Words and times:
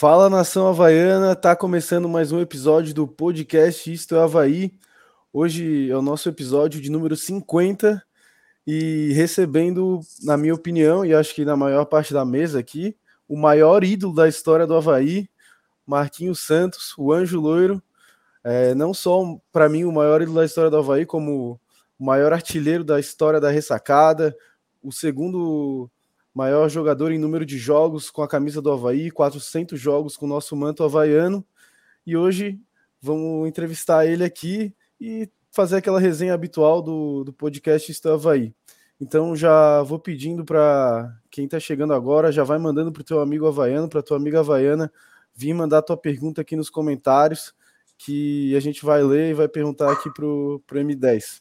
Fala 0.00 0.30
nação 0.30 0.66
havaiana, 0.66 1.36
tá 1.36 1.54
começando 1.54 2.08
mais 2.08 2.32
um 2.32 2.40
episódio 2.40 2.94
do 2.94 3.06
podcast 3.06 3.92
Isto 3.92 4.16
é 4.16 4.18
Havaí. 4.18 4.72
Hoje 5.30 5.90
é 5.90 5.94
o 5.94 6.00
nosso 6.00 6.26
episódio 6.26 6.80
de 6.80 6.90
número 6.90 7.14
50 7.14 8.02
e 8.66 9.12
recebendo, 9.12 10.00
na 10.22 10.38
minha 10.38 10.54
opinião, 10.54 11.04
e 11.04 11.12
acho 11.12 11.34
que 11.34 11.44
na 11.44 11.54
maior 11.54 11.84
parte 11.84 12.14
da 12.14 12.24
mesa 12.24 12.58
aqui, 12.58 12.96
o 13.28 13.36
maior 13.36 13.84
ídolo 13.84 14.14
da 14.14 14.26
história 14.26 14.66
do 14.66 14.74
Havaí, 14.74 15.28
Marquinhos 15.84 16.40
Santos, 16.40 16.94
o 16.96 17.12
Anjo 17.12 17.38
Loiro. 17.38 17.82
É, 18.42 18.74
não 18.74 18.94
só 18.94 19.38
para 19.52 19.68
mim 19.68 19.84
o 19.84 19.92
maior 19.92 20.22
ídolo 20.22 20.38
da 20.38 20.46
história 20.46 20.70
do 20.70 20.78
Havaí, 20.78 21.04
como 21.04 21.60
o 21.98 22.04
maior 22.06 22.32
artilheiro 22.32 22.84
da 22.84 22.98
história 22.98 23.38
da 23.38 23.50
ressacada, 23.50 24.34
o 24.82 24.90
segundo 24.90 25.90
maior 26.34 26.68
jogador 26.68 27.12
em 27.12 27.18
número 27.18 27.44
de 27.44 27.58
jogos 27.58 28.10
com 28.10 28.22
a 28.22 28.28
camisa 28.28 28.62
do 28.62 28.70
Havaí, 28.70 29.10
400 29.10 29.78
jogos 29.78 30.16
com 30.16 30.26
o 30.26 30.28
nosso 30.28 30.54
manto 30.56 30.84
havaiano. 30.84 31.44
E 32.06 32.16
hoje 32.16 32.60
vamos 33.00 33.48
entrevistar 33.48 34.06
ele 34.06 34.24
aqui 34.24 34.74
e 35.00 35.28
fazer 35.50 35.76
aquela 35.76 35.98
resenha 35.98 36.34
habitual 36.34 36.80
do, 36.80 37.24
do 37.24 37.32
podcast 37.32 37.90
Isto 37.90 38.08
é 38.08 38.12
Havaí. 38.12 38.54
Então 39.00 39.34
já 39.34 39.82
vou 39.82 39.98
pedindo 39.98 40.44
para 40.44 41.16
quem 41.30 41.46
está 41.46 41.58
chegando 41.58 41.94
agora, 41.94 42.30
já 42.30 42.44
vai 42.44 42.58
mandando 42.58 42.92
para 42.92 43.00
o 43.00 43.04
teu 43.04 43.20
amigo 43.20 43.46
havaiano, 43.46 43.88
para 43.88 44.02
tua 44.02 44.18
amiga 44.18 44.40
havaiana, 44.40 44.92
vir 45.34 45.54
mandar 45.54 45.82
tua 45.82 45.96
pergunta 45.96 46.42
aqui 46.42 46.54
nos 46.54 46.68
comentários, 46.68 47.54
que 47.96 48.54
a 48.54 48.60
gente 48.60 48.84
vai 48.84 49.02
ler 49.02 49.30
e 49.30 49.34
vai 49.34 49.48
perguntar 49.48 49.90
aqui 49.90 50.12
para 50.12 50.24
o 50.24 50.62
M10. 50.70 51.40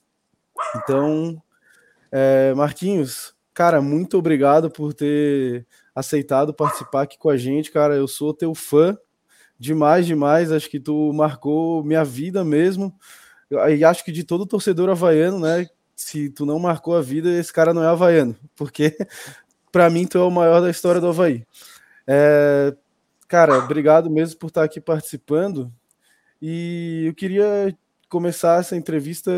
Então, 0.75 1.41
é, 2.11 2.53
Marquinhos, 2.53 3.35
cara, 3.59 3.81
muito 3.81 4.17
obrigado 4.17 4.71
por 4.71 4.93
ter 4.93 5.67
aceitado 5.93 6.53
participar 6.53 7.01
aqui 7.01 7.17
com 7.17 7.29
a 7.29 7.35
gente, 7.35 7.69
cara. 7.69 7.93
Eu 7.93 8.07
sou 8.07 8.33
teu 8.33 8.55
fã 8.55 8.97
demais, 9.59 10.05
demais. 10.07 10.49
Acho 10.49 10.69
que 10.69 10.79
tu 10.79 11.11
marcou 11.11 11.83
minha 11.83 12.05
vida 12.05 12.41
mesmo. 12.41 12.95
E 13.51 13.83
acho 13.83 14.05
que 14.05 14.13
de 14.13 14.23
todo 14.23 14.45
torcedor 14.45 14.89
havaiano, 14.89 15.41
né? 15.41 15.67
Se 15.93 16.29
tu 16.29 16.45
não 16.45 16.57
marcou 16.57 16.95
a 16.95 17.01
vida, 17.01 17.29
esse 17.37 17.51
cara 17.51 17.73
não 17.73 17.83
é 17.83 17.87
havaiano, 17.87 18.33
porque 18.55 18.95
para 19.73 19.89
mim 19.89 20.07
tu 20.07 20.17
é 20.17 20.23
o 20.23 20.31
maior 20.31 20.61
da 20.61 20.69
história 20.69 21.01
do 21.01 21.09
Havaí. 21.09 21.45
É, 22.07 22.73
cara, 23.27 23.57
obrigado 23.57 24.09
mesmo 24.09 24.39
por 24.39 24.47
estar 24.47 24.63
aqui 24.63 24.79
participando. 24.79 25.69
E 26.41 27.07
eu 27.07 27.13
queria 27.13 27.75
começar 28.07 28.61
essa 28.61 28.77
entrevista 28.77 29.29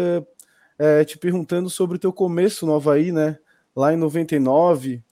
é, 0.78 1.04
te 1.04 1.18
perguntando 1.18 1.72
sobre 1.72 1.96
o 1.96 2.00
teu 2.00 2.14
começo 2.14 2.68
no 2.68 2.76
Havaí, 2.76 3.12
né? 3.12 3.40
Lá 3.76 3.94
em 3.94 3.98
99. 3.98 5.04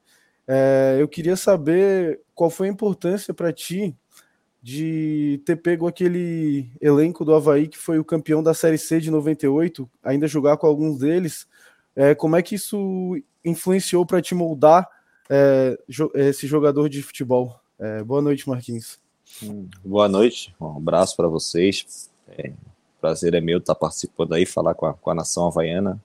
É, 0.48 0.98
eu 1.00 1.08
queria 1.08 1.36
saber 1.36 2.22
qual 2.34 2.50
foi 2.50 2.68
a 2.68 2.72
importância 2.72 3.34
para 3.34 3.54
ti 3.54 3.96
de 4.62 5.42
ter 5.46 5.56
pego 5.56 5.88
aquele 5.88 6.70
elenco 6.82 7.24
do 7.24 7.34
Havaí 7.34 7.68
que 7.68 7.78
foi 7.78 7.98
o 8.00 8.04
campeão 8.04 8.44
da 8.44 8.54
Série 8.54 8.78
C 8.78 9.00
de 9.00 9.10
98, 9.10 9.90
ainda 10.04 10.28
jogar 10.28 10.58
com 10.58 10.68
alguns 10.68 11.00
deles. 11.00 11.48
É, 11.96 12.14
como 12.14 12.36
é 12.36 12.42
que 12.42 12.56
isso 12.56 13.16
influenciou 13.44 14.06
para 14.06 14.22
te 14.22 14.36
moldar 14.36 14.90
é, 15.30 15.78
esse 16.16 16.48
jogador 16.48 16.90
de 16.90 17.02
futebol? 17.02 17.60
É, 17.78 18.04
boa 18.04 18.22
noite, 18.22 18.50
Marquinhos. 18.50 19.00
Hum, 19.44 19.68
boa 19.86 20.10
noite, 20.10 20.54
um 20.60 20.78
abraço 20.78 21.16
para 21.16 21.28
vocês. 21.28 22.10
É, 22.28 22.52
prazer 23.00 23.34
é 23.34 23.40
meu 23.40 23.60
estar 23.60 23.76
participando 23.76 24.34
aí, 24.34 24.46
falar 24.46 24.74
com 24.74 24.86
a, 24.86 24.94
com 24.94 25.10
a 25.10 25.16
nação 25.16 25.48
havaiana 25.48 26.02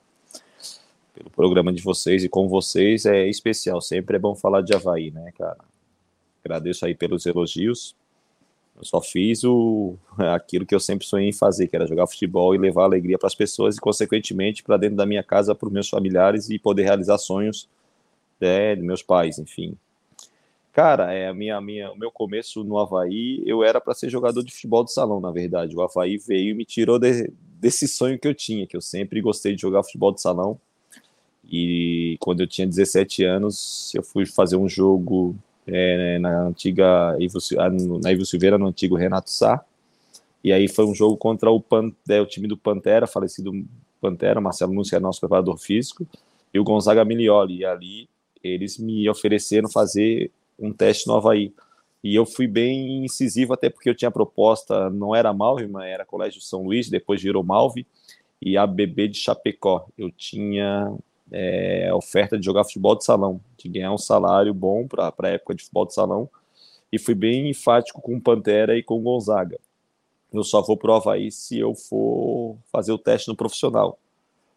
pelo 1.15 1.29
programa 1.29 1.71
de 1.71 1.81
vocês 1.81 2.23
e 2.23 2.29
com 2.29 2.47
vocês 2.49 3.05
é 3.05 3.27
especial. 3.27 3.81
Sempre 3.81 4.17
é 4.17 4.19
bom 4.19 4.35
falar 4.35 4.61
de 4.61 4.75
Havaí, 4.75 5.11
né, 5.11 5.31
cara? 5.37 5.57
Agradeço 6.43 6.85
aí 6.85 6.93
pelos 6.93 7.25
elogios. 7.25 7.95
Eu 8.77 8.83
só 8.83 8.99
fiz 8.99 9.45
o, 9.45 9.95
aquilo 10.33 10.65
que 10.65 10.75
eu 10.75 10.79
sempre 10.79 11.07
sonhei 11.07 11.29
em 11.29 11.33
fazer, 11.33 11.67
que 11.67 11.75
era 11.75 11.87
jogar 11.87 12.05
futebol 12.07 12.53
e 12.53 12.57
levar 12.57 12.83
alegria 12.83 13.17
para 13.17 13.27
as 13.27 13.35
pessoas 13.35 13.77
e, 13.77 13.79
consequentemente, 13.79 14.61
para 14.61 14.75
dentro 14.75 14.97
da 14.97 15.05
minha 15.05 15.23
casa, 15.23 15.55
para 15.55 15.67
os 15.67 15.73
meus 15.73 15.87
familiares 15.87 16.49
e 16.49 16.59
poder 16.59 16.83
realizar 16.83 17.17
sonhos 17.17 17.69
né, 18.39 18.75
de 18.75 18.81
meus 18.81 19.01
pais, 19.01 19.39
enfim. 19.39 19.77
Cara, 20.73 21.13
é 21.13 21.29
a 21.29 21.33
minha, 21.33 21.61
minha, 21.61 21.89
o 21.93 21.97
meu 21.97 22.11
começo 22.11 22.61
no 22.61 22.77
Havaí, 22.77 23.41
eu 23.45 23.63
era 23.63 23.79
para 23.79 23.93
ser 23.93 24.09
jogador 24.09 24.43
de 24.43 24.51
futebol 24.51 24.83
de 24.83 24.91
salão, 24.91 25.21
na 25.21 25.31
verdade. 25.31 25.73
O 25.73 25.81
Havaí 25.81 26.17
veio 26.17 26.51
e 26.51 26.53
me 26.53 26.65
tirou 26.65 26.99
de, 26.99 27.31
desse 27.61 27.87
sonho 27.87 28.19
que 28.19 28.27
eu 28.27 28.35
tinha, 28.35 28.67
que 28.67 28.75
eu 28.75 28.81
sempre 28.81 29.21
gostei 29.21 29.55
de 29.55 29.61
jogar 29.61 29.83
futebol 29.83 30.11
de 30.11 30.21
salão. 30.21 30.59
E 31.49 32.17
quando 32.19 32.41
eu 32.41 32.47
tinha 32.47 32.67
17 32.67 33.23
anos, 33.23 33.93
eu 33.93 34.03
fui 34.03 34.25
fazer 34.25 34.55
um 34.55 34.67
jogo 34.67 35.35
é, 35.67 36.19
na 36.19 36.47
antiga 36.47 37.15
Ivo, 37.19 37.37
ah, 37.57 37.69
na 38.01 38.11
Ivo 38.11 38.25
Silveira, 38.25 38.57
no 38.57 38.67
antigo 38.67 38.95
Renato 38.95 39.29
Sá. 39.29 39.63
E 40.43 40.51
aí 40.51 40.67
foi 40.67 40.85
um 40.85 40.93
jogo 40.93 41.17
contra 41.17 41.49
o, 41.49 41.59
Pan, 41.59 41.91
é, 42.09 42.21
o 42.21 42.25
time 42.25 42.47
do 42.47 42.57
Pantera, 42.57 43.07
falecido 43.07 43.51
Pantera, 43.99 44.39
Marcelo 44.39 44.73
Nunes, 44.73 44.89
que 44.89 44.95
é 44.95 44.99
nosso 44.99 45.19
preparador 45.19 45.57
físico, 45.57 46.05
e 46.53 46.59
o 46.59 46.63
Gonzaga 46.63 47.03
Milioli. 47.03 47.59
E 47.59 47.65
ali 47.65 48.09
eles 48.43 48.77
me 48.77 49.09
ofereceram 49.09 49.69
fazer 49.69 50.31
um 50.59 50.71
teste 50.71 51.07
no 51.07 51.15
Havaí. 51.15 51.53
E 52.03 52.13
eu 52.13 52.25
fui 52.25 52.45
bem 52.45 53.03
incisivo, 53.03 53.53
até 53.53 53.67
porque 53.67 53.89
eu 53.89 53.95
tinha 53.95 54.11
proposta, 54.11 54.91
não 54.91 55.15
era 55.15 55.33
Malve, 55.33 55.67
mas 55.67 55.85
era 55.85 56.05
Colégio 56.05 56.39
São 56.39 56.63
Luís, 56.63 56.87
depois 56.87 57.19
virou 57.19 57.43
Malve, 57.43 57.87
e 58.39 58.55
a 58.55 58.67
BB 58.67 59.07
de 59.07 59.17
Chapecó. 59.17 59.87
Eu 59.97 60.11
tinha 60.11 60.95
é, 61.31 61.91
oferta 61.93 62.37
de 62.37 62.45
jogar 62.45 62.63
futebol 62.63 62.95
de 62.95 63.03
salão, 63.03 63.41
de 63.57 63.69
ganhar 63.69 63.91
um 63.91 63.97
salário 63.97 64.53
bom 64.53 64.87
para 64.87 65.13
a 65.23 65.27
época 65.29 65.55
de 65.55 65.63
futebol 65.63 65.85
de 65.85 65.93
salão, 65.93 66.29
e 66.91 66.99
fui 66.99 67.15
bem 67.15 67.49
enfático 67.49 68.01
com 68.01 68.15
o 68.15 68.21
Pantera 68.21 68.77
e 68.77 68.83
com 68.83 68.99
o 68.99 69.01
Gonzaga. 69.01 69.59
Eu 70.31 70.43
só 70.43 70.61
vou 70.61 70.77
para 70.77 70.91
o 70.91 70.95
Havaí 70.95 71.31
se 71.31 71.57
eu 71.59 71.73
for 71.73 72.57
fazer 72.71 72.91
o 72.91 72.97
teste 72.97 73.27
no 73.27 73.35
profissional. 73.35 73.97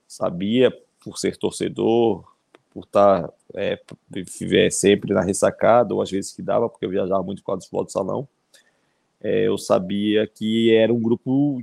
Sabia, 0.07 0.77
por 1.03 1.19
ser 1.19 1.37
torcedor, 1.37 2.25
por 2.71 2.85
estar 2.85 3.33
é, 3.55 3.81
é, 4.53 4.71
sempre 4.71 5.13
na 5.13 5.23
ressacada, 5.23 5.95
ou 5.95 6.03
às 6.03 6.11
vezes 6.11 6.33
que 6.33 6.43
dava, 6.43 6.69
porque 6.69 6.85
eu 6.85 6.91
viajava 6.91 7.23
muito 7.23 7.43
com 7.43 7.53
o 7.53 7.61
futebol 7.61 7.85
de 7.85 7.93
salão, 7.93 8.29
é, 9.21 9.47
eu 9.47 9.59
sabia 9.59 10.27
que 10.27 10.75
era 10.75 10.93
um 10.93 11.01
grupo 11.01 11.63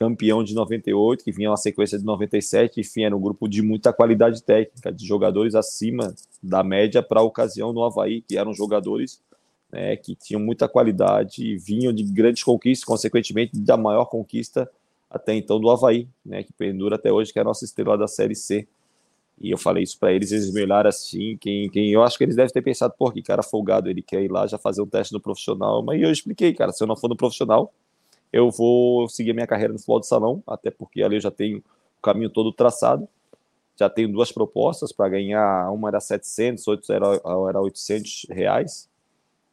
campeão 0.00 0.42
de 0.42 0.54
98, 0.54 1.22
que 1.22 1.30
vinha 1.30 1.50
uma 1.50 1.58
sequência 1.58 1.98
de 1.98 2.06
97, 2.06 2.80
enfim, 2.80 3.02
era 3.02 3.14
um 3.14 3.20
grupo 3.20 3.46
de 3.46 3.60
muita 3.60 3.92
qualidade 3.92 4.42
técnica, 4.42 4.90
de 4.90 5.06
jogadores 5.06 5.54
acima 5.54 6.14
da 6.42 6.64
média 6.64 7.02
para 7.02 7.20
a 7.20 7.22
ocasião 7.22 7.70
no 7.70 7.84
Havaí, 7.84 8.22
que 8.22 8.38
eram 8.38 8.54
jogadores 8.54 9.22
né, 9.70 9.96
que 9.96 10.14
tinham 10.14 10.40
muita 10.40 10.66
qualidade 10.66 11.44
e 11.44 11.58
vinham 11.58 11.92
de 11.92 12.02
grandes 12.02 12.42
conquistas, 12.42 12.82
consequentemente 12.82 13.60
da 13.60 13.76
maior 13.76 14.06
conquista 14.06 14.70
até 15.10 15.34
então 15.34 15.60
do 15.60 15.68
Havaí, 15.68 16.08
né, 16.24 16.42
que 16.42 16.52
pendura 16.54 16.96
até 16.96 17.12
hoje, 17.12 17.30
que 17.30 17.38
é 17.38 17.42
a 17.42 17.44
nossa 17.44 17.66
estrela 17.66 17.98
da 17.98 18.08
Série 18.08 18.34
C. 18.34 18.66
E 19.38 19.50
eu 19.50 19.58
falei 19.58 19.82
isso 19.82 19.98
para 19.98 20.14
eles, 20.14 20.32
eles 20.32 20.50
me 20.50 20.62
olharam 20.62 20.88
assim, 20.88 21.36
quem, 21.38 21.68
quem 21.68 21.90
eu 21.90 22.02
acho 22.02 22.16
que 22.16 22.24
eles 22.24 22.36
devem 22.36 22.50
ter 22.50 22.62
pensado, 22.62 22.94
pô, 22.98 23.10
que 23.10 23.20
cara 23.20 23.42
folgado, 23.42 23.90
ele 23.90 24.00
quer 24.00 24.22
ir 24.22 24.30
lá 24.30 24.46
já 24.46 24.56
fazer 24.56 24.80
um 24.80 24.86
teste 24.86 25.12
no 25.12 25.20
profissional, 25.20 25.82
mas 25.82 26.00
eu 26.00 26.10
expliquei, 26.10 26.54
cara, 26.54 26.72
se 26.72 26.82
eu 26.82 26.86
não 26.86 26.96
for 26.96 27.08
no 27.08 27.16
profissional, 27.16 27.70
eu 28.32 28.50
vou 28.50 29.08
seguir 29.08 29.32
a 29.32 29.34
minha 29.34 29.46
carreira 29.46 29.72
no 29.72 29.78
futebol 29.78 30.00
de 30.00 30.06
salão, 30.06 30.42
até 30.46 30.70
porque 30.70 31.02
ali 31.02 31.16
eu 31.16 31.20
já 31.20 31.30
tenho 31.30 31.58
o 31.58 32.02
caminho 32.02 32.30
todo 32.30 32.52
traçado, 32.52 33.08
já 33.76 33.88
tenho 33.88 34.12
duas 34.12 34.30
propostas 34.30 34.92
para 34.92 35.08
ganhar, 35.08 35.70
uma 35.72 35.88
era 35.88 36.00
700, 36.00 36.66
outra 36.68 36.94
era, 36.94 37.06
era 37.48 37.60
800 37.60 38.26
reais, 38.30 38.88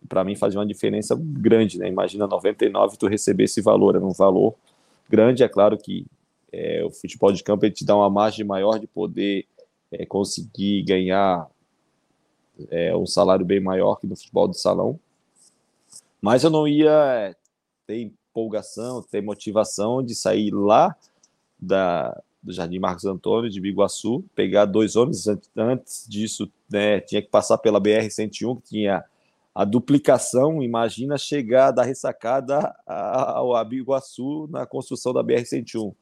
para 0.08 0.24
mim 0.24 0.36
fazia 0.36 0.60
uma 0.60 0.66
diferença 0.66 1.18
grande, 1.20 1.80
né, 1.80 1.88
imagina 1.88 2.28
99 2.28 2.98
tu 2.98 3.08
receber 3.08 3.46
esse 3.46 3.62
valor, 3.62 3.96
era 3.96 4.06
um 4.06 4.12
valor 4.12 4.54
grande, 5.10 5.44
é 5.44 5.48
claro 5.48 5.78
que 5.78 6.06
é, 6.52 6.84
o 6.84 6.92
futebol 6.92 7.32
de 7.32 7.44
campo 7.44 7.66
ele 7.66 7.74
te 7.74 7.86
dá 7.86 7.96
uma 7.96 8.10
margem 8.10 8.46
maior 8.46 8.80
de 8.80 8.88
poder 8.88 9.46
é, 9.92 10.06
conseguir 10.06 10.84
ganhar 10.84 11.50
é, 12.70 12.96
um 12.96 13.06
salário 13.06 13.46
bem 13.46 13.60
maior 13.60 13.96
que 13.96 14.08
no 14.08 14.16
futebol 14.16 14.48
de 14.48 14.60
salão. 14.60 15.00
Mas 16.22 16.44
eu 16.44 16.50
não 16.50 16.68
ia 16.68 16.92
é, 16.92 17.36
ter 17.86 18.12
empolgação, 18.38 19.02
ter 19.02 19.22
motivação 19.22 20.04
de 20.04 20.14
sair 20.14 20.52
lá 20.52 20.96
da, 21.60 22.22
do 22.42 22.54
Jardim 22.54 22.80
Marcos 22.80 23.06
Antônio, 23.06 23.50
de 23.50 23.60
Biguaçu, 23.60 24.24
pegar 24.36 24.66
dois 24.66 24.96
ônibus. 24.96 25.26
Antes 25.56 26.06
disso, 26.08 26.52
né, 26.70 27.00
tinha 27.00 27.22
que 27.22 27.30
passar 27.30 27.58
pela 27.58 27.82
BR-101, 27.82 28.58
que 28.58 28.70
tinha 28.70 29.04
a 29.56 29.66
duplicação. 29.66 30.62
Imagina 30.62 31.18
chegar 31.18 31.72
da 31.72 31.84
ressacada 31.84 32.76
ao 32.86 33.66
Biguaçu 33.66 34.48
na 34.52 34.66
construção 34.66 35.14
da 35.14 35.24
BR-101 35.24 35.94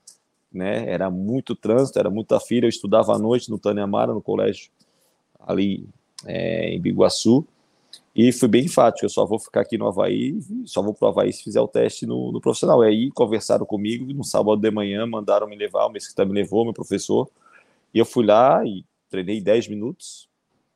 né? 0.56 0.90
Era 0.90 1.12
muito 1.12 1.54
trânsito, 1.54 2.00
era 2.00 2.10
muita 2.10 2.40
fila. 2.40 2.66
Eu 2.66 2.70
estudava 2.70 3.14
à 3.14 3.20
noite 3.20 3.52
no 3.52 3.60
Tânia 3.60 3.84
Amara, 3.84 4.14
no 4.14 4.22
colégio 4.22 4.72
ali 5.46 5.86
é, 6.26 6.70
em 6.70 6.80
Biguaçu. 6.80 7.46
E 8.16 8.32
fui 8.32 8.48
bem 8.48 8.64
enfático, 8.64 9.06
eu 9.06 9.10
só 9.10 9.26
vou 9.26 9.38
ficar 9.38 9.60
aqui 9.60 9.78
no 9.78 9.88
Havaí, 9.88 10.40
só 10.66 10.82
vou 10.82 10.94
para 10.94 11.08
o 11.08 11.10
Havaí 11.10 11.34
se 11.34 11.44
fizer 11.44 11.60
o 11.60 11.68
teste 11.68 12.06
no, 12.06 12.32
no 12.32 12.40
profissional. 12.40 12.82
E 12.84 12.88
aí 12.88 13.12
conversaram 13.12 13.66
comigo 13.66 14.06
no 14.14 14.24
sábado 14.24 14.56
de 14.62 14.72
manhã, 14.72 15.06
mandaram 15.06 15.48
me 15.48 15.56
levar, 15.56 15.86
o 15.86 15.90
mesquita 15.90 16.24
me 16.24 16.32
levou, 16.32 16.64
meu 16.64 16.74
professor. 16.74 17.30
E 17.94 18.00
eu 18.00 18.06
fui 18.06 18.26
lá 18.26 18.66
e 18.66 18.86
treinei 19.10 19.42
10 19.42 19.68
minutos. 19.68 20.30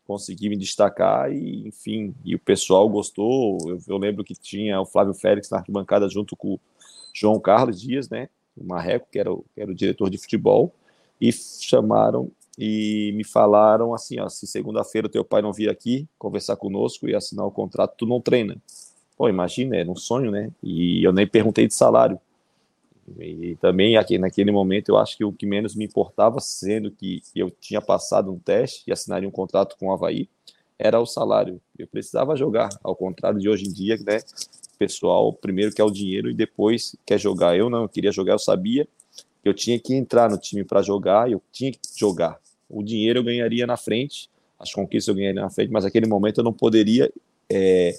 consegui 0.05 0.49
me 0.49 0.57
destacar 0.57 1.31
e, 1.31 1.65
enfim, 1.67 2.13
e 2.25 2.35
o 2.35 2.39
pessoal 2.39 2.89
gostou. 2.89 3.57
Eu, 3.69 3.79
eu 3.87 3.97
lembro 3.97 4.23
que 4.23 4.35
tinha 4.35 4.81
o 4.81 4.85
Flávio 4.85 5.13
Félix 5.13 5.49
na 5.49 5.59
arquibancada 5.59 6.09
junto 6.09 6.35
com 6.35 6.55
o 6.55 6.59
João 7.13 7.39
Carlos 7.39 7.79
Dias, 7.79 8.09
né? 8.09 8.27
O 8.57 8.65
Marreco, 8.65 9.07
que 9.09 9.17
era 9.17 9.31
o, 9.31 9.45
que 9.55 9.61
era 9.61 9.71
o 9.71 9.75
diretor 9.75 10.09
de 10.09 10.17
futebol, 10.17 10.73
e 11.21 11.31
chamaram 11.31 12.29
e 12.61 13.13
me 13.15 13.23
falaram 13.23 13.93
assim, 13.93 14.19
ó, 14.19 14.27
se 14.27 14.45
segunda-feira 14.45 15.07
o 15.07 15.09
teu 15.09 15.23
pai 15.23 15.41
não 15.41 15.53
vir 15.53 15.69
aqui 15.69 16.05
conversar 16.17 16.57
conosco 16.57 17.07
e 17.07 17.15
assinar 17.15 17.45
o 17.45 17.51
contrato, 17.51 17.95
tu 17.97 18.05
não 18.05 18.19
treina. 18.19 18.57
Pô, 19.15 19.29
imagina, 19.29 19.77
era 19.77 19.89
um 19.89 19.95
sonho, 19.95 20.29
né? 20.29 20.51
E 20.61 21.01
eu 21.01 21.13
nem 21.13 21.25
perguntei 21.25 21.65
de 21.67 21.73
salário. 21.73 22.19
E 23.17 23.55
também 23.61 23.95
aqui 23.95 24.17
naquele 24.17 24.51
momento 24.51 24.89
eu 24.89 24.97
acho 24.97 25.15
que 25.15 25.23
o 25.23 25.31
que 25.31 25.45
menos 25.45 25.73
me 25.73 25.85
importava, 25.85 26.41
sendo 26.41 26.91
que 26.91 27.21
eu 27.33 27.49
tinha 27.49 27.81
passado 27.81 28.29
um 28.29 28.37
teste 28.37 28.83
e 28.87 28.91
assinaria 28.91 29.27
um 29.27 29.31
contrato 29.31 29.77
com 29.79 29.87
o 29.87 29.93
Havaí, 29.93 30.27
era 30.77 30.99
o 30.99 31.05
salário. 31.05 31.61
Eu 31.77 31.87
precisava 31.87 32.35
jogar, 32.35 32.69
ao 32.83 32.93
contrário 32.93 33.39
de 33.39 33.47
hoje 33.47 33.65
em 33.67 33.71
dia, 33.71 33.97
né? 34.05 34.19
pessoal 34.77 35.31
primeiro 35.33 35.73
quer 35.73 35.83
o 35.83 35.91
dinheiro 35.91 36.29
e 36.29 36.33
depois 36.33 36.95
quer 37.05 37.17
jogar. 37.17 37.57
Eu 37.57 37.69
não, 37.69 37.83
eu 37.83 37.89
queria 37.89 38.11
jogar, 38.11 38.33
eu 38.33 38.39
sabia 38.39 38.85
que 39.41 39.47
eu 39.47 39.53
tinha 39.53 39.79
que 39.79 39.93
entrar 39.93 40.29
no 40.29 40.37
time 40.37 40.65
para 40.65 40.81
jogar, 40.81 41.31
eu 41.31 41.41
tinha 41.51 41.71
que 41.71 41.79
jogar. 41.97 42.37
O 42.69 42.83
dinheiro 42.83 43.19
eu 43.19 43.23
ganharia 43.23 43.65
na 43.65 43.77
frente, 43.77 44.29
as 44.59 44.71
conquistas 44.71 45.07
eu 45.07 45.15
ganharia 45.15 45.41
na 45.41 45.49
frente, 45.49 45.71
mas 45.71 45.83
naquele 45.83 46.07
momento 46.07 46.39
eu 46.39 46.43
não 46.43 46.53
poderia 46.53 47.11
é, 47.49 47.93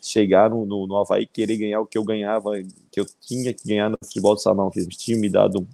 chegar 0.00 0.50
no, 0.50 0.66
no, 0.66 0.86
no 0.86 0.96
Havaí 0.96 1.26
querer 1.26 1.56
ganhar 1.56 1.80
o 1.80 1.86
que 1.86 1.96
eu 1.96 2.04
ganhava, 2.04 2.52
que 2.90 3.00
eu 3.00 3.06
tinha 3.20 3.52
que 3.52 3.66
ganhar 3.66 3.88
no 3.88 3.98
futebol 4.02 4.34
do 4.34 4.40
salão, 4.40 4.70
que 4.70 4.78
eles 4.78 4.96
tinham 4.96 5.20
me 5.20 5.28
dado 5.28 5.66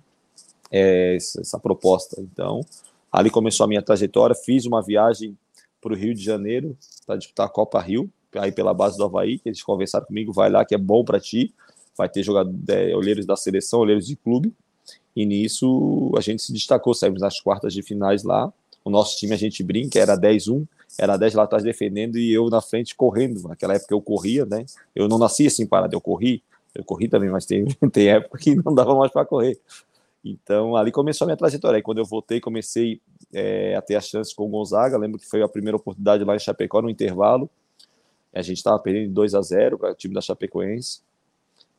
é, 0.70 1.16
essa, 1.16 1.40
essa 1.40 1.58
proposta. 1.58 2.20
Então, 2.20 2.64
ali 3.12 3.28
começou 3.28 3.64
a 3.64 3.68
minha 3.68 3.82
trajetória, 3.82 4.34
fiz 4.34 4.64
uma 4.66 4.80
viagem 4.82 5.36
para 5.80 5.92
o 5.92 5.96
Rio 5.96 6.14
de 6.14 6.22
Janeiro 6.22 6.76
para 7.06 7.16
disputar 7.16 7.46
a 7.46 7.50
Copa 7.50 7.80
Rio, 7.80 8.10
aí 8.36 8.52
pela 8.52 8.72
base 8.72 8.96
do 8.96 9.04
Havaí, 9.04 9.38
que 9.38 9.48
eles 9.48 9.62
conversaram 9.62 10.06
comigo, 10.06 10.32
vai 10.32 10.48
lá 10.48 10.64
que 10.64 10.74
é 10.74 10.78
bom 10.78 11.04
para 11.04 11.18
ti, 11.18 11.52
vai 11.96 12.08
ter 12.08 12.22
jogado 12.22 12.54
é, 12.68 12.94
olheiros 12.94 13.26
da 13.26 13.36
seleção, 13.36 13.80
olheiros 13.80 14.06
de 14.06 14.14
clube, 14.14 14.54
e 15.14 15.26
nisso 15.26 16.12
a 16.16 16.20
gente 16.20 16.42
se 16.42 16.52
destacou, 16.52 16.94
saímos 16.94 17.20
nas 17.20 17.40
quartas 17.40 17.72
de 17.72 17.82
finais 17.82 18.22
lá, 18.22 18.52
o 18.84 18.90
nosso 18.90 19.16
time 19.18 19.34
a 19.34 19.36
gente 19.36 19.62
brinca, 19.62 19.98
era 19.98 20.16
10-1, 20.16 20.66
era 20.98 21.16
10 21.16 21.34
lá 21.34 21.42
atrás 21.44 21.62
defendendo 21.62 22.18
e 22.18 22.32
eu 22.32 22.48
na 22.48 22.60
frente 22.60 22.94
correndo, 22.94 23.48
naquela 23.48 23.74
época 23.74 23.94
eu 23.94 24.00
corria, 24.00 24.46
né, 24.46 24.64
eu 24.94 25.08
não 25.08 25.18
nasci 25.18 25.46
assim 25.46 25.66
parado, 25.66 25.94
eu 25.94 26.00
corri, 26.00 26.42
eu 26.74 26.84
corri 26.84 27.08
também, 27.08 27.30
mas 27.30 27.46
tem, 27.46 27.64
tem 27.92 28.08
época 28.08 28.38
que 28.38 28.54
não 28.54 28.74
dava 28.74 28.94
mais 28.94 29.12
para 29.12 29.24
correr, 29.24 29.58
então, 30.24 30.76
ali 30.76 30.92
começou 30.92 31.24
a 31.24 31.28
minha 31.28 31.36
trajetória. 31.36 31.78
Aí, 31.78 31.82
quando 31.82 31.98
eu 31.98 32.04
voltei, 32.04 32.40
comecei 32.40 33.00
é, 33.32 33.74
a 33.74 33.82
ter 33.82 33.96
a 33.96 34.00
chance 34.00 34.34
com 34.34 34.44
o 34.44 34.48
Gonzaga. 34.48 34.98
Lembro 34.98 35.18
que 35.18 35.26
foi 35.26 35.42
a 35.42 35.48
primeira 35.48 35.76
oportunidade 35.76 36.24
lá 36.24 36.36
em 36.36 36.38
Chapecó, 36.38 36.82
no 36.82 36.90
intervalo. 36.90 37.48
A 38.32 38.42
gente 38.42 38.58
estava 38.58 38.78
perdendo 38.78 39.12
2 39.12 39.34
a 39.34 39.42
0 39.42 39.78
para 39.78 39.92
o 39.92 39.94
time 39.94 40.14
da 40.14 40.20
Chapecoense. 40.20 41.00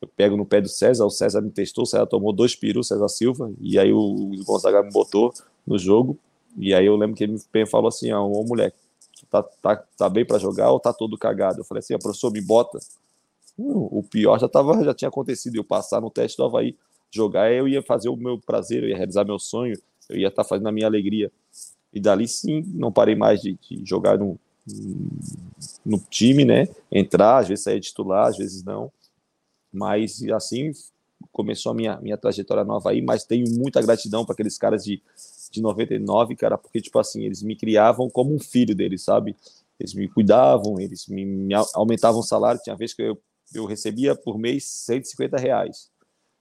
Eu 0.01 0.07
pego 0.07 0.35
no 0.35 0.45
pé 0.45 0.59
do 0.59 0.67
César, 0.67 1.05
o 1.05 1.11
César 1.11 1.41
me 1.41 1.51
testou, 1.51 1.83
o 1.83 1.85
César 1.85 2.07
tomou 2.07 2.33
dois 2.33 2.55
perus, 2.55 2.87
César 2.87 3.07
Silva, 3.07 3.51
e 3.59 3.77
aí 3.77 3.93
o 3.93 4.31
Gonzaga 4.43 4.81
me 4.81 4.91
botou 4.91 5.31
no 5.65 5.77
jogo. 5.77 6.17
E 6.57 6.73
aí 6.73 6.85
eu 6.85 6.95
lembro 6.95 7.15
que 7.15 7.23
ele 7.23 7.39
me 7.53 7.65
falou 7.67 7.87
assim: 7.87 8.11
ó, 8.11 8.25
ô 8.25 8.43
moleque, 8.43 8.77
tá, 9.29 9.43
tá, 9.43 9.75
tá 9.75 10.09
bem 10.09 10.25
para 10.25 10.39
jogar 10.39 10.71
ou 10.71 10.79
tá 10.79 10.91
todo 10.91 11.17
cagado? 11.17 11.59
Eu 11.59 11.63
falei 11.63 11.79
assim: 11.79 11.97
professor, 11.99 12.31
me 12.31 12.41
bota. 12.41 12.79
Hum, 13.59 13.87
o 13.91 14.01
pior 14.01 14.39
já, 14.39 14.49
tava, 14.49 14.83
já 14.83 14.93
tinha 14.93 15.09
acontecido, 15.09 15.55
eu 15.55 15.63
passar 15.63 16.01
no 16.01 16.09
teste 16.09 16.37
do 16.37 16.45
Havaí, 16.45 16.75
jogar, 17.11 17.51
eu 17.51 17.67
ia 17.67 17.83
fazer 17.83 18.09
o 18.09 18.15
meu 18.15 18.39
prazer, 18.39 18.83
eu 18.83 18.89
ia 18.89 18.97
realizar 18.97 19.23
meu 19.23 19.37
sonho, 19.37 19.77
eu 20.09 20.17
ia 20.17 20.29
estar 20.29 20.43
tá 20.43 20.49
fazendo 20.49 20.67
a 20.67 20.71
minha 20.71 20.87
alegria. 20.87 21.31
E 21.93 21.99
dali 21.99 22.27
sim, 22.27 22.63
não 22.73 22.91
parei 22.91 23.15
mais 23.15 23.41
de, 23.41 23.57
de 23.61 23.85
jogar 23.85 24.17
no, 24.17 24.39
no 25.85 25.99
time, 26.09 26.45
né? 26.45 26.67
Entrar, 26.91 27.39
às 27.39 27.49
vezes 27.49 27.63
sair 27.63 27.79
titular, 27.81 28.27
às 28.27 28.37
vezes 28.37 28.63
não. 28.63 28.91
Mas 29.71 30.21
assim 30.33 30.73
começou 31.31 31.71
a 31.71 31.75
minha, 31.75 31.97
minha 31.97 32.17
trajetória 32.17 32.63
nova 32.63 32.91
aí, 32.91 33.01
mas 33.01 33.23
tenho 33.23 33.45
muita 33.49 33.81
gratidão 33.81 34.25
para 34.25 34.33
aqueles 34.33 34.57
caras 34.57 34.83
de, 34.83 35.01
de 35.51 35.61
99, 35.61 36.35
cara, 36.35 36.57
porque, 36.57 36.81
tipo 36.81 36.97
assim, 36.99 37.23
eles 37.23 37.43
me 37.43 37.55
criavam 37.55 38.09
como 38.09 38.33
um 38.33 38.39
filho 38.39 38.73
deles, 38.73 39.03
sabe? 39.03 39.35
Eles 39.79 39.93
me 39.93 40.07
cuidavam, 40.07 40.79
eles 40.79 41.07
me, 41.07 41.25
me 41.25 41.53
aumentavam 41.73 42.19
o 42.19 42.23
salário. 42.23 42.61
Tinha 42.63 42.75
vez 42.75 42.93
que 42.93 43.01
eu, 43.01 43.17
eu 43.53 43.65
recebia 43.65 44.15
por 44.15 44.37
mês 44.37 44.65
150 44.65 45.37
reais, 45.37 45.89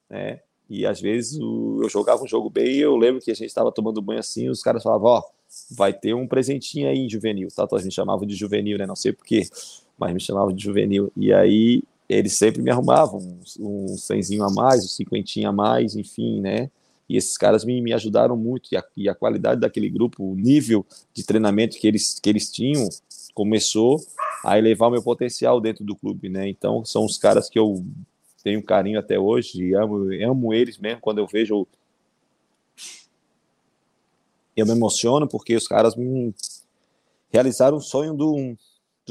né? 0.09 0.41
E 0.69 0.87
às 0.87 1.00
vezes 1.00 1.37
eu 1.41 1.88
jogava 1.88 2.23
um 2.23 2.29
jogo 2.29 2.49
bem 2.49 2.76
eu 2.76 2.97
lembro 2.97 3.21
que 3.21 3.33
a 3.33 3.35
gente 3.35 3.49
estava 3.49 3.73
tomando 3.73 4.00
banho 4.00 4.21
assim, 4.21 4.49
os 4.49 4.62
caras 4.62 4.85
falavam, 4.85 5.09
ó, 5.09 5.19
oh, 5.19 5.75
vai 5.75 5.93
ter 5.93 6.15
um 6.15 6.29
presentinho 6.29 6.88
aí 6.88 7.09
juvenil, 7.09 7.49
tá? 7.49 7.65
Então 7.65 7.76
a 7.76 7.83
gente 7.83 7.93
chamava 7.93 8.25
de 8.25 8.37
juvenil, 8.37 8.79
né? 8.79 8.87
Não 8.87 8.94
sei 8.94 9.12
porquê, 9.12 9.49
mas 9.99 10.15
me 10.15 10.21
chamavam 10.21 10.53
de 10.53 10.62
juvenil. 10.62 11.11
E 11.17 11.33
aí 11.33 11.83
eles 12.11 12.33
sempre 12.33 12.61
me 12.61 12.71
arrumavam 12.71 13.21
um, 13.21 13.85
um 13.93 13.97
cenzinho 13.97 14.43
a 14.43 14.51
mais, 14.51 14.85
um 14.85 14.89
cinquentinho 14.89 15.49
a 15.49 15.53
mais, 15.53 15.95
enfim, 15.95 16.41
né? 16.41 16.69
E 17.09 17.17
esses 17.17 17.39
caras 17.39 17.65
me, 17.65 17.81
me 17.81 17.93
ajudaram 17.93 18.37
muito. 18.37 18.69
E 18.73 18.77
a, 18.77 18.85
e 18.97 19.09
a 19.09 19.15
qualidade 19.15 19.61
daquele 19.61 19.89
grupo, 19.89 20.25
o 20.25 20.35
nível 20.35 20.85
de 21.15 21.25
treinamento 21.25 21.79
que 21.79 21.87
eles, 21.87 22.19
que 22.21 22.29
eles 22.29 22.51
tinham, 22.51 22.89
começou 23.33 24.01
a 24.45 24.59
elevar 24.59 24.89
o 24.89 24.93
meu 24.93 25.03
potencial 25.03 25.61
dentro 25.61 25.85
do 25.85 25.95
clube, 25.95 26.29
né? 26.29 26.49
Então 26.49 26.85
são 26.85 27.05
os 27.05 27.17
caras 27.17 27.49
que 27.49 27.59
eu 27.59 27.85
tenho 28.43 28.62
carinho 28.62 28.99
até 28.99 29.19
hoje 29.19 29.62
e 29.62 29.75
amo, 29.75 30.09
amo 30.25 30.53
eles 30.53 30.79
mesmo 30.79 31.01
quando 31.01 31.19
eu 31.19 31.27
vejo 31.27 31.67
eu 34.57 34.67
me 34.67 34.73
emociono 34.73 35.29
porque 35.29 35.55
os 35.55 35.69
caras 35.69 35.95
me 35.95 36.35
realizaram 37.31 37.77
o 37.77 37.83
sonho 37.83 38.15
do, 38.15 38.57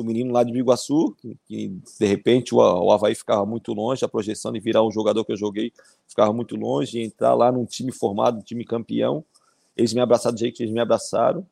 do 0.02 0.08
menino 0.08 0.32
lá 0.32 0.44
de 0.44 0.52
Biguaçu, 0.52 1.16
que, 1.20 1.38
que 1.46 1.68
de 2.00 2.06
repente 2.06 2.56
o, 2.56 2.58
o 2.58 2.92
Havaí 2.92 3.14
ficava 3.14 3.46
muito 3.46 3.74
longe, 3.74 4.04
a 4.04 4.08
projeção 4.08 4.52
de 4.52 4.60
virar 4.60 4.84
um 4.84 4.92
jogador 4.92 5.24
que 5.26 5.32
eu 5.32 5.38
joguei 5.38 5.72
ficava 6.08 6.34
muito 6.34 6.56
longe, 6.56 7.02
entrar 7.02 7.34
lá 7.34 7.52
num 7.52 7.66
time 7.66 7.92
formado, 7.92 8.42
time 8.42 8.66
campeão. 8.66 9.24
Eles 9.76 9.94
me 9.94 10.02
abraçaram 10.02 10.36
do 10.36 10.40
jeito 10.40 10.58
que 10.58 10.64
eles 10.64 10.74
me 10.74 10.80
abraçaram. 10.80 11.46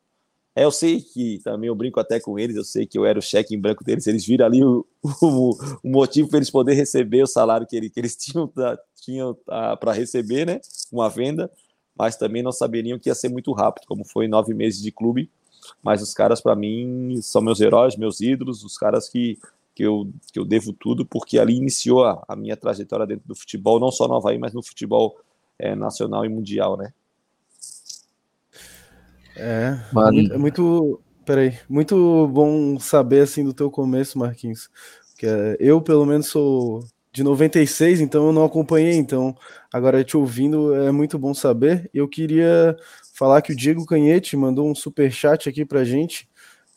É, 0.54 0.64
eu 0.64 0.72
sei 0.72 1.00
que 1.00 1.40
também 1.44 1.68
eu 1.68 1.74
brinco 1.74 2.00
até 2.00 2.18
com 2.18 2.38
eles, 2.38 2.56
eu 2.56 2.64
sei 2.64 2.84
que 2.84 2.98
eu 2.98 3.06
era 3.06 3.18
o 3.18 3.22
cheque 3.22 3.54
em 3.54 3.60
branco 3.60 3.84
deles, 3.84 4.06
eles 4.06 4.26
viram 4.26 4.46
ali 4.46 4.64
o, 4.64 4.84
o, 5.22 5.50
o 5.84 5.88
motivo 5.88 6.28
para 6.28 6.38
eles 6.38 6.50
poderem 6.50 6.78
receber 6.78 7.22
o 7.22 7.26
salário 7.26 7.66
que, 7.66 7.76
ele, 7.76 7.88
que 7.88 8.00
eles 8.00 8.16
tinham, 8.18 8.50
tinham 8.96 9.36
para 9.78 9.92
receber, 9.92 10.46
né? 10.46 10.60
Uma 10.90 11.08
venda 11.08 11.50
mas 11.98 12.16
também 12.16 12.44
não 12.44 12.52
saberiam 12.52 12.96
que 12.96 13.08
ia 13.08 13.14
ser 13.14 13.28
muito 13.28 13.52
rápido, 13.52 13.84
como 13.86 14.04
foi 14.04 14.28
nove 14.28 14.54
meses 14.54 14.80
de 14.80 14.92
clube. 14.92 15.28
Mas 15.82 16.02
os 16.02 16.12
caras, 16.14 16.40
para 16.40 16.56
mim, 16.56 17.20
são 17.22 17.42
meus 17.42 17.60
heróis, 17.60 17.96
meus 17.96 18.20
ídolos, 18.20 18.64
os 18.64 18.76
caras 18.76 19.08
que, 19.08 19.38
que, 19.74 19.82
eu, 19.82 20.10
que 20.32 20.38
eu 20.38 20.44
devo 20.44 20.72
tudo, 20.72 21.04
porque 21.06 21.38
ali 21.38 21.56
iniciou 21.56 22.04
a, 22.04 22.22
a 22.28 22.36
minha 22.36 22.56
trajetória 22.56 23.06
dentro 23.06 23.26
do 23.26 23.34
futebol, 23.34 23.78
não 23.80 23.90
só 23.90 24.08
no 24.08 24.16
Havaí, 24.16 24.38
mas 24.38 24.52
no 24.52 24.62
futebol 24.62 25.16
é, 25.58 25.74
nacional 25.74 26.24
e 26.24 26.28
mundial, 26.28 26.76
né? 26.76 26.92
É, 29.36 29.78
Mano. 29.92 30.34
é 30.34 30.36
muito, 30.36 31.00
peraí, 31.24 31.58
muito 31.68 32.26
bom 32.28 32.78
saber 32.78 33.20
assim 33.20 33.44
do 33.44 33.54
teu 33.54 33.70
começo, 33.70 34.18
Marquinhos. 34.18 34.68
Que 35.16 35.26
é, 35.26 35.56
eu, 35.60 35.80
pelo 35.80 36.04
menos, 36.04 36.26
sou 36.26 36.84
de 37.18 37.24
96, 37.24 38.00
então 38.00 38.28
eu 38.28 38.32
não 38.32 38.44
acompanhei, 38.44 38.94
então 38.94 39.36
agora 39.72 40.04
te 40.04 40.16
ouvindo 40.16 40.72
é 40.72 40.92
muito 40.92 41.18
bom 41.18 41.34
saber. 41.34 41.90
Eu 41.92 42.06
queria 42.06 42.76
falar 43.12 43.42
que 43.42 43.52
o 43.52 43.56
Diego 43.56 43.84
Canhete 43.84 44.36
mandou 44.36 44.70
um 44.70 44.74
super 44.74 45.10
chat 45.10 45.48
aqui 45.48 45.64
pra 45.64 45.82
gente, 45.82 46.28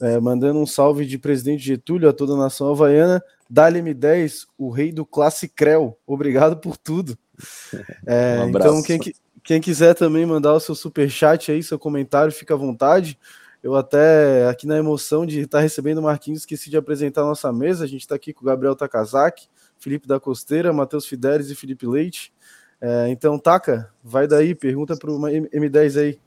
é, 0.01 0.19
mandando 0.19 0.57
um 0.57 0.65
salve 0.65 1.05
de 1.05 1.19
presidente 1.19 1.63
Getúlio 1.63 2.09
a 2.09 2.13
toda 2.13 2.33
a 2.33 2.37
nação 2.37 2.71
havaiana. 2.71 3.23
Dali 3.47 3.79
M10, 3.81 4.47
o 4.57 4.71
rei 4.71 4.91
do 4.91 5.05
classe 5.05 5.47
Creu. 5.47 5.95
Obrigado 6.07 6.57
por 6.57 6.75
tudo. 6.75 7.17
É, 8.05 8.39
um 8.41 8.49
então, 8.49 8.83
quem, 8.83 8.99
quem 9.43 9.59
quiser 9.59 9.95
também 9.95 10.25
mandar 10.27 10.53
o 10.53 10.59
seu 10.59 10.75
super 10.75 11.09
chat 11.09 11.51
aí, 11.51 11.63
seu 11.63 11.79
comentário, 11.79 12.31
fica 12.31 12.53
à 12.53 12.57
vontade. 12.57 13.17
Eu 13.63 13.75
até, 13.75 14.47
aqui 14.47 14.67
na 14.67 14.77
emoção 14.77 15.25
de 15.25 15.41
estar 15.41 15.59
recebendo 15.59 15.99
o 15.99 16.03
Marquinhos, 16.03 16.41
esqueci 16.41 16.69
de 16.69 16.77
apresentar 16.77 17.21
a 17.21 17.25
nossa 17.25 17.51
mesa. 17.51 17.83
A 17.83 17.87
gente 17.87 18.01
está 18.01 18.13
aqui 18.13 18.31
com 18.31 18.41
o 18.41 18.45
Gabriel 18.45 18.75
Takazaki, 18.75 19.47
Felipe 19.81 20.07
da 20.07 20.19
Costeira, 20.19 20.71
Matheus 20.71 21.07
Fidelis 21.07 21.49
e 21.49 21.55
Felipe 21.55 21.87
Leite. 21.87 22.31
É, 22.79 23.09
então, 23.09 23.37
Taca, 23.37 23.89
vai 24.03 24.27
daí, 24.27 24.53
pergunta 24.53 24.95
para 24.95 25.11
o 25.11 25.19
M10 25.19 25.99
aí. 25.99 26.19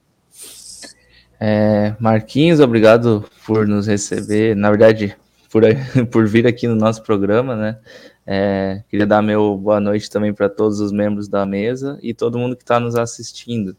É, 1.39 1.95
Marquinhos, 2.01 2.59
obrigado 2.59 3.25
por 3.47 3.67
nos 3.67 3.87
receber, 3.87 4.57
na 4.57 4.71
verdade, 4.71 5.17
por, 5.51 5.63
por 6.11 6.27
vir 6.27 6.47
aqui 6.47 6.67
no 6.67 6.75
nosso 6.75 7.03
programa, 7.03 7.55
né? 7.55 7.79
É, 8.27 8.83
queria 8.89 9.07
dar 9.07 9.23
meu 9.23 9.57
boa 9.57 9.79
noite 9.79 10.11
também 10.11 10.33
para 10.33 10.49
todos 10.49 10.81
os 10.81 10.91
membros 10.91 11.29
da 11.29 11.47
mesa 11.47 11.99
e 12.03 12.13
todo 12.13 12.39
mundo 12.39 12.57
que 12.57 12.63
está 12.63 12.81
nos 12.81 12.97
assistindo. 12.97 13.77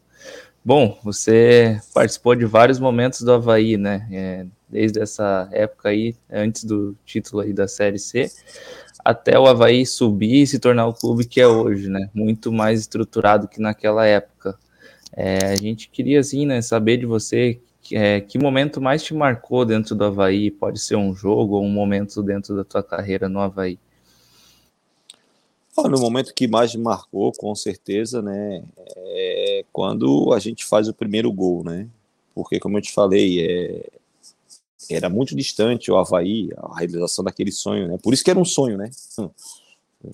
Bom, 0.64 0.98
você 1.04 1.80
participou 1.94 2.34
de 2.34 2.44
vários 2.44 2.78
momentos 2.78 3.20
do 3.22 3.32
Havaí, 3.32 3.76
né? 3.76 4.06
É, 4.10 4.46
desde 4.68 5.00
essa 5.00 5.48
época 5.52 5.90
aí, 5.90 6.16
antes 6.30 6.64
do 6.64 6.96
título 7.04 7.42
aí 7.42 7.52
da 7.52 7.68
Série 7.68 7.98
C, 7.98 8.30
até 9.06 9.38
o 9.38 9.46
Havaí 9.46 9.86
subir 9.86 10.42
e 10.42 10.46
se 10.46 10.58
tornar 10.58 10.86
o 10.88 10.92
clube 10.92 11.24
que 11.24 11.40
é 11.40 11.46
hoje, 11.46 11.88
né? 11.88 12.10
Muito 12.12 12.50
mais 12.50 12.80
estruturado 12.80 13.46
que 13.46 13.60
naquela 13.60 14.04
época. 14.04 14.58
É, 15.12 15.46
a 15.46 15.56
gente 15.56 15.88
queria, 15.88 16.18
assim, 16.18 16.44
né, 16.44 16.60
saber 16.60 16.96
de 16.96 17.06
você 17.06 17.60
é, 17.92 18.20
que 18.20 18.36
momento 18.36 18.80
mais 18.80 19.04
te 19.04 19.14
marcou 19.14 19.64
dentro 19.64 19.94
do 19.94 20.04
Havaí? 20.04 20.50
Pode 20.50 20.80
ser 20.80 20.96
um 20.96 21.14
jogo 21.14 21.54
ou 21.54 21.64
um 21.64 21.70
momento 21.70 22.20
dentro 22.20 22.56
da 22.56 22.64
tua 22.64 22.82
carreira 22.82 23.28
no 23.28 23.38
Havaí? 23.38 23.78
no 25.84 26.00
momento 26.00 26.34
que 26.34 26.48
mais 26.48 26.74
me 26.74 26.82
marcou, 26.82 27.30
com 27.32 27.54
certeza, 27.54 28.22
né, 28.22 28.64
é 28.96 29.64
quando 29.70 30.32
a 30.32 30.38
gente 30.38 30.64
faz 30.64 30.88
o 30.88 30.94
primeiro 30.94 31.30
gol, 31.30 31.62
né? 31.62 31.86
Porque, 32.34 32.58
como 32.58 32.78
eu 32.78 32.82
te 32.82 32.92
falei, 32.92 33.44
é, 33.44 33.90
era 34.90 35.08
muito 35.08 35.34
distante 35.34 35.90
o 35.90 35.96
Havaí, 35.96 36.50
a 36.56 36.78
realização 36.78 37.24
daquele 37.24 37.52
sonho, 37.52 37.88
né? 37.88 37.98
Por 38.02 38.14
isso 38.14 38.24
que 38.24 38.30
era 38.30 38.38
um 38.38 38.44
sonho, 38.44 38.76
né? 38.76 38.90
Se 38.92 39.22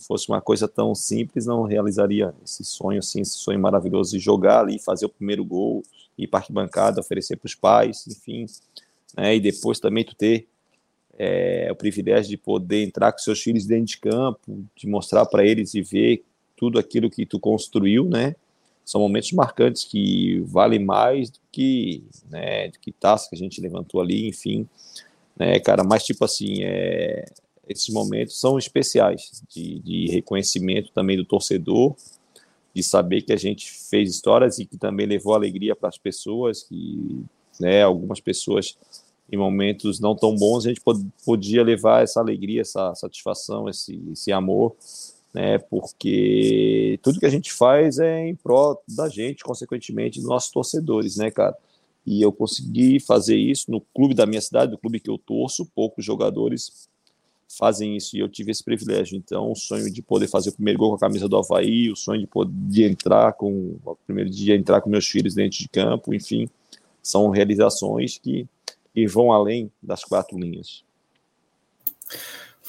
fosse 0.06 0.28
uma 0.28 0.40
coisa 0.40 0.66
tão 0.66 0.94
simples, 0.94 1.46
não 1.46 1.64
realizaria 1.64 2.34
esse 2.44 2.64
sonho, 2.64 2.98
assim, 3.00 3.20
esse 3.20 3.32
sonho 3.32 3.58
maravilhoso 3.58 4.12
de 4.12 4.18
jogar 4.18 4.60
ali, 4.60 4.78
fazer 4.78 5.06
o 5.06 5.08
primeiro 5.08 5.44
gol, 5.44 5.82
ir 6.16 6.26
para 6.26 6.40
arquibancada, 6.40 7.00
oferecer 7.00 7.36
para 7.36 7.46
os 7.46 7.54
pais, 7.54 8.06
enfim, 8.06 8.46
né? 9.16 9.36
E 9.36 9.40
depois 9.40 9.78
também 9.78 10.04
tu 10.04 10.14
ter 10.14 10.46
é, 11.18 11.68
o 11.70 11.76
privilégio 11.76 12.30
de 12.30 12.36
poder 12.36 12.82
entrar 12.82 13.12
com 13.12 13.18
seus 13.18 13.40
filhos 13.40 13.66
dentro 13.66 13.86
de 13.86 13.98
campo, 13.98 14.64
de 14.74 14.86
mostrar 14.86 15.26
para 15.26 15.44
eles 15.44 15.74
e 15.74 15.82
ver 15.82 16.24
tudo 16.56 16.78
aquilo 16.78 17.10
que 17.10 17.26
tu 17.26 17.38
construiu, 17.38 18.04
né? 18.04 18.34
São 18.84 19.00
momentos 19.00 19.32
marcantes 19.32 19.84
que 19.84 20.40
valem 20.46 20.84
mais 20.84 21.30
do 21.30 21.38
que, 21.50 22.02
né, 22.28 22.68
do 22.68 22.78
que 22.78 22.92
taça 22.92 23.28
que 23.28 23.36
a 23.36 23.38
gente 23.38 23.60
levantou 23.60 24.00
ali, 24.00 24.28
enfim, 24.28 24.68
né, 25.36 25.58
cara? 25.60 25.84
Mas 25.84 26.04
tipo 26.04 26.24
assim, 26.24 26.62
é, 26.62 27.24
esses 27.68 27.88
momentos 27.88 28.38
são 28.38 28.58
especiais 28.58 29.42
de, 29.48 29.78
de 29.80 30.06
reconhecimento 30.10 30.90
também 30.92 31.16
do 31.16 31.24
torcedor, 31.24 31.94
de 32.74 32.82
saber 32.82 33.22
que 33.22 33.32
a 33.32 33.36
gente 33.36 33.70
fez 33.70 34.10
histórias 34.10 34.58
e 34.58 34.64
que 34.64 34.76
também 34.76 35.06
levou 35.06 35.34
alegria 35.34 35.76
para 35.76 35.88
as 35.88 35.98
pessoas, 35.98 36.62
que 36.62 37.24
né, 37.60 37.82
algumas 37.82 38.20
pessoas 38.20 38.76
em 39.30 39.36
momentos 39.36 40.00
não 40.00 40.14
tão 40.14 40.34
bons, 40.34 40.66
a 40.66 40.68
gente 40.68 40.82
podia 41.24 41.62
levar 41.62 42.02
essa 42.02 42.20
alegria, 42.20 42.60
essa 42.60 42.94
satisfação, 42.94 43.68
esse, 43.68 44.00
esse 44.12 44.30
amor, 44.30 44.76
né? 45.32 45.58
Porque 45.58 46.98
tudo 47.02 47.20
que 47.20 47.26
a 47.26 47.30
gente 47.30 47.52
faz 47.52 47.98
é 47.98 48.28
em 48.28 48.34
prol 48.34 48.82
da 48.88 49.08
gente, 49.08 49.42
consequentemente, 49.42 50.20
dos 50.20 50.28
nossos 50.28 50.50
torcedores, 50.50 51.16
né, 51.16 51.30
cara? 51.30 51.56
E 52.06 52.20
eu 52.20 52.32
consegui 52.32 52.98
fazer 52.98 53.36
isso 53.36 53.70
no 53.70 53.80
clube 53.80 54.14
da 54.14 54.26
minha 54.26 54.40
cidade, 54.40 54.72
do 54.72 54.78
clube 54.78 55.00
que 55.00 55.10
eu 55.10 55.18
torço, 55.18 55.66
poucos 55.74 56.04
jogadores 56.04 56.88
fazem 57.58 57.96
isso 57.96 58.16
e 58.16 58.20
eu 58.20 58.28
tive 58.28 58.50
esse 58.50 58.64
privilégio. 58.64 59.16
Então, 59.16 59.52
o 59.52 59.54
sonho 59.54 59.90
de 59.90 60.02
poder 60.02 60.26
fazer 60.26 60.50
o 60.50 60.54
primeiro 60.54 60.78
gol 60.78 60.90
com 60.90 60.96
a 60.96 61.00
camisa 61.00 61.28
do 61.28 61.36
Havaí, 61.36 61.90
o 61.90 61.96
sonho 61.96 62.20
de 62.20 62.26
poder 62.26 62.90
entrar 62.90 63.34
com 63.34 63.76
o 63.84 63.96
primeiro 64.06 64.30
dia 64.30 64.56
entrar 64.56 64.80
com 64.80 64.88
meus 64.88 65.06
filhos 65.06 65.34
dentro 65.34 65.58
de 65.58 65.68
campo, 65.68 66.14
enfim, 66.14 66.48
são 67.02 67.28
realizações 67.30 68.18
que 68.18 68.46
e 68.94 69.06
vão 69.06 69.32
além 69.32 69.70
das 69.82 70.04
quatro 70.04 70.38
linhas. 70.38 70.84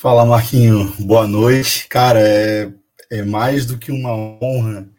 Fala, 0.03 0.25
Marquinho. 0.25 0.93
Boa 0.99 1.25
noite. 1.25 1.87
Cara, 1.87 2.19
é, 2.19 2.73
é 3.09 3.23
mais 3.23 3.65
do 3.65 3.77
que 3.77 3.89
uma 3.89 4.11
honra 4.11 4.89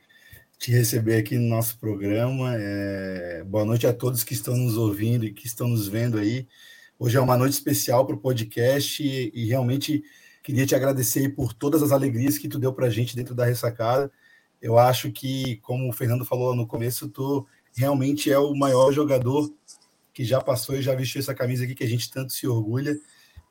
te 0.59 0.71
receber 0.71 1.17
aqui 1.17 1.37
no 1.37 1.47
nosso 1.47 1.79
programa. 1.79 2.55
É, 2.57 3.45
boa 3.45 3.67
noite 3.67 3.87
a 3.87 3.93
todos 3.93 4.25
que 4.25 4.33
estão 4.33 4.57
nos 4.57 4.79
ouvindo 4.79 5.27
e 5.27 5.31
que 5.31 5.47
estão 5.47 5.69
nos 5.69 5.87
vendo 5.89 6.17
aí. 6.17 6.49
Hoje 6.99 7.19
é 7.19 7.21
uma 7.21 7.37
noite 7.37 7.53
especial 7.53 8.07
para 8.07 8.17
o 8.17 8.19
podcast 8.19 9.03
e, 9.03 9.31
e, 9.35 9.47
realmente 9.47 10.03
queria 10.43 10.65
te 10.65 10.75
agradecer 10.75 11.35
por 11.35 11.53
todas 11.53 11.83
as 11.83 11.93
alegrias 11.93 12.39
que 12.39 12.49
tu 12.49 12.59
deu 12.59 12.73
para 12.73 12.87
a 12.87 12.91
gente 12.91 13.15
dentro 13.15 13.35
da 13.35 13.45
ressacada. 13.45 14.11
Eu 14.59 14.79
acho 14.79 15.13
que, 15.13 15.57
como 15.57 15.87
o 15.87 15.93
Fernando 15.93 16.25
falou 16.25 16.57
no 16.57 16.67
começo, 16.67 17.11
tu 17.11 17.47
realmente 17.77 18.33
é 18.33 18.39
o 18.39 18.55
maior 18.55 18.91
jogador 18.91 19.53
que 20.15 20.25
já 20.25 20.41
passou 20.41 20.75
e 20.75 20.81
já 20.81 20.95
vestiu 20.95 21.21
essa 21.21 21.35
camisa 21.35 21.65
aqui 21.65 21.75
que 21.75 21.85
a 21.85 21.89
gente 21.89 22.11
tanto 22.11 22.33
se 22.33 22.47
orgulha 22.47 22.99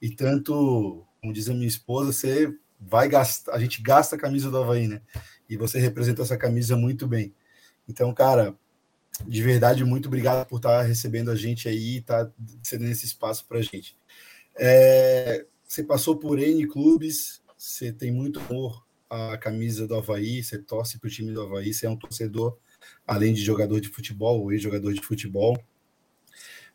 e 0.02 0.10
tanto, 0.10 1.06
como 1.24 1.32
diz 1.32 1.50
a 1.50 1.54
minha 1.54 1.66
esposa, 1.66 2.12
você 2.12 2.54
vai 2.78 3.08
gastar, 3.08 3.54
a 3.54 3.60
gente 3.60 3.82
gasta 3.82 4.18
a 4.18 4.20
camisa 4.20 4.52
do 4.52 4.58
Havaí, 4.58 4.90
né? 4.90 5.02
E 5.50 5.56
você 5.56 5.80
representou 5.80 6.26
essa 6.26 6.36
camisa 6.36 6.76
muito 6.76 7.08
bem. 7.08 7.34
Então, 7.88 8.14
cara, 8.14 8.54
de 9.26 9.42
verdade, 9.42 9.86
muito 9.86 10.08
obrigado 10.08 10.46
por 10.46 10.58
estar 10.58 10.82
recebendo 10.82 11.32
a 11.32 11.36
gente 11.36 11.70
aí 11.70 12.00
estar 12.00 12.30
cedendo 12.62 12.92
esse 12.92 13.06
espaço 13.06 13.48
para 13.48 13.60
a 13.60 13.62
gente. 13.62 13.98
É, 14.60 15.46
você 15.66 15.82
passou 15.82 16.18
por 16.18 16.38
N 16.38 16.68
clubes, 16.68 17.42
você 17.58 17.94
tem 17.94 18.12
muito 18.12 18.42
amor 18.42 18.86
à 19.10 19.38
camisa 19.38 19.88
do 19.88 19.96
Havaí, 19.96 20.44
você 20.44 20.58
torce 20.58 21.00
para 21.00 21.08
o 21.08 21.10
time 21.12 21.32
do 21.32 21.42
Havaí, 21.42 21.74
você 21.74 21.86
é 21.86 21.90
um 21.90 21.96
torcedor, 21.96 22.58
além 23.08 23.34
de 23.34 23.42
jogador 23.42 23.80
de 23.80 23.88
futebol, 23.88 24.52
ex-jogador 24.52 24.94
de 24.94 25.02
futebol. 25.02 25.58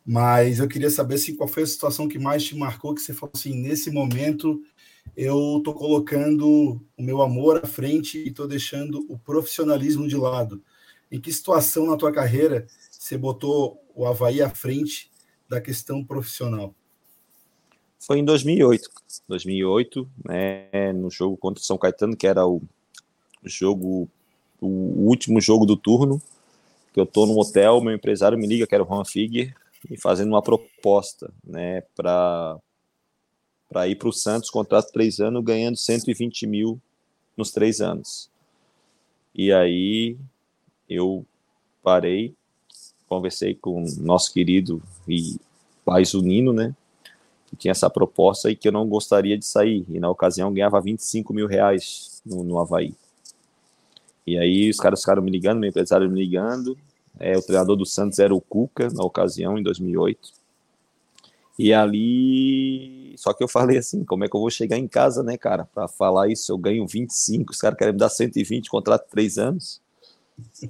Mas 0.05 0.59
eu 0.59 0.67
queria 0.67 0.89
saber 0.89 1.15
assim, 1.15 1.35
qual 1.35 1.47
foi 1.47 1.63
a 1.63 1.67
situação 1.67 2.07
que 2.07 2.17
mais 2.17 2.43
te 2.43 2.55
marcou, 2.55 2.95
que 2.95 3.01
você 3.01 3.13
falou 3.13 3.31
assim, 3.35 3.53
nesse 3.53 3.91
momento 3.91 4.61
eu 5.15 5.61
tô 5.63 5.73
colocando 5.73 6.81
o 6.97 7.03
meu 7.03 7.21
amor 7.21 7.57
à 7.63 7.67
frente 7.67 8.17
e 8.17 8.31
tô 8.31 8.47
deixando 8.47 9.05
o 9.09 9.17
profissionalismo 9.17 10.07
de 10.07 10.15
lado. 10.15 10.61
Em 11.11 11.19
que 11.19 11.31
situação 11.33 11.87
na 11.87 11.97
tua 11.97 12.11
carreira 12.11 12.67
você 12.91 13.17
botou 13.17 13.83
o 13.95 14.05
Havaí 14.05 14.41
à 14.41 14.49
frente 14.49 15.11
da 15.47 15.59
questão 15.59 16.03
profissional? 16.03 16.73
Foi 17.99 18.19
em 18.19 18.25
2008. 18.25 18.89
2008, 19.27 20.09
né, 20.23 20.93
no 20.93 21.09
jogo 21.09 21.35
contra 21.35 21.61
o 21.61 21.65
São 21.65 21.77
Caetano, 21.77 22.15
que 22.15 22.27
era 22.27 22.47
o 22.47 22.61
jogo, 23.43 24.07
o 24.61 25.07
último 25.07 25.41
jogo 25.41 25.65
do 25.65 25.75
turno, 25.75 26.21
que 26.93 26.99
eu 26.99 27.05
tô 27.05 27.25
no 27.25 27.37
hotel, 27.37 27.81
meu 27.81 27.93
empresário 27.93 28.37
me 28.37 28.47
liga, 28.47 28.65
que 28.65 28.73
era 28.73 28.83
o 28.83 28.87
Juan 28.87 29.03
Figuer, 29.03 29.53
e 29.89 29.97
fazendo 29.97 30.29
uma 30.29 30.41
proposta, 30.41 31.31
né, 31.43 31.81
para 31.95 32.57
ir 33.87 33.95
para 33.95 34.09
o 34.09 34.13
Santos, 34.13 34.49
contrato 34.49 34.91
três 34.91 35.19
anos, 35.19 35.43
ganhando 35.43 35.77
120 35.77 36.47
mil 36.47 36.81
nos 37.37 37.51
três 37.51 37.79
anos. 37.79 38.29
E 39.33 39.53
aí 39.53 40.17
eu 40.89 41.25
parei, 41.83 42.33
conversei 43.07 43.53
com 43.55 43.83
o 43.83 43.95
nosso 44.01 44.33
querido 44.33 44.81
e 45.07 45.37
pai 45.85 46.03
Zunino, 46.03 46.51
né, 46.51 46.75
que 47.47 47.55
tinha 47.55 47.71
essa 47.71 47.89
proposta 47.89 48.51
e 48.51 48.55
que 48.55 48.67
eu 48.67 48.71
não 48.71 48.87
gostaria 48.87 49.37
de 49.37 49.45
sair. 49.45 49.85
E 49.89 49.99
na 49.99 50.09
ocasião 50.09 50.53
ganhava 50.53 50.81
25 50.81 51.33
mil 51.33 51.47
reais 51.47 52.21
no, 52.25 52.43
no 52.43 52.59
Havaí. 52.59 52.93
E 54.25 54.37
aí 54.37 54.69
os 54.69 54.77
caras 54.77 54.99
ficaram 54.99 55.23
me 55.23 55.31
ligando, 55.31 55.59
meu 55.59 55.69
empresário 55.69 56.09
me 56.09 56.19
ligando, 56.19 56.77
é, 57.17 57.37
o 57.37 57.41
treinador 57.41 57.75
do 57.75 57.85
Santos 57.85 58.19
era 58.19 58.33
o 58.33 58.41
Cuca, 58.41 58.89
na 58.89 59.03
ocasião, 59.03 59.57
em 59.57 59.63
2008. 59.63 60.39
E 61.57 61.73
ali. 61.73 63.13
Só 63.17 63.33
que 63.33 63.43
eu 63.43 63.47
falei 63.47 63.77
assim: 63.77 64.05
como 64.05 64.23
é 64.23 64.29
que 64.29 64.35
eu 64.35 64.39
vou 64.39 64.49
chegar 64.49 64.77
em 64.77 64.87
casa, 64.87 65.21
né, 65.21 65.37
cara? 65.37 65.65
Para 65.65 65.89
falar 65.89 66.29
isso, 66.29 66.51
eu 66.51 66.57
ganho 66.57 66.87
25, 66.87 67.51
os 67.51 67.59
caras 67.59 67.77
querem 67.77 67.93
me 67.93 67.99
dar 67.99 68.09
120, 68.09 68.69
contrato 68.69 69.03
de 69.03 69.09
3 69.11 69.37
anos. 69.37 69.81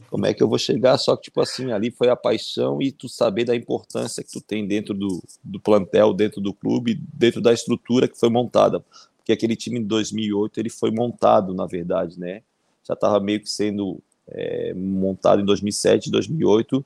Como 0.09 0.25
é 0.25 0.33
que 0.33 0.41
eu 0.41 0.49
vou 0.49 0.57
chegar? 0.57 0.97
Só 0.97 1.15
que, 1.15 1.23
tipo 1.23 1.41
assim, 1.41 1.71
ali 1.71 1.91
foi 1.91 2.09
a 2.09 2.15
paixão 2.15 2.81
e 2.81 2.91
tu 2.91 3.07
saber 3.07 3.45
da 3.45 3.55
importância 3.55 4.23
que 4.23 4.31
tu 4.31 4.41
tem 4.41 4.67
dentro 4.67 4.95
do, 4.95 5.21
do 5.43 5.59
plantel, 5.59 6.11
dentro 6.11 6.41
do 6.41 6.51
clube, 6.53 6.99
dentro 7.13 7.39
da 7.39 7.53
estrutura 7.53 8.07
que 8.07 8.19
foi 8.19 8.29
montada. 8.29 8.83
Porque 9.17 9.31
aquele 9.31 9.55
time 9.55 9.79
de 9.79 9.85
2008, 9.85 10.59
ele 10.59 10.71
foi 10.71 10.89
montado, 10.89 11.53
na 11.53 11.67
verdade, 11.67 12.19
né? 12.19 12.41
Já 12.83 12.95
estava 12.95 13.19
meio 13.19 13.39
que 13.41 13.49
sendo 13.49 14.01
é, 14.31 14.73
montado 14.73 15.41
em 15.41 15.45
2007, 15.45 16.11
2008, 16.11 16.85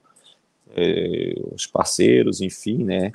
é, 0.75 1.33
os 1.53 1.67
parceiros, 1.67 2.41
enfim, 2.41 2.83
né, 2.83 3.11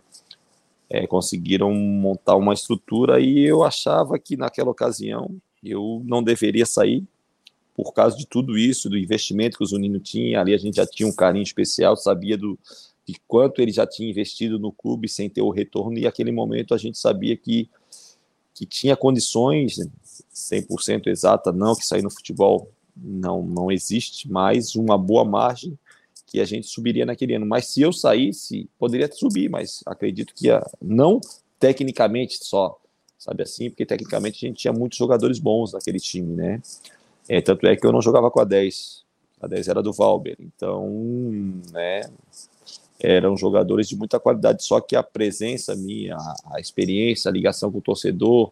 é, 0.89 1.07
conseguiram 1.07 1.73
montar 1.73 2.37
uma 2.37 2.55
estrutura 2.55 3.21
e 3.21 3.41
eu 3.41 3.63
achava 3.63 4.19
que 4.19 4.37
naquela 4.37 4.71
ocasião 4.71 5.37
eu 5.63 6.03
não 6.05 6.23
deveria 6.23 6.65
sair 6.65 7.05
por 7.75 7.93
causa 7.93 8.17
de 8.17 8.27
tudo 8.27 8.59
isso, 8.59 8.91
do 8.91 8.99
investimento 8.99 9.57
que 9.57 9.63
o 9.63 9.67
Zunino 9.67 10.01
tinha, 10.01 10.41
ali 10.41 10.53
a 10.53 10.59
gente 10.59 10.77
já 10.77 10.87
tinha 10.87 11.09
um 11.09 11.15
carinho 11.15 11.45
especial, 11.45 11.97
sabia 11.97 12.37
do, 12.37 12.59
de 13.07 13.15
quanto 13.29 13.63
ele 13.63 13.71
já 13.71 13.87
tinha 13.87 14.11
investido 14.11 14.59
no 14.59 14.73
clube 14.73 15.09
sem 15.09 15.31
ter 15.31 15.43
o 15.43 15.51
retorno, 15.51 15.97
e 15.97 16.03
naquele 16.03 16.33
momento 16.33 16.75
a 16.75 16.77
gente 16.77 16.99
sabia 16.99 17.37
que, 17.37 17.71
que 18.53 18.67
tinha 18.67 18.97
condições, 18.97 19.79
100% 20.35 21.07
exata, 21.07 21.53
não 21.53 21.77
que 21.77 21.87
sair 21.87 22.03
no 22.03 22.11
futebol 22.11 22.69
não, 23.03 23.43
não 23.43 23.71
existe 23.71 24.31
mais 24.31 24.75
uma 24.75 24.99
boa 24.99 25.25
margem 25.25 25.79
que 26.27 26.41
a 26.41 26.45
gente 26.45 26.67
subiria 26.67 27.07
naquele 27.07 27.35
ano. 27.35 27.47
Mas 27.47 27.67
se 27.67 27.81
eu 27.81 27.93
saísse, 27.93 28.69
poderia 28.79 29.11
subir, 29.11 29.49
mas 29.49 29.83
acredito 29.87 30.35
que 30.35 30.47
ia, 30.47 30.63
não 30.81 31.21
tecnicamente 31.59 32.45
só, 32.45 32.79
sabe 33.19 33.43
assim, 33.43 33.71
porque 33.71 33.87
tecnicamente 33.87 34.45
a 34.45 34.49
gente 34.49 34.59
tinha 34.59 34.73
muitos 34.73 34.99
jogadores 34.99 35.39
bons 35.39 35.73
naquele 35.73 35.99
time, 35.99 36.37
né? 36.37 36.63
É, 37.29 37.41
tanto 37.41 37.67
é 37.67 37.77
que 37.77 37.87
eu 37.87 37.93
não 37.93 38.01
jogava 38.01 38.31
com 38.31 38.41
a 38.41 38.45
10. 38.45 39.05
A 39.41 39.47
10 39.47 39.69
era 39.69 39.83
do 39.83 39.93
Valber. 39.93 40.37
Então, 40.41 40.89
né, 41.73 42.03
eram 43.01 43.37
jogadores 43.37 43.89
de 43.89 43.97
muita 43.97 44.19
qualidade, 44.19 44.65
só 44.65 44.81
que 44.81 44.97
a 44.97 45.03
presença 45.03 45.77
minha, 45.77 46.17
a 46.53 46.59
experiência, 46.59 47.29
a 47.29 47.33
ligação 47.33 47.71
com 47.71 47.79
o 47.79 47.83
torcedor, 47.83 48.51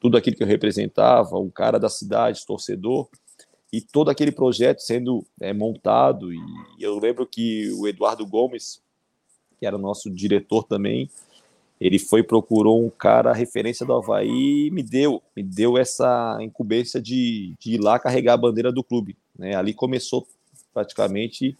tudo 0.00 0.16
aquilo 0.16 0.36
que 0.36 0.42
eu 0.42 0.46
representava, 0.46 1.38
um 1.38 1.50
cara 1.50 1.78
da 1.78 1.88
cidade, 1.88 2.46
torcedor, 2.46 3.08
e 3.72 3.80
todo 3.80 4.10
aquele 4.10 4.32
projeto 4.32 4.80
sendo 4.80 5.24
é, 5.40 5.52
montado. 5.52 6.32
E 6.32 6.40
eu 6.80 6.98
lembro 6.98 7.26
que 7.26 7.70
o 7.72 7.86
Eduardo 7.86 8.26
Gomes, 8.26 8.80
que 9.58 9.66
era 9.66 9.76
nosso 9.76 10.10
diretor 10.10 10.64
também, 10.64 11.10
ele 11.80 11.98
foi 11.98 12.22
procurou 12.22 12.84
um 12.84 12.90
cara 12.90 13.32
referência 13.32 13.86
do 13.86 13.92
Havaí 13.92 14.66
e 14.66 14.70
me 14.70 14.82
deu, 14.82 15.22
me 15.36 15.42
deu 15.42 15.78
essa 15.78 16.38
incumbência 16.40 17.00
de, 17.00 17.54
de 17.58 17.74
ir 17.74 17.78
lá 17.78 17.98
carregar 17.98 18.34
a 18.34 18.38
bandeira 18.38 18.72
do 18.72 18.82
clube. 18.82 19.16
Né? 19.38 19.54
Ali 19.54 19.72
começou 19.72 20.26
praticamente 20.74 21.56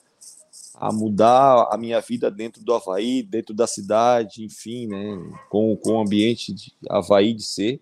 a 0.74 0.92
mudar 0.92 1.68
a 1.70 1.76
minha 1.76 2.00
vida 2.00 2.30
dentro 2.30 2.62
do 2.62 2.74
Havaí, 2.74 3.22
dentro 3.22 3.54
da 3.54 3.66
cidade, 3.66 4.44
enfim, 4.44 4.86
né, 4.86 5.18
com, 5.48 5.76
com 5.76 5.92
o 5.94 6.00
ambiente 6.00 6.52
de 6.52 6.72
Havaí 6.88 7.32
de 7.34 7.42
ser. 7.42 7.80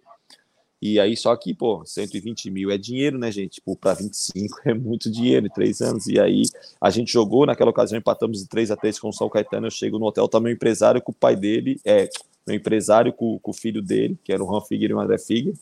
E 0.81 1.01
aí, 1.01 1.17
só 1.17 1.35
que, 1.37 1.55
pô, 1.55 1.85
120 1.85 2.51
mil 2.51 2.71
é 2.71 2.77
dinheiro, 2.77 3.19
né, 3.19 3.31
gente? 3.31 3.55
Tipo, 3.55 3.75
para 3.77 3.95
25 3.95 4.61
é 4.67 4.75
muito 4.75 5.11
dinheiro 5.11 5.47
em 5.47 5.51
três 5.51 5.81
anos. 5.81 6.07
E 6.07 6.21
aí, 6.21 6.43
a 6.81 6.91
gente 6.91 7.13
jogou, 7.13 7.47
naquela 7.47 7.71
ocasião, 7.71 7.99
empatamos 7.99 8.43
de 8.43 8.49
3 8.49 8.71
a 8.71 8.77
3 8.77 8.99
com 8.99 9.09
o 9.09 9.13
São 9.13 9.29
Caetano. 9.29 9.67
Eu 9.67 9.71
chego 9.71 9.99
no 9.99 10.07
hotel, 10.07 10.29
tá 10.29 10.39
meu 10.39 10.53
empresário 10.53 11.01
com 11.01 11.13
o 11.13 11.15
pai 11.15 11.35
dele, 11.35 11.81
é, 11.85 12.09
meu 12.47 12.57
empresário 12.57 13.13
com, 13.13 13.39
com 13.39 13.51
o 13.51 13.55
filho 13.55 13.81
dele, 13.81 14.19
que 14.23 14.33
era 14.33 14.43
o 14.43 14.47
Ron 14.47 14.61
Figueiredo 14.61 14.99
e 14.99 15.01
o 15.01 15.01
André 15.01 15.19
Figueiredo, 15.19 15.59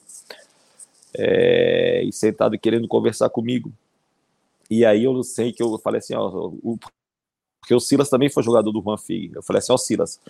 é, 1.16 2.02
e 2.02 2.12
sentado 2.12 2.59
querendo 2.59 2.88
conversar 2.88 3.30
comigo. 3.30 3.73
E 4.68 4.85
aí, 4.85 5.04
eu 5.04 5.23
sei 5.23 5.52
que 5.52 5.62
eu 5.62 5.78
falei 5.78 6.00
assim, 6.00 6.14
ó, 6.14 6.28
o, 6.28 6.78
porque 7.61 7.75
o 7.75 7.80
Silas 7.80 8.11
também 8.11 8.28
foi 8.28 8.42
jogador 8.42 8.71
do 8.71 8.83
Juan 8.83 8.99
Fig. 8.99 9.35
Eu 9.35 9.42
falei 9.42 9.59
assim, 9.59 9.73
ó, 9.73 9.76
Silas, 9.78 10.21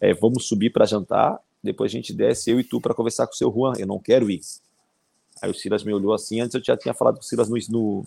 é, 0.00 0.14
vamos 0.14 0.46
subir 0.46 0.70
para 0.70 0.86
jantar, 0.86 1.38
depois 1.62 1.90
a 1.90 1.94
gente 1.94 2.12
desce, 2.12 2.50
eu 2.50 2.60
e 2.60 2.64
tu, 2.64 2.80
para 2.80 2.94
conversar 2.94 3.26
com 3.26 3.32
o 3.32 3.36
seu 3.36 3.52
Juan. 3.52 3.72
Eu 3.78 3.86
não 3.86 3.98
quero 3.98 4.30
ir. 4.30 4.40
Aí 5.42 5.50
o 5.50 5.54
Silas 5.54 5.84
me 5.84 5.92
olhou 5.92 6.12
assim, 6.12 6.40
antes 6.40 6.54
eu 6.54 6.62
já 6.64 6.76
tinha 6.76 6.94
falado 6.94 7.16
com 7.16 7.20
o 7.20 7.24
Silas 7.24 7.48
no, 7.48 7.56
no, 7.68 8.04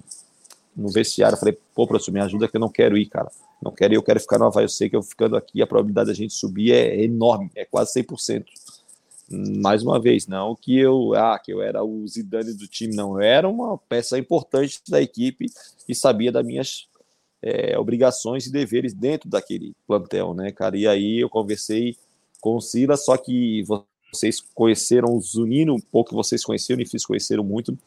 no 0.75 0.89
vestiário. 0.89 1.35
Eu 1.35 1.39
falei, 1.39 1.57
pô, 1.73 1.87
professor, 1.87 2.11
me 2.11 2.19
ajuda 2.19 2.47
que 2.47 2.55
eu 2.55 2.61
não 2.61 2.69
quero 2.69 2.97
ir, 2.97 3.07
cara. 3.07 3.31
Não 3.61 3.71
quero 3.71 3.93
ir, 3.93 3.95
eu 3.95 4.03
quero 4.03 4.19
ficar 4.19 4.39
no 4.39 4.45
Havaí. 4.45 4.65
Eu 4.65 4.69
sei 4.69 4.89
que 4.89 4.95
eu 4.95 5.03
ficando 5.03 5.35
aqui, 5.35 5.61
a 5.61 5.67
probabilidade 5.67 6.07
da 6.07 6.13
gente 6.13 6.33
subir 6.33 6.71
é 6.71 7.03
enorme, 7.03 7.51
é 7.55 7.65
quase 7.65 7.93
100%. 8.01 8.45
Mais 9.29 9.81
uma 9.81 9.97
vez, 9.97 10.27
não 10.27 10.55
que 10.55 10.77
eu, 10.77 11.13
ah, 11.15 11.39
que 11.39 11.53
eu 11.53 11.61
era 11.61 11.81
o 11.83 12.05
Zidane 12.05 12.53
do 12.53 12.67
time, 12.67 12.93
não. 12.93 13.15
Eu 13.15 13.21
era 13.21 13.47
uma 13.47 13.77
peça 13.77 14.17
importante 14.17 14.81
da 14.89 15.01
equipe 15.01 15.45
e 15.87 15.95
sabia 15.95 16.31
das 16.33 16.45
minhas 16.45 16.89
é, 17.41 17.77
obrigações 17.77 18.45
e 18.45 18.51
deveres 18.51 18.93
dentro 18.93 19.29
daquele 19.29 19.73
plantel, 19.87 20.33
né, 20.33 20.51
cara? 20.51 20.77
E 20.77 20.85
aí 20.85 21.19
eu 21.19 21.29
conversei 21.29 21.95
com 22.41 22.57
o 22.57 22.61
Silas, 22.61 23.05
só 23.05 23.15
que 23.15 23.63
vocês 24.11 24.41
conheceram 24.53 25.15
o 25.15 25.21
Zunino, 25.21 25.77
pouco 25.91 26.13
vocês 26.13 26.43
conheceram, 26.43 26.81
e 26.81 26.85
fiz 26.85 27.05
conheceram 27.05 27.43
muito. 27.43 27.77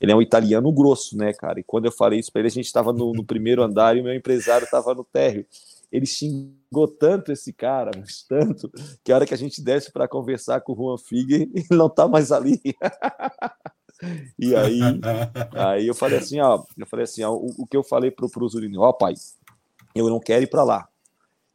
Ele 0.00 0.12
é 0.12 0.16
um 0.16 0.22
italiano 0.22 0.72
grosso, 0.72 1.16
né, 1.16 1.32
cara? 1.34 1.60
E 1.60 1.62
quando 1.62 1.84
eu 1.84 1.92
falei 1.92 2.20
isso 2.20 2.32
para 2.32 2.40
ele, 2.40 2.48
a 2.48 2.52
gente 2.52 2.66
estava 2.66 2.92
no, 2.92 3.12
no, 3.12 3.24
primeiro 3.24 3.62
andar 3.62 3.96
e 3.96 4.00
o 4.00 4.04
meu 4.04 4.14
empresário 4.14 4.64
estava 4.64 4.94
no 4.94 5.04
térreo. 5.04 5.44
Ele 5.92 6.06
xingou 6.06 6.88
tanto 6.88 7.30
esse 7.30 7.52
cara, 7.52 7.90
mas 7.96 8.24
tanto, 8.26 8.70
que 9.04 9.12
a 9.12 9.16
hora 9.16 9.26
que 9.26 9.34
a 9.34 9.36
gente 9.36 9.62
desce 9.62 9.92
para 9.92 10.08
conversar 10.08 10.60
com 10.62 10.72
o 10.72 10.76
Juan 10.76 10.98
Figuer, 10.98 11.42
ele 11.54 11.66
não 11.70 11.86
está 11.86 12.08
mais 12.08 12.32
ali. 12.32 12.60
E 14.38 14.54
aí, 14.54 14.80
aí 15.52 15.86
eu 15.86 15.94
falei 15.94 16.18
assim, 16.18 16.40
ó, 16.40 16.62
eu 16.76 16.84
falei 16.84 17.04
assim, 17.04 17.22
ó, 17.22 17.32
o, 17.32 17.48
o 17.58 17.66
que 17.66 17.76
eu 17.76 17.82
falei 17.82 18.10
pro, 18.10 18.28
pro 18.28 18.46
Zurino, 18.48 18.82
ó, 18.82 18.92
pai, 18.92 19.14
eu 19.94 20.10
não 20.10 20.18
quero 20.18 20.42
ir 20.42 20.48
para 20.48 20.64
lá. 20.64 20.88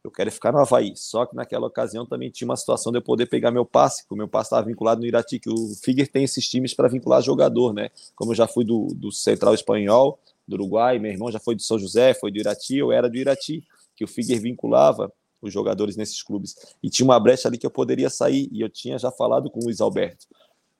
Eu 0.02 0.10
quero 0.10 0.32
ficar 0.32 0.50
no 0.52 0.58
Havaí. 0.58 0.94
Só 0.96 1.26
que 1.26 1.36
naquela 1.36 1.66
ocasião 1.66 2.06
também 2.06 2.30
tinha 2.30 2.48
uma 2.48 2.56
situação 2.56 2.90
de 2.90 2.98
eu 2.98 3.02
poder 3.02 3.26
pegar 3.26 3.50
meu 3.50 3.64
passe, 3.64 4.02
porque 4.02 4.14
o 4.14 4.16
meu 4.16 4.28
passe 4.28 4.48
estava 4.48 4.66
vinculado 4.66 5.00
no 5.00 5.06
Irati, 5.06 5.38
que 5.38 5.50
o 5.50 5.74
Figuer 5.82 6.08
tem 6.08 6.24
esses 6.24 6.48
times 6.48 6.72
para 6.72 6.88
vincular 6.88 7.22
jogador, 7.22 7.74
né? 7.74 7.90
Como 8.14 8.32
eu 8.32 8.34
já 8.34 8.46
fui 8.46 8.64
do, 8.64 8.88
do 8.94 9.12
Central 9.12 9.54
Espanhol, 9.54 10.18
do 10.48 10.54
Uruguai, 10.54 10.98
meu 10.98 11.12
irmão 11.12 11.30
já 11.30 11.38
foi 11.38 11.54
do 11.54 11.62
São 11.62 11.78
José, 11.78 12.14
foi 12.14 12.30
do 12.30 12.38
Irati, 12.38 12.76
eu 12.76 12.90
era 12.90 13.08
do 13.08 13.16
Irati, 13.16 13.62
que 13.94 14.04
o 14.04 14.08
Figuer 14.08 14.40
vinculava 14.40 15.12
os 15.42 15.52
jogadores 15.52 15.96
nesses 15.96 16.22
clubes. 16.22 16.56
E 16.82 16.88
tinha 16.88 17.04
uma 17.04 17.20
brecha 17.20 17.48
ali 17.48 17.58
que 17.58 17.66
eu 17.66 17.70
poderia 17.70 18.10
sair, 18.10 18.48
e 18.50 18.60
eu 18.60 18.68
tinha 18.68 18.98
já 18.98 19.10
falado 19.10 19.50
com 19.50 19.60
o 19.60 19.64
Luiz 19.64 19.80
Alberto. 19.80 20.26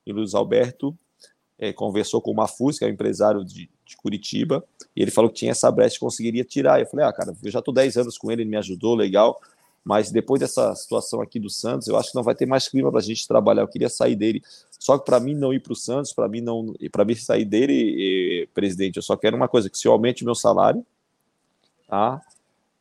E 0.06 0.12
o 0.12 0.16
Luiz 0.16 0.34
Alberto 0.34 0.96
é, 1.60 1.74
conversou 1.74 2.22
com 2.22 2.30
o 2.30 2.34
Mafus, 2.34 2.78
que 2.78 2.84
é 2.84 2.88
um 2.88 2.90
empresário 2.90 3.44
de, 3.44 3.68
de, 3.84 3.96
Curitiba, 3.98 4.64
e 4.96 5.02
ele 5.02 5.10
falou 5.10 5.30
que 5.30 5.36
tinha 5.36 5.50
essa 5.50 5.70
brecha 5.70 5.94
que 5.94 6.00
conseguiria 6.00 6.42
tirar. 6.42 6.80
Eu 6.80 6.86
falei, 6.86 7.04
ah, 7.04 7.12
cara, 7.12 7.36
eu 7.42 7.50
já 7.50 7.58
estou 7.58 7.74
10 7.74 7.98
anos 7.98 8.16
com 8.16 8.32
ele, 8.32 8.42
ele 8.42 8.50
me 8.50 8.56
ajudou, 8.56 8.94
legal, 8.94 9.38
mas 9.84 10.10
depois 10.10 10.40
dessa 10.40 10.74
situação 10.74 11.20
aqui 11.20 11.38
do 11.38 11.50
Santos, 11.50 11.86
eu 11.86 11.98
acho 11.98 12.10
que 12.10 12.16
não 12.16 12.22
vai 12.22 12.34
ter 12.34 12.46
mais 12.46 12.66
clima 12.66 12.90
para 12.90 13.00
a 13.00 13.02
gente 13.02 13.28
trabalhar. 13.28 13.62
Eu 13.62 13.68
queria 13.68 13.90
sair 13.90 14.16
dele. 14.16 14.42
Só 14.78 14.98
que 14.98 15.04
para 15.04 15.20
mim 15.20 15.34
não 15.34 15.52
ir 15.52 15.60
para 15.60 15.72
o 15.72 15.76
Santos, 15.76 16.12
para 16.14 16.28
mim 16.28 16.40
não, 16.40 16.74
para 16.90 17.04
mim 17.04 17.14
sair 17.14 17.44
dele, 17.44 17.74
e, 17.74 18.48
presidente, 18.54 18.96
eu 18.96 19.02
só 19.02 19.14
quero 19.16 19.36
uma 19.36 19.48
coisa: 19.48 19.68
que 19.68 19.78
se 19.78 19.86
eu 19.86 19.92
aumente 19.92 20.22
o 20.22 20.26
meu 20.26 20.34
salário, 20.34 20.84
tá? 21.86 22.22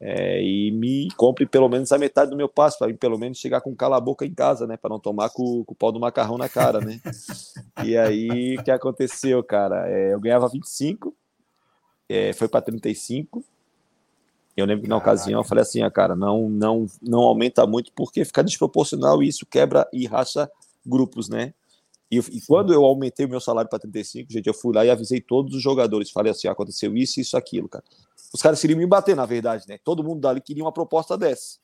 É, 0.02 0.42
e 0.42 0.72
me 0.72 1.10
compre 1.18 1.46
pelo 1.46 1.68
menos 1.68 1.92
a 1.92 1.98
metade 1.98 2.32
do 2.32 2.38
meu 2.38 2.48
passo, 2.48 2.80
para 2.80 2.94
pelo 2.94 3.18
menos 3.18 3.38
chegar 3.38 3.60
com 3.60 3.76
cala 3.76 3.98
a 3.98 4.02
boca 4.02 4.26
em 4.26 4.34
casa, 4.34 4.66
né? 4.66 4.78
Para 4.78 4.92
não 4.92 5.00
tomar 5.00 5.30
com, 5.30 5.64
com, 5.66 5.74
o 5.74 5.76
pau 5.76 5.92
do 5.92 6.00
macarrão 6.00 6.38
na 6.38 6.48
cara, 6.48 6.80
né? 6.80 7.02
e 7.84 7.98
aí, 7.98 8.58
o 8.58 8.64
que 8.64 8.72
aconteceu, 8.72 9.44
cara? 9.44 9.90
É, 9.90 10.14
eu 10.14 10.20
ganhava 10.20 10.48
25, 10.48 11.14
é, 12.08 12.32
foi 12.32 12.48
para 12.48 12.62
35. 12.62 13.44
Eu 14.56 14.66
lembro 14.66 14.84
que 14.84 14.90
na 14.90 15.00
Caraca. 15.00 15.12
ocasião 15.12 15.40
eu 15.42 15.44
falei 15.44 15.62
assim, 15.62 15.84
ah, 15.84 15.92
cara, 15.92 16.16
não, 16.16 16.50
não, 16.50 16.86
não 17.02 17.20
aumenta 17.20 17.68
muito 17.68 17.92
porque 17.94 18.24
fica 18.24 18.44
desproporcional 18.44 19.22
e 19.22 19.28
isso 19.28 19.46
quebra 19.46 19.88
e 19.92 20.08
racha 20.08 20.50
grupos, 20.86 21.30
né? 21.30 21.54
E, 22.12 22.18
e, 22.18 22.42
quando 22.42 22.74
eu 22.74 22.84
aumentei 22.84 23.26
o 23.26 23.30
meu 23.30 23.40
salário 23.40 23.70
para 23.70 23.80
35, 23.80 24.32
gente, 24.32 24.48
eu 24.48 24.54
fui 24.54 24.74
lá 24.74 24.84
e 24.84 24.90
avisei 24.90 25.22
todos 25.22 25.56
os 25.56 25.62
jogadores. 25.62 26.10
Falei 26.10 26.32
assim: 26.32 26.48
aconteceu 26.48 26.96
isso, 26.98 27.20
isso, 27.20 27.38
aquilo, 27.38 27.70
cara. 27.70 27.84
Os 28.34 28.42
caras 28.42 28.60
queriam 28.60 28.78
me 28.78 28.86
bater, 28.86 29.16
na 29.16 29.26
verdade, 29.26 29.66
né? 29.68 29.78
Todo 29.84 30.04
mundo 30.04 30.22
dali 30.22 30.42
queria 30.42 30.64
uma 30.64 30.72
proposta 30.72 31.18
dessa. 31.18 31.60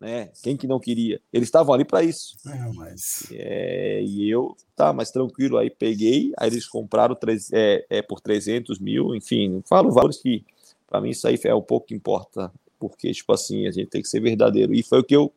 Né? 0.00 0.30
Quem 0.42 0.56
que 0.56 0.66
não 0.66 0.80
queria? 0.80 1.20
Eles 1.30 1.48
estavam 1.48 1.74
ali 1.74 1.84
para 1.84 2.02
isso. 2.02 2.36
É, 2.46 2.72
mas... 2.72 3.26
É, 3.32 4.02
e 4.02 4.30
eu, 4.30 4.56
tá, 4.74 4.94
mas 4.94 5.10
tranquilo. 5.10 5.58
Aí 5.58 5.68
peguei, 5.68 6.32
aí 6.38 6.48
eles 6.48 6.66
compraram 6.66 7.14
três, 7.14 7.52
é, 7.52 7.84
é, 7.90 8.00
por 8.00 8.18
300 8.18 8.78
mil, 8.78 9.14
enfim, 9.14 9.62
falo 9.68 9.92
valores 9.92 10.16
que, 10.16 10.42
para 10.86 11.02
mim, 11.02 11.10
isso 11.10 11.28
aí 11.28 11.38
é 11.44 11.54
o 11.54 11.60
pouco 11.60 11.88
que 11.88 11.94
importa, 11.94 12.50
porque, 12.78 13.12
tipo 13.12 13.30
assim, 13.30 13.66
a 13.66 13.70
gente 13.70 13.88
tem 13.88 14.00
que 14.00 14.08
ser 14.08 14.20
verdadeiro. 14.20 14.74
E 14.74 14.82
foi 14.82 15.00
o 15.00 15.04
que 15.04 15.14
eu, 15.14 15.30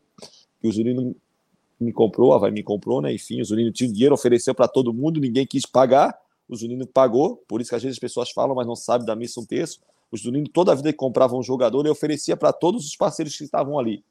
que 0.61 0.67
o 0.69 0.71
Zurino 0.71 1.13
me 1.83 1.93
comprou, 1.93 2.33
a 2.33 2.37
Vai 2.37 2.51
me 2.51 2.63
comprou, 2.63 3.01
né? 3.01 3.13
Enfim, 3.13 3.41
o 3.41 3.45
Zunino 3.45 3.71
tinha 3.71 3.91
dinheiro, 3.91 4.15
ofereceu 4.15 4.55
para 4.55 4.67
todo 4.67 4.93
mundo, 4.93 5.19
ninguém 5.19 5.45
quis 5.45 5.65
pagar, 5.65 6.17
o 6.47 6.55
Zunino 6.55 6.87
pagou, 6.87 7.37
por 7.47 7.61
isso 7.61 7.69
que 7.69 7.75
às 7.75 7.83
vezes 7.83 7.97
as 7.97 7.99
pessoas 7.99 8.31
falam, 8.31 8.55
mas 8.55 8.67
não 8.67 8.75
sabem 8.75 9.05
da 9.05 9.15
missa 9.15 9.39
um 9.39 9.45
terço. 9.45 9.79
O 10.11 10.17
Zunino, 10.17 10.47
toda 10.47 10.71
a 10.71 10.75
vida 10.75 10.91
que 10.91 10.97
comprava 10.97 11.35
um 11.35 11.43
jogador, 11.43 11.81
ele 11.81 11.89
oferecia 11.89 12.37
para 12.37 12.53
todos 12.53 12.85
os 12.85 12.95
parceiros 12.95 13.35
que 13.35 13.43
estavam 13.43 13.79
ali, 13.79 14.03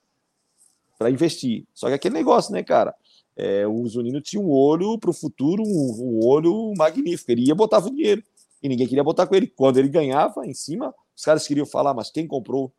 para 0.99 1.11
investir. 1.11 1.65
Só 1.75 1.89
que 1.89 1.95
aquele 1.95 2.15
negócio, 2.15 2.53
né, 2.53 2.63
cara? 2.63 2.95
É, 3.37 3.67
o 3.67 3.87
Zunino 3.87 4.21
tinha 4.21 4.41
um 4.41 4.51
olho 4.51 4.99
para 4.99 5.11
o 5.11 5.13
futuro, 5.13 5.63
um, 5.63 5.67
um, 5.67 6.27
olho 6.27 6.75
magnífico. 6.77 7.31
Ele 7.31 7.47
ia 7.47 7.55
botar 7.55 7.79
o 7.79 7.91
dinheiro 7.91 8.23
e 8.63 8.69
ninguém 8.69 8.87
queria 8.87 9.05
botar 9.05 9.27
com 9.27 9.35
ele. 9.35 9.47
Quando 9.47 9.79
ele 9.79 9.89
ganhava 9.89 10.47
em 10.47 10.55
cima, 10.55 10.95
os 11.17 11.25
caras 11.25 11.47
queriam 11.47 11.67
falar, 11.67 11.95
mas 11.95 12.11
quem 12.11 12.27
comprou? 12.27 12.73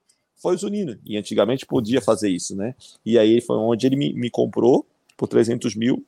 Foi 0.43 0.55
o 0.55 0.57
Zunino. 0.57 0.99
E 1.05 1.15
antigamente 1.15 1.65
podia 1.65 2.01
fazer 2.01 2.29
isso, 2.29 2.53
né? 2.53 2.75
E 3.05 3.17
aí 3.17 3.39
foi 3.39 3.55
onde 3.55 3.87
ele 3.87 3.95
me, 3.95 4.13
me 4.13 4.29
comprou 4.29 4.85
por 5.15 5.29
300 5.29 5.73
mil. 5.73 6.05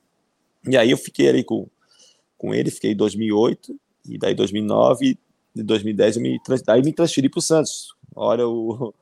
E 0.68 0.76
aí 0.76 0.92
eu 0.92 0.98
fiquei 0.98 1.30
ali 1.30 1.42
com, 1.42 1.68
com 2.38 2.54
ele, 2.54 2.70
fiquei 2.70 2.92
em 2.92 2.96
2008, 2.96 3.74
e 4.10 4.18
daí 4.18 4.36
2009, 4.36 5.18
de 5.56 5.64
2010 5.64 6.18
eu 6.18 6.22
me, 6.22 6.42
daí 6.66 6.82
me 6.82 6.92
transferi 6.92 7.30
para 7.30 7.40
o 7.40 7.42
Santos. 7.42 7.96
Olha 8.14 8.46
o, 8.46 8.94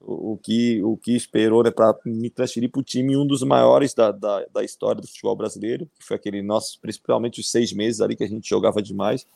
o, 0.00 0.32
o, 0.34 0.38
que, 0.38 0.80
o 0.84 0.96
que 0.96 1.16
esperou 1.16 1.64
né, 1.64 1.72
para 1.72 1.98
me 2.06 2.30
transferir 2.30 2.70
para 2.70 2.80
o 2.80 2.84
time, 2.84 3.16
um 3.16 3.26
dos 3.26 3.42
maiores 3.42 3.92
da, 3.94 4.12
da, 4.12 4.44
da, 4.52 4.62
história 4.62 5.02
do 5.02 5.08
futebol 5.08 5.34
brasileiro, 5.34 5.90
que 5.98 6.06
foi 6.06 6.16
aquele 6.16 6.40
nosso, 6.40 6.78
principalmente 6.80 7.40
os 7.40 7.50
seis 7.50 7.72
meses 7.72 8.00
ali 8.00 8.14
que 8.14 8.22
a 8.22 8.28
gente 8.28 8.48
jogava 8.48 8.80
demais. 8.80 9.26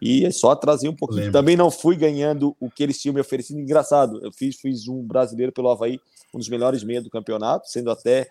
E 0.00 0.24
é 0.24 0.30
só 0.30 0.52
atrasei 0.52 0.88
um 0.88 0.94
pouquinho. 0.94 1.24
Lembra. 1.24 1.40
Também 1.40 1.56
não 1.56 1.70
fui 1.70 1.96
ganhando 1.96 2.56
o 2.60 2.70
que 2.70 2.82
eles 2.82 3.00
tinham 3.00 3.14
me 3.14 3.20
oferecido. 3.20 3.58
Engraçado, 3.58 4.24
eu 4.24 4.32
fiz, 4.32 4.56
fiz 4.56 4.86
um 4.86 5.02
brasileiro 5.02 5.52
pelo 5.52 5.68
Havaí, 5.68 6.00
um 6.32 6.38
dos 6.38 6.48
melhores 6.48 6.84
meios 6.84 7.04
do 7.04 7.10
campeonato, 7.10 7.68
sendo 7.68 7.90
até 7.90 8.28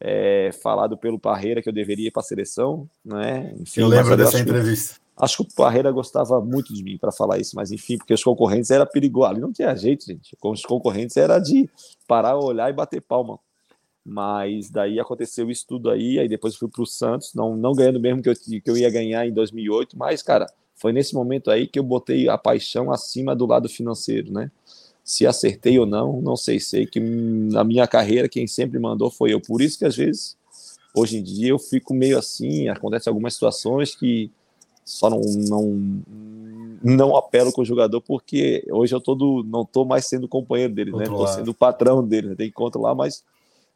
é, 0.00 0.50
falado 0.62 0.96
pelo 0.96 1.18
Parreira 1.18 1.62
que 1.62 1.68
eu 1.68 1.72
deveria 1.72 2.08
ir 2.08 2.10
para 2.10 2.20
a 2.20 2.24
seleção. 2.24 2.88
Né? 3.04 3.54
Enfim, 3.60 3.82
eu 3.82 3.88
lembro 3.88 4.16
dessa 4.16 4.36
acho 4.36 4.38
entrevista. 4.38 4.94
Que, 4.94 5.24
acho 5.24 5.36
que 5.36 5.52
o 5.52 5.54
Parreira 5.54 5.90
gostava 5.92 6.40
muito 6.40 6.74
de 6.74 6.82
mim 6.82 6.98
para 6.98 7.12
falar 7.12 7.38
isso, 7.38 7.54
mas 7.54 7.70
enfim, 7.70 7.96
porque 7.96 8.14
os 8.14 8.24
concorrentes 8.24 8.70
era 8.70 8.84
perigoso. 8.84 9.30
Ali 9.30 9.40
não 9.40 9.52
tinha 9.52 9.74
jeito, 9.76 10.06
gente. 10.06 10.36
Com 10.36 10.50
os 10.50 10.62
concorrentes 10.62 11.16
era 11.16 11.38
de 11.38 11.68
parar, 12.06 12.36
olhar 12.36 12.68
e 12.68 12.72
bater 12.72 13.00
palma. 13.00 13.38
Mas 14.04 14.70
daí 14.70 15.00
aconteceu 15.00 15.50
isso 15.50 15.64
tudo 15.66 15.90
aí, 15.90 16.18
aí 16.18 16.28
depois 16.28 16.54
fui 16.54 16.68
para 16.68 16.82
o 16.82 16.86
Santos, 16.86 17.34
não, 17.34 17.56
não 17.56 17.72
ganhando 17.72 17.98
mesmo 17.98 18.22
que 18.22 18.28
eu, 18.28 18.34
que 18.34 18.70
eu 18.70 18.76
ia 18.76 18.88
ganhar 18.88 19.26
em 19.26 19.32
2008, 19.32 19.98
mas, 19.98 20.22
cara, 20.22 20.46
foi 20.76 20.92
nesse 20.92 21.14
momento 21.14 21.50
aí 21.50 21.66
que 21.66 21.78
eu 21.78 21.82
botei 21.82 22.28
a 22.28 22.36
paixão 22.36 22.92
acima 22.92 23.34
do 23.34 23.46
lado 23.46 23.68
financeiro, 23.68 24.32
né? 24.32 24.50
Se 25.02 25.26
acertei 25.26 25.78
ou 25.78 25.86
não, 25.86 26.20
não 26.20 26.36
sei. 26.36 26.60
Sei 26.60 26.86
que 26.86 27.00
na 27.00 27.64
minha 27.64 27.86
carreira 27.86 28.28
quem 28.28 28.46
sempre 28.46 28.78
mandou 28.78 29.10
foi 29.10 29.32
eu. 29.32 29.40
Por 29.40 29.62
isso 29.62 29.78
que 29.78 29.84
às 29.84 29.96
vezes, 29.96 30.36
hoje 30.94 31.18
em 31.18 31.22
dia, 31.22 31.48
eu 31.48 31.58
fico 31.58 31.94
meio 31.94 32.18
assim. 32.18 32.68
Acontece 32.68 33.08
algumas 33.08 33.34
situações 33.34 33.94
que 33.94 34.30
só 34.84 35.08
não, 35.08 35.20
não, 35.20 36.02
não 36.82 37.16
apelo 37.16 37.52
com 37.52 37.62
o 37.62 37.64
jogador 37.64 38.00
porque 38.00 38.64
hoje 38.70 38.94
eu 38.94 39.00
tô 39.00 39.14
do, 39.14 39.42
não 39.44 39.64
tô 39.64 39.84
mais 39.84 40.06
sendo 40.06 40.28
companheiro 40.28 40.74
dele, 40.74 40.92
né? 40.92 41.06
Tô 41.06 41.26
sendo 41.26 41.50
o 41.52 41.54
patrão 41.54 42.06
dele, 42.06 42.28
né? 42.28 42.34
tem 42.36 42.48
que 42.48 42.54
controlar, 42.54 42.94
mas 42.94 43.24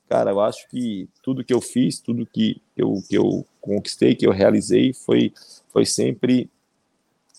cara, 0.08 0.32
eu 0.32 0.40
acho 0.40 0.68
que 0.68 1.08
tudo 1.22 1.44
que 1.44 1.54
eu 1.54 1.60
fiz, 1.60 2.00
tudo 2.00 2.26
que 2.26 2.60
eu, 2.76 3.02
que 3.08 3.16
eu 3.16 3.46
conquistei, 3.60 4.14
que 4.14 4.26
eu 4.26 4.32
realizei, 4.32 4.92
foi, 4.92 5.32
foi 5.72 5.86
sempre 5.86 6.50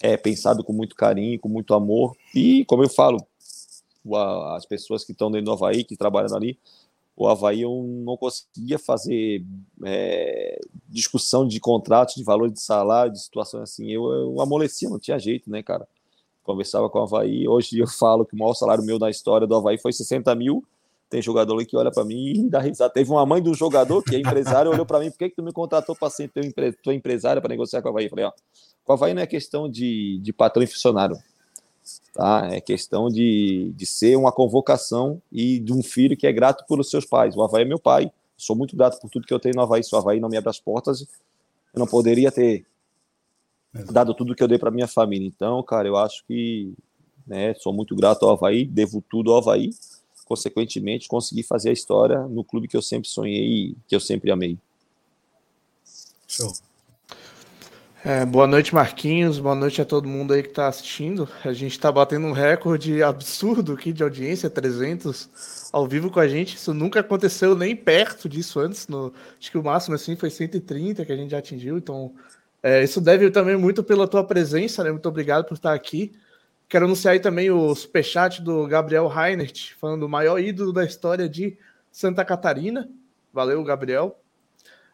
é, 0.02 0.18
pensado 0.18 0.64
com 0.64 0.74
muito 0.74 0.96
carinho, 0.96 1.40
com 1.40 1.48
muito 1.48 1.74
amor. 1.74 2.16
E, 2.34 2.66
como 2.66 2.84
eu 2.84 2.90
falo, 2.90 3.26
as 4.56 4.66
pessoas 4.66 5.04
que 5.04 5.12
estão 5.12 5.30
dentro 5.30 5.46
do 5.46 5.52
Havaí, 5.52 5.84
que 5.84 5.96
trabalham 5.96 6.36
ali, 6.36 6.58
o 7.16 7.28
Havaí 7.28 7.62
eu 7.62 7.84
não 7.84 8.18
conseguia 8.18 8.80
fazer 8.80 9.44
é, 9.84 10.60
discussão 10.90 11.48
de 11.48 11.60
contratos, 11.60 12.16
de 12.16 12.24
valor 12.24 12.50
de 12.50 12.60
salário, 12.60 13.14
de 13.14 13.22
situações 13.22 13.64
assim. 13.64 13.92
Eu, 13.92 14.06
eu 14.12 14.42
amolecia, 14.42 14.90
não 14.90 14.98
tinha 14.98 15.20
jeito, 15.20 15.50
né, 15.50 15.62
cara? 15.62 15.88
Conversava 16.42 16.90
com 16.90 17.00
o 17.00 17.04
Havaí. 17.04 17.48
Hoje 17.48 17.78
eu 17.78 17.88
falo 17.88 18.26
que 18.26 18.34
o 18.34 18.40
maior 18.40 18.56
salário 18.56 18.84
meu 18.84 18.98
na 18.98 19.10
história 19.10 19.46
do 19.46 19.56
Havaí 19.56 19.78
foi 19.78 19.94
60 19.94 20.34
mil. 20.34 20.66
Tem 21.12 21.22
jogador 21.22 21.54
ali 21.54 21.66
que 21.66 21.78
olha 21.78 21.92
para 21.92 22.04
mim 22.04 22.32
e 22.32 22.50
dá 22.50 22.60
risada. 22.60 22.92
Teve 22.92 23.12
uma 23.12 23.26
mãe 23.26 23.44
de 23.44 23.50
um 23.50 23.54
jogador 23.54 24.02
que 24.02 24.16
é 24.16 24.20
empresário, 24.20 24.72
olhou 24.72 24.86
para 24.86 25.00
mim: 25.00 25.12
por 25.12 25.20
que, 25.20 25.30
que 25.30 25.36
tu 25.36 25.44
me 25.44 25.52
contratou 25.54 25.96
para 25.96 26.10
ser 26.10 26.30
teu 26.30 26.44
empre... 26.44 26.72
tua 26.72 26.96
empresária 26.96 27.40
para 27.40 27.50
negociar 27.50 27.84
com 27.84 27.90
o 27.90 27.92
Havaí? 27.92 28.06
Eu 28.06 28.10
falei: 28.10 28.26
ó, 28.26 28.32
com 28.84 28.94
o 28.94 28.96
Havaí 28.96 29.14
não 29.14 29.22
é 29.22 29.28
questão 29.28 29.70
de, 29.70 30.20
de 30.24 30.34
patrão 30.34 30.64
e 30.64 30.68
funcionário 30.68 31.18
tá? 32.14 32.50
É 32.52 32.62
questão 32.62 33.08
de, 33.08 33.72
de 33.76 33.86
ser 33.86 34.16
uma 34.16 34.32
convocação 34.32 35.22
e 35.32 35.60
de 35.60 35.74
um 35.74 35.82
filho 35.82 36.18
que 36.18 36.28
é 36.28 36.32
grato 36.32 36.66
pelos 36.68 36.90
seus 36.90 37.06
pais. 37.06 37.36
O 37.36 37.42
Havaí 37.42 37.64
é 37.64 37.66
meu 37.66 37.80
pai, 37.80 38.12
sou 38.38 38.56
muito 38.56 38.76
grato 38.76 39.00
por 39.00 39.10
tudo 39.10 39.26
que 39.26 39.34
eu 39.34 39.40
tenho 39.40 39.56
no 39.56 39.62
Havaí. 39.62 39.84
Se 39.84 39.94
o 39.96 39.98
Havaí 39.98 40.20
não 40.20 40.30
me 40.30 40.38
abre 40.38 40.50
as 40.50 40.60
portas, 40.60 41.02
eu 41.74 41.80
não 41.80 41.88
poderia 41.88 42.32
ter 42.32 42.66
dado 43.92 44.14
tudo 44.14 44.36
que 44.36 44.44
eu 44.44 44.48
dei 44.48 44.58
para 44.58 44.72
minha 44.72 44.88
família. 44.88 45.28
Então, 45.28 45.62
cara, 45.64 45.88
eu 45.88 45.96
acho 45.96 46.24
que 46.26 46.74
né, 47.26 47.54
sou 47.56 47.72
muito 47.72 47.96
grato 47.96 48.26
ao 48.26 48.32
Havaí, 48.32 48.66
devo 48.66 49.04
tudo 49.10 49.32
ao 49.32 49.40
Havaí. 49.40 49.70
Consequentemente, 50.26 51.08
consegui 51.08 51.44
fazer 51.44 51.70
a 51.70 51.74
história 51.74 52.20
no 52.28 52.44
clube 52.44 52.68
que 52.68 52.78
eu 52.78 52.82
sempre 52.82 53.10
sonhei 53.10 53.44
e 53.44 53.76
que 53.88 53.96
eu 53.96 54.00
sempre 54.00 54.32
amei. 54.32 54.58
Show. 56.28 56.54
É, 58.04 58.26
boa 58.26 58.48
noite, 58.48 58.74
Marquinhos. 58.74 59.38
Boa 59.38 59.54
noite 59.54 59.80
a 59.80 59.86
todo 59.86 60.08
mundo 60.08 60.34
aí 60.34 60.42
que 60.42 60.50
está 60.50 60.68
assistindo. 60.68 61.30
A 61.46 61.54
gente 61.54 61.74
está 61.74 61.92
batendo 61.92 62.26
um 62.26 62.32
recorde 62.32 63.04
absurdo 63.04 63.74
aqui 63.74 63.94
de 63.94 64.02
audiência, 64.02 64.50
300 64.50 65.70
ao 65.72 65.88
vivo 65.88 66.10
com 66.10 66.20
a 66.20 66.28
gente. 66.28 66.56
Isso 66.56 66.74
nunca 66.74 67.02
aconteceu 67.02 67.56
nem 67.56 67.76
perto 67.76 68.28
disso 68.28 68.60
antes. 68.60 68.88
No, 68.88 69.14
acho 69.40 69.52
que 69.52 69.58
o 69.58 69.64
máximo 69.64 69.94
assim 69.94 70.16
foi 70.16 70.32
130 70.32 71.06
que 71.06 71.12
a 71.12 71.16
gente 71.16 71.30
já 71.30 71.38
atingiu. 71.38 71.78
Então, 71.78 72.12
é, 72.64 72.84
isso 72.84 73.00
deve 73.00 73.30
também 73.30 73.56
muito 73.56 73.84
pela 73.84 74.08
tua 74.08 74.24
presença, 74.24 74.84
né? 74.84 74.92
Muito 74.92 75.08
obrigado 75.08 75.46
por 75.46 75.54
estar 75.54 75.74
aqui. 75.74 76.12
Quero 76.72 76.86
anunciar 76.86 77.16
aí 77.16 77.20
também 77.20 77.52
o 77.52 77.76
superchat 77.76 78.42
do 78.42 78.66
Gabriel 78.66 79.06
Reinert, 79.10 79.74
falando 79.78 80.04
o 80.04 80.10
maior 80.10 80.40
ídolo 80.40 80.72
da 80.72 80.86
história 80.86 81.28
de 81.28 81.58
Santa 81.92 82.24
Catarina. 82.24 82.90
Valeu, 83.34 83.62
Gabriel. 83.62 84.18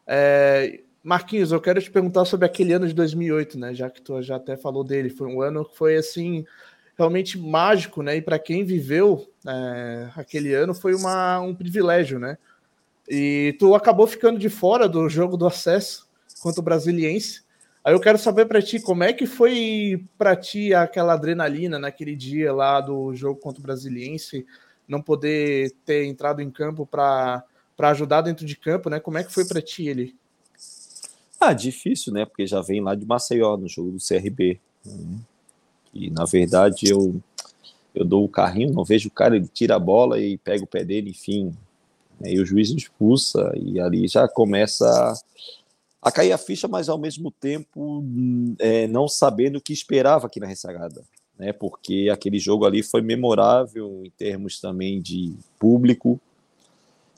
É, 0.07 0.79
Marquinhos, 1.03 1.51
eu 1.51 1.61
quero 1.61 1.79
te 1.79 1.91
perguntar 1.91 2.25
sobre 2.25 2.47
aquele 2.47 2.73
ano 2.73 2.87
de 2.87 2.95
2008, 2.95 3.59
né? 3.59 3.75
Já 3.75 3.91
que 3.91 4.01
tu 4.01 4.19
já 4.23 4.37
até 4.37 4.57
falou 4.57 4.83
dele, 4.83 5.11
foi 5.11 5.27
um 5.27 5.39
ano 5.39 5.63
que 5.63 5.77
foi 5.77 5.97
assim 5.97 6.43
realmente 6.97 7.37
mágico, 7.37 8.01
né? 8.01 8.17
E 8.17 8.23
para 8.23 8.39
quem 8.39 8.65
viveu 8.65 9.31
é, 9.47 10.09
aquele 10.15 10.55
ano 10.55 10.73
foi 10.73 10.95
uma, 10.95 11.39
um 11.41 11.53
privilégio, 11.53 12.17
né? 12.17 12.39
E 13.07 13.55
tu 13.59 13.75
acabou 13.75 14.07
ficando 14.07 14.39
de 14.39 14.49
fora 14.49 14.89
do 14.89 15.07
jogo 15.07 15.37
do 15.37 15.45
acesso 15.45 16.09
contra 16.41 16.59
o 16.59 16.63
Brasiliense. 16.63 17.43
Aí 17.87 17.93
eu 17.93 18.01
quero 18.01 18.17
saber 18.17 18.45
para 18.47 18.61
ti 18.61 18.81
como 18.81 19.01
é 19.01 19.13
que 19.13 19.25
foi 19.25 20.03
para 20.17 20.35
ti 20.35 20.73
aquela 20.73 21.13
adrenalina 21.13 21.79
naquele 21.79 22.17
dia 22.17 22.51
lá 22.51 22.81
do 22.81 23.15
jogo 23.15 23.39
contra 23.39 23.61
o 23.61 23.63
Brasiliense, 23.63 24.45
não 24.85 25.01
poder 25.01 25.73
ter 25.85 26.03
entrado 26.03 26.41
em 26.41 26.51
campo 26.51 26.85
para 26.85 27.45
ajudar 27.79 28.23
dentro 28.23 28.45
de 28.45 28.57
campo, 28.57 28.89
né? 28.89 28.99
Como 28.99 29.17
é 29.17 29.23
que 29.23 29.31
foi 29.31 29.45
para 29.45 29.61
ti 29.61 29.87
ele? 29.87 30.13
Ah, 31.39 31.53
difícil, 31.53 32.11
né? 32.11 32.25
Porque 32.25 32.45
já 32.45 32.59
vem 32.59 32.81
lá 32.81 32.93
de 32.93 33.05
Maceió 33.05 33.55
no 33.55 33.69
jogo 33.69 33.91
do 33.91 34.05
CRB. 34.05 34.59
Né? 34.85 35.19
E 35.93 36.09
na 36.09 36.25
verdade 36.25 36.89
eu 36.89 37.15
eu 37.95 38.03
dou 38.03 38.25
o 38.25 38.29
carrinho, 38.29 38.73
não 38.73 38.83
vejo 38.83 39.07
o 39.07 39.11
cara, 39.13 39.37
ele 39.37 39.47
tira 39.47 39.77
a 39.77 39.79
bola 39.79 40.19
e 40.19 40.37
pega 40.37 40.61
o 40.61 40.67
pé 40.67 40.83
dele, 40.83 41.11
enfim. 41.11 41.55
E 42.21 42.37
o 42.37 42.45
juiz 42.45 42.69
expulsa 42.69 43.49
e 43.55 43.79
ali 43.79 44.09
já 44.09 44.27
começa 44.27 45.13
a 46.01 46.11
cair 46.11 46.31
a 46.31 46.37
ficha, 46.37 46.67
mas 46.67 46.89
ao 46.89 46.97
mesmo 46.97 47.31
tempo 47.31 48.03
é, 48.59 48.87
não 48.87 49.07
sabendo 49.07 49.57
o 49.57 49.61
que 49.61 49.73
esperava 49.73 50.27
aqui 50.27 50.39
na 50.39 50.47
ressagada, 50.47 51.03
né? 51.37 51.51
Porque 51.51 52.09
aquele 52.11 52.39
jogo 52.39 52.65
ali 52.65 52.83
foi 52.83 53.01
memorável 53.01 54.03
em 54.05 54.09
termos 54.11 54.59
também 54.59 55.01
de 55.01 55.33
público. 55.59 56.19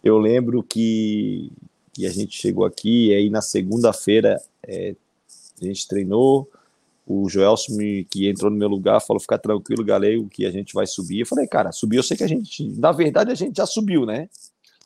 Eu 0.04 0.18
lembro 0.18 0.64
que 0.64 1.52
que 1.92 2.06
a 2.06 2.12
gente 2.12 2.38
chegou 2.38 2.64
aqui, 2.64 3.08
e 3.08 3.14
aí 3.14 3.30
na 3.30 3.42
segunda-feira 3.42 4.42
é, 4.64 4.96
a 5.62 5.66
gente 5.66 5.86
treinou, 5.86 6.50
o 7.06 7.28
Joelson, 7.28 7.74
que 8.08 8.30
entrou 8.30 8.52
no 8.52 8.58
meu 8.58 8.70
lugar, 8.70 9.02
falou, 9.02 9.20
fica 9.20 9.38
tranquilo, 9.38 9.84
galego, 9.84 10.30
que 10.30 10.46
a 10.46 10.52
gente 10.52 10.76
vai 10.76 10.86
subir. 10.86 11.22
Eu 11.22 11.26
falei, 11.26 11.48
cara, 11.48 11.72
subir, 11.72 11.98
eu 11.98 12.04
sei 12.04 12.16
que 12.16 12.24
a 12.24 12.28
gente, 12.28 12.70
na 12.78 12.92
verdade, 12.92 13.32
a 13.32 13.36
gente 13.36 13.58
já 13.58 13.66
subiu, 13.66 14.06
né? 14.06 14.30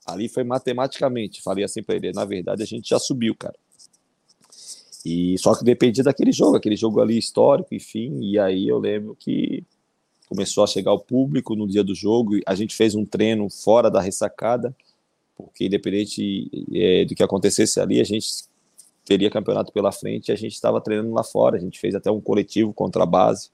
Ali 0.06 0.29
foi 0.29 0.45
matematicamente, 0.45 1.41
falei 1.41 1.65
assim 1.65 1.84
para 1.84 1.95
ele, 1.95 2.13
na 2.13 2.23
verdade, 2.23 2.63
a 2.63 2.65
gente 2.65 2.89
já 2.89 2.97
subiu, 2.97 3.36
cara. 3.36 3.56
E 5.05 5.37
só 5.37 5.55
que 5.55 5.63
dependia 5.63 6.03
daquele 6.03 6.31
jogo, 6.31 6.55
aquele 6.55 6.75
jogo 6.75 7.01
ali 7.01 7.17
histórico, 7.17 7.73
enfim, 7.75 8.19
e 8.21 8.39
aí 8.39 8.67
eu 8.67 8.79
lembro 8.79 9.15
que 9.19 9.63
começou 10.29 10.63
a 10.63 10.67
chegar 10.67 10.93
o 10.93 10.99
público 10.99 11.55
no 11.55 11.67
dia 11.67 11.83
do 11.83 11.93
jogo, 11.93 12.39
a 12.45 12.55
gente 12.55 12.75
fez 12.75 12.95
um 12.95 13.05
treino 13.05 13.49
fora 13.49 13.91
da 13.91 14.01
ressacada, 14.01 14.75
porque 15.35 15.65
independente 15.65 16.49
é, 16.73 17.05
do 17.05 17.15
que 17.15 17.23
acontecesse 17.23 17.79
ali, 17.79 17.99
a 17.99 18.03
gente 18.03 18.45
teria 19.05 19.29
campeonato 19.29 19.71
pela 19.71 19.91
frente 19.91 20.29
e 20.29 20.31
a 20.31 20.35
gente 20.35 20.53
estava 20.53 20.79
treinando 20.79 21.13
lá 21.13 21.23
fora. 21.23 21.57
A 21.57 21.59
gente 21.59 21.79
fez 21.79 21.93
até 21.95 22.09
um 22.09 22.21
coletivo 22.21 22.73
contra 22.73 23.03
a 23.03 23.05
base. 23.05 23.49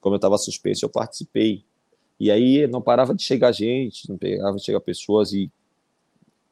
Como 0.00 0.14
eu 0.14 0.16
estava 0.16 0.38
suspenso, 0.38 0.84
eu 0.84 0.88
participei. 0.88 1.64
E 2.18 2.30
aí 2.30 2.66
não 2.66 2.80
parava 2.80 3.14
de 3.14 3.22
chegar 3.22 3.52
gente, 3.52 4.08
não 4.08 4.16
parava 4.16 4.56
de 4.56 4.64
chegar 4.64 4.80
pessoas 4.80 5.32
e 5.32 5.50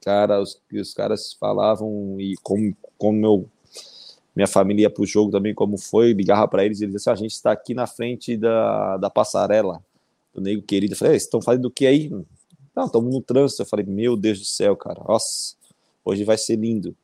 cara, 0.02 0.40
os, 0.40 0.60
os 0.70 0.92
caras 0.92 1.32
falavam 1.32 2.20
e 2.20 2.34
como, 2.42 2.76
como 2.98 3.18
meu, 3.18 3.50
minha 4.34 4.48
família 4.48 4.82
ia 4.82 4.90
para 4.90 5.02
o 5.02 5.06
jogo 5.06 5.30
também, 5.30 5.54
como 5.54 5.78
foi, 5.78 6.12
ligava 6.12 6.48
para 6.48 6.64
eles 6.64 6.80
e 6.80 6.84
eles 6.84 6.94
diziam 6.94 7.12
assim, 7.12 7.22
a 7.22 7.24
gente 7.24 7.34
está 7.34 7.52
aqui 7.52 7.72
na 7.72 7.86
frente 7.86 8.36
da, 8.36 8.96
da 8.96 9.08
passarela 9.08 9.80
do 10.34 10.40
Nego 10.40 10.62
Querido. 10.62 10.94
Eu 10.94 10.98
falei, 10.98 11.16
estão 11.16 11.40
fazendo 11.40 11.66
o 11.66 11.70
que 11.70 11.86
aí? 11.86 12.10
Não, 12.74 12.86
estamos 12.86 13.14
no 13.14 13.20
trânsito. 13.20 13.62
Eu 13.62 13.66
falei, 13.66 13.86
meu 13.86 14.16
Deus 14.16 14.40
do 14.40 14.44
céu, 14.44 14.74
cara, 14.76 15.00
nossa, 15.06 15.54
hoje 16.04 16.24
vai 16.24 16.36
ser 16.36 16.56
lindo. 16.56 16.96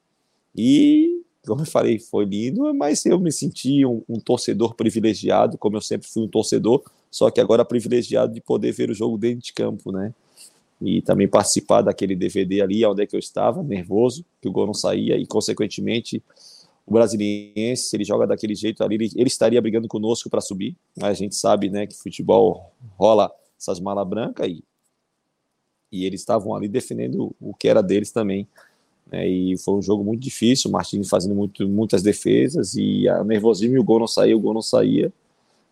E, 0.57 1.23
como 1.47 1.62
eu 1.62 1.66
falei, 1.66 2.01
foi 2.01 2.25
lindo, 2.25 2.75
mas 2.75 3.07
eu 3.07 3.19
me 3.21 3.31
senti 3.31 3.87
um, 3.87 4.03
um 4.09 4.19
torcedor 4.19 4.75
privilegiado, 4.75 5.57
como 5.57 5.77
eu 5.77 5.81
sempre 5.81 6.09
fui 6.09 6.25
um 6.25 6.29
torcedor, 6.29 6.83
só 7.09 7.31
que 7.31 7.40
agora 7.40 7.64
privilegiado 7.64 8.35
de 8.35 8.40
poder 8.40 8.73
ver 8.73 8.90
o 8.90 8.95
jogo 8.95 9.16
dentro 9.16 9.45
de 9.45 9.53
campo, 9.53 9.93
né? 9.93 10.12
E 10.81 11.03
também 11.03 11.29
participar 11.29 11.83
daquele 11.83 12.16
DVD 12.16 12.62
ali, 12.62 12.85
onde 12.85 13.03
é 13.03 13.07
que 13.07 13.14
eu 13.14 13.21
estava, 13.21 13.62
nervoso, 13.62 14.25
que 14.40 14.49
o 14.49 14.53
gol 14.53 14.66
não 14.66 14.75
saía, 14.75 15.16
e 15.16 15.27
consequentemente 15.27 16.23
o 16.87 16.93
brasiliense, 16.93 17.85
se 17.85 17.97
ele 17.97 18.05
joga 18.05 18.27
daquele 18.27 18.55
jeito 18.55 18.83
ali, 18.83 18.97
ele, 18.97 19.11
ele 19.14 19.29
estaria 19.29 19.61
brigando 19.61 19.87
conosco 19.87 20.29
para 20.29 20.40
subir, 20.40 20.77
a 21.01 21.12
gente 21.12 21.37
sabe, 21.37 21.69
né, 21.71 21.87
que 21.87 21.97
futebol 21.97 22.73
rola 22.97 23.31
essas 23.59 23.79
malas 23.79 24.07
brancas 24.09 24.49
e 24.49 24.64
e 25.93 26.05
eles 26.05 26.21
estavam 26.21 26.55
ali 26.55 26.69
defendendo 26.69 27.35
o 27.40 27.53
que 27.53 27.66
era 27.66 27.83
deles 27.83 28.12
também. 28.12 28.47
Né, 29.11 29.29
e 29.29 29.59
foi 29.59 29.75
um 29.75 29.83
jogo 29.83 30.05
muito 30.05 30.21
difícil, 30.21 30.71
o 30.71 30.73
Martins 30.73 31.09
fazendo 31.09 31.35
muito, 31.35 31.69
muitas 31.69 32.01
defesas, 32.01 32.77
e 32.77 33.09
o 33.09 33.25
nervosismo, 33.25 33.75
e 33.77 33.81
o 33.81 33.85
gol 33.85 33.99
não 33.99 34.07
saía, 34.07 34.37
o 34.37 34.40
gol 34.40 34.55
não 34.55 34.62
saía. 34.62 35.12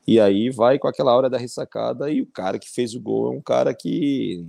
E 0.07 0.19
aí 0.19 0.51
vai 0.51 0.79
com 0.79 0.89
aquela 0.89 1.15
hora 1.17 1.31
da 1.31 1.39
ressacada, 1.39 2.11
e 2.11 2.21
o 2.21 2.27
cara 2.27 2.59
que 2.59 2.69
fez 2.69 2.95
o 2.95 3.01
gol 3.01 3.33
é 3.33 3.37
um 3.37 3.41
cara 3.41 3.73
que 3.73 4.45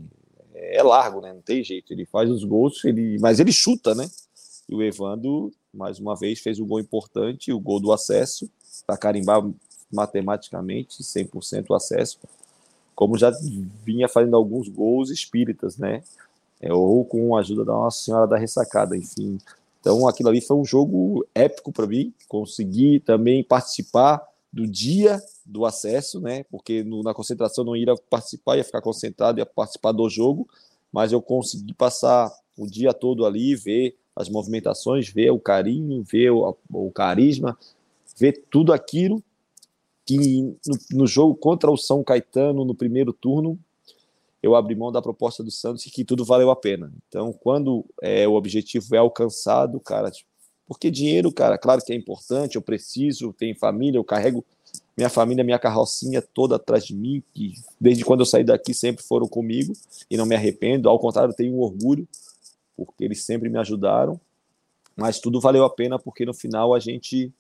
é 0.56 0.82
largo, 0.82 1.22
né? 1.22 1.34
Não 1.34 1.42
tem 1.42 1.64
jeito. 1.64 1.92
Ele 1.94 2.06
faz 2.06 2.30
os 2.30 2.44
gols, 2.44 2.84
ele, 2.84 3.18
mas 3.20 3.40
ele 3.40 3.52
chuta, 3.52 3.94
né? 3.94 4.10
E 4.68 4.76
o 4.76 4.82
Evandro, 4.82 5.52
mais 5.74 6.00
uma 6.00 6.16
vez, 6.16 6.40
fez 6.40 6.60
um 6.60 6.68
gol 6.68 6.80
importante, 6.80 7.52
o 7.52 7.60
gol 7.60 7.80
do 7.80 7.92
acesso, 7.92 8.50
para 8.86 8.98
carimbar 8.98 9.44
matematicamente 9.92 11.04
100% 11.04 11.66
o 11.70 11.74
acesso 11.76 12.20
como 13.00 13.18
já 13.18 13.32
vinha 13.86 14.10
fazendo 14.10 14.36
alguns 14.36 14.68
gols 14.68 15.10
espíritas, 15.10 15.78
né? 15.78 16.04
É, 16.60 16.74
ou 16.74 17.06
com 17.06 17.34
a 17.34 17.40
ajuda 17.40 17.64
da 17.64 17.72
Nossa 17.72 18.04
Senhora 18.04 18.28
da 18.28 18.38
Ressacada, 18.38 18.98
enfim. 18.98 19.40
Então 19.80 20.06
aquilo 20.06 20.28
ali 20.28 20.42
foi 20.42 20.58
um 20.58 20.66
jogo 20.66 21.26
épico 21.34 21.72
para 21.72 21.88
mim. 21.88 22.14
Consegui 22.28 23.00
também 23.00 23.42
participar 23.42 24.22
do 24.52 24.68
dia 24.68 25.18
do 25.46 25.66
acesso, 25.66 26.20
né? 26.20 26.44
Porque 26.52 26.84
no, 26.84 27.02
na 27.02 27.14
concentração 27.14 27.64
não 27.64 27.74
ia 27.74 27.96
participar, 28.10 28.58
ia 28.58 28.66
ficar 28.66 28.82
concentrado, 28.82 29.40
ia 29.40 29.46
participar 29.46 29.94
do 29.94 30.10
jogo, 30.10 30.46
mas 30.92 31.14
eu 31.14 31.22
consegui 31.22 31.74
passar 31.74 32.30
o 32.58 32.68
dia 32.68 32.94
todo 32.94 33.26
ali, 33.26 33.56
ver 33.56 33.96
as 34.16 34.30
movimentações, 34.30 35.10
ver 35.10 35.32
o 35.32 35.40
carinho, 35.40 36.04
ver 36.04 36.32
o, 36.32 36.56
o 36.72 36.92
carisma, 36.92 37.58
ver 38.18 38.44
tudo 38.50 38.74
aquilo 38.74 39.24
que 40.06 40.42
no, 40.42 40.78
no, 40.92 41.08
jogo 41.08 41.36
contra 41.36 41.70
o 41.70 41.78
São 41.78 42.04
Caetano, 42.04 42.66
no 42.66 42.74
primeiro 42.74 43.14
turno, 43.14 43.60
eu 44.42 44.56
abri 44.56 44.76
mão 44.76 44.92
da 44.92 45.02
proposta 45.02 45.44
do 45.44 45.52
Santos 45.52 45.86
e 45.86 45.92
que 45.92 46.04
tudo 46.04 46.26
valeu 46.26 46.50
a 46.50 46.56
pena. 46.56 46.92
Então, 47.08 47.32
quando 47.32 47.86
é, 48.02 48.28
o 48.28 48.34
objetivo 48.34 48.96
é 48.96 48.98
alcançado, 48.98 49.80
cara, 49.80 50.10
tipo, 50.10 50.28
porque 50.68 50.92
dinheiro, 50.92 51.32
cara, 51.32 51.58
claro 51.58 51.82
que 51.84 51.92
é 51.92 51.96
importante, 51.96 52.56
eu 52.56 52.62
preciso, 52.62 53.34
tenho 53.34 53.58
família, 53.58 53.98
eu 53.98 54.04
carrego 54.04 54.46
minha 54.96 55.10
família, 55.10 55.44
minha 55.44 55.58
carrocinha 55.58 56.22
toda 56.22 56.58
atrás 56.58 56.86
de 56.86 56.96
mim, 56.96 57.24
que 57.34 57.54
desde 57.80 58.06
quando 58.06 58.20
eu 58.20 58.26
saí 58.26 58.44
daqui 58.44 58.74
sempre 58.74 59.04
foram 59.04 59.28
comigo 59.28 59.74
e 60.12 60.18
não 60.18 60.26
me 60.26 60.36
arrependo, 60.36 60.90
ao 60.90 61.00
contrário, 61.00 61.34
tenho 61.34 61.56
um 61.56 61.62
orgulho, 61.62 62.08
porque 62.86 63.04
eles 63.04 63.24
sempre 63.24 63.50
me 63.50 63.58
ajudaram, 63.58 64.20
mas 64.96 65.20
tudo 65.20 65.40
valeu 65.40 65.64
a 65.64 65.70
pena 65.70 65.98
porque 65.98 66.26
no 66.26 66.34
final 66.34 66.74
a 66.74 66.80
gente 66.80 67.32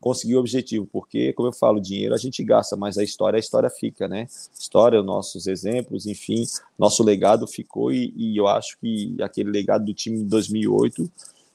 conseguiu 0.00 0.38
o 0.38 0.40
objetivo, 0.40 0.86
porque, 0.86 1.32
como 1.32 1.48
eu 1.48 1.52
falo, 1.52 1.80
dinheiro 1.80 2.14
a 2.14 2.18
gente 2.18 2.42
gasta, 2.44 2.76
mas 2.76 2.96
a 2.96 3.02
história, 3.02 3.36
a 3.36 3.40
história 3.40 3.68
fica, 3.68 4.06
né? 4.06 4.28
História, 4.56 5.02
nossos 5.02 5.48
exemplos, 5.48 6.06
enfim, 6.06 6.44
nosso 6.78 7.02
legado 7.02 7.46
ficou 7.48 7.90
e, 7.92 8.12
e 8.16 8.36
eu 8.36 8.46
acho 8.46 8.78
que 8.78 9.16
aquele 9.20 9.50
legado 9.50 9.84
do 9.84 9.94
time 9.94 10.18
de 10.18 10.24
2008 10.24 11.10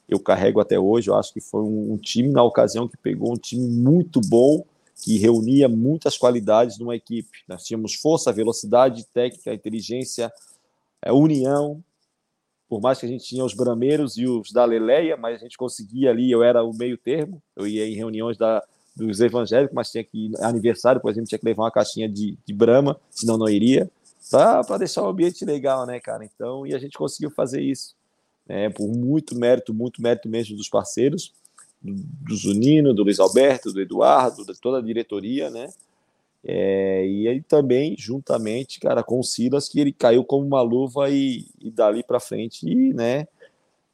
eu 0.08 0.20
carrego 0.20 0.60
até 0.60 0.78
hoje. 0.78 1.08
Eu 1.08 1.16
acho 1.16 1.32
que 1.32 1.40
foi 1.40 1.62
um, 1.62 1.92
um 1.92 1.96
time, 1.96 2.28
na 2.28 2.42
ocasião, 2.42 2.88
que 2.88 2.96
pegou 2.96 3.32
um 3.32 3.36
time 3.36 3.66
muito 3.66 4.20
bom, 4.20 4.64
que 5.02 5.18
reunia 5.18 5.68
muitas 5.68 6.16
qualidades 6.16 6.78
numa 6.78 6.94
equipe. 6.94 7.42
Nós 7.48 7.64
tínhamos 7.64 7.94
força, 7.94 8.32
velocidade, 8.32 9.06
técnica, 9.12 9.52
inteligência, 9.52 10.32
é, 11.02 11.12
união. 11.12 11.82
Por 12.68 12.80
mais 12.80 12.98
que 12.98 13.06
a 13.06 13.08
gente 13.08 13.24
tinha 13.24 13.44
os 13.44 13.54
brameiros 13.54 14.16
e 14.16 14.26
os 14.26 14.50
da 14.50 14.64
Leleia, 14.64 15.16
mas 15.16 15.36
a 15.36 15.44
gente 15.44 15.56
conseguia 15.56 16.10
ali, 16.10 16.30
eu 16.30 16.42
era 16.42 16.62
o 16.62 16.74
meio 16.74 16.96
termo, 16.96 17.42
eu 17.54 17.66
ia 17.66 17.86
em 17.86 17.94
reuniões 17.94 18.36
da, 18.36 18.62
dos 18.96 19.20
evangélicos, 19.20 19.74
mas 19.74 19.90
tinha 19.90 20.04
que 20.04 20.32
aniversário, 20.40 21.00
por 21.00 21.10
exemplo, 21.10 21.28
tinha 21.28 21.38
que 21.38 21.44
levar 21.44 21.64
uma 21.64 21.70
caixinha 21.70 22.08
de, 22.08 22.38
de 22.44 22.54
brama, 22.54 22.98
senão 23.10 23.36
não 23.36 23.48
iria, 23.48 23.90
para 24.30 24.78
deixar 24.78 25.02
o 25.02 25.08
ambiente 25.08 25.44
legal, 25.44 25.86
né, 25.86 26.00
cara? 26.00 26.24
Então, 26.24 26.66
e 26.66 26.74
a 26.74 26.78
gente 26.78 26.96
conseguiu 26.96 27.30
fazer 27.30 27.60
isso 27.60 27.94
né, 28.46 28.70
por 28.70 28.88
muito 28.88 29.36
mérito, 29.38 29.72
muito 29.72 30.02
mérito 30.02 30.28
mesmo 30.28 30.56
dos 30.56 30.68
parceiros, 30.68 31.32
do, 31.82 31.94
do 31.94 32.36
Zunino, 32.36 32.94
do 32.94 33.02
Luiz 33.02 33.18
Alberto, 33.18 33.72
do 33.72 33.80
Eduardo, 33.80 34.44
de 34.44 34.58
toda 34.60 34.78
a 34.78 34.82
diretoria, 34.82 35.50
né? 35.50 35.68
É, 36.44 37.06
e 37.06 37.26
aí 37.26 37.42
também, 37.42 37.96
juntamente, 37.98 38.78
cara, 38.78 39.02
com 39.02 39.18
o 39.18 39.24
Silas, 39.24 39.68
que 39.68 39.80
ele 39.80 39.92
caiu 39.92 40.24
como 40.24 40.46
uma 40.46 40.60
luva 40.60 41.08
e, 41.10 41.46
e 41.58 41.70
dali 41.70 42.02
para 42.02 42.20
frente, 42.20 42.68
e, 42.68 42.92
né, 42.92 43.26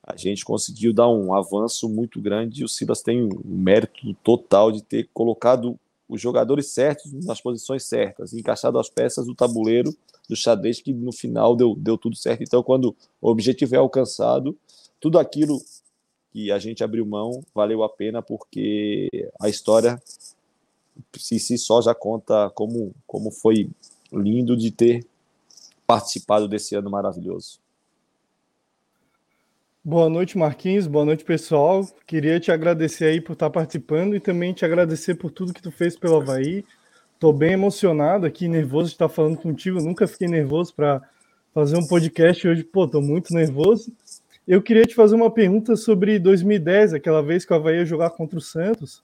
a 0.03 0.17
gente 0.17 0.45
conseguiu 0.45 0.93
dar 0.93 1.09
um 1.09 1.33
avanço 1.33 1.89
muito 1.89 2.21
grande. 2.21 2.63
E 2.63 2.65
o 2.65 2.69
Silas 2.69 3.03
tem 3.03 3.23
um 3.23 3.41
mérito 3.45 4.13
total 4.25 4.73
de 4.73 4.83
ter 4.83 5.09
colocado 5.15 5.79
os 6.09 6.21
jogadores 6.21 6.67
certos 6.67 7.13
nas 7.25 7.41
posições 7.41 7.85
certas, 7.85 8.33
encaixado 8.33 8.79
as 8.81 8.91
peças 8.91 9.27
do 9.27 9.35
tabuleiro 9.35 9.95
do 10.29 10.35
xadrez 10.35 10.81
que 10.81 10.93
no 10.93 11.13
final 11.13 11.55
deu, 11.55 11.75
deu 11.77 11.97
tudo 11.97 12.17
certo. 12.17 12.43
Então, 12.43 12.63
quando 12.63 12.97
o 13.21 13.29
objetivo 13.29 13.75
é 13.75 13.79
alcançado, 13.79 14.57
tudo 15.01 15.19
aquilo 15.19 15.61
que 16.33 16.51
a 16.51 16.59
gente 16.59 16.83
abriu 16.83 17.07
mão 17.07 17.43
valeu 17.55 17.83
a 17.83 17.89
pena, 17.89 18.23
porque 18.23 19.09
a 19.41 19.49
história 19.49 20.01
se 21.17 21.39
si 21.39 21.59
só 21.59 21.81
já 21.83 21.95
conta 21.95 22.51
como, 22.51 22.95
como 23.07 23.31
foi 23.31 23.71
lindo 24.13 24.57
de 24.57 24.71
ter 24.71 25.07
participado 25.87 26.49
desse 26.49 26.75
ano 26.75 26.91
maravilhoso. 26.91 27.59
Boa 29.83 30.11
noite, 30.11 30.37
Marquinhos. 30.37 30.87
Boa 30.87 31.05
noite, 31.05 31.25
pessoal. 31.25 31.89
Queria 32.07 32.39
te 32.39 32.53
agradecer 32.53 33.07
aí 33.07 33.21
por 33.21 33.33
estar 33.33 33.51
participando 33.51 34.15
e 34.15 34.21
também 34.21 34.53
te 34.53 34.65
agradecer 34.65 35.15
por 35.15 35.31
tudo 35.31 35.55
que 35.55 35.63
tu 35.63 35.73
fez 35.73 35.97
pelo 35.97 36.17
Havaí. 36.21 36.65
Tô 37.19 37.33
bem 37.33 37.53
emocionado 37.53 38.27
aqui, 38.27 38.47
nervoso 38.47 38.89
de 38.89 38.95
estar 38.95 39.09
falando 39.09 39.39
contigo. 39.39 39.81
Nunca 39.81 40.07
fiquei 40.07 40.29
nervoso 40.29 40.75
para 40.75 41.03
fazer 41.55 41.77
um 41.77 41.87
podcast 41.87 42.47
hoje. 42.47 42.63
Pô, 42.63 42.87
tô 42.87 43.01
muito 43.01 43.33
nervoso. 43.33 43.93
Eu 44.47 44.63
queria 44.63 44.85
te 44.85 44.95
fazer 44.95 45.17
uma 45.17 45.31
pergunta 45.31 45.75
sobre 45.77 46.19
2010, 46.19 46.95
aquela 46.95 47.23
vez 47.23 47.45
que 47.45 47.53
o 47.53 47.57
Havaí 47.57 47.77
ia 47.77 47.85
jogar 47.85 48.11
contra 48.11 48.39
o 48.39 48.43
Santos 48.43 49.03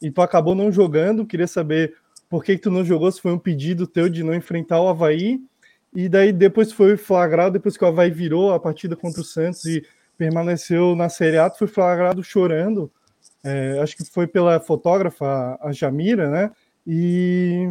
e 0.00 0.10
tu 0.10 0.20
acabou 0.20 0.54
não 0.54 0.70
jogando. 0.70 1.26
Queria 1.26 1.46
saber 1.46 1.94
por 2.28 2.44
que, 2.44 2.56
que 2.56 2.62
tu 2.62 2.70
não 2.70 2.84
jogou, 2.84 3.10
se 3.10 3.20
foi 3.20 3.32
um 3.32 3.38
pedido 3.38 3.86
teu 3.86 4.08
de 4.08 4.22
não 4.22 4.34
enfrentar 4.34 4.80
o 4.80 4.88
Havaí. 4.88 5.40
E 5.94 6.08
daí 6.08 6.32
depois 6.32 6.72
foi 6.72 6.96
flagrado, 6.96 7.52
depois 7.52 7.76
que 7.76 7.84
o 7.84 7.86
Havaí 7.86 8.10
virou 8.10 8.52
a 8.52 8.58
partida 8.58 8.96
contra 8.96 9.20
o 9.20 9.24
Santos 9.24 9.64
e 9.64 9.84
permaneceu 10.18 10.96
na 10.96 11.08
Série 11.08 11.38
A, 11.38 11.48
tu 11.48 11.58
foi 11.58 11.68
flagrado 11.68 12.22
chorando. 12.22 12.90
É, 13.42 13.78
acho 13.80 13.96
que 13.96 14.04
foi 14.04 14.26
pela 14.26 14.58
fotógrafa, 14.58 15.58
a 15.60 15.70
Jamira, 15.70 16.30
né? 16.30 16.50
E, 16.86 17.70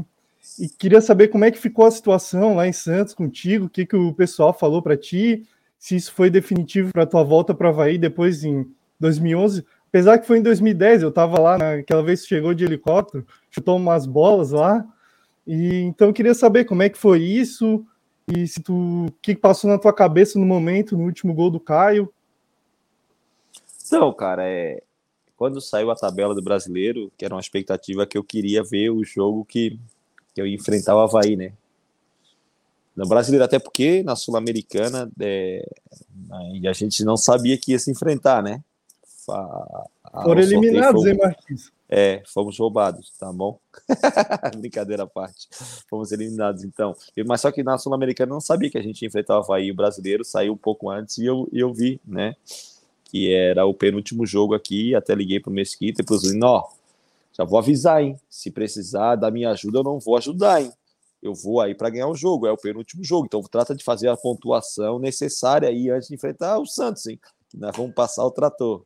e, 0.60 0.70
queria 0.70 1.02
saber 1.02 1.30
como 1.30 1.46
é 1.46 1.52
que 1.52 1.58
ficou 1.58 1.86
a 1.86 1.92
situação 1.92 2.56
lá 2.56 2.68
em 2.68 2.74
Santos 2.74 3.14
contigo, 3.14 3.66
o 3.66 3.70
que, 3.70 3.86
que 3.86 3.96
o 3.96 4.14
pessoal 4.14 4.54
falou 4.54 4.82
para 4.82 4.96
ti, 4.96 5.46
se 5.80 5.96
isso 5.96 6.14
foi 6.14 6.30
definitivo 6.30 6.92
para 6.94 7.06
tua 7.06 7.24
volta 7.24 7.54
para 7.54 7.70
Havaí 7.70 7.98
depois 7.98 8.44
em 8.44 8.66
2011. 9.00 9.66
Apesar 9.94 10.18
que 10.18 10.26
foi 10.26 10.40
em 10.40 10.42
2010, 10.42 11.04
eu 11.04 11.10
estava 11.10 11.40
lá 11.40 11.56
naquela 11.56 12.02
vez 12.02 12.24
que 12.24 12.30
chegou 12.30 12.52
de 12.52 12.66
helicóptero, 12.66 13.28
chutou 13.52 13.78
umas 13.78 14.08
bolas 14.08 14.50
lá. 14.50 14.84
E 15.46 15.82
então 15.82 16.08
eu 16.08 16.14
queria 16.14 16.34
saber 16.34 16.66
como 16.66 16.82
é 16.82 16.90
que 16.90 16.98
foi 16.98 17.22
isso 17.22 17.86
e 18.28 18.48
se 18.48 18.60
tu, 18.60 18.74
o 18.74 19.12
que 19.22 19.36
passou 19.36 19.70
na 19.70 19.78
tua 19.78 19.94
cabeça 19.94 20.40
no 20.40 20.48
momento, 20.48 20.98
no 20.98 21.04
último 21.04 21.32
gol 21.32 21.52
do 21.52 21.60
Caio. 21.60 22.12
Então, 23.86 24.12
cara, 24.14 24.44
é, 24.50 24.82
quando 25.38 25.62
saiu 25.62 25.92
a 25.92 25.96
tabela 25.96 26.34
do 26.34 26.42
brasileiro, 26.42 27.12
que 27.16 27.24
era 27.24 27.36
uma 27.36 27.42
expectativa 27.42 28.08
que 28.08 28.18
eu 28.18 28.24
queria 28.24 28.64
ver 28.64 28.90
o 28.90 29.04
jogo 29.04 29.46
que, 29.46 29.80
que 30.34 30.42
eu 30.42 30.48
ia 30.48 30.56
enfrentar 30.56 30.96
o 30.96 31.02
Havaí, 31.02 31.36
né? 31.36 31.54
No 32.96 33.08
brasileiro, 33.08 33.46
até 33.46 33.60
porque 33.60 34.02
na 34.02 34.16
Sul-Americana 34.16 35.08
é, 35.20 35.64
a 36.68 36.74
gente 36.74 37.06
não 37.06 37.16
sabia 37.16 37.60
que 37.60 37.74
ia 37.74 37.80
se 37.80 37.92
enfrentar, 37.92 38.42
né? 38.42 38.64
A, 39.30 39.86
a, 40.04 40.24
Foram 40.24 40.42
eliminados, 40.42 41.06
hein, 41.06 41.18
Marquinhos? 41.18 41.72
É, 41.90 42.24
fomos 42.26 42.58
roubados, 42.58 43.12
tá 43.20 43.32
bom? 43.32 43.60
Brincadeira 44.58 45.04
à 45.04 45.08
parte. 45.08 45.48
Fomos 45.90 46.12
eliminados, 46.12 46.64
então. 46.64 46.96
Mas 47.28 47.42
só 47.42 47.52
que 47.52 47.64
na 47.64 47.78
Sul-Americana 47.78 48.34
não 48.34 48.42
sabia 48.42 48.70
que 48.70 48.78
a 48.78 48.82
gente 48.82 49.02
ia 49.02 49.08
enfrentar 49.08 49.38
o 49.38 49.44
Havaí. 49.44 49.72
O 49.72 49.76
brasileiro 49.76 50.26
saiu 50.26 50.54
um 50.54 50.58
pouco 50.58 50.90
antes 50.90 51.18
e 51.20 51.26
eu, 51.26 51.48
eu 51.52 51.74
vi, 51.74 52.02
né? 52.06 52.36
que 53.14 53.32
era 53.32 53.64
o 53.64 53.76
penúltimo 53.76 54.26
jogo 54.26 54.56
aqui, 54.56 54.96
até 54.96 55.14
liguei 55.14 55.40
para 55.40 55.52
o 55.52 55.54
Mesquita 55.54 56.02
e 56.02 56.04
para 56.04 56.16
o 56.16 56.18
Zulino, 56.18 56.48
ó, 56.48 56.68
já 57.32 57.44
vou 57.44 57.60
avisar, 57.60 58.02
hein, 58.02 58.20
se 58.28 58.50
precisar 58.50 59.16
da 59.16 59.30
minha 59.30 59.52
ajuda, 59.52 59.78
eu 59.78 59.84
não 59.84 60.00
vou 60.00 60.18
ajudar, 60.18 60.64
hein, 60.64 60.74
eu 61.22 61.32
vou 61.32 61.62
aí 61.62 61.76
para 61.76 61.92
ganhar 61.92 62.08
o 62.08 62.16
jogo, 62.16 62.48
é 62.48 62.52
o 62.52 62.58
penúltimo 62.58 63.04
jogo, 63.04 63.28
então 63.28 63.40
trata 63.44 63.76
de 63.76 63.84
fazer 63.84 64.08
a 64.08 64.18
pontuação 64.18 64.98
necessária 64.98 65.70
aí 65.70 65.92
antes 65.92 66.08
de 66.08 66.16
enfrentar 66.16 66.58
o 66.58 66.66
Santos, 66.66 67.06
hein, 67.06 67.20
que 67.50 67.56
nós 67.56 67.78
vamos 67.78 67.94
passar 67.94 68.26
o 68.26 68.32
trator. 68.32 68.84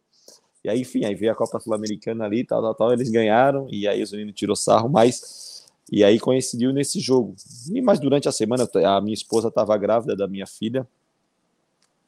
E 0.68 0.70
aí, 0.70 0.82
enfim, 0.82 1.06
aí 1.06 1.16
veio 1.16 1.32
a 1.32 1.36
Copa 1.36 1.62
Sul-Americana 1.62 2.26
ali, 2.26 2.44
tal, 2.44 2.62
tal, 2.62 2.76
tal, 2.76 2.92
eles 2.92 3.10
ganharam, 3.10 3.70
e 3.72 3.88
aí 3.88 4.04
o 4.04 4.06
Zunino 4.06 4.34
tirou 4.34 4.54
sarro, 4.54 4.90
mas 4.90 5.66
e 5.90 6.04
aí 6.04 6.20
coincidiu 6.20 6.74
nesse 6.74 7.00
jogo. 7.00 7.38
E 7.74 7.82
mas 7.82 8.02
durante 8.02 8.28
a 8.28 8.34
semana 8.34 8.68
a 8.84 9.00
minha 9.00 9.14
esposa 9.14 9.48
estava 9.48 9.78
grávida 9.78 10.14
da 10.14 10.28
minha 10.28 10.46
filha 10.46 10.86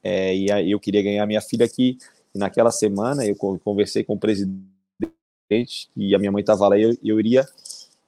é, 0.04 0.36
e 0.36 0.52
aí 0.52 0.72
eu 0.72 0.80
queria 0.80 1.02
ganhar 1.02 1.26
minha 1.26 1.40
filha 1.40 1.66
aqui. 1.66 1.98
E 2.36 2.38
naquela 2.38 2.70
semana 2.70 3.26
eu 3.26 3.34
conversei 3.34 4.04
com 4.04 4.16
o 4.16 4.20
presidente 4.20 5.90
e 5.96 6.14
a 6.14 6.20
minha 6.20 6.32
mãe 6.32 6.42
estava 6.42 6.68
lá 6.68 6.78
e 6.78 6.84
eu, 6.84 6.98
eu 7.02 7.18
iria 7.18 7.48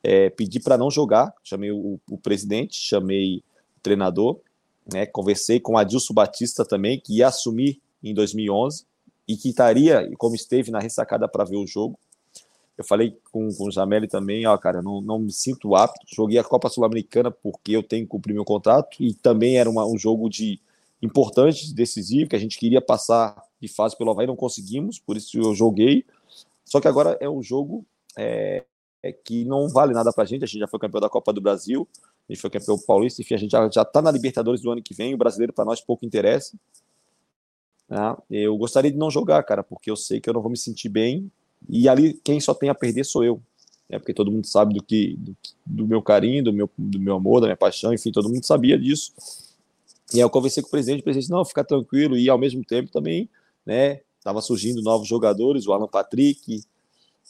é, 0.04 0.30
pedir 0.30 0.60
para 0.60 0.78
não 0.78 0.92
jogar. 0.92 1.34
Chamei 1.46 1.72
o, 1.72 1.98
o, 2.10 2.18
presidente, 2.18 2.76
chamei 2.76 3.38
o 3.78 3.80
treinador, 3.82 4.42
né, 4.92 5.06
conversei 5.06 5.62
com 5.62 5.78
Adilson 5.78 6.14
Batista 6.14 6.66
também, 6.66 7.00
que 7.00 7.20
ia 7.20 7.30
assumir 7.30 7.80
em 8.04 8.14
2011 8.14 8.91
e 9.28 9.38
que 9.38 9.50
estaria, 9.50 10.10
como 10.18 10.36
esteve 10.36 10.72
na 10.72 10.80
ressacada 10.80 11.28
para 11.28 11.46
ver 11.46 11.58
o 11.58 11.68
jogo. 11.68 11.98
Eu 12.78 12.84
falei 12.84 13.18
com, 13.32 13.54
com 13.54 13.68
o 13.68 13.72
Jameli 13.72 14.08
também, 14.08 14.46
ó, 14.48 14.58
cara, 14.58 14.82
não, 14.82 15.02
não 15.02 15.20
me 15.20 15.32
sinto 15.32 15.76
apto. 15.76 16.06
Joguei 16.14 16.40
a 16.40 16.44
Copa 16.44 16.70
Sul-Americana 16.70 17.30
porque 17.30 17.76
eu 17.76 17.84
tenho 17.84 18.06
que 18.06 18.10
cumprir 18.10 18.34
meu 18.34 18.46
contrato 18.46 18.98
e 19.00 19.14
também 19.14 19.58
era 19.58 19.70
uma, 19.70 19.86
um 19.86 19.98
jogo 19.98 20.30
de 20.30 20.60
importante, 21.02 21.74
decisivo, 21.74 22.30
que 22.30 22.36
a 22.36 22.40
gente 22.40 22.58
queria 22.58 22.82
passar 22.82 23.42
de 23.60 23.68
fase 23.68 23.98
pelo 23.98 24.12
Havaí, 24.12 24.28
não 24.28 24.36
conseguimos, 24.36 25.00
por 25.00 25.18
isso 25.18 25.38
eu 25.38 25.54
joguei. 25.54 26.06
Só 26.64 26.80
que 26.80 26.88
agora 26.88 27.18
é 27.20 27.30
um 27.30 27.42
jogo 27.42 27.86
é, 28.18 28.64
é 29.04 29.12
que 29.12 29.44
não 29.46 29.68
vale 29.68 29.94
nada 29.94 30.14
para 30.14 30.24
a 30.24 30.28
gente. 30.28 30.44
A 30.44 30.48
gente 30.48 30.60
já 30.60 30.68
foi 30.68 30.80
campeão 30.80 31.02
da 31.02 31.10
Copa 31.10 31.34
do 31.34 31.42
Brasil, 31.42 31.88
a 32.30 32.34
gente 32.34 32.42
foi 32.42 32.50
campeão 32.50 32.78
paulista, 32.80 33.22
enfim, 33.22 33.34
a 33.34 33.38
gente 33.38 33.52
já 33.52 33.82
está 33.82 34.02
na 34.02 34.12
Libertadores 34.12 34.62
do 34.62 34.72
ano 34.72 34.82
que 34.82 34.94
vem. 34.94 35.14
O 35.14 35.18
brasileiro 35.18 35.54
para 35.54 35.66
nós 35.66 35.82
pouco 35.82 36.06
interessa. 36.06 36.58
Né? 37.92 38.16
Eu 38.30 38.58
gostaria 38.58 38.90
de 38.90 38.98
não 38.98 39.12
jogar, 39.12 39.44
cara, 39.44 39.62
porque 39.62 39.92
eu 39.92 39.98
sei 39.98 40.22
que 40.22 40.30
eu 40.30 40.34
não 40.34 40.42
vou 40.42 40.50
me 40.50 40.58
sentir 40.58 40.88
bem. 40.88 41.30
E 41.70 41.90
ali 41.90 42.14
quem 42.24 42.40
só 42.40 42.54
tem 42.54 42.70
a 42.70 42.76
perder 42.76 43.04
sou 43.04 43.24
eu. 43.24 43.42
É 43.90 44.00
porque 44.00 44.14
todo 44.14 44.32
mundo 44.32 44.48
sabe 44.48 44.74
do 44.74 44.82
que 44.82 45.18
do, 45.18 45.36
do 45.66 45.86
meu 45.86 46.02
carinho, 46.02 46.46
do 46.46 46.54
meu, 46.54 46.70
do 46.78 46.98
meu 46.98 47.16
amor, 47.16 47.42
da 47.42 47.48
minha 47.48 47.58
paixão, 47.58 47.94
enfim, 47.94 48.10
todo 48.10 48.30
mundo 48.30 48.46
sabia 48.46 48.80
disso. 48.80 49.12
E 50.14 50.18
aí 50.18 50.22
eu 50.22 50.30
conversei 50.30 50.64
com 50.64 50.68
o 50.68 50.72
presidente, 50.72 51.02
o 51.02 51.04
presidente, 51.04 51.30
não, 51.30 51.44
fica 51.44 51.64
tranquilo, 51.64 52.18
e 52.18 52.30
ao 52.30 52.38
mesmo 52.38 52.64
tempo 52.64 52.90
também, 52.90 53.30
né, 53.66 54.00
estava 54.18 54.42
surgindo 54.42 54.82
novos 54.82 55.08
jogadores, 55.08 55.68
o 55.68 55.74
Alan 55.74 55.88
Patrick, 55.88 56.64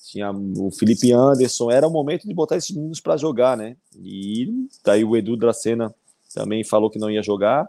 tinha 0.08 0.32
o 0.32 0.72
Felipe 0.72 1.12
Anderson, 1.12 1.72
era 1.72 1.88
o 1.88 1.92
momento 1.92 2.28
de 2.28 2.34
botar 2.34 2.58
esses 2.58 2.76
meninos 2.76 3.00
para 3.00 3.18
jogar, 3.18 3.56
né? 3.56 3.78
E 3.96 4.68
daí 4.84 5.04
o 5.04 5.16
Edu 5.16 5.38
Dracena 5.38 5.94
também 6.34 6.64
falou 6.64 6.90
que 6.90 7.00
não 7.00 7.10
ia 7.10 7.22
jogar. 7.22 7.68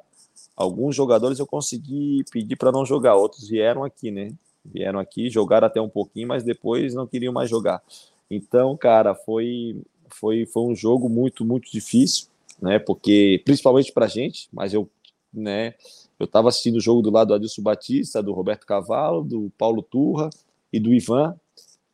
Alguns 0.62 0.94
jogadores 0.94 1.40
eu 1.40 1.46
consegui 1.46 2.24
pedir 2.30 2.54
para 2.54 2.70
não 2.70 2.86
jogar, 2.86 3.16
outros 3.16 3.48
vieram 3.48 3.82
aqui, 3.82 4.12
né? 4.12 4.32
Vieram 4.64 5.00
aqui, 5.00 5.28
jogaram 5.28 5.66
até 5.66 5.80
um 5.80 5.88
pouquinho, 5.88 6.28
mas 6.28 6.44
depois 6.44 6.94
não 6.94 7.04
queriam 7.04 7.32
mais 7.32 7.50
jogar. 7.50 7.82
Então, 8.30 8.76
cara, 8.76 9.12
foi 9.12 9.76
foi 10.08 10.46
foi 10.46 10.62
um 10.62 10.74
jogo 10.74 11.08
muito 11.08 11.44
muito 11.44 11.68
difícil, 11.68 12.28
né? 12.60 12.78
Porque 12.78 13.42
principalmente 13.44 13.90
para 13.90 14.06
gente, 14.06 14.48
mas 14.52 14.72
eu, 14.72 14.88
né? 15.34 15.74
Eu 16.16 16.26
estava 16.26 16.48
assistindo 16.48 16.76
o 16.76 16.80
jogo 16.80 17.02
do 17.02 17.10
lado 17.10 17.28
do 17.28 17.34
Adilson 17.34 17.62
Batista, 17.62 18.22
do 18.22 18.32
Roberto 18.32 18.64
Cavalo, 18.64 19.24
do 19.24 19.50
Paulo 19.58 19.82
Turra 19.82 20.30
e 20.72 20.78
do 20.78 20.94
Ivan, 20.94 21.34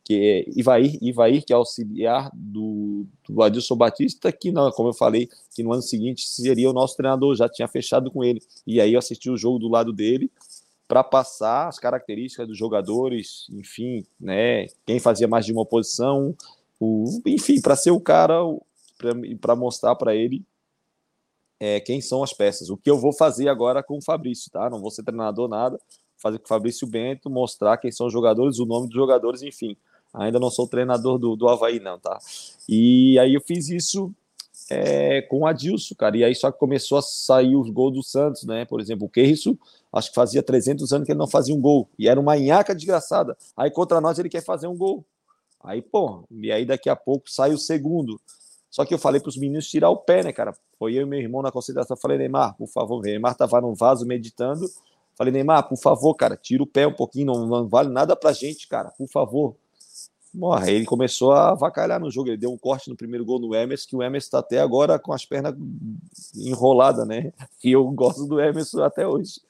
que 0.08 0.14
é 0.14 0.58
Ivair, 0.58 0.96
Ivair 1.02 1.44
que 1.44 1.52
é 1.52 1.56
auxiliar 1.56 2.30
do, 2.32 3.04
do 3.28 3.42
Adilson 3.42 3.76
Batista, 3.76 4.32
que 4.32 4.50
não, 4.50 4.70
como 4.70 4.88
eu 4.88 4.94
falei, 4.94 5.28
que 5.54 5.62
no 5.62 5.70
ano 5.70 5.82
seguinte 5.82 6.26
seria 6.26 6.70
o 6.70 6.72
nosso 6.72 6.96
treinador, 6.96 7.36
já 7.36 7.46
tinha 7.46 7.68
fechado 7.68 8.10
com 8.10 8.24
ele. 8.24 8.40
E 8.66 8.80
aí 8.80 8.94
eu 8.94 8.98
assisti 8.98 9.28
o 9.28 9.36
jogo 9.36 9.58
do 9.58 9.68
lado 9.68 9.92
dele 9.92 10.32
para 10.88 11.04
passar 11.04 11.68
as 11.68 11.78
características 11.78 12.48
dos 12.48 12.56
jogadores, 12.56 13.46
enfim, 13.50 14.02
né, 14.18 14.68
quem 14.86 14.98
fazia 14.98 15.28
mais 15.28 15.44
de 15.44 15.52
uma 15.52 15.66
posição, 15.66 16.34
o, 16.80 17.20
enfim, 17.26 17.60
para 17.60 17.76
ser 17.76 17.90
o 17.90 18.00
cara 18.00 18.38
para 19.42 19.54
mostrar 19.54 19.94
para 19.94 20.16
ele 20.16 20.42
é, 21.60 21.80
quem 21.80 22.00
são 22.00 22.22
as 22.22 22.32
peças. 22.32 22.70
O 22.70 22.78
que 22.78 22.90
eu 22.90 22.98
vou 22.98 23.12
fazer 23.12 23.50
agora 23.50 23.82
com 23.82 23.98
o 23.98 24.02
Fabrício, 24.02 24.50
tá? 24.50 24.70
Não 24.70 24.80
vou 24.80 24.90
ser 24.90 25.02
treinador 25.02 25.48
nada, 25.48 25.78
fazer 26.16 26.38
com 26.38 26.46
o 26.46 26.48
Fabrício 26.48 26.86
Bento, 26.86 27.28
mostrar 27.28 27.76
quem 27.76 27.92
são 27.92 28.06
os 28.06 28.12
jogadores, 28.12 28.58
o 28.58 28.64
nome 28.64 28.86
dos 28.86 28.96
jogadores, 28.96 29.42
enfim. 29.42 29.76
Ainda 30.14 30.38
não 30.38 30.50
sou 30.50 30.66
treinador 30.66 31.18
do, 31.18 31.36
do 31.36 31.48
Havaí, 31.48 31.80
não, 31.80 31.98
tá? 31.98 32.18
E 32.68 33.18
aí 33.18 33.34
eu 33.34 33.40
fiz 33.40 33.68
isso 33.68 34.12
é, 34.70 35.22
com 35.22 35.40
o 35.40 35.46
Adilson, 35.46 35.94
cara. 35.94 36.16
E 36.16 36.24
aí 36.24 36.34
só 36.34 36.50
que 36.50 36.58
começou 36.58 36.98
a 36.98 37.02
sair 37.02 37.56
os 37.56 37.70
gols 37.70 37.94
do 37.94 38.02
Santos, 38.02 38.44
né? 38.44 38.64
Por 38.64 38.80
exemplo, 38.80 39.06
o 39.06 39.10
Keirson, 39.10 39.56
acho 39.92 40.08
que 40.10 40.14
fazia 40.14 40.42
300 40.42 40.92
anos 40.92 41.06
que 41.06 41.12
ele 41.12 41.18
não 41.18 41.28
fazia 41.28 41.54
um 41.54 41.60
gol. 41.60 41.88
E 41.98 42.08
era 42.08 42.18
uma 42.18 42.36
nhaca 42.36 42.74
desgraçada. 42.74 43.36
Aí 43.56 43.70
contra 43.70 44.00
nós 44.00 44.18
ele 44.18 44.28
quer 44.28 44.42
fazer 44.42 44.66
um 44.66 44.76
gol. 44.76 45.04
Aí, 45.62 45.82
pô, 45.82 46.24
e 46.30 46.52
aí 46.52 46.64
daqui 46.64 46.88
a 46.88 46.96
pouco 46.96 47.30
sai 47.30 47.52
o 47.52 47.58
segundo. 47.58 48.20
Só 48.70 48.84
que 48.84 48.94
eu 48.94 48.98
falei 48.98 49.20
para 49.20 49.28
os 49.28 49.36
meninos 49.36 49.68
tirar 49.68 49.90
o 49.90 49.96
pé, 49.96 50.22
né, 50.22 50.32
cara? 50.32 50.54
Foi 50.78 50.94
eu 50.94 51.02
e 51.02 51.06
meu 51.06 51.18
irmão 51.18 51.42
na 51.42 51.50
concentração. 51.50 51.96
Falei, 51.96 52.18
Neymar, 52.18 52.56
por 52.56 52.68
favor, 52.68 53.02
Neymar 53.02 53.34
tava 53.34 53.60
no 53.60 53.74
vaso 53.74 54.06
meditando. 54.06 54.66
Falei, 55.16 55.32
Neymar, 55.32 55.68
por 55.68 55.78
favor, 55.78 56.14
cara, 56.14 56.36
tira 56.36 56.62
o 56.62 56.66
pé 56.66 56.86
um 56.86 56.92
pouquinho, 56.92 57.26
não, 57.26 57.46
não 57.46 57.68
vale 57.68 57.88
nada 57.88 58.14
pra 58.14 58.32
gente, 58.32 58.68
cara, 58.68 58.90
por 58.90 59.08
favor. 59.08 59.56
Morra, 60.38 60.70
ele 60.70 60.84
começou 60.84 61.32
a 61.32 61.52
vacalhar 61.52 61.98
no 61.98 62.12
jogo. 62.12 62.28
Ele 62.28 62.36
deu 62.36 62.52
um 62.52 62.56
corte 62.56 62.88
no 62.88 62.96
primeiro 62.96 63.24
gol 63.24 63.40
no 63.40 63.56
Emerson, 63.56 63.88
que 63.88 63.96
o 63.96 64.02
Emerson 64.04 64.26
está 64.26 64.38
até 64.38 64.60
agora 64.60 64.96
com 64.96 65.12
as 65.12 65.26
pernas 65.26 65.56
enroladas, 66.36 67.06
né? 67.06 67.32
E 67.64 67.72
eu 67.72 67.84
gosto 67.90 68.24
do 68.24 68.40
Emerson 68.40 68.84
até 68.84 69.04
hoje. 69.04 69.40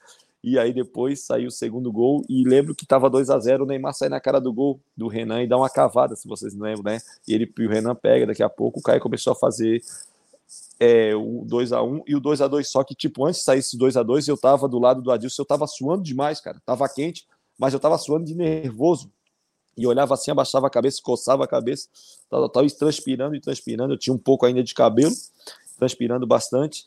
E 0.42 0.58
aí 0.58 0.72
depois 0.72 1.26
saiu 1.26 1.48
o 1.48 1.50
segundo 1.50 1.92
gol. 1.92 2.24
E 2.26 2.42
lembro 2.42 2.74
que 2.74 2.84
estava 2.84 3.10
2 3.10 3.28
a 3.28 3.38
0 3.38 3.64
o 3.64 3.66
Neymar 3.66 3.92
sai 3.92 4.08
na 4.08 4.18
cara 4.18 4.40
do 4.40 4.50
gol 4.50 4.80
do 4.96 5.08
Renan 5.08 5.42
e 5.42 5.46
dá 5.46 5.58
uma 5.58 5.68
cavada, 5.68 6.16
se 6.16 6.26
vocês 6.26 6.54
lembram, 6.54 6.92
né? 6.92 7.00
E, 7.26 7.34
ele, 7.34 7.52
e 7.58 7.66
o 7.66 7.68
Renan 7.68 7.94
pega, 7.94 8.26
daqui 8.26 8.42
a 8.42 8.48
pouco 8.48 8.80
o 8.80 8.82
Caio 8.82 9.00
começou 9.00 9.34
a 9.34 9.36
fazer 9.36 9.82
é, 10.80 11.14
o 11.14 11.44
2 11.44 11.72
a 11.72 11.82
1 11.82 12.04
e 12.06 12.16
o 12.16 12.20
2 12.20 12.40
a 12.40 12.48
2 12.48 12.66
Só 12.66 12.82
que, 12.82 12.94
tipo, 12.94 13.26
antes 13.26 13.40
de 13.40 13.44
sair 13.44 13.58
esse 13.58 13.76
2 13.76 13.98
a 13.98 14.02
2 14.02 14.26
eu 14.26 14.38
tava 14.38 14.66
do 14.66 14.78
lado 14.78 15.02
do 15.02 15.10
Adilson, 15.10 15.42
eu 15.42 15.46
tava 15.46 15.66
suando 15.66 16.02
demais, 16.02 16.40
cara. 16.40 16.62
Tava 16.64 16.88
quente, 16.88 17.26
mas 17.58 17.74
eu 17.74 17.80
tava 17.80 17.98
suando 17.98 18.24
de 18.24 18.34
nervoso 18.34 19.10
e 19.78 19.86
olhava 19.86 20.14
assim, 20.14 20.32
abaixava 20.32 20.66
a 20.66 20.70
cabeça, 20.70 21.00
coçava 21.00 21.44
a 21.44 21.46
cabeça, 21.46 21.88
tal, 22.28 22.48
tal, 22.48 22.64
e 22.66 22.70
transpirando 22.70 23.36
e 23.36 23.40
transpirando. 23.40 23.94
Eu 23.94 23.98
tinha 23.98 24.12
um 24.12 24.18
pouco 24.18 24.44
ainda 24.44 24.62
de 24.62 24.74
cabelo, 24.74 25.14
transpirando 25.78 26.26
bastante. 26.26 26.84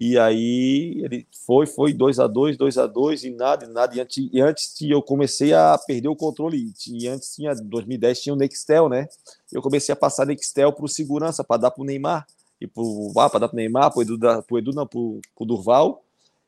E 0.00 0.18
aí 0.18 1.02
ele 1.04 1.26
foi, 1.46 1.66
foi 1.66 1.92
2 1.92 2.18
a 2.18 2.26
2 2.26 2.56
2 2.56 2.78
a 2.78 2.86
2 2.86 3.24
e 3.24 3.30
nada, 3.30 3.66
e 3.66 3.68
nada. 3.68 3.94
E 3.94 4.00
antes, 4.00 4.30
e 4.32 4.40
antes 4.40 4.74
eu 4.80 5.02
comecei 5.02 5.52
a 5.52 5.76
perder 5.76 6.08
o 6.08 6.16
controle. 6.16 6.72
E 6.88 7.06
antes 7.06 7.34
tinha, 7.34 7.54
2010 7.54 8.22
tinha 8.22 8.32
o 8.32 8.36
Nextel, 8.36 8.88
né? 8.88 9.06
Eu 9.52 9.60
comecei 9.60 9.92
a 9.92 9.96
passar 9.96 10.24
Nextel 10.24 10.72
para 10.72 10.86
o 10.86 10.88
segurança, 10.88 11.44
para 11.44 11.60
dar 11.60 11.70
para 11.70 11.82
o 11.82 11.84
Neymar, 11.84 12.26
e 12.58 12.64
ah, 13.18 13.28
para 13.28 13.40
dar 13.40 13.48
para 13.48 13.54
o 13.54 13.56
Neymar, 13.56 13.90
para 13.92 13.98
o 13.98 14.02
Edu, 14.02 14.18
pro 14.44 14.58
Edu 14.58 14.72
não, 14.72 14.86
para 14.86 14.98
o 14.98 15.44
Durval, 15.44 16.02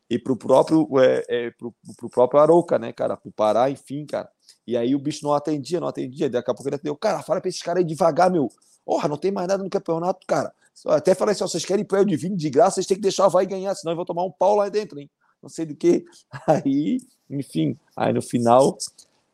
e 0.08 0.18
para 0.18 0.32
o 0.32 0.36
próprio, 0.36 0.88
é, 0.98 1.24
é, 1.28 1.50
pro, 1.50 1.74
pro 1.96 2.08
próprio 2.08 2.40
Arouca, 2.40 2.78
né, 2.78 2.90
cara? 2.90 3.18
Para 3.18 3.28
o 3.28 3.32
Pará, 3.32 3.70
enfim, 3.70 4.06
cara. 4.06 4.30
E 4.66 4.76
aí 4.76 4.94
o 4.94 4.98
bicho 4.98 5.24
não 5.24 5.32
atendia, 5.32 5.80
não 5.80 5.88
atendia. 5.88 6.30
Daqui 6.30 6.50
a 6.50 6.54
pouco 6.54 6.68
ele 6.68 6.76
atendeu. 6.76 6.96
Cara, 6.96 7.22
fala 7.22 7.40
pra 7.40 7.48
esses 7.48 7.62
caras 7.62 7.80
aí 7.80 7.84
devagar, 7.84 8.30
meu. 8.30 8.50
Porra, 8.84 9.08
não 9.08 9.16
tem 9.16 9.30
mais 9.30 9.48
nada 9.48 9.62
no 9.62 9.70
campeonato, 9.70 10.26
cara. 10.26 10.52
Até 10.86 11.14
falei 11.14 11.32
assim: 11.32 11.44
ó, 11.44 11.46
vocês 11.46 11.64
querem 11.64 11.84
pé 11.84 12.04
de 12.04 12.16
vinho 12.16 12.36
de 12.36 12.50
graça, 12.50 12.76
vocês 12.76 12.86
têm 12.86 12.96
que 12.96 13.02
deixar 13.02 13.24
o 13.24 13.26
Havaí 13.26 13.46
ganhar, 13.46 13.74
senão 13.74 13.92
eu 13.92 13.96
vou 13.96 14.04
tomar 14.04 14.24
um 14.24 14.30
pau 14.30 14.56
lá 14.56 14.68
dentro, 14.68 14.98
hein? 14.98 15.10
Não 15.42 15.48
sei 15.48 15.66
do 15.66 15.74
que. 15.74 16.04
Aí, 16.46 17.00
enfim, 17.28 17.76
aí 17.96 18.12
no 18.12 18.22
final 18.22 18.76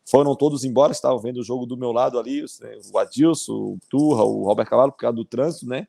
foram 0.06 0.34
todos 0.34 0.64
embora, 0.64 0.92
estavam 0.92 1.18
vendo 1.18 1.38
o 1.38 1.44
jogo 1.44 1.66
do 1.66 1.76
meu 1.76 1.92
lado 1.92 2.18
ali, 2.18 2.42
o 2.92 2.98
Adilson, 2.98 3.52
o 3.52 3.78
Turra, 3.90 4.24
o 4.24 4.44
Robert 4.44 4.66
Cavalo, 4.66 4.92
por 4.92 4.98
causa 4.98 5.16
do 5.16 5.24
trânsito, 5.24 5.66
né? 5.66 5.86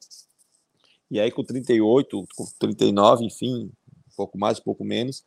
E 1.09 1.19
aí 1.19 1.31
com 1.31 1.43
38, 1.43 2.27
com 2.35 2.45
39, 2.59 3.25
enfim, 3.25 3.71
um 4.11 4.15
pouco 4.17 4.37
mais, 4.37 4.59
um 4.59 4.63
pouco 4.63 4.83
menos, 4.83 5.23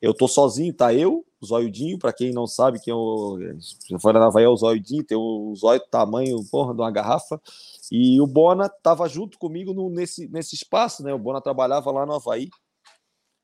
eu 0.00 0.14
tô 0.14 0.26
sozinho, 0.26 0.72
tá 0.72 0.94
eu, 0.94 1.24
o 1.40 1.46
Zóiudinho, 1.46 1.98
para 1.98 2.12
quem 2.12 2.32
não 2.32 2.46
sabe, 2.46 2.80
quem 2.80 2.92
é 2.92 2.94
o. 2.94 3.38
Fora 4.00 4.18
na 4.20 4.26
Havaí 4.26 4.44
é 4.44 4.48
o 4.48 4.56
Zóiudinho, 4.56 5.04
tem 5.04 5.16
o 5.16 5.54
zóio 5.54 5.80
tamanho, 5.90 6.38
porra, 6.50 6.74
de 6.74 6.80
uma 6.80 6.90
garrafa. 6.90 7.40
E 7.90 8.20
o 8.20 8.26
Bona 8.26 8.68
tava 8.68 9.08
junto 9.08 9.38
comigo 9.38 9.72
no, 9.72 9.90
nesse, 9.90 10.28
nesse 10.28 10.54
espaço, 10.54 11.02
né? 11.02 11.12
O 11.12 11.18
Bona 11.18 11.40
trabalhava 11.40 11.90
lá 11.90 12.04
no 12.04 12.14
Havaí. 12.14 12.48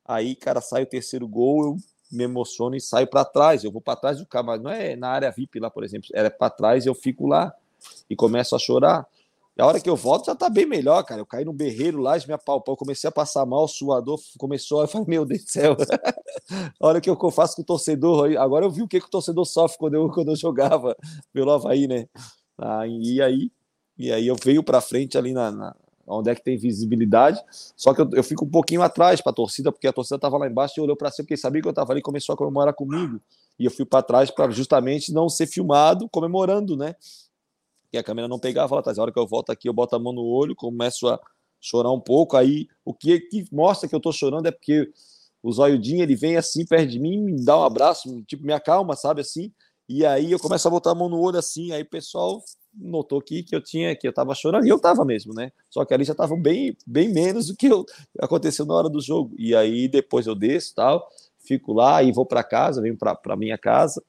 Aí, 0.05 0.37
cara, 0.37 0.61
sai 0.61 0.83
o 0.83 0.87
terceiro 0.87 1.27
gol, 1.27 1.65
eu 1.65 1.77
me 2.13 2.25
emociono 2.25 2.77
e 2.77 2.81
saio 2.81 3.07
para 3.07 3.25
trás. 3.25 3.65
Eu 3.65 3.73
vou 3.73 3.81
para 3.81 3.97
trás 3.97 4.19
do 4.19 4.27
carro, 4.27 4.47
mas 4.47 4.63
não 4.63 4.71
é 4.71 4.95
na 4.95 5.09
área 5.09 5.31
VIP 5.31 5.59
lá, 5.59 5.71
por 5.71 5.83
exemplo. 5.83 6.09
Era 6.15 6.31
para 6.31 6.51
trás, 6.51 6.87
eu 6.87 6.95
fico 6.95 7.27
lá 7.27 7.53
e 8.09 8.15
começo 8.15 8.55
a 8.55 8.59
chorar. 8.59 9.07
E 9.57 9.63
a 9.63 9.67
hora 9.67 9.81
que 9.81 9.89
eu 9.89 9.97
volto 9.97 10.27
já 10.27 10.35
tá 10.35 10.51
bem 10.51 10.67
melhor, 10.67 11.03
cara. 11.03 11.21
Eu 11.21 11.27
caí 11.27 11.45
no 11.45 11.53
berreiro 11.53 11.99
lá, 11.99 12.15
me 12.27 12.35
apalpou, 12.35 12.75
eu 12.75 12.77
comecei 12.77 13.09
a 13.09 13.13
passar 13.13 13.47
mal, 13.47 13.65
o 13.65 13.69
suador 13.69 14.21
começou, 14.39 14.83
eu 14.83 14.89
falei, 14.89 15.07
meu 15.09 15.25
Deus 15.25 15.45
do 15.45 15.51
céu. 15.51 15.77
Olha 16.79 16.99
o 16.99 17.01
que 17.01 17.09
eu 17.09 17.31
faço 17.31 17.57
com 17.57 17.63
o 17.63 17.65
torcedor. 17.65 18.37
Agora 18.39 18.67
eu 18.67 18.71
vi 18.71 18.83
o 18.83 18.89
que, 18.89 19.01
que 19.01 19.07
o 19.07 19.11
torcedor 19.11 19.47
sofre 19.47 19.79
quando 19.79 19.95
eu, 19.95 20.11
quando 20.11 20.29
eu 20.29 20.37
jogava 20.37 20.95
pelo 21.33 21.51
Havaí, 21.51 21.89
né? 21.89 22.07
Ah, 22.59 22.87
e 22.87 23.23
aí, 23.23 23.51
e 23.97 24.13
aí 24.13 24.27
eu 24.27 24.37
veio 24.43 24.63
para 24.63 24.81
frente 24.83 25.17
ali 25.17 25.33
na, 25.33 25.51
na, 25.51 25.77
onde 26.07 26.31
é 26.31 26.35
que 26.35 26.45
tem 26.45 26.59
visibilidade. 26.59 27.43
Só 27.51 27.95
que 27.95 28.03
eu, 28.03 28.11
eu 28.13 28.23
fico 28.23 28.45
um 28.45 28.51
pouquinho 28.51 28.83
atrás 28.83 29.23
para 29.23 29.31
a 29.31 29.35
torcida, 29.35 29.73
porque 29.73 29.87
a 29.87 29.93
torcida 29.93 30.17
estava 30.17 30.37
lá 30.37 30.47
embaixo 30.47 30.75
e 30.79 30.83
olhou 30.83 30.97
para 30.97 31.11
cima, 31.11 31.25
porque 31.25 31.37
sabia 31.37 31.63
que 31.63 31.69
eu 31.69 31.71
estava 31.71 31.95
ali 31.95 32.03
começou 32.03 32.35
a 32.35 32.37
comemorar 32.37 32.75
comigo. 32.75 33.21
E 33.59 33.65
eu 33.65 33.71
fui 33.71 33.87
para 33.87 34.03
trás 34.03 34.31
para 34.31 34.51
justamente 34.51 35.15
não 35.15 35.31
ser 35.31 35.47
filmado 35.47 36.09
comemorando, 36.11 36.77
né? 36.77 36.95
Que 37.91 37.99
a 37.99 38.03
câmera 38.03 38.29
não 38.29 38.39
pegava 38.39 38.75
lá 38.75 38.81
atrás. 38.81 38.99
A 38.99 39.03
hora 39.03 39.13
que 39.13 39.19
eu 39.19 39.27
volto 39.27 39.51
aqui, 39.51 39.69
eu 39.69 39.73
boto 39.73 39.97
a 39.97 39.99
mão 39.99 40.13
no 40.13 40.25
olho, 40.25 40.55
começo 40.55 41.09
a 41.09 41.21
chorar 41.61 41.93
um 41.93 42.01
pouco. 42.01 42.37
Aí 42.37 42.67
o 42.85 42.95
que, 42.95 43.21
que 43.21 43.45
mostra 43.53 43.89
que 43.89 43.95
eu 43.95 44.01
tô 44.01 44.13
chorando 44.13 44.47
é 44.47 44.51
porque 44.51 44.91
o 45.43 45.53
Zóiudinho 45.53 46.03
ele 46.03 46.17
vem 46.17 46.37
assim 46.37 46.65
perto 46.67 46.91
de 46.91 46.99
mim, 46.99 47.19
me 47.19 47.45
dá 47.45 47.57
um 47.57 47.65
abraço, 47.65 48.23
tipo, 48.25 48.45
me 48.45 48.53
acalma, 48.53 48.97
sabe 48.97 49.21
assim? 49.21 49.53
E 49.89 50.05
aí 50.05 50.33
eu 50.33 50.39
começo 50.41 50.67
a 50.67 50.71
botar 50.71 50.91
a 50.91 50.95
mão 50.95 51.09
no 51.09 51.21
olho 51.21 51.39
assim, 51.39 51.71
aí 51.71 51.83
o 51.83 51.89
pessoal 51.89 52.43
notou 52.75 53.21
aqui 53.21 53.43
que 53.43 53.55
eu 53.55 53.63
tinha, 53.63 53.95
que 53.95 54.07
eu 54.07 54.13
tava 54.13 54.35
chorando, 54.35 54.67
e 54.67 54.69
eu 54.69 54.79
tava 54.79 55.05
mesmo, 55.05 55.33
né? 55.33 55.53
Só 55.71 55.85
que 55.85 55.95
ali 55.95 56.05
já 56.05 56.15
tava 56.15 56.37
bem, 56.37 56.77
bem 56.87 57.09
menos 57.09 57.47
do 57.47 57.57
que 57.57 57.67
eu, 57.67 57.87
aconteceu 58.21 58.67
na 58.67 58.75
hora 58.75 58.89
do 58.89 59.01
jogo. 59.01 59.35
E 59.39 59.55
aí 59.55 59.89
depois 59.89 60.27
eu 60.27 60.35
desço 60.35 60.75
tal, 60.75 61.09
fico 61.39 61.73
lá 61.73 62.03
e 62.03 62.11
vou 62.13 62.27
para 62.27 62.43
casa, 62.43 62.83
venho 62.83 62.97
para 62.99 63.37
minha 63.37 63.57
casa. 63.57 64.03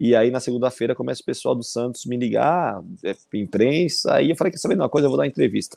E 0.00 0.14
aí 0.14 0.30
na 0.30 0.38
segunda-feira 0.38 0.94
começa 0.94 1.22
o 1.22 1.24
pessoal 1.24 1.54
do 1.54 1.62
Santos 1.64 2.06
me 2.06 2.16
ligar, 2.16 2.82
é, 3.04 3.16
imprensa, 3.34 4.14
aí 4.14 4.30
eu 4.30 4.36
falei, 4.36 4.52
quer 4.52 4.58
saber 4.58 4.76
uma 4.76 4.88
coisa, 4.88 5.06
eu 5.06 5.10
vou 5.10 5.18
dar 5.18 5.26
entrevista. 5.26 5.76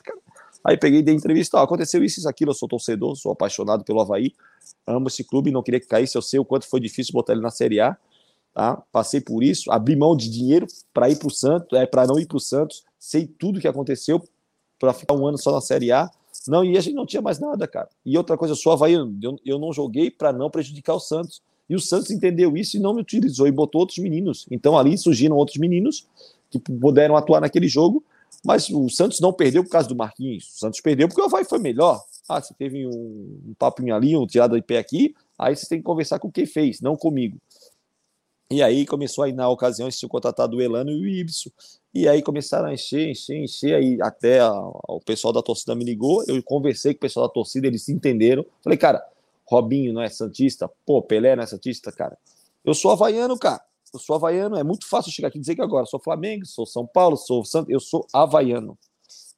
Aí 0.64 0.76
peguei 0.76 1.02
dei 1.02 1.14
entrevista, 1.14 1.58
ó, 1.58 1.62
aconteceu 1.62 2.04
isso, 2.04 2.20
isso, 2.20 2.28
aquilo, 2.28 2.52
eu 2.52 2.54
sou 2.54 2.68
torcedor, 2.68 3.16
sou 3.16 3.32
apaixonado 3.32 3.82
pelo 3.82 4.00
Havaí, 4.00 4.32
amo 4.86 5.08
esse 5.08 5.24
clube, 5.24 5.50
não 5.50 5.62
queria 5.62 5.80
que 5.80 5.86
caísse, 5.86 6.16
eu 6.16 6.22
sei 6.22 6.38
o 6.38 6.44
quanto 6.44 6.68
foi 6.68 6.78
difícil 6.78 7.12
botar 7.12 7.32
ele 7.32 7.42
na 7.42 7.50
Série 7.50 7.80
A, 7.80 7.96
tá? 8.54 8.80
Passei 8.92 9.20
por 9.20 9.42
isso, 9.42 9.72
abri 9.72 9.96
mão 9.96 10.16
de 10.16 10.30
dinheiro 10.30 10.66
para 10.94 11.10
ir 11.10 11.18
para 11.18 11.26
o 11.26 11.30
Santos, 11.30 11.76
é, 11.76 11.84
para 11.84 12.06
não 12.06 12.16
ir 12.18 12.26
para 12.26 12.36
o 12.36 12.40
Santos, 12.40 12.84
sei 12.98 13.26
tudo 13.26 13.60
que 13.60 13.66
aconteceu 13.66 14.22
para 14.78 14.92
ficar 14.92 15.14
um 15.14 15.26
ano 15.26 15.36
só 15.36 15.50
na 15.50 15.60
Série 15.60 15.90
A, 15.90 16.08
não, 16.46 16.64
e 16.64 16.76
a 16.76 16.80
gente 16.80 16.94
não 16.94 17.06
tinha 17.06 17.22
mais 17.22 17.38
nada, 17.38 17.68
cara. 17.68 17.88
E 18.04 18.16
outra 18.16 18.36
coisa, 18.36 18.52
eu 18.52 18.56
sou 18.56 18.72
Havaí, 18.72 18.94
eu, 18.94 19.36
eu 19.44 19.58
não 19.58 19.72
joguei 19.72 20.10
para 20.10 20.32
não 20.32 20.50
prejudicar 20.50 20.94
o 20.94 21.00
Santos. 21.00 21.42
E 21.72 21.74
o 21.74 21.80
Santos 21.80 22.10
entendeu 22.10 22.54
isso 22.54 22.76
e 22.76 22.80
não 22.80 22.92
me 22.92 23.00
utilizou 23.00 23.48
e 23.48 23.50
botou 23.50 23.80
outros 23.80 23.96
meninos. 23.96 24.44
Então 24.50 24.76
ali 24.76 24.98
surgiram 24.98 25.36
outros 25.36 25.56
meninos 25.56 26.06
que 26.50 26.58
puderam 26.58 27.16
atuar 27.16 27.40
naquele 27.40 27.66
jogo, 27.66 28.04
mas 28.44 28.68
o 28.68 28.90
Santos 28.90 29.20
não 29.20 29.32
perdeu 29.32 29.64
por 29.64 29.70
causa 29.70 29.88
do 29.88 29.96
Marquinhos. 29.96 30.50
O 30.54 30.58
Santos 30.58 30.82
perdeu 30.82 31.08
porque 31.08 31.22
o 31.22 31.24
Havaí 31.24 31.46
foi 31.46 31.58
melhor. 31.58 32.04
Ah, 32.28 32.42
você 32.42 32.52
teve 32.52 32.86
um, 32.86 32.90
um 32.92 33.54
papinho 33.58 33.94
ali, 33.94 34.14
um 34.14 34.26
tirado 34.26 34.54
de 34.54 34.60
pé 34.60 34.76
aqui, 34.76 35.14
aí 35.38 35.56
você 35.56 35.66
tem 35.66 35.78
que 35.78 35.84
conversar 35.84 36.18
com 36.18 36.30
quem 36.30 36.44
fez, 36.44 36.82
não 36.82 36.94
comigo. 36.94 37.38
E 38.50 38.62
aí 38.62 38.84
começou 38.84 39.24
aí, 39.24 39.32
na 39.32 39.48
ocasião, 39.48 39.88
tinham 39.88 40.10
contratado 40.10 40.58
o 40.58 40.60
Elano 40.60 40.90
e 40.90 41.00
o 41.00 41.08
Ibson. 41.08 41.48
E 41.94 42.06
aí 42.06 42.20
começaram 42.20 42.68
a 42.68 42.74
encher, 42.74 43.08
encher, 43.08 43.42
encher. 43.42 43.74
Aí 43.76 43.96
até 44.02 44.40
a, 44.40 44.52
o 44.52 45.00
pessoal 45.00 45.32
da 45.32 45.40
torcida 45.40 45.74
me 45.74 45.86
ligou. 45.86 46.22
Eu 46.28 46.42
conversei 46.42 46.92
com 46.92 46.98
o 46.98 47.00
pessoal 47.00 47.28
da 47.28 47.32
torcida, 47.32 47.66
eles 47.66 47.82
se 47.82 47.92
entenderam. 47.94 48.44
Falei, 48.62 48.76
cara, 48.76 49.02
Robinho 49.52 49.92
não 49.92 50.00
é 50.00 50.08
Santista? 50.08 50.70
Pô, 50.86 51.02
Pelé 51.02 51.36
não 51.36 51.42
é 51.42 51.46
Santista, 51.46 51.92
cara? 51.92 52.16
Eu 52.64 52.72
sou 52.72 52.90
havaiano, 52.90 53.38
cara. 53.38 53.60
Eu 53.92 54.00
sou 54.00 54.16
havaiano. 54.16 54.56
É 54.56 54.64
muito 54.64 54.88
fácil 54.88 55.12
chegar 55.12 55.28
aqui 55.28 55.36
e 55.36 55.40
dizer 55.40 55.54
que 55.54 55.60
agora 55.60 55.84
sou 55.84 56.00
Flamengo, 56.00 56.46
sou 56.46 56.64
São 56.64 56.86
Paulo, 56.86 57.16
sou 57.16 57.44
Santos. 57.44 57.70
Eu 57.70 57.78
sou 57.78 58.06
havaiano. 58.14 58.78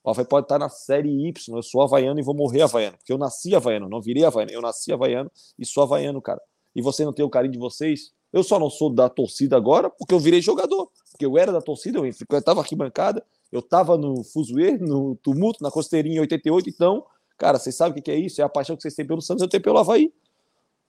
O 0.05 0.11
Havaí 0.11 0.25
pode 0.25 0.45
estar 0.45 0.59
na 0.59 0.69
série 0.69 1.09
Y. 1.29 1.57
Eu 1.57 1.63
sou 1.63 1.81
havaiano 1.83 2.21
e 2.21 2.23
vou 2.23 2.35
morrer 2.35 2.63
havaiano. 2.63 2.97
Porque 2.99 3.13
eu 3.13 3.19
nasci 3.19 3.57
havaiano, 3.57 3.89
não 3.89 4.01
virei 4.01 4.25
havaiano. 4.25 4.53
Eu 4.53 4.61
nasci 4.61 4.93
havaiano 4.93 5.31
e 5.59 5.67
sou 5.67 5.83
havaiano, 5.83 6.21
cara. 6.23 6.41
E 6.77 6.83
você 6.83 7.05
não 7.05 7.13
tem 7.13 7.25
o 7.25 7.31
carinho 7.31 7.53
de 7.53 7.59
vocês? 7.59 8.13
Eu 8.33 8.45
só 8.45 8.59
não 8.59 8.69
sou 8.69 8.91
da 8.91 9.09
torcida 9.09 9.57
agora 9.57 9.89
porque 9.89 10.13
eu 10.15 10.21
virei 10.21 10.43
jogador. 10.43 10.91
Porque 11.11 11.25
eu 11.25 11.39
era 11.39 11.51
da 11.51 11.63
torcida, 11.63 11.99
eu 11.99 12.39
estava 12.39 12.61
aqui 12.61 12.77
bancada, 12.77 13.25
eu 13.51 13.61
estava 13.61 13.97
no 13.97 14.23
Fuzuê, 14.25 14.77
no 14.77 15.17
Tumulto, 15.17 15.63
na 15.63 15.71
Costeirinha 15.71 16.17
em 16.17 16.21
88. 16.21 16.69
Então, 16.69 17.05
cara, 17.37 17.59
vocês 17.59 17.75
sabem 17.75 18.01
o 18.01 18.03
que 18.03 18.11
é 18.11 18.17
isso? 18.17 18.41
É 18.41 18.45
a 18.45 18.49
paixão 18.49 18.77
que 18.77 18.83
vocês 18.83 18.95
têm 18.95 19.07
pelo 19.07 19.21
Santos, 19.21 19.43
eu 19.43 19.49
tenho 19.49 19.63
pelo 19.63 19.79
Havaí. 19.79 20.13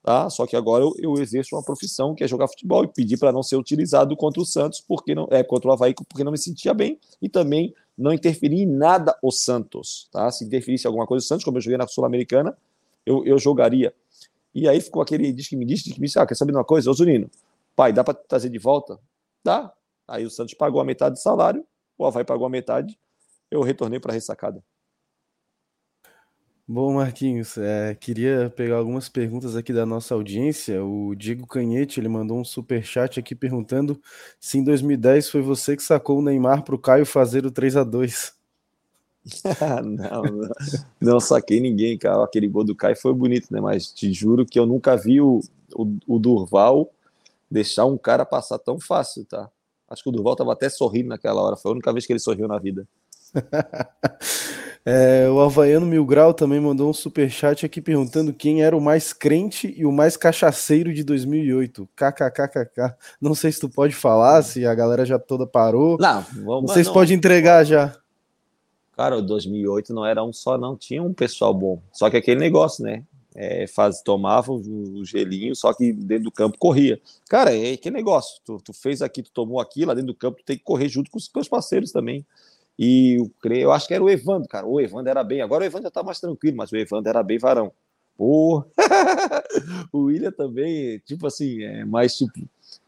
Tá? 0.06 0.30
Só 0.30 0.46
que 0.46 0.56
agora 0.56 0.84
eu, 0.84 0.94
eu 1.00 1.22
exerço 1.22 1.56
uma 1.56 1.64
profissão 1.64 2.14
que 2.14 2.24
é 2.24 2.28
jogar 2.28 2.48
futebol 2.48 2.84
e 2.84 2.88
pedir 2.88 3.18
para 3.18 3.32
não 3.32 3.42
ser 3.42 3.56
utilizado 3.56 4.16
contra 4.16 4.40
o 4.40 4.46
Santos, 4.46 4.80
porque 4.80 5.16
não 5.16 5.28
é 5.32 5.44
contra 5.44 5.70
o 5.70 5.74
Havaí, 5.74 5.96
porque 5.96 6.24
não 6.24 6.32
me 6.32 6.38
sentia 6.38 6.76
bem 6.76 7.00
e 7.20 7.28
também 7.28 7.74
não 7.98 8.14
interferir 8.14 8.62
em 8.62 8.68
nada 8.68 9.18
o 9.22 9.32
Santos. 9.32 10.08
Tá? 10.12 10.30
Se 10.32 10.46
interferisse 10.46 10.86
alguma 10.86 11.08
coisa 11.08 11.26
o 11.26 11.28
Santos, 11.28 11.44
como 11.44 11.58
eu 11.58 11.62
joguei 11.62 11.78
na 11.78 11.88
Sul-Americana, 11.88 12.56
eu, 13.04 13.26
eu 13.26 13.40
jogaria. 13.40 13.94
E 14.54 14.70
aí 14.70 14.80
ficou 14.80 15.02
aquele 15.02 15.32
diz 15.34 15.48
que 15.48 15.56
me 15.56 15.66
disse, 15.66 15.86
diz 15.86 15.94
que 15.94 16.00
me 16.00 16.06
disse, 16.06 16.20
ah, 16.20 16.26
quer 16.26 16.36
saber 16.36 16.52
de 16.52 16.58
uma 16.60 16.64
coisa? 16.64 16.90
Ô 16.90 16.94
Zunino, 16.94 17.30
pai, 17.76 17.92
dá 17.92 18.04
para 18.04 18.14
trazer 18.14 18.50
de 18.50 18.60
volta? 18.60 19.00
Dá. 19.44 19.74
Aí 20.08 20.24
o 20.24 20.30
Santos 20.30 20.54
pagou 20.54 20.80
a 20.80 20.86
metade 20.86 21.16
do 21.16 21.20
salário, 21.20 21.66
o 21.98 22.06
Havaí 22.06 22.24
pagou 22.24 22.46
a 22.46 22.50
metade, 22.50 22.96
eu 23.50 23.62
retornei 23.62 24.00
para 24.00 24.12
a 24.12 24.14
ressacada. 24.14 24.64
Bom, 26.68 26.96
Marquinhos, 26.96 27.60
é, 27.60 27.94
queria 27.94 28.52
pegar 28.56 28.78
algumas 28.78 29.08
perguntas 29.08 29.56
aqui 29.56 29.72
da 29.72 29.86
nossa 29.86 30.16
audiência. 30.16 30.84
O 30.84 31.14
Diego 31.14 31.46
Canhete 31.46 32.00
ele 32.00 32.08
mandou 32.08 32.40
um 32.40 32.44
super 32.44 32.84
chat 32.84 33.20
aqui 33.20 33.36
perguntando 33.36 34.02
se 34.40 34.58
em 34.58 34.64
2010 34.64 35.30
foi 35.30 35.44
você 35.44 35.76
que 35.76 35.84
sacou 35.84 36.18
o 36.18 36.22
Neymar 36.24 36.64
para 36.64 36.74
o 36.74 36.80
Caio 36.80 37.06
fazer 37.06 37.46
o 37.46 37.52
3 37.52 37.78
a 37.78 37.84
2 37.84 38.34
não, 39.84 40.24
não, 40.24 40.50
não, 41.00 41.20
saquei 41.20 41.60
ninguém, 41.60 41.98
cara. 41.98 42.24
Aquele 42.24 42.48
gol 42.48 42.64
do 42.64 42.76
Caio 42.76 42.96
foi 42.96 43.14
bonito, 43.14 43.52
né? 43.52 43.62
Mas 43.62 43.92
te 43.92 44.12
juro 44.12 44.46
que 44.46 44.58
eu 44.60 44.66
nunca 44.66 44.96
vi 44.96 45.22
o, 45.22 45.42
o, 45.76 45.98
o 46.08 46.20
Durval 46.20 46.92
deixar 47.50 47.86
um 47.86 47.98
cara 47.98 48.26
passar 48.26 48.58
tão 48.60 48.80
fácil, 48.80 49.24
tá? 49.26 49.50
Acho 49.88 50.04
que 50.04 50.10
o 50.10 50.12
Durval 50.12 50.36
tava 50.36 50.54
até 50.54 50.68
sorrindo 50.70 51.10
naquela 51.10 51.42
hora. 51.42 51.56
Foi 51.56 51.72
a 51.72 51.74
única 51.74 51.94
vez 51.94 52.06
que 52.08 52.14
ele 52.14 52.20
sorriu 52.20 52.48
na 52.48 52.58
vida. 52.58 52.88
é, 54.86 55.28
o 55.28 55.42
Havaiano 55.42 55.86
Mil 55.86 56.06
Grau 56.06 56.32
também 56.32 56.60
mandou 56.60 56.88
um 56.88 56.94
super 56.94 57.28
chat 57.28 57.66
aqui 57.66 57.82
perguntando 57.82 58.32
quem 58.32 58.62
era 58.62 58.78
o 58.78 58.82
mais 58.82 59.12
crente 59.12 59.74
e 59.76 59.84
o 59.84 59.92
mais 59.92 60.16
cachaceiro 60.16 60.94
de 60.94 61.04
2008. 61.04 61.90
KKKKK. 61.96 62.96
Não 63.20 63.34
sei 63.34 63.52
se 63.52 63.60
tu 63.60 63.68
pode 63.68 63.96
falar, 63.96 64.44
se 64.44 64.64
a 64.64 64.76
galera 64.76 65.04
já 65.04 65.18
toda 65.18 65.48
parou. 65.48 65.98
Não, 66.00 66.22
vamos, 66.44 66.72
sei 66.72 66.84
se 66.84 66.94
pode 66.94 67.16
entregar 67.16 67.64
já. 67.64 67.98
Cara, 68.96 69.18
o 69.18 69.22
2008 69.24 69.92
não 69.92 70.06
era 70.06 70.24
um 70.24 70.32
só, 70.32 70.56
não. 70.56 70.78
Tinha 70.78 71.02
um 71.02 71.14
pessoal 71.14 71.52
bom. 71.52 71.82
Só 71.92 72.08
que 72.10 72.18
aquele 72.18 72.40
negócio, 72.40 72.84
né? 72.84 73.04
É, 73.34 73.66
faz, 73.68 74.02
tomava 74.02 74.54
o 74.54 75.04
gelinho, 75.04 75.54
só 75.56 75.74
que 75.74 75.92
dentro 75.92 76.26
do 76.26 76.32
campo 76.32 76.58
corria. 76.60 77.02
Cara, 77.28 77.54
é 77.54 77.76
que 77.76 77.90
negócio. 77.90 78.40
Tu, 78.46 78.58
tu, 78.64 78.72
fez 78.72 79.02
aqui, 79.02 79.24
tu 79.24 79.32
tomou 79.32 79.60
aqui, 79.60 79.84
lá 79.84 79.96
dentro 79.96 80.14
do 80.14 80.16
campo, 80.16 80.38
tu 80.38 80.46
tem 80.46 80.58
que 80.58 80.64
correr 80.64 80.88
junto 80.88 81.10
com 81.10 81.18
os 81.18 81.28
teus 81.28 81.50
parceiros 81.50 81.92
também. 81.92 82.26
E 82.78 83.16
eu, 83.16 83.32
eu 83.56 83.72
acho 83.72 83.88
que 83.88 83.94
era 83.94 84.04
o 84.04 84.10
Evandro, 84.10 84.48
cara. 84.48 84.68
O 84.68 84.80
Evandro 84.80 85.10
era 85.10 85.24
bem. 85.24 85.42
Agora 85.42 85.64
o 85.64 85.66
Evandro 85.66 85.88
já 85.88 85.92
tá 85.92 86.04
mais 86.04 86.20
tranquilo, 86.20 86.58
mas 86.58 86.72
o 86.72 86.78
Evandro 86.78 87.10
era 87.10 87.24
bem 87.24 87.38
varão. 87.38 87.72
O 89.92 90.06
William 90.06 90.32
também, 90.32 91.00
tipo 91.00 91.28
assim, 91.28 91.64
é 91.64 91.86
mais 91.86 92.16
tipo 92.16 92.34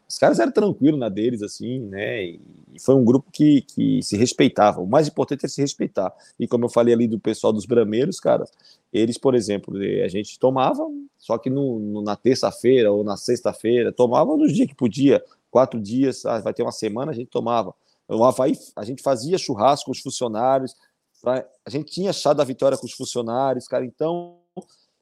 os 0.07 0.17
caras 0.17 0.39
eram 0.39 0.51
tranquilos 0.51 0.99
na 0.99 1.09
deles, 1.09 1.41
assim, 1.41 1.79
né? 1.79 2.23
E 2.23 2.39
foi 2.79 2.95
um 2.95 3.03
grupo 3.03 3.29
que, 3.31 3.61
que 3.61 4.01
se 4.01 4.15
respeitava. 4.15 4.79
O 4.79 4.88
mais 4.88 5.07
importante 5.07 5.45
é 5.45 5.49
se 5.49 5.59
respeitar. 5.61 6.13
E 6.39 6.47
como 6.47 6.63
eu 6.63 6.69
falei 6.69 6.93
ali 6.93 7.07
do 7.07 7.19
pessoal 7.19 7.51
dos 7.51 7.65
Brameiros, 7.65 8.19
cara, 8.19 8.45
eles, 8.93 9.17
por 9.17 9.35
exemplo, 9.35 9.83
eh, 9.83 10.05
a 10.05 10.07
gente 10.07 10.39
tomava, 10.39 10.88
só 11.17 11.38
que 11.38 11.49
no, 11.49 11.77
no 11.79 12.01
na 12.01 12.15
terça-feira 12.15 12.89
ou 12.89 13.03
na 13.03 13.17
sexta-feira, 13.17 13.91
tomava 13.91 14.38
nos 14.38 14.53
dias 14.53 14.69
que 14.69 14.75
podia, 14.75 15.21
quatro 15.51 15.79
dias, 15.79 16.25
ah, 16.25 16.39
vai 16.39 16.53
ter 16.53 16.63
uma 16.63 16.71
semana, 16.71 17.11
a 17.11 17.15
gente 17.15 17.29
tomava. 17.29 17.73
O 18.10 18.24
Havaí, 18.24 18.58
a 18.76 18.84
gente 18.84 19.01
fazia 19.01 19.38
churrasco 19.38 19.86
com 19.86 19.91
os 19.91 19.99
funcionários, 19.99 20.74
pra, 21.22 21.45
a 21.66 21.70
gente 21.70 21.91
tinha 21.91 22.14
chá 22.14 22.34
da 22.34 22.43
vitória 22.43 22.78
com 22.78 22.86
os 22.86 22.93
funcionários, 22.93 23.68
cara, 23.68 23.86
então 23.86 24.38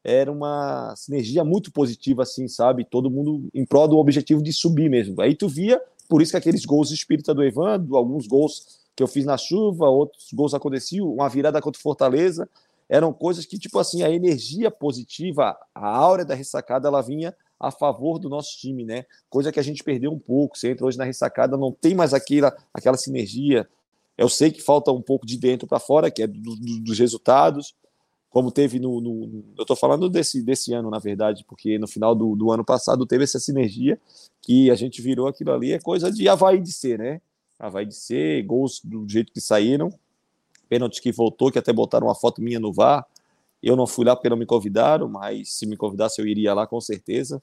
era 0.03 0.31
uma 0.31 0.93
sinergia 0.95 1.43
muito 1.43 1.71
positiva, 1.71 2.23
assim, 2.23 2.47
sabe? 2.47 2.85
Todo 2.85 3.09
mundo 3.09 3.49
em 3.53 3.65
prol 3.65 3.87
do 3.87 3.97
objetivo 3.97 4.41
de 4.41 4.53
subir 4.53 4.89
mesmo. 4.89 5.19
Aí 5.21 5.35
tu 5.35 5.47
via, 5.47 5.81
por 6.07 6.21
isso 6.21 6.31
que 6.31 6.37
aqueles 6.37 6.63
gols 6.63 6.91
espírita 6.91 7.33
do 7.33 7.43
Evandro, 7.43 7.95
alguns 7.95 8.27
gols 8.27 8.85
que 8.95 9.01
eu 9.01 9.07
fiz 9.07 9.25
na 9.25 9.37
chuva, 9.37 9.89
outros 9.89 10.31
gols 10.31 10.53
aconteciam, 10.53 11.11
uma 11.11 11.27
virada 11.27 11.59
contra 11.61 11.79
o 11.79 11.81
Fortaleza, 11.81 12.47
eram 12.87 13.11
coisas 13.11 13.45
que, 13.45 13.57
tipo 13.57 13.79
assim, 13.79 14.03
a 14.03 14.09
energia 14.11 14.69
positiva, 14.69 15.57
a 15.73 15.87
áurea 15.87 16.23
da 16.23 16.35
ressacada, 16.35 16.87
ela 16.87 17.01
vinha 17.01 17.35
a 17.59 17.71
favor 17.71 18.19
do 18.19 18.29
nosso 18.29 18.57
time, 18.57 18.83
né? 18.83 19.05
Coisa 19.29 19.51
que 19.51 19.59
a 19.59 19.63
gente 19.63 19.83
perdeu 19.83 20.11
um 20.11 20.19
pouco. 20.19 20.57
Você 20.57 20.69
entra 20.69 20.85
hoje 20.85 20.97
na 20.97 21.03
ressacada, 21.03 21.57
não 21.57 21.71
tem 21.71 21.95
mais 21.95 22.13
aquela, 22.13 22.55
aquela 22.73 22.97
sinergia. 22.97 23.67
Eu 24.17 24.29
sei 24.29 24.51
que 24.51 24.61
falta 24.61 24.91
um 24.91 25.01
pouco 25.01 25.25
de 25.25 25.37
dentro 25.37 25.67
para 25.67 25.79
fora, 25.79 26.11
que 26.11 26.23
é 26.23 26.27
do, 26.27 26.55
do, 26.55 26.79
dos 26.81 26.99
resultados, 26.99 27.73
como 28.29 28.51
teve 28.51 28.79
no. 28.79 28.99
no 28.99 29.43
eu 29.57 29.61
estou 29.61 29.75
falando 29.75 30.09
desse, 30.09 30.43
desse 30.43 30.73
ano, 30.73 30.89
na 30.89 30.99
verdade, 30.99 31.45
porque 31.47 31.79
no 31.79 31.87
final 31.87 32.13
do, 32.13 32.35
do 32.35 32.51
ano 32.51 32.65
passado 32.65 33.05
teve 33.05 33.23
essa 33.23 33.39
sinergia 33.39 33.99
que 34.41 34.69
a 34.69 34.75
gente 34.75 35.01
virou 35.01 35.27
aquilo 35.27 35.53
ali, 35.53 35.71
é 35.71 35.79
coisa 35.79 36.11
de 36.11 36.27
Havaí 36.27 36.59
de 36.59 36.71
ser, 36.71 36.99
né? 36.99 37.21
Havaí 37.57 37.85
de 37.85 37.95
ser, 37.95 38.43
gols 38.43 38.81
do 38.83 39.07
jeito 39.07 39.31
que 39.31 39.39
saíram, 39.39 39.89
pênalti 40.67 41.01
que 41.01 41.11
voltou, 41.11 41.49
que 41.49 41.57
até 41.57 41.71
botaram 41.71 42.07
uma 42.07 42.15
foto 42.15 42.41
minha 42.41 42.59
no 42.59 42.73
VAR. 42.73 43.05
Eu 43.61 43.75
não 43.75 43.87
fui 43.87 44.05
lá 44.05 44.15
porque 44.15 44.29
não 44.29 44.37
me 44.37 44.45
convidaram, 44.45 45.07
mas 45.07 45.53
se 45.53 45.65
me 45.65 45.75
convidasse 45.75 46.21
eu 46.21 46.27
iria 46.27 46.53
lá 46.53 46.67
com 46.67 46.79
certeza. 46.79 47.41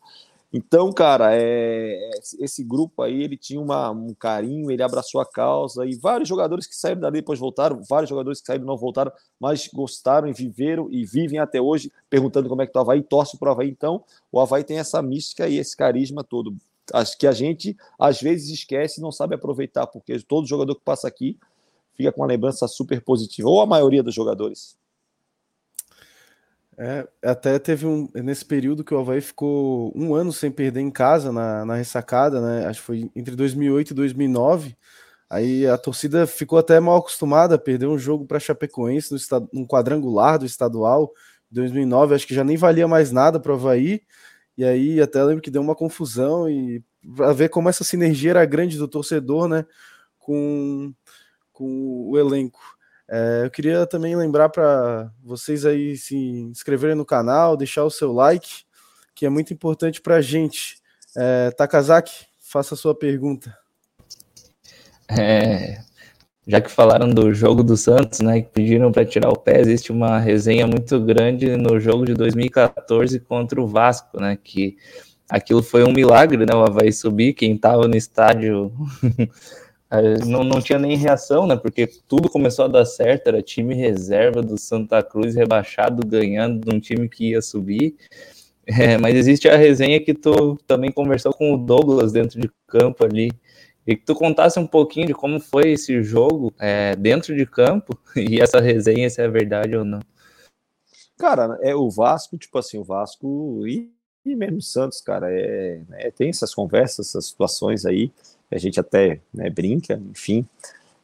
Então, 0.54 0.92
cara, 0.92 1.34
é, 1.34 2.10
esse 2.38 2.62
grupo 2.62 3.00
aí, 3.00 3.22
ele 3.22 3.38
tinha 3.38 3.58
uma, 3.58 3.90
um 3.90 4.12
carinho, 4.12 4.70
ele 4.70 4.82
abraçou 4.82 5.18
a 5.18 5.24
causa, 5.24 5.86
e 5.86 5.96
vários 5.96 6.28
jogadores 6.28 6.66
que 6.66 6.76
saíram 6.76 7.00
dali 7.00 7.20
depois 7.20 7.38
voltaram, 7.38 7.82
vários 7.88 8.10
jogadores 8.10 8.38
que 8.38 8.46
saíram 8.46 8.66
não 8.66 8.76
voltaram, 8.76 9.10
mas 9.40 9.66
gostaram 9.72 10.28
e 10.28 10.32
viveram 10.34 10.88
e 10.90 11.06
vivem 11.06 11.38
até 11.38 11.58
hoje, 11.58 11.90
perguntando 12.10 12.50
como 12.50 12.60
é 12.60 12.66
que 12.66 12.72
tá 12.72 12.80
o 12.80 12.82
Havaí, 12.82 13.02
torce 13.02 13.38
pro 13.38 13.50
Havaí. 13.50 13.70
Então, 13.70 14.04
o 14.30 14.38
Havaí 14.38 14.62
tem 14.62 14.78
essa 14.78 15.00
mística 15.00 15.48
e 15.48 15.56
esse 15.56 15.74
carisma 15.74 16.22
todo. 16.22 16.54
Acho 16.92 17.16
que 17.16 17.26
a 17.26 17.32
gente, 17.32 17.74
às 17.98 18.20
vezes, 18.20 18.50
esquece 18.50 19.00
e 19.00 19.02
não 19.02 19.10
sabe 19.10 19.34
aproveitar, 19.34 19.86
porque 19.86 20.20
todo 20.20 20.46
jogador 20.46 20.74
que 20.74 20.82
passa 20.84 21.08
aqui 21.08 21.38
fica 21.94 22.12
com 22.12 22.20
uma 22.20 22.26
lembrança 22.26 22.68
super 22.68 23.02
positiva, 23.02 23.48
ou 23.48 23.62
a 23.62 23.66
maioria 23.66 24.02
dos 24.02 24.14
jogadores. 24.14 24.76
É, 26.78 27.06
até 27.22 27.58
teve 27.58 27.86
um. 27.86 28.08
Nesse 28.14 28.44
período 28.44 28.82
que 28.84 28.94
o 28.94 28.98
Havaí 28.98 29.20
ficou 29.20 29.92
um 29.94 30.14
ano 30.14 30.32
sem 30.32 30.50
perder 30.50 30.80
em 30.80 30.90
casa 30.90 31.30
na, 31.30 31.64
na 31.64 31.74
ressacada, 31.76 32.40
né? 32.40 32.66
Acho 32.66 32.80
que 32.80 32.86
foi 32.86 33.10
entre 33.14 33.36
2008 33.36 33.90
e 33.90 33.94
2009. 33.94 34.76
Aí 35.28 35.66
a 35.66 35.78
torcida 35.78 36.26
ficou 36.26 36.58
até 36.58 36.78
mal 36.80 36.98
acostumada 36.98 37.54
a 37.54 37.58
perder 37.58 37.86
um 37.86 37.98
jogo 37.98 38.26
para 38.26 38.38
Chapecoense 38.40 39.10
no, 39.10 39.16
estado, 39.16 39.48
no 39.52 39.66
quadrangular 39.66 40.38
do 40.38 40.46
estadual. 40.46 41.12
2009, 41.50 42.14
acho 42.14 42.26
que 42.26 42.34
já 42.34 42.44
nem 42.44 42.56
valia 42.56 42.88
mais 42.88 43.12
nada 43.12 43.38
para 43.40 43.52
o 43.52 43.54
Havaí. 43.54 44.02
E 44.56 44.64
aí 44.64 45.00
até 45.00 45.22
lembro 45.24 45.42
que 45.42 45.50
deu 45.50 45.62
uma 45.62 45.74
confusão 45.74 46.48
e 46.50 46.82
para 47.16 47.32
ver 47.32 47.48
como 47.50 47.68
essa 47.68 47.84
sinergia 47.84 48.30
era 48.30 48.44
grande 48.44 48.78
do 48.78 48.88
torcedor, 48.88 49.48
né? 49.48 49.66
Com, 50.18 50.92
com 51.52 52.10
o 52.10 52.18
elenco. 52.18 52.60
É, 53.08 53.42
eu 53.44 53.50
queria 53.50 53.86
também 53.86 54.16
lembrar 54.16 54.48
para 54.48 55.10
vocês 55.22 55.66
aí 55.66 55.96
se 55.96 56.16
inscreverem 56.16 56.96
no 56.96 57.04
canal, 57.04 57.56
deixar 57.56 57.84
o 57.84 57.90
seu 57.90 58.12
like, 58.12 58.64
que 59.14 59.26
é 59.26 59.28
muito 59.28 59.52
importante 59.52 60.00
para 60.00 60.16
a 60.16 60.20
gente. 60.20 60.76
É, 61.16 61.50
Takazaki, 61.50 62.26
faça 62.40 62.74
a 62.74 62.76
sua 62.76 62.94
pergunta. 62.94 63.56
É, 65.08 65.82
já 66.46 66.60
que 66.60 66.70
falaram 66.70 67.08
do 67.08 67.32
jogo 67.32 67.62
do 67.62 67.76
Santos, 67.76 68.20
né, 68.20 68.40
que 68.40 68.48
pediram 68.48 68.90
para 68.90 69.04
tirar 69.04 69.30
o 69.30 69.38
pé, 69.38 69.60
existe 69.60 69.92
uma 69.92 70.18
resenha 70.18 70.66
muito 70.66 70.98
grande 71.00 71.56
no 71.56 71.78
jogo 71.78 72.04
de 72.04 72.14
2014 72.14 73.20
contra 73.20 73.60
o 73.60 73.66
Vasco, 73.66 74.20
né, 74.20 74.36
que 74.42 74.76
aquilo 75.30 75.62
foi 75.62 75.84
um 75.84 75.92
milagre, 75.92 76.44
né, 76.44 76.54
o 76.54 76.62
Havaí 76.62 76.92
subir, 76.92 77.34
quem 77.34 77.54
estava 77.54 77.86
no 77.86 77.96
estádio 77.96 78.72
não, 80.24 80.42
não 80.42 80.60
tinha 80.60 80.78
nem 80.78 80.96
reação, 80.96 81.46
né? 81.46 81.56
Porque 81.56 81.86
tudo 82.08 82.30
começou 82.30 82.64
a 82.64 82.68
dar 82.68 82.86
certo, 82.86 83.26
era 83.28 83.42
time 83.42 83.74
reserva 83.74 84.40
do 84.40 84.58
Santa 84.58 85.02
Cruz 85.02 85.34
rebaixado, 85.34 86.06
ganhando 86.06 86.60
de 86.60 86.74
um 86.74 86.80
time 86.80 87.08
que 87.08 87.30
ia 87.30 87.42
subir. 87.42 87.96
É, 88.66 88.96
mas 88.96 89.16
existe 89.16 89.48
a 89.48 89.56
resenha 89.56 90.00
que 90.00 90.14
tu 90.14 90.56
também 90.66 90.90
conversou 90.90 91.32
com 91.34 91.52
o 91.52 91.58
Douglas 91.58 92.12
dentro 92.12 92.40
de 92.40 92.50
campo 92.66 93.04
ali. 93.04 93.30
E 93.86 93.96
que 93.96 94.04
tu 94.04 94.14
contasse 94.14 94.58
um 94.58 94.66
pouquinho 94.66 95.08
de 95.08 95.14
como 95.14 95.40
foi 95.40 95.72
esse 95.72 96.02
jogo 96.02 96.54
é, 96.58 96.94
dentro 96.94 97.36
de 97.36 97.44
campo 97.44 97.98
e 98.16 98.40
essa 98.40 98.60
resenha, 98.60 99.10
se 99.10 99.20
é 99.20 99.28
verdade 99.28 99.76
ou 99.76 99.84
não. 99.84 100.00
Cara, 101.18 101.58
é 101.60 101.74
o 101.74 101.90
Vasco, 101.90 102.38
tipo 102.38 102.58
assim, 102.58 102.78
o 102.78 102.84
Vasco 102.84 103.66
e, 103.66 103.92
e 104.24 104.34
mesmo 104.34 104.58
o 104.58 104.62
Santos, 104.62 105.00
cara, 105.00 105.30
é, 105.30 105.82
é, 105.92 106.10
tem 106.10 106.30
essas 106.30 106.54
conversas, 106.54 107.08
essas 107.08 107.26
situações 107.26 107.84
aí, 107.84 108.12
a 108.52 108.58
gente 108.58 108.78
até 108.78 109.20
né, 109.32 109.48
brinca, 109.50 110.00
enfim. 110.10 110.46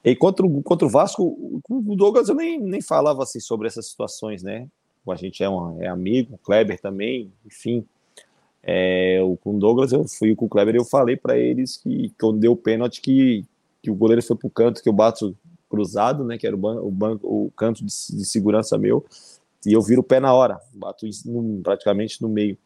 E 0.05 0.15
contra 0.15 0.47
o, 0.47 0.63
contra 0.63 0.87
o 0.87 0.91
Vasco, 0.91 1.63
o 1.69 1.97
Douglas 1.97 2.29
eu 2.29 2.35
nem, 2.35 2.61
nem 2.61 2.81
falava 2.81 3.23
assim 3.23 3.41
sobre 3.41 3.67
essas 3.67 3.87
situações, 3.87 4.43
né? 4.43 4.69
A 5.09 5.17
gente 5.17 5.43
é, 5.43 5.49
um, 5.49 5.83
é 5.83 5.89
amigo, 5.89 6.35
o 6.35 6.39
Kleber 6.39 6.79
também, 6.79 7.33
enfim. 7.47 7.85
É, 8.63 9.21
o, 9.23 9.37
com 9.37 9.57
o 9.57 9.59
Douglas, 9.59 9.93
eu 9.93 10.07
fui 10.07 10.35
com 10.35 10.45
o 10.45 10.49
Kleber 10.49 10.75
eu 10.75 10.85
falei 10.85 11.17
para 11.17 11.39
eles 11.39 11.79
que 11.79 12.13
quando 12.21 12.39
deu 12.39 12.53
o 12.53 12.57
pênalti 12.57 13.01
que, 13.01 13.45
que 13.83 13.91
o 13.91 13.95
goleiro 13.95 14.23
foi 14.23 14.37
pro 14.37 14.51
canto, 14.51 14.83
que 14.83 14.89
eu 14.89 14.93
bato 14.93 15.35
cruzado, 15.71 16.25
né? 16.25 16.37
Que 16.37 16.47
era 16.47 16.55
o, 16.55 16.59
ban 16.59 16.81
o, 16.81 16.91
banco, 16.91 17.27
o 17.27 17.51
canto 17.53 17.85
de, 17.85 17.87
de, 17.87 18.25
segurança 18.25 18.77
meu, 18.77 19.05
e 19.65 19.73
eu 19.73 19.81
viro 19.81 20.01
o 20.01 20.05
pé 20.05 20.21
na 20.21 20.35
hora, 20.35 20.61
bato 20.75 21.07
no, 21.25 21.63
praticamente 21.63 22.21
no 22.21 22.29
meio. 22.29 22.59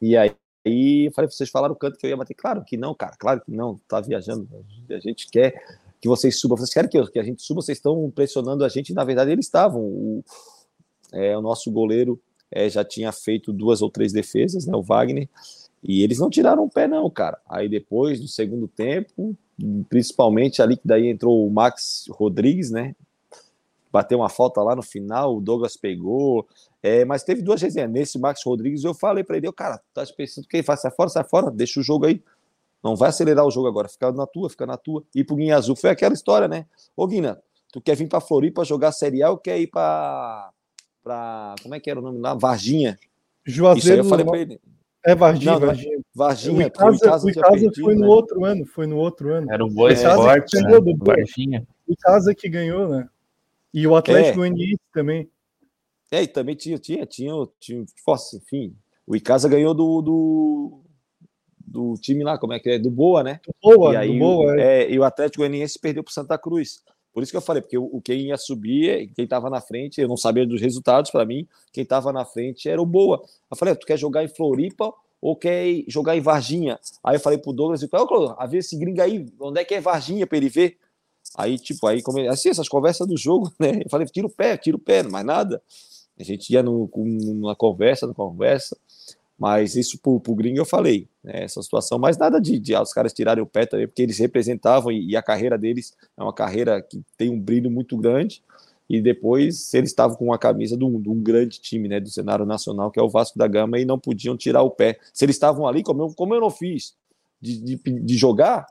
E 0.00 0.16
aí, 0.16 0.32
aí 0.66 1.10
falei, 1.14 1.30
vocês 1.30 1.50
falaram 1.50 1.74
o 1.74 1.76
canto 1.76 1.98
que 1.98 2.06
eu 2.06 2.10
ia 2.10 2.16
bater. 2.16 2.34
Claro 2.34 2.64
que 2.64 2.76
não, 2.76 2.94
cara, 2.94 3.16
claro 3.18 3.40
que 3.40 3.50
não, 3.50 3.78
tá 3.88 4.00
viajando. 4.00 4.48
A 4.90 4.98
gente 4.98 5.28
quer 5.30 5.54
que 6.00 6.08
vocês 6.08 6.38
subam. 6.38 6.56
Vocês 6.56 6.72
querem 6.72 6.90
que, 6.90 7.10
que 7.10 7.18
a 7.18 7.22
gente 7.22 7.42
suba, 7.42 7.62
vocês 7.62 7.78
estão 7.78 8.10
pressionando 8.14 8.64
a 8.64 8.68
gente, 8.68 8.94
na 8.94 9.04
verdade 9.04 9.30
eles 9.30 9.46
estavam. 9.46 9.82
O, 9.82 10.24
é, 11.12 11.36
o 11.36 11.40
nosso 11.40 11.70
goleiro 11.70 12.20
é, 12.50 12.68
já 12.68 12.84
tinha 12.84 13.12
feito 13.12 13.52
duas 13.52 13.82
ou 13.82 13.90
três 13.90 14.12
defesas, 14.12 14.66
né, 14.66 14.76
o 14.76 14.82
Wagner, 14.82 15.28
e 15.82 16.02
eles 16.02 16.18
não 16.18 16.30
tiraram 16.30 16.64
o 16.64 16.70
pé, 16.70 16.88
não, 16.88 17.08
cara. 17.10 17.38
Aí 17.48 17.68
depois, 17.68 18.20
do 18.20 18.28
segundo 18.28 18.66
tempo, 18.66 19.36
principalmente 19.88 20.60
ali 20.60 20.76
que 20.76 20.86
daí 20.86 21.08
entrou 21.08 21.46
o 21.46 21.50
Max 21.50 22.06
Rodrigues, 22.10 22.70
né? 22.70 22.94
Bateu 23.92 24.18
uma 24.18 24.28
falta 24.28 24.62
lá 24.62 24.74
no 24.74 24.82
final, 24.82 25.36
o 25.36 25.40
Douglas 25.40 25.76
pegou. 25.76 26.46
É, 26.86 27.04
mas 27.04 27.24
teve 27.24 27.42
duas 27.42 27.60
vezes, 27.60 27.74
né? 27.74 27.88
Nesse 27.88 28.16
Max 28.16 28.42
Rodrigues, 28.46 28.84
eu 28.84 28.94
falei 28.94 29.24
para 29.24 29.36
ele, 29.36 29.50
cara, 29.52 29.80
tá 29.92 30.04
pensando 30.16 30.46
que 30.46 30.62
faz? 30.62 30.80
Sai 30.80 30.92
fora, 30.92 31.08
sai 31.08 31.24
fora, 31.24 31.50
deixa 31.50 31.80
o 31.80 31.82
jogo 31.82 32.06
aí. 32.06 32.22
Não 32.80 32.94
vai 32.94 33.08
acelerar 33.08 33.44
o 33.44 33.50
jogo 33.50 33.66
agora, 33.66 33.88
fica 33.88 34.12
na 34.12 34.24
tua, 34.24 34.48
fica 34.48 34.64
na 34.64 34.76
tua. 34.76 35.02
E 35.12 35.24
pro 35.24 35.34
Guinha 35.34 35.56
Azul 35.56 35.74
foi 35.74 35.90
aquela 35.90 36.14
história, 36.14 36.46
né? 36.46 36.64
Ô 36.96 37.04
Guina, 37.04 37.42
tu 37.72 37.80
quer 37.80 37.96
vir 37.96 38.08
pra 38.08 38.20
Floripa 38.20 38.64
jogar 38.64 38.92
Série 38.92 39.20
A 39.20 39.30
ou 39.30 39.36
quer 39.36 39.58
ir 39.58 39.66
pra 39.66 40.50
para 41.02 41.56
como 41.60 41.74
é 41.74 41.80
que 41.80 41.90
era 41.90 41.98
o 41.98 42.02
nome 42.02 42.20
lá? 42.20 42.34
Varginha. 42.34 42.96
Juazeiro. 43.44 43.78
Isso 43.78 43.92
aí 43.92 43.98
eu 43.98 44.04
falei 44.04 44.24
para 44.24 44.38
ele. 44.38 44.60
É 45.04 45.14
Varginha, 45.14 45.52
não, 45.52 45.60
Varginha. 45.60 45.98
Varginha, 46.14 46.66
o 46.66 46.68
Icasa, 46.92 47.26
o 47.26 47.30
Icasa 47.30 47.70
foi 47.80 47.94
no 47.94 48.00
né? 48.02 48.06
outro 48.06 48.44
ano, 48.44 48.64
foi 48.64 48.86
no 48.86 48.96
outro 48.96 49.32
ano. 49.32 49.52
Era 49.52 49.64
o 49.64 49.70
Boa 49.70 49.92
Esporte, 49.92 50.60
né? 50.60 50.80
Do 50.80 50.96
Varginha. 50.98 51.66
O 51.88 51.92
Icasa 51.92 52.32
que 52.32 52.48
ganhou, 52.48 52.88
né? 52.88 53.08
E 53.74 53.86
o 53.86 53.96
Atlético 53.96 54.34
é. 54.34 54.36
Goianiense 54.36 54.80
também. 54.92 55.28
É, 56.10 56.22
e 56.22 56.26
também 56.26 56.54
tinha, 56.54 56.78
tinha, 56.78 57.04
tinha, 57.04 57.32
tinha, 57.58 57.84
tinha 57.84 58.36
enfim, 58.36 58.76
o 59.06 59.16
Icasa 59.16 59.48
ganhou 59.48 59.74
do, 59.74 60.02
do, 60.02 60.80
do, 61.58 61.94
time 62.00 62.22
lá, 62.22 62.38
como 62.38 62.52
é 62.52 62.60
que 62.60 62.70
é? 62.70 62.78
Do 62.78 62.90
Boa, 62.90 63.22
né? 63.22 63.40
Do 63.46 63.54
Boa, 63.62 63.94
e 63.94 63.96
aí, 63.96 64.12
do 64.12 64.18
Boa, 64.18 64.60
é. 64.60 64.84
é. 64.84 64.90
E 64.90 64.98
o 64.98 65.04
Atlético 65.04 65.42
Goianiense 65.42 65.78
perdeu 65.78 66.04
para 66.04 66.12
Santa 66.12 66.38
Cruz. 66.38 66.82
Por 67.12 67.22
isso 67.22 67.32
que 67.32 67.36
eu 67.36 67.42
falei, 67.42 67.62
porque 67.62 67.78
o, 67.78 68.00
quem 68.02 68.26
ia 68.26 68.36
subir, 68.36 69.10
quem 69.14 69.24
estava 69.24 69.48
na 69.48 69.60
frente, 69.60 70.00
eu 70.00 70.06
não 70.06 70.16
sabia 70.16 70.46
dos 70.46 70.60
resultados 70.60 71.10
para 71.10 71.24
mim, 71.24 71.46
quem 71.72 71.82
estava 71.82 72.12
na 72.12 72.24
frente 72.24 72.68
era 72.68 72.80
o 72.80 72.86
Boa. 72.86 73.22
Eu 73.50 73.56
falei, 73.56 73.74
tu 73.74 73.86
quer 73.86 73.98
jogar 73.98 74.22
em 74.22 74.28
Floripa 74.28 74.92
ou 75.20 75.34
quer 75.34 75.82
jogar 75.88 76.16
em 76.16 76.20
Varginha? 76.20 76.78
Aí 77.02 77.16
eu 77.16 77.20
falei 77.20 77.38
pro 77.38 77.52
Douglas, 77.52 77.82
e 77.82 77.88
falei, 77.88 78.06
a 78.36 78.46
ver 78.46 78.58
esse 78.58 78.78
gringo 78.78 79.00
aí, 79.00 79.26
onde 79.40 79.60
é 79.60 79.64
que 79.64 79.74
é 79.74 79.80
Varginha 79.80 80.26
para 80.26 80.36
ele 80.36 80.48
ver? 80.48 80.76
Aí, 81.34 81.58
tipo, 81.58 81.86
aí, 81.86 82.02
como, 82.02 82.18
assim, 82.30 82.50
essas 82.50 82.68
conversas 82.68 83.06
do 83.06 83.16
jogo, 83.16 83.52
né? 83.58 83.82
Eu 83.84 83.90
falei, 83.90 84.06
tira 84.06 84.26
o 84.26 84.30
pé, 84.30 84.56
tira 84.56 84.76
o 84.76 84.80
pé, 84.80 85.02
mais 85.02 85.24
nada. 85.24 85.62
A 86.18 86.24
gente 86.24 86.50
ia 86.50 86.62
numa 86.62 87.54
conversa, 87.54 88.06
numa 88.06 88.14
conversa. 88.14 88.76
Mas 89.38 89.76
isso 89.76 89.98
pro, 89.98 90.18
pro 90.18 90.34
gringo 90.34 90.58
eu 90.58 90.64
falei, 90.64 91.08
né, 91.22 91.44
essa 91.44 91.62
situação, 91.62 91.98
mas 91.98 92.16
nada 92.16 92.40
de, 92.40 92.58
de 92.58 92.74
os 92.74 92.92
caras 92.92 93.12
tirarem 93.12 93.42
o 93.42 93.46
pé 93.46 93.66
também, 93.66 93.86
porque 93.86 94.00
eles 94.00 94.18
representavam 94.18 94.90
e, 94.90 95.10
e, 95.10 95.16
a 95.16 95.22
carreira 95.22 95.58
deles 95.58 95.94
é 96.16 96.22
uma 96.22 96.32
carreira 96.32 96.80
que 96.80 97.02
tem 97.18 97.28
um 97.28 97.38
brilho 97.38 97.70
muito 97.70 97.96
grande. 97.98 98.42
E 98.88 99.00
depois 99.00 99.74
eles 99.74 99.90
estavam 99.90 100.16
com 100.16 100.32
a 100.32 100.38
camisa 100.38 100.76
de 100.76 100.84
um, 100.84 101.00
de 101.00 101.08
um, 101.08 101.20
grande 101.20 101.60
time, 101.60 101.88
né, 101.88 101.98
do 101.98 102.08
cenário 102.08 102.46
nacional, 102.46 102.90
que 102.90 103.00
é 103.00 103.02
o 103.02 103.10
Vasco 103.10 103.36
da 103.36 103.48
Gama, 103.48 103.80
e 103.80 103.84
não 103.84 103.98
podiam 103.98 104.36
tirar 104.36 104.62
o 104.62 104.70
pé. 104.70 104.98
Se 105.12 105.24
eles 105.24 105.34
estavam 105.34 105.66
ali, 105.66 105.82
como 105.82 106.02
eu, 106.02 106.14
como 106.14 106.34
eu 106.34 106.40
não 106.40 106.50
fiz, 106.50 106.94
de, 107.40 107.60
de, 107.60 107.76
de 107.76 108.16
jogar, 108.16 108.64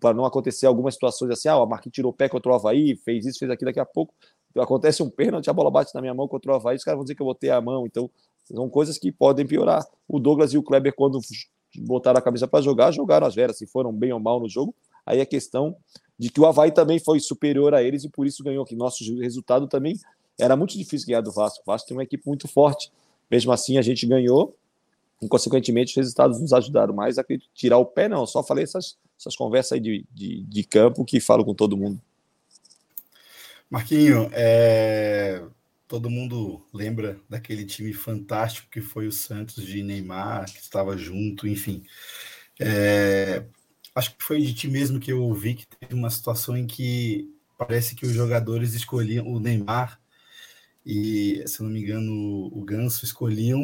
para 0.00 0.14
não 0.14 0.24
acontecer 0.24 0.66
algumas 0.66 0.94
situações 0.94 1.30
assim, 1.30 1.48
ah, 1.48 1.58
o 1.58 1.66
Marquinhos 1.66 1.94
tirou 1.94 2.10
o 2.10 2.14
pé 2.14 2.28
contra 2.28 2.50
o 2.50 2.54
Havaí, 2.54 2.96
fez 2.96 3.26
isso, 3.26 3.38
fez 3.38 3.50
aquilo, 3.50 3.68
daqui 3.68 3.80
a 3.80 3.84
pouco 3.84 4.14
acontece 4.60 5.02
um 5.02 5.10
pênalti, 5.10 5.48
a 5.48 5.52
bola 5.52 5.70
bate 5.70 5.94
na 5.94 6.00
minha 6.00 6.14
mão 6.14 6.28
contra 6.28 6.52
o 6.52 6.54
Havaí, 6.54 6.76
os 6.76 6.84
caras 6.84 6.98
vão 6.98 7.04
dizer 7.04 7.14
que 7.14 7.22
eu 7.22 7.26
botei 7.26 7.50
a 7.50 7.60
mão, 7.60 7.86
então 7.86 8.10
são 8.44 8.68
coisas 8.68 8.98
que 8.98 9.10
podem 9.10 9.46
piorar. 9.46 9.84
O 10.08 10.18
Douglas 10.18 10.52
e 10.52 10.58
o 10.58 10.62
Kleber, 10.62 10.94
quando 10.94 11.18
botaram 11.78 12.18
a 12.18 12.22
camisa 12.22 12.46
para 12.46 12.62
jogar, 12.62 12.92
jogaram 12.92 13.26
as 13.26 13.34
veras, 13.34 13.58
se 13.58 13.66
foram 13.66 13.92
bem 13.92 14.12
ou 14.12 14.20
mal 14.20 14.38
no 14.38 14.48
jogo. 14.48 14.74
Aí 15.06 15.20
é 15.20 15.26
questão 15.26 15.76
de 16.18 16.30
que 16.30 16.40
o 16.40 16.46
Havaí 16.46 16.70
também 16.70 16.98
foi 16.98 17.20
superior 17.20 17.74
a 17.74 17.82
eles 17.82 18.04
e 18.04 18.08
por 18.08 18.26
isso 18.26 18.42
ganhou, 18.44 18.64
que 18.64 18.76
nosso 18.76 19.02
resultado 19.18 19.66
também 19.66 19.98
era 20.38 20.56
muito 20.56 20.76
difícil 20.76 21.06
ganhar 21.08 21.20
do 21.20 21.32
Vasco. 21.32 21.62
O 21.62 21.66
Vasco 21.66 21.88
tem 21.88 21.96
uma 21.96 22.02
equipe 22.02 22.26
muito 22.26 22.46
forte. 22.48 22.92
Mesmo 23.30 23.52
assim, 23.52 23.78
a 23.78 23.82
gente 23.82 24.06
ganhou 24.06 24.54
e, 25.20 25.28
consequentemente, 25.28 25.90
os 25.92 25.96
resultados 25.96 26.40
nos 26.40 26.52
ajudaram 26.52 26.94
mais 26.94 27.18
a 27.18 27.24
tirar 27.54 27.78
o 27.78 27.86
pé, 27.86 28.08
não. 28.08 28.26
Só 28.26 28.42
falei 28.42 28.64
essas, 28.64 28.96
essas 29.18 29.36
conversas 29.36 29.72
aí 29.72 29.80
de, 29.80 30.04
de, 30.12 30.42
de 30.42 30.64
campo 30.64 31.04
que 31.04 31.20
falo 31.20 31.44
com 31.44 31.54
todo 31.54 31.76
mundo. 31.76 32.00
Marquinho, 33.74 34.30
é 34.32 35.42
todo 35.88 36.08
mundo 36.08 36.64
lembra 36.72 37.20
daquele 37.28 37.64
time 37.64 37.92
fantástico 37.92 38.68
que 38.70 38.80
foi 38.80 39.08
o 39.08 39.12
Santos 39.12 39.66
de 39.66 39.82
Neymar, 39.82 40.44
que 40.46 40.60
estava 40.60 40.96
junto, 40.96 41.48
enfim. 41.48 41.84
É, 42.60 43.44
acho 43.94 44.16
que 44.16 44.22
foi 44.22 44.40
de 44.40 44.54
ti 44.54 44.68
mesmo 44.68 45.00
que 45.00 45.12
eu 45.12 45.20
ouvi 45.20 45.54
que 45.54 45.66
teve 45.66 45.92
uma 45.92 46.08
situação 46.08 46.56
em 46.56 46.66
que 46.68 47.28
parece 47.58 47.96
que 47.96 48.06
os 48.06 48.12
jogadores 48.12 48.74
escolhiam 48.74 49.26
o 49.26 49.40
Neymar 49.40 50.00
e, 50.86 51.42
se 51.44 51.60
não 51.60 51.70
me 51.70 51.80
engano, 51.80 52.12
o 52.52 52.64
Ganso 52.64 53.04
escolhiam 53.04 53.60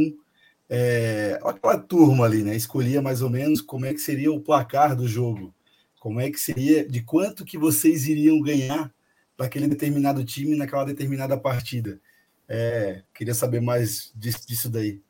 é, 0.69 1.39
aquela 1.45 1.79
turma 1.79 2.25
ali, 2.25 2.43
né? 2.43 2.57
Escolhia 2.57 3.01
mais 3.01 3.23
ou 3.23 3.31
menos 3.31 3.61
como 3.61 3.87
é 3.87 3.95
que 3.95 4.01
seria 4.01 4.33
o 4.33 4.41
placar 4.41 4.97
do 4.97 5.07
jogo, 5.07 5.55
como 6.01 6.21
é 6.21 6.31
que 6.31 6.39
seria, 6.41 6.89
de 6.89 7.01
quanto 7.01 7.45
que 7.45 7.57
vocês 7.57 8.09
iriam 8.09 8.41
ganhar 8.41 8.93
para 9.41 9.47
aquele 9.47 9.67
determinado 9.67 10.23
time 10.23 10.55
naquela 10.55 10.85
determinada 10.85 11.35
partida. 11.35 11.99
É, 12.47 13.01
queria 13.15 13.33
saber 13.33 13.59
mais 13.59 14.13
disso, 14.15 14.47
disso 14.47 14.69
daí. 14.69 15.01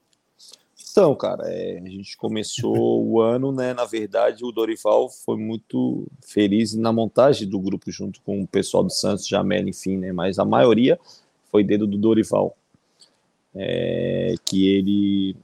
Então, 0.89 1.17
cara, 1.17 1.53
é, 1.53 1.81
a 1.81 1.89
gente 1.89 2.17
começou 2.17 2.77
o 3.05 3.21
ano, 3.21 3.51
né? 3.51 3.75
Na 3.75 3.85
verdade, 3.85 4.45
o 4.45 4.53
Dorival 4.53 5.09
foi 5.09 5.37
muito 5.37 6.07
feliz 6.25 6.77
na 6.77 6.93
montagem 6.93 7.49
do 7.49 7.59
grupo 7.59 7.91
junto 7.91 8.21
com 8.21 8.41
o 8.41 8.47
pessoal 8.47 8.85
do 8.85 8.91
Santos, 8.91 9.27
Jamel, 9.27 9.67
enfim, 9.67 9.97
né? 9.97 10.13
Mas 10.13 10.39
a 10.39 10.45
maioria 10.45 10.97
foi 11.51 11.65
dedo 11.65 11.85
do 11.85 11.99
Dorival, 11.99 12.57
é, 13.53 14.37
que 14.45 14.69
ele 14.69 15.37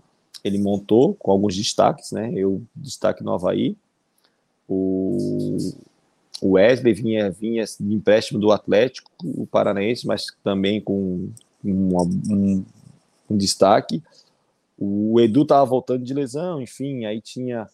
ele 0.45 0.59
montou 0.59 1.12
com 1.12 1.32
alguns 1.32 1.57
destaques, 1.57 2.12
né? 2.12 2.30
Eu 2.32 2.62
destaque 2.76 3.24
no 3.24 3.32
Havaí, 3.32 3.76
o, 4.68 5.57
o 6.41 6.53
Wesley 6.53 6.93
vinha 6.93 7.30
vinha 7.30 7.64
de 7.64 7.95
empréstimo 7.95 8.39
do 8.39 8.53
Atlético, 8.53 9.11
o 9.24 9.47
Paranaense, 9.47 10.07
mas 10.07 10.26
também 10.45 10.80
com 10.80 11.30
um, 11.64 11.97
um, 12.30 12.64
um 13.30 13.37
destaque. 13.37 14.03
O 14.78 15.18
Edu 15.20 15.43
estava 15.43 15.64
voltando 15.64 16.05
de 16.05 16.12
lesão, 16.12 16.61
enfim, 16.61 17.05
aí 17.07 17.20
tinha 17.20 17.68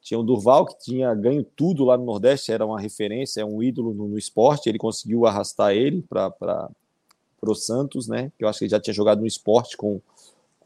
tinha 0.00 0.18
o 0.18 0.24
Durval, 0.24 0.66
que 0.66 0.76
tinha 0.80 1.14
ganho 1.14 1.44
tudo 1.44 1.84
lá 1.84 1.96
no 1.96 2.04
Nordeste, 2.04 2.50
era 2.50 2.66
uma 2.66 2.80
referência, 2.80 3.40
é 3.40 3.44
um 3.44 3.62
ídolo 3.62 3.94
no, 3.94 4.08
no 4.08 4.18
esporte, 4.18 4.68
ele 4.68 4.78
conseguiu 4.78 5.26
arrastar 5.26 5.72
ele 5.72 6.02
para 6.02 6.68
o 7.40 7.54
Santos, 7.54 8.08
né? 8.08 8.32
Que 8.36 8.44
eu 8.44 8.48
acho 8.48 8.58
que 8.58 8.64
ele 8.64 8.70
já 8.70 8.80
tinha 8.80 8.92
jogado 8.92 9.20
no 9.20 9.28
esporte 9.28 9.76
com, 9.76 10.00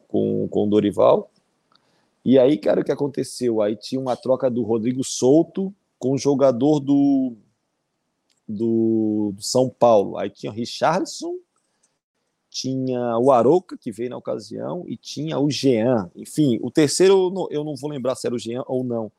com, 0.08 0.48
com 0.48 0.64
o 0.64 0.70
Dorival. 0.70 1.30
E 2.24 2.38
aí, 2.38 2.56
cara, 2.56 2.80
o 2.80 2.84
que 2.84 2.90
aconteceu? 2.90 3.60
Aí 3.60 3.76
tinha 3.76 4.00
uma 4.00 4.16
troca 4.16 4.50
do 4.50 4.62
Rodrigo 4.62 5.04
Souto 5.04 5.72
com 5.98 6.12
o 6.12 6.18
jogador 6.18 6.80
do, 6.80 7.36
do, 8.48 9.32
do 9.34 9.42
São 9.42 9.68
Paulo. 9.68 10.16
Aí 10.16 10.30
tinha 10.30 10.52
o 10.52 10.54
Richardson 10.54 11.36
tinha 12.56 13.18
o 13.18 13.30
Aroca, 13.30 13.76
que 13.76 13.92
veio 13.92 14.08
na 14.08 14.16
ocasião, 14.16 14.82
e 14.88 14.96
tinha 14.96 15.38
o 15.38 15.50
Jean. 15.50 16.10
Enfim, 16.16 16.58
o 16.62 16.70
terceiro 16.70 17.48
eu 17.50 17.62
não 17.62 17.76
vou 17.76 17.90
lembrar 17.90 18.14
se 18.14 18.26
era 18.26 18.34
o 18.34 18.38
Jean 18.38 18.62
ou 18.66 18.82
não. 18.82 19.12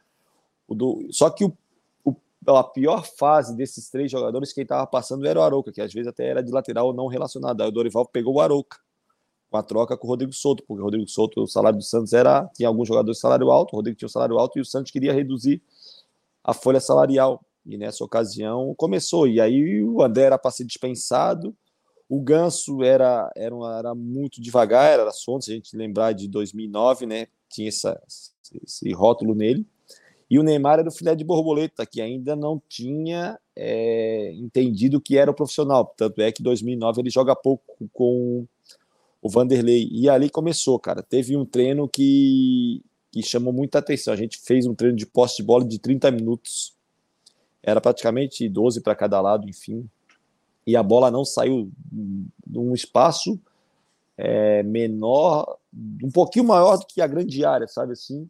Do, 0.67 1.07
só 1.11 1.29
que 1.29 1.45
o, 1.45 1.55
o, 2.03 2.15
a 2.47 2.63
pior 2.63 3.05
fase 3.05 3.55
desses 3.55 3.91
três 3.91 4.09
jogadores, 4.09 4.51
quem 4.51 4.63
estava 4.63 4.87
passando 4.87 5.27
era 5.27 5.39
o 5.39 5.43
Aroca, 5.43 5.71
que 5.71 5.79
às 5.79 5.93
vezes 5.93 6.07
até 6.07 6.27
era 6.27 6.41
de 6.41 6.51
lateral 6.51 6.91
não 6.93 7.05
relacionado. 7.05 7.61
Aí 7.61 7.67
o 7.67 7.71
Dorival 7.71 8.07
pegou 8.07 8.35
o 8.35 8.41
Aroca. 8.41 8.79
com 9.51 9.57
a 9.57 9.61
troca 9.61 9.95
com 9.95 10.07
o 10.07 10.09
Rodrigo 10.09 10.33
Souto, 10.33 10.63
porque 10.67 10.81
o 10.81 10.85
Rodrigo 10.85 11.07
Souto, 11.07 11.43
o 11.43 11.47
salário 11.47 11.77
do 11.77 11.85
Santos 11.85 12.13
era, 12.13 12.49
tinha 12.55 12.67
alguns 12.67 12.87
jogadores 12.87 13.17
de 13.17 13.21
salário 13.21 13.51
alto, 13.51 13.73
o 13.73 13.75
Rodrigo 13.75 13.99
tinha 13.99 14.07
um 14.07 14.09
salário 14.09 14.39
alto 14.39 14.57
e 14.57 14.61
o 14.61 14.65
Santos 14.65 14.91
queria 14.91 15.13
reduzir 15.13 15.61
a 16.47 16.53
folha 16.53 16.79
salarial. 16.79 17.43
E 17.65 17.77
nessa 17.77 18.03
ocasião 18.03 18.73
começou. 18.77 19.27
E 19.27 19.41
aí 19.41 19.83
o 19.83 20.01
André 20.01 20.23
era 20.23 20.37
para 20.37 20.51
ser 20.51 20.63
dispensado, 20.63 21.53
o 22.09 22.21
Ganso 22.21 22.81
era, 22.81 23.29
era, 23.35 23.55
era 23.77 23.93
muito 23.93 24.41
devagar, 24.41 24.93
era 24.93 25.11
sonho, 25.11 25.41
se 25.41 25.51
a 25.51 25.55
gente 25.55 25.75
lembrar 25.75 26.13
de 26.13 26.29
2009, 26.29 27.05
né? 27.05 27.27
Tinha 27.49 27.67
essa, 27.67 28.01
esse 28.63 28.93
rótulo 28.93 29.35
nele. 29.35 29.65
E 30.29 30.39
o 30.39 30.43
Neymar 30.43 30.79
era 30.79 30.87
o 30.87 30.91
filé 30.91 31.15
de 31.15 31.23
borboleta, 31.23 31.85
que 31.85 32.01
ainda 32.01 32.35
não 32.35 32.61
tinha 32.69 33.37
é, 33.55 34.31
entendido 34.35 35.01
que 35.01 35.17
era 35.17 35.31
o 35.31 35.33
profissional. 35.33 35.93
Tanto 35.97 36.21
é 36.21 36.31
que 36.31 36.41
em 36.41 36.43
2009 36.45 37.01
ele 37.01 37.09
joga 37.09 37.35
pouco 37.35 37.89
com 37.91 38.45
o 39.21 39.29
Vanderlei. 39.29 39.89
E 39.91 40.09
ali 40.09 40.29
começou, 40.29 40.79
cara. 40.79 41.01
Teve 41.01 41.35
um 41.35 41.45
treino 41.45 41.87
que, 41.87 42.81
que 43.11 43.21
chamou 43.21 43.53
muita 43.53 43.79
atenção. 43.79 44.13
A 44.13 44.17
gente 44.17 44.37
fez 44.39 44.65
um 44.65 44.75
treino 44.75 44.97
de 44.97 45.05
posse 45.05 45.37
de 45.37 45.43
bola 45.43 45.65
de 45.65 45.79
30 45.79 46.11
minutos. 46.11 46.73
Era 47.63 47.81
praticamente 47.81 48.47
12 48.47 48.81
para 48.81 48.95
cada 48.95 49.19
lado, 49.21 49.47
enfim. 49.49 49.89
E 50.65 50.75
a 50.75 50.83
bola 50.83 51.09
não 51.09 51.23
saiu 51.23 51.71
de 52.45 52.59
um 52.59 52.73
espaço 52.73 53.39
é, 54.17 54.63
menor, 54.63 55.57
um 56.03 56.11
pouquinho 56.11 56.45
maior 56.45 56.77
do 56.77 56.85
que 56.85 57.01
a 57.01 57.07
grande 57.07 57.45
área, 57.45 57.67
sabe 57.67 57.93
assim? 57.93 58.29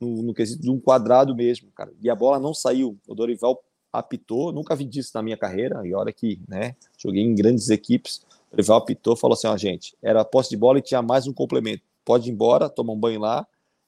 No, 0.00 0.22
no 0.22 0.34
quesito 0.34 0.60
de 0.60 0.70
um 0.70 0.78
quadrado 0.78 1.34
mesmo, 1.34 1.70
cara. 1.70 1.92
E 2.02 2.10
a 2.10 2.14
bola 2.14 2.38
não 2.38 2.52
saiu. 2.52 2.98
O 3.06 3.14
Dorival 3.14 3.62
apitou, 3.92 4.52
nunca 4.52 4.76
vi 4.76 4.84
disso 4.84 5.12
na 5.14 5.22
minha 5.22 5.36
carreira, 5.36 5.86
e 5.86 5.94
hora 5.94 6.12
que, 6.12 6.40
né, 6.46 6.76
joguei 6.98 7.22
em 7.22 7.34
grandes 7.34 7.70
equipes, 7.70 8.20
o 8.52 8.56
Dorival 8.56 8.78
apitou, 8.78 9.16
falou 9.16 9.34
assim, 9.34 9.46
ó, 9.46 9.56
gente, 9.56 9.96
era 10.02 10.24
posse 10.24 10.50
de 10.50 10.56
bola 10.56 10.78
e 10.78 10.82
tinha 10.82 11.00
mais 11.00 11.26
um 11.26 11.32
complemento, 11.32 11.82
pode 12.04 12.28
ir 12.28 12.32
embora, 12.32 12.68
toma 12.68 12.92
um 12.92 12.98
banho 12.98 13.20
lá, 13.20 13.46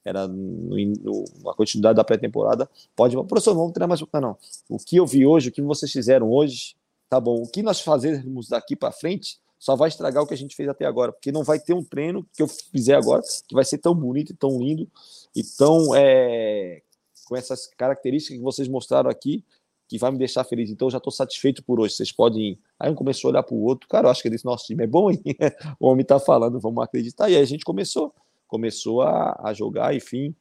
era 0.09 0.27
no, 0.27 0.77
no, 0.77 1.51
a 1.51 1.55
continuidade 1.55 1.97
da 1.97 2.05
pré-temporada, 2.05 2.69
pode 2.97 3.17
ir 3.17 3.25
professor, 3.25 3.55
vamos 3.55 3.73
treinar 3.73 3.89
mais, 3.89 4.01
não, 4.01 4.21
não, 4.21 4.37
o 4.69 4.79
que 4.79 4.97
eu 4.97 5.07
vi 5.07 5.27
hoje, 5.27 5.49
o 5.49 5.53
que 5.53 5.63
vocês 5.63 5.93
fizeram 5.93 6.31
hoje, 6.31 6.75
tá 7.09 7.21
bom, 7.21 7.43
o 7.43 7.49
que 7.49 7.63
nós 7.63 7.81
fazermos 7.81 8.49
daqui 8.49 8.75
para 8.75 8.93
frente, 8.93 9.39
só 9.59 9.75
vai 9.75 9.89
estragar 9.89 10.23
o 10.23 10.27
que 10.27 10.35
a 10.35 10.37
gente 10.37 10.55
fez 10.55 10.69
até 10.69 10.87
agora, 10.87 11.13
porque 11.13 11.33
não 11.33 11.43
vai 11.43 11.59
ter 11.59 11.75
um 11.75 11.83
treino 11.83 12.27
que 12.33 12.43
eu 12.43 12.49
fizer 12.49 12.95
agora 12.95 13.23
que 13.47 13.55
vai 13.55 13.65
ser 13.65 13.79
tão 13.79 13.95
bonito 13.95 14.33
e 14.33 14.37
tão 14.37 14.59
lindo 14.59 14.89
e 15.35 15.43
tão 15.43 15.95
é, 15.95 16.81
com 17.27 17.37
essas 17.37 17.67
características 17.67 18.39
que 18.39 18.43
vocês 18.43 18.69
mostraram 18.69 19.11
aqui, 19.11 19.45
que 19.89 19.99
vai 19.99 20.11
me 20.11 20.19
deixar 20.19 20.45
feliz. 20.45 20.71
Então, 20.71 20.87
eu 20.87 20.93
já 20.93 20.99
estou 20.99 21.13
satisfeito 21.13 21.63
por 21.63 21.81
hoje. 21.81 21.95
Vocês 21.95 22.13
podem 22.13 22.53
ir. 22.53 22.59
Aí 22.79 22.91
um 22.91 22.95
começou 22.95 23.29
a 23.29 23.33
olhar 23.33 23.43
para 23.43 23.55
o 23.55 23.63
outro, 23.63 23.89
cara, 23.89 24.07
eu 24.07 24.11
acho 24.11 24.23
que 24.23 24.29
esse 24.29 24.45
nosso 24.45 24.67
time 24.67 24.85
é 24.85 24.87
bom, 24.87 25.11
hein? 25.11 25.21
o 25.81 25.89
homem 25.89 26.03
está 26.03 26.21
falando, 26.21 26.61
vamos 26.61 26.85
acreditar. 26.85 27.29
E 27.31 27.37
aí 27.37 27.43
a 27.43 27.47
gente 27.47 27.65
começou, 27.65 28.15
começou 28.49 29.03
a, 29.03 29.39
a 29.45 29.53
jogar, 29.53 29.95
enfim. 29.95 30.35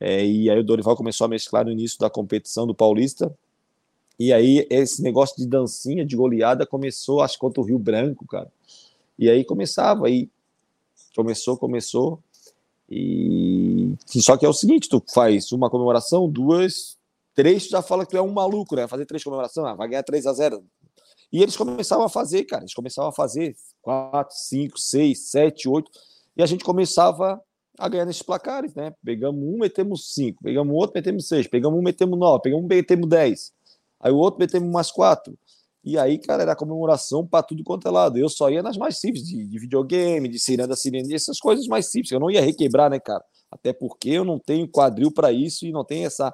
É, 0.00 0.24
e 0.26 0.50
aí 0.50 0.58
o 0.58 0.64
Dorival 0.64 0.96
começou 0.96 1.26
a 1.26 1.28
mesclar 1.28 1.64
no 1.64 1.70
início 1.70 1.98
da 1.98 2.10
competição 2.10 2.66
do 2.66 2.74
Paulista. 2.74 3.32
E 4.18 4.32
aí 4.32 4.66
esse 4.68 5.00
negócio 5.00 5.36
de 5.36 5.46
dancinha, 5.46 6.04
de 6.04 6.16
goleada, 6.16 6.66
começou, 6.66 7.22
acho, 7.22 7.38
contra 7.38 7.60
o 7.60 7.64
Rio 7.64 7.78
Branco, 7.78 8.26
cara. 8.26 8.50
E 9.18 9.30
aí 9.30 9.44
começava, 9.44 10.06
aí 10.08 10.28
começou, 11.14 11.56
começou. 11.56 12.18
E 12.90 13.94
só 14.06 14.36
que 14.36 14.44
é 14.44 14.48
o 14.48 14.52
seguinte, 14.52 14.88
tu 14.88 15.02
faz 15.14 15.52
uma 15.52 15.70
comemoração, 15.70 16.28
duas, 16.28 16.98
três, 17.34 17.66
tu 17.66 17.70
já 17.70 17.82
fala 17.82 18.04
que 18.04 18.10
tu 18.10 18.16
é 18.16 18.22
um 18.22 18.32
maluco, 18.32 18.74
né? 18.74 18.86
Fazer 18.88 19.06
três 19.06 19.22
comemorações, 19.22 19.66
ah, 19.66 19.74
vai 19.74 19.88
ganhar 19.88 20.02
3 20.02 20.26
a 20.26 20.32
0 20.32 20.64
E 21.32 21.42
eles 21.42 21.56
começavam 21.56 22.04
a 22.04 22.08
fazer, 22.08 22.44
cara, 22.44 22.62
eles 22.62 22.74
começavam 22.74 23.10
a 23.10 23.12
fazer 23.12 23.56
quatro, 23.80 24.36
cinco, 24.36 24.78
seis, 24.78 25.30
sete, 25.30 25.68
oito, 25.68 25.90
e 26.36 26.42
a 26.42 26.46
gente 26.46 26.64
começava 26.64 27.40
a 27.78 27.88
ganhar 27.88 28.04
nesses 28.04 28.22
placares, 28.22 28.74
né? 28.74 28.94
Pegamos 29.04 29.42
um, 29.42 29.58
metemos 29.58 30.12
cinco, 30.14 30.42
pegamos 30.42 30.74
outro, 30.74 30.92
metemos 30.94 31.26
seis, 31.26 31.46
pegamos 31.46 31.78
um, 31.78 31.82
metemos 31.82 32.18
nove, 32.18 32.42
pegamos 32.42 32.64
um, 32.64 32.68
metemos 32.68 33.08
dez. 33.08 33.52
Aí 34.00 34.12
o 34.12 34.16
outro 34.16 34.40
metemos 34.40 34.70
mais 34.70 34.90
quatro. 34.90 35.36
E 35.84 35.98
aí, 35.98 36.16
cara, 36.18 36.42
era 36.42 36.54
comemoração 36.54 37.26
para 37.26 37.42
tudo 37.42 37.64
quanto 37.64 37.88
é 37.88 37.90
lado. 37.90 38.16
Eu 38.16 38.28
só 38.28 38.48
ia 38.50 38.62
nas 38.62 38.76
mais 38.76 38.98
simples, 38.98 39.26
de, 39.26 39.46
de 39.46 39.58
videogame, 39.58 40.28
de 40.28 40.38
ciranda, 40.38 40.76
ciranda, 40.76 41.12
essas 41.12 41.40
coisas 41.40 41.66
mais 41.66 41.86
simples. 41.86 42.12
Eu 42.12 42.20
não 42.20 42.30
ia 42.30 42.40
requebrar, 42.40 42.88
né, 42.88 43.00
cara? 43.00 43.24
Até 43.50 43.72
porque 43.72 44.10
eu 44.10 44.24
não 44.24 44.38
tenho 44.38 44.68
quadril 44.68 45.10
para 45.10 45.32
isso 45.32 45.66
e 45.66 45.72
não 45.72 45.84
tenho 45.84 46.06
essa 46.06 46.32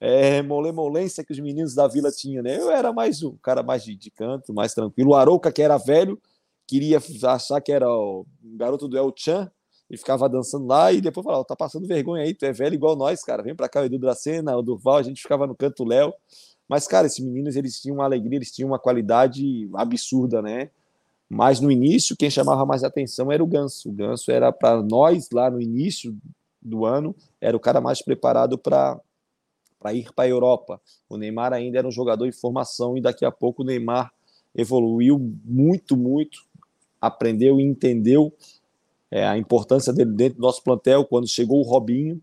é, 0.00 0.42
molemolência 0.42 1.24
que 1.24 1.32
os 1.32 1.40
meninos 1.40 1.74
da 1.74 1.88
vila 1.88 2.10
tinham, 2.10 2.42
né? 2.42 2.58
Eu 2.58 2.70
era 2.70 2.92
mais 2.92 3.22
o 3.22 3.32
cara 3.42 3.62
mais 3.62 3.82
de, 3.82 3.96
de 3.96 4.10
canto, 4.10 4.52
mais 4.52 4.74
tranquilo. 4.74 5.10
O 5.10 5.14
Arouca, 5.14 5.50
que 5.50 5.62
era 5.62 5.78
velho, 5.78 6.20
queria 6.66 6.98
achar 7.24 7.60
que 7.60 7.72
era 7.72 7.88
o 7.88 8.26
garoto 8.42 8.88
do 8.88 8.96
El 8.96 9.12
Chan 9.16 9.50
e 9.90 9.96
ficava 9.96 10.28
dançando 10.28 10.66
lá 10.66 10.92
e 10.92 11.00
depois 11.00 11.24
falava, 11.24 11.44
tá 11.44 11.54
passando 11.54 11.86
vergonha 11.86 12.24
aí, 12.24 12.34
tu 12.34 12.44
é 12.44 12.52
velho 12.52 12.74
igual 12.74 12.96
nós, 12.96 13.22
cara. 13.22 13.42
Vem 13.42 13.54
pra 13.54 13.68
cá, 13.68 13.80
o 13.80 13.84
Edu 13.84 13.98
Dracena, 13.98 14.56
o 14.56 14.62
Durval, 14.62 14.96
a 14.96 15.02
gente 15.02 15.22
ficava 15.22 15.46
no 15.46 15.54
canto 15.54 15.84
Léo. 15.84 16.12
Mas, 16.68 16.86
cara, 16.86 17.06
esses 17.06 17.22
meninos, 17.22 17.56
eles 17.56 17.80
tinham 17.80 17.96
uma 17.96 18.04
alegria, 18.04 18.38
eles 18.38 18.50
tinham 18.50 18.68
uma 18.68 18.78
qualidade 18.78 19.68
absurda, 19.74 20.40
né? 20.40 20.70
Mas 21.28 21.60
no 21.60 21.70
início, 21.70 22.16
quem 22.16 22.30
chamava 22.30 22.64
mais 22.64 22.84
atenção 22.84 23.30
era 23.30 23.42
o 23.42 23.46
Ganso. 23.46 23.90
O 23.90 23.92
Ganso 23.92 24.30
era 24.30 24.50
para 24.50 24.82
nós, 24.82 25.28
lá 25.32 25.50
no 25.50 25.60
início 25.60 26.16
do 26.62 26.86
ano, 26.86 27.14
era 27.40 27.56
o 27.56 27.60
cara 27.60 27.80
mais 27.80 28.02
preparado 28.02 28.56
para 28.56 29.00
ir 29.92 30.10
para 30.14 30.24
a 30.24 30.28
Europa. 30.28 30.80
O 31.08 31.16
Neymar 31.16 31.52
ainda 31.52 31.78
era 31.78 31.88
um 31.88 31.90
jogador 31.90 32.26
em 32.26 32.32
formação 32.32 32.96
e 32.96 33.02
daqui 33.02 33.24
a 33.24 33.30
pouco 33.30 33.62
o 33.62 33.66
Neymar 33.66 34.10
evoluiu 34.54 35.18
muito, 35.44 35.96
muito, 35.96 36.46
aprendeu 37.06 37.60
e 37.60 37.64
entendeu 37.64 38.32
é, 39.10 39.26
a 39.26 39.38
importância 39.38 39.92
dele 39.92 40.12
dentro 40.12 40.38
do 40.38 40.42
nosso 40.42 40.62
plantel. 40.62 41.04
Quando 41.04 41.28
chegou 41.28 41.60
o 41.60 41.62
Robinho, 41.62 42.20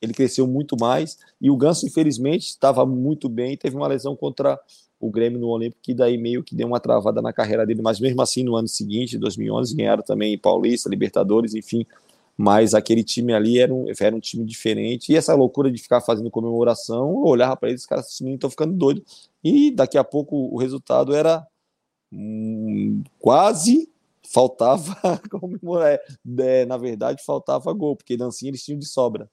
ele 0.00 0.12
cresceu 0.12 0.46
muito 0.46 0.76
mais. 0.78 1.18
E 1.40 1.50
o 1.50 1.56
Ganso, 1.56 1.86
infelizmente, 1.86 2.46
estava 2.46 2.86
muito 2.86 3.28
bem. 3.28 3.56
Teve 3.56 3.76
uma 3.76 3.86
lesão 3.86 4.14
contra 4.16 4.58
o 5.00 5.10
Grêmio 5.10 5.38
no 5.38 5.48
Olímpico, 5.48 5.82
que 5.82 5.92
daí 5.92 6.16
meio 6.16 6.42
que 6.42 6.54
deu 6.54 6.66
uma 6.66 6.80
travada 6.80 7.20
na 7.20 7.32
carreira 7.32 7.66
dele. 7.66 7.82
Mas 7.82 8.00
mesmo 8.00 8.22
assim, 8.22 8.42
no 8.42 8.56
ano 8.56 8.68
seguinte, 8.68 9.18
2011, 9.18 9.76
ganharam 9.76 10.02
também 10.02 10.38
Paulista, 10.38 10.88
Libertadores, 10.88 11.54
enfim. 11.54 11.84
Mas 12.36 12.74
aquele 12.74 13.04
time 13.04 13.32
ali 13.32 13.58
era 13.58 13.72
um, 13.72 13.86
era 14.00 14.16
um 14.16 14.20
time 14.20 14.44
diferente. 14.44 15.12
E 15.12 15.16
essa 15.16 15.34
loucura 15.34 15.70
de 15.70 15.80
ficar 15.80 16.00
fazendo 16.00 16.30
comemoração, 16.30 17.10
eu 17.10 17.26
olhava 17.26 17.56
para 17.56 17.68
eles, 17.68 17.82
os 17.82 17.86
caras, 17.86 18.06
esses 18.06 18.20
meninos 18.20 18.38
estão 18.38 18.50
ficando 18.50 18.72
doidos. 18.72 19.30
E 19.42 19.70
daqui 19.70 19.98
a 19.98 20.04
pouco 20.04 20.36
o 20.36 20.56
resultado 20.56 21.14
era 21.14 21.46
hum, 22.10 23.02
quase 23.18 23.88
faltava 24.34 24.96
comemorar. 25.30 26.00
É, 26.40 26.66
na 26.66 26.76
verdade, 26.76 27.22
faltava 27.24 27.72
gol, 27.72 27.96
porque 27.96 28.16
dancinha 28.16 28.50
eles 28.50 28.64
tinham 28.64 28.78
de 28.78 28.86
sobra. 28.86 29.30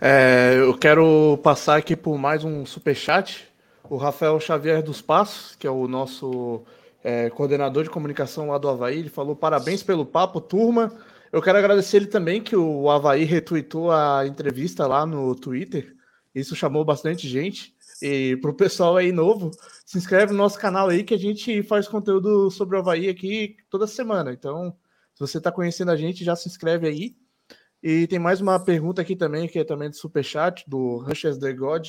É, 0.00 0.54
eu 0.58 0.76
quero 0.78 1.38
passar 1.42 1.76
aqui 1.76 1.96
por 1.96 2.16
mais 2.16 2.44
um 2.44 2.64
super 2.64 2.94
chat. 2.94 3.48
O 3.90 3.96
Rafael 3.96 4.38
Xavier 4.38 4.82
dos 4.82 5.02
Passos, 5.02 5.56
que 5.56 5.66
é 5.66 5.70
o 5.70 5.88
nosso 5.88 6.62
é, 7.02 7.28
coordenador 7.30 7.82
de 7.82 7.90
comunicação 7.90 8.48
lá 8.48 8.58
do 8.58 8.68
Havaí, 8.68 8.98
ele 8.98 9.08
falou 9.08 9.34
parabéns 9.34 9.82
pelo 9.82 10.06
papo, 10.06 10.40
turma. 10.40 10.92
Eu 11.32 11.42
quero 11.42 11.58
agradecer 11.58 11.96
ele 11.96 12.06
também 12.06 12.40
que 12.40 12.54
o 12.54 12.88
Havaí 12.88 13.24
retweetou 13.24 13.90
a 13.90 14.26
entrevista 14.26 14.86
lá 14.86 15.04
no 15.04 15.34
Twitter. 15.34 15.94
Isso 16.34 16.54
chamou 16.54 16.84
bastante 16.84 17.28
gente. 17.28 17.73
E 18.06 18.36
para 18.36 18.50
o 18.50 18.54
pessoal 18.54 18.98
aí 18.98 19.10
novo, 19.10 19.50
se 19.86 19.96
inscreve 19.96 20.30
no 20.32 20.36
nosso 20.36 20.58
canal 20.58 20.90
aí 20.90 21.02
que 21.02 21.14
a 21.14 21.18
gente 21.18 21.62
faz 21.62 21.88
conteúdo 21.88 22.50
sobre 22.50 22.76
o 22.76 22.80
Havaí 22.80 23.08
aqui 23.08 23.56
toda 23.70 23.86
semana. 23.86 24.30
Então, 24.30 24.76
se 25.14 25.20
você 25.20 25.38
está 25.38 25.50
conhecendo 25.50 25.90
a 25.90 25.96
gente, 25.96 26.22
já 26.22 26.36
se 26.36 26.46
inscreve 26.46 26.86
aí. 26.86 27.16
E 27.82 28.06
tem 28.06 28.18
mais 28.18 28.42
uma 28.42 28.62
pergunta 28.62 29.00
aqui 29.00 29.16
também, 29.16 29.48
que 29.48 29.58
é 29.58 29.64
também 29.64 29.88
do 29.88 29.96
Superchat, 29.96 30.68
do 30.68 30.98
Rushers 30.98 31.38
The 31.38 31.54
God. 31.54 31.88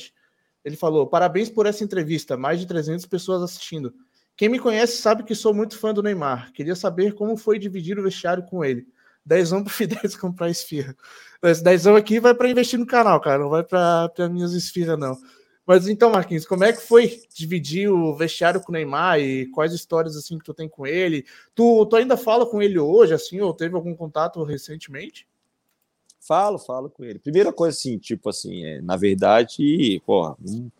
Ele 0.64 0.74
falou: 0.74 1.06
Parabéns 1.06 1.50
por 1.50 1.66
essa 1.66 1.84
entrevista, 1.84 2.34
mais 2.34 2.60
de 2.60 2.66
300 2.66 3.04
pessoas 3.04 3.42
assistindo. 3.42 3.92
Quem 4.34 4.48
me 4.48 4.58
conhece 4.58 4.96
sabe 4.96 5.22
que 5.22 5.34
sou 5.34 5.52
muito 5.52 5.78
fã 5.78 5.92
do 5.92 6.02
Neymar. 6.02 6.50
Queria 6.54 6.74
saber 6.74 7.12
como 7.12 7.36
foi 7.36 7.58
dividir 7.58 7.98
o 7.98 8.02
vestiário 8.02 8.42
com 8.44 8.64
ele. 8.64 8.86
Dezão 9.22 9.62
pro 9.62 9.70
Fidesz 9.70 10.16
comprar 10.18 10.48
esfirra. 10.48 10.96
Esse 11.42 11.62
dezão 11.62 11.94
aqui 11.94 12.18
vai 12.18 12.32
para 12.34 12.48
investir 12.48 12.78
no 12.78 12.86
canal, 12.86 13.20
cara. 13.20 13.42
Não 13.42 13.50
vai 13.50 13.62
para 13.62 14.30
minhas 14.30 14.54
esfirras, 14.54 14.98
não. 14.98 15.18
Mas 15.66 15.88
então, 15.88 16.10
Marquinhos, 16.10 16.46
como 16.46 16.62
é 16.62 16.72
que 16.72 16.80
foi 16.80 17.22
dividir 17.34 17.90
o 17.90 18.14
vestiário 18.14 18.60
com 18.60 18.70
o 18.70 18.72
Neymar 18.72 19.18
e 19.18 19.46
quais 19.46 19.72
histórias 19.72 20.16
assim 20.16 20.38
que 20.38 20.44
tu 20.44 20.54
tem 20.54 20.68
com 20.68 20.86
ele? 20.86 21.24
Tu, 21.56 21.86
tu 21.86 21.96
ainda 21.96 22.16
fala 22.16 22.46
com 22.46 22.62
ele 22.62 22.78
hoje, 22.78 23.12
assim, 23.12 23.40
ou 23.40 23.52
teve 23.52 23.74
algum 23.74 23.94
contato 23.94 24.42
recentemente? 24.44 25.26
Falo, 26.20 26.58
falo 26.58 26.88
com 26.88 27.04
ele. 27.04 27.18
Primeira 27.18 27.52
coisa, 27.52 27.76
assim, 27.76 27.98
tipo 27.98 28.28
assim, 28.28 28.64
é, 28.64 28.80
na 28.80 28.96
verdade, 28.96 30.00
porra, 30.06 30.36
um, 30.44 30.70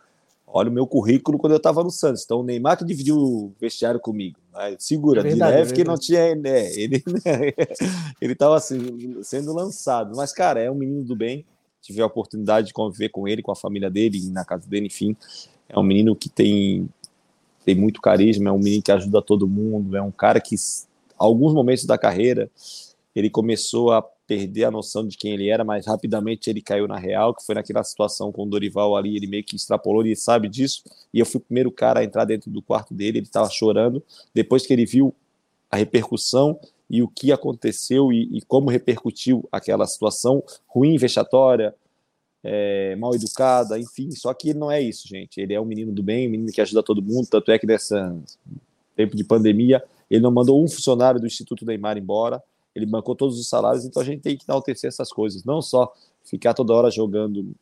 olha 0.47 0.71
o 0.71 0.73
meu 0.73 0.87
currículo 0.87 1.37
quando 1.37 1.55
eu 1.55 1.59
estava 1.59 1.83
no 1.83 1.91
Santos. 1.91 2.23
Então, 2.25 2.41
o 2.41 2.45
Neymar 2.45 2.79
que 2.79 2.85
dividiu 2.85 3.17
o 3.17 3.53
vestiário 3.61 3.99
comigo. 3.99 4.39
Né? 4.53 4.77
Segura, 4.79 5.21
é 5.21 5.25
verdade, 5.25 5.53
de 5.53 5.59
leve, 5.59 5.73
é 5.73 5.75
que 5.75 5.85
não 5.85 5.99
tinha. 5.99 6.35
Né, 6.37 6.73
ele 6.75 7.03
né, 7.25 7.53
ele 8.21 8.33
estava 8.35 8.57
assim, 8.57 9.21
sendo 9.25 9.53
lançado. 9.53 10.17
Mas, 10.17 10.33
cara, 10.33 10.61
é 10.61 10.71
um 10.71 10.77
menino 10.77 11.05
do 11.05 11.17
bem. 11.17 11.45
Tive 11.87 12.03
a 12.03 12.07
oportunidade 12.07 12.67
de 12.67 12.73
conviver 12.73 13.11
com 13.11 13.29
ele, 13.29 13.43
com 13.43 13.53
a 13.53 13.57
família 13.57 13.89
dele, 13.89 14.29
na 14.31 14.45
casa 14.45 14.69
dele, 14.69 14.87
enfim. 14.87 15.17
É 15.69 15.79
um 15.79 15.85
menino 15.85 16.17
que 16.17 16.29
tem, 16.29 16.89
tem 17.65 17.77
muito 17.77 18.01
carisma, 18.01 18.49
é 18.49 18.53
um 18.53 18.59
menino 18.59 18.83
que 18.83 18.91
ajuda 18.91 19.23
todo 19.23 19.47
mundo, 19.47 19.97
é 19.97 20.03
um 20.03 20.11
cara 20.11 20.41
que 20.41 20.57
alguns 21.17 21.55
momentos 21.55 21.85
da 21.85 21.97
carreira 21.97 22.51
ele 23.15 23.31
começou 23.31 23.93
a 23.93 24.03
perder 24.03 24.65
a 24.65 24.71
noção 24.71 25.07
de 25.07 25.17
quem 25.17 25.33
ele 25.33 25.49
era, 25.49 25.65
mas 25.65 25.87
rapidamente 25.87 26.51
ele 26.51 26.61
caiu 26.61 26.89
na 26.89 26.99
real, 26.99 27.33
que 27.33 27.47
foi 27.47 27.55
naquela 27.55 27.85
situação 27.85 28.33
com 28.33 28.43
o 28.43 28.47
Dorival 28.47 28.97
ali, 28.97 29.17
ele 29.17 29.29
meio 29.29 29.45
que 29.45 29.55
extrapolou, 29.55 30.05
ele 30.05 30.17
sabe 30.17 30.49
disso, 30.49 30.83
e 31.15 31.21
eu 31.21 31.25
fui 31.25 31.39
o 31.39 31.45
primeiro 31.45 31.71
cara 31.71 32.01
a 32.01 32.05
entrar 32.05 32.25
dentro 32.25 32.51
do 32.51 32.61
quarto 32.61 32.93
dele, 32.93 33.19
ele 33.19 33.27
estava 33.27 33.49
chorando, 33.49 34.03
depois 34.35 34.67
que 34.67 34.73
ele 34.73 34.85
viu 34.85 35.15
a 35.71 35.77
repercussão 35.77 36.59
e 36.89 37.03
o 37.03 37.09
que 37.09 37.33
aconteceu 37.33 38.13
e, 38.13 38.39
e 38.39 38.43
como 38.43 38.71
repercutiu 38.71 39.47
aquela 39.51 39.87
situação 39.87 40.43
ruim, 40.67 40.97
vexatória, 40.97 41.75
é, 42.43 42.95
mal 42.97 43.15
educada, 43.15 43.79
enfim, 43.79 44.11
só 44.13 44.33
que 44.33 44.51
ele 44.51 44.59
não 44.59 44.71
é 44.71 44.81
isso, 44.81 45.09
gente, 45.09 45.41
ele 45.41 45.53
é 45.53 45.61
um 45.61 45.65
menino 45.65 45.93
do 45.93 46.03
bem, 46.03 46.29
um 46.29 46.31
menino 46.31 46.53
que 46.53 46.61
ajuda 46.61 46.83
todo 46.83 47.03
mundo, 47.03 47.27
tanto 47.29 47.51
é 47.51 47.59
que 47.59 47.67
nessa 47.67 48.17
tempo 48.95 49.17
de 49.17 49.25
pandemia, 49.25 49.83
ele 50.11 50.23
não 50.23 50.31
mandou 50.31 50.63
um 50.63 50.69
funcionário 50.69 51.21
do 51.21 51.27
Instituto 51.27 51.67
Neymar 51.67 51.99
embora, 51.99 52.43
ele 52.75 52.87
bancou 52.87 53.15
todos 53.15 53.39
os 53.39 53.49
salários, 53.49 53.85
então 53.85 54.01
a 54.01 54.05
gente 54.05 54.21
tem 54.21 54.37
que 54.37 54.45
enaltecer 54.49 54.89
essas 54.89 55.11
coisas, 55.11 55.45
não 55.45 55.61
só 55.61 55.93
ficar 56.25 56.55
toda 56.55 56.73
hora 56.73 56.91
jogando, 56.91 57.53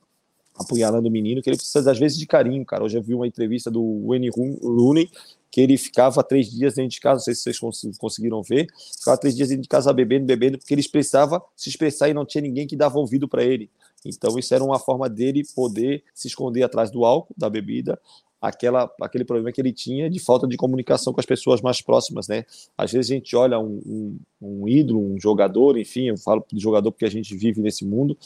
apunhalando 0.55 1.09
o 1.09 1.11
menino, 1.11 1.43
que 1.43 1.51
ele 1.51 1.57
precisa 1.57 1.91
às 1.91 1.99
vezes 1.99 2.19
de 2.19 2.27
carinho, 2.27 2.65
cara. 2.65 2.85
Eu 2.85 3.03
vi 3.03 3.15
uma 3.15 3.27
entrevista 3.27 3.71
do 3.71 4.07
Wayne 4.07 4.31
Rooney, 4.31 5.11
que 5.51 5.61
ele 5.61 5.77
ficava 5.79 6.23
três 6.23 6.51
dias 6.51 6.75
dentro 6.75 6.91
de 6.91 7.01
casa, 7.01 7.15
não 7.15 7.21
sei 7.21 7.35
se 7.35 7.61
vocês 7.61 7.97
conseguiram 7.97 8.43
ver, 8.43 8.67
ficava 8.99 9.17
três 9.17 9.37
dias 9.37 9.49
dentro 9.49 9.63
de 9.63 9.69
casa 9.69 9.93
bebendo, 9.93 10.27
bebendo, 10.27 10.59
porque 10.59 10.75
ele 10.75 10.81
expressava 10.81 11.41
se 11.57 11.69
expressar 11.69 12.09
e 12.09 12.15
não 12.15 12.27
tinha 12.27 12.43
ninguém 12.43 12.67
que 12.67 12.75
dava 12.75 12.99
ouvido 12.99 13.29
para 13.29 13.45
ele. 13.45 13.71
Então 14.05 14.39
isso 14.39 14.53
era 14.53 14.65
uma 14.65 14.79
forma 14.79 15.09
dele 15.09 15.43
poder 15.55 16.03
se 16.13 16.29
esconder 16.29 16.63
atrás 16.65 16.91
do 16.91 17.05
álcool, 17.05 17.35
da 17.37 17.49
bebida, 17.49 18.01
aquela, 18.45 18.93
aquele 19.01 19.25
problema 19.25 19.51
que 19.51 19.59
ele 19.59 19.73
tinha 19.73 20.11
de 20.11 20.19
falta 20.19 20.47
de 20.47 20.55
comunicação 20.55 21.15
com 21.15 21.21
as 21.21 21.25
pessoas 21.25 21.63
mais 21.63 21.81
próximas, 21.81 22.29
né? 22.29 22.45
Às 22.77 22.93
vezes 22.93 23.11
a 23.11 23.15
gente 23.15 23.35
olha 23.35 23.59
um, 23.59 23.81
um, 23.87 24.19
um 24.43 24.69
ídolo, 24.69 25.01
um 25.01 25.19
jogador, 25.19 25.79
enfim, 25.79 26.09
eu 26.09 26.19
falo 26.19 26.45
de 26.53 26.61
jogador 26.61 26.93
porque 26.93 27.07
a 27.07 27.11
gente 27.11 27.35
vive 27.35 27.63
nesse 27.63 27.87
mundo. 27.87 28.19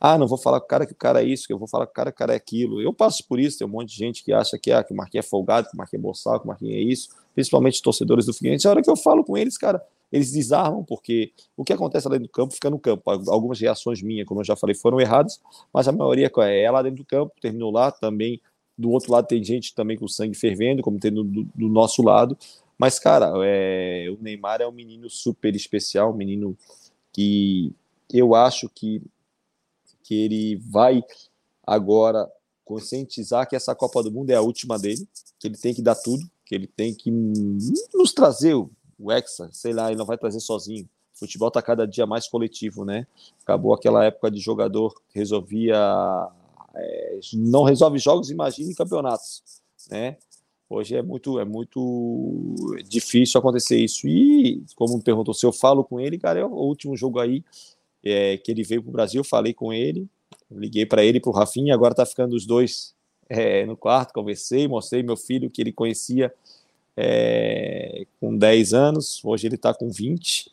Ah, 0.00 0.16
não 0.16 0.26
vou 0.26 0.38
falar 0.38 0.60
com 0.60 0.66
o 0.66 0.68
cara 0.68 0.86
que 0.86 0.92
o 0.92 0.96
cara 0.96 1.22
é 1.22 1.26
isso, 1.26 1.46
que 1.46 1.52
eu 1.52 1.58
vou 1.58 1.68
falar 1.68 1.84
com 1.86 1.92
o 1.92 1.94
cara 1.94 2.10
que 2.10 2.16
o 2.16 2.18
cara 2.18 2.32
é 2.32 2.36
aquilo. 2.36 2.80
Eu 2.80 2.94
passo 2.94 3.22
por 3.28 3.38
isso, 3.38 3.58
tem 3.58 3.66
um 3.66 3.70
monte 3.70 3.90
de 3.90 3.96
gente 3.96 4.24
que 4.24 4.32
acha 4.32 4.58
que, 4.58 4.72
ah, 4.72 4.82
que 4.82 4.94
o 4.94 4.96
Marquinhos 4.96 5.26
é 5.26 5.28
folgado, 5.28 5.68
que 5.68 5.74
o 5.74 5.76
Marquinhos 5.76 6.02
é 6.02 6.06
boçal, 6.06 6.40
que 6.40 6.46
o 6.46 6.48
Marquinhos 6.48 6.74
é 6.74 6.80
isso, 6.80 7.08
principalmente 7.34 7.82
torcedores 7.82 8.24
do 8.24 8.32
Figueirense. 8.32 8.66
A 8.66 8.70
hora 8.70 8.82
que 8.82 8.88
eu 8.88 8.96
falo 8.96 9.22
com 9.22 9.36
eles, 9.36 9.58
cara, 9.58 9.84
eles 10.10 10.32
desarmam, 10.32 10.82
porque 10.82 11.32
o 11.54 11.62
que 11.62 11.74
acontece 11.74 12.08
lá 12.08 12.12
dentro 12.12 12.28
do 12.28 12.32
campo 12.32 12.54
fica 12.54 12.70
no 12.70 12.78
campo. 12.78 13.02
Algumas 13.28 13.60
reações 13.60 14.00
minhas, 14.00 14.26
como 14.26 14.40
eu 14.40 14.44
já 14.44 14.56
falei, 14.56 14.74
foram 14.74 14.98
erradas, 14.98 15.38
mas 15.74 15.86
a 15.86 15.92
maioria 15.92 16.30
é 16.34 16.70
lá 16.70 16.80
dentro 16.80 16.98
do 16.98 17.04
campo, 17.04 17.34
terminou 17.38 17.70
lá, 17.70 17.92
também 17.92 18.40
do 18.78 18.90
outro 18.90 19.12
lado 19.12 19.26
tem 19.26 19.42
gente 19.42 19.74
também 19.74 19.98
com 19.98 20.06
sangue 20.06 20.36
fervendo, 20.36 20.82
como 20.82 21.00
tem 21.00 21.12
do, 21.12 21.24
do 21.24 21.68
nosso 21.68 22.00
lado. 22.00 22.38
Mas, 22.78 22.98
cara, 23.00 23.32
é, 23.44 24.06
o 24.08 24.22
Neymar 24.22 24.60
é 24.60 24.68
um 24.68 24.72
menino 24.72 25.10
super 25.10 25.54
especial, 25.56 26.12
um 26.12 26.16
menino 26.16 26.56
que 27.12 27.74
eu 28.12 28.36
acho 28.36 28.68
que, 28.68 29.02
que 30.04 30.14
ele 30.14 30.56
vai 30.56 31.02
agora 31.66 32.30
conscientizar 32.64 33.48
que 33.48 33.56
essa 33.56 33.74
Copa 33.74 34.02
do 34.02 34.12
Mundo 34.12 34.30
é 34.30 34.34
a 34.34 34.42
última 34.42 34.78
dele, 34.78 35.08
que 35.40 35.48
ele 35.48 35.56
tem 35.56 35.74
que 35.74 35.82
dar 35.82 35.96
tudo, 35.96 36.22
que 36.46 36.54
ele 36.54 36.68
tem 36.68 36.94
que 36.94 37.10
nos 37.10 38.12
trazer 38.12 38.54
o, 38.54 38.70
o 38.98 39.10
Hexa, 39.10 39.50
sei 39.52 39.72
lá, 39.72 39.88
ele 39.88 39.98
não 39.98 40.06
vai 40.06 40.16
trazer 40.16 40.40
sozinho. 40.40 40.88
O 41.14 41.18
futebol 41.18 41.48
está 41.48 41.60
cada 41.60 41.84
dia 41.86 42.06
mais 42.06 42.28
coletivo, 42.28 42.84
né? 42.84 43.06
Acabou 43.42 43.74
aquela 43.74 44.04
época 44.04 44.30
de 44.30 44.38
jogador 44.38 44.94
que 45.08 45.18
resolvia 45.18 45.76
é, 46.78 47.20
não 47.34 47.64
resolve 47.64 47.98
jogos, 47.98 48.30
imagine 48.30 48.74
campeonatos, 48.74 49.42
né? 49.90 50.16
Hoje 50.70 50.94
é 50.94 51.02
muito, 51.02 51.38
é 51.38 51.46
muito 51.46 52.54
difícil 52.86 53.38
acontecer 53.38 53.78
isso. 53.78 54.06
E, 54.06 54.62
como 54.76 55.02
perguntou, 55.02 55.32
se 55.32 55.46
eu 55.46 55.52
falo 55.52 55.82
com 55.82 55.98
ele, 55.98 56.18
cara, 56.18 56.40
é 56.40 56.44
o 56.44 56.50
último 56.50 56.94
jogo 56.94 57.18
aí 57.18 57.42
é, 58.04 58.36
que 58.36 58.50
ele 58.50 58.62
veio 58.62 58.82
para 58.82 58.90
o 58.90 58.92
Brasil, 58.92 59.24
falei 59.24 59.54
com 59.54 59.72
ele, 59.72 60.06
liguei 60.50 60.84
para 60.84 61.02
ele, 61.02 61.20
para 61.20 61.30
o 61.30 61.32
Rafinha, 61.32 61.74
agora 61.74 61.94
tá 61.94 62.04
ficando 62.04 62.36
os 62.36 62.44
dois 62.44 62.94
é, 63.30 63.64
no 63.64 63.76
quarto, 63.76 64.12
conversei, 64.12 64.68
mostrei 64.68 65.02
meu 65.02 65.16
filho 65.16 65.50
que 65.50 65.62
ele 65.62 65.72
conhecia 65.72 66.32
é, 66.96 68.06
com 68.20 68.36
10 68.36 68.74
anos, 68.74 69.24
hoje 69.24 69.46
ele 69.46 69.54
está 69.54 69.72
com 69.72 69.88
20, 69.90 70.50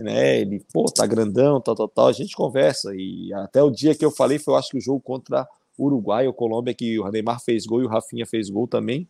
né? 0.00 0.40
Ele, 0.40 0.64
pô, 0.72 0.84
tá 0.84 1.06
grandão, 1.06 1.60
tal, 1.60 1.74
tal, 1.74 1.88
tal. 1.88 2.06
A 2.08 2.12
gente 2.12 2.36
conversa. 2.36 2.94
E 2.94 3.32
até 3.34 3.62
o 3.62 3.70
dia 3.70 3.94
que 3.94 4.04
eu 4.04 4.10
falei 4.10 4.38
foi, 4.38 4.54
eu 4.54 4.58
acho 4.58 4.70
que 4.70 4.78
o 4.78 4.80
jogo 4.80 5.00
contra 5.00 5.46
Uruguai 5.78 6.26
ou 6.26 6.32
Colômbia, 6.32 6.74
que 6.74 6.98
o 6.98 7.10
Neymar 7.10 7.42
fez 7.42 7.66
gol 7.66 7.82
e 7.82 7.84
o 7.84 7.88
Rafinha 7.88 8.24
fez 8.26 8.48
gol 8.48 8.68
também. 8.68 9.08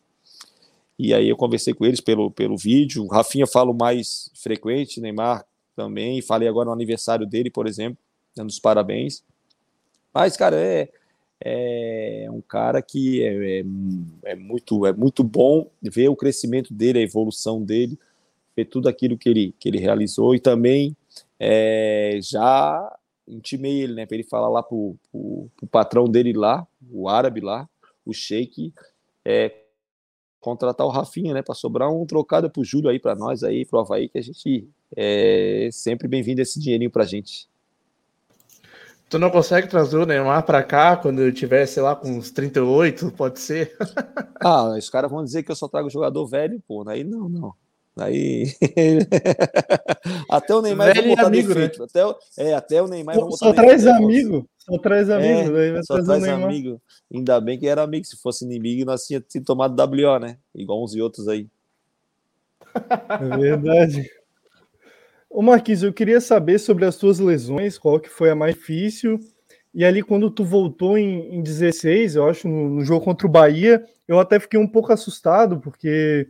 E 0.99 1.13
aí 1.13 1.29
eu 1.29 1.37
conversei 1.37 1.75
com 1.75 1.85
eles 1.85 2.01
pelo, 2.01 2.31
pelo 2.31 2.57
vídeo. 2.57 3.05
O 3.05 3.09
Rafinha 3.09 3.47
falo 3.47 3.75
mais 3.75 4.31
frequente, 4.35 5.01
Neymar 5.01 5.45
também. 5.77 6.23
Falei 6.23 6.49
agora 6.49 6.67
no 6.67 6.73
aniversário 6.73 7.27
dele, 7.27 7.51
por 7.51 7.67
exemplo, 7.67 7.99
dando 8.35 8.51
os 8.51 8.59
parabéns. 8.59 9.25
Mas, 10.13 10.37
cara, 10.37 10.57
é, 10.57 10.89
é 11.41 12.29
um 12.31 12.41
cara 12.41 12.81
que 12.83 13.23
é, 13.23 13.61
é, 13.61 13.65
é, 14.25 14.35
muito, 14.37 14.87
é 14.87 14.93
muito 14.93 15.25
bom 15.25 15.69
ver 15.81 16.09
o 16.09 16.17
crescimento 16.17 16.73
dele, 16.73 16.99
a 16.99 17.03
evolução 17.03 17.63
dele 17.63 17.99
ver 18.57 18.67
tudo 18.67 18.89
aquilo 18.89 19.17
que 19.17 19.29
ele, 19.29 19.55
que 19.59 19.69
ele 19.69 19.79
realizou 19.79 20.35
e 20.35 20.41
também 20.41 20.97
é, 21.39 22.19
já 22.23 22.97
intimei 23.27 23.83
ele, 23.83 23.95
né, 23.95 24.07
para 24.07 24.17
ele 24.17 24.25
falar 24.25 24.49
lá 24.49 24.63
pro, 24.63 24.97
pro, 25.11 25.51
pro, 25.57 25.67
patrão 25.67 26.05
dele 26.05 26.33
lá, 26.33 26.67
o 26.91 27.09
árabe 27.09 27.41
lá, 27.41 27.69
o 28.05 28.13
sheik, 28.13 28.73
é, 29.25 29.55
contratar 30.41 30.87
o 30.87 30.91
Rafinha, 30.91 31.33
né, 31.33 31.43
para 31.43 31.55
sobrar 31.55 31.91
um 31.91 32.05
trocado 32.05 32.51
pro 32.51 32.65
Júlio 32.65 32.91
aí, 32.91 32.99
para 32.99 33.15
nós 33.15 33.43
aí, 33.43 33.65
pro 33.65 33.79
Havaí, 33.79 34.09
que 34.09 34.19
a 34.19 34.23
gente 34.23 34.69
é 34.95 35.69
sempre 35.73 36.09
bem-vindo 36.09 36.43
esse 36.43 36.61
dinheirinho 36.61 36.91
pra 36.91 37.05
gente. 37.05 37.49
Tu 39.09 39.19
não 39.19 39.31
consegue 39.31 39.69
trazer 39.69 39.99
o 39.99 40.07
Neymar 40.07 40.43
para 40.45 40.63
cá 40.63 40.97
quando 40.97 41.21
eu 41.21 41.33
tiver, 41.33 41.67
sei 41.67 41.83
lá, 41.83 41.95
com 41.95 42.09
uns 42.09 42.31
38, 42.31 43.13
pode 43.13 43.41
ser? 43.41 43.77
ah, 44.41 44.71
os 44.71 44.89
caras 44.89 45.11
vão 45.11 45.23
dizer 45.23 45.43
que 45.43 45.51
eu 45.51 45.57
só 45.57 45.69
trago 45.69 45.91
jogador 45.91 46.27
velho, 46.27 46.63
pô, 46.67 46.83
aí 46.89 47.05
não, 47.05 47.29
não. 47.29 47.55
Aí. 47.97 48.47
até 50.31 50.55
o 50.55 50.63
Neymar 50.63 50.95
vai 50.95 51.09
botar 51.09 51.27
amigo, 51.27 51.49
defeito. 51.49 51.81
Né? 51.81 51.87
Até, 51.89 52.07
o... 52.07 52.17
é, 52.39 52.55
até 52.55 52.83
o 52.83 52.89
Neymar 52.89 53.21
vai 53.21 53.33
Só 53.33 53.53
traz 53.53 53.87
amigo. 53.87 54.49
Só 54.59 54.79
traz 54.79 55.11
amigo. 55.11 55.57
É, 55.57 55.83
só 55.83 56.03
traz 56.03 56.25
amigo. 56.25 56.81
Ainda 57.13 57.41
bem 57.41 57.59
que 57.59 57.67
era 57.67 57.83
amigo. 57.83 58.07
Se 58.07 58.17
fosse 58.17 58.45
inimigo, 58.45 58.85
nós 58.85 59.05
tínhamos 59.05 59.29
tomado 59.45 59.79
WO, 59.79 60.19
né? 60.19 60.39
Igual 60.55 60.83
uns 60.83 60.95
e 60.95 61.03
outros 61.03 61.29
aí. 61.29 61.49
É 62.75 63.37
verdade. 63.37 64.11
Ô 65.29 65.43
Marquinhos, 65.43 65.83
eu 65.83 65.93
queria 65.93 66.21
saber 66.21 66.59
sobre 66.59 66.85
as 66.85 66.97
tuas 66.97 67.19
lesões, 67.19 67.79
qual 67.79 68.01
que 68.01 68.09
foi 68.09 68.31
a 68.31 68.35
mais 68.35 68.55
difícil. 68.55 69.19
E 69.75 69.85
ali, 69.85 70.03
quando 70.03 70.31
tu 70.31 70.45
voltou 70.45 70.99
em, 70.99 71.37
em 71.37 71.43
16, 71.43 72.17
eu 72.17 72.29
acho, 72.29 72.47
no, 72.47 72.69
no 72.69 72.85
jogo 72.85 73.05
contra 73.05 73.27
o 73.27 73.31
Bahia, 73.31 73.83
eu 74.07 74.19
até 74.19 74.39
fiquei 74.39 74.61
um 74.61 74.69
pouco 74.69 74.93
assustado, 74.93 75.59
porque 75.59 76.29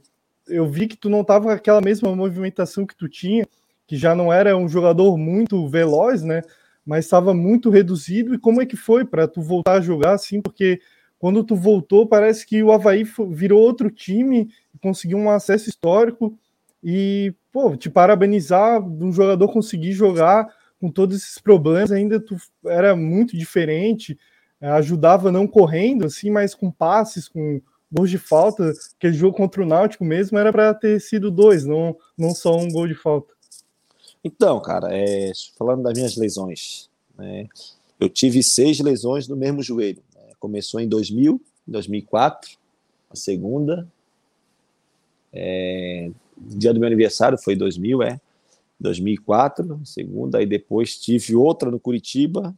eu 0.53 0.67
vi 0.67 0.87
que 0.87 0.97
tu 0.97 1.09
não 1.09 1.25
tava 1.25 1.47
com 1.47 1.51
aquela 1.51 1.81
mesma 1.81 2.15
movimentação 2.15 2.87
que 2.87 2.97
tu 2.97 3.09
tinha, 3.09 3.47
que 3.87 3.97
já 3.97 4.15
não 4.15 4.33
era 4.33 4.57
um 4.57 4.69
jogador 4.69 5.17
muito 5.17 5.67
veloz, 5.69 6.23
né? 6.23 6.43
Mas 6.85 7.05
estava 7.05 7.33
muito 7.33 7.71
reduzido. 7.71 8.35
E 8.35 8.39
como 8.39 8.61
é 8.61 8.67
que 8.67 8.77
foi 8.77 9.05
para 9.05 9.27
tu 9.27 9.41
voltar 9.41 9.75
a 9.75 9.81
jogar 9.81 10.13
assim? 10.13 10.41
Porque 10.41 10.81
quando 11.19 11.45
tu 11.45 11.55
voltou, 11.55 12.07
parece 12.07 12.47
que 12.47 12.63
o 12.63 12.73
Havaí 12.73 13.05
virou 13.31 13.61
outro 13.61 13.91
time, 13.91 14.51
conseguiu 14.81 15.19
um 15.19 15.31
acesso 15.31 15.69
histórico. 15.69 16.37
E, 16.83 17.33
pô, 17.53 17.77
te 17.77 17.89
parabenizar 17.89 18.83
um 18.83 19.13
jogador 19.13 19.49
conseguir 19.53 19.93
jogar 19.93 20.49
com 20.81 20.91
todos 20.91 21.17
esses 21.17 21.39
problemas, 21.39 21.93
ainda 21.93 22.19
tu 22.19 22.37
era 22.67 22.97
muito 22.97 23.37
diferente, 23.37 24.19
ajudava 24.61 25.31
não 25.31 25.47
correndo, 25.47 26.07
assim, 26.07 26.29
mas 26.29 26.57
com 26.57 26.73
passes, 26.73 27.29
com 27.29 27.63
gols 27.93 28.11
de 28.11 28.19
falta, 28.19 28.73
aquele 28.97 29.13
jogo 29.13 29.37
contra 29.37 29.63
o 29.63 29.67
Náutico 29.67 30.05
mesmo 30.05 30.39
era 30.39 30.51
para 30.51 30.73
ter 30.73 31.01
sido 31.01 31.31
dois, 31.31 31.65
não, 31.65 31.97
não 32.17 32.35
só 32.35 32.57
um 32.57 32.71
gol 32.71 32.89
de 32.89 32.95
falta. 32.95 33.33
Então, 34.25 34.61
cara, 34.61 34.89
é, 34.91 35.33
falando 35.59 35.83
das 35.83 35.93
minhas 35.95 36.17
lesões, 36.17 36.89
né, 37.19 37.47
eu 38.01 38.09
tive 38.09 38.43
seis 38.43 38.81
lesões 38.81 39.29
no 39.29 39.37
mesmo 39.37 39.63
joelho. 39.63 40.03
Né, 40.15 40.33
começou 40.39 40.81
em 40.81 40.89
2000, 40.89 41.41
2004, 41.67 42.57
a 43.11 43.17
segunda. 43.17 43.87
É, 45.33 46.11
dia 46.37 46.73
do 46.73 46.81
meu 46.81 46.87
aniversário 46.87 47.37
foi 47.37 47.55
2000, 47.55 48.03
é. 48.03 48.21
2004, 48.81 49.81
segunda, 49.85 50.39
aí 50.39 50.47
depois 50.47 50.99
tive 50.99 51.37
outra 51.37 51.71
no 51.71 51.79
Curitiba, 51.79 52.53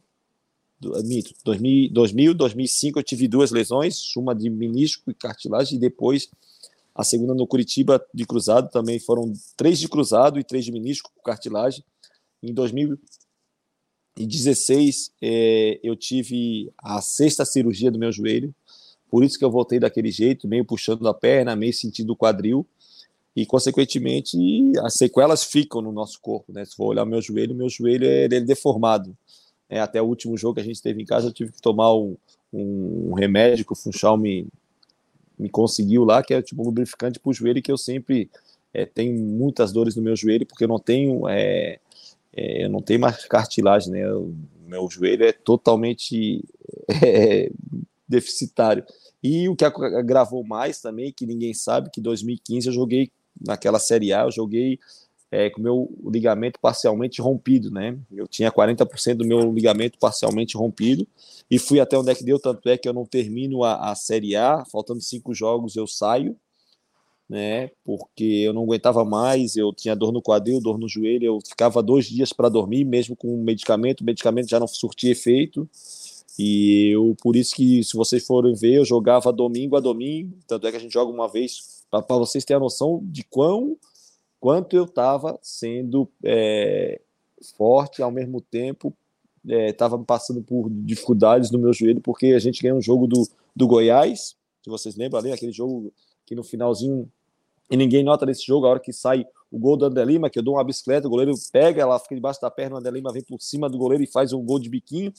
mito, 1.03 1.33
2000, 1.43 1.91
2000, 1.91 2.33
2005 2.33 2.99
eu 2.99 3.03
tive 3.03 3.27
duas 3.27 3.51
lesões, 3.51 4.15
uma 4.15 4.35
de 4.35 4.49
menisco 4.49 5.09
e 5.09 5.13
cartilagem, 5.13 5.77
e 5.77 5.79
depois 5.79 6.29
a 6.95 7.03
segunda 7.03 7.33
no 7.33 7.45
Curitiba 7.45 8.01
de 8.13 8.25
cruzado, 8.25 8.69
também 8.69 8.99
foram 8.99 9.33
três 9.57 9.79
de 9.79 9.89
cruzado 9.89 10.39
e 10.39 10.43
três 10.43 10.63
de 10.63 10.71
menisco 10.71 11.11
com 11.13 11.21
cartilagem. 11.21 11.83
Em 12.41 12.53
2016 12.53 15.11
é, 15.21 15.77
eu 15.83 15.93
tive 15.95 16.71
a 16.77 17.01
sexta 17.01 17.43
cirurgia 17.43 17.91
do 17.91 17.99
meu 17.99 18.13
joelho, 18.13 18.55
por 19.09 19.23
isso 19.23 19.37
que 19.37 19.45
eu 19.45 19.51
voltei 19.51 19.79
daquele 19.79 20.11
jeito, 20.11 20.47
meio 20.47 20.65
puxando 20.65 21.07
a 21.07 21.13
perna, 21.13 21.55
meio 21.55 21.73
sentindo 21.73 22.13
o 22.13 22.15
quadril. 22.15 22.65
e 23.35 23.45
consequentemente 23.45 24.37
as 24.79 24.93
sequelas 24.93 25.43
ficam 25.43 25.81
no 25.81 25.91
nosso 25.91 26.19
corpo, 26.21 26.53
né? 26.53 26.63
Se 26.63 26.75
for 26.75 26.85
olhar 26.85 27.05
meu 27.05 27.21
joelho, 27.21 27.53
meu 27.53 27.69
joelho 27.69 28.07
é, 28.07 28.23
ele 28.23 28.35
é 28.35 28.41
deformado. 28.41 29.15
É, 29.69 29.79
até 29.79 30.01
o 30.01 30.05
último 30.05 30.37
jogo 30.37 30.55
que 30.55 30.61
a 30.61 30.63
gente 30.63 30.81
teve 30.81 31.01
em 31.01 31.05
casa, 31.05 31.27
eu 31.27 31.33
tive 31.33 31.51
que 31.51 31.61
tomar 31.61 31.93
um, 31.93 32.15
um 32.53 33.13
remédio 33.13 33.65
que 33.65 33.73
o 33.73 33.75
Funchal 33.75 34.17
me, 34.17 34.47
me 35.37 35.49
conseguiu 35.49 36.03
lá, 36.03 36.23
que 36.23 36.33
é 36.33 36.41
tipo 36.41 36.61
um 36.61 36.65
lubrificante 36.65 37.19
para 37.19 37.29
o 37.29 37.33
joelho, 37.33 37.61
que 37.61 37.71
eu 37.71 37.77
sempre 37.77 38.29
é, 38.73 38.85
tenho 38.85 39.17
muitas 39.17 39.71
dores 39.71 39.95
no 39.95 40.01
meu 40.01 40.15
joelho, 40.15 40.45
porque 40.45 40.63
eu 40.63 40.67
não 40.67 40.79
tenho, 40.79 41.27
é, 41.27 41.79
é, 42.33 42.65
eu 42.65 42.69
não 42.69 42.81
tenho 42.81 42.99
mais 42.99 43.25
cartilagem, 43.25 43.91
né? 43.91 44.11
O 44.13 44.33
meu 44.67 44.89
joelho 44.89 45.25
é 45.25 45.31
totalmente 45.31 46.43
é, 47.03 47.51
deficitário. 48.07 48.83
E 49.23 49.49
o 49.49 49.55
que 49.55 49.65
agravou 49.65 50.43
mais 50.43 50.79
também, 50.81 51.11
que 51.11 51.25
ninguém 51.25 51.53
sabe, 51.53 51.89
que 51.89 51.99
em 51.99 52.03
2015 52.03 52.67
eu 52.67 52.73
joguei 52.73 53.11
naquela 53.45 53.79
Série 53.79 54.13
A, 54.13 54.23
eu 54.23 54.31
joguei 54.31 54.79
é, 55.31 55.49
com 55.49 55.59
o 55.59 55.63
meu 55.63 55.89
ligamento 56.05 56.59
parcialmente 56.59 57.21
rompido, 57.21 57.71
né? 57.71 57.97
Eu 58.11 58.27
tinha 58.27 58.51
40% 58.51 59.15
do 59.15 59.25
meu 59.25 59.51
ligamento 59.51 59.97
parcialmente 59.99 60.55
rompido 60.55 61.07
e 61.49 61.59
fui 61.59 61.79
até 61.79 61.97
onde 61.97 62.11
é 62.11 62.15
que 62.15 62.23
deu, 62.23 62.39
tanto 62.39 62.67
é 62.69 62.77
que 62.77 62.87
eu 62.87 62.93
não 62.93 63.05
termino 63.05 63.63
a, 63.63 63.91
a 63.91 63.95
Série 63.95 64.35
A, 64.35 64.63
faltando 64.65 65.01
cinco 65.01 65.33
jogos 65.33 65.75
eu 65.75 65.87
saio, 65.87 66.35
né? 67.27 67.71
Porque 67.83 68.23
eu 68.23 68.53
não 68.53 68.63
aguentava 68.63 69.03
mais, 69.03 69.55
eu 69.55 69.73
tinha 69.73 69.95
dor 69.95 70.11
no 70.11 70.21
quadril, 70.21 70.61
dor 70.61 70.77
no 70.77 70.87
joelho, 70.87 71.25
eu 71.25 71.39
ficava 71.45 71.81
dois 71.81 72.05
dias 72.05 72.31
para 72.31 72.49
dormir, 72.49 72.85
mesmo 72.85 73.15
com 73.15 73.35
medicamento, 73.43 74.01
o 74.01 74.05
medicamento 74.05 74.49
já 74.49 74.59
não 74.59 74.67
surtia 74.67 75.11
efeito. 75.11 75.67
E 76.37 76.89
eu, 76.93 77.15
por 77.21 77.35
isso 77.35 77.55
que, 77.55 77.83
se 77.83 77.95
vocês 77.95 78.25
forem 78.25 78.53
ver, 78.53 78.75
eu 78.75 78.85
jogava 78.85 79.31
domingo 79.31 79.75
a 79.77 79.79
domingo, 79.79 80.37
tanto 80.45 80.67
é 80.67 80.71
que 80.71 80.77
a 80.77 80.79
gente 80.79 80.93
joga 80.93 81.11
uma 81.11 81.29
vez, 81.29 81.83
para 81.89 82.17
vocês 82.17 82.43
terem 82.43 82.57
a 82.57 82.59
noção 82.59 82.99
de 83.03 83.23
quão, 83.23 83.77
quanto 84.45 84.75
eu 84.75 84.83
estava 84.83 85.39
sendo 85.41 86.07
é, 86.23 87.01
forte, 87.57 88.03
ao 88.03 88.11
mesmo 88.11 88.39
tempo 88.39 88.95
estava 89.43 89.95
é, 89.95 90.03
passando 90.05 90.43
por 90.43 90.69
dificuldades 90.69 91.49
no 91.49 91.57
meu 91.57 91.73
joelho, 91.73 91.99
porque 91.99 92.27
a 92.27 92.37
gente 92.37 92.61
ganhou 92.61 92.77
um 92.77 92.81
jogo 92.81 93.07
do, 93.07 93.27
do 93.55 93.65
Goiás, 93.65 94.35
se 94.61 94.69
vocês 94.69 94.95
lembram 94.95 95.19
ali, 95.19 95.31
aquele 95.31 95.51
jogo 95.51 95.91
que 96.27 96.35
no 96.35 96.43
finalzinho, 96.43 97.11
e 97.71 97.75
ninguém 97.75 98.03
nota 98.03 98.23
nesse 98.23 98.45
jogo, 98.45 98.67
a 98.67 98.69
hora 98.69 98.79
que 98.79 98.93
sai 98.93 99.25
o 99.51 99.57
gol 99.57 99.75
do 99.77 99.85
Andelima, 99.85 100.29
que 100.29 100.37
eu 100.37 100.43
dou 100.43 100.53
uma 100.53 100.63
bicicleta, 100.63 101.07
o 101.07 101.09
goleiro 101.09 101.33
pega, 101.51 101.81
ela 101.81 101.97
fica 101.97 102.13
debaixo 102.13 102.39
da 102.39 102.51
perna, 102.51 102.75
o 102.75 102.77
Andelima 102.77 103.11
vem 103.11 103.23
por 103.23 103.41
cima 103.41 103.67
do 103.67 103.79
goleiro 103.79 104.03
e 104.03 104.07
faz 104.07 104.31
um 104.31 104.45
gol 104.45 104.59
de 104.59 104.69
biquinho. 104.69 105.11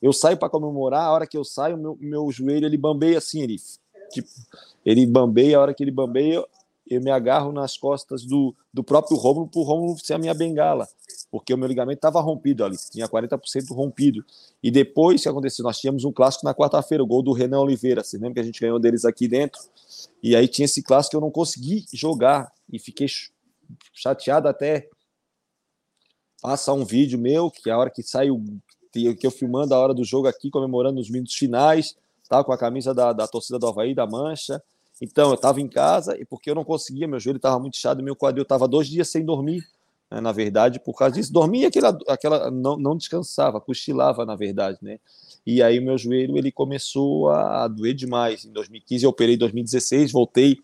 Eu 0.00 0.14
saio 0.14 0.38
para 0.38 0.48
comemorar, 0.48 1.02
a 1.02 1.12
hora 1.12 1.26
que 1.26 1.36
eu 1.36 1.44
saio, 1.44 1.76
meu, 1.76 1.98
meu 2.00 2.32
joelho 2.32 2.64
ele 2.64 2.78
bambeia 2.78 3.18
assim, 3.18 3.42
ele 3.42 3.56
tipo, 4.10 4.28
ele 4.86 5.04
bambeia, 5.04 5.58
a 5.58 5.60
hora 5.60 5.74
que 5.74 5.84
ele 5.84 5.90
bambeia, 5.90 6.42
eu 6.90 7.00
me 7.00 7.10
agarro 7.10 7.52
nas 7.52 7.78
costas 7.78 8.24
do, 8.24 8.54
do 8.74 8.82
próprio 8.82 9.16
Romulo 9.16 9.46
para 9.46 9.60
o 9.60 9.62
Romulo 9.62 9.96
ser 9.98 10.14
a 10.14 10.18
minha 10.18 10.34
bengala, 10.34 10.88
porque 11.30 11.54
o 11.54 11.56
meu 11.56 11.68
ligamento 11.68 11.98
estava 11.98 12.20
rompido 12.20 12.64
ali, 12.64 12.76
tinha 12.90 13.08
40% 13.08 13.72
rompido. 13.72 14.24
E 14.60 14.72
depois 14.72 15.22
que 15.22 15.28
aconteceu, 15.28 15.62
nós 15.62 15.78
tínhamos 15.78 16.04
um 16.04 16.12
clássico 16.12 16.44
na 16.44 16.52
quarta-feira, 16.52 17.04
o 17.04 17.06
gol 17.06 17.22
do 17.22 17.32
Renan 17.32 17.60
Oliveira, 17.60 18.02
você 18.02 18.16
lembra 18.16 18.34
que 18.34 18.40
a 18.40 18.42
gente 18.42 18.60
ganhou 18.60 18.80
deles 18.80 19.04
aqui 19.04 19.28
dentro? 19.28 19.60
E 20.20 20.34
aí 20.34 20.48
tinha 20.48 20.64
esse 20.64 20.82
clássico 20.82 21.12
que 21.12 21.16
eu 21.16 21.20
não 21.20 21.30
consegui 21.30 21.86
jogar 21.92 22.52
e 22.70 22.78
fiquei 22.80 23.06
chateado 23.94 24.48
até 24.48 24.88
passar 26.42 26.72
um 26.72 26.84
vídeo 26.84 27.18
meu, 27.18 27.50
que 27.50 27.70
a 27.70 27.78
hora 27.78 27.90
que 27.90 28.02
saiu, 28.02 28.42
que 28.92 29.16
eu 29.22 29.30
filmando 29.30 29.74
a 29.74 29.78
hora 29.78 29.94
do 29.94 30.02
jogo 30.02 30.26
aqui, 30.26 30.50
comemorando 30.50 31.00
os 31.00 31.08
minutos 31.08 31.36
finais, 31.36 31.94
tá, 32.28 32.42
com 32.42 32.52
a 32.52 32.58
camisa 32.58 32.92
da, 32.92 33.12
da 33.12 33.28
torcida 33.28 33.60
do 33.60 33.68
Havaí, 33.68 33.94
da 33.94 34.06
Mancha. 34.06 34.60
Então, 35.00 35.30
eu 35.30 35.34
estava 35.34 35.60
em 35.60 35.68
casa 35.68 36.16
e 36.20 36.24
porque 36.24 36.50
eu 36.50 36.54
não 36.54 36.64
conseguia, 36.64 37.08
meu 37.08 37.18
joelho 37.18 37.38
estava 37.38 37.58
muito 37.58 37.76
inchado, 37.76 38.02
meu 38.02 38.14
quadril 38.14 38.42
estava 38.42 38.68
dois 38.68 38.86
dias 38.86 39.08
sem 39.08 39.24
dormir, 39.24 39.66
né, 40.10 40.20
na 40.20 40.32
verdade, 40.32 40.78
por 40.78 40.94
causa 40.94 41.14
disso. 41.14 41.32
Dormia 41.32 41.68
aquela, 41.68 41.96
aquela 42.08 42.50
não, 42.50 42.76
não 42.76 42.96
descansava, 42.96 43.60
cochilava, 43.60 44.26
na 44.26 44.36
verdade, 44.36 44.78
né? 44.82 44.98
E 45.46 45.62
aí, 45.62 45.80
meu 45.80 45.96
joelho 45.96 46.36
ele 46.36 46.52
começou 46.52 47.30
a 47.30 47.66
doer 47.66 47.94
demais. 47.94 48.44
Em 48.44 48.52
2015, 48.52 49.04
eu 49.04 49.10
operei 49.10 49.36
em 49.36 49.38
2016, 49.38 50.12
voltei 50.12 50.58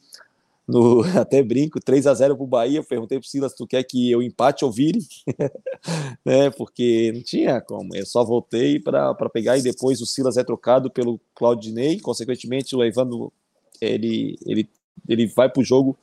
no, 0.66 1.02
até 1.18 1.42
brinco, 1.42 1.80
3 1.80 2.06
a 2.06 2.14
0 2.14 2.36
para 2.36 2.44
o 2.44 2.46
Bahia. 2.46 2.78
Eu 2.78 2.84
perguntei 2.84 3.18
para 3.18 3.24
o 3.26 3.28
Silas, 3.28 3.54
tu 3.54 3.66
quer 3.66 3.82
que 3.84 4.10
eu 4.10 4.22
empate 4.22 4.64
ou 4.64 4.70
vire? 4.70 4.98
né, 6.24 6.50
porque 6.50 7.12
não 7.14 7.22
tinha 7.22 7.60
como. 7.60 7.94
Eu 7.94 8.04
só 8.04 8.24
voltei 8.24 8.80
para 8.80 9.14
pegar 9.30 9.56
e 9.56 9.62
depois 9.62 10.00
o 10.00 10.06
Silas 10.06 10.36
é 10.36 10.44
trocado 10.44 10.90
pelo 10.90 11.20
Claudinei. 11.34 12.00
Consequentemente, 12.00 12.74
o 12.76 12.84
Evandro 12.84 13.32
ele, 13.80 14.38
ele, 14.46 14.68
ele 15.08 15.26
vai 15.26 15.48
para 15.48 15.60
o 15.60 15.64
jogo. 15.64 15.96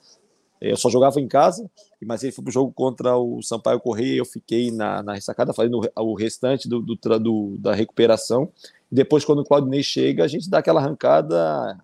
Eu 0.59 0.78
só 0.78 0.89
jogava 0.89 1.19
em 1.19 1.28
casa, 1.28 1.69
mas 2.05 2.24
ele 2.24 2.32
foi 2.32 2.43
para 2.43 2.49
o 2.49 2.53
jogo 2.53 2.71
contra 2.71 3.17
o 3.17 3.41
Sampaio 3.41 3.80
Correia. 3.80 4.17
Eu 4.17 4.26
fiquei 4.26 4.71
na, 4.71 5.03
na 5.03 5.13
ressacada 5.13 5.53
fazendo 5.53 5.82
o 5.97 6.13
restante 6.13 6.69
do, 6.69 6.82
do, 6.82 6.95
do 6.95 7.57
da 7.57 7.74
recuperação. 7.74 8.49
E 8.91 8.95
depois, 8.95 9.26
quando 9.26 9.39
o 9.39 9.43
Claudinei 9.43 9.84
chega, 9.84 10.24
a 10.24 10.28
gente 10.28 10.49
dá 10.49 10.59
aquela 10.59 10.80
arrancada 10.80 11.78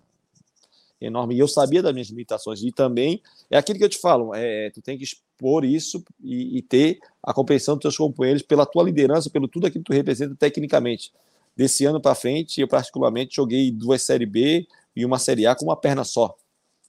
enorme. 1.00 1.34
E 1.34 1.38
eu 1.38 1.48
sabia 1.48 1.82
das 1.82 1.92
minhas 1.92 2.08
limitações. 2.08 2.62
E 2.62 2.70
também 2.70 3.20
é 3.50 3.58
aquilo 3.58 3.78
que 3.78 3.84
eu 3.84 3.88
te 3.88 3.98
falo: 3.98 4.34
é, 4.34 4.70
tu 4.70 4.80
tem 4.80 4.98
que 4.98 5.04
expor 5.04 5.64
isso 5.64 6.04
e, 6.22 6.58
e 6.58 6.62
ter 6.62 6.98
a 7.22 7.32
compreensão 7.32 7.74
dos 7.74 7.82
teus 7.82 7.96
companheiros 7.96 8.42
pela 8.42 8.66
tua 8.66 8.82
liderança, 8.82 9.30
pelo 9.30 9.48
tudo 9.48 9.66
aquilo 9.66 9.84
que 9.84 9.90
tu 9.90 9.94
representa 9.94 10.34
tecnicamente. 10.34 11.12
Desse 11.56 11.84
ano 11.84 12.00
para 12.00 12.14
frente, 12.14 12.60
eu 12.60 12.68
particularmente 12.68 13.36
joguei 13.36 13.70
duas 13.70 14.02
Série 14.02 14.26
B 14.26 14.66
e 15.00 15.04
uma 15.04 15.18
Série 15.18 15.46
A 15.46 15.54
com 15.54 15.64
uma 15.64 15.76
perna 15.76 16.04
só. 16.04 16.36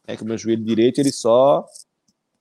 É 0.06 0.16
que 0.16 0.24
o 0.24 0.26
meu 0.26 0.38
joelho 0.38 0.64
direito 0.64 1.00
ele 1.00 1.12
só. 1.12 1.66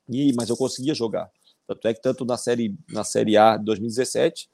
E, 0.08 0.32
mas 0.34 0.48
eu 0.48 0.56
conseguia 0.56 0.94
jogar. 0.94 1.30
Tanto 1.66 1.86
é 1.86 1.94
que 1.94 2.02
tanto 2.02 2.24
na 2.24 2.36
série, 2.36 2.74
na 2.88 3.04
série 3.04 3.36
A 3.36 3.56
de 3.56 3.64
2017 3.64 4.48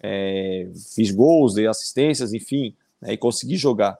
é, 0.00 0.70
fiz 0.94 1.10
gols, 1.10 1.54
dei 1.54 1.66
assistências, 1.66 2.32
enfim, 2.32 2.74
né, 3.00 3.14
e 3.14 3.16
consegui 3.16 3.56
jogar. 3.56 3.98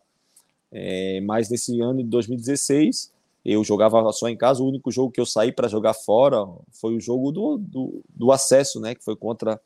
É, 0.70 1.20
mas 1.20 1.48
nesse 1.48 1.80
ano 1.80 2.02
de 2.02 2.08
2016, 2.08 3.12
eu 3.44 3.62
jogava 3.62 4.10
só 4.12 4.28
em 4.28 4.36
casa. 4.36 4.62
O 4.62 4.68
único 4.68 4.90
jogo 4.90 5.12
que 5.12 5.20
eu 5.20 5.26
saí 5.26 5.52
para 5.52 5.68
jogar 5.68 5.94
fora 5.94 6.46
foi 6.72 6.96
o 6.96 7.00
jogo 7.00 7.30
do, 7.30 7.58
do, 7.58 8.02
do, 8.08 8.32
acesso, 8.32 8.80
né? 8.80 8.94
Que 8.94 9.04
foi 9.04 9.14
contra 9.14 9.60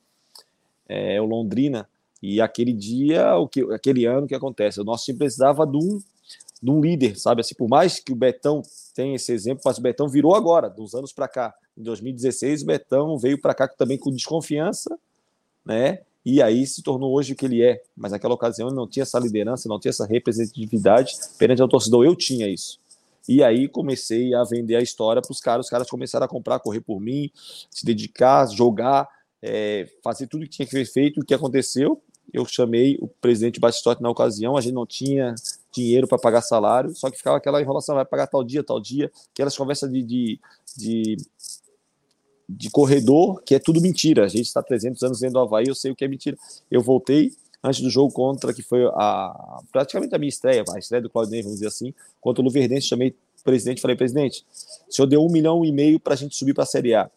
é, 0.88 1.20
o 1.20 1.24
Londrina. 1.24 1.88
E 2.22 2.40
aquele 2.40 2.72
dia, 2.72 3.36
o 3.36 3.48
que, 3.48 3.62
aquele 3.72 4.04
ano, 4.04 4.26
o 4.26 4.28
que 4.28 4.34
acontece? 4.34 4.80
O 4.80 4.84
nosso 4.84 5.04
time 5.04 5.18
precisava 5.18 5.66
de 5.66 5.76
um, 5.76 6.00
de 6.62 6.70
um 6.70 6.80
líder, 6.80 7.18
sabe? 7.18 7.40
Assim, 7.40 7.54
por 7.54 7.68
mais 7.68 8.00
que 8.00 8.12
o 8.12 8.16
Betão 8.16 8.62
tenha 8.94 9.16
esse 9.16 9.32
exemplo, 9.32 9.62
mas 9.64 9.78
o 9.78 9.82
Betão 9.82 10.08
virou 10.08 10.34
agora, 10.34 10.68
dos 10.68 10.94
anos 10.94 11.12
para 11.12 11.28
cá. 11.28 11.54
Em 11.76 11.82
2016, 11.82 12.62
o 12.62 12.66
Betão 12.66 13.18
veio 13.18 13.40
para 13.40 13.54
cá 13.54 13.68
também 13.68 13.98
com 13.98 14.10
desconfiança, 14.10 14.98
né? 15.64 16.00
e 16.30 16.42
aí 16.42 16.66
se 16.66 16.82
tornou 16.82 17.14
hoje 17.14 17.32
o 17.32 17.36
que 17.36 17.46
ele 17.46 17.62
é. 17.62 17.82
Mas 17.96 18.12
naquela 18.12 18.34
ocasião 18.34 18.68
ele 18.68 18.76
não 18.76 18.86
tinha 18.86 19.02
essa 19.02 19.18
liderança, 19.18 19.66
não 19.66 19.80
tinha 19.80 19.88
essa 19.88 20.04
representatividade 20.04 21.14
perante 21.38 21.62
o 21.62 21.68
torcedor. 21.68 22.04
Eu 22.04 22.14
tinha 22.14 22.46
isso. 22.46 22.78
E 23.26 23.42
aí 23.42 23.66
comecei 23.66 24.34
a 24.34 24.44
vender 24.44 24.76
a 24.76 24.82
história 24.82 25.22
para 25.22 25.32
os 25.32 25.40
caras, 25.40 25.64
os 25.64 25.70
caras 25.70 25.88
começaram 25.88 26.26
a 26.26 26.28
comprar, 26.28 26.58
correr 26.60 26.82
por 26.82 27.00
mim, 27.00 27.30
se 27.70 27.84
dedicar, 27.86 28.46
jogar, 28.46 29.08
é, 29.40 29.88
fazer 30.02 30.26
tudo 30.26 30.44
que 30.44 30.50
tinha 30.50 30.66
que 30.66 30.72
ser 30.72 30.84
feito. 30.84 31.20
O 31.20 31.24
que 31.24 31.32
aconteceu? 31.32 31.98
Eu 32.30 32.44
chamei 32.44 32.98
o 33.00 33.08
presidente 33.08 33.58
Batistotti 33.58 34.02
na 34.02 34.10
ocasião, 34.10 34.54
a 34.54 34.60
gente 34.60 34.74
não 34.74 34.84
tinha 34.84 35.34
dinheiro 35.72 36.08
para 36.08 36.18
pagar 36.18 36.42
salário, 36.42 36.94
só 36.94 37.10
que 37.10 37.16
ficava 37.16 37.36
aquela 37.36 37.60
enrolação, 37.60 37.94
vai 37.94 38.04
pagar 38.04 38.26
tal 38.26 38.42
dia, 38.42 38.62
tal 38.64 38.80
dia, 38.80 39.10
aquelas 39.32 39.56
conversas 39.56 39.90
de, 39.90 40.02
de, 40.02 40.40
de 40.76 41.16
de 42.48 42.70
corredor, 42.70 43.42
que 43.42 43.54
é 43.54 43.58
tudo 43.58 43.80
mentira. 43.80 44.24
A 44.24 44.28
gente 44.28 44.46
está 44.46 44.62
300 44.62 45.02
anos 45.02 45.20
dentro 45.20 45.34
do 45.34 45.40
Havaí, 45.40 45.66
eu 45.68 45.74
sei 45.74 45.90
o 45.90 45.94
que 45.94 46.04
é 46.04 46.08
mentira. 46.08 46.36
Eu 46.70 46.80
voltei 46.80 47.32
antes 47.62 47.82
do 47.82 47.90
jogo 47.90 48.12
contra, 48.12 48.54
que 48.54 48.62
foi 48.62 48.86
a, 48.86 49.60
praticamente 49.70 50.14
a 50.14 50.18
minha 50.18 50.28
estreia, 50.28 50.64
a 50.74 50.78
estreia 50.78 51.02
do 51.02 51.10
Claudinei, 51.10 51.42
vamos 51.42 51.58
dizer 51.58 51.68
assim, 51.68 51.92
contra 52.20 52.40
o 52.40 52.44
Luverdense, 52.44 52.86
chamei 52.86 53.14
o 53.38 53.44
presidente 53.44 53.80
falei, 53.80 53.96
presidente, 53.96 54.44
o 54.88 54.92
senhor 54.92 55.06
deu 55.06 55.24
um 55.24 55.30
milhão 55.30 55.64
e 55.64 55.72
meio 55.72 56.00
para 56.00 56.14
a 56.14 56.16
gente 56.16 56.34
subir 56.34 56.54
para 56.54 56.64
a 56.64 56.66
Série 56.66 56.94
A. 56.94 57.10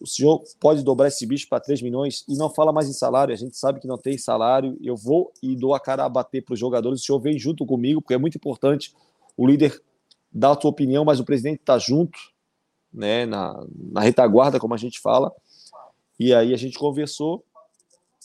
O 0.00 0.06
senhor 0.06 0.42
pode 0.60 0.82
dobrar 0.82 1.08
esse 1.08 1.26
bicho 1.26 1.48
para 1.48 1.60
3 1.60 1.82
milhões 1.82 2.24
e 2.28 2.36
não 2.36 2.50
fala 2.50 2.72
mais 2.72 2.88
em 2.88 2.92
salário, 2.92 3.32
a 3.32 3.36
gente 3.36 3.56
sabe 3.56 3.80
que 3.80 3.88
não 3.88 3.98
tem 3.98 4.16
salário, 4.18 4.78
eu 4.82 4.96
vou 4.96 5.32
e 5.42 5.56
dou 5.56 5.74
a 5.74 5.80
cara 5.80 6.04
a 6.04 6.08
bater 6.08 6.44
para 6.44 6.54
os 6.54 6.60
jogadores, 6.60 7.00
o 7.00 7.04
senhor 7.04 7.18
vem 7.18 7.38
junto 7.38 7.66
comigo, 7.66 8.00
porque 8.00 8.14
é 8.14 8.18
muito 8.18 8.36
importante 8.36 8.94
o 9.36 9.46
líder 9.46 9.82
dar 10.32 10.52
a 10.52 10.60
sua 10.60 10.70
opinião, 10.70 11.04
mas 11.04 11.18
o 11.18 11.24
presidente 11.24 11.60
está 11.60 11.78
junto, 11.78 12.18
né, 12.92 13.26
na, 13.26 13.64
na 13.74 14.00
retaguarda, 14.00 14.60
como 14.60 14.74
a 14.74 14.76
gente 14.76 15.00
fala. 15.00 15.32
E 16.18 16.34
aí 16.34 16.52
a 16.52 16.56
gente 16.56 16.78
conversou. 16.78 17.42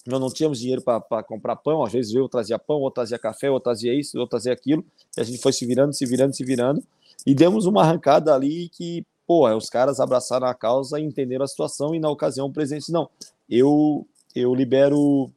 Nós 0.06 0.20
não 0.20 0.30
tínhamos 0.30 0.60
dinheiro 0.60 0.84
para 0.84 1.24
comprar 1.24 1.56
pão, 1.56 1.84
às 1.84 1.92
vezes 1.92 2.14
eu 2.14 2.30
trazia 2.30 2.60
pão, 2.60 2.82
ou 2.82 2.92
trazia 2.92 3.18
café, 3.18 3.50
ou 3.50 3.60
trazia 3.60 3.94
isso, 3.94 4.20
ou 4.20 4.28
trazia 4.28 4.54
aquilo. 4.54 4.86
E 5.18 5.22
a 5.22 5.24
gente 5.24 5.40
foi 5.40 5.52
se 5.52 5.66
virando, 5.66 5.94
se 5.94 6.06
virando, 6.06 6.36
se 6.36 6.44
virando. 6.44 6.84
E 7.26 7.34
demos 7.34 7.66
uma 7.66 7.82
arrancada 7.82 8.36
ali 8.36 8.70
que, 8.70 9.04
pô, 9.26 9.50
os 9.56 9.70
caras 9.70 10.00
abraçaram 10.00 10.48
a 10.48 10.54
causa 10.54 11.00
e 11.00 11.04
entenderam 11.04 11.44
a 11.44 11.48
situação. 11.48 11.94
E 11.94 12.00
na 12.00 12.10
ocasião 12.10 12.48
o 12.48 12.54
presidente, 12.54 12.92
não, 12.92 13.10
eu, 13.50 14.08
eu 14.36 14.54
libero 14.54 15.32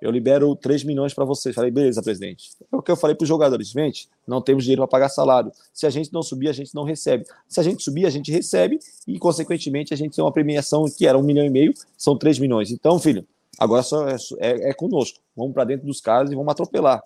eu 0.00 0.12
libero 0.12 0.54
3 0.54 0.84
milhões 0.84 1.12
para 1.12 1.24
vocês. 1.24 1.54
Falei, 1.54 1.70
beleza, 1.70 2.02
presidente. 2.02 2.52
É 2.72 2.76
o 2.76 2.82
que 2.82 2.90
eu 2.90 2.96
falei 2.96 3.16
para 3.16 3.24
os 3.24 3.28
jogadores, 3.28 3.68
gente, 3.68 4.08
não 4.26 4.40
temos 4.40 4.62
dinheiro 4.62 4.82
para 4.82 4.88
pagar 4.88 5.08
salário. 5.08 5.50
Se 5.72 5.86
a 5.86 5.90
gente 5.90 6.12
não 6.12 6.22
subir, 6.22 6.48
a 6.48 6.52
gente 6.52 6.72
não 6.74 6.84
recebe. 6.84 7.24
Se 7.48 7.58
a 7.58 7.62
gente 7.62 7.82
subir, 7.82 8.06
a 8.06 8.10
gente 8.10 8.30
recebe 8.30 8.78
e, 9.06 9.18
consequentemente, 9.18 9.92
a 9.92 9.96
gente 9.96 10.14
tem 10.14 10.24
uma 10.24 10.32
premiação 10.32 10.84
que 10.84 11.06
era 11.06 11.18
um 11.18 11.22
milhão 11.22 11.44
e 11.44 11.50
meio, 11.50 11.74
são 11.96 12.16
3 12.16 12.38
milhões. 12.38 12.70
Então, 12.70 12.98
filho, 13.00 13.26
agora 13.58 13.82
só 13.82 14.08
é, 14.08 14.16
é, 14.38 14.70
é 14.70 14.72
conosco. 14.72 15.18
Vamos 15.36 15.52
para 15.52 15.64
dentro 15.64 15.86
dos 15.86 16.00
caras 16.00 16.30
e 16.30 16.36
vamos 16.36 16.50
atropelar. 16.52 17.02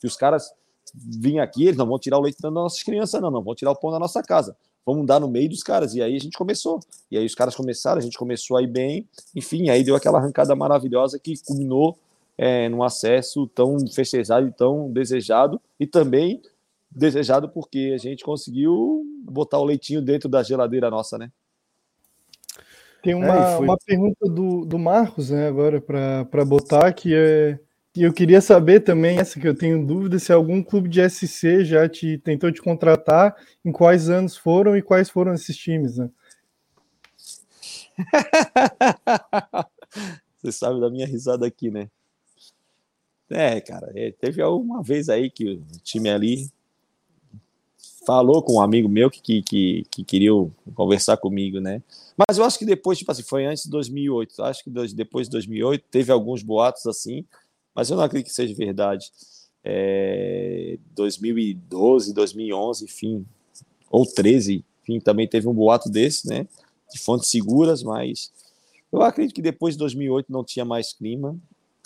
Que 0.00 0.06
os 0.06 0.16
caras 0.16 0.52
virem 0.94 1.40
aqui, 1.40 1.64
eles 1.64 1.76
não 1.76 1.86
vão 1.86 1.98
tirar 1.98 2.18
o 2.18 2.22
leite 2.22 2.40
das 2.40 2.52
nossas 2.52 2.82
crianças, 2.82 3.20
não, 3.20 3.30
não 3.30 3.42
vão 3.42 3.56
tirar 3.56 3.72
o 3.72 3.76
pão 3.76 3.90
da 3.90 3.98
nossa 3.98 4.22
casa. 4.22 4.56
Vamos 4.86 5.04
dar 5.04 5.18
no 5.18 5.28
meio 5.28 5.48
dos 5.48 5.64
caras. 5.64 5.94
E 5.94 6.00
aí 6.00 6.14
a 6.14 6.20
gente 6.20 6.38
começou. 6.38 6.78
E 7.10 7.18
aí 7.18 7.26
os 7.26 7.34
caras 7.34 7.56
começaram, 7.56 7.98
a 7.98 8.02
gente 8.02 8.16
começou 8.16 8.56
aí 8.56 8.68
bem. 8.68 9.06
Enfim, 9.34 9.68
aí 9.68 9.82
deu 9.82 9.96
aquela 9.96 10.18
arrancada 10.18 10.54
maravilhosa 10.54 11.18
que 11.18 11.34
culminou 11.44 11.98
é, 12.38 12.68
num 12.68 12.82
acesso 12.82 13.46
tão 13.48 13.76
festejado 13.88 14.46
e 14.46 14.52
tão 14.52 14.92
desejado, 14.92 15.60
e 15.80 15.86
também 15.86 16.40
desejado 16.90 17.48
porque 17.48 17.92
a 17.94 17.98
gente 17.98 18.24
conseguiu 18.24 19.04
botar 19.22 19.58
o 19.58 19.64
leitinho 19.64 20.00
dentro 20.00 20.28
da 20.28 20.42
geladeira 20.42 20.90
nossa, 20.90 21.18
né? 21.18 21.30
Tem 23.02 23.14
uma, 23.14 23.26
é, 23.26 23.58
uma 23.58 23.76
pergunta 23.76 24.28
do, 24.28 24.64
do 24.64 24.78
Marcos, 24.78 25.30
né, 25.30 25.46
agora, 25.46 25.80
para 25.80 26.44
botar, 26.44 26.92
que 26.92 27.14
é. 27.14 27.58
E 27.96 28.02
eu 28.02 28.12
queria 28.12 28.42
saber 28.42 28.80
também, 28.80 29.18
essa 29.18 29.40
que 29.40 29.48
eu 29.48 29.56
tenho 29.56 29.84
dúvida, 29.84 30.18
se 30.18 30.30
algum 30.30 30.62
clube 30.62 30.86
de 30.86 31.00
SC 31.08 31.64
já 31.64 31.88
te 31.88 32.18
tentou 32.18 32.52
te 32.52 32.60
contratar, 32.60 33.34
em 33.64 33.72
quais 33.72 34.10
anos 34.10 34.36
foram 34.36 34.76
e 34.76 34.82
quais 34.82 35.08
foram 35.08 35.32
esses 35.32 35.56
times, 35.56 35.96
né? 35.96 36.10
Você 40.42 40.52
sabe 40.52 40.78
da 40.78 40.90
minha 40.90 41.06
risada 41.06 41.46
aqui, 41.46 41.70
né? 41.70 41.88
É, 43.30 43.60
cara, 43.62 43.90
é, 43.94 44.12
teve 44.12 44.42
uma 44.44 44.82
vez 44.82 45.08
aí 45.08 45.30
que 45.30 45.54
o 45.54 45.62
time 45.82 46.10
ali 46.10 46.50
falou 48.06 48.42
com 48.42 48.56
um 48.56 48.60
amigo 48.60 48.88
meu 48.88 49.10
que, 49.10 49.42
que, 49.42 49.84
que, 49.90 50.04
queria 50.04 50.30
conversar 50.74 51.16
comigo, 51.16 51.60
né? 51.60 51.82
Mas 52.16 52.36
eu 52.38 52.44
acho 52.44 52.58
que 52.58 52.64
depois, 52.64 52.98
tipo 52.98 53.10
assim, 53.10 53.22
foi 53.24 53.46
antes 53.46 53.64
de 53.64 53.70
2008. 53.70 54.42
Acho 54.44 54.62
que 54.62 54.70
depois 54.70 55.26
de 55.26 55.32
2008 55.32 55.84
teve 55.90 56.12
alguns 56.12 56.42
boatos 56.42 56.86
assim, 56.86 57.24
mas 57.76 57.90
eu 57.90 57.96
não 57.96 58.02
acredito 58.02 58.28
que 58.28 58.34
seja 58.34 58.54
verdade. 58.54 59.12
É, 59.62 60.78
2012, 60.94 62.14
2011, 62.14 62.84
enfim, 62.84 63.26
ou 63.90 64.06
13, 64.06 64.64
enfim, 64.82 64.98
também 64.98 65.28
teve 65.28 65.46
um 65.46 65.54
boato 65.54 65.90
desse, 65.90 66.26
né? 66.28 66.48
De 66.92 66.98
fontes 66.98 67.28
seguras, 67.28 67.82
mas 67.82 68.32
eu 68.90 69.02
acredito 69.02 69.34
que 69.34 69.42
depois 69.42 69.74
de 69.74 69.78
2008 69.78 70.32
não 70.32 70.42
tinha 70.42 70.64
mais 70.64 70.92
clima 70.92 71.38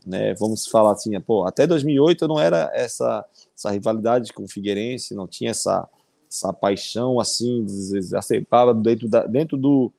né? 0.07 0.35
Vamos 0.35 0.67
falar 0.67 0.93
assim, 0.93 1.19
pô, 1.21 1.47
até 1.47 1.67
2008 1.67 2.27
não 2.27 2.39
era 2.39 2.71
essa, 2.75 3.25
essa 3.57 3.71
rivalidade 3.71 4.33
com 4.33 4.45
o 4.45 4.49
Figueirense, 4.49 5.15
não 5.15 5.27
tinha 5.27 5.51
essa, 5.51 5.89
essa 6.29 6.53
paixão 6.53 7.21
assim 7.21 7.65
exacerbada 7.65 8.75
dentro, 8.75 9.09
da, 9.09 9.27
dentro 9.27 9.57
do 9.57 9.93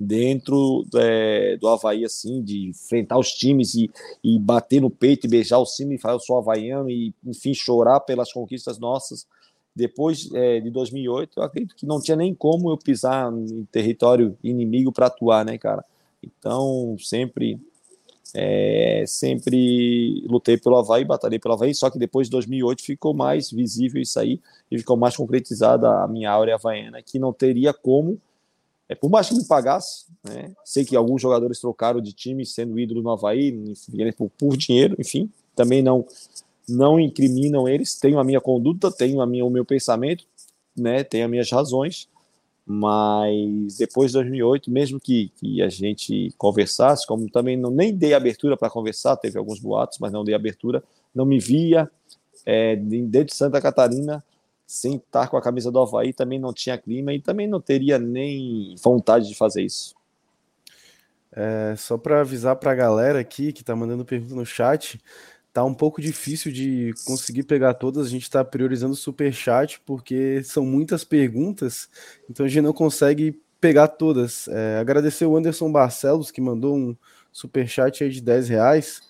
dentro 0.00 0.86
é, 0.96 1.58
do 1.58 1.68
Havaí, 1.68 2.06
assim, 2.06 2.42
de 2.42 2.70
enfrentar 2.70 3.18
os 3.18 3.32
times 3.32 3.74
e, 3.74 3.90
e 4.24 4.38
bater 4.38 4.80
no 4.80 4.88
peito 4.88 5.26
e 5.26 5.30
beijar 5.30 5.58
o 5.58 5.66
cima 5.66 5.92
e 5.92 5.98
falar 5.98 6.14
eu 6.14 6.20
sou 6.20 6.38
havaiano 6.38 6.88
e, 6.88 7.12
enfim, 7.24 7.52
chorar 7.52 8.00
pelas 8.00 8.32
conquistas 8.32 8.78
nossas. 8.78 9.26
Depois 9.76 10.32
é, 10.32 10.58
de 10.60 10.70
2008, 10.70 11.38
eu 11.38 11.42
acredito 11.42 11.76
que 11.76 11.84
não 11.84 12.00
tinha 12.00 12.16
nem 12.16 12.34
como 12.34 12.70
eu 12.70 12.78
pisar 12.78 13.30
em 13.30 13.64
território 13.70 14.36
inimigo 14.42 14.90
para 14.90 15.06
atuar, 15.06 15.44
né, 15.44 15.58
cara? 15.58 15.84
Então, 16.22 16.96
sempre 16.98 17.60
é, 18.34 19.04
sempre 19.06 20.24
lutei 20.26 20.56
pelo 20.56 20.76
Havaí, 20.76 21.04
batalhei 21.04 21.38
pelo 21.38 21.54
Havaí, 21.54 21.74
só 21.74 21.90
que 21.90 21.98
depois 21.98 22.26
de 22.26 22.30
2008 22.32 22.82
ficou 22.82 23.12
mais 23.12 23.50
visível 23.50 24.00
isso 24.00 24.18
aí 24.18 24.40
e 24.70 24.78
ficou 24.78 24.96
mais 24.96 25.14
concretizada 25.14 26.02
a 26.02 26.08
minha 26.08 26.30
áurea 26.30 26.54
havaiana, 26.54 27.02
que 27.02 27.18
não 27.18 27.32
teria 27.32 27.74
como, 27.74 28.18
é, 28.90 28.94
por 28.96 29.08
mais 29.08 29.28
que 29.28 29.36
me 29.36 29.44
pagasse, 29.46 30.06
né, 30.24 30.52
sei 30.64 30.84
que 30.84 30.96
alguns 30.96 31.22
jogadores 31.22 31.60
trocaram 31.60 32.00
de 32.00 32.12
time 32.12 32.44
sendo 32.44 32.76
ídolo 32.76 33.00
no 33.00 33.10
Havaí, 33.10 33.72
por, 34.18 34.28
por 34.30 34.56
dinheiro, 34.56 34.96
enfim, 34.98 35.30
também 35.54 35.80
não 35.80 36.04
não 36.68 37.00
incriminam 37.00 37.68
eles, 37.68 37.98
tenho 37.98 38.18
a 38.18 38.24
minha 38.24 38.40
conduta, 38.40 38.92
tenho 38.92 39.20
a 39.20 39.26
minha, 39.26 39.44
o 39.44 39.50
meu 39.50 39.64
pensamento, 39.64 40.24
né, 40.76 41.04
tenho 41.04 41.24
as 41.24 41.30
minhas 41.30 41.50
razões, 41.50 42.08
mas 42.66 43.76
depois 43.76 44.10
de 44.10 44.18
2008, 44.18 44.70
mesmo 44.70 44.98
que, 45.00 45.30
que 45.36 45.62
a 45.62 45.68
gente 45.68 46.32
conversasse, 46.36 47.06
como 47.06 47.30
também 47.30 47.56
não 47.56 47.70
nem 47.70 47.94
dei 47.94 48.12
abertura 48.12 48.56
para 48.56 48.70
conversar, 48.70 49.16
teve 49.16 49.38
alguns 49.38 49.60
boatos, 49.60 49.98
mas 50.00 50.12
não 50.12 50.24
dei 50.24 50.34
abertura, 50.34 50.82
não 51.14 51.24
me 51.24 51.38
via 51.38 51.88
é, 52.44 52.74
dentro 52.74 53.26
de 53.26 53.36
Santa 53.36 53.60
Catarina 53.60 54.22
sem 54.70 54.94
estar 54.94 55.26
com 55.26 55.36
a 55.36 55.42
camisa 55.42 55.68
do 55.68 55.80
Havaí, 55.80 56.12
também 56.12 56.38
não 56.38 56.52
tinha 56.52 56.78
clima 56.78 57.12
e 57.12 57.20
também 57.20 57.48
não 57.48 57.60
teria 57.60 57.98
nem 57.98 58.76
vontade 58.80 59.26
de 59.26 59.34
fazer 59.34 59.62
isso. 59.62 59.96
É, 61.32 61.74
só 61.76 61.98
para 61.98 62.20
avisar 62.20 62.54
para 62.54 62.70
a 62.70 62.74
galera 62.76 63.18
aqui 63.18 63.52
que 63.52 63.62
está 63.62 63.74
mandando 63.74 64.04
pergunta 64.04 64.36
no 64.36 64.46
chat, 64.46 65.00
tá 65.52 65.64
um 65.64 65.74
pouco 65.74 66.00
difícil 66.00 66.52
de 66.52 66.94
conseguir 67.04 67.42
pegar 67.42 67.74
todas. 67.74 68.06
A 68.06 68.10
gente 68.10 68.22
está 68.22 68.44
priorizando 68.44 68.92
o 68.92 68.96
super 68.96 69.32
chat 69.32 69.80
porque 69.84 70.40
são 70.44 70.64
muitas 70.64 71.02
perguntas, 71.02 71.88
então 72.30 72.46
a 72.46 72.48
gente 72.48 72.62
não 72.62 72.72
consegue 72.72 73.42
pegar 73.60 73.88
todas. 73.88 74.46
É, 74.46 74.78
agradecer 74.78 75.26
o 75.26 75.36
Anderson 75.36 75.72
Barcelos 75.72 76.30
que 76.30 76.40
mandou 76.40 76.76
um 76.76 76.96
super 77.32 77.66
chat 77.68 78.04
aí 78.04 78.10
de 78.10 78.20
10 78.20 78.48
reais. 78.50 79.09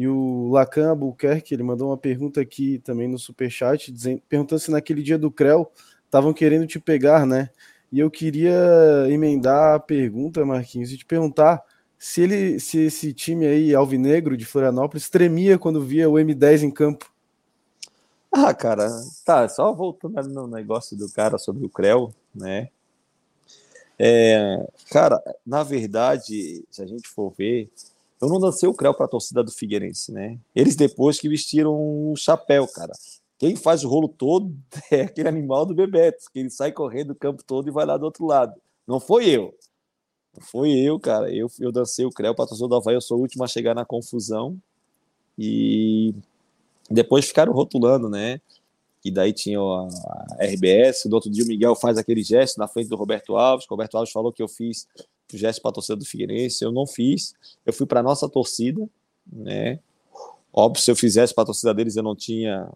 E 0.00 0.08
o 0.08 0.48
Lacan 0.48 0.88
Albuquerque, 0.88 1.52
ele 1.52 1.62
mandou 1.62 1.90
uma 1.90 1.96
pergunta 1.98 2.40
aqui 2.40 2.78
também 2.78 3.06
no 3.06 3.18
super 3.18 3.50
chat, 3.50 3.92
dizendo, 3.92 4.22
perguntando 4.26 4.58
se 4.58 4.70
naquele 4.70 5.02
dia 5.02 5.18
do 5.18 5.30
Creu 5.30 5.70
estavam 6.06 6.32
querendo 6.32 6.66
te 6.66 6.80
pegar, 6.80 7.26
né? 7.26 7.50
E 7.92 8.00
eu 8.00 8.10
queria 8.10 8.56
emendar 9.10 9.74
a 9.74 9.78
pergunta, 9.78 10.42
Marquinhos, 10.42 10.90
e 10.90 10.96
te 10.96 11.04
perguntar 11.04 11.62
se 11.98 12.22
ele, 12.22 12.58
se 12.58 12.78
esse 12.78 13.12
time 13.12 13.46
aí 13.46 13.74
alvinegro 13.74 14.38
de 14.38 14.46
Florianópolis 14.46 15.10
tremia 15.10 15.58
quando 15.58 15.84
via 15.84 16.08
o 16.08 16.14
M10 16.14 16.62
em 16.62 16.70
campo. 16.70 17.12
Ah, 18.32 18.54
cara, 18.54 18.88
tá, 19.22 19.46
só 19.50 19.70
voltando 19.70 20.22
no 20.30 20.46
negócio 20.46 20.96
do 20.96 21.12
cara 21.12 21.36
sobre 21.36 21.66
o 21.66 21.68
Creu, 21.68 22.10
né? 22.34 22.70
É, 23.98 24.66
cara, 24.90 25.22
na 25.44 25.62
verdade, 25.62 26.64
se 26.70 26.82
a 26.82 26.86
gente 26.86 27.06
for 27.06 27.34
ver, 27.36 27.70
eu 28.20 28.28
não 28.28 28.38
dancei 28.38 28.68
o 28.68 28.74
Creu 28.74 28.92
para 28.92 29.06
a 29.06 29.08
torcida 29.08 29.42
do 29.42 29.50
Figueirense, 29.50 30.12
né? 30.12 30.38
Eles 30.54 30.76
depois 30.76 31.18
que 31.18 31.28
vestiram 31.28 31.72
o 31.74 32.14
chapéu, 32.16 32.68
cara. 32.68 32.92
Quem 33.38 33.56
faz 33.56 33.82
o 33.84 33.88
rolo 33.88 34.08
todo 34.08 34.54
é 34.92 35.02
aquele 35.02 35.28
animal 35.28 35.64
do 35.64 35.74
Bebeto, 35.74 36.26
que 36.32 36.38
ele 36.38 36.50
sai 36.50 36.72
correndo 36.72 37.12
o 37.12 37.14
campo 37.14 37.42
todo 37.42 37.68
e 37.68 37.72
vai 37.72 37.86
lá 37.86 37.96
do 37.96 38.04
outro 38.04 38.26
lado. 38.26 38.54
Não 38.86 39.00
foi 39.00 39.28
eu. 39.28 39.54
Foi 40.40 40.70
eu, 40.70 41.00
cara. 41.00 41.32
Eu, 41.34 41.50
eu 41.58 41.72
dancei 41.72 42.04
o 42.04 42.10
Creu, 42.10 42.34
patrocinador 42.34 42.68
do 42.68 42.82
Havaí, 42.82 42.94
eu 42.94 43.00
sou 43.00 43.18
o 43.18 43.20
último 43.22 43.42
a 43.42 43.48
chegar 43.48 43.74
na 43.74 43.84
confusão. 43.84 44.56
E 45.38 46.14
depois 46.90 47.26
ficaram 47.26 47.52
rotulando, 47.52 48.10
né? 48.10 48.40
E 49.02 49.10
daí 49.10 49.32
tinha 49.32 49.58
a, 49.58 49.88
a 50.38 50.44
RBS, 50.44 51.06
no 51.06 51.14
outro 51.14 51.30
dia 51.30 51.42
o 51.42 51.46
Miguel 51.46 51.74
faz 51.74 51.96
aquele 51.96 52.22
gesto 52.22 52.58
na 52.58 52.68
frente 52.68 52.88
do 52.88 52.96
Roberto 52.96 53.36
Alves. 53.36 53.64
O 53.66 53.70
Roberto 53.70 53.96
Alves 53.96 54.12
falou 54.12 54.30
que 54.30 54.42
eu 54.42 54.48
fiz 54.48 54.86
gesto 55.38 55.60
para 55.60 55.70
a 55.70 55.74
torcida 55.74 55.96
do 55.96 56.04
Figueirense, 56.04 56.64
eu 56.64 56.72
não 56.72 56.86
fiz. 56.86 57.34
Eu 57.64 57.72
fui 57.72 57.86
para 57.86 58.02
nossa 58.02 58.28
torcida, 58.28 58.88
né? 59.30 59.78
Óbvio, 60.52 60.82
se 60.82 60.90
eu 60.90 60.96
fizesse 60.96 61.34
para 61.34 61.42
a 61.42 61.46
torcida 61.46 61.72
deles, 61.72 61.96
eu 61.96 62.02
não 62.02 62.16
tinha 62.16 62.68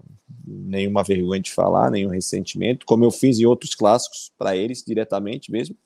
nenhuma 0.46 1.02
vergonha 1.02 1.40
de 1.40 1.50
falar, 1.50 1.90
nenhum 1.90 2.10
ressentimento, 2.10 2.86
como 2.86 3.04
eu 3.04 3.10
fiz 3.10 3.40
em 3.40 3.46
outros 3.46 3.74
clássicos 3.74 4.30
para 4.38 4.56
eles 4.56 4.84
diretamente 4.86 5.50
mesmo. 5.50 5.76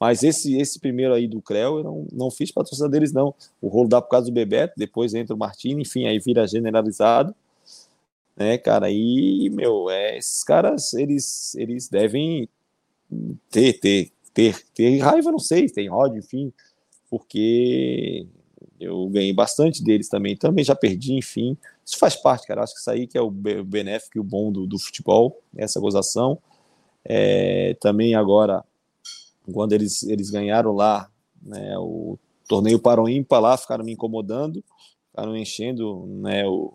Mas 0.00 0.22
esse 0.22 0.56
esse 0.56 0.78
primeiro 0.78 1.12
aí 1.12 1.26
do 1.26 1.42
Creu 1.42 1.78
eu 1.78 1.84
não, 1.84 2.06
não 2.12 2.30
fiz 2.30 2.52
para 2.52 2.64
torcida 2.64 2.88
deles, 2.88 3.12
não. 3.12 3.34
O 3.60 3.68
rolo 3.68 3.88
dá 3.88 4.00
por 4.00 4.10
causa 4.10 4.26
do 4.26 4.32
Bebeto, 4.32 4.74
depois 4.76 5.14
entra 5.14 5.34
o 5.34 5.38
Martini, 5.38 5.82
enfim, 5.82 6.06
aí 6.06 6.18
vira 6.18 6.46
generalizado. 6.46 7.34
Né, 8.36 8.56
cara? 8.56 8.88
E, 8.88 9.50
meu, 9.50 9.90
é, 9.90 10.16
esses 10.16 10.44
caras, 10.44 10.94
eles, 10.94 11.56
eles 11.56 11.88
devem 11.88 12.48
ter, 13.50 13.80
ter, 13.80 14.12
ter, 14.38 14.64
ter 14.72 14.98
raiva, 14.98 15.32
não 15.32 15.38
sei, 15.40 15.68
tem 15.68 15.90
ódio, 15.90 16.20
enfim, 16.20 16.52
porque 17.10 18.24
eu 18.78 19.08
ganhei 19.08 19.32
bastante 19.32 19.82
deles 19.82 20.08
também, 20.08 20.36
também 20.36 20.64
já 20.64 20.76
perdi, 20.76 21.14
enfim. 21.14 21.56
Isso 21.84 21.98
faz 21.98 22.14
parte, 22.14 22.46
cara. 22.46 22.62
Acho 22.62 22.74
que 22.74 22.78
isso 22.78 22.88
aí 22.88 23.08
que 23.08 23.18
é 23.18 23.20
o 23.20 23.32
benéfico 23.32 24.16
e 24.16 24.20
o 24.20 24.24
bom 24.24 24.52
do, 24.52 24.64
do 24.64 24.78
futebol, 24.78 25.42
essa 25.56 25.80
gozação. 25.80 26.38
É, 27.04 27.74
também 27.80 28.14
agora 28.14 28.64
quando 29.52 29.72
eles, 29.72 30.04
eles 30.04 30.30
ganharam 30.30 30.72
lá 30.72 31.10
né, 31.42 31.76
o 31.76 32.16
torneio 32.46 32.80
ímpar 33.08 33.40
lá, 33.40 33.56
ficaram 33.56 33.84
me 33.84 33.92
incomodando, 33.92 34.62
ficaram 35.10 35.36
enchendo 35.36 36.06
né, 36.06 36.46
o, 36.46 36.74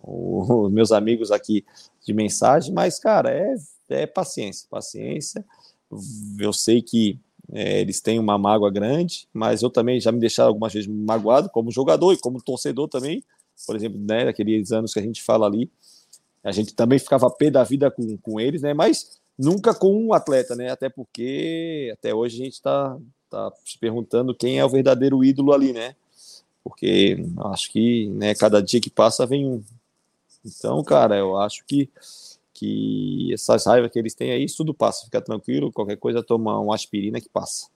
o, 0.00 0.66
os 0.66 0.72
meus 0.72 0.92
amigos 0.92 1.32
aqui 1.32 1.64
de 2.06 2.12
mensagem, 2.12 2.72
mas, 2.72 3.00
cara, 3.00 3.32
é, 3.32 3.56
é 3.88 4.06
paciência, 4.06 4.68
paciência. 4.70 5.44
Eu 6.38 6.52
sei 6.52 6.82
que 6.82 7.18
é, 7.52 7.80
eles 7.80 8.00
têm 8.00 8.18
uma 8.18 8.38
mágoa 8.38 8.70
grande, 8.70 9.28
mas 9.32 9.62
eu 9.62 9.70
também 9.70 10.00
já 10.00 10.10
me 10.10 10.18
deixaram 10.18 10.48
algumas 10.48 10.72
vezes 10.72 10.88
magoado 10.88 11.50
como 11.50 11.70
jogador 11.70 12.12
e 12.12 12.18
como 12.18 12.42
torcedor 12.42 12.88
também, 12.88 13.22
por 13.66 13.76
exemplo, 13.76 14.00
né, 14.00 14.28
aqueles 14.28 14.72
anos 14.72 14.92
que 14.92 14.98
a 14.98 15.02
gente 15.02 15.22
fala 15.22 15.46
ali, 15.46 15.70
a 16.42 16.52
gente 16.52 16.74
também 16.74 16.98
ficava 16.98 17.30
pé 17.30 17.50
da 17.50 17.64
vida 17.64 17.90
com, 17.90 18.16
com 18.18 18.38
eles, 18.38 18.60
né? 18.60 18.74
Mas 18.74 19.18
nunca 19.38 19.74
com 19.74 19.96
um 19.96 20.12
atleta, 20.12 20.54
né? 20.54 20.70
Até 20.70 20.90
porque 20.90 21.90
até 21.94 22.14
hoje 22.14 22.40
a 22.40 22.44
gente 22.44 22.54
está 22.54 22.98
tá 23.30 23.50
se 23.64 23.78
perguntando 23.78 24.34
quem 24.34 24.58
é 24.58 24.64
o 24.64 24.68
verdadeiro 24.68 25.24
ídolo 25.24 25.54
ali, 25.54 25.72
né? 25.72 25.96
Porque 26.62 27.24
acho 27.46 27.72
que 27.72 28.08
né, 28.10 28.34
cada 28.34 28.62
dia 28.62 28.80
que 28.80 28.90
passa 28.90 29.26
vem 29.26 29.46
um. 29.46 29.62
Então, 30.44 30.82
cara, 30.84 31.16
eu 31.16 31.38
acho 31.38 31.64
que, 31.66 31.88
que 32.64 33.32
essas 33.32 33.66
raivas 33.66 33.90
que 33.90 33.98
eles 33.98 34.14
têm 34.14 34.30
aí, 34.30 34.44
isso 34.44 34.58
tudo 34.58 34.72
passa. 34.72 35.04
Fica 35.04 35.20
tranquilo, 35.20 35.72
qualquer 35.72 35.96
coisa, 35.96 36.22
toma 36.22 36.58
uma 36.58 36.74
aspirina 36.74 37.20
que 37.20 37.28
passa. 37.28 37.68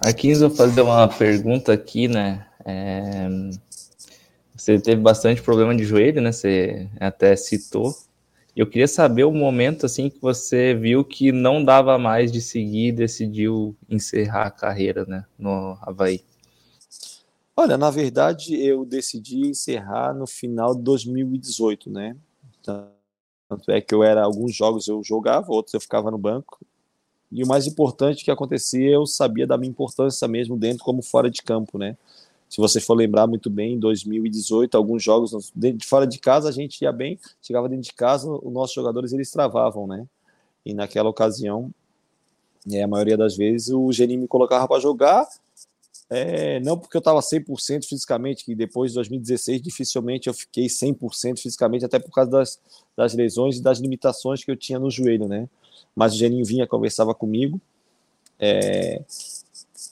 Aqui 0.00 0.30
eu 0.30 0.38
vou 0.40 0.50
fazer 0.50 0.80
uma 0.82 1.08
pergunta 1.08 1.72
aqui, 1.72 2.08
né? 2.08 2.46
É... 2.64 3.28
Você 4.54 4.78
teve 4.78 5.00
bastante 5.00 5.40
problema 5.40 5.74
de 5.74 5.84
joelho, 5.84 6.20
né? 6.20 6.32
Você 6.32 6.88
até 6.98 7.34
citou. 7.36 7.94
Eu 8.54 8.66
queria 8.66 8.88
saber 8.88 9.24
o 9.24 9.32
momento 9.32 9.86
assim 9.86 10.10
que 10.10 10.20
você 10.20 10.74
viu 10.74 11.04
que 11.04 11.32
não 11.32 11.64
dava 11.64 11.96
mais 11.96 12.30
de 12.30 12.42
seguir 12.42 12.88
e 12.88 12.92
decidiu 12.92 13.76
encerrar 13.88 14.46
a 14.46 14.50
carreira, 14.50 15.06
né, 15.06 15.24
no 15.38 15.78
Havaí. 15.80 16.20
Olha, 17.56 17.76
na 17.76 17.90
verdade, 17.90 18.54
eu 18.60 18.84
decidi 18.84 19.46
encerrar 19.46 20.14
no 20.14 20.26
final 20.26 20.74
de 20.74 20.82
2018, 20.82 21.90
né? 21.90 22.16
Tanto 22.62 23.70
é 23.70 23.80
que 23.80 23.94
eu 23.94 24.02
era 24.02 24.22
alguns 24.22 24.54
jogos 24.54 24.86
eu 24.88 25.02
jogava, 25.02 25.52
outros 25.52 25.74
eu 25.74 25.80
ficava 25.80 26.10
no 26.10 26.18
banco. 26.18 26.58
E 27.30 27.44
o 27.44 27.46
mais 27.46 27.66
importante 27.66 28.24
que 28.24 28.30
acontecia, 28.30 28.90
eu 28.90 29.06
sabia 29.06 29.46
da 29.46 29.58
minha 29.58 29.70
importância 29.70 30.26
mesmo 30.26 30.56
dentro 30.56 30.84
como 30.84 31.02
fora 31.02 31.30
de 31.30 31.42
campo, 31.42 31.78
né? 31.78 31.96
Se 32.48 32.56
você 32.60 32.80
for 32.80 32.94
lembrar 32.94 33.28
muito 33.28 33.48
bem, 33.48 33.74
em 33.74 33.78
2018, 33.78 34.76
alguns 34.76 35.02
jogos 35.02 35.52
de 35.54 35.78
fora 35.86 36.04
de 36.04 36.18
casa 36.18 36.48
a 36.48 36.52
gente 36.52 36.82
ia 36.82 36.90
bem, 36.90 37.18
chegava 37.40 37.68
dentro 37.68 37.84
de 37.84 37.92
casa, 37.92 38.28
os 38.28 38.52
nossos 38.52 38.74
jogadores 38.74 39.12
eles 39.12 39.30
travavam, 39.30 39.86
né? 39.86 40.04
E 40.66 40.74
naquela 40.74 41.08
ocasião, 41.08 41.72
é, 42.70 42.82
a 42.82 42.88
maioria 42.88 43.16
das 43.16 43.36
vezes, 43.36 43.70
o 43.70 43.92
Geninho 43.92 44.22
me 44.22 44.28
colocava 44.28 44.66
para 44.66 44.80
jogar, 44.80 45.28
é, 46.10 46.58
não 46.60 46.76
porque 46.76 46.96
eu 46.96 46.98
estava 46.98 47.20
100% 47.20 47.84
fisicamente, 47.84 48.44
que 48.44 48.52
depois 48.52 48.90
de 48.90 48.96
2016 48.96 49.62
dificilmente 49.62 50.26
eu 50.26 50.34
fiquei 50.34 50.66
100% 50.66 51.38
fisicamente, 51.38 51.84
até 51.84 52.00
por 52.00 52.10
causa 52.10 52.30
das, 52.30 52.60
das 52.96 53.14
lesões 53.14 53.58
e 53.58 53.62
das 53.62 53.78
limitações 53.78 54.42
que 54.42 54.50
eu 54.50 54.56
tinha 54.56 54.78
no 54.78 54.90
joelho, 54.90 55.28
né? 55.28 55.48
Mas 55.94 56.14
o 56.14 56.16
Geninho 56.16 56.44
vinha, 56.44 56.66
conversava 56.66 57.14
comigo, 57.14 57.60
é, 58.40 59.02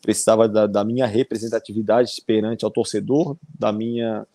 precisava 0.02 0.48
da, 0.48 0.66
da, 0.66 0.84
minha 0.84 1.06
representatividade 1.06 2.20
perante 2.26 2.64
ao 2.64 2.70
torcedor, 2.70 3.36
da 3.56 3.72
minha 3.72 4.26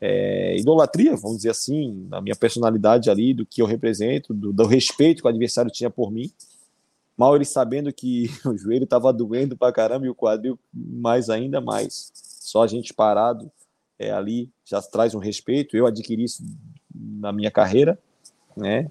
é, 0.00 0.56
idolatria, 0.56 1.14
vamos 1.16 1.38
dizer 1.38 1.50
assim, 1.50 2.06
da 2.08 2.20
minha 2.20 2.34
personalidade 2.34 3.08
ali, 3.08 3.34
do 3.34 3.46
que 3.46 3.62
eu 3.62 3.66
represento, 3.66 4.34
do, 4.34 4.52
do 4.52 4.66
respeito 4.66 5.22
que 5.22 5.28
o 5.28 5.30
adversário 5.30 5.70
tinha 5.70 5.90
por 5.90 6.10
mim. 6.10 6.30
Mal 7.20 7.36
ele 7.36 7.44
sabendo 7.44 7.92
que 7.92 8.30
o 8.48 8.56
joelho 8.56 8.84
estava 8.84 9.12
doendo 9.12 9.54
pra 9.54 9.70
caramba 9.70 10.06
e 10.06 10.08
o 10.08 10.14
quadril 10.14 10.58
mais 10.72 11.28
ainda 11.28 11.60
mais. 11.60 12.10
Só 12.14 12.62
a 12.62 12.66
gente 12.66 12.94
parado 12.94 13.52
é, 13.98 14.10
ali 14.10 14.50
já 14.64 14.80
traz 14.80 15.14
um 15.14 15.18
respeito. 15.18 15.76
Eu 15.76 15.84
adquiri 15.86 16.24
isso 16.24 16.42
na 16.94 17.30
minha 17.30 17.50
carreira, 17.50 17.98
né? 18.56 18.90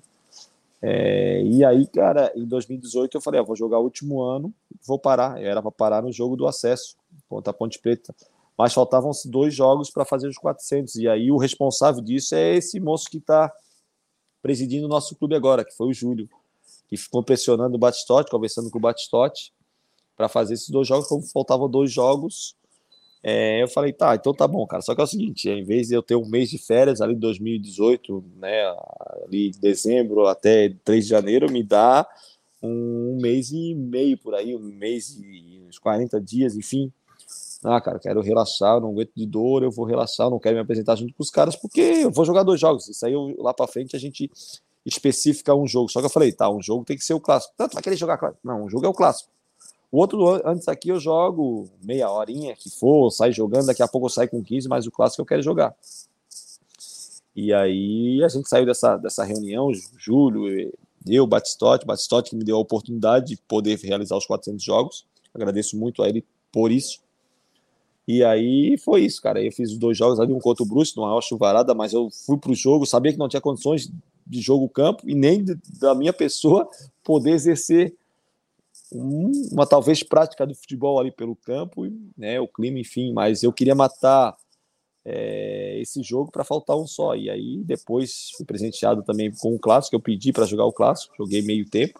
É, 0.79 1.41
e 1.41 1.65
aí, 1.65 1.87
cara, 1.87 2.31
em 2.35 2.45
2018 2.45 3.17
eu 3.17 3.21
falei, 3.21 3.39
ah, 3.39 3.43
vou 3.43 3.55
jogar 3.55 3.79
o 3.79 3.83
último 3.83 4.21
ano, 4.21 4.53
vou 4.85 4.99
parar. 4.99 5.41
Eu 5.41 5.49
era 5.49 5.59
para 5.59 5.71
parar 5.71 6.03
no 6.03 6.11
jogo 6.11 6.35
do 6.35 6.45
acesso 6.45 6.95
contra 7.27 7.49
a 7.49 7.53
Ponte 7.53 7.79
Preta. 7.79 8.13
Mas 8.55 8.75
faltavam 8.75 9.09
dois 9.25 9.55
jogos 9.55 9.89
para 9.89 10.05
fazer 10.05 10.27
os 10.27 10.37
400. 10.37 10.97
E 10.97 11.07
aí 11.07 11.31
o 11.31 11.37
responsável 11.37 11.99
disso 11.99 12.35
é 12.35 12.57
esse 12.57 12.79
moço 12.79 13.09
que 13.09 13.17
está 13.17 13.51
presidindo 14.39 14.85
o 14.85 14.89
nosso 14.89 15.15
clube 15.15 15.33
agora, 15.33 15.65
que 15.65 15.75
foi 15.75 15.87
o 15.87 15.93
Júlio, 15.93 16.29
que 16.89 16.97
ficou 16.97 17.23
pressionando 17.23 17.75
o 17.75 17.79
Batistote, 17.79 18.31
conversando 18.31 18.69
com 18.69 18.77
o 18.77 18.81
Batistote, 18.81 19.53
para 20.15 20.27
fazer 20.27 20.55
esses 20.55 20.69
dois 20.69 20.87
jogos. 20.87 21.07
Como 21.07 21.21
faltavam 21.23 21.69
dois 21.69 21.91
jogos, 21.91 22.55
é, 23.21 23.61
eu 23.61 23.67
falei, 23.67 23.91
tá, 23.91 24.15
então 24.15 24.33
tá 24.33 24.47
bom, 24.47 24.65
cara. 24.65 24.81
Só 24.81 24.95
que 24.95 25.01
é 25.01 25.03
o 25.03 25.07
seguinte, 25.07 25.49
em 25.49 25.63
vez 25.63 25.89
de 25.89 25.93
eu 25.93 26.01
ter 26.01 26.15
um 26.15 26.27
mês 26.27 26.49
de 26.49 26.57
férias 26.57 27.01
ali 27.01 27.13
em 27.13 27.19
2018, 27.19 28.23
né, 28.37 28.65
ali 29.23 29.51
de 29.51 29.59
dezembro 29.59 30.27
até 30.27 30.73
3 30.83 31.03
de 31.03 31.09
janeiro, 31.09 31.51
me 31.51 31.63
dá 31.63 32.07
um 32.61 33.17
mês 33.21 33.51
e 33.51 33.73
meio 33.75 34.17
por 34.17 34.35
aí, 34.35 34.55
um 34.55 34.59
mês 34.59 35.17
e 35.21 35.61
uns 35.67 35.77
40 35.77 36.19
dias, 36.19 36.55
enfim. 36.55 36.91
Ah, 37.63 37.81
cara, 37.81 37.99
quero 37.99 38.21
relaxar, 38.21 38.79
não 38.79 38.89
aguento 38.89 39.11
de 39.15 39.25
dor, 39.25 39.63
eu 39.63 39.71
vou 39.71 39.85
relaxar, 39.85 40.29
não 40.29 40.39
quero 40.39 40.55
me 40.55 40.61
apresentar 40.61 40.95
junto 40.95 41.13
com 41.13 41.21
os 41.21 41.29
caras, 41.29 41.57
porque 41.57 41.81
eu 41.81 42.11
vou 42.11 42.23
jogar 42.23 42.43
dois 42.43 42.59
jogos. 42.59 42.87
Isso 42.87 43.05
aí 43.05 43.11
eu, 43.11 43.35
lá 43.37 43.53
pra 43.53 43.67
frente 43.67 43.95
a 43.95 43.99
gente 43.99 44.31
especifica 44.93 45.55
um 45.55 45.67
jogo. 45.67 45.89
Só 45.89 45.99
que 45.99 46.05
eu 46.05 46.09
falei, 46.09 46.31
tá, 46.31 46.49
um 46.49 46.61
jogo 46.61 46.85
tem 46.85 46.97
que 46.97 47.03
ser 47.03 47.13
o 47.13 47.19
clássico. 47.19 47.53
Tanto 47.57 47.73
vai 47.73 47.83
querer 47.83 47.95
jogar 47.95 48.17
clássico. 48.17 48.41
Não, 48.43 48.63
um 48.63 48.69
jogo 48.69 48.85
é 48.85 48.89
o 48.89 48.93
clássico. 48.93 49.29
O 49.91 49.97
outro, 49.97 50.27
antes 50.45 50.67
aqui, 50.67 50.89
eu 50.89 50.99
jogo 50.99 51.67
meia 51.83 52.11
horinha 52.11 52.55
que 52.55 52.69
for, 52.69 53.09
saio 53.09 53.33
jogando, 53.33 53.65
daqui 53.67 53.81
a 53.81 53.87
pouco 53.87 54.05
eu 54.05 54.11
saio 54.11 54.29
com 54.29 54.43
15, 54.43 54.67
mas 54.67 54.85
o 54.85 54.91
clássico 54.91 55.21
eu 55.21 55.25
quero 55.25 55.41
jogar. 55.41 55.75
E 57.35 57.53
aí 57.53 58.23
a 58.23 58.27
gente 58.27 58.47
saiu 58.47 58.65
dessa, 58.65 58.97
dessa 58.97 59.23
reunião, 59.23 59.71
Júlio, 59.97 60.71
eu, 61.07 61.25
Batistote, 61.25 61.85
Batistote 61.85 62.31
que 62.31 62.35
me 62.35 62.43
deu 62.43 62.57
a 62.57 62.59
oportunidade 62.59 63.27
de 63.27 63.37
poder 63.37 63.79
realizar 63.79 64.17
os 64.17 64.25
400 64.25 64.63
jogos. 64.63 65.05
Agradeço 65.33 65.77
muito 65.77 66.03
a 66.03 66.09
ele 66.09 66.23
por 66.51 66.71
isso. 66.71 66.99
E 68.07 68.23
aí 68.23 68.77
foi 68.77 69.01
isso, 69.01 69.21
cara. 69.21 69.41
Eu 69.41 69.51
fiz 69.51 69.71
os 69.71 69.77
dois 69.77 69.97
jogos 69.97 70.19
ali, 70.19 70.33
um 70.33 70.39
contra 70.39 70.63
o 70.63 70.65
Bruce, 70.65 70.97
numa 70.97 71.21
chuvarada, 71.21 71.73
mas 71.73 71.93
eu 71.93 72.09
fui 72.25 72.37
pro 72.37 72.53
jogo, 72.53 72.85
sabia 72.85 73.11
que 73.11 73.19
não 73.19 73.29
tinha 73.29 73.41
condições 73.41 73.91
de 74.29 74.39
jogo 74.39 74.69
campo 74.69 75.09
e 75.09 75.15
nem 75.15 75.43
de, 75.43 75.55
da 75.79 75.95
minha 75.95 76.13
pessoa 76.13 76.69
poder 77.03 77.31
exercer 77.31 77.95
uma 78.91 79.67
talvez 79.67 80.03
prática 80.03 80.45
do 80.47 80.55
futebol 80.55 80.99
ali 80.99 81.11
pelo 81.11 81.35
campo, 81.35 81.87
né, 82.17 82.39
o 82.39 82.47
clima, 82.47 82.79
enfim, 82.79 83.13
mas 83.13 83.43
eu 83.43 83.53
queria 83.53 83.75
matar 83.75 84.35
é, 85.05 85.79
esse 85.79 86.01
jogo 86.01 86.31
para 86.31 86.43
faltar 86.43 86.77
um 86.77 86.87
só. 86.87 87.15
E 87.15 87.29
aí 87.29 87.63
depois 87.63 88.31
fui 88.35 88.45
presenteado 88.45 89.03
também 89.03 89.31
com 89.31 89.55
o 89.55 89.59
clássico, 89.59 89.95
eu 89.95 89.99
pedi 89.99 90.31
para 90.31 90.45
jogar 90.45 90.65
o 90.65 90.73
clássico, 90.73 91.15
joguei 91.17 91.41
meio 91.41 91.69
tempo. 91.69 91.99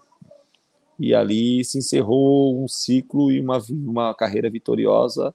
E 1.00 1.16
ali 1.16 1.64
se 1.64 1.78
encerrou 1.78 2.62
um 2.62 2.68
ciclo 2.68 3.32
e 3.32 3.40
uma, 3.40 3.60
uma 3.70 4.14
carreira 4.14 4.50
vitoriosa 4.50 5.34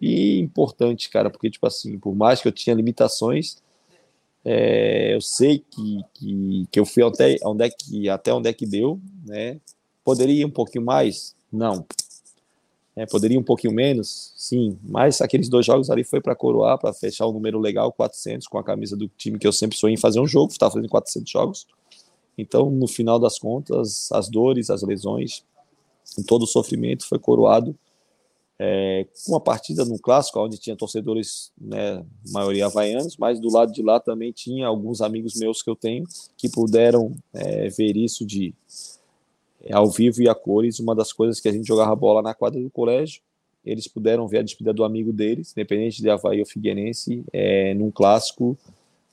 e 0.00 0.38
importante, 0.38 1.08
cara, 1.08 1.30
porque, 1.30 1.50
tipo 1.50 1.66
assim, 1.66 1.98
por 1.98 2.14
mais 2.14 2.40
que 2.40 2.48
eu 2.48 2.52
tinha 2.52 2.74
limitações, 2.74 3.62
é, 4.44 5.14
eu 5.14 5.20
sei 5.20 5.58
que, 5.58 6.04
que, 6.14 6.68
que 6.72 6.80
eu 6.80 6.86
fui 6.86 7.02
até 7.02 7.36
onde, 7.44 7.64
é 7.64 7.70
que, 7.70 8.08
até 8.08 8.32
onde 8.32 8.48
é 8.48 8.52
que 8.52 8.66
deu, 8.66 9.00
né? 9.26 9.60
Poderia 10.04 10.40
ir 10.40 10.44
um 10.44 10.50
pouquinho 10.50 10.84
mais? 10.84 11.34
Não. 11.52 11.86
É, 12.96 13.06
poderia 13.06 13.38
um 13.38 13.42
pouquinho 13.42 13.72
menos? 13.72 14.32
Sim. 14.36 14.78
Mas 14.82 15.20
aqueles 15.20 15.48
dois 15.48 15.64
jogos 15.64 15.90
ali 15.90 16.04
foi 16.04 16.20
para 16.20 16.34
coroar, 16.34 16.78
para 16.78 16.92
fechar 16.92 17.26
um 17.26 17.32
número 17.32 17.58
legal, 17.58 17.92
400, 17.92 18.46
com 18.46 18.58
a 18.58 18.64
camisa 18.64 18.96
do 18.96 19.08
time 19.08 19.38
que 19.38 19.46
eu 19.46 19.52
sempre 19.52 19.76
sonhei 19.76 19.94
em 19.94 20.00
fazer 20.00 20.20
um 20.20 20.26
jogo, 20.26 20.52
estava 20.52 20.72
fazendo 20.72 20.88
400 20.88 21.30
jogos. 21.30 21.66
Então, 22.36 22.70
no 22.70 22.88
final 22.88 23.18
das 23.18 23.38
contas, 23.38 24.10
as 24.12 24.28
dores, 24.28 24.70
as 24.70 24.82
lesões, 24.82 25.44
todo 26.26 26.42
o 26.42 26.46
sofrimento 26.46 27.06
foi 27.06 27.18
coroado 27.18 27.76
é, 28.62 29.06
uma 29.26 29.40
partida 29.40 29.86
no 29.86 29.98
clássico, 29.98 30.38
onde 30.38 30.58
tinha 30.58 30.76
torcedores, 30.76 31.50
né, 31.58 32.04
maioria 32.30 32.66
havaianos, 32.66 33.16
mas 33.16 33.40
do 33.40 33.50
lado 33.50 33.72
de 33.72 33.82
lá 33.82 33.98
também 33.98 34.32
tinha 34.32 34.66
alguns 34.66 35.00
amigos 35.00 35.34
meus 35.34 35.62
que 35.62 35.70
eu 35.70 35.74
tenho 35.74 36.04
que 36.36 36.46
puderam 36.46 37.16
é, 37.32 37.70
ver 37.70 37.96
isso 37.96 38.26
de 38.26 38.54
é, 39.62 39.72
ao 39.72 39.90
vivo 39.90 40.20
e 40.20 40.28
a 40.28 40.34
cores, 40.34 40.78
uma 40.78 40.94
das 40.94 41.10
coisas 41.10 41.40
que 41.40 41.48
a 41.48 41.52
gente 41.52 41.66
jogava 41.66 41.96
bola 41.96 42.20
na 42.20 42.34
quadra 42.34 42.60
do 42.60 42.68
colégio, 42.68 43.22
eles 43.64 43.88
puderam 43.88 44.28
ver 44.28 44.40
a 44.40 44.42
despedida 44.42 44.74
do 44.74 44.84
amigo 44.84 45.10
deles, 45.10 45.52
independente 45.52 46.02
de 46.02 46.10
Havaí 46.10 46.40
ou 46.40 46.46
Figueirense, 46.46 47.24
é, 47.32 47.72
num 47.72 47.90
clássico, 47.90 48.58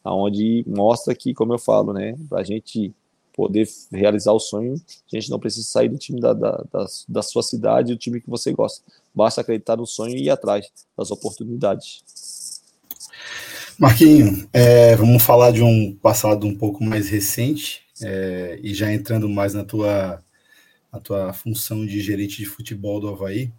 onde 0.04 0.66
mostra 0.68 1.16
que, 1.16 1.34
como 1.34 1.54
eu 1.54 1.58
falo, 1.58 1.94
né, 1.94 2.18
a 2.34 2.44
gente 2.44 2.94
poder 3.38 3.70
realizar 3.92 4.34
o 4.34 4.40
sonho, 4.40 4.74
a 4.74 5.16
gente 5.16 5.30
não 5.30 5.40
precisa 5.40 5.68
sair 5.68 5.88
do 5.88 5.98
time 5.98 6.20
da, 6.20 6.34
da, 6.34 6.66
da, 6.74 6.86
da 7.08 7.22
sua 7.22 7.44
cidade, 7.44 7.94
do 7.94 8.00
time 8.00 8.20
que 8.20 8.30
você 8.30 8.52
gosta. 8.52 8.84
Basta 9.14 9.42
acreditar 9.42 9.78
no 9.78 9.86
sonho 9.86 10.18
e 10.18 10.24
ir 10.24 10.30
atrás 10.32 10.68
das 10.98 11.12
oportunidades. 11.12 12.02
Marquinho, 13.78 14.50
é, 14.52 14.96
vamos 14.96 15.22
falar 15.22 15.52
de 15.52 15.62
um 15.62 15.96
passado 15.96 16.48
um 16.48 16.56
pouco 16.56 16.84
mais 16.84 17.10
recente 17.10 17.84
é, 18.02 18.60
e 18.64 18.74
já 18.74 18.92
entrando 18.92 19.30
mais 19.30 19.54
na 19.54 19.64
tua 19.64 20.24
a 20.92 21.00
tua 21.00 21.32
função 21.32 21.86
de 21.86 22.00
gerente 22.00 22.38
de 22.38 22.46
futebol 22.46 23.00
do 23.00 23.10
Havaí. 23.10 23.52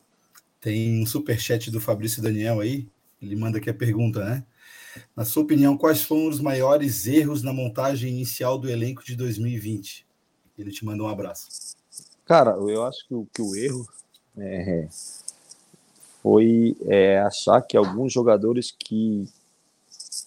Tem 0.60 1.00
um 1.00 1.06
superchat 1.06 1.70
do 1.70 1.80
Fabrício 1.80 2.20
Daniel 2.20 2.58
aí. 2.58 2.88
Ele 3.22 3.36
manda 3.36 3.58
aqui 3.58 3.70
a 3.70 3.74
pergunta, 3.74 4.24
né? 4.24 4.42
Na 5.16 5.24
sua 5.24 5.42
opinião, 5.42 5.76
quais 5.76 6.02
foram 6.02 6.28
os 6.28 6.40
maiores 6.40 7.06
erros 7.06 7.42
na 7.42 7.52
montagem 7.52 8.10
inicial 8.10 8.58
do 8.58 8.68
elenco 8.70 9.04
de 9.04 9.16
2020? 9.16 10.06
Ele 10.58 10.70
te 10.70 10.84
manda 10.84 11.02
um 11.02 11.08
abraço. 11.08 11.76
Cara, 12.24 12.50
eu 12.50 12.84
acho 12.84 13.06
que 13.06 13.14
o, 13.14 13.26
que 13.32 13.42
o 13.42 13.54
erro 13.56 13.86
é, 14.36 14.88
foi 16.22 16.76
é, 16.86 17.20
achar 17.20 17.62
que 17.62 17.76
alguns 17.76 18.12
jogadores 18.12 18.70
que 18.70 19.26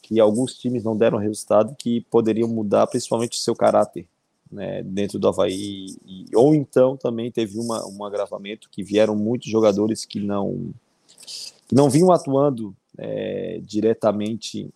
que 0.01 0.19
alguns 0.19 0.57
times 0.57 0.83
não 0.83 0.97
deram 0.97 1.17
resultado 1.17 1.73
que 1.77 2.01
poderiam 2.01 2.47
mudar 2.47 2.85
principalmente 2.87 3.37
o 3.37 3.41
seu 3.41 3.55
caráter 3.55 4.05
né, 4.51 4.83
dentro 4.83 5.17
do 5.17 5.27
Havaí, 5.27 5.95
e, 6.05 6.25
ou 6.35 6.53
então 6.53 6.97
também 6.97 7.31
teve 7.31 7.57
uma, 7.57 7.87
um 7.87 8.03
agravamento 8.03 8.69
que 8.69 8.83
vieram 8.83 9.15
muitos 9.15 9.49
jogadores 9.49 10.03
que 10.03 10.19
não, 10.19 10.73
que 11.67 11.73
não 11.73 11.89
vinham 11.89 12.11
atuando 12.11 12.75
é, 13.01 13.59
diretamente 13.63 14.69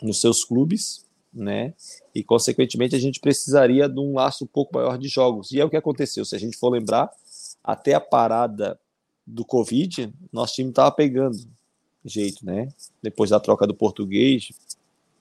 nos 0.00 0.20
seus 0.20 0.44
clubes, 0.44 1.04
né, 1.32 1.74
e 2.14 2.22
consequentemente 2.22 2.94
a 2.94 2.98
gente 2.98 3.18
precisaria 3.18 3.88
de 3.88 3.98
um 3.98 4.14
laço 4.14 4.44
um 4.44 4.46
pouco 4.46 4.76
maior 4.76 4.96
de 4.96 5.08
jogos, 5.08 5.50
e 5.50 5.58
é 5.58 5.64
o 5.64 5.70
que 5.70 5.76
aconteceu, 5.76 6.24
se 6.24 6.36
a 6.36 6.38
gente 6.38 6.56
for 6.56 6.70
lembrar, 6.70 7.10
até 7.62 7.92
a 7.94 8.00
parada 8.00 8.78
do 9.26 9.44
Covid, 9.44 10.14
nosso 10.32 10.54
time 10.54 10.68
estava 10.68 10.92
pegando 10.92 11.36
jeito, 12.04 12.46
né, 12.46 12.68
depois 13.02 13.30
da 13.30 13.40
troca 13.40 13.66
do 13.66 13.74
português, 13.74 14.52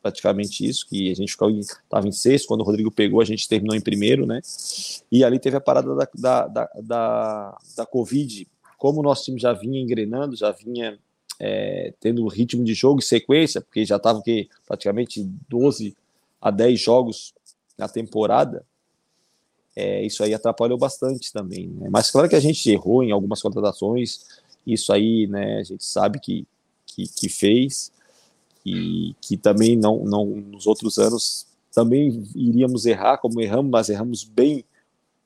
praticamente 0.04 0.68
isso, 0.68 0.86
que 0.88 1.10
a 1.10 1.16
gente 1.16 1.30
estava 1.32 2.08
em 2.08 2.12
sexto, 2.12 2.48
quando 2.48 2.62
o 2.62 2.66
Rodrigo 2.66 2.92
pegou, 2.92 3.22
a 3.22 3.26
gente 3.26 3.48
terminou 3.48 3.74
em 3.74 3.80
primeiro, 3.80 4.26
né? 4.26 4.42
E 5.10 5.24
ali 5.24 5.40
teve 5.40 5.56
a 5.56 5.62
parada 5.62 5.96
da, 5.96 6.08
da, 6.14 6.48
da, 6.48 6.70
da, 6.84 7.58
da 7.78 7.86
Covid. 7.86 8.46
Como 8.78 9.00
o 9.00 9.04
nosso 9.04 9.24
time 9.24 9.40
já 9.40 9.54
vinha 9.54 9.80
engrenando, 9.80 10.36
já 10.36 10.52
vinha 10.52 11.00
é, 11.40 11.94
tendo 12.00 12.28
ritmo 12.28 12.64
de 12.64 12.74
jogo 12.74 13.00
e 13.00 13.04
sequência, 13.04 13.62
porque 13.62 13.86
já 13.86 13.98
estava 13.98 14.22
praticamente 14.66 15.24
12 15.50 15.96
a 16.42 16.52
10 16.52 16.80
jogos 16.80 17.34
na 17.78 17.88
temporada, 17.88 18.66
é, 19.76 20.06
isso 20.06 20.24
aí 20.24 20.34
atrapalhou 20.34 20.78
bastante 20.78 21.34
também. 21.34 21.68
Né? 21.68 21.90
Mas 21.90 22.12
claro 22.12 22.30
que 22.30 22.36
a 22.36 22.40
gente 22.40 22.70
errou 22.70 23.04
em 23.04 23.12
algumas 23.12 23.42
contratações, 23.42 24.26
isso 24.66 24.94
aí 24.94 25.28
né, 25.28 25.60
a 25.60 25.64
gente 25.64 25.84
sabe 25.84 26.20
que, 26.20 26.48
que, 26.86 27.08
que 27.08 27.30
fez, 27.30 27.92
e 28.66 29.16
que 29.22 29.36
também 29.36 29.76
não, 29.76 30.06
não 30.06 30.26
nos 30.26 30.68
outros 30.68 30.98
anos 30.98 31.48
também 31.74 32.24
iríamos 32.36 32.86
errar, 32.86 33.18
como 33.18 33.42
erramos, 33.42 33.72
mas 33.72 33.90
erramos 33.90 34.24
bem 34.24 34.64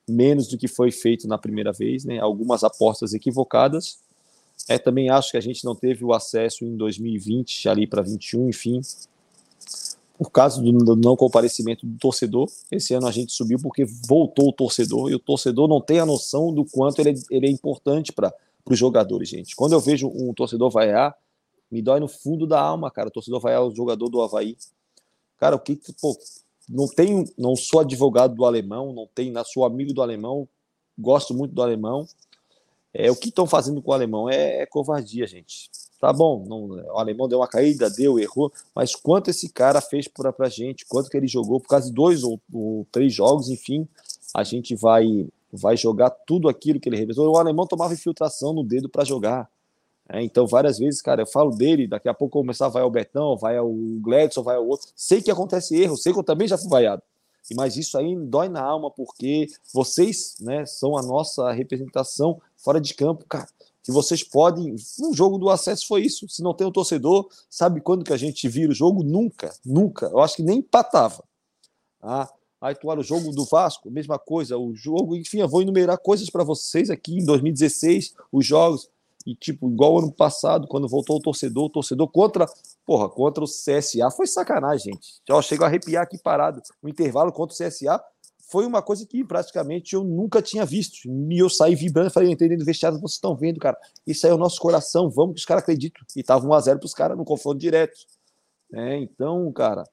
menos 0.08 0.48
do 0.48 0.56
que 0.56 0.66
foi 0.66 0.90
feito 0.90 1.28
na 1.28 1.36
primeira 1.36 1.72
vez, 1.72 2.04
né? 2.04 2.18
Algumas 2.18 2.64
apostas 2.64 3.12
equivocadas. 3.12 3.98
É, 4.68 4.78
também 4.78 5.08
acho 5.08 5.30
que 5.30 5.36
a 5.36 5.40
gente 5.40 5.64
não 5.64 5.74
teve 5.74 6.04
o 6.04 6.12
acesso 6.12 6.64
em 6.64 6.76
2020 6.76 7.68
ali 7.68 7.86
para 7.86 8.02
21, 8.02 8.50
enfim, 8.50 8.80
por 10.18 10.30
causa 10.30 10.60
do, 10.60 10.94
não 10.94 11.16
comparecimento 11.16 11.86
do 11.86 11.96
torcedor. 11.96 12.50
Esse 12.70 12.92
ano 12.92 13.06
a 13.06 13.10
gente 13.10 13.32
subiu 13.32 13.58
porque 13.62 13.86
voltou 14.06 14.48
o 14.48 14.52
torcedor 14.52 15.10
e 15.10 15.14
o 15.14 15.18
torcedor 15.18 15.68
não 15.68 15.80
tem 15.80 16.00
a 16.00 16.06
noção 16.06 16.52
do 16.52 16.64
quanto 16.64 17.00
ele 17.00 17.10
é, 17.10 17.14
ele 17.30 17.46
é 17.46 17.50
importante 17.50 18.12
para 18.12 18.34
os 18.66 18.78
jogadores, 18.78 19.28
gente. 19.28 19.56
Quando 19.56 19.72
eu 19.72 19.80
vejo 19.80 20.08
um 20.08 20.34
torcedor 20.34 20.70
vaiar, 20.70 21.16
me 21.70 21.80
dói 21.80 22.00
no 22.00 22.08
fundo 22.08 22.46
da 22.46 22.60
alma, 22.60 22.90
cara. 22.90 23.08
O 23.08 23.12
torcedor 23.12 23.40
vai 23.40 23.54
ao 23.54 23.74
jogador 23.74 24.08
do 24.08 24.20
Havaí. 24.20 24.56
Cara, 25.38 25.56
o 25.56 25.60
que, 25.60 25.80
pô, 26.00 26.18
não 26.68 26.86
tenho, 26.86 27.24
não 27.38 27.54
sou 27.56 27.80
advogado 27.80 28.34
do 28.34 28.44
alemão, 28.44 28.92
não 28.92 29.08
tenho, 29.14 29.32
sou 29.46 29.64
amigo 29.64 29.94
do 29.94 30.02
alemão, 30.02 30.48
gosto 30.98 31.32
muito 31.32 31.54
do 31.54 31.62
alemão. 31.62 32.06
É, 32.92 33.10
o 33.10 33.16
que 33.16 33.28
estão 33.28 33.46
fazendo 33.46 33.82
com 33.82 33.90
o 33.90 33.94
alemão 33.94 34.28
é, 34.28 34.62
é, 34.62 34.66
covardia, 34.66 35.26
gente. 35.26 35.70
Tá 36.00 36.12
bom, 36.12 36.44
não, 36.46 36.68
o 36.94 36.98
alemão 36.98 37.28
deu 37.28 37.40
uma 37.40 37.48
caída, 37.48 37.90
deu, 37.90 38.20
errou, 38.20 38.52
mas 38.72 38.94
quanto 38.94 39.30
esse 39.30 39.48
cara 39.48 39.80
fez 39.80 40.06
pra, 40.06 40.32
pra 40.32 40.48
gente, 40.48 40.86
quanto 40.86 41.10
que 41.10 41.16
ele 41.16 41.26
jogou, 41.26 41.60
por 41.60 41.80
de 41.80 41.92
dois 41.92 42.22
ou, 42.22 42.40
ou 42.52 42.86
três 42.92 43.12
jogos, 43.12 43.48
enfim, 43.48 43.86
a 44.32 44.44
gente 44.44 44.76
vai 44.76 45.26
vai 45.52 45.76
jogar 45.76 46.10
tudo 46.10 46.48
aquilo 46.48 46.78
que 46.78 46.88
ele 46.88 46.96
realizou. 46.96 47.32
O 47.32 47.38
alemão 47.38 47.66
tomava 47.66 47.94
infiltração 47.94 48.52
no 48.52 48.62
dedo 48.62 48.88
para 48.88 49.02
jogar. 49.02 49.48
É, 50.08 50.22
então, 50.22 50.46
várias 50.46 50.78
vezes, 50.78 51.02
cara, 51.02 51.22
eu 51.22 51.26
falo 51.26 51.50
dele, 51.50 51.86
daqui 51.86 52.08
a 52.08 52.14
pouco 52.14 52.38
começar 52.38 52.68
vai 52.68 52.82
ao 52.82 52.90
Betão, 52.90 53.36
vai 53.36 53.56
ao 53.56 53.70
Gladson, 54.00 54.42
vai 54.42 54.56
ao 54.56 54.66
outro. 54.66 54.88
Sei 54.96 55.20
que 55.20 55.30
acontece 55.30 55.76
erro, 55.76 55.96
sei 55.96 56.12
que 56.12 56.18
eu 56.18 56.24
também 56.24 56.48
já 56.48 56.56
fui 56.56 56.68
vaiado. 56.68 57.02
Mas 57.54 57.76
isso 57.76 57.96
aí 57.96 58.14
dói 58.16 58.48
na 58.48 58.62
alma, 58.62 58.90
porque 58.90 59.48
vocês 59.72 60.36
né, 60.40 60.66
são 60.66 60.96
a 60.98 61.02
nossa 61.02 61.50
representação 61.50 62.40
fora 62.58 62.80
de 62.80 62.94
campo, 62.94 63.24
cara. 63.26 63.48
Que 63.82 63.90
vocês 63.90 64.22
podem. 64.22 64.76
Um 65.00 65.14
jogo 65.14 65.38
do 65.38 65.48
acesso 65.48 65.86
foi 65.86 66.02
isso. 66.02 66.28
Se 66.28 66.42
não 66.42 66.52
tem 66.52 66.66
o 66.66 66.70
um 66.70 66.72
torcedor, 66.72 67.28
sabe 67.48 67.80
quando 67.80 68.04
que 68.04 68.12
a 68.12 68.18
gente 68.18 68.46
vira 68.48 68.70
o 68.70 68.74
jogo? 68.74 69.02
Nunca, 69.02 69.54
nunca. 69.64 70.06
Eu 70.06 70.20
acho 70.20 70.36
que 70.36 70.42
nem 70.42 70.58
empatava. 70.58 71.24
Ah, 72.02 72.28
Aí 72.60 72.74
tu 72.74 72.88
olha 72.88 73.00
o 73.00 73.04
jogo 73.04 73.30
do 73.30 73.44
Vasco, 73.44 73.90
mesma 73.90 74.18
coisa, 74.18 74.58
o 74.58 74.74
jogo, 74.74 75.14
enfim, 75.14 75.38
eu 75.38 75.48
vou 75.48 75.62
enumerar 75.62 75.96
coisas 75.96 76.28
para 76.28 76.42
vocês 76.42 76.90
aqui 76.90 77.18
em 77.18 77.24
2016, 77.24 78.14
os 78.32 78.44
jogos. 78.44 78.88
E, 79.26 79.34
tipo, 79.34 79.68
igual 79.68 79.98
ano 79.98 80.10
passado, 80.10 80.66
quando 80.66 80.88
voltou 80.88 81.16
o 81.16 81.20
torcedor, 81.20 81.66
o 81.66 81.70
torcedor 81.70 82.08
contra, 82.08 82.46
porra, 82.86 83.08
contra 83.08 83.44
o 83.44 83.46
CSA, 83.46 84.10
foi 84.10 84.26
sacanagem, 84.26 84.94
gente. 84.94 85.20
Já 85.28 85.40
chego 85.42 85.64
a 85.64 85.66
arrepiar 85.66 86.02
aqui 86.02 86.16
parado. 86.18 86.62
O 86.82 86.88
intervalo 86.88 87.30
contra 87.30 87.54
o 87.54 87.56
CSA 87.56 88.02
foi 88.50 88.64
uma 88.64 88.80
coisa 88.80 89.06
que 89.06 89.22
praticamente 89.22 89.94
eu 89.94 90.02
nunca 90.02 90.40
tinha 90.40 90.64
visto. 90.64 90.96
E 91.06 91.38
eu 91.38 91.50
saí 91.50 91.74
vibrando, 91.74 92.10
falei, 92.10 92.30
entendendo, 92.30 92.64
vestiário, 92.64 92.98
vocês 92.98 93.16
estão 93.16 93.36
vendo, 93.36 93.60
cara. 93.60 93.76
Isso 94.06 94.26
aí 94.26 94.32
é 94.32 94.34
o 94.34 94.38
nosso 94.38 94.58
coração, 94.58 95.10
vamos 95.10 95.34
que 95.34 95.40
os 95.40 95.44
caras 95.44 95.62
acreditam. 95.62 96.02
E 96.16 96.22
tava 96.22 96.46
1x0 96.46 96.78
pros 96.78 96.94
caras 96.94 97.16
no 97.16 97.24
confronto 97.24 97.58
direto. 97.58 97.98
É, 98.72 98.96
então, 98.96 99.52
cara, 99.52 99.84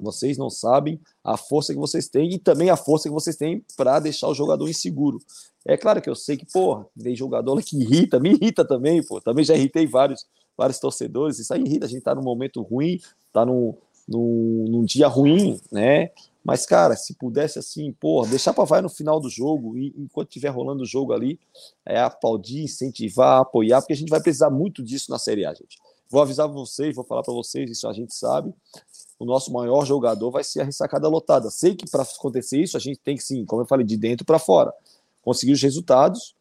vocês 0.00 0.38
não 0.38 0.48
sabem 0.48 0.98
a 1.22 1.36
força 1.36 1.74
que 1.74 1.78
vocês 1.78 2.08
têm 2.08 2.34
e 2.34 2.38
também 2.38 2.70
a 2.70 2.76
força 2.76 3.08
que 3.08 3.14
vocês 3.14 3.36
têm 3.36 3.62
para 3.76 4.00
deixar 4.00 4.28
o 4.28 4.34
jogador 4.34 4.68
inseguro. 4.68 5.18
É 5.64 5.76
claro 5.76 6.00
que 6.00 6.08
eu 6.08 6.14
sei 6.14 6.38
que, 6.38 6.46
porra, 6.46 6.86
tem 6.98 7.14
jogador 7.14 7.62
que 7.62 7.76
irrita, 7.76 8.18
me 8.18 8.32
irrita 8.32 8.64
também, 8.64 9.04
pô. 9.04 9.20
Também 9.20 9.44
já 9.44 9.54
irritei 9.54 9.86
vários, 9.86 10.26
vários 10.56 10.78
torcedores. 10.78 11.38
Isso 11.38 11.52
aí 11.52 11.62
irrita, 11.62 11.84
a 11.84 11.88
gente 11.88 12.02
tá 12.02 12.14
num 12.14 12.22
momento 12.22 12.62
ruim, 12.62 12.98
tá 13.30 13.44
num, 13.44 13.74
num, 14.08 14.64
num 14.68 14.84
dia 14.84 15.06
ruim, 15.06 15.60
né? 15.70 16.10
Mas, 16.44 16.66
cara, 16.66 16.94
se 16.94 17.14
pudesse 17.14 17.58
assim, 17.58 17.90
porra, 17.92 18.28
deixar 18.28 18.52
para 18.52 18.64
vai 18.64 18.82
no 18.82 18.90
final 18.90 19.18
do 19.18 19.30
jogo, 19.30 19.78
e 19.78 19.94
enquanto 19.96 20.28
estiver 20.28 20.50
rolando 20.50 20.82
o 20.82 20.86
jogo 20.86 21.12
ali, 21.12 21.40
é 21.86 21.98
aplaudir, 21.98 22.62
incentivar, 22.62 23.40
apoiar, 23.40 23.80
porque 23.80 23.94
a 23.94 23.96
gente 23.96 24.10
vai 24.10 24.20
precisar 24.20 24.50
muito 24.50 24.82
disso 24.82 25.10
na 25.10 25.18
Série 25.18 25.46
A, 25.46 25.54
gente. 25.54 25.78
Vou 26.08 26.20
avisar 26.20 26.46
vocês, 26.46 26.94
vou 26.94 27.04
falar 27.04 27.22
para 27.22 27.32
vocês, 27.32 27.70
isso 27.70 27.88
a 27.88 27.92
gente 27.92 28.14
sabe 28.14 28.54
o 29.18 29.24
nosso 29.24 29.52
maior 29.52 29.84
jogador 29.84 30.30
vai 30.30 30.44
ser 30.44 30.60
a 30.60 30.64
ressacada 30.64 31.08
lotada. 31.08 31.50
Sei 31.50 31.74
que 31.74 31.88
para 31.88 32.02
acontecer 32.02 32.60
isso, 32.60 32.76
a 32.76 32.80
gente 32.80 32.98
tem 32.98 33.16
que, 33.16 33.22
sim, 33.22 33.44
como 33.44 33.62
eu 33.62 33.66
falei, 33.66 33.86
de 33.86 33.96
dentro 33.96 34.24
para 34.24 34.38
fora, 34.38 34.72
conseguir 35.22 35.52
os 35.52 35.62
resultados. 35.62 36.34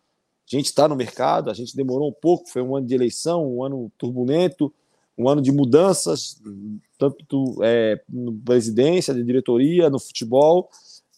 A 0.52 0.56
gente 0.56 0.66
está 0.66 0.88
no 0.88 0.96
mercado, 0.96 1.50
a 1.50 1.54
gente 1.54 1.76
demorou 1.76 2.10
um 2.10 2.14
pouco, 2.14 2.50
foi 2.50 2.62
um 2.62 2.76
ano 2.76 2.86
de 2.86 2.94
eleição, 2.94 3.48
um 3.48 3.64
ano 3.64 3.92
turbulento, 3.98 4.74
um 5.18 5.30
ano 5.30 5.42
de 5.42 5.52
mudanças, 5.52 6.42
tanto 6.98 7.56
é, 7.64 8.02
no 8.10 8.34
presidência, 8.40 9.14
de 9.14 9.24
diretoria, 9.24 9.90
no 9.90 10.00
futebol, 10.00 10.70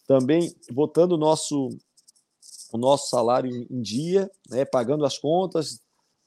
também 0.06 0.54
botando 0.70 1.12
o 1.12 1.18
nosso, 1.18 1.70
o 2.72 2.78
nosso 2.78 3.08
salário 3.08 3.50
em 3.70 3.80
dia, 3.80 4.30
né, 4.48 4.64
pagando 4.64 5.04
as 5.04 5.18
contas. 5.18 5.80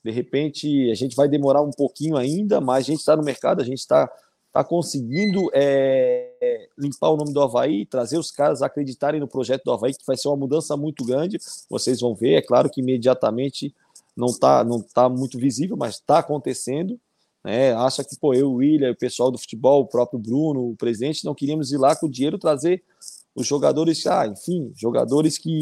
De 0.04 0.12
repente, 0.12 0.90
a 0.90 0.96
gente 0.96 1.16
vai 1.16 1.28
demorar 1.28 1.62
um 1.62 1.72
pouquinho 1.72 2.18
ainda, 2.18 2.60
mas 2.60 2.86
a 2.86 2.88
gente 2.88 3.00
está 3.00 3.16
no 3.16 3.24
mercado, 3.24 3.62
a 3.62 3.66
gente 3.66 3.80
está 3.80 4.10
está 4.50 4.64
conseguindo 4.64 5.50
é, 5.54 6.68
limpar 6.78 7.10
o 7.10 7.18
nome 7.18 7.32
do 7.32 7.42
Havaí, 7.42 7.86
trazer 7.86 8.18
os 8.18 8.32
caras 8.32 8.62
a 8.62 8.66
acreditarem 8.66 9.20
no 9.20 9.28
projeto 9.28 9.64
do 9.64 9.72
Havaí, 9.72 9.94
que 9.94 10.06
vai 10.06 10.18
ser 10.18 10.28
uma 10.28 10.38
mudança 10.38 10.76
muito 10.76 11.06
grande. 11.06 11.38
Vocês 11.70 12.02
vão 12.02 12.16
ver, 12.16 12.34
é 12.34 12.42
claro 12.42 12.70
que 12.70 12.82
imediatamente 12.82 13.74
não 14.18 14.28
está 14.28 14.64
não 14.64 14.82
tá 14.82 15.08
muito 15.08 15.38
visível, 15.38 15.78
mas 15.78 15.96
está 15.96 16.20
acontecendo. 16.20 17.00
Né? 17.44 17.74
Acha 17.74 18.04
que 18.04 18.18
pô, 18.18 18.34
eu, 18.34 18.52
o 18.52 18.56
William, 18.56 18.92
o 18.92 18.98
pessoal 18.98 19.32
do 19.32 19.38
futebol, 19.38 19.82
o 19.82 19.88
próprio 19.88 20.20
Bruno, 20.20 20.70
o 20.70 20.76
presidente, 20.76 21.26
não 21.26 21.36
queríamos 21.36 21.72
ir 21.72 21.78
lá 21.78 21.96
com 21.96 22.08
o 22.08 22.12
dinheiro 22.12 22.38
trazer 22.38 22.84
os 23.36 23.48
jogadores, 23.48 24.06
ah, 24.08 24.28
enfim, 24.28 24.72
jogadores 24.76 25.38
que 25.38 25.60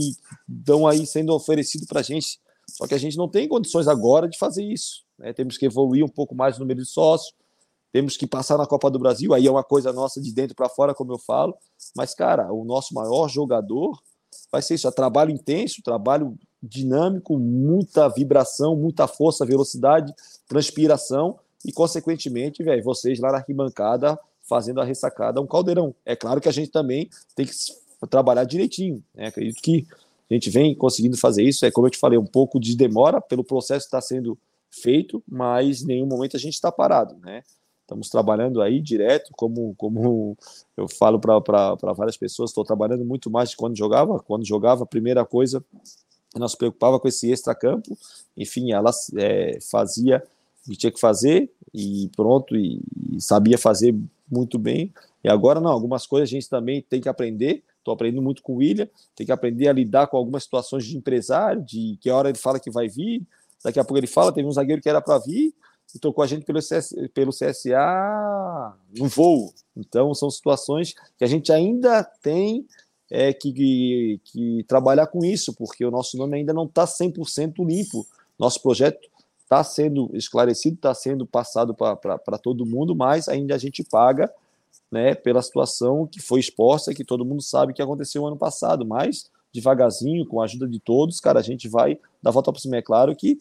estão 0.50 0.88
aí 0.88 1.06
sendo 1.06 1.34
oferecidos 1.34 1.88
para 1.88 2.00
a 2.00 2.04
gente. 2.04 2.40
Só 2.70 2.88
que 2.88 2.94
a 2.94 2.98
gente 2.98 3.18
não 3.18 3.30
tem 3.30 3.48
condições 3.48 3.88
agora 3.88 4.28
de 4.28 4.38
fazer 4.38 4.64
isso. 4.64 5.04
Né? 5.18 5.32
Temos 5.34 5.58
que 5.58 5.66
evoluir 5.66 6.04
um 6.04 6.10
pouco 6.10 6.36
mais 6.36 6.58
o 6.58 6.60
número 6.60 6.82
de 6.82 6.88
sócios, 6.88 7.34
temos 7.92 8.18
que 8.18 8.28
passar 8.28 8.58
na 8.58 8.66
Copa 8.66 8.92
do 8.92 9.00
Brasil, 9.00 9.34
aí 9.34 9.48
é 9.48 9.52
uma 9.52 9.64
coisa 9.64 9.94
nossa 9.94 10.22
de 10.22 10.34
dentro 10.34 10.56
para 10.56 10.70
fora, 10.70 10.94
como 10.94 11.14
eu 11.14 11.18
falo. 11.18 11.56
Mas, 11.96 12.14
cara, 12.14 12.52
o 12.52 12.66
nosso 12.66 12.94
maior 12.94 13.30
jogador 13.30 13.98
vai 14.52 14.62
ser 14.62 14.76
isso: 14.76 14.88
é 14.88 14.92
trabalho 14.92 15.32
intenso, 15.32 15.82
trabalho 15.82 16.38
dinâmico, 16.62 17.38
muita 17.38 18.10
vibração, 18.10 18.76
muita 18.76 19.08
força, 19.08 19.46
velocidade, 19.46 20.14
transpiração 20.48 21.40
e, 21.66 21.72
consequentemente, 21.72 22.64
velho, 22.64 22.84
vocês 22.84 23.20
lá 23.20 23.32
na 23.32 23.38
arquibancada 23.40 24.18
fazendo 24.48 24.80
a 24.80 24.84
ressacada 24.84 25.42
um 25.42 25.48
caldeirão. 25.48 25.94
É 26.06 26.16
claro 26.16 26.40
que 26.40 26.48
a 26.48 26.52
gente 26.52 26.72
também 26.72 27.10
tem 27.36 27.46
que 27.46 27.54
trabalhar 28.10 28.46
direitinho. 28.46 29.04
Né? 29.14 29.28
Acredito 29.28 29.62
que 29.62 29.86
a 30.30 30.34
gente 30.34 30.50
vem 30.50 30.74
conseguindo 30.76 31.18
fazer 31.18 31.44
isso. 31.44 31.66
É 31.66 31.72
como 31.72 31.88
eu 31.88 31.92
te 31.92 31.98
falei, 31.98 32.18
um 32.18 32.26
pouco 32.26 32.60
de 32.60 32.76
demora 32.76 33.20
pelo 33.20 33.44
processo 33.44 33.86
que 33.86 33.88
está 33.88 34.02
sendo 34.02 34.38
feito, 34.70 35.24
mas 35.28 35.82
em 35.82 35.88
nenhum 35.88 36.06
momento 36.06 36.38
a 36.38 36.40
gente 36.40 36.54
está 36.54 36.72
parado, 36.72 37.16
né? 37.18 37.44
Estamos 37.82 38.10
trabalhando 38.10 38.62
aí 38.62 38.82
direto, 38.82 39.32
como, 39.32 39.74
como 39.76 40.38
eu 40.76 40.90
falo 40.90 41.20
para 41.20 41.94
várias 41.96 42.18
pessoas, 42.18 42.50
estou 42.50 42.66
trabalhando 42.66 43.06
muito 43.06 43.30
mais 43.30 43.52
de 43.52 43.56
quando 43.56 43.78
jogava. 43.78 44.20
Quando 44.20 44.46
jogava, 44.46 44.84
a 44.84 44.88
primeira 44.88 45.26
coisa 45.26 45.64
se 46.48 46.58
preocupava 46.58 47.00
com 47.00 47.08
esse 47.08 47.32
extra-campo, 47.32 47.98
enfim, 48.36 48.74
ela 48.74 48.92
é, 49.16 49.58
fazia 49.72 50.22
que 50.72 50.78
tinha 50.78 50.92
que 50.92 51.00
fazer 51.00 51.52
e 51.74 52.10
pronto, 52.16 52.56
e, 52.56 52.82
e, 53.12 53.22
sabia 53.22 53.58
fazer 53.58 53.96
muito 54.30 54.58
bem. 54.58 54.94
E 55.24 55.30
agora 55.30 55.60
não, 55.60 55.72
algumas 55.72 56.06
coisas 56.06 56.30
a 56.30 56.32
gente 56.32 56.50
também 56.50 56.82
tem 56.82 57.02
que 57.02 57.10
aprender. 57.10 57.64
Estou 57.78 57.94
aprendendo 57.94 58.22
muito 58.22 58.42
com 58.44 58.54
o 58.54 58.58
William, 58.58 58.88
tem 59.16 59.26
que 59.26 59.32
aprender 59.32 59.68
a 59.68 59.74
lidar 59.74 60.08
com 60.08 60.18
algumas 60.18 60.44
situações 60.44 60.86
de 60.86 60.98
empresário, 60.98 61.64
de 61.64 61.98
que 62.02 62.10
hora 62.10 62.30
ele 62.30 62.38
fala 62.38 62.60
que 62.60 62.70
vai 62.70 62.90
vir, 62.90 63.26
daqui 63.64 63.80
a 63.80 63.84
pouco 63.84 63.98
ele 63.98 64.08
fala, 64.08 64.34
teve 64.34 64.48
um 64.48 64.52
zagueiro 64.52 64.82
que 64.82 64.90
era 64.90 65.02
para 65.02 65.18
vir, 65.20 65.54
e 65.96 66.00
tocou 66.00 66.24
a 66.24 66.28
gente 66.28 66.46
pelo, 66.46 66.62
CS, 66.62 66.94
pelo 67.14 67.32
CSA 67.32 68.74
no 68.96 69.08
voo. 69.08 69.54
Então, 69.76 70.14
são 70.14 70.30
situações 70.30 70.94
que 71.18 71.24
a 71.24 71.28
gente 71.28 71.52
ainda 71.52 72.04
tem 72.04 72.68
é, 73.10 73.32
que, 73.32 73.54
que, 73.54 74.22
que, 74.26 74.66
trabalhar 74.68 75.08
com 75.08 75.24
isso, 75.24 75.54
porque 75.54 75.86
o 75.86 75.92
nosso 75.92 76.18
nome 76.18 76.38
ainda 76.38 76.54
não 76.54 76.66
está 76.66 76.86
100% 76.86 77.66
limpo. 77.66 78.06
Nosso 78.38 78.62
projeto 78.62 79.00
está 79.48 79.64
sendo 79.64 80.10
esclarecido, 80.14 80.76
está 80.76 80.94
sendo 80.94 81.26
passado 81.26 81.74
para 81.74 82.38
todo 82.38 82.66
mundo, 82.66 82.94
mas 82.94 83.30
ainda 83.30 83.56
a 83.56 83.58
gente 83.58 83.82
paga 83.82 84.30
né, 84.92 85.16
pela 85.16 85.42
situação 85.42 86.06
que 86.06 86.22
foi 86.22 86.42
exposta, 86.42 86.94
que 86.94 87.06
todo 87.06 87.24
mundo 87.24 87.42
sabe 87.42 87.74
que 87.74 87.82
aconteceu 87.82 88.26
ano 88.26 88.38
passado, 88.38 88.86
mas 88.86 89.32
devagarzinho, 89.54 90.26
com 90.26 90.42
a 90.42 90.44
ajuda 90.44 90.68
de 90.68 90.80
todos, 90.80 91.22
cara, 91.22 91.40
a 91.40 91.44
gente 91.44 91.70
vai 91.70 91.98
dar 92.22 92.32
volta 92.32 92.52
por 92.52 92.60
cima. 92.60 92.76
É 92.76 92.82
claro 92.82 93.16
que, 93.16 93.38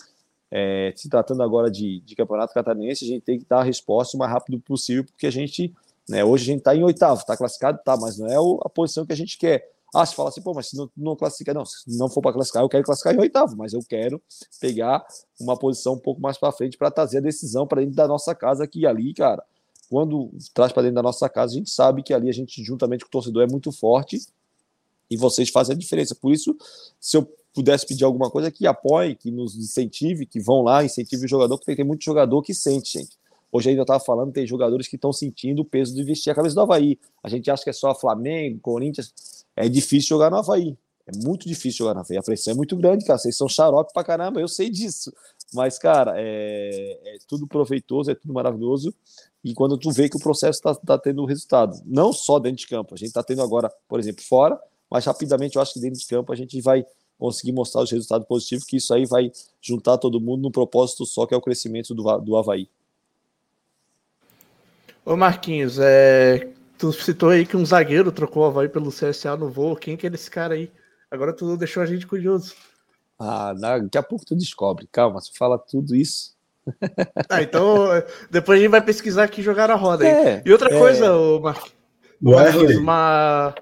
é, 0.50 0.92
se 0.94 1.08
tratando 1.08 1.42
agora 1.42 1.68
de, 1.68 2.00
de 2.00 2.14
campeonato 2.14 2.54
catarinense, 2.54 3.04
a 3.04 3.08
gente 3.08 3.22
tem 3.22 3.38
que 3.40 3.44
dar 3.44 3.58
a 3.58 3.64
resposta 3.64 4.16
o 4.16 4.20
mais 4.20 4.30
rápido 4.30 4.60
possível, 4.60 5.04
porque 5.04 5.26
a 5.26 5.32
gente 5.32 5.74
né? 6.08 6.24
Hoje 6.24 6.44
a 6.44 6.46
gente 6.46 6.58
está 6.58 6.74
em 6.74 6.84
oitavo, 6.84 7.20
está 7.20 7.36
classificado, 7.36 7.80
tá, 7.84 7.96
mas 7.96 8.18
não 8.18 8.28
é 8.28 8.36
a 8.64 8.68
posição 8.68 9.04
que 9.04 9.12
a 9.12 9.16
gente 9.16 9.36
quer. 9.36 9.68
Ah, 9.94 10.04
se 10.04 10.14
fala 10.14 10.28
assim, 10.28 10.42
pô, 10.42 10.52
mas 10.52 10.68
se 10.68 10.76
não, 10.76 10.90
não 10.96 11.16
classifica, 11.16 11.54
não, 11.54 11.64
se 11.64 11.96
não 11.96 12.08
for 12.08 12.20
para 12.20 12.32
classificar, 12.32 12.62
eu 12.62 12.68
quero 12.68 12.84
classificar 12.84 13.14
em 13.14 13.18
oitavo, 13.18 13.56
mas 13.56 13.72
eu 13.72 13.80
quero 13.88 14.20
pegar 14.60 15.04
uma 15.40 15.56
posição 15.56 15.94
um 15.94 15.98
pouco 15.98 16.20
mais 16.20 16.36
para 16.36 16.52
frente 16.52 16.76
para 16.76 16.90
trazer 16.90 17.18
a 17.18 17.20
decisão 17.20 17.66
para 17.66 17.80
dentro 17.80 17.96
da 17.96 18.06
nossa 18.06 18.34
casa 18.34 18.64
aqui 18.64 18.86
ali, 18.86 19.14
cara. 19.14 19.42
Quando 19.88 20.30
traz 20.52 20.72
para 20.72 20.82
dentro 20.82 20.96
da 20.96 21.02
nossa 21.02 21.28
casa, 21.28 21.54
a 21.54 21.56
gente 21.56 21.70
sabe 21.70 22.02
que 22.02 22.12
ali 22.12 22.28
a 22.28 22.32
gente, 22.32 22.62
juntamente 22.62 23.04
com 23.04 23.08
o 23.08 23.10
torcedor, 23.10 23.44
é 23.44 23.46
muito 23.46 23.70
forte 23.70 24.20
e 25.08 25.16
vocês 25.16 25.48
fazem 25.48 25.74
a 25.74 25.78
diferença. 25.78 26.14
Por 26.14 26.32
isso, 26.32 26.56
se 27.00 27.16
eu 27.16 27.28
pudesse 27.54 27.86
pedir 27.86 28.04
alguma 28.04 28.30
coisa, 28.30 28.50
que 28.50 28.66
apoie, 28.66 29.14
que 29.14 29.30
nos 29.30 29.56
incentive, 29.56 30.26
que 30.26 30.40
vão 30.40 30.62
lá, 30.62 30.84
incentive 30.84 31.24
o 31.24 31.28
jogador, 31.28 31.56
porque 31.56 31.74
tem 31.74 31.84
muito 31.84 32.04
jogador 32.04 32.42
que 32.42 32.52
sente, 32.52 32.98
gente. 32.98 33.16
Hoje 33.50 33.70
ainda 33.70 33.82
estava 33.82 34.00
falando, 34.00 34.32
tem 34.32 34.46
jogadores 34.46 34.88
que 34.88 34.96
estão 34.96 35.12
sentindo 35.12 35.62
o 35.62 35.64
peso 35.64 35.94
de 35.94 36.02
vestir 36.02 36.30
a 36.30 36.34
camisa 36.34 36.54
do 36.54 36.60
Havaí. 36.60 36.98
A 37.22 37.28
gente 37.28 37.50
acha 37.50 37.64
que 37.64 37.70
é 37.70 37.72
só 37.72 37.94
Flamengo, 37.94 38.58
Corinthians. 38.60 39.45
É 39.56 39.68
difícil 39.68 40.10
jogar 40.10 40.30
no 40.30 40.36
Havaí. 40.36 40.76
É 41.06 41.16
muito 41.24 41.48
difícil 41.48 41.78
jogar 41.78 41.94
no 41.94 42.00
Havaí. 42.00 42.18
A 42.18 42.22
pressão 42.22 42.52
é 42.52 42.56
muito 42.56 42.76
grande, 42.76 43.04
cara. 43.04 43.18
Vocês 43.18 43.36
são 43.36 43.48
xarope 43.48 43.92
pra 43.92 44.04
caramba, 44.04 44.40
eu 44.40 44.48
sei 44.48 44.68
disso. 44.68 45.12
Mas, 45.54 45.78
cara, 45.78 46.12
é, 46.16 47.14
é 47.14 47.18
tudo 47.26 47.46
proveitoso, 47.46 48.10
é 48.10 48.14
tudo 48.14 48.34
maravilhoso. 48.34 48.94
E 49.42 49.54
quando 49.54 49.78
tu 49.78 49.90
vê 49.90 50.08
que 50.08 50.16
o 50.16 50.20
processo 50.20 50.58
está 50.58 50.74
tá 50.74 50.98
tendo 50.98 51.24
resultado, 51.24 51.80
não 51.86 52.12
só 52.12 52.38
dentro 52.38 52.58
de 52.58 52.66
campo, 52.66 52.94
a 52.94 52.98
gente 52.98 53.08
está 53.08 53.22
tendo 53.22 53.42
agora, 53.42 53.72
por 53.88 54.00
exemplo, 54.00 54.22
fora, 54.24 54.60
mas 54.90 55.04
rapidamente 55.04 55.56
eu 55.56 55.62
acho 55.62 55.74
que 55.74 55.80
dentro 55.80 55.98
de 55.98 56.06
campo 56.06 56.32
a 56.32 56.36
gente 56.36 56.60
vai 56.60 56.84
conseguir 57.18 57.52
mostrar 57.52 57.82
os 57.82 57.90
resultados 57.90 58.26
positivos, 58.26 58.64
que 58.64 58.76
isso 58.76 58.92
aí 58.92 59.06
vai 59.06 59.30
juntar 59.60 59.98
todo 59.98 60.20
mundo 60.20 60.42
num 60.42 60.50
propósito 60.50 61.06
só, 61.06 61.26
que 61.26 61.32
é 61.32 61.36
o 61.36 61.40
crescimento 61.40 61.94
do, 61.94 62.18
do 62.18 62.36
Havaí. 62.36 62.68
Ô 65.04 65.16
Marquinhos, 65.16 65.78
é... 65.78 66.55
tu 66.78 66.92
citou 66.92 67.30
aí 67.30 67.46
que 67.46 67.56
um 67.56 67.64
zagueiro 67.64 68.12
trocou 68.12 68.42
o 68.42 68.46
Havaí 68.46 68.68
pelo 68.68 68.90
CSA 68.90 69.36
no 69.36 69.50
voo. 69.50 69.76
Quem 69.76 69.96
que 69.96 70.06
é 70.06 70.10
esse 70.10 70.30
cara 70.30 70.54
aí? 70.54 70.70
Agora 71.10 71.32
tu 71.32 71.56
deixou 71.56 71.82
a 71.82 71.86
gente 71.86 72.06
curioso. 72.06 72.54
Ah, 73.18 73.54
daqui 73.54 73.96
a 73.96 74.02
pouco 74.02 74.24
tu 74.24 74.36
descobre. 74.36 74.88
Calma, 74.90 75.20
você 75.20 75.30
fala 75.36 75.58
tudo 75.58 75.94
isso. 75.94 76.34
Ah, 77.30 77.42
então 77.42 77.88
depois 78.28 78.58
a 78.58 78.62
gente 78.62 78.70
vai 78.70 78.82
pesquisar 78.82 79.22
aqui 79.24 79.40
e 79.40 79.44
jogar 79.44 79.70
a 79.70 79.76
roda 79.76 80.06
é, 80.06 80.36
aí. 80.36 80.42
E 80.44 80.52
outra 80.52 80.68
é... 80.68 80.78
coisa, 80.78 81.14
ô 81.14 81.40
Marquinhos. 81.40 81.74
Marquinhos, 82.20 82.76
uma... 82.76 83.54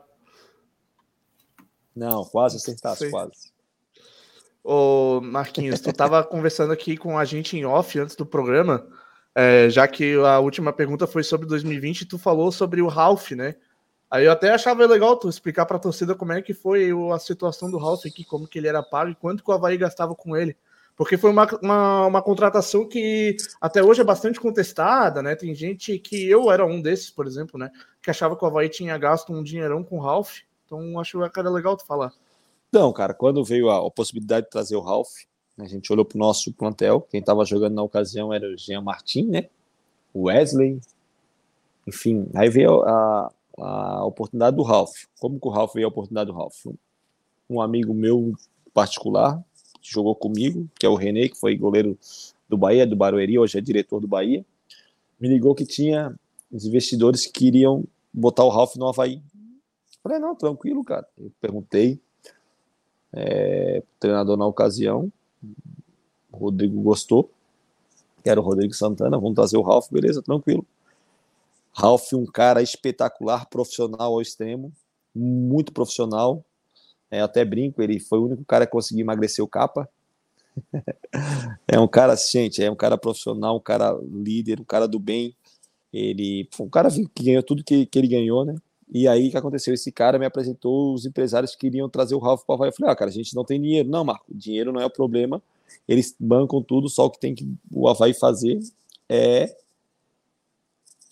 Não, 1.94 2.24
quase 2.24 2.56
acertasse, 2.56 3.10
quase. 3.10 3.52
Ô 4.62 5.20
Marquinhos, 5.22 5.80
tu 5.80 5.92
tava 5.92 6.24
conversando 6.24 6.72
aqui 6.72 6.96
com 6.96 7.18
a 7.18 7.24
gente 7.26 7.58
em 7.58 7.66
off 7.66 7.98
antes 7.98 8.16
do 8.16 8.24
programa 8.24 8.86
é, 9.34 9.68
já 9.68 9.88
que 9.88 10.14
a 10.14 10.38
última 10.38 10.72
pergunta 10.72 11.06
foi 11.06 11.24
sobre 11.24 11.46
2020, 11.46 12.06
tu 12.06 12.18
falou 12.18 12.52
sobre 12.52 12.80
o 12.80 12.86
Ralph, 12.86 13.32
né? 13.32 13.56
Aí 14.10 14.26
eu 14.26 14.32
até 14.32 14.50
achava 14.50 14.86
legal 14.86 15.16
tu 15.16 15.28
explicar 15.28 15.66
para 15.66 15.76
a 15.76 15.80
torcida 15.80 16.14
como 16.14 16.32
é 16.32 16.40
que 16.40 16.54
foi 16.54 16.90
a 17.12 17.18
situação 17.18 17.68
do 17.68 17.78
Ralph 17.78 18.06
aqui, 18.06 18.24
como 18.24 18.46
que 18.46 18.58
ele 18.58 18.68
era 18.68 18.82
pago 18.82 19.10
e 19.10 19.14
quanto 19.14 19.42
que 19.42 19.50
o 19.50 19.52
Havaí 19.52 19.76
gastava 19.76 20.14
com 20.14 20.36
ele. 20.36 20.56
Porque 20.96 21.18
foi 21.18 21.30
uma, 21.30 21.48
uma, 21.60 22.06
uma, 22.06 22.22
contratação 22.22 22.86
que 22.88 23.36
até 23.60 23.82
hoje 23.82 24.00
é 24.00 24.04
bastante 24.04 24.38
contestada, 24.38 25.20
né? 25.20 25.34
Tem 25.34 25.52
gente 25.52 25.98
que 25.98 26.30
eu 26.30 26.52
era 26.52 26.64
um 26.64 26.80
desses, 26.80 27.10
por 27.10 27.26
exemplo, 27.26 27.58
né? 27.58 27.68
Que 28.00 28.10
achava 28.10 28.36
que 28.36 28.44
o 28.44 28.46
Havaí 28.46 28.68
tinha 28.68 28.96
gasto 28.96 29.32
um 29.32 29.42
dinheirão 29.42 29.82
com 29.82 29.98
o 29.98 30.00
Ralph. 30.00 30.38
Então 30.64 31.00
acho 31.00 31.18
que 31.28 31.40
era 31.40 31.50
legal 31.50 31.76
tu 31.76 31.84
falar. 31.84 32.12
Não, 32.70 32.92
cara, 32.92 33.12
quando 33.12 33.44
veio 33.44 33.68
a, 33.68 33.84
a 33.84 33.90
possibilidade 33.90 34.46
de 34.46 34.50
trazer 34.50 34.76
o 34.76 34.80
Ralph, 34.80 35.10
a 35.58 35.66
gente 35.66 35.92
olhou 35.92 36.04
para 36.04 36.16
o 36.16 36.18
nosso 36.18 36.52
plantel. 36.52 37.00
Quem 37.02 37.20
estava 37.20 37.44
jogando 37.44 37.74
na 37.74 37.82
ocasião 37.82 38.32
era 38.32 38.46
o 38.46 38.56
Jean 38.56 38.80
Martin, 38.80 39.24
né? 39.24 39.48
O 40.12 40.24
Wesley. 40.24 40.80
Enfim, 41.86 42.26
aí 42.34 42.48
veio 42.48 42.82
a, 42.82 43.32
a 43.58 44.04
oportunidade 44.04 44.56
do 44.56 44.62
Ralph. 44.62 45.04
Como 45.20 45.38
que 45.38 45.46
o 45.46 45.50
Ralph 45.50 45.74
veio 45.74 45.86
a 45.86 45.90
oportunidade 45.90 46.30
do 46.30 46.36
Ralph? 46.36 46.66
Um 47.48 47.60
amigo 47.60 47.94
meu 47.94 48.34
particular, 48.72 49.42
que 49.80 49.92
jogou 49.92 50.16
comigo, 50.16 50.68
que 50.78 50.86
é 50.86 50.88
o 50.88 50.94
René, 50.94 51.28
que 51.28 51.38
foi 51.38 51.56
goleiro 51.56 51.96
do 52.48 52.56
Bahia, 52.56 52.86
do 52.86 52.96
Barueri, 52.96 53.38
hoje 53.38 53.58
é 53.58 53.60
diretor 53.60 54.00
do 54.00 54.08
Bahia, 54.08 54.44
me 55.20 55.28
ligou 55.28 55.54
que 55.54 55.64
tinha 55.64 56.14
investidores 56.50 57.26
que 57.26 57.32
queriam 57.32 57.84
botar 58.12 58.44
o 58.44 58.48
Ralph 58.48 58.76
no 58.76 58.88
Havaí. 58.88 59.22
Falei, 60.02 60.18
não, 60.18 60.34
tranquilo, 60.34 60.84
cara. 60.84 61.06
Eu 61.16 61.30
perguntei, 61.40 62.00
é, 63.12 63.82
treinador 63.98 64.36
na 64.36 64.46
ocasião, 64.46 65.10
Rodrigo 66.34 66.80
gostou, 66.82 67.30
que 68.22 68.30
era 68.30 68.40
o 68.40 68.44
Rodrigo 68.44 68.74
Santana, 68.74 69.18
vamos 69.18 69.34
trazer 69.34 69.56
o 69.56 69.62
Ralf, 69.62 69.90
beleza, 69.90 70.22
tranquilo. 70.22 70.66
Ralf, 71.72 72.12
um 72.12 72.24
cara 72.24 72.62
espetacular, 72.62 73.46
profissional 73.48 74.14
ao 74.14 74.22
extremo, 74.22 74.72
muito 75.14 75.72
profissional. 75.72 76.44
É, 77.10 77.20
até 77.20 77.44
brinco, 77.44 77.82
ele 77.82 78.00
foi 78.00 78.18
o 78.18 78.24
único 78.24 78.44
cara 78.44 78.66
que 78.66 78.72
conseguiu 78.72 79.02
emagrecer 79.02 79.44
o 79.44 79.48
capa. 79.48 79.88
é 81.66 81.78
um 81.78 81.88
cara, 81.88 82.14
gente, 82.16 82.62
é 82.62 82.70
um 82.70 82.76
cara 82.76 82.96
profissional, 82.96 83.56
um 83.56 83.60
cara 83.60 83.92
líder, 84.02 84.60
um 84.60 84.64
cara 84.64 84.86
do 84.86 84.98
bem. 84.98 85.34
Ele 85.92 86.48
um 86.58 86.68
cara 86.68 86.90
que 86.90 87.24
ganhou 87.24 87.42
tudo 87.42 87.62
que, 87.62 87.86
que 87.86 87.98
ele 87.98 88.08
ganhou, 88.08 88.44
né? 88.44 88.56
E 88.92 89.08
aí 89.08 89.28
o 89.28 89.30
que 89.30 89.36
aconteceu? 89.36 89.74
Esse 89.74 89.90
cara 89.90 90.18
me 90.18 90.26
apresentou 90.26 90.94
os 90.94 91.06
empresários 91.06 91.52
que 91.52 91.58
queriam 91.58 91.88
trazer 91.88 92.14
o 92.14 92.18
Ralf 92.18 92.44
para 92.44 92.52
o 92.52 92.54
Havaí. 92.56 92.68
Eu 92.68 92.72
falei, 92.72 92.92
ah, 92.92 92.96
cara, 92.96 93.10
a 93.10 93.14
gente 93.14 93.34
não 93.34 93.44
tem 93.44 93.60
dinheiro. 93.60 93.88
Não, 93.88 94.04
Marco, 94.04 94.26
dinheiro 94.32 94.72
não 94.72 94.80
é 94.80 94.86
o 94.86 94.90
problema. 94.90 95.42
Eles 95.86 96.14
bancam 96.18 96.62
tudo, 96.62 96.88
só 96.88 97.06
o 97.06 97.10
que 97.10 97.20
tem 97.20 97.34
que 97.34 97.46
o 97.70 97.88
Havaí 97.88 98.14
fazer 98.14 98.60
é, 99.08 99.54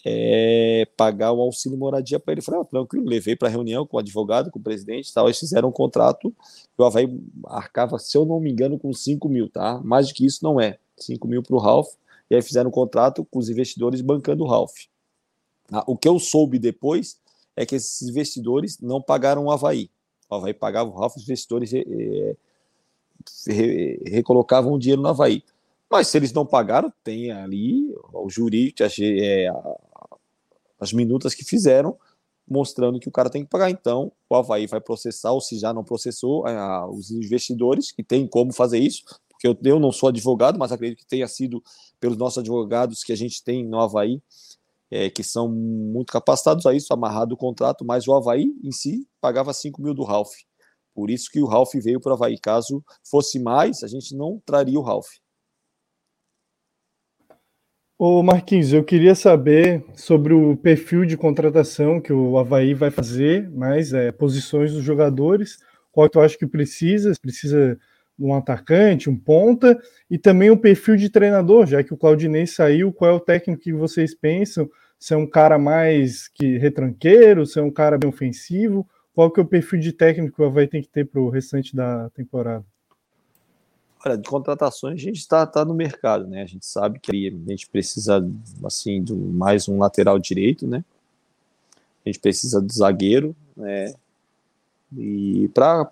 é 0.04 0.86
pagar 0.96 1.32
o 1.32 1.40
auxílio 1.40 1.78
moradia 1.78 2.18
para 2.18 2.32
ele. 2.32 2.40
Eu 2.40 2.44
falei, 2.44 2.60
ah, 2.60 2.64
tranquilo, 2.64 3.08
levei 3.08 3.36
para 3.36 3.48
reunião 3.48 3.86
com 3.86 3.96
o 3.96 4.00
advogado, 4.00 4.50
com 4.50 4.58
o 4.58 4.62
presidente 4.62 5.12
tal. 5.12 5.26
Eles 5.26 5.38
fizeram 5.38 5.68
um 5.68 5.72
contrato 5.72 6.34
o 6.82 6.84
Havaí 6.84 7.08
arcava, 7.46 7.98
se 7.98 8.16
eu 8.16 8.24
não 8.24 8.40
me 8.40 8.50
engano, 8.50 8.78
com 8.78 8.92
5 8.92 9.28
mil, 9.28 9.48
tá? 9.48 9.80
Mais 9.84 10.08
do 10.08 10.14
que 10.14 10.26
isso 10.26 10.42
não 10.42 10.60
é. 10.60 10.78
5 10.96 11.26
mil 11.28 11.42
para 11.42 11.56
o 11.56 11.58
Ralf. 11.58 11.94
E 12.30 12.34
aí 12.34 12.42
fizeram 12.42 12.68
um 12.68 12.72
contrato 12.72 13.24
com 13.24 13.38
os 13.38 13.48
investidores 13.48 14.00
bancando 14.00 14.44
o 14.44 14.46
Ralf. 14.46 14.72
Ah, 15.70 15.84
o 15.86 15.96
que 15.96 16.08
eu 16.08 16.18
soube 16.18 16.58
depois 16.58 17.20
é 17.56 17.64
que 17.64 17.74
esses 17.74 18.08
investidores 18.08 18.78
não 18.80 19.00
pagaram 19.00 19.44
o 19.44 19.50
Havaí. 19.50 19.90
O 20.28 20.34
Havaí 20.34 20.54
pagava 20.54 20.90
o 20.90 20.94
Ralf, 20.94 21.16
os 21.16 21.22
investidores 21.22 21.72
é, 21.72 22.36
recolocavam 24.06 24.72
o 24.72 24.78
dinheiro 24.78 25.02
no 25.02 25.08
Havaí. 25.08 25.42
Mas 25.90 26.08
se 26.08 26.16
eles 26.16 26.32
não 26.32 26.46
pagaram, 26.46 26.92
tem 27.04 27.30
ali 27.30 27.94
o 28.12 28.30
jurídico, 28.30 28.82
é, 28.82 29.48
as 30.80 30.92
minutas 30.92 31.34
que 31.34 31.44
fizeram, 31.44 31.98
mostrando 32.48 32.98
que 32.98 33.08
o 33.08 33.12
cara 33.12 33.30
tem 33.30 33.44
que 33.44 33.50
pagar. 33.50 33.70
Então, 33.70 34.10
o 34.28 34.34
Havaí 34.34 34.66
vai 34.66 34.80
processar, 34.80 35.32
ou 35.32 35.40
se 35.40 35.58
já 35.58 35.72
não 35.72 35.84
processou, 35.84 36.46
a, 36.46 36.88
os 36.88 37.10
investidores, 37.10 37.92
que 37.92 38.02
tem 38.02 38.26
como 38.26 38.52
fazer 38.52 38.78
isso, 38.78 39.04
porque 39.28 39.46
eu, 39.46 39.56
eu 39.64 39.78
não 39.78 39.92
sou 39.92 40.08
advogado, 40.08 40.58
mas 40.58 40.72
acredito 40.72 40.98
que 40.98 41.06
tenha 41.06 41.28
sido 41.28 41.62
pelos 42.00 42.16
nossos 42.16 42.38
advogados 42.38 43.04
que 43.04 43.12
a 43.12 43.16
gente 43.16 43.42
tem 43.44 43.64
no 43.64 43.78
Havaí, 43.78 44.22
é, 44.90 45.08
que 45.08 45.22
são 45.24 45.48
muito 45.48 46.12
capacitados 46.12 46.66
a 46.66 46.74
isso, 46.74 46.92
amarrado 46.92 47.34
o 47.34 47.36
contrato, 47.36 47.84
mas 47.84 48.06
o 48.06 48.14
Havaí 48.14 48.54
em 48.62 48.72
si 48.72 49.06
pagava 49.20 49.52
5 49.52 49.80
mil 49.80 49.94
do 49.94 50.04
Ralph. 50.04 50.32
Por 50.94 51.10
isso 51.10 51.30
que 51.30 51.40
o 51.40 51.46
Ralph 51.46 51.72
veio 51.74 52.00
para 52.00 52.12
o 52.12 52.14
Havaí. 52.14 52.38
Caso 52.38 52.84
fosse 53.08 53.38
mais, 53.38 53.82
a 53.82 53.88
gente 53.88 54.16
não 54.16 54.40
traria 54.44 54.78
o 54.78 54.82
Ralph. 54.82 55.08
Ô 57.98 58.20
Marquinhos, 58.20 58.72
eu 58.72 58.82
queria 58.82 59.14
saber 59.14 59.84
sobre 59.94 60.34
o 60.34 60.56
perfil 60.56 61.04
de 61.04 61.16
contratação 61.16 62.00
que 62.00 62.12
o 62.12 62.36
Havaí 62.36 62.74
vai 62.74 62.90
fazer, 62.90 63.48
mais 63.50 63.92
é, 63.92 64.10
posições 64.10 64.72
dos 64.72 64.82
jogadores, 64.82 65.58
qual 65.92 66.08
tu 66.08 66.18
acha 66.18 66.36
que 66.36 66.46
precisa, 66.46 67.12
precisa 67.22 67.78
um 68.18 68.34
atacante, 68.34 69.08
um 69.08 69.16
ponta, 69.16 69.78
e 70.10 70.18
também 70.18 70.50
o 70.50 70.56
perfil 70.56 70.96
de 70.96 71.10
treinador, 71.10 71.66
já 71.66 71.82
que 71.82 71.94
o 71.94 71.96
Claudinei 71.96 72.46
saiu, 72.46 72.92
qual 72.92 73.10
é 73.10 73.14
o 73.14 73.20
técnico 73.20 73.62
que 73.62 73.72
vocês 73.72 74.14
pensam? 74.14 74.68
Se 74.98 75.14
é 75.14 75.16
um 75.16 75.26
cara 75.26 75.58
mais 75.58 76.28
que 76.28 76.58
retranqueiro, 76.58 77.46
se 77.46 77.58
é 77.58 77.62
um 77.62 77.70
cara 77.70 77.98
bem 77.98 78.08
ofensivo, 78.08 78.84
qual 79.14 79.30
que 79.30 79.40
é 79.40 79.42
o 79.42 79.46
perfil 79.46 79.78
de 79.78 79.92
técnico 79.92 80.36
que 80.36 80.42
o 80.42 80.46
Havaí 80.46 80.66
tem 80.66 80.82
que 80.82 80.88
ter 80.88 81.06
para 81.06 81.20
o 81.20 81.28
restante 81.28 81.76
da 81.76 82.08
temporada? 82.10 82.64
Olha, 84.04 84.18
de 84.18 84.28
contratações 84.28 84.94
a 84.94 85.02
gente 85.02 85.18
está 85.18 85.46
tá 85.46 85.64
no 85.64 85.74
mercado, 85.74 86.26
né? 86.26 86.42
A 86.42 86.46
gente 86.46 86.66
sabe 86.66 86.98
que 86.98 87.28
a 87.28 87.50
gente 87.50 87.68
precisa, 87.68 88.26
assim, 88.64 89.02
de 89.02 89.14
mais 89.14 89.68
um 89.68 89.78
lateral 89.78 90.18
direito, 90.18 90.66
né? 90.66 90.84
A 92.04 92.08
gente 92.08 92.18
precisa 92.18 92.60
do 92.60 92.72
zagueiro, 92.72 93.36
né? 93.56 93.94
E 94.96 95.48
para 95.54 95.88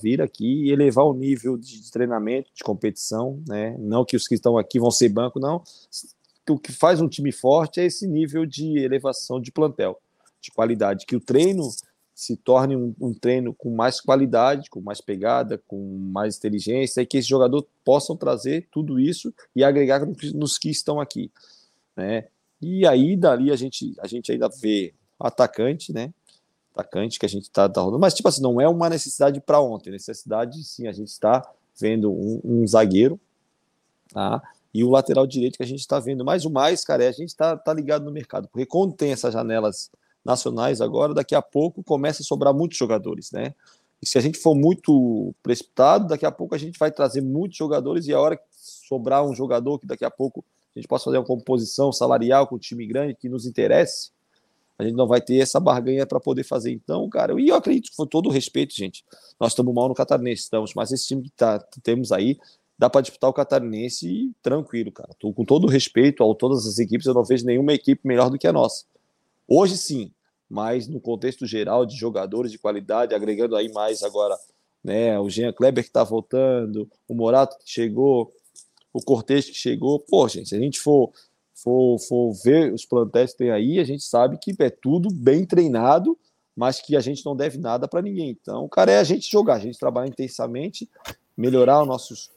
vir 0.00 0.22
aqui 0.22 0.64
e 0.64 0.70
elevar 0.70 1.04
o 1.04 1.12
nível 1.12 1.58
de 1.58 1.90
treinamento, 1.90 2.50
de 2.54 2.62
competição, 2.62 3.42
né? 3.48 3.76
Não 3.78 4.04
que 4.04 4.16
os 4.16 4.28
que 4.28 4.34
estão 4.34 4.56
aqui 4.56 4.78
vão 4.78 4.90
ser 4.90 5.08
banco, 5.08 5.40
não. 5.40 5.62
O 6.48 6.58
que 6.58 6.72
faz 6.72 7.00
um 7.00 7.08
time 7.08 7.32
forte 7.32 7.80
é 7.80 7.84
esse 7.84 8.06
nível 8.06 8.46
de 8.46 8.78
elevação 8.78 9.40
de 9.40 9.50
plantel, 9.50 10.00
de 10.40 10.50
qualidade, 10.52 11.04
que 11.04 11.16
o 11.16 11.20
treino 11.20 11.68
se 12.20 12.36
torne 12.36 12.76
um, 12.76 12.94
um, 13.00 13.14
treino 13.14 13.54
com 13.54 13.74
mais 13.74 13.98
qualidade, 13.98 14.68
com 14.68 14.78
mais 14.78 15.00
pegada, 15.00 15.56
com 15.66 15.96
mais 16.12 16.36
inteligência, 16.36 17.00
e 17.00 17.06
que 17.06 17.16
esse 17.16 17.26
jogador 17.26 17.66
possam 17.82 18.14
trazer 18.14 18.68
tudo 18.70 19.00
isso 19.00 19.32
e 19.56 19.64
agregar 19.64 20.06
nos 20.34 20.58
que 20.58 20.68
estão 20.68 21.00
aqui, 21.00 21.32
né? 21.96 22.26
E 22.60 22.86
aí 22.86 23.16
dali 23.16 23.50
a 23.50 23.56
gente 23.56 23.94
a 23.98 24.06
gente 24.06 24.30
ainda 24.30 24.50
vê 24.50 24.92
atacante, 25.18 25.94
né? 25.94 26.12
Atacante 26.74 27.18
que 27.18 27.24
a 27.24 27.28
gente 27.28 27.44
está 27.44 27.66
tá 27.66 27.80
rodando, 27.80 27.98
mas 27.98 28.12
tipo 28.12 28.28
assim 28.28 28.42
não 28.42 28.60
é 28.60 28.68
uma 28.68 28.90
necessidade 28.90 29.40
para 29.40 29.58
ontem, 29.58 29.90
necessidade 29.90 30.62
sim 30.62 30.86
a 30.88 30.92
gente 30.92 31.08
está 31.08 31.50
vendo 31.80 32.12
um, 32.12 32.38
um, 32.44 32.66
zagueiro, 32.66 33.18
tá? 34.12 34.42
E 34.74 34.84
o 34.84 34.90
lateral 34.90 35.26
direito 35.26 35.56
que 35.56 35.62
a 35.62 35.66
gente 35.66 35.80
está 35.80 35.98
vendo, 35.98 36.22
mais 36.22 36.44
o 36.44 36.50
mais, 36.50 36.84
cara, 36.84 37.02
é 37.02 37.08
a 37.08 37.12
gente 37.12 37.30
está 37.30 37.56
tá 37.56 37.72
ligado 37.72 38.04
no 38.04 38.12
mercado, 38.12 38.46
porque 38.48 38.66
quando 38.66 38.92
tem 38.92 39.10
essas 39.10 39.32
janelas 39.32 39.90
nacionais 40.24 40.80
agora, 40.80 41.14
daqui 41.14 41.34
a 41.34 41.42
pouco 41.42 41.82
começa 41.82 42.22
a 42.22 42.24
sobrar 42.24 42.54
muitos 42.54 42.76
jogadores, 42.76 43.30
né? 43.32 43.54
E 44.02 44.06
se 44.06 44.16
a 44.16 44.20
gente 44.20 44.38
for 44.38 44.54
muito 44.54 45.34
precipitado, 45.42 46.08
daqui 46.08 46.24
a 46.24 46.32
pouco 46.32 46.54
a 46.54 46.58
gente 46.58 46.78
vai 46.78 46.90
trazer 46.90 47.20
muitos 47.20 47.58
jogadores 47.58 48.06
e 48.06 48.14
a 48.14 48.20
hora 48.20 48.36
que 48.36 48.42
sobrar 48.50 49.24
um 49.24 49.34
jogador 49.34 49.78
que 49.78 49.86
daqui 49.86 50.04
a 50.04 50.10
pouco 50.10 50.44
a 50.74 50.78
gente 50.78 50.88
possa 50.88 51.04
fazer 51.04 51.18
uma 51.18 51.24
composição 51.24 51.92
salarial 51.92 52.46
com 52.46 52.56
um 52.56 52.58
time 52.58 52.86
grande 52.86 53.14
que 53.14 53.28
nos 53.28 53.44
interesse, 53.44 54.10
a 54.78 54.84
gente 54.84 54.94
não 54.94 55.06
vai 55.06 55.20
ter 55.20 55.36
essa 55.36 55.60
barganha 55.60 56.06
para 56.06 56.18
poder 56.18 56.44
fazer. 56.44 56.72
Então, 56.72 57.06
cara, 57.10 57.38
e 57.38 57.48
eu 57.48 57.54
acredito 57.54 57.90
que 57.90 57.96
com 57.96 58.06
todo 58.06 58.28
o 58.28 58.32
respeito, 58.32 58.74
gente, 58.74 59.04
nós 59.38 59.52
estamos 59.52 59.74
mal 59.74 59.88
no 59.88 59.94
Catarinense, 59.94 60.42
estamos, 60.42 60.72
mas 60.74 60.90
esse 60.90 61.06
time 61.06 61.22
que, 61.22 61.30
tá, 61.30 61.58
temos 61.82 62.12
aí, 62.12 62.38
dá 62.78 62.88
para 62.88 63.02
disputar 63.02 63.28
o 63.28 63.32
Catarinense 63.32 64.32
tranquilo, 64.42 64.90
cara. 64.90 65.10
Tô, 65.18 65.34
com 65.34 65.44
todo 65.44 65.64
o 65.64 65.68
respeito 65.68 66.24
a 66.24 66.34
todas 66.34 66.66
as 66.66 66.78
equipes, 66.78 67.06
eu 67.06 67.12
não 67.12 67.22
vejo 67.22 67.44
nenhuma 67.44 67.74
equipe 67.74 68.00
melhor 68.06 68.30
do 68.30 68.38
que 68.38 68.46
a 68.46 68.52
nossa. 68.52 68.86
Hoje 69.52 69.76
sim, 69.76 70.12
mas 70.48 70.86
no 70.86 71.00
contexto 71.00 71.44
geral 71.44 71.84
de 71.84 71.96
jogadores 71.96 72.52
de 72.52 72.58
qualidade, 72.58 73.16
agregando 73.16 73.56
aí 73.56 73.68
mais 73.72 74.04
agora 74.04 74.38
né, 74.82 75.18
o 75.18 75.28
Jean 75.28 75.52
Kleber 75.52 75.82
que 75.82 75.90
está 75.90 76.04
voltando, 76.04 76.88
o 77.08 77.14
Morato 77.14 77.58
que 77.58 77.68
chegou, 77.68 78.32
o 78.92 79.02
Cortez 79.02 79.46
que 79.46 79.54
chegou. 79.54 79.98
Pô, 79.98 80.28
gente, 80.28 80.50
se 80.50 80.54
a 80.54 80.58
gente 80.60 80.78
for, 80.78 81.10
for, 81.52 81.98
for 81.98 82.32
ver 82.44 82.72
os 82.72 82.84
plantéis 82.84 83.32
que 83.32 83.38
tem 83.38 83.50
aí, 83.50 83.80
a 83.80 83.84
gente 83.84 84.04
sabe 84.04 84.38
que 84.38 84.54
é 84.60 84.70
tudo 84.70 85.12
bem 85.12 85.44
treinado, 85.44 86.16
mas 86.54 86.80
que 86.80 86.94
a 86.94 87.00
gente 87.00 87.26
não 87.26 87.34
deve 87.34 87.58
nada 87.58 87.88
para 87.88 88.02
ninguém. 88.02 88.30
Então, 88.30 88.68
cara, 88.68 88.92
é 88.92 88.98
a 88.98 89.04
gente 89.04 89.28
jogar, 89.28 89.54
a 89.54 89.60
gente 89.60 89.80
trabalhar 89.80 90.06
intensamente, 90.06 90.88
melhorar 91.36 91.82
os 91.82 91.88
nossos 91.88 92.30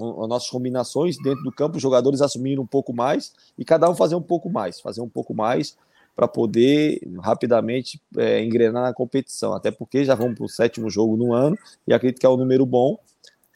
as 0.00 0.28
nossas 0.28 0.48
combinações 0.48 1.18
dentro 1.18 1.42
do 1.42 1.52
campo, 1.52 1.76
os 1.76 1.82
jogadores 1.82 2.22
assumindo 2.22 2.62
um 2.62 2.66
pouco 2.66 2.90
mais 2.90 3.34
e 3.58 3.66
cada 3.66 3.90
um 3.90 3.94
fazer 3.94 4.14
um 4.14 4.22
pouco 4.22 4.48
mais, 4.48 4.80
fazer 4.80 5.02
um 5.02 5.08
pouco 5.08 5.34
mais 5.34 5.76
para 6.20 6.28
poder 6.28 7.00
rapidamente 7.22 7.98
é, 8.18 8.44
engrenar 8.44 8.82
na 8.82 8.92
competição. 8.92 9.54
Até 9.54 9.70
porque 9.70 10.04
já 10.04 10.14
vamos 10.14 10.34
para 10.34 10.44
o 10.44 10.48
sétimo 10.50 10.90
jogo 10.90 11.16
no 11.16 11.32
ano 11.32 11.56
e 11.88 11.94
acredito 11.94 12.20
que 12.20 12.26
é 12.26 12.28
um 12.28 12.36
número 12.36 12.66
bom 12.66 12.98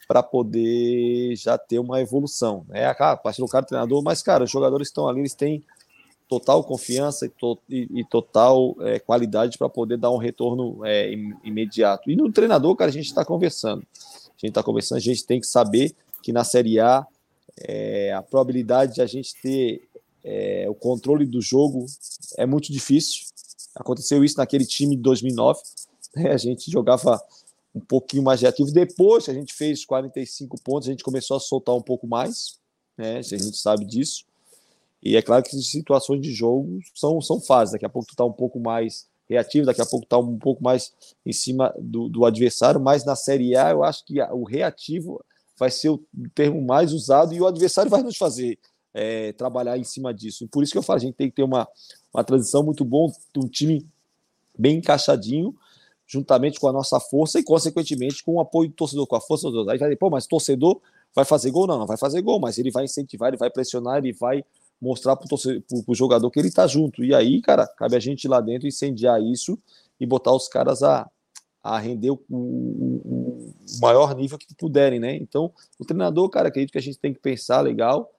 para 0.07 0.23
poder 0.23 1.35
já 1.35 1.59
ter 1.59 1.77
uma 1.77 2.01
evolução. 2.01 2.65
É 2.71 2.87
a 2.87 3.15
parte 3.15 3.39
do 3.39 3.47
cara 3.47 3.63
treinador, 3.63 4.01
mas 4.03 4.23
cara, 4.23 4.45
os 4.45 4.49
jogadores 4.49 4.87
estão 4.87 5.07
ali, 5.07 5.19
eles 5.19 5.35
têm 5.35 5.63
total 6.27 6.63
confiança 6.63 7.27
e, 7.27 7.29
to, 7.29 7.59
e, 7.69 7.87
e 7.99 8.03
total 8.03 8.75
é, 8.79 8.97
qualidade 8.97 9.59
para 9.59 9.69
poder 9.69 9.97
dar 9.97 10.09
um 10.09 10.17
retorno 10.17 10.83
é, 10.83 11.13
imediato. 11.43 12.09
E 12.09 12.15
no 12.15 12.31
treinador, 12.31 12.75
cara, 12.75 12.89
a 12.89 12.93
gente 12.93 13.05
está 13.05 13.23
conversando. 13.23 13.85
A 13.95 14.37
gente 14.39 14.49
está 14.49 14.63
conversando, 14.63 14.97
a 14.97 15.01
gente 15.01 15.23
tem 15.23 15.39
que 15.39 15.45
saber 15.45 15.93
que 16.23 16.33
na 16.33 16.43
Série 16.43 16.79
A 16.79 17.05
é, 17.59 18.11
a 18.11 18.23
probabilidade 18.23 18.95
de 18.95 19.01
a 19.03 19.05
gente 19.05 19.39
ter 19.39 19.87
é, 20.25 20.65
o 20.67 20.73
controle 20.73 21.23
do 21.23 21.39
jogo 21.39 21.85
é 22.35 22.47
muito 22.47 22.73
difícil. 22.73 23.25
Aconteceu 23.75 24.23
isso 24.23 24.37
naquele 24.37 24.65
time 24.65 24.95
de 24.95 25.01
2009. 25.03 25.61
Né? 26.15 26.31
A 26.33 26.37
gente 26.37 26.71
jogava 26.71 27.21
um 27.73 27.79
pouquinho 27.79 28.23
mais 28.23 28.41
reativo. 28.41 28.71
Depois 28.71 29.25
que 29.25 29.31
a 29.31 29.33
gente 29.33 29.53
fez 29.53 29.85
45 29.85 30.55
pontos, 30.61 30.87
a 30.87 30.91
gente 30.91 31.03
começou 31.03 31.35
a 31.35 31.41
soltar 31.41 31.75
um 31.75 31.81
pouco 31.81 32.07
mais. 32.07 32.57
Né? 32.97 33.17
A 33.17 33.21
gente 33.21 33.57
sabe 33.57 33.83
disso. 33.83 34.23
E 35.03 35.17
é 35.17 35.21
claro 35.21 35.43
que 35.43 35.61
situações 35.61 36.21
de 36.21 36.31
jogo 36.33 36.79
são, 36.95 37.19
são 37.19 37.41
fases. 37.41 37.73
Daqui 37.73 37.85
a 37.85 37.89
pouco 37.89 38.07
tu 38.07 38.13
está 38.13 38.23
um 38.23 38.31
pouco 38.31 38.57
mais 38.61 39.05
reativo, 39.29 39.65
daqui 39.65 39.81
a 39.81 39.85
pouco 39.85 40.05
está 40.05 40.17
um 40.17 40.39
pouco 40.39 40.63
mais 40.63 40.93
em 41.25 41.33
cima 41.33 41.75
do, 41.77 42.07
do 42.07 42.23
adversário, 42.23 42.79
mas 42.79 43.03
na 43.03 43.15
Série 43.15 43.57
A 43.57 43.71
eu 43.71 43.83
acho 43.83 44.05
que 44.05 44.21
o 44.21 44.45
reativo 44.45 45.21
vai 45.57 45.69
ser 45.69 45.89
o 45.89 46.01
termo 46.33 46.61
mais 46.61 46.93
usado 46.93 47.33
e 47.33 47.41
o 47.41 47.47
adversário 47.47 47.91
vai 47.91 48.01
nos 48.01 48.15
fazer 48.15 48.57
é, 48.95 49.33
trabalhar 49.33 49.77
em 49.77 49.83
cima 49.83 50.13
disso. 50.13 50.45
E 50.45 50.47
por 50.47 50.63
isso 50.63 50.71
que 50.71 50.77
eu 50.77 50.81
falo, 50.81 50.97
a 50.97 51.01
gente 51.01 51.15
tem 51.15 51.29
que 51.29 51.35
ter 51.35 51.43
uma, 51.43 51.67
uma 52.13 52.23
transição 52.23 52.63
muito 52.63 52.85
bom, 52.85 53.11
um 53.35 53.47
time 53.47 53.85
bem 54.57 54.77
encaixadinho, 54.77 55.53
juntamente 56.07 56.61
com 56.61 56.69
a 56.69 56.71
nossa 56.71 56.97
força 56.97 57.37
e, 57.37 57.43
consequentemente, 57.43 58.23
com 58.23 58.35
o 58.35 58.39
apoio 58.39 58.69
do 58.69 58.75
torcedor, 58.75 59.05
com 59.05 59.17
a 59.17 59.21
força 59.21 59.47
do 59.47 59.51
torcedor. 59.51 59.73
Aí 59.73 59.77
vai 59.77 59.89
dizer, 59.89 59.97
pô, 59.97 60.09
mas 60.09 60.25
torcedor 60.25 60.79
vai 61.13 61.25
fazer 61.25 61.51
gol? 61.51 61.67
Não, 61.67 61.77
não 61.77 61.85
vai 61.85 61.97
fazer 61.97 62.21
gol, 62.21 62.39
mas 62.39 62.57
ele 62.57 62.71
vai 62.71 62.85
incentivar, 62.85 63.27
ele 63.27 63.37
vai 63.37 63.49
pressionar, 63.49 63.97
ele 63.97 64.13
vai 64.13 64.45
mostrar 64.81 65.17
para 65.17 65.27
o 65.87 65.93
jogador 65.93 66.31
que 66.31 66.39
ele 66.39 66.47
está 66.47 66.65
junto. 66.65 67.03
E 67.03 67.13
aí, 67.13 67.41
cara, 67.41 67.67
cabe 67.67 67.97
a 67.97 67.99
gente 67.99 68.23
ir 68.23 68.27
lá 68.29 68.39
dentro 68.39 68.65
incendiar 68.65 69.21
isso 69.21 69.59
e 69.99 70.05
botar 70.05 70.33
os 70.33 70.47
caras 70.47 70.83
a, 70.83 71.09
a 71.61 71.77
render 71.77 72.11
o, 72.11 72.21
o, 72.29 73.01
o, 73.03 73.53
maior 73.81 74.15
nível 74.15 74.37
que 74.37 74.47
puderem, 74.55 74.99
né? 74.99 75.15
Então, 75.15 75.51
o 75.77 75.83
treinador, 75.83 76.29
cara, 76.29 76.47
acredito 76.47 76.71
que 76.71 76.77
a 76.77 76.81
gente 76.81 76.99
tem 76.99 77.13
que 77.13 77.19
pensar 77.19 77.59
legal, 77.59 78.09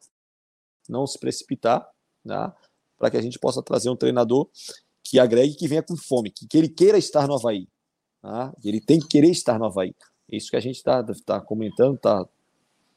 não 0.90 1.06
se 1.06 1.18
precipitar, 1.18 1.86
né, 2.24 2.52
para 2.98 3.10
que 3.10 3.16
a 3.16 3.22
gente 3.22 3.38
possa 3.38 3.62
trazer 3.62 3.90
um 3.90 3.96
treinador 3.96 4.48
que 5.04 5.18
agregue, 5.18 5.54
que 5.54 5.68
venha 5.68 5.82
com 5.82 5.96
fome, 5.96 6.30
que, 6.30 6.46
que 6.46 6.58
ele 6.58 6.68
queira 6.68 6.98
estar 6.98 7.28
no 7.28 7.34
Havaí. 7.34 7.68
Tá? 8.20 8.52
Ele 8.64 8.80
tem 8.80 8.98
que 8.98 9.06
querer 9.06 9.30
estar 9.30 9.58
no 9.58 9.66
Havaí. 9.66 9.94
Isso 10.30 10.50
que 10.50 10.56
a 10.56 10.60
gente 10.60 10.76
está 10.76 11.04
tá 11.24 11.40
comentando, 11.40 11.94
está 11.94 12.26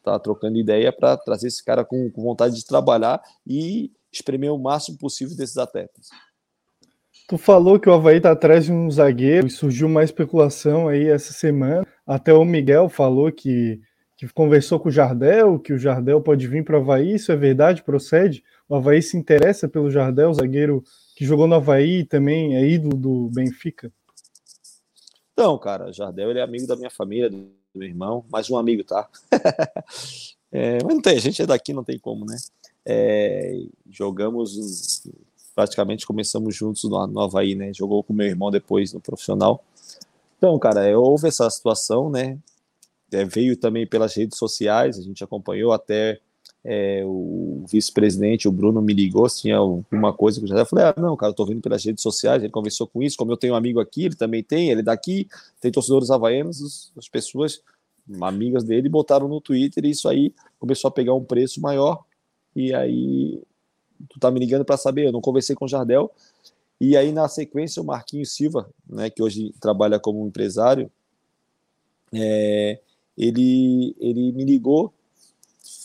tá 0.03 0.17
trocando 0.17 0.57
ideia 0.57 0.91
para 0.91 1.17
trazer 1.17 1.47
esse 1.47 1.63
cara 1.63 1.85
com, 1.85 2.09
com 2.11 2.23
vontade 2.23 2.55
de 2.55 2.65
trabalhar 2.65 3.21
e 3.45 3.91
espremer 4.11 4.51
o 4.51 4.57
máximo 4.57 4.97
possível 4.97 5.35
desses 5.35 5.57
atletas. 5.57 6.07
Tu 7.27 7.37
falou 7.37 7.79
que 7.79 7.87
o 7.87 7.93
Havaí 7.93 8.17
está 8.17 8.31
atrás 8.31 8.65
de 8.65 8.71
um 8.71 8.89
zagueiro 8.89 9.45
e 9.45 9.51
surgiu 9.51 9.85
uma 9.85 10.03
especulação 10.03 10.87
aí 10.87 11.07
essa 11.07 11.31
semana. 11.31 11.85
Até 12.07 12.33
o 12.33 12.43
Miguel 12.43 12.89
falou 12.89 13.31
que 13.31 13.79
que 14.19 14.27
conversou 14.33 14.77
com 14.81 14.89
o 14.89 14.91
Jardel, 14.91 15.57
que 15.57 15.71
o 15.71 15.77
Jardel 15.77 16.19
pode 16.19 16.45
vir 16.45 16.65
para 16.65 16.77
o 16.77 16.81
Havaí, 16.81 17.13
isso 17.15 17.31
é 17.31 17.37
verdade? 17.37 17.81
Procede? 17.81 18.43
O 18.67 18.75
Havaí 18.75 19.01
se 19.01 19.15
interessa 19.15 19.65
pelo 19.65 19.89
Jardel, 19.89 20.33
zagueiro 20.33 20.83
que 21.15 21.23
jogou 21.23 21.47
no 21.47 21.55
Havaí 21.55 21.99
e 21.99 22.05
também 22.05 22.57
é 22.57 22.67
ídolo 22.67 22.97
do 22.97 23.29
Benfica? 23.29 23.89
Não, 25.37 25.57
cara, 25.57 25.93
Jardel 25.93 26.31
ele 26.31 26.39
é 26.39 26.41
amigo 26.41 26.67
da 26.67 26.75
minha 26.75 26.89
família, 26.89 27.29
do 27.29 27.49
meu 27.73 27.87
irmão, 27.87 28.25
mais 28.29 28.49
um 28.49 28.57
amigo, 28.57 28.83
tá? 28.83 29.07
é, 30.51 30.83
mas 30.83 30.93
não 30.93 31.01
tem, 31.01 31.15
a 31.15 31.21
gente 31.21 31.41
é 31.41 31.45
daqui, 31.45 31.71
não 31.71 31.85
tem 31.85 31.97
como, 31.97 32.25
né? 32.25 32.35
É, 32.85 33.57
jogamos, 33.89 35.07
praticamente 35.55 36.05
começamos 36.05 36.53
juntos 36.53 36.83
no, 36.83 37.07
no 37.07 37.21
Havaí, 37.21 37.55
né? 37.55 37.71
Jogou 37.73 38.03
com 38.03 38.11
meu 38.11 38.27
irmão 38.27 38.51
depois 38.51 38.91
no 38.91 38.99
profissional. 38.99 39.63
Então, 40.37 40.59
cara, 40.59 40.85
é, 40.85 40.97
houve 40.97 41.29
essa 41.29 41.49
situação, 41.49 42.09
né? 42.09 42.37
É, 43.11 43.25
veio 43.25 43.57
também 43.57 43.87
pelas 43.87 44.15
redes 44.15 44.37
sociais, 44.37 44.97
a 44.97 45.01
gente 45.01 45.23
acompanhou 45.23 45.71
até 45.71 46.19
é, 46.63 47.03
o 47.05 47.65
vice-presidente, 47.69 48.47
o 48.47 48.51
Bruno, 48.51 48.81
me 48.81 48.93
ligou 48.93 49.27
se 49.29 49.41
tinha 49.41 49.57
alguma 49.57 50.13
coisa 50.13 50.39
que 50.39 50.45
eu 50.45 50.57
já 50.57 50.65
falei, 50.65 50.85
ah, 50.85 50.95
não, 50.97 51.15
cara, 51.15 51.31
eu 51.31 51.35
tô 51.35 51.45
vindo 51.45 51.61
pelas 51.61 51.83
redes 51.83 52.01
sociais, 52.03 52.43
ele 52.43 52.51
conversou 52.51 52.87
com 52.87 53.01
isso, 53.01 53.17
como 53.17 53.31
eu 53.31 53.37
tenho 53.37 53.53
um 53.53 53.57
amigo 53.57 53.79
aqui, 53.79 54.05
ele 54.05 54.15
também 54.15 54.43
tem, 54.43 54.69
ele 54.69 54.81
é 54.81 54.83
daqui, 54.83 55.27
tem 55.61 55.71
torcedores 55.71 56.11
havaianos, 56.11 56.91
as 56.97 57.07
pessoas, 57.07 57.61
amigas 58.21 58.63
dele, 58.63 58.89
botaram 58.89 59.27
no 59.27 59.39
Twitter 59.39 59.85
e 59.85 59.91
isso 59.91 60.09
aí 60.09 60.33
começou 60.59 60.89
a 60.89 60.91
pegar 60.91 61.13
um 61.13 61.23
preço 61.23 61.61
maior, 61.61 62.03
e 62.55 62.73
aí 62.73 63.41
tu 64.09 64.19
tá 64.19 64.29
me 64.31 64.39
ligando 64.39 64.65
para 64.65 64.77
saber, 64.77 65.07
eu 65.07 65.11
não 65.11 65.21
conversei 65.21 65.55
com 65.55 65.65
o 65.65 65.67
Jardel, 65.67 66.11
e 66.81 66.97
aí 66.97 67.11
na 67.11 67.27
sequência 67.27 67.81
o 67.81 67.85
Marquinhos 67.85 68.33
Silva, 68.33 68.69
né, 68.87 69.09
que 69.09 69.21
hoje 69.21 69.53
trabalha 69.59 69.99
como 69.99 70.25
empresário, 70.25 70.91
é, 72.13 72.79
ele, 73.19 73.93
ele 73.99 74.31
me 74.31 74.45
ligou 74.45 74.93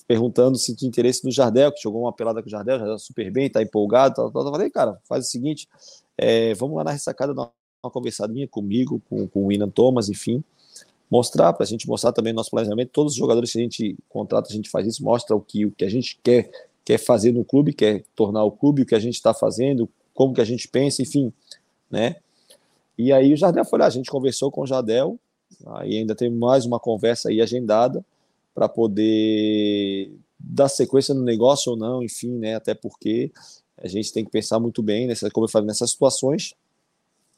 perguntando 0.06 0.56
se 0.56 0.76
tinha 0.76 0.88
interesse 0.88 1.24
no 1.24 1.32
Jardel, 1.32 1.72
que 1.72 1.82
jogou 1.82 2.02
uma 2.02 2.12
pelada 2.12 2.40
com 2.40 2.46
o 2.46 2.50
Jardel, 2.50 2.78
já 2.78 2.98
super 2.98 3.30
bem, 3.32 3.50
tá 3.50 3.60
empolgado, 3.60 4.14
tal, 4.14 4.30
tal. 4.30 4.46
Eu 4.46 4.52
falei, 4.52 4.70
cara, 4.70 5.00
faz 5.08 5.26
o 5.26 5.30
seguinte, 5.30 5.66
é, 6.16 6.54
vamos 6.54 6.76
lá 6.76 6.84
na 6.84 6.92
ressacada 6.92 7.34
dar 7.34 7.50
uma 7.82 7.90
conversadinha 7.90 8.46
comigo, 8.46 9.02
com, 9.08 9.26
com 9.26 9.40
o 9.40 9.46
William 9.46 9.68
Thomas, 9.68 10.08
enfim, 10.08 10.44
mostrar 11.10 11.52
para 11.54 11.64
a 11.64 11.66
gente 11.66 11.88
mostrar 11.88 12.12
também 12.12 12.32
nosso 12.32 12.50
planejamento. 12.50 12.90
Todos 12.92 13.14
os 13.14 13.18
jogadores 13.18 13.50
que 13.52 13.58
a 13.58 13.62
gente 13.62 13.96
contrata, 14.08 14.48
a 14.50 14.52
gente 14.52 14.70
faz 14.70 14.86
isso, 14.86 15.02
mostra 15.02 15.34
o 15.34 15.40
que, 15.40 15.66
o 15.66 15.72
que 15.72 15.84
a 15.84 15.90
gente 15.90 16.18
quer, 16.22 16.50
quer 16.84 16.98
fazer 16.98 17.32
no 17.32 17.44
clube, 17.44 17.72
quer 17.72 18.04
tornar 18.14 18.44
o 18.44 18.52
clube, 18.52 18.82
o 18.82 18.86
que 18.86 18.94
a 18.94 19.00
gente 19.00 19.14
está 19.14 19.34
fazendo, 19.34 19.88
como 20.12 20.34
que 20.34 20.40
a 20.40 20.44
gente 20.44 20.68
pensa, 20.68 21.02
enfim, 21.02 21.32
né? 21.90 22.16
E 22.96 23.12
aí 23.12 23.32
o 23.32 23.36
Jardel 23.36 23.64
foi 23.64 23.78
lá, 23.78 23.86
a 23.86 23.90
gente 23.90 24.10
conversou 24.10 24.52
com 24.52 24.60
o 24.62 24.66
Jardel, 24.66 25.18
aí 25.66 25.98
ainda 25.98 26.14
tem 26.14 26.30
mais 26.30 26.64
uma 26.64 26.78
conversa 26.78 27.28
aí 27.28 27.40
agendada 27.40 28.04
para 28.54 28.68
poder 28.68 30.12
dar 30.38 30.68
sequência 30.68 31.14
no 31.14 31.22
negócio 31.22 31.72
ou 31.72 31.78
não, 31.78 32.02
enfim, 32.02 32.30
né? 32.38 32.54
Até 32.54 32.74
porque 32.74 33.32
a 33.76 33.88
gente 33.88 34.12
tem 34.12 34.24
que 34.24 34.30
pensar 34.30 34.60
muito 34.60 34.82
bem 34.82 35.06
nessa, 35.06 35.30
como 35.30 35.46
eu 35.46 35.50
falei, 35.50 35.66
nessas 35.66 35.90
situações. 35.90 36.54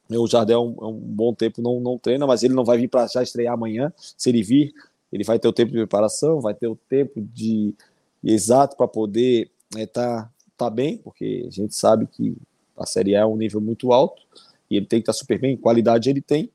O 0.09 0.27
Jardel, 0.27 0.63
um, 0.63 0.89
um 0.89 0.93
bom 0.93 1.35
tempo, 1.35 1.61
não, 1.61 1.81
não 1.81 1.99
treina, 1.99 2.27
mas 2.27 2.43
ele 2.43 2.55
não 2.55 2.65
vai 2.65 2.79
vir 2.79 2.89
para 2.89 3.07
já 3.07 3.23
estrear 3.23 3.55
amanhã. 3.55 3.93
Se 4.17 4.29
ele 4.29 4.43
vir, 4.43 4.73
ele 5.13 5.25
vai 5.25 5.39
ter 5.39 5.49
o 5.49 5.53
tempo 5.53 5.73
de 5.73 5.79
preparação, 5.79 6.41
vai 6.41 6.55
ter 6.55 6.69
o 6.69 6.77
tempo 6.89 7.21
de 7.21 7.75
exato 8.23 8.77
para 8.77 8.87
poder 8.87 9.51
estar 9.77 9.79
né, 9.79 9.87
tá, 9.87 10.31
tá 10.57 10.71
bem, 10.71 10.99
porque 10.99 11.45
a 11.47 11.51
gente 11.51 11.75
sabe 11.75 12.07
que 12.07 12.37
a 12.77 12.87
Série 12.87 13.17
A 13.17 13.21
é 13.21 13.27
um 13.27 13.37
nível 13.37 13.61
muito 13.61 13.93
alto 13.93 14.23
e 14.71 14.77
ele 14.77 14.87
tem 14.87 15.01
que 15.01 15.05
estar 15.05 15.13
tá 15.13 15.19
super 15.19 15.41
bem. 15.41 15.57
Qualidade 15.57 16.11
ele 16.11 16.21
tem, 16.21 16.51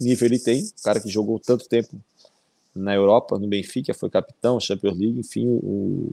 nível 0.00 0.26
ele 0.26 0.38
tem. 0.38 0.62
O 0.62 0.82
cara 0.82 1.00
que 1.00 1.08
jogou 1.08 1.38
tanto 1.38 1.68
tempo 1.68 1.96
na 2.74 2.94
Europa, 2.94 3.38
no 3.38 3.46
Benfica, 3.46 3.94
foi 3.94 4.10
capitão, 4.10 4.58
Champions 4.58 4.98
League, 4.98 5.20
enfim, 5.20 5.46
o 5.46 6.12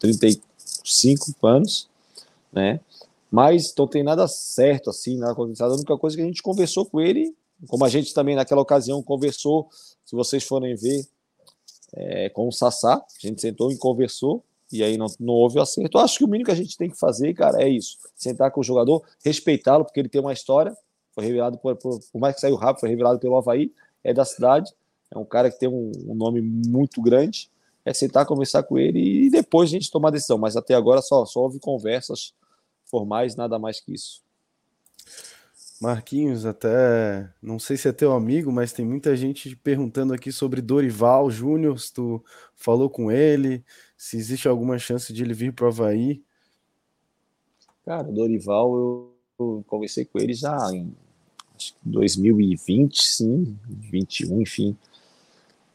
35 0.00 1.46
anos, 1.46 1.88
né? 2.52 2.80
Mas 3.30 3.72
não 3.78 3.86
tem 3.86 4.02
nada 4.02 4.26
certo 4.28 4.90
assim, 4.90 5.16
nada 5.16 5.32
acontecendo. 5.32 5.72
A 5.72 5.76
única 5.76 5.96
coisa 5.96 6.16
que 6.16 6.22
a 6.22 6.26
gente 6.26 6.42
conversou 6.42 6.84
com 6.84 7.00
ele, 7.00 7.34
como 7.68 7.84
a 7.84 7.88
gente 7.88 8.12
também 8.12 8.34
naquela 8.34 8.60
ocasião 8.60 9.02
conversou, 9.02 9.68
se 10.04 10.14
vocês 10.14 10.42
forem 10.44 10.74
ver, 10.74 11.06
é, 11.94 12.28
com 12.30 12.48
o 12.48 12.52
Sassá, 12.52 12.94
a 12.96 13.26
gente 13.26 13.40
sentou 13.40 13.70
e 13.70 13.76
conversou, 13.76 14.42
e 14.72 14.82
aí 14.82 14.96
não, 14.96 15.06
não 15.20 15.34
houve 15.34 15.58
o 15.58 15.62
acerto. 15.62 15.98
Acho 15.98 16.18
que 16.18 16.24
o 16.24 16.28
mínimo 16.28 16.46
que 16.46 16.50
a 16.50 16.56
gente 16.56 16.76
tem 16.76 16.90
que 16.90 16.98
fazer, 16.98 17.34
cara, 17.34 17.62
é 17.62 17.68
isso: 17.68 17.98
sentar 18.16 18.50
com 18.50 18.60
o 18.60 18.64
jogador, 18.64 19.02
respeitá-lo, 19.24 19.84
porque 19.84 20.00
ele 20.00 20.08
tem 20.08 20.20
uma 20.20 20.32
história, 20.32 20.76
foi 21.14 21.24
revelado 21.24 21.58
por, 21.58 21.76
por, 21.76 22.00
por 22.00 22.18
mais 22.18 22.34
que 22.34 22.40
saiu 22.40 22.56
rápido, 22.56 22.80
foi 22.80 22.88
revelado 22.88 23.18
pelo 23.18 23.36
Havaí, 23.36 23.72
é 24.02 24.12
da 24.12 24.24
cidade, 24.24 24.72
é 25.10 25.18
um 25.18 25.24
cara 25.24 25.50
que 25.50 25.58
tem 25.58 25.68
um, 25.68 25.92
um 26.06 26.14
nome 26.14 26.40
muito 26.40 27.00
grande. 27.02 27.50
É 27.84 27.92
sentar, 27.92 28.24
conversar 28.24 28.62
com 28.62 28.78
ele 28.78 29.26
e 29.26 29.30
depois 29.30 29.68
a 29.68 29.72
gente 29.72 29.90
tomar 29.90 30.08
a 30.08 30.12
decisão. 30.12 30.38
Mas 30.38 30.56
até 30.56 30.72
agora 30.72 31.02
só, 31.02 31.26
só 31.26 31.40
houve 31.40 31.58
conversas 31.58 32.32
formais, 32.84 33.34
nada 33.34 33.58
mais 33.58 33.80
que 33.80 33.92
isso. 33.92 34.22
Marquinhos, 35.80 36.46
até 36.46 37.28
não 37.42 37.58
sei 37.58 37.76
se 37.76 37.88
é 37.88 37.92
teu 37.92 38.12
amigo, 38.12 38.52
mas 38.52 38.72
tem 38.72 38.86
muita 38.86 39.16
gente 39.16 39.56
perguntando 39.56 40.14
aqui 40.14 40.30
sobre 40.30 40.62
Dorival 40.62 41.28
Júnior, 41.28 41.80
se 41.80 41.92
tu 41.92 42.24
falou 42.54 42.88
com 42.88 43.10
ele, 43.10 43.64
se 43.96 44.16
existe 44.16 44.46
alguma 44.46 44.78
chance 44.78 45.12
de 45.12 45.24
ele 45.24 45.34
vir 45.34 45.52
para 45.52 45.64
o 45.64 45.68
Havaí. 45.68 46.22
Cara, 47.84 48.04
Dorival, 48.04 48.76
eu, 48.76 49.16
eu 49.40 49.64
conversei 49.66 50.04
com 50.04 50.20
ele 50.20 50.34
já 50.34 50.56
em 50.72 50.94
2020, 51.82 53.02
sim, 53.02 53.56
21, 53.68 54.42
enfim, 54.42 54.76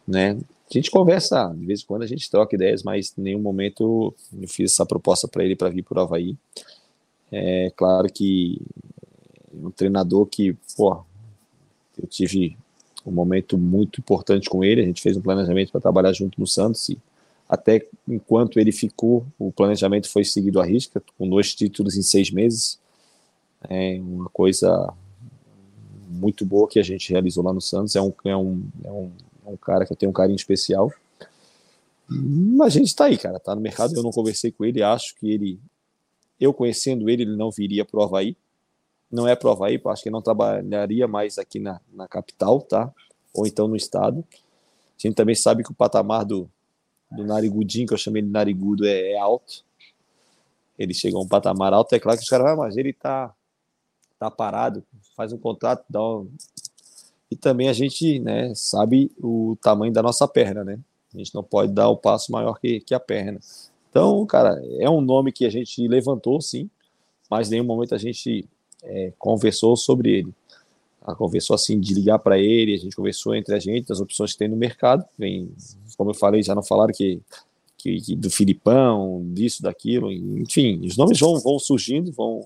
né? 0.07 0.38
A 0.69 0.73
gente 0.73 0.91
conversa, 0.91 1.53
de 1.57 1.65
vez 1.65 1.81
em 1.81 1.85
quando 1.85 2.03
a 2.03 2.07
gente 2.07 2.30
troca 2.30 2.55
ideias, 2.55 2.84
mas 2.84 3.14
em 3.18 3.22
nenhum 3.22 3.39
momento 3.39 4.14
eu 4.34 4.47
fiz 4.47 4.73
essa 4.73 4.85
proposta 4.85 5.27
para 5.27 5.43
ele 5.43 5.55
para 5.55 5.69
vir 5.69 5.84
para 5.84 5.99
o 5.99 6.01
Havaí. 6.01 6.35
É 7.31 7.72
claro 7.76 8.11
que 8.11 8.61
um 9.53 9.72
treinador 9.72 10.26
que, 10.26 10.55
pô, 10.76 11.03
eu 11.97 12.07
tive 12.07 12.57
um 13.05 13.11
momento 13.11 13.57
muito 13.57 14.01
importante 14.01 14.49
com 14.49 14.64
ele, 14.64 14.81
a 14.81 14.85
gente 14.85 15.01
fez 15.01 15.15
um 15.15 15.22
planejamento 15.22 15.72
para 15.72 15.81
trabalhar 15.81 16.11
junto 16.11 16.39
no 16.39 16.45
Santos 16.45 16.89
e 16.89 16.97
até 17.47 17.88
enquanto 18.07 18.59
ele 18.59 18.73
ficou, 18.73 19.26
o 19.39 19.51
planejamento 19.51 20.09
foi 20.09 20.26
seguido 20.26 20.59
à 20.59 20.65
risca, 20.65 21.01
com 21.18 21.30
dois 21.30 21.55
títulos 21.55 21.95
em 21.95 22.01
seis 22.01 22.30
meses. 22.30 22.77
É 23.69 23.99
uma 24.01 24.30
coisa 24.30 24.93
muito 26.07 26.45
boa 26.45 26.67
que 26.67 26.79
a 26.79 26.84
gente 26.84 27.11
realizou 27.11 27.43
lá 27.43 27.53
no 27.53 27.61
Santos. 27.61 27.95
É 27.95 28.01
um, 28.01 28.13
é 28.23 28.35
um, 28.35 28.63
é 28.84 28.91
um, 28.91 29.11
é 29.45 29.49
um 29.49 29.57
cara 29.57 29.85
que 29.85 29.91
eu 29.91 29.97
tenho 29.97 30.09
um 30.09 30.13
carinho 30.13 30.35
especial. 30.35 30.91
Mas 32.09 32.67
a 32.67 32.79
gente 32.79 32.88
está 32.88 33.05
aí, 33.05 33.17
cara, 33.17 33.39
tá 33.39 33.53
no 33.53 33.61
mercado. 33.61 33.93
Eu 33.95 34.03
não 34.03 34.11
conversei 34.11 34.51
com 34.51 34.63
ele, 34.63 34.81
acho 34.81 35.15
que 35.15 35.29
ele, 35.29 35.59
eu 36.39 36.53
conhecendo 36.53 37.09
ele, 37.09 37.23
ele 37.23 37.35
não 37.35 37.51
viria 37.51 37.84
para 37.84 37.99
o 37.99 38.03
Havaí. 38.03 38.38
Não 39.11 39.27
é 39.27 39.35
para 39.35 39.49
o 39.49 39.51
Havaí, 39.51 39.81
acho 39.85 40.03
que 40.03 40.09
ele 40.09 40.13
não 40.13 40.21
trabalharia 40.21 41.07
mais 41.07 41.38
aqui 41.38 41.59
na, 41.59 41.79
na 41.93 42.07
capital, 42.07 42.61
tá? 42.61 42.91
Ou 43.34 43.45
então 43.45 43.67
no 43.67 43.75
estado. 43.75 44.23
A 44.31 45.07
gente 45.07 45.15
também 45.15 45.35
sabe 45.35 45.63
que 45.63 45.71
o 45.71 45.75
patamar 45.75 46.25
do, 46.25 46.49
do 47.11 47.23
Narigudinho, 47.23 47.88
que 47.88 47.93
eu 47.93 47.97
chamei 47.97 48.21
de 48.21 48.29
Narigudo, 48.29 48.85
é, 48.85 49.11
é 49.11 49.17
alto. 49.17 49.63
Ele 50.77 50.93
chegou 50.93 51.21
a 51.21 51.23
um 51.23 51.27
patamar 51.27 51.73
alto, 51.73 51.93
é 51.93 51.99
claro 51.99 52.17
que 52.17 52.23
os 52.23 52.29
caras, 52.29 52.47
ah, 52.47 52.55
mas 52.55 52.77
ele 52.77 52.93
tá, 52.93 53.34
tá 54.19 54.31
parado, 54.31 54.84
faz 55.15 55.31
um 55.31 55.38
contrato, 55.38 55.85
dá 55.89 56.02
um... 56.02 56.30
E 57.30 57.35
também 57.35 57.68
a 57.68 57.73
gente 57.73 58.19
né, 58.19 58.53
sabe 58.56 59.11
o 59.22 59.57
tamanho 59.61 59.91
da 59.91 60.02
nossa 60.02 60.27
perna, 60.27 60.64
né? 60.64 60.80
A 61.14 61.18
gente 61.18 61.35
não 61.35 61.44
pode 61.44 61.73
dar 61.73 61.89
o 61.89 61.98
passo 61.98 62.31
maior 62.31 62.60
que, 62.60 62.80
que 62.80 62.94
a 62.94 62.99
perna. 62.99 63.39
Então, 63.89 64.26
cara, 64.26 64.61
é 64.80 64.89
um 64.89 65.02
nome 65.02 65.31
que 65.31 65.45
a 65.45 65.49
gente 65.49 65.88
levantou, 65.88 66.39
sim, 66.39 66.69
mas 67.30 67.48
em 67.48 67.52
nenhum 67.52 67.65
momento 67.65 67.95
a 67.95 67.98
gente 67.98 68.48
é, 68.84 69.11
conversou 69.18 69.76
sobre 69.76 70.19
ele. 70.19 70.34
A 71.02 71.15
conversou 71.15 71.53
assim 71.53 71.80
de 71.80 71.94
ligar 71.94 72.19
para 72.19 72.38
ele, 72.38 72.73
a 72.73 72.77
gente 72.77 72.95
conversou 72.95 73.34
entre 73.34 73.56
a 73.56 73.60
gente 73.60 73.88
das 73.88 73.99
opções 73.99 74.34
que 74.34 74.39
tem 74.39 74.48
no 74.48 74.57
mercado. 74.57 75.06
Vem, 75.18 75.49
como 75.98 76.11
eu 76.11 76.14
falei, 76.14 76.44
já 76.44 76.53
não 76.53 76.64
falaram 76.64 76.94
que, 76.94 77.22
que, 77.77 78.02
que 78.02 78.15
do 78.15 78.30
Filipão, 78.30 79.26
disso, 79.34 79.64
daquilo, 79.64 80.11
enfim, 80.11 80.85
os 80.85 80.98
nomes 80.98 81.19
vão, 81.19 81.39
vão 81.39 81.57
surgindo, 81.60 82.11
vão 82.11 82.45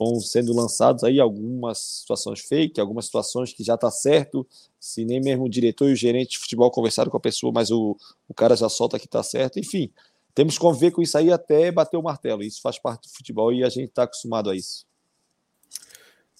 vão 0.00 0.18
sendo 0.18 0.54
lançados 0.54 1.04
aí 1.04 1.20
algumas 1.20 1.78
situações 1.78 2.40
fake, 2.40 2.80
algumas 2.80 3.04
situações 3.04 3.52
que 3.52 3.62
já 3.62 3.74
está 3.74 3.90
certo, 3.90 4.46
se 4.80 5.04
nem 5.04 5.20
mesmo 5.20 5.44
o 5.44 5.48
diretor 5.48 5.90
e 5.90 5.92
o 5.92 5.96
gerente 5.96 6.30
de 6.30 6.38
futebol 6.38 6.70
conversaram 6.70 7.10
com 7.10 7.18
a 7.18 7.20
pessoa, 7.20 7.52
mas 7.52 7.70
o, 7.70 7.94
o 8.26 8.32
cara 8.32 8.56
já 8.56 8.70
solta 8.70 8.98
que 8.98 9.04
está 9.04 9.22
certo, 9.22 9.58
enfim, 9.58 9.92
temos 10.34 10.54
que 10.54 10.60
conviver 10.60 10.90
com 10.92 11.02
isso 11.02 11.18
aí 11.18 11.30
até 11.30 11.70
bater 11.70 11.98
o 11.98 12.02
martelo, 12.02 12.42
isso 12.42 12.62
faz 12.62 12.78
parte 12.78 13.08
do 13.08 13.14
futebol 13.14 13.52
e 13.52 13.62
a 13.62 13.68
gente 13.68 13.90
está 13.90 14.04
acostumado 14.04 14.48
a 14.48 14.56
isso. 14.56 14.86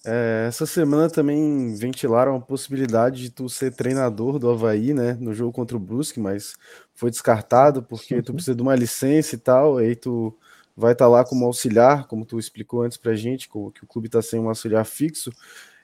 É, 0.03 0.45
essa 0.47 0.65
semana 0.65 1.07
também 1.07 1.75
ventilaram 1.75 2.35
a 2.35 2.41
possibilidade 2.41 3.21
de 3.21 3.29
tu 3.29 3.47
ser 3.47 3.75
treinador 3.75 4.39
do 4.39 4.49
Havaí, 4.49 4.91
né, 4.95 5.13
no 5.19 5.35
jogo 5.35 5.51
contra 5.51 5.77
o 5.77 5.79
Brusque, 5.79 6.19
mas 6.19 6.55
foi 6.95 7.11
descartado 7.11 7.83
porque 7.83 8.23
tu 8.23 8.33
precisa 8.33 8.55
de 8.55 8.61
uma 8.63 8.75
licença 8.75 9.35
e 9.35 9.37
tal, 9.37 9.77
aí 9.77 9.95
tu 9.95 10.35
vai 10.81 10.93
estar 10.93 11.05
tá 11.05 11.09
lá 11.09 11.23
como 11.23 11.45
auxiliar, 11.45 12.07
como 12.07 12.25
tu 12.25 12.39
explicou 12.39 12.81
antes 12.81 12.97
para 12.97 13.11
a 13.11 13.15
gente, 13.15 13.47
que 13.47 13.57
o 13.57 13.87
clube 13.87 14.07
está 14.07 14.21
sem 14.21 14.39
um 14.39 14.49
auxiliar 14.49 14.83
fixo. 14.85 15.31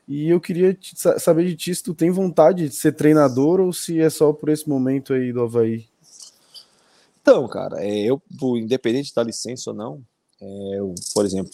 E 0.08 0.30
eu 0.30 0.40
queria 0.42 0.74
te, 0.74 0.96
saber 1.20 1.46
de 1.46 1.56
ti 1.56 1.76
se 1.76 1.84
tu 1.84 1.94
tem 1.94 2.10
vontade 2.10 2.68
de 2.68 2.76
ser 2.76 2.94
treinador 2.94 3.60
ou 3.60 3.72
se 3.72 4.00
é 4.00 4.10
só 4.10 4.34
por 4.34 4.50
esse 4.50 4.68
momento 4.68 5.14
aí 5.14 5.32
do 5.32 5.42
Havaí. 5.42 5.86
Então, 7.22 7.48
cara, 7.48 7.84
é, 7.84 8.06
eu, 8.06 8.22
independente 8.56 9.14
da 9.14 9.22
licença 9.22 9.70
ou 9.70 9.76
não, 9.76 10.02
é, 10.42 10.80
eu, 10.80 10.96
por 11.14 11.26
exemplo, 11.26 11.52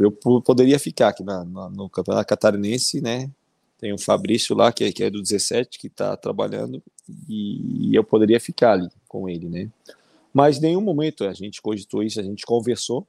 eu 0.00 0.10
poderia 0.40 0.78
ficar 0.78 1.08
aqui 1.08 1.22
na, 1.22 1.44
na, 1.44 1.68
no 1.68 1.88
Campeonato 1.90 2.28
Catarinense, 2.28 3.00
né? 3.00 3.30
Tem 3.78 3.92
o 3.92 3.98
Fabrício 3.98 4.56
lá, 4.56 4.72
que 4.72 4.84
é, 4.84 4.92
que 4.92 5.04
é 5.04 5.10
do 5.10 5.20
17, 5.20 5.78
que 5.78 5.88
está 5.88 6.16
trabalhando, 6.16 6.82
e, 7.28 7.90
e 7.90 7.94
eu 7.94 8.02
poderia 8.02 8.40
ficar 8.40 8.72
ali 8.72 8.88
com 9.06 9.28
ele, 9.28 9.50
né? 9.50 9.68
Mas 10.36 10.58
em 10.58 10.60
nenhum 10.60 10.82
momento 10.82 11.24
a 11.24 11.32
gente 11.32 11.62
cogitou 11.62 12.02
isso, 12.02 12.20
a 12.20 12.22
gente 12.22 12.44
conversou. 12.44 13.06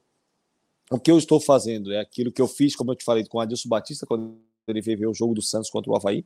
O 0.90 0.98
que 0.98 1.12
eu 1.12 1.18
estou 1.18 1.41
fazendo 1.41 1.91
é 1.91 1.99
aquilo 1.99 2.32
que 2.32 2.41
eu 2.41 2.48
fiz, 2.48 2.74
como 2.74 2.94
eu 2.94 2.95
te 2.95 3.04
falei, 3.04 3.26
com 3.26 3.38
o 3.38 3.41
Adilson 3.41 3.68
Batista, 3.68 4.06
quando 4.06 4.38
ele 4.66 4.80
veio 4.80 4.98
ver 4.98 5.08
o 5.08 5.14
jogo 5.14 5.34
do 5.34 5.41
Santos 5.41 5.70
contra 5.70 5.91
o 5.91 5.95
Havaí. 5.98 6.24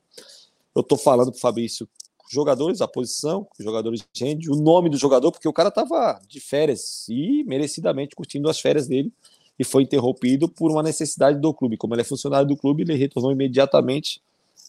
Eu 0.76 0.82
estou 0.82 1.00
falando 1.00 1.32
para 1.32 1.38
o 1.40 1.42
Fabrício 1.42 1.90
jogadores, 2.30 2.82
a 2.82 2.88
posição, 2.88 3.48
jogadores 3.60 4.06
de 4.14 4.24
rende, 4.24 4.48
o 4.48 4.56
nome 4.56 4.92
do 4.92 4.98
jogador, 4.98 5.32
porque 5.32 5.48
o 5.48 5.54
cara 5.54 5.70
estava 5.70 6.22
de 6.28 6.40
férias 6.40 7.10
e 7.10 7.44
merecidamente 7.46 8.16
curtindo 8.16 8.48
as 8.48 8.60
férias 8.60 8.88
dele 8.88 9.12
e 9.58 9.64
foi 9.64 9.82
interrompido 9.82 10.48
por 10.48 10.70
uma 10.70 10.84
necessidade 10.84 11.40
do 11.40 11.52
clube. 11.52 11.78
Como 11.78 11.96
ele 11.96 12.02
é 12.02 12.06
funcionário 12.06 12.48
do 12.48 12.56
clube, 12.56 12.84
ele 12.84 12.94
retornou 12.94 13.32
imediatamente, 13.32 14.22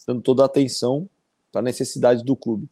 dando 0.07 0.23
toda 0.23 0.41
a 0.41 0.47
atenção 0.47 1.07
para 1.51 1.61
a 1.61 1.63
necessidade 1.63 2.23
do 2.23 2.35
clube. 2.35 2.67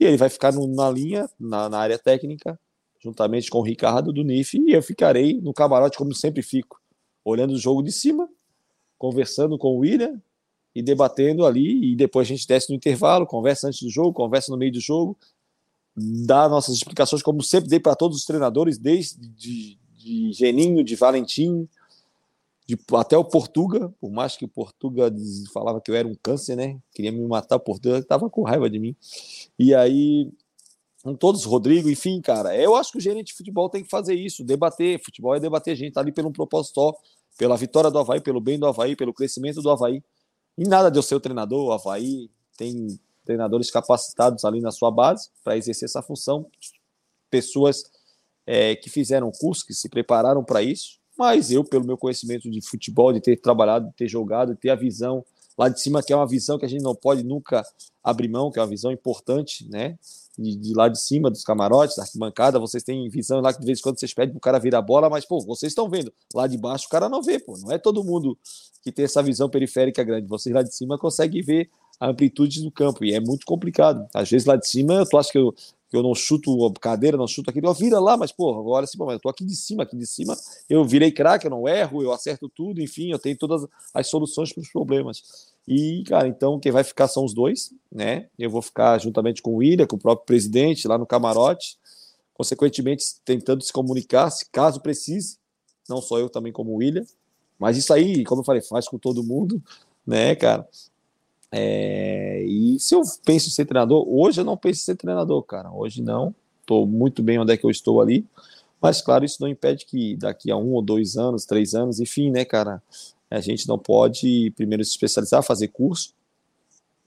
E 0.00 0.04
ele 0.04 0.16
vai 0.16 0.28
ficar 0.28 0.52
no, 0.52 0.66
na 0.66 0.90
linha, 0.90 1.30
na, 1.38 1.68
na, 1.68 1.78
área 1.78 1.98
técnica, 2.00 2.58
juntamente 3.06 3.48
com 3.48 3.58
o 3.58 3.62
Ricardo 3.62 4.12
do 4.12 4.24
NIF, 4.24 4.58
e 4.58 4.72
eu 4.72 4.82
ficarei 4.82 5.40
no 5.40 5.54
camarote 5.54 5.96
como 5.96 6.14
sempre 6.14 6.42
fico, 6.42 6.80
olhando 7.24 7.54
o 7.54 7.58
jogo 7.58 7.82
de 7.82 7.92
cima, 7.92 8.28
conversando 8.98 9.56
com 9.56 9.68
o 9.68 9.78
William 9.78 10.20
e 10.74 10.82
debatendo 10.82 11.46
ali, 11.46 11.92
e 11.92 11.96
depois 11.96 12.26
a 12.26 12.30
gente 12.30 12.46
desce 12.46 12.68
no 12.68 12.76
intervalo, 12.76 13.26
conversa 13.26 13.68
antes 13.68 13.80
do 13.80 13.88
jogo, 13.88 14.12
conversa 14.12 14.50
no 14.50 14.58
meio 14.58 14.72
do 14.72 14.80
jogo, 14.80 15.16
dar 15.96 16.48
nossas 16.48 16.74
explicações, 16.74 17.22
como 17.22 17.42
sempre 17.42 17.70
dei 17.70 17.80
para 17.80 17.94
todos 17.94 18.18
os 18.18 18.24
treinadores, 18.24 18.76
desde 18.76 19.18
de, 19.28 19.78
de 19.96 20.32
Geninho, 20.32 20.84
de 20.84 20.96
Valentim, 20.96 21.68
de, 22.66 22.76
até 22.94 23.16
o 23.16 23.24
Portuga, 23.24 23.88
por 24.00 24.10
mais 24.10 24.36
que 24.36 24.44
o 24.44 24.48
Portuga 24.48 25.10
falava 25.54 25.80
que 25.80 25.90
eu 25.90 25.94
era 25.94 26.06
um 26.06 26.16
câncer, 26.20 26.56
né? 26.56 26.78
Queria 26.92 27.12
me 27.12 27.24
matar, 27.26 27.56
o 27.56 27.60
Portuga 27.60 27.98
estava 27.98 28.28
com 28.28 28.42
raiva 28.42 28.68
de 28.68 28.78
mim. 28.78 28.94
E 29.58 29.72
aí, 29.74 30.28
com 31.06 31.14
todos, 31.14 31.44
Rodrigo, 31.44 31.88
enfim, 31.88 32.20
cara, 32.20 32.56
eu 32.56 32.74
acho 32.74 32.90
que 32.90 32.98
o 32.98 33.00
gerente 33.00 33.28
de 33.28 33.34
futebol 33.34 33.70
tem 33.70 33.84
que 33.84 33.88
fazer 33.88 34.14
isso, 34.14 34.42
debater. 34.42 35.00
Futebol 35.04 35.36
é 35.36 35.38
debater, 35.38 35.72
a 35.72 35.76
gente 35.76 35.92
tá 35.92 36.00
ali 36.00 36.10
pelo 36.10 36.30
um 36.30 36.32
propósito 36.32 36.74
só, 36.74 36.92
pela 37.38 37.56
vitória 37.56 37.92
do 37.92 37.98
Havaí, 38.00 38.20
pelo 38.20 38.40
bem 38.40 38.58
do 38.58 38.66
Havaí, 38.66 38.96
pelo 38.96 39.14
crescimento 39.14 39.62
do 39.62 39.70
Havaí. 39.70 40.02
E 40.58 40.64
nada 40.66 40.90
de 40.90 40.98
eu 40.98 41.02
ser 41.04 41.14
o 41.14 41.20
treinador, 41.20 41.64
o 41.64 41.72
Havaí 41.72 42.28
tem 42.58 42.98
treinadores 43.24 43.70
capacitados 43.70 44.44
ali 44.44 44.60
na 44.60 44.72
sua 44.72 44.90
base 44.90 45.30
para 45.44 45.56
exercer 45.56 45.86
essa 45.86 46.02
função, 46.02 46.50
pessoas 47.30 47.84
é, 48.44 48.74
que 48.74 48.90
fizeram 48.90 49.30
curso, 49.30 49.64
que 49.64 49.74
se 49.74 49.88
prepararam 49.88 50.42
para 50.42 50.60
isso, 50.60 50.98
mas 51.16 51.52
eu, 51.52 51.62
pelo 51.62 51.86
meu 51.86 51.96
conhecimento 51.96 52.50
de 52.50 52.60
futebol, 52.60 53.12
de 53.12 53.20
ter 53.20 53.36
trabalhado, 53.36 53.86
de 53.90 53.94
ter 53.94 54.08
jogado, 54.08 54.54
de 54.54 54.60
ter 54.60 54.70
a 54.70 54.74
visão 54.74 55.24
lá 55.56 55.68
de 55.68 55.80
cima, 55.80 56.02
que 56.02 56.12
é 56.12 56.16
uma 56.16 56.26
visão 56.26 56.58
que 56.58 56.64
a 56.64 56.68
gente 56.68 56.82
não 56.82 56.94
pode 56.94 57.22
nunca 57.22 57.64
abrir 58.02 58.28
mão, 58.28 58.50
que 58.50 58.58
é 58.58 58.62
uma 58.62 58.68
visão 58.68 58.92
importante, 58.92 59.68
né? 59.68 59.98
De, 60.38 60.54
de 60.54 60.74
lá 60.74 60.88
de 60.88 61.00
cima, 61.00 61.30
dos 61.30 61.42
camarotes, 61.42 61.96
da 61.96 62.02
arquibancada, 62.02 62.58
vocês 62.58 62.82
têm 62.82 63.08
visão 63.08 63.40
lá 63.40 63.52
que 63.52 63.60
de 63.60 63.66
vez 63.66 63.78
em 63.78 63.82
quando 63.82 63.98
vocês 63.98 64.12
pedem 64.12 64.32
pro 64.32 64.40
cara 64.40 64.58
virar 64.58 64.78
a 64.78 64.82
bola, 64.82 65.08
mas, 65.08 65.24
pô, 65.24 65.40
vocês 65.40 65.72
estão 65.72 65.88
vendo. 65.88 66.12
Lá 66.34 66.46
de 66.46 66.58
baixo 66.58 66.86
o 66.86 66.90
cara 66.90 67.08
não 67.08 67.22
vê, 67.22 67.38
pô. 67.38 67.56
Não 67.58 67.72
é 67.72 67.78
todo 67.78 68.04
mundo 68.04 68.38
que 68.82 68.92
tem 68.92 69.06
essa 69.06 69.22
visão 69.22 69.48
periférica 69.48 70.04
grande. 70.04 70.28
Vocês 70.28 70.54
lá 70.54 70.62
de 70.62 70.74
cima 70.74 70.98
conseguem 70.98 71.42
ver 71.42 71.70
a 71.98 72.08
amplitude 72.08 72.62
do 72.62 72.70
campo, 72.70 73.04
e 73.04 73.14
é 73.14 73.20
muito 73.20 73.46
complicado. 73.46 74.06
Às 74.14 74.30
vezes 74.30 74.46
lá 74.46 74.56
de 74.56 74.68
cima, 74.68 75.04
tu 75.08 75.16
acha 75.16 75.32
que 75.32 75.38
eu, 75.38 75.54
eu 75.92 76.02
não 76.02 76.14
chuto 76.14 76.72
cadeira, 76.80 77.16
não 77.16 77.26
chuto 77.26 77.50
aquilo, 77.50 77.68
eu 77.68 77.74
vira 77.74 78.00
lá, 78.00 78.16
mas, 78.16 78.32
pô, 78.32 78.58
agora 78.58 78.84
assim, 78.84 78.98
mas 78.98 79.14
eu 79.14 79.20
tô 79.20 79.28
aqui 79.28 79.44
de 79.44 79.54
cima, 79.54 79.84
aqui 79.84 79.96
de 79.96 80.06
cima, 80.06 80.36
eu 80.68 80.84
virei 80.84 81.12
craque, 81.12 81.46
eu 81.46 81.50
não 81.50 81.68
erro, 81.68 82.02
eu 82.02 82.12
acerto 82.12 82.48
tudo, 82.48 82.80
enfim, 82.80 83.10
eu 83.10 83.18
tenho 83.18 83.36
todas 83.36 83.66
as 83.94 84.08
soluções 84.08 84.52
para 84.52 84.62
os 84.62 84.68
problemas. 84.68 85.54
E, 85.66 86.04
cara, 86.06 86.28
então 86.28 86.60
quem 86.60 86.72
vai 86.72 86.84
ficar 86.84 87.08
são 87.08 87.24
os 87.24 87.34
dois, 87.34 87.72
né? 87.90 88.28
Eu 88.38 88.50
vou 88.50 88.62
ficar 88.62 88.98
juntamente 88.98 89.42
com 89.42 89.52
o 89.52 89.56
William, 89.56 89.86
com 89.86 89.96
o 89.96 89.98
próprio 89.98 90.26
presidente, 90.26 90.86
lá 90.86 90.96
no 90.98 91.06
camarote, 91.06 91.76
consequentemente 92.34 93.04
tentando 93.24 93.62
se 93.62 93.72
comunicar, 93.72 94.30
se 94.30 94.48
caso 94.50 94.80
precise, 94.80 95.38
não 95.88 96.00
só 96.02 96.18
eu 96.18 96.28
também 96.28 96.52
como 96.52 96.72
o 96.72 96.76
William, 96.76 97.04
mas 97.58 97.76
isso 97.76 97.92
aí, 97.92 98.24
como 98.24 98.42
eu 98.42 98.44
falei, 98.44 98.60
faz 98.60 98.88
com 98.88 98.98
todo 98.98 99.24
mundo, 99.24 99.62
né, 100.06 100.34
cara? 100.34 100.68
É, 101.52 102.42
e 102.42 102.78
se 102.78 102.94
eu 102.94 103.02
penso 103.24 103.48
em 103.48 103.52
ser 103.52 103.64
treinador, 103.64 104.04
hoje 104.08 104.40
eu 104.40 104.44
não 104.44 104.56
penso 104.56 104.80
em 104.80 104.84
ser 104.84 104.96
treinador, 104.96 105.42
cara. 105.42 105.70
Hoje 105.72 106.02
não. 106.02 106.34
Estou 106.60 106.86
muito 106.86 107.22
bem 107.22 107.38
onde 107.38 107.52
é 107.52 107.56
que 107.56 107.64
eu 107.64 107.70
estou 107.70 108.00
ali. 108.00 108.26
Mas, 108.80 109.00
claro, 109.00 109.24
isso 109.24 109.40
não 109.40 109.48
impede 109.48 109.86
que 109.86 110.16
daqui 110.16 110.50
a 110.50 110.56
um 110.56 110.72
ou 110.72 110.82
dois 110.82 111.16
anos, 111.16 111.44
três 111.44 111.74
anos, 111.74 111.98
enfim, 111.98 112.30
né, 112.30 112.44
cara, 112.44 112.82
a 113.30 113.40
gente 113.40 113.66
não 113.66 113.78
pode 113.78 114.52
primeiro 114.52 114.84
se 114.84 114.90
especializar, 114.90 115.42
fazer 115.42 115.68
curso. 115.68 116.14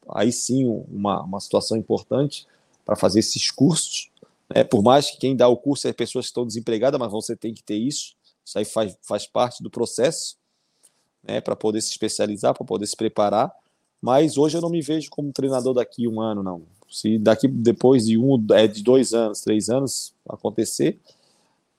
Aí 0.10 0.32
sim, 0.32 0.66
uma, 0.90 1.22
uma 1.22 1.40
situação 1.40 1.78
importante 1.78 2.48
para 2.84 2.96
fazer 2.96 3.20
esses 3.20 3.52
cursos. 3.52 4.10
Né? 4.54 4.64
Por 4.64 4.82
mais 4.82 5.12
que 5.12 5.18
quem 5.18 5.36
dá 5.36 5.48
o 5.48 5.56
curso 5.56 5.88
é 5.88 5.94
pessoas 5.94 6.26
que 6.26 6.30
estão 6.30 6.46
desempregadas, 6.46 7.00
mas 7.00 7.12
você 7.12 7.36
tem 7.36 7.54
que 7.54 7.64
ter 7.64 7.76
isso. 7.76 8.16
Isso 8.44 8.58
aí 8.58 8.66
faz, 8.66 8.98
faz 9.04 9.28
parte 9.28 9.62
do 9.62 9.70
processo 9.70 10.36
né? 11.24 11.40
para 11.40 11.56
poder 11.56 11.82
se 11.82 11.92
especializar, 11.92 12.56
para 12.56 12.66
poder 12.66 12.88
se 12.88 12.96
preparar. 12.96 13.54
Mas 14.02 14.38
hoje 14.38 14.58
eu 14.58 14.62
não 14.62 14.70
me 14.70 14.82
vejo 14.82 15.10
como 15.10 15.32
treinador 15.32 15.74
daqui 15.74 16.08
um 16.08 16.22
ano, 16.22 16.42
não. 16.42 16.62
Se 16.90 17.18
daqui 17.20 17.48
depois 17.48 18.06
de 18.06 18.18
um, 18.18 18.44
é 18.52 18.68
de 18.68 18.82
dois 18.82 19.14
anos, 19.14 19.42
três 19.42 19.70
anos 19.70 20.14
acontecer, 20.28 21.00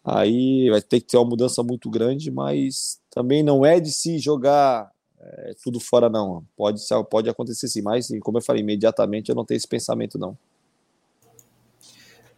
aí 0.05 0.69
vai 0.71 0.81
ter 0.81 1.01
que 1.01 1.07
ter 1.07 1.17
uma 1.17 1.29
mudança 1.29 1.63
muito 1.63 1.91
grande, 1.91 2.31
mas 2.31 3.01
também 3.11 3.43
não 3.43 3.65
é 3.65 3.81
de 3.81 3.91
se 3.91 4.19
jogar 4.19 4.91
é, 5.21 5.55
tudo 5.63 5.81
fora, 5.81 6.09
não. 6.09 6.45
Pode, 6.57 6.81
pode 7.11 7.29
acontecer 7.29 7.69
sim, 7.69 7.83
mas 7.83 8.09
como 8.21 8.39
eu 8.39 8.43
falei, 8.43 8.63
imediatamente 8.63 9.31
eu 9.31 9.35
não 9.35 9.45
tenho 9.45 9.57
esse 9.57 9.69
pensamento, 9.69 10.19
não. 10.19 10.37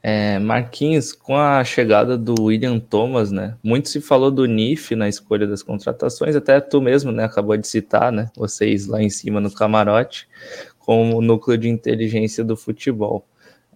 É, 0.05 0.37
Marquinhos, 0.41 1.13
com 1.13 1.37
a 1.37 1.63
chegada 1.63 2.19
do 2.19 2.35
William 2.43 2.81
Thomas, 2.81 3.31
né? 3.31 3.57
Muito 3.63 3.89
se 3.89 4.01
falou 4.01 4.33
do 4.33 4.47
NIF 4.47 4.97
na 4.97 5.09
escolha 5.09 5.47
das 5.47 5.63
contratações, 5.63 6.35
até 6.35 6.61
tu 6.61 6.81
mesmo, 6.81 7.13
né? 7.13 7.25
Acabou 7.25 7.57
de 7.57 7.69
citar, 7.69 8.11
né? 8.11 8.29
Vocês 8.37 8.89
lá 8.89 9.01
em 9.01 9.09
cima 9.09 9.41
no 9.41 9.53
camarote, 9.53 10.29
como 10.81 11.21
núcleo 11.23 11.57
de 11.57 11.69
inteligência 11.69 12.43
do 12.43 12.57
futebol. 12.57 13.25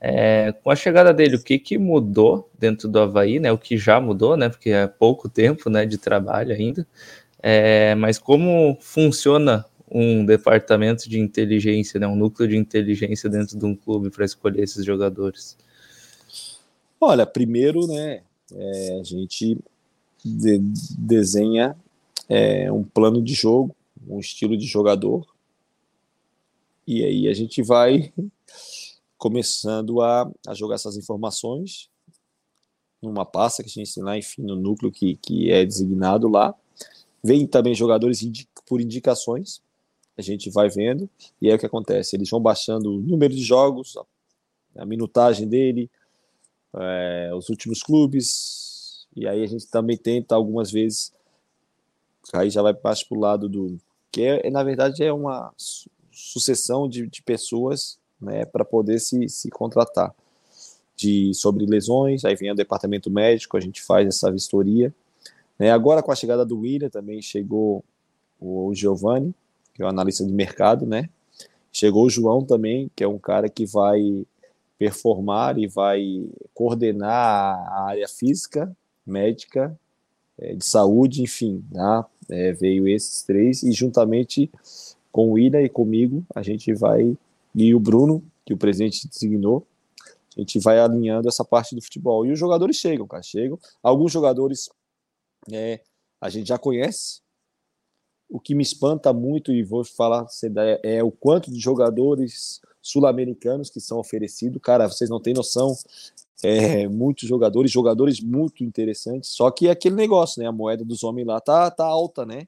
É, 0.01 0.53
com 0.63 0.71
a 0.71 0.77
chegada 0.77 1.15
dele, 1.15 1.37
o 1.37 1.43
que, 1.43 1.59
que 1.59 1.79
mudou 1.79 2.51
dentro 2.59 2.89
do 2.89 2.99
Havaí, 2.99 3.39
né? 3.39 3.53
O 3.53 3.59
que 3.59 3.79
já 3.79 4.01
mudou, 4.01 4.37
né? 4.37 4.49
Porque 4.49 4.71
é 4.71 4.87
pouco 4.89 5.29
tempo 5.29 5.71
né, 5.71 5.87
de 5.87 5.97
trabalho 5.97 6.53
ainda. 6.53 6.87
É, 7.43 7.95
mas 7.95 8.19
como 8.19 8.77
funciona 8.81 9.65
um 9.89 10.27
departamento 10.27 11.09
de 11.09 11.21
inteligência, 11.21 12.01
né? 12.01 12.07
Um 12.09 12.17
núcleo 12.17 12.49
de 12.49 12.57
inteligência 12.57 13.31
dentro 13.31 13.57
de 13.57 13.65
um 13.65 13.77
clube 13.77 14.11
para 14.11 14.25
escolher 14.25 14.65
esses 14.65 14.85
jogadores? 14.85 15.57
Olha, 17.01 17.27
primeiro, 17.27 17.87
né, 17.87 18.23
é, 18.53 18.99
a 19.01 19.03
gente 19.03 19.59
de, 20.25 20.59
desenha 20.99 21.77
é, 22.29 22.71
um 22.73 22.83
plano 22.83 23.23
de 23.23 23.35
jogo, 23.35 23.77
um 24.09 24.19
estilo 24.19 24.57
de 24.57 24.67
jogador, 24.67 25.27
e 26.87 27.05
aí 27.05 27.29
a 27.29 27.35
gente 27.35 27.63
vai 27.63 28.13
começando 29.19 30.01
a, 30.01 30.31
a 30.47 30.55
jogar 30.55 30.77
essas 30.77 30.97
informações 30.97 31.91
numa 33.03 33.27
pasta 33.27 33.63
que 33.63 33.69
a 33.69 33.73
gente 33.73 33.95
tem 33.95 34.03
lá, 34.03 34.17
enfim, 34.17 34.43
no 34.43 34.57
núcleo 34.57 34.91
que, 34.91 35.17
que 35.17 35.51
é 35.51 35.65
designado 35.65 36.29
lá. 36.29 36.55
Vem 37.23 37.47
também 37.47 37.75
jogadores 37.75 38.23
indi 38.23 38.49
por 38.67 38.81
indicações, 38.81 39.61
a 40.17 40.23
gente 40.23 40.49
vai 40.49 40.69
vendo, 40.69 41.09
e 41.41 41.49
aí 41.49 41.55
o 41.55 41.59
que 41.59 41.67
acontece? 41.67 42.17
Eles 42.17 42.31
vão 42.31 42.41
baixando 42.41 42.95
o 42.95 43.01
número 43.01 43.35
de 43.35 43.43
jogos, 43.43 43.97
a, 43.97 44.83
a 44.83 44.87
minutagem 44.87 45.47
dele, 45.47 45.91
é, 46.77 47.31
os 47.35 47.49
últimos 47.49 47.83
clubes, 47.83 49.07
e 49.15 49.27
aí 49.27 49.43
a 49.43 49.47
gente 49.47 49.67
também 49.69 49.97
tenta 49.97 50.35
algumas 50.35 50.71
vezes, 50.71 51.13
aí 52.33 52.51
já 52.51 52.63
vai 52.63 52.75
para 52.75 52.95
o 53.11 53.19
lado 53.19 53.49
do. 53.49 53.79
que 54.11 54.23
é, 54.23 54.51
na 54.51 54.63
verdade 54.63 55.03
é 55.03 55.13
uma 55.13 55.53
sucessão 56.11 56.89
de, 56.89 57.07
de 57.07 57.23
pessoas 57.23 57.99
né, 58.21 58.45
para 58.45 58.65
poder 58.65 58.99
se, 59.01 59.29
se 59.29 59.51
contratar. 59.51 60.15
De, 60.99 61.35
sobre 61.35 61.67
lesões, 61.67 62.25
aí 62.25 62.35
vem 62.35 62.51
o 62.51 62.55
departamento 62.55 63.11
médico, 63.11 63.59
a 63.59 63.61
gente 63.61 63.83
faz 63.83 64.09
essa 64.09 64.33
vistoria. 64.33 64.95
Né? 65.59 65.71
Agora, 65.71 66.03
com 66.03 66.11
a 66.11 66.17
chegada 66.17 66.43
do 66.43 66.61
William, 66.61 66.89
também 66.89 67.21
chegou 67.21 67.85
o, 68.41 68.69
o 68.69 68.75
Giovanni, 68.75 69.35
que 69.75 69.83
é 69.83 69.85
o 69.85 69.89
analista 69.89 70.25
de 70.25 70.33
mercado, 70.33 70.87
né? 70.87 71.11
Chegou 71.71 72.07
o 72.07 72.11
João 72.11 72.43
também, 72.43 72.91
que 72.97 73.05
é 73.05 73.09
um 73.09 73.19
cara 73.19 73.51
que 73.51 73.67
vai 73.67 74.25
performar 74.79 75.59
e 75.59 75.67
vai 75.67 76.27
coordenar 76.53 77.13
a 77.13 77.89
área 77.89 78.09
física, 78.09 78.75
médica, 79.07 79.79
é, 80.39 80.55
de 80.55 80.65
saúde, 80.65 81.23
enfim, 81.23 81.65
né? 81.71 82.05
é, 82.29 82.53
veio 82.53 82.87
esses 82.87 83.23
três 83.23 83.63
e 83.63 83.73
juntamente 83.73 84.51
com 85.11 85.33
o 85.33 85.39
Ida 85.39 85.63
e 85.63 85.69
comigo 85.69 86.25
a 86.35 86.43
gente 86.43 86.75
vai 86.75 87.17
e 87.55 87.75
o 87.75 87.81
Bruno 87.81 88.23
que 88.45 88.53
o 88.53 88.57
presidente 88.57 89.09
designou 89.09 89.67
a 90.37 90.41
gente 90.41 90.59
vai 90.59 90.79
alinhando 90.79 91.29
essa 91.29 91.45
parte 91.45 91.75
do 91.75 91.81
futebol 91.81 92.27
e 92.27 92.31
os 92.31 92.39
jogadores 92.39 92.77
chegam, 92.77 93.07
cara, 93.07 93.23
chegam. 93.23 93.59
Alguns 93.83 94.13
jogadores 94.13 94.69
é, 95.51 95.81
a 96.21 96.29
gente 96.29 96.49
já 96.49 96.59
conhece. 96.59 97.23
O 98.29 98.39
que 98.39 98.55
me 98.55 98.63
espanta 98.63 99.15
muito 99.15 99.51
e 99.51 99.63
vou 99.63 99.83
falar 99.83 100.27
é 100.83 101.03
o 101.03 101.11
quanto 101.11 101.51
de 101.51 101.59
jogadores 101.59 102.61
sul-americanos 102.87 103.71
que 103.71 103.81
são 103.81 103.99
oferecidos. 103.99 104.61
Cara, 104.63 104.89
vocês 104.89 105.11
não 105.11 105.21
têm 105.21 105.35
noção. 105.35 105.77
É, 106.43 106.87
muitos 106.87 107.29
jogadores, 107.29 107.71
jogadores 107.71 108.21
muito 108.21 108.63
interessantes. 108.63 109.31
Só 109.31 109.51
que 109.51 109.69
é 109.69 109.71
aquele 109.71 109.95
negócio, 109.95 110.41
né? 110.41 110.49
A 110.49 110.53
moeda 110.53 110.85
dos 110.85 111.03
homens 111.03 111.27
lá 111.27 111.41
tá, 111.41 111.71
tá 111.71 111.85
alta, 111.85 112.25
né? 112.25 112.47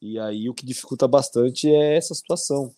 E 0.00 0.18
aí 0.18 0.48
o 0.48 0.54
que 0.54 0.64
dificulta 0.64 1.06
bastante 1.06 1.68
é 1.68 1.96
essa 1.96 2.14
situação 2.14 2.72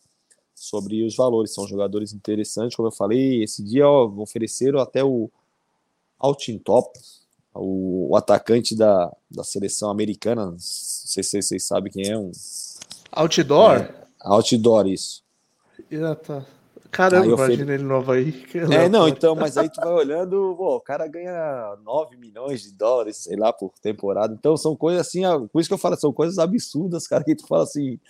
sobre 0.55 1.05
os 1.05 1.17
valores. 1.17 1.55
São 1.55 1.67
jogadores 1.67 2.13
interessantes, 2.13 2.77
como 2.77 2.89
eu 2.89 2.93
falei. 2.93 3.43
Esse 3.43 3.63
dia 3.63 3.89
ó, 3.89 4.07
ofereceram 4.19 4.81
até 4.81 5.03
o 5.03 5.31
Altintop, 6.19 6.91
o, 7.55 8.11
o 8.11 8.17
atacante 8.17 8.77
da, 8.77 9.15
da 9.31 9.45
seleção 9.45 9.91
americana. 9.91 10.47
Não 10.47 10.57
sei 10.59 11.23
se 11.23 11.41
vocês 11.41 11.65
sabem 11.65 11.93
quem 11.93 12.09
é. 12.09 12.19
Um, 12.19 12.33
Outdoor? 13.13 13.77
É, 13.77 14.07
outdoor, 14.21 14.87
isso. 14.87 15.23
Ah, 16.03 16.15
tá. 16.15 16.45
Caramba, 16.91 17.25
aí 17.25 17.31
imagina 17.31 17.75
ele 17.75 17.85
no 17.85 17.97
Havaí. 17.97 18.45
É, 18.73 18.89
não, 18.89 19.07
então, 19.07 19.37
mas 19.37 19.57
aí 19.57 19.69
tu 19.69 19.81
vai 19.81 19.93
olhando, 19.93 20.55
pô, 20.57 20.77
o 20.77 20.81
cara 20.81 21.07
ganha 21.07 21.77
9 21.85 22.17
milhões 22.17 22.63
de 22.63 22.73
dólares, 22.73 23.19
sei 23.19 23.37
lá, 23.37 23.53
por 23.53 23.73
temporada. 23.81 24.35
Então 24.37 24.57
são 24.57 24.75
coisas 24.75 25.07
assim, 25.07 25.23
por 25.53 25.61
isso 25.61 25.69
que 25.69 25.75
eu 25.75 25.79
falo, 25.79 25.97
são 25.97 26.13
coisas 26.13 26.39
absurdas, 26.39 27.07
cara, 27.07 27.23
que 27.23 27.37
tu 27.37 27.47
fala 27.47 27.63
assim, 27.63 28.01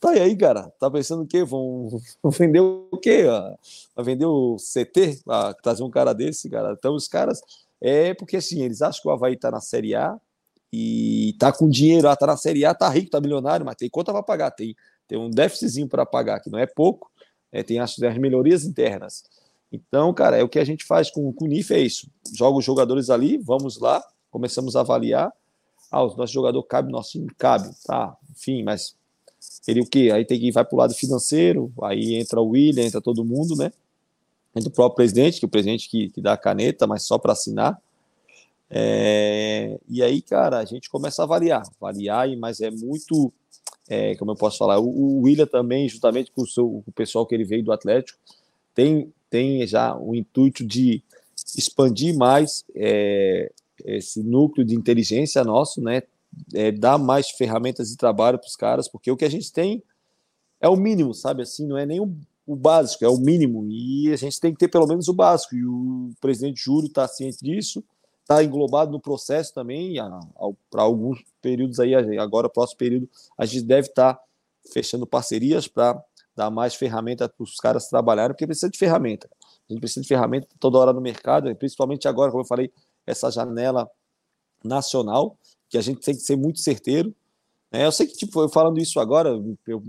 Tá 0.00 0.10
aí, 0.10 0.36
cara. 0.36 0.72
Tá 0.78 0.90
pensando 0.90 1.22
o 1.22 1.26
quê? 1.26 1.42
Vão, 1.42 1.88
vão 2.22 2.30
vender 2.30 2.60
o 2.60 2.96
quê? 3.02 3.24
Vai 3.94 4.04
vender 4.04 4.26
o 4.26 4.56
CT? 4.56 5.22
Pra 5.24 5.54
trazer 5.54 5.82
um 5.82 5.90
cara 5.90 6.12
desse, 6.12 6.48
cara? 6.48 6.74
Então, 6.78 6.94
os 6.94 7.08
caras. 7.08 7.40
É 7.80 8.12
porque 8.14 8.36
assim, 8.36 8.62
eles 8.62 8.82
acham 8.82 9.02
que 9.02 9.08
o 9.08 9.10
Havaí 9.12 9.36
tá 9.36 9.52
na 9.52 9.60
Série 9.60 9.94
A 9.94 10.18
e 10.72 11.36
tá 11.38 11.52
com 11.52 11.68
dinheiro, 11.68 12.08
ah, 12.08 12.16
tá 12.16 12.26
na 12.26 12.36
Série 12.36 12.64
A, 12.64 12.74
tá 12.74 12.88
rico, 12.88 13.10
tá 13.10 13.20
milionário, 13.20 13.64
mas 13.64 13.76
tem 13.76 13.88
conta 13.88 14.12
para 14.12 14.20
pagar, 14.20 14.50
tem, 14.50 14.74
tem 15.06 15.16
um 15.16 15.30
déficitzinho 15.30 15.88
para 15.88 16.04
pagar, 16.04 16.40
que 16.40 16.50
não 16.50 16.58
é 16.58 16.66
pouco, 16.66 17.08
é, 17.52 17.62
tem 17.62 17.78
as, 17.78 18.00
as, 18.02 18.18
melhorias 18.18 18.64
internas. 18.64 19.24
Então, 19.72 20.12
cara, 20.14 20.36
é 20.36 20.42
o 20.42 20.48
que 20.48 20.58
a 20.58 20.64
gente 20.64 20.84
faz 20.84 21.10
com, 21.10 21.34
o 21.38 21.46
NIF, 21.46 21.72
é 21.72 21.80
isso. 21.80 22.08
Joga 22.34 22.58
os 22.58 22.64
jogadores 22.64 23.10
ali, 23.10 23.38
vamos 23.38 23.78
lá, 23.78 24.02
começamos 24.30 24.76
a 24.76 24.80
avaliar. 24.80 25.32
Ah, 25.90 26.02
o 26.02 26.16
nosso 26.16 26.32
jogador 26.32 26.62
cabe, 26.64 26.92
nosso 26.92 27.12
time 27.12 27.30
cabe, 27.36 27.70
tá, 27.84 28.16
enfim, 28.30 28.62
mas 28.62 28.94
ele 29.66 29.80
o 29.80 29.86
quê? 29.86 30.10
Aí 30.12 30.24
tem 30.24 30.38
que 30.38 30.52
vai 30.52 30.64
para 30.64 30.74
o 30.74 30.78
lado 30.78 30.94
financeiro, 30.94 31.72
aí 31.82 32.14
entra 32.14 32.40
o 32.40 32.48
William, 32.48 32.84
entra 32.84 33.00
todo 33.00 33.24
mundo, 33.24 33.54
né? 33.56 33.72
Entra 34.54 34.68
o 34.68 34.72
próprio 34.72 34.96
presidente, 34.96 35.38
que 35.38 35.44
é 35.44 35.48
o 35.48 35.50
presidente 35.50 35.88
que, 35.88 36.10
que 36.10 36.20
dá 36.20 36.32
a 36.32 36.36
caneta, 36.36 36.86
mas 36.86 37.04
só 37.04 37.18
para 37.18 37.32
assinar. 37.32 37.80
É, 38.70 39.78
e 39.88 40.02
aí, 40.02 40.20
cara, 40.20 40.58
a 40.58 40.64
gente 40.64 40.90
começa 40.90 41.22
a 41.22 41.26
variar, 41.26 41.62
variar, 41.80 42.28
mas 42.36 42.60
é 42.60 42.70
muito, 42.70 43.32
é, 43.88 44.14
como 44.16 44.32
eu 44.32 44.36
posso 44.36 44.58
falar, 44.58 44.78
o, 44.78 44.86
o 44.86 45.20
William 45.22 45.46
também, 45.46 45.88
juntamente 45.88 46.30
com 46.30 46.42
o, 46.42 46.46
seu, 46.46 46.68
com 46.68 46.90
o 46.90 46.92
pessoal 46.92 47.26
que 47.26 47.34
ele 47.34 47.44
veio 47.44 47.64
do 47.64 47.72
Atlético, 47.72 48.18
tem, 48.74 49.12
tem 49.30 49.66
já 49.66 49.96
o 49.96 50.14
intuito 50.14 50.64
de 50.64 51.02
expandir 51.56 52.16
mais 52.16 52.64
é, 52.74 53.50
esse 53.84 54.22
núcleo 54.22 54.66
de 54.66 54.74
inteligência 54.74 55.42
nosso, 55.42 55.80
né? 55.80 56.02
É, 56.54 56.70
dar 56.70 56.98
mais 56.98 57.30
ferramentas 57.30 57.88
de 57.88 57.96
trabalho 57.96 58.38
para 58.38 58.46
os 58.46 58.54
caras, 58.54 58.86
porque 58.86 59.10
o 59.10 59.16
que 59.16 59.24
a 59.24 59.30
gente 59.30 59.50
tem 59.50 59.82
é 60.60 60.68
o 60.68 60.76
mínimo, 60.76 61.14
sabe? 61.14 61.42
Assim, 61.42 61.66
não 61.66 61.78
é 61.78 61.86
nem 61.86 62.00
o, 62.00 62.14
o, 62.46 62.54
básico, 62.54 63.04
é 63.04 63.08
o 63.08 63.16
mínimo. 63.16 63.66
E 63.70 64.12
a 64.12 64.16
gente 64.16 64.38
tem 64.38 64.52
que 64.52 64.58
ter 64.58 64.68
pelo 64.68 64.86
menos 64.86 65.08
o 65.08 65.14
básico. 65.14 65.54
E 65.54 65.64
o 65.64 66.10
presidente 66.20 66.62
Júlio 66.62 66.88
está 66.88 67.08
ciente 67.08 67.38
disso, 67.42 67.82
está 68.28 68.44
englobado 68.44 68.92
no 68.92 69.00
processo 69.00 69.54
também. 69.54 69.94
Para 70.70 70.82
alguns 70.82 71.24
períodos 71.40 71.80
aí, 71.80 71.94
agora, 72.18 72.48
próximo 72.48 72.78
período, 72.78 73.08
a 73.38 73.46
gente 73.46 73.62
deve 73.62 73.88
estar 73.88 74.14
tá 74.14 74.22
fechando 74.70 75.06
parcerias 75.06 75.66
para 75.66 75.98
dar 76.36 76.50
mais 76.50 76.74
ferramenta 76.74 77.26
para 77.26 77.42
os 77.42 77.56
caras 77.56 77.88
trabalharem, 77.88 78.34
porque 78.34 78.46
precisa 78.46 78.70
de 78.70 78.78
ferramenta. 78.78 79.28
A 79.68 79.72
gente 79.72 79.80
precisa 79.80 80.02
de 80.02 80.08
ferramenta 80.08 80.46
toda 80.60 80.78
hora 80.78 80.92
no 80.92 81.00
mercado, 81.00 81.52
principalmente 81.56 82.06
agora, 82.06 82.30
como 82.30 82.42
eu 82.42 82.46
falei, 82.46 82.70
essa 83.06 83.30
janela 83.30 83.90
nacional, 84.62 85.36
que 85.68 85.78
a 85.78 85.80
gente 85.80 86.00
tem 86.00 86.14
que 86.14 86.20
ser 86.20 86.36
muito 86.36 86.58
certeiro. 86.58 87.14
É, 87.70 87.84
eu 87.84 87.92
sei 87.92 88.06
que, 88.06 88.16
tipo, 88.16 88.48
falando 88.48 88.78
isso 88.78 88.98
agora, 88.98 89.28
eu 89.66 89.82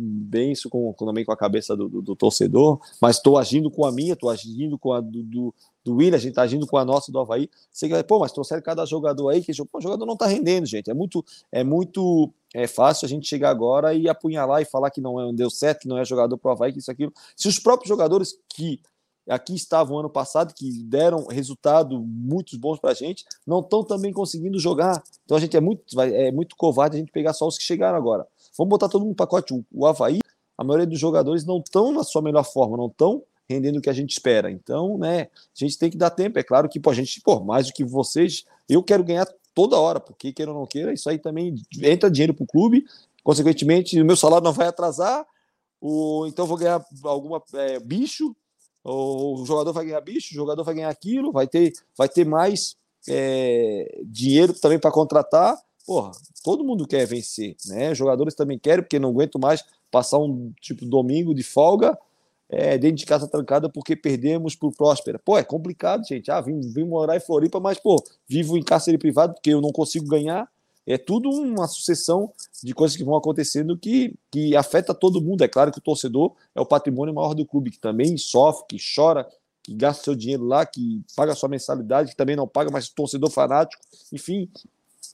isso 0.52 0.70
com, 0.70 0.94
também 0.94 1.24
com 1.24 1.32
a 1.32 1.38
cabeça 1.38 1.78
do, 1.78 1.88
do, 1.88 2.02
do 2.02 2.16
torcedor, 2.16 2.80
mas 3.02 3.16
estou 3.16 3.38
agindo 3.38 3.72
com 3.72 3.86
a 3.86 3.92
minha, 3.92 4.14
estou 4.14 4.30
agindo 4.30 4.78
com 4.78 4.92
a 4.92 5.00
do, 5.00 5.24
do, 5.24 5.56
do 5.84 5.96
William, 5.96 6.18
a 6.18 6.20
gente 6.20 6.32
está 6.32 6.42
agindo 6.42 6.68
com 6.68 6.78
a 6.78 6.84
nossa 6.84 7.10
do 7.10 7.20
Havaí. 7.20 7.50
Sei 7.72 7.88
que, 7.88 8.04
pô, 8.04 8.20
mas 8.20 8.34
trouxeram 8.34 8.62
cada 8.62 8.86
jogador 8.86 9.30
aí, 9.30 9.42
que 9.42 9.56
pô, 9.66 9.78
o 9.78 9.82
jogador 9.82 10.06
não 10.06 10.16
está 10.16 10.28
rendendo, 10.28 10.66
gente. 10.66 10.92
É 10.92 10.94
muito, 10.94 11.24
é 11.52 11.64
muito 11.64 12.30
é 12.54 12.68
fácil 12.68 13.06
a 13.06 13.10
gente 13.10 13.28
chegar 13.28 13.50
agora 13.50 13.94
e 13.94 14.10
apunhalar 14.10 14.62
e 14.62 14.66
falar 14.66 14.90
que 14.92 15.00
não, 15.00 15.30
é, 15.30 15.32
deu 15.34 15.50
certo, 15.50 15.82
que 15.82 15.88
não 15.88 15.98
é 15.98 16.04
jogador 16.04 16.38
pro 16.38 16.52
Havaí, 16.52 16.74
que 16.74 16.80
isso, 16.80 16.92
aquilo. 16.92 17.14
Se 17.36 17.48
os 17.48 17.60
próprios 17.60 17.88
jogadores 17.88 18.38
que 18.50 18.82
aqui 19.30 19.56
estavam 19.56 20.00
ano 20.00 20.10
passado, 20.10 20.54
que 20.54 20.84
deram 20.84 21.28
resultado 21.28 22.00
muito 22.02 22.58
bons 22.58 22.80
para 22.80 22.92
a 22.92 22.94
gente, 22.94 23.24
não 23.46 23.60
estão 23.60 23.84
também 23.84 24.12
conseguindo 24.12 24.60
jogar. 24.60 25.02
Então 25.24 25.38
a 25.38 25.40
gente 25.40 25.56
é 25.56 25.62
muito, 25.62 26.02
é 26.02 26.32
muito 26.32 26.56
covarde 26.56 26.98
a 26.98 27.00
gente 27.00 27.12
pegar 27.12 27.34
só 27.34 27.48
os 27.48 27.58
que 27.58 27.64
chegaram 27.64 27.98
agora. 27.98 28.28
Vamos 28.58 28.70
botar 28.70 28.90
todo 28.90 29.02
mundo 29.02 29.12
no 29.12 29.16
pacote. 29.16 29.54
O, 29.72 29.86
Havaí, 29.86 30.20
a 30.58 30.64
maioria 30.64 30.88
dos 30.88 31.00
jogadores 31.00 31.46
não 31.46 31.60
estão 31.60 31.94
na 31.94 32.04
sua 32.04 32.22
melhor 32.22 32.44
forma, 32.44 32.76
não 32.76 32.88
estão 32.88 33.24
rendendo 33.48 33.78
o 33.78 33.82
que 33.82 33.90
a 33.90 33.94
gente 33.94 34.12
espera. 34.12 34.52
Então, 34.52 34.98
né, 34.98 35.22
a 35.22 35.28
gente 35.56 35.78
tem 35.78 35.90
que 35.90 35.98
dar 35.98 36.10
tempo. 36.10 36.38
É 36.38 36.44
claro 36.44 36.68
que, 36.68 36.80
pô, 36.80 36.90
a 36.90 36.94
gente, 36.94 37.22
pô, 37.22 37.40
mais 37.40 37.68
do 37.68 37.74
que 37.74 37.84
vocês, 37.84 38.46
eu 38.68 38.84
quero 38.84 39.04
ganhar 39.04 39.28
toda 39.56 39.80
hora, 39.80 40.00
porque 40.00 40.32
queira 40.32 40.52
ou 40.52 40.60
não 40.60 40.66
queira, 40.66 40.94
isso 40.94 41.10
aí 41.10 41.18
também 41.18 41.56
entra 41.82 42.10
dinheiro 42.10 42.34
para 42.34 42.44
o 42.44 42.48
clube, 42.48 42.86
consequentemente, 43.24 44.00
o 44.00 44.06
meu 44.06 44.16
salário 44.16 44.44
não 44.44 44.54
vai 44.54 44.68
atrasar, 44.68 45.26
o, 45.82 46.26
então 46.28 46.46
vou 46.46 46.58
ganhar 46.58 46.84
alguma 47.04 47.42
é, 47.54 47.80
bicho, 47.80 48.36
o 48.92 49.46
jogador 49.46 49.74
vai 49.74 49.86
ganhar 49.86 50.02
bicho, 50.02 50.32
o 50.32 50.36
jogador 50.36 50.64
vai 50.64 50.76
ganhar 50.76 50.90
aquilo, 50.90 51.32
vai 51.32 51.48
ter, 51.48 51.74
vai 51.98 52.10
ter 52.10 52.26
mais 52.26 52.76
é, 53.08 54.00
dinheiro 54.06 54.54
também 54.54 54.80
para 54.80 54.92
contratar. 54.92 55.58
Porra, 55.86 56.12
todo 56.44 56.64
mundo 56.64 56.88
quer 56.88 57.06
vencer, 57.06 57.56
né? 57.68 57.94
Jogadores 57.96 58.36
também 58.36 58.60
querem, 58.60 58.84
porque 58.84 59.00
não 59.00 59.10
aguento 59.10 59.40
mais 59.40 59.64
passar 59.92 60.20
um 60.20 60.54
tipo 60.62 60.86
domingo 60.86 61.34
de 61.34 61.44
folga 61.44 61.98
é, 62.50 62.78
dentro 62.78 62.98
de 62.98 63.06
casa 63.06 63.28
trancada 63.28 63.70
porque 63.70 63.96
perdemos 63.96 64.56
por 64.56 64.72
Próspera. 64.76 65.20
Pô, 65.20 65.38
é 65.38 65.44
complicado, 65.44 66.06
gente. 66.06 66.32
Ah, 66.32 66.42
vim, 66.42 66.60
vim 66.60 66.84
morar 66.84 67.16
em 67.16 67.20
Floripa, 67.20 67.60
mas, 67.60 67.80
pô, 67.80 68.04
vivo 68.28 68.58
em 68.58 68.64
cárcere 68.64 68.98
privado 68.98 69.36
porque 69.36 69.52
eu 69.52 69.62
não 69.62 69.72
consigo 69.72 70.08
ganhar. 70.08 70.50
É 70.90 70.98
tudo 70.98 71.30
uma 71.30 71.68
sucessão 71.68 72.34
de 72.64 72.74
coisas 72.74 72.98
que 72.98 73.04
vão 73.04 73.16
acontecendo 73.16 73.78
que, 73.78 74.16
que 74.32 74.56
afeta 74.56 74.92
todo 74.92 75.22
mundo. 75.22 75.44
É 75.44 75.48
claro 75.48 75.72
que 75.72 75.78
o 75.78 75.82
torcedor 75.82 76.36
é 76.56 76.60
o 76.60 76.66
patrimônio 76.66 77.14
maior 77.14 77.36
do 77.36 77.46
clube, 77.46 77.70
que 77.70 77.80
também 77.80 78.18
sofre, 78.18 78.66
que 78.70 78.78
chora, 78.96 79.30
que 79.62 79.72
gasta 79.76 80.04
seu 80.04 80.16
dinheiro 80.16 80.44
lá, 80.46 80.66
que 80.66 81.04
paga 81.16 81.36
sua 81.36 81.48
mensalidade, 81.48 82.10
que 82.10 82.18
também 82.18 82.36
não 82.36 82.48
paga, 82.48 82.72
mas 82.72 82.90
torcedor 82.90 83.30
fanático, 83.30 83.80
enfim. 84.12 84.50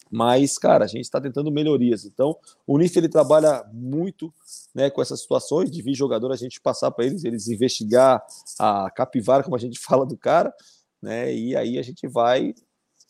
Mas, 0.09 0.57
cara, 0.57 0.85
a 0.85 0.87
gente 0.87 1.01
está 1.01 1.19
tentando 1.19 1.51
melhorias. 1.51 2.05
Então, 2.05 2.37
o 2.65 2.77
NIF 2.77 2.95
ele 2.97 3.09
trabalha 3.09 3.65
muito 3.73 4.33
né, 4.73 4.89
com 4.89 5.01
essas 5.01 5.19
situações 5.19 5.69
de 5.69 5.81
vir 5.81 5.93
jogador, 5.93 6.31
a 6.31 6.37
gente 6.37 6.61
passar 6.61 6.89
para 6.89 7.05
eles, 7.05 7.25
eles 7.25 7.49
investigar 7.49 8.25
a 8.57 8.89
capivara, 8.91 9.43
como 9.43 9.57
a 9.57 9.59
gente 9.59 9.77
fala 9.83 10.05
do 10.05 10.15
cara, 10.15 10.53
né? 11.01 11.35
E 11.35 11.53
aí 11.53 11.77
a 11.77 11.81
gente 11.81 12.07
vai 12.07 12.55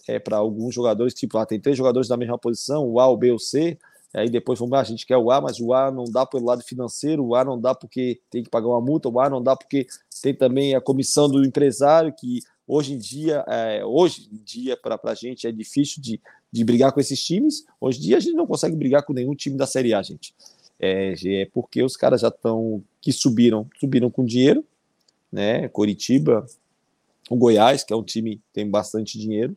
é, 0.07 0.19
para 0.19 0.37
alguns 0.37 0.73
jogadores, 0.73 1.13
tipo, 1.13 1.37
ah, 1.37 1.45
tem 1.45 1.59
três 1.59 1.77
jogadores 1.77 2.07
da 2.07 2.17
mesma 2.17 2.37
posição, 2.37 2.87
o 2.87 2.99
A, 2.99 3.07
o 3.07 3.17
B 3.17 3.31
o 3.31 3.39
C, 3.39 3.77
aí 4.13 4.29
depois 4.29 4.59
vamos, 4.59 4.77
ah, 4.77 4.81
a 4.81 4.83
gente 4.83 5.05
quer 5.05 5.17
o 5.17 5.31
A, 5.31 5.41
mas 5.41 5.59
o 5.59 5.73
A 5.73 5.91
não 5.91 6.05
dá 6.05 6.25
pelo 6.25 6.45
lado 6.45 6.63
financeiro, 6.63 7.25
o 7.25 7.35
A 7.35 7.43
não 7.43 7.59
dá 7.59 7.73
porque 7.73 8.19
tem 8.29 8.43
que 8.43 8.49
pagar 8.49 8.67
uma 8.67 8.81
multa, 8.81 9.09
o 9.09 9.19
A 9.19 9.29
não 9.29 9.41
dá 9.41 9.55
porque 9.55 9.87
tem 10.21 10.33
também 10.33 10.75
a 10.75 10.81
comissão 10.81 11.29
do 11.29 11.43
empresário, 11.43 12.13
que 12.13 12.39
hoje 12.67 12.93
em 12.93 12.97
dia, 12.97 13.43
é, 13.47 13.83
hoje 13.85 14.29
em 14.31 14.37
dia, 14.43 14.77
para 14.77 14.99
a 15.03 15.13
gente 15.13 15.47
é 15.47 15.51
difícil 15.51 16.01
de, 16.01 16.21
de 16.51 16.63
brigar 16.63 16.91
com 16.91 16.99
esses 16.99 17.23
times. 17.23 17.65
Hoje 17.79 17.99
em 17.99 18.01
dia 18.03 18.17
a 18.17 18.19
gente 18.19 18.35
não 18.35 18.47
consegue 18.47 18.75
brigar 18.75 19.03
com 19.03 19.13
nenhum 19.13 19.35
time 19.35 19.57
da 19.57 19.67
Série 19.67 19.93
A, 19.93 20.01
gente. 20.01 20.33
É, 20.79 21.13
é 21.25 21.45
porque 21.53 21.81
os 21.83 21.95
caras 21.95 22.21
já 22.21 22.27
estão 22.29 22.83
que 23.01 23.11
subiram, 23.11 23.67
subiram 23.79 24.09
com 24.09 24.25
dinheiro, 24.25 24.63
né? 25.31 25.67
Coritiba, 25.69 26.45
o 27.29 27.35
Goiás, 27.35 27.83
que 27.83 27.93
é 27.93 27.95
um 27.95 28.03
time 28.03 28.37
que 28.37 28.43
tem 28.53 28.69
bastante 28.69 29.17
dinheiro, 29.17 29.55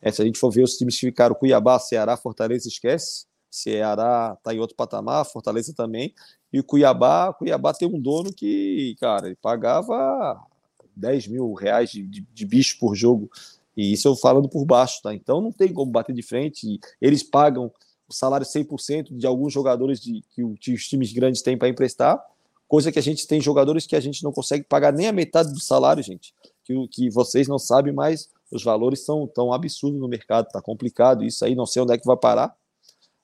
é, 0.00 0.10
se 0.10 0.22
a 0.22 0.24
gente 0.24 0.38
for 0.38 0.50
ver 0.50 0.62
os 0.62 0.76
times 0.76 0.94
que 0.94 1.06
ficaram, 1.06 1.34
Cuiabá, 1.34 1.78
Ceará, 1.78 2.16
Fortaleza, 2.16 2.68
esquece. 2.68 3.26
Ceará 3.50 4.34
está 4.36 4.54
em 4.54 4.58
outro 4.58 4.76
patamar, 4.76 5.24
Fortaleza 5.24 5.72
também. 5.74 6.14
E 6.52 6.60
o 6.60 6.64
Cuiabá, 6.64 7.32
Cuiabá 7.32 7.72
tem 7.74 7.88
um 7.88 8.00
dono 8.00 8.32
que, 8.32 8.96
cara, 9.00 9.26
ele 9.26 9.36
pagava 9.36 10.40
10 10.94 11.28
mil 11.28 11.52
reais 11.54 11.90
de, 11.90 12.06
de, 12.06 12.20
de 12.20 12.46
bicho 12.46 12.78
por 12.78 12.94
jogo. 12.94 13.30
E 13.76 13.92
isso 13.92 14.08
eu 14.08 14.16
falando 14.16 14.48
por 14.48 14.64
baixo, 14.64 15.00
tá? 15.02 15.14
Então 15.14 15.40
não 15.40 15.52
tem 15.52 15.72
como 15.72 15.90
bater 15.90 16.14
de 16.14 16.22
frente. 16.22 16.80
Eles 17.00 17.22
pagam 17.22 17.72
o 18.08 18.12
salário 18.12 18.46
100% 18.46 19.16
de 19.16 19.26
alguns 19.26 19.52
jogadores 19.52 20.00
de, 20.00 20.22
que 20.30 20.42
os 20.72 20.88
times 20.88 21.12
grandes 21.12 21.42
têm 21.42 21.56
para 21.56 21.68
emprestar, 21.68 22.18
coisa 22.66 22.90
que 22.90 22.98
a 22.98 23.02
gente 23.02 23.26
tem 23.26 23.40
jogadores 23.40 23.86
que 23.86 23.94
a 23.94 24.00
gente 24.00 24.22
não 24.24 24.32
consegue 24.32 24.64
pagar 24.64 24.92
nem 24.92 25.06
a 25.06 25.12
metade 25.12 25.52
do 25.52 25.60
salário, 25.60 26.02
gente. 26.02 26.34
Que, 26.64 26.88
que 26.88 27.10
vocês 27.10 27.48
não 27.48 27.58
sabem, 27.58 27.92
mas 27.92 28.28
os 28.50 28.62
valores 28.62 29.04
são 29.04 29.26
tão 29.26 29.52
absurdos 29.52 30.00
no 30.00 30.08
mercado, 30.08 30.48
tá 30.48 30.60
complicado. 30.60 31.24
Isso 31.24 31.44
aí 31.44 31.54
não 31.54 31.66
sei 31.66 31.82
onde 31.82 31.92
é 31.92 31.98
que 31.98 32.06
vai 32.06 32.16
parar. 32.16 32.54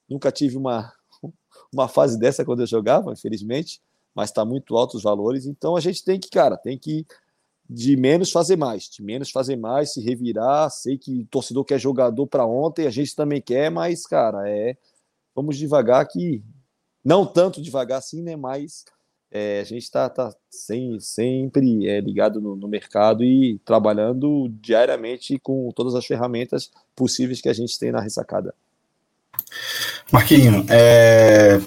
Nunca 0.09 0.31
tive 0.31 0.57
uma, 0.57 0.93
uma 1.73 1.87
fase 1.87 2.17
dessa 2.17 2.45
quando 2.45 2.61
eu 2.61 2.67
jogava, 2.67 3.11
infelizmente, 3.11 3.81
mas 4.13 4.29
está 4.29 4.45
muito 4.45 4.75
alto 4.75 4.97
os 4.97 5.03
valores. 5.03 5.45
Então 5.45 5.75
a 5.75 5.79
gente 5.79 6.03
tem 6.03 6.19
que, 6.19 6.29
cara, 6.29 6.57
tem 6.57 6.77
que 6.77 7.05
de 7.67 7.97
menos 7.97 8.31
fazer 8.31 8.55
mais, 8.55 8.83
de 8.83 9.01
menos 9.01 9.31
fazer 9.31 9.55
mais, 9.55 9.93
se 9.93 10.01
revirar. 10.01 10.69
Sei 10.69 10.97
que 10.97 11.21
o 11.21 11.27
torcedor 11.27 11.65
quer 11.65 11.79
jogador 11.79 12.27
para 12.27 12.45
ontem, 12.45 12.85
a 12.85 12.91
gente 12.91 13.15
também 13.15 13.41
quer, 13.41 13.71
mas, 13.71 14.05
cara, 14.05 14.47
é 14.47 14.77
vamos 15.33 15.57
devagar 15.57 16.07
que 16.07 16.43
não 17.03 17.25
tanto 17.25 17.61
devagar 17.61 17.99
assim, 17.99 18.21
né? 18.21 18.35
Mas 18.35 18.85
é, 19.31 19.59
a 19.59 19.63
gente 19.63 19.83
está 19.83 20.09
tá 20.09 20.33
sem, 20.49 20.99
sempre 20.99 21.87
é, 21.87 21.99
ligado 21.99 22.39
no, 22.39 22.55
no, 22.55 22.67
mercado 22.67 23.23
e 23.23 23.59
trabalhando 23.65 24.49
diariamente 24.61 25.37
com 25.39 25.71
todas 25.75 25.95
as 25.95 26.05
ferramentas 26.05 26.71
possíveis 26.95 27.41
que 27.41 27.49
a 27.49 27.53
gente 27.53 27.77
tem 27.77 27.91
na 27.91 28.01
ressacada. 28.01 28.53
Marquinho, 30.11 30.65
é, 30.69 31.59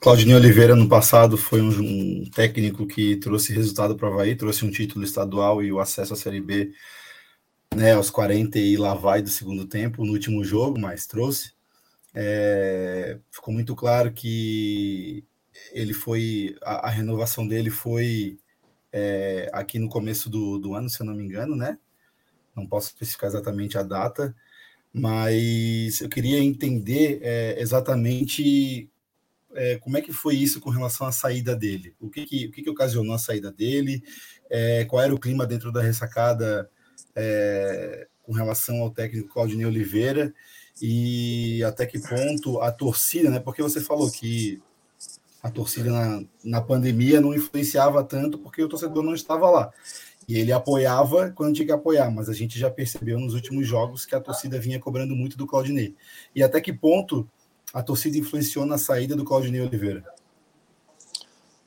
Claudinho 0.00 0.36
Oliveira 0.36 0.76
no 0.76 0.88
passado 0.88 1.36
foi 1.36 1.60
um, 1.60 1.70
um 1.70 2.24
técnico 2.30 2.86
que 2.86 3.16
trouxe 3.16 3.52
resultado 3.52 3.96
para 3.96 4.08
o 4.08 4.12
Havaí, 4.12 4.36
trouxe 4.36 4.64
um 4.64 4.70
título 4.70 5.04
estadual 5.04 5.62
e 5.62 5.72
o 5.72 5.80
acesso 5.80 6.14
à 6.14 6.16
Série 6.16 6.40
B 6.40 6.72
né, 7.74 7.92
aos 7.92 8.10
40 8.10 8.58
e 8.58 8.76
lá 8.76 8.94
vai 8.94 9.22
do 9.22 9.28
segundo 9.28 9.66
tempo 9.66 10.04
no 10.04 10.12
último 10.12 10.42
jogo, 10.44 10.78
mas 10.78 11.06
trouxe. 11.06 11.52
É, 12.14 13.18
ficou 13.30 13.52
muito 13.52 13.74
claro 13.76 14.12
que 14.12 15.24
ele 15.72 15.92
foi 15.92 16.56
a, 16.62 16.88
a 16.88 16.90
renovação 16.90 17.46
dele 17.46 17.70
foi 17.70 18.38
é, 18.92 19.50
aqui 19.52 19.78
no 19.78 19.88
começo 19.88 20.30
do, 20.30 20.58
do 20.58 20.74
ano, 20.74 20.88
se 20.88 21.00
eu 21.00 21.06
não 21.06 21.14
me 21.14 21.24
engano, 21.24 21.54
né? 21.56 21.78
Não 22.54 22.66
posso 22.66 22.88
especificar 22.88 23.28
exatamente 23.28 23.78
a 23.78 23.82
data, 23.82 24.34
mas 24.92 26.00
eu 26.00 26.08
queria 26.08 26.38
entender 26.38 27.20
é, 27.22 27.60
exatamente 27.60 28.90
é, 29.54 29.76
como 29.78 29.96
é 29.96 30.00
que 30.00 30.12
foi 30.12 30.36
isso 30.36 30.60
com 30.60 30.70
relação 30.70 31.06
à 31.06 31.12
saída 31.12 31.54
dele? 31.54 31.94
O 32.00 32.10
que, 32.10 32.24
que 32.24 32.46
o 32.46 32.50
que, 32.50 32.62
que 32.62 32.70
ocasionou 32.70 33.14
a 33.14 33.18
saída 33.18 33.50
dele? 33.50 34.02
É, 34.50 34.84
qual 34.84 35.02
era 35.02 35.14
o 35.14 35.20
clima 35.20 35.46
dentro 35.46 35.72
da 35.72 35.82
ressacada 35.82 36.70
é, 37.14 38.06
com 38.22 38.32
relação 38.32 38.80
ao 38.82 38.90
técnico 38.90 39.32
Claudinei 39.32 39.66
Oliveira? 39.66 40.34
E 40.80 41.62
até 41.64 41.86
que 41.86 41.98
ponto 41.98 42.60
a 42.60 42.70
torcida, 42.70 43.30
né? 43.30 43.40
Porque 43.40 43.62
você 43.62 43.80
falou 43.80 44.10
que 44.10 44.62
a 45.48 45.50
torcida 45.50 45.90
na, 45.90 46.22
na 46.44 46.60
pandemia 46.60 47.20
não 47.20 47.34
influenciava 47.34 48.04
tanto 48.04 48.38
porque 48.38 48.62
o 48.62 48.68
torcedor 48.68 49.02
não 49.02 49.14
estava 49.14 49.50
lá. 49.50 49.72
E 50.28 50.38
ele 50.38 50.52
apoiava 50.52 51.30
quando 51.30 51.54
tinha 51.54 51.66
que 51.66 51.72
apoiar, 51.72 52.10
mas 52.10 52.28
a 52.28 52.34
gente 52.34 52.58
já 52.58 52.70
percebeu 52.70 53.18
nos 53.18 53.32
últimos 53.32 53.66
jogos 53.66 54.04
que 54.04 54.14
a 54.14 54.20
torcida 54.20 54.60
vinha 54.60 54.78
cobrando 54.78 55.16
muito 55.16 55.38
do 55.38 55.46
Claudinei. 55.46 55.94
E 56.36 56.42
até 56.42 56.60
que 56.60 56.72
ponto 56.72 57.26
a 57.72 57.82
torcida 57.82 58.18
influenciou 58.18 58.66
na 58.66 58.76
saída 58.76 59.16
do 59.16 59.24
Claudinei 59.24 59.62
Oliveira? 59.62 60.04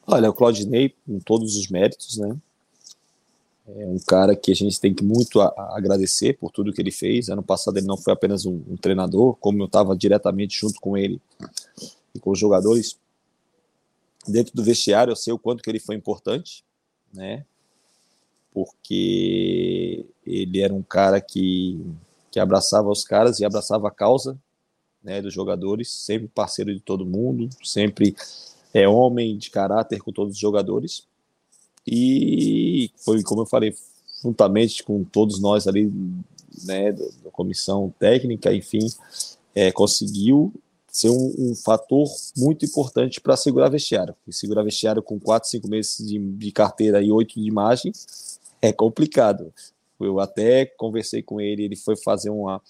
Olha, 0.06 0.30
o 0.30 0.34
Claudinei, 0.34 0.94
com 1.06 1.20
todos 1.20 1.58
os 1.58 1.68
méritos, 1.70 2.18
né? 2.18 2.38
É 3.68 3.86
um 3.86 4.00
cara 4.06 4.36
que 4.36 4.52
a 4.52 4.56
gente 4.56 4.80
tem 4.80 4.94
que 4.94 5.04
muito 5.04 5.42
agradecer 5.42 6.38
por 6.38 6.52
tudo 6.52 6.74
que 6.74 6.82
ele 6.82 6.92
fez. 6.92 7.30
Ano 7.30 7.42
passado 7.42 7.78
ele 7.78 7.88
não 7.88 7.98
foi 7.98 8.14
apenas 8.14 8.46
um, 8.46 8.62
um 8.68 8.76
treinador, 8.76 9.36
como 9.40 9.62
eu 9.62 9.66
estava 9.66 9.96
diretamente 9.96 10.60
junto 10.60 10.80
com 10.80 10.96
ele 10.96 11.20
e 12.14 12.20
com 12.20 12.32
os 12.32 12.40
jogadores 12.40 13.00
dentro 14.28 14.54
do 14.56 14.64
vestiário. 14.64 15.12
Eu 15.12 15.16
sei 15.16 15.34
o 15.34 15.40
quanto 15.40 15.64
que 15.64 15.70
ele 15.70 15.80
foi 15.80 15.96
importante, 15.96 16.64
né? 17.14 17.46
Porque 18.54 20.06
ele 20.26 20.62
era 20.62 20.74
um 20.74 20.84
cara 20.84 21.22
que, 21.22 21.80
que 22.30 22.40
abraçava 22.40 22.90
os 22.90 23.04
caras 23.04 23.40
e 23.40 23.46
abraçava 23.46 23.88
a 23.88 23.92
causa 23.92 24.38
né, 25.04 25.22
dos 25.22 25.34
jogadores, 25.34 25.92
sempre 25.92 26.28
parceiro 26.28 26.74
de 26.74 26.80
todo 26.80 27.06
mundo, 27.06 27.50
sempre 27.64 28.16
é 28.74 28.88
homem 28.88 29.38
de 29.38 29.50
caráter 29.50 30.00
com 30.00 30.12
todos 30.12 30.34
os 30.34 30.40
jogadores. 30.40 31.08
E 31.86 32.92
foi, 32.98 33.24
como 33.24 33.42
eu 33.42 33.46
falei, 33.46 33.76
juntamente 34.22 34.84
com 34.84 35.04
todos 35.04 35.40
nós 35.40 35.68
ali, 35.68 35.92
né, 36.64 36.92
da 36.92 37.32
comissão 37.32 37.94
técnica, 37.98 38.54
enfim, 38.54 38.88
é, 39.56 39.72
conseguiu 39.72 40.54
ser 40.92 41.10
um, 41.10 41.34
um, 41.40 41.56
fator 41.56 42.06
muito 42.36 42.66
importante 42.66 43.22
para 43.22 43.38
segurar 43.38 43.70
vestiário. 43.70 44.14
Porque 44.16 44.34
segurar 44.34 44.64
vestiário 44.64 45.02
com 45.02 45.18
4, 45.18 45.50
5 45.50 45.68
meses 45.68 46.06
de, 46.06 46.20
de 46.20 46.52
carteira 46.52 47.02
e 47.02 47.12
8 47.12 47.40
de 47.40 47.48
imagem 47.48 47.94
é 48.62 48.74
complicado. 48.74 49.54
Eu 50.00 50.20
até 50.20 50.66
conversei 50.66 51.22
com 51.22 51.40
ele, 51.40 51.64
ele 51.64 51.76
foi 51.76 51.96
fazer 51.96 52.30
uma, 52.30 52.62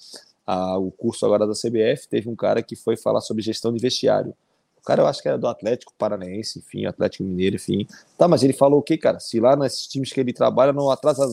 a, 0.45 0.77
o 0.77 0.91
curso 0.91 1.25
agora 1.25 1.47
da 1.47 1.53
CBF, 1.53 2.07
teve 2.07 2.29
um 2.29 2.35
cara 2.35 2.61
que 2.61 2.75
foi 2.75 2.95
falar 2.95 3.21
sobre 3.21 3.41
gestão 3.41 3.73
de 3.73 3.79
vestiário. 3.79 4.35
O 4.77 4.83
cara 4.83 5.01
eu 5.01 5.07
acho 5.07 5.21
que 5.21 5.27
era 5.27 5.37
do 5.37 5.47
Atlético 5.47 5.93
Paranaense, 5.97 6.59
enfim, 6.59 6.85
Atlético 6.85 7.23
Mineiro, 7.23 7.55
enfim. 7.55 7.87
Tá, 8.17 8.27
mas 8.27 8.43
ele 8.43 8.53
falou 8.53 8.79
o 8.79 8.83
que, 8.83 8.97
cara? 8.97 9.19
Se 9.19 9.39
lá 9.39 9.55
nesses 9.55 9.87
times 9.87 10.11
que 10.11 10.19
ele 10.19 10.33
trabalha 10.33 10.73
não 10.73 10.89
atrasa 10.89 11.23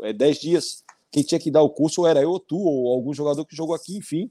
é, 0.00 0.12
10 0.12 0.38
dias, 0.38 0.82
quem 1.10 1.22
tinha 1.22 1.38
que 1.38 1.50
dar 1.50 1.62
o 1.62 1.68
curso 1.68 2.06
era 2.06 2.22
eu 2.22 2.30
ou 2.30 2.40
tu, 2.40 2.58
ou 2.58 2.94
algum 2.94 3.12
jogador 3.12 3.44
que 3.44 3.54
jogou 3.54 3.74
aqui, 3.74 3.98
enfim. 3.98 4.30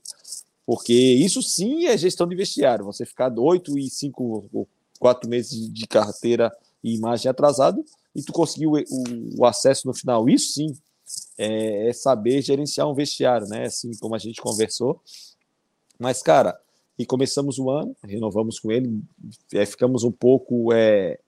Porque 0.65 0.93
isso 0.93 1.41
sim 1.41 1.85
é 1.85 1.97
gestão 1.97 2.27
de 2.27 2.35
vestiário. 2.35 2.85
Você 2.85 3.05
ficar 3.05 3.33
oito 3.38 3.77
e 3.77 3.89
cinco 3.89 4.47
ou 4.53 4.67
quatro 4.99 5.29
meses 5.29 5.71
de 5.71 5.88
carteira 5.88 6.51
e 6.83 6.95
imagem 6.95 7.29
atrasado 7.29 7.83
e 8.15 8.21
tu 8.21 8.31
conseguiu 8.31 8.73
o, 8.73 9.39
o 9.39 9.45
acesso 9.45 9.88
no 9.88 9.93
final. 9.93 10.29
Isso 10.29 10.53
sim 10.53 10.77
é, 11.38 11.89
é, 11.89 11.93
saber 11.93 12.41
gerenciar 12.41 12.88
um 12.88 12.93
vestiário, 12.93 13.47
né? 13.47 13.65
Assim 13.65 13.91
como 13.99 14.15
a 14.15 14.19
gente 14.19 14.41
conversou. 14.41 15.01
Mas, 15.97 16.21
cara, 16.21 16.59
e 16.97 17.05
começamos 17.05 17.57
o 17.57 17.69
ano, 17.69 17.95
renovamos 18.03 18.59
com 18.59 18.71
ele, 18.71 19.01
é, 19.53 19.65
ficamos 19.65 20.03
um 20.03 20.11
pouco 20.11 20.71
é, 20.73 21.19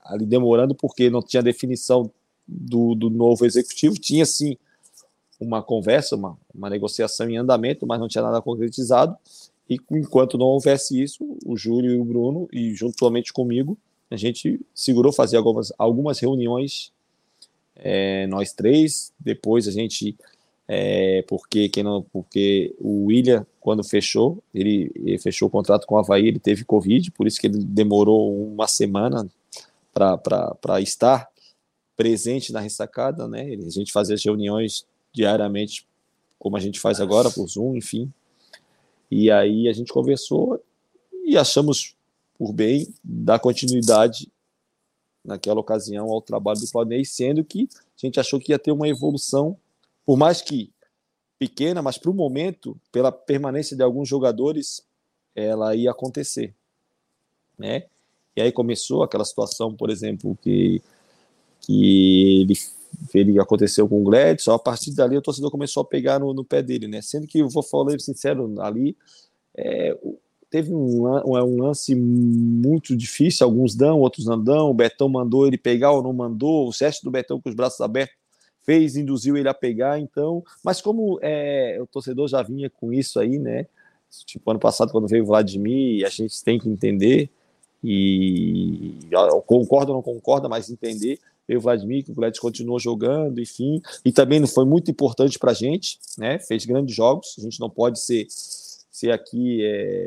ali 0.00 0.26
demorando 0.26 0.74
porque 0.74 1.08
não 1.08 1.22
tinha 1.22 1.42
definição 1.42 2.10
do, 2.46 2.94
do 2.94 3.10
novo 3.10 3.46
executivo. 3.46 3.94
Tinha 3.94 4.26
sim 4.26 4.56
uma 5.40 5.62
conversa, 5.62 6.14
uma, 6.14 6.36
uma 6.54 6.68
negociação 6.68 7.28
em 7.28 7.38
andamento, 7.38 7.86
mas 7.86 7.98
não 7.98 8.08
tinha 8.08 8.22
nada 8.22 8.42
concretizado. 8.42 9.16
E 9.68 9.78
enquanto 9.92 10.36
não 10.36 10.46
houvesse 10.46 11.00
isso, 11.00 11.36
o 11.46 11.56
Júlio 11.56 11.92
e 11.92 11.98
o 11.98 12.04
Bruno, 12.04 12.48
e 12.52 12.74
juntamente 12.74 13.32
comigo, 13.32 13.78
a 14.10 14.16
gente 14.16 14.60
segurou 14.74 15.12
fazer 15.12 15.36
algumas, 15.36 15.72
algumas 15.78 16.18
reuniões 16.18 16.92
é, 17.76 18.26
nós 18.26 18.52
três. 18.52 19.12
Depois 19.18 19.66
a 19.66 19.70
gente, 19.70 20.16
é, 20.68 21.22
porque 21.28 21.68
quem 21.68 21.82
não, 21.82 22.02
porque 22.02 22.74
o 22.78 23.06
William 23.06 23.46
quando 23.60 23.84
fechou, 23.84 24.42
ele, 24.54 24.90
ele, 24.96 25.18
fechou 25.18 25.46
o 25.46 25.50
contrato 25.50 25.86
com 25.86 25.94
o 25.94 25.98
Havaí, 25.98 26.26
ele 26.26 26.38
teve 26.38 26.64
Covid, 26.64 27.10
por 27.10 27.26
isso 27.26 27.38
que 27.38 27.46
ele 27.46 27.58
demorou 27.58 28.34
uma 28.52 28.66
semana 28.66 29.28
para 29.92 30.80
estar 30.80 31.28
presente 31.96 32.52
na 32.52 32.60
ressacada, 32.60 33.28
né? 33.28 33.42
A 33.66 33.68
gente 33.68 33.92
fazia 33.92 34.14
as 34.14 34.24
reuniões 34.24 34.86
diariamente, 35.12 35.86
como 36.38 36.56
a 36.56 36.60
gente 36.60 36.80
faz 36.80 37.00
agora 37.00 37.30
por 37.30 37.46
Zoom, 37.46 37.76
enfim. 37.76 38.12
E 39.10 39.30
aí 39.30 39.68
a 39.68 39.72
gente 39.72 39.92
conversou 39.92 40.62
e 41.24 41.36
achamos 41.36 41.96
por 42.38 42.52
bem 42.52 42.92
dar 43.02 43.38
continuidade 43.38 44.30
naquela 45.24 45.60
ocasião 45.60 46.10
ao 46.10 46.22
trabalho 46.22 46.60
do 46.60 46.70
Claudinei, 46.70 47.04
sendo 47.04 47.44
que 47.44 47.68
a 47.74 48.06
gente 48.06 48.18
achou 48.18 48.40
que 48.40 48.52
ia 48.52 48.58
ter 48.58 48.72
uma 48.72 48.88
evolução, 48.88 49.56
por 50.06 50.16
mais 50.16 50.40
que 50.40 50.72
pequena, 51.38 51.82
mas 51.82 51.98
para 51.98 52.10
o 52.10 52.14
momento, 52.14 52.76
pela 52.90 53.12
permanência 53.12 53.76
de 53.76 53.82
alguns 53.82 54.08
jogadores, 54.08 54.82
ela 55.34 55.74
ia 55.74 55.90
acontecer, 55.90 56.54
né? 57.58 57.86
E 58.36 58.40
aí 58.40 58.52
começou 58.52 59.02
aquela 59.02 59.24
situação, 59.24 59.74
por 59.74 59.90
exemplo, 59.90 60.38
que 60.42 60.82
que 61.60 62.40
ele, 62.40 62.54
ele 63.12 63.38
aconteceu 63.38 63.88
com 63.88 64.00
o 64.00 64.04
Gladson, 64.04 64.52
a 64.52 64.58
partir 64.58 64.94
dali 64.94 65.16
o 65.16 65.22
torcedor 65.22 65.50
começou 65.50 65.82
a 65.82 65.86
pegar 65.86 66.18
no, 66.18 66.32
no 66.32 66.44
pé 66.44 66.62
dele, 66.62 66.86
né? 66.86 67.02
Sendo 67.02 67.26
que 67.26 67.42
vou 67.42 67.62
falar 67.62 67.98
sincero 67.98 68.54
ali, 68.60 68.96
é, 69.56 69.96
teve 70.50 70.74
um, 70.74 71.06
um, 71.06 71.62
lance 71.62 71.94
muito 71.94 72.96
difícil, 72.96 73.46
alguns 73.46 73.74
dão, 73.74 74.00
outros 74.00 74.26
não 74.26 74.42
dão. 74.42 74.70
O 74.70 74.74
Betão 74.74 75.08
mandou 75.08 75.46
ele 75.46 75.56
pegar 75.56 75.92
ou 75.92 76.02
não 76.02 76.12
mandou. 76.12 76.68
O 76.68 76.72
gesto 76.72 77.04
do 77.04 77.10
Betão 77.10 77.40
com 77.40 77.48
os 77.48 77.54
braços 77.54 77.80
abertos 77.80 78.16
fez, 78.62 78.96
induziu 78.96 79.36
ele 79.36 79.48
a 79.48 79.54
pegar. 79.54 79.98
Então, 80.00 80.42
mas 80.62 80.80
como 80.80 81.18
é, 81.22 81.78
o 81.80 81.86
torcedor 81.86 82.28
já 82.28 82.42
vinha 82.42 82.68
com 82.68 82.92
isso 82.92 83.20
aí, 83.20 83.38
né? 83.38 83.66
Tipo, 84.26 84.50
ano 84.50 84.60
passado, 84.60 84.90
quando 84.90 85.06
veio 85.06 85.22
o 85.22 85.26
Vladimir, 85.26 86.04
a 86.04 86.08
gente 86.08 86.42
tem 86.42 86.58
que 86.58 86.68
entender. 86.68 87.30
E 87.82 88.94
concorda 89.46 89.92
ou 89.92 89.96
não 89.96 90.02
concorda, 90.02 90.48
mas 90.48 90.68
entender. 90.68 91.18
Veio 91.46 91.58
o 91.58 91.62
Vladimir, 91.62 92.04
que 92.04 92.12
o 92.12 92.14
Vladimir 92.14 92.40
continuou 92.40 92.78
jogando, 92.78 93.40
enfim. 93.40 93.80
E 94.04 94.12
também 94.12 94.46
foi 94.46 94.64
muito 94.64 94.90
importante 94.90 95.38
para 95.38 95.50
a 95.50 95.54
gente, 95.54 95.98
né? 96.16 96.38
Fez 96.38 96.64
grandes 96.64 96.94
jogos. 96.94 97.34
A 97.38 97.42
gente 97.42 97.58
não 97.58 97.68
pode 97.68 98.00
ser 98.00 98.26
ser 99.00 99.12
aqui 99.12 99.64
é, 99.64 100.06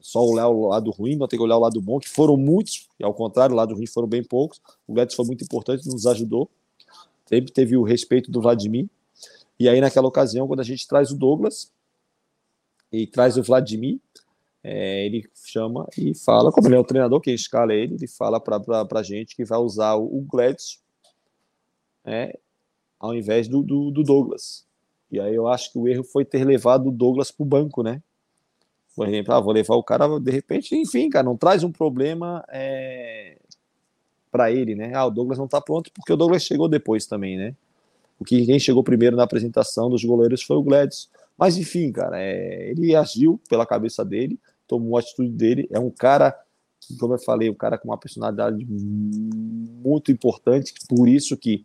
só 0.00 0.24
olhar 0.24 0.46
o 0.48 0.68
lado 0.68 0.90
ruim, 0.92 1.16
não 1.16 1.26
ter 1.26 1.36
que 1.36 1.42
olhar 1.42 1.56
o 1.56 1.60
lado 1.60 1.80
bom, 1.80 1.98
que 1.98 2.08
foram 2.08 2.36
muitos, 2.36 2.86
e 2.98 3.02
ao 3.02 3.12
contrário, 3.12 3.54
o 3.54 3.56
lado 3.56 3.74
ruim 3.74 3.86
foram 3.86 4.06
bem 4.06 4.22
poucos. 4.22 4.60
O 4.86 4.92
Gladys 4.92 5.16
foi 5.16 5.24
muito 5.24 5.42
importante, 5.42 5.88
nos 5.88 6.06
ajudou. 6.06 6.48
Sempre 7.26 7.50
teve 7.52 7.76
o 7.76 7.82
respeito 7.82 8.30
do 8.30 8.40
Vladimir. 8.40 8.88
E 9.58 9.68
aí, 9.68 9.80
naquela 9.80 10.06
ocasião, 10.06 10.46
quando 10.46 10.60
a 10.60 10.64
gente 10.64 10.86
traz 10.86 11.10
o 11.10 11.16
Douglas 11.16 11.72
e 12.92 13.06
traz 13.06 13.36
o 13.36 13.42
Vladimir, 13.42 13.98
é, 14.62 15.06
ele 15.06 15.28
chama 15.34 15.88
e 15.96 16.14
fala, 16.14 16.52
como 16.52 16.68
ele 16.68 16.76
é 16.76 16.78
o 16.78 16.84
treinador, 16.84 17.20
quem 17.20 17.34
escala 17.34 17.72
ele, 17.72 17.94
ele 17.94 18.06
fala 18.06 18.40
para 18.40 18.86
a 18.94 19.02
gente 19.02 19.34
que 19.34 19.44
vai 19.44 19.58
usar 19.58 19.94
o, 19.94 20.04
o 20.04 20.20
Gladys 20.22 20.80
é, 22.04 22.38
ao 22.98 23.14
invés 23.14 23.48
do, 23.48 23.62
do, 23.62 23.90
do 23.90 24.02
Douglas. 24.02 24.66
E 25.10 25.18
aí 25.18 25.34
eu 25.34 25.48
acho 25.48 25.72
que 25.72 25.78
o 25.78 25.88
erro 25.88 26.04
foi 26.04 26.24
ter 26.24 26.44
levado 26.44 26.88
o 26.88 26.92
Douglas 26.92 27.30
para 27.30 27.42
o 27.42 27.46
banco, 27.46 27.82
né? 27.82 28.02
Por 28.94 29.08
exemplo, 29.08 29.32
ah, 29.32 29.40
vou 29.40 29.52
levar 29.52 29.74
o 29.74 29.82
cara, 29.82 30.20
de 30.20 30.30
repente, 30.30 30.76
enfim, 30.76 31.08
cara, 31.08 31.24
não 31.24 31.36
traz 31.36 31.64
um 31.64 31.72
problema 31.72 32.44
é, 32.48 33.38
para 34.30 34.52
ele, 34.52 34.74
né? 34.74 34.92
Ah, 34.94 35.06
o 35.06 35.10
Douglas 35.10 35.38
não 35.38 35.48
tá 35.48 35.60
pronto 35.60 35.90
porque 35.92 36.12
o 36.12 36.16
Douglas 36.16 36.44
chegou 36.44 36.68
depois 36.68 37.06
também, 37.06 37.36
né? 37.36 37.54
O 38.18 38.24
que 38.24 38.44
quem 38.44 38.58
chegou 38.58 38.84
primeiro 38.84 39.16
na 39.16 39.22
apresentação 39.22 39.88
dos 39.88 40.04
goleiros 40.04 40.42
foi 40.42 40.56
o 40.56 40.62
Gladys. 40.62 41.08
Mas 41.38 41.56
enfim, 41.56 41.90
cara, 41.90 42.20
é, 42.20 42.70
ele 42.70 42.94
agiu 42.94 43.40
pela 43.48 43.64
cabeça 43.64 44.04
dele, 44.04 44.38
tomou 44.70 44.96
a 44.96 45.00
atitude 45.00 45.30
dele. 45.30 45.68
É 45.72 45.80
um 45.80 45.90
cara 45.90 46.38
que, 46.80 46.96
como 46.96 47.14
eu 47.14 47.18
falei, 47.18 47.50
um 47.50 47.54
cara 47.54 47.76
com 47.76 47.88
uma 47.88 47.98
personalidade 47.98 48.64
muito 48.64 50.12
importante, 50.12 50.72
por 50.88 51.08
isso 51.08 51.36
que, 51.36 51.64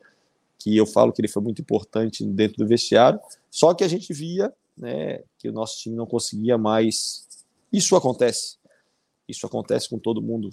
que 0.57 0.76
eu 0.76 0.88
falo 0.88 1.14
que 1.14 1.22
ele 1.22 1.27
foi 1.27 1.44
muito 1.44 1.61
importante 1.61 2.26
dentro 2.26 2.57
do 2.57 2.68
vestiário. 2.68 3.19
Só 3.52 3.76
que 3.76 3.84
a 3.84 3.88
gente 3.88 4.11
via 4.11 4.52
né, 4.76 5.22
que 5.38 5.48
o 5.48 5.53
nosso 5.53 5.77
time 5.77 5.95
não 5.95 6.07
conseguia 6.07 6.57
mais. 6.57 7.27
Isso 7.72 7.95
acontece. 7.95 8.57
Isso 9.27 9.45
acontece 9.45 9.88
com 9.88 9.99
todo 9.99 10.22
mundo. 10.22 10.49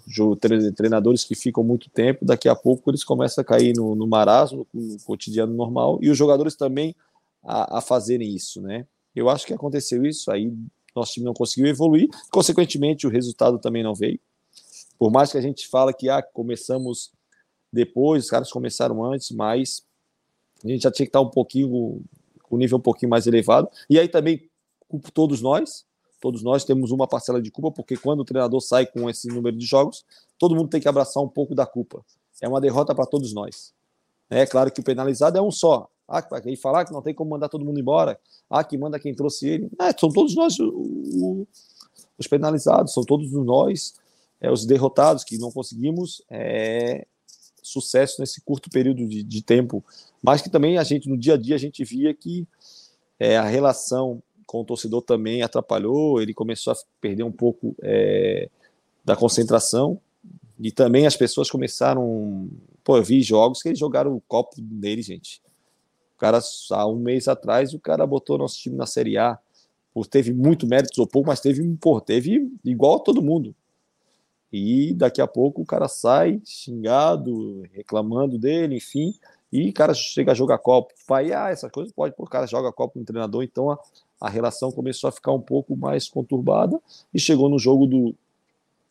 Treinadores 0.77 1.25
que 1.25 1.35
ficam 1.35 1.65
muito 1.65 1.89
tempo, 1.91 2.25
daqui 2.25 2.49
a 2.49 2.55
pouco 2.55 2.91
eles 2.91 3.03
começam 3.03 3.41
a 3.41 3.45
cair 3.45 3.75
no, 3.75 3.95
no 3.95 4.07
marasmo, 4.07 4.67
no 4.73 4.99
cotidiano 5.01 5.55
normal, 5.55 5.99
e 6.03 6.11
os 6.11 6.17
jogadores 6.17 6.55
também 6.55 6.95
a, 7.43 7.79
a 7.79 7.81
fazerem 7.81 8.35
isso, 8.35 8.61
né? 8.61 8.87
Eu 9.15 9.29
acho 9.29 9.47
que 9.47 9.53
aconteceu 9.53 10.07
isso, 10.07 10.31
aí 10.31 10.51
nosso 10.95 11.13
time 11.13 11.27
não 11.27 11.35
conseguiu 11.35 11.67
evoluir, 11.67 12.09
consequentemente 12.31 13.07
o 13.07 13.11
resultado 13.11 13.59
também 13.59 13.83
não 13.83 13.95
veio. 13.95 14.21
Por 14.99 15.11
mais 15.11 15.33
que 15.33 15.39
a 15.39 15.41
gente 15.41 15.67
fala 15.69 15.93
que 15.93 16.09
ah, 16.09 16.23
começamos 16.23 17.11
depois, 17.73 18.25
os 18.25 18.31
caras 18.31 18.51
começaram 18.51 19.05
antes, 19.05 19.31
mas 19.31 19.83
a 20.65 20.69
gente 20.69 20.83
já 20.83 20.91
tinha 20.91 21.07
que 21.07 21.11
estar 21.11 21.21
um 21.21 21.31
pouquinho, 21.31 22.03
com 22.43 22.57
o 22.57 22.59
nível 22.59 22.79
um 22.79 22.81
pouquinho 22.81 23.11
mais 23.11 23.27
elevado. 23.27 23.69
E 23.89 23.99
aí 23.99 24.09
também 24.09 24.49
culpo 24.87 25.11
todos 25.11 25.41
nós, 25.41 25.85
todos 26.21 26.43
nós 26.43 26.65
temos 26.65 26.91
uma 26.91 27.09
parcela 27.09 27.41
de 27.41 27.51
culpa, 27.51 27.71
porque 27.71 27.97
quando 27.97 28.21
o 28.21 28.25
treinador 28.25 28.61
sai 28.61 28.87
com 28.87 29.09
esse 29.09 29.27
número 29.29 29.57
de 29.57 29.65
jogos, 29.65 30.05
todo 30.39 30.55
mundo 30.55 30.69
tem 30.69 30.81
que 30.81 30.89
abraçar 30.89 31.23
um 31.23 31.29
pouco 31.29 31.55
da 31.55 31.65
culpa. 31.65 32.05
É 32.41 32.49
uma 32.49 32.61
derrota 32.61 32.95
para 32.95 33.07
todos 33.07 33.33
nós. 33.33 33.73
É 34.29 34.47
claro 34.47 34.71
que 34.71 34.81
o 34.81 34.85
penalizado 34.85 35.39
é 35.39 35.43
um 35.43 35.51
só. 35.51 35.89
Ah, 36.09 36.23
quem 36.41 36.57
falar 36.57 36.85
que 36.85 36.93
não 36.93 37.03
tem 37.03 37.15
como 37.15 37.31
mandar 37.31 37.49
todo 37.49 37.65
mundo 37.65 37.81
embora. 37.81 38.19
Ah, 38.51 38.63
que 38.63 38.77
manda 38.77 38.99
quem 38.99 39.15
trouxe 39.15 39.49
ele. 39.49 39.71
É, 39.81 39.93
são 39.99 40.11
todos 40.11 40.35
nós 40.35 40.59
o, 40.59 40.69
o, 40.69 41.47
os 42.19 42.27
penalizados, 42.27 42.93
são 42.93 43.05
todos 43.05 43.31
nós 43.33 43.95
é, 44.41 44.51
os 44.51 44.67
derrotados 44.67 45.23
que 45.25 45.39
não 45.39 45.53
conseguimos 45.53 46.23
é, 46.29 47.07
sucesso 47.63 48.21
nesse 48.21 48.41
curto 48.41 48.69
período 48.69 49.07
de, 49.07 49.23
de, 49.23 49.43
tempo, 49.43 49.85
mas 50.21 50.43
que 50.43 50.51
também 50.51 50.79
a 50.79 50.85
gente 50.85 51.09
no 51.09 51.17
dia 51.17 51.35
a 51.35 51.37
dia 51.37 51.55
a 51.55 51.59
gente 51.59 51.85
via 51.85 52.13
que 52.13 52.47
é, 53.19 53.37
a 53.37 53.45
relação 53.45 54.21
com 54.45 54.61
o 54.61 54.65
torcedor 54.65 55.01
também 55.03 55.43
atrapalhou, 55.43 56.21
ele 56.21 56.35
começou 56.35 56.73
a 56.73 56.77
perder 57.01 57.23
um 57.23 57.33
pouco 57.33 57.75
é, 57.81 58.51
da 59.05 59.15
concentração 59.15 60.01
e 60.59 60.73
também 60.73 61.07
as 61.07 61.17
pessoas 61.17 61.49
começaram, 61.49 62.51
pô, 62.83 62.97
eu 62.97 63.03
vi 63.03 63.23
jogos 63.23 63.63
que 63.63 63.69
eles 63.69 63.79
jogaram 63.79 64.15
o 64.15 64.21
copo 64.21 64.57
nele, 64.61 65.03
gente. 65.03 65.41
Cara 66.23 66.39
há 66.71 66.87
um 66.87 67.01
mês 67.01 67.27
atrás 67.27 67.75
o 67.75 67.81
cara 67.81 68.07
botou 68.07 68.39
nosso 68.39 68.57
time 68.57 68.77
na 68.77 68.87
Série 68.87 69.19
A, 69.19 69.37
teve 70.09 70.33
muito 70.33 70.69
mérito 70.69 71.01
ou 71.01 71.07
pouco, 71.07 71.27
mas 71.27 71.41
teve, 71.41 71.61
pô, 71.81 72.01
teve 72.01 72.49
igual 72.65 72.95
a 72.95 73.01
todo 73.01 73.21
mundo 73.21 73.53
e 74.53 74.95
daqui 74.95 75.21
a 75.21 75.27
pouco 75.27 75.63
o 75.63 75.67
cara 75.67 75.89
sai 75.89 76.41
xingado, 76.45 77.63
reclamando 77.73 78.39
dele, 78.39 78.77
enfim, 78.77 79.13
e 79.53 79.71
o 79.71 79.73
cara 79.73 79.95
chega 79.95 80.31
a 80.31 80.35
jogar 80.35 80.59
copo. 80.59 80.95
Pai, 81.09 81.33
ah, 81.33 81.51
essa 81.51 81.69
coisa 81.69 81.93
pode, 81.93 82.15
o 82.17 82.25
cara 82.25 82.47
joga 82.47 82.71
copo 82.71 82.95
com 82.95 83.01
o 83.01 83.05
treinador, 83.05 83.43
então 83.43 83.73
a, 83.73 83.79
a 84.21 84.31
relação 84.31 84.71
começou 84.71 85.09
a 85.09 85.13
ficar 85.13 85.33
um 85.33 85.41
pouco 85.41 85.77
mais 85.77 86.07
conturbada 86.09 86.81
e 87.13 87.19
chegou 87.19 87.49
no 87.49 87.59
jogo 87.59 87.85
do, 87.85 88.15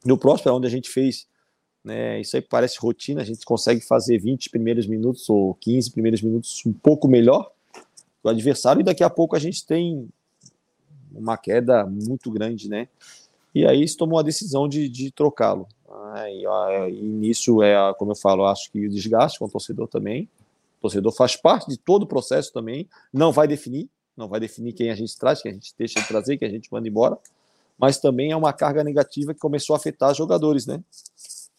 do 0.03 0.17
Próspero, 0.17 0.55
onde 0.55 0.67
a 0.67 0.69
gente 0.69 0.89
fez, 0.89 1.25
né, 1.83 2.21
isso 2.21 2.35
aí 2.35 2.41
parece 2.41 2.77
rotina, 2.79 3.21
a 3.21 3.25
gente 3.25 3.45
consegue 3.45 3.81
fazer 3.81 4.17
20 4.19 4.49
primeiros 4.49 4.85
minutos 4.85 5.29
ou 5.29 5.55
15 5.55 5.91
primeiros 5.91 6.21
minutos 6.21 6.61
um 6.65 6.73
pouco 6.73 7.07
melhor 7.07 7.51
do 8.23 8.29
adversário 8.29 8.81
e 8.81 8.83
daqui 8.83 9.03
a 9.03 9.09
pouco 9.09 9.35
a 9.35 9.39
gente 9.39 9.65
tem 9.65 10.07
uma 11.13 11.37
queda 11.37 11.85
muito 11.85 12.31
grande, 12.31 12.69
né? 12.69 12.87
e 13.53 13.65
aí 13.65 13.87
se 13.87 13.97
tomou 13.97 14.17
a 14.17 14.23
decisão 14.23 14.67
de, 14.67 14.87
de 14.87 15.11
trocá-lo. 15.11 15.67
Ah, 15.89 16.29
e, 16.29 16.43
e, 16.93 17.01
nisso 17.01 17.61
é, 17.61 17.93
como 17.95 18.11
eu 18.11 18.15
falo, 18.15 18.45
acho 18.45 18.71
que 18.71 18.87
o 18.87 18.89
desgaste 18.89 19.39
com 19.39 19.45
o 19.45 19.49
torcedor 19.49 19.87
também. 19.87 20.29
O 20.79 20.81
torcedor 20.81 21.11
faz 21.11 21.35
parte 21.35 21.69
de 21.69 21.77
todo 21.77 22.03
o 22.03 22.07
processo 22.07 22.51
também, 22.51 22.89
não 23.13 23.31
vai 23.31 23.47
definir, 23.47 23.89
não 24.17 24.27
vai 24.27 24.39
definir 24.39 24.73
quem 24.73 24.89
a 24.89 24.95
gente 24.95 25.15
traz, 25.17 25.41
quem 25.41 25.51
a 25.51 25.53
gente 25.53 25.73
deixa 25.77 25.99
de 25.99 26.07
trazer, 26.07 26.37
quem 26.37 26.47
a 26.47 26.51
gente 26.51 26.71
manda 26.71 26.87
embora, 26.87 27.17
mas 27.77 27.99
também 27.99 28.31
é 28.31 28.35
uma 28.35 28.51
carga 28.51 28.83
negativa 28.83 29.33
que 29.33 29.39
começou 29.39 29.75
a 29.75 29.77
afetar 29.77 30.15
jogadores, 30.15 30.65
né? 30.65 30.81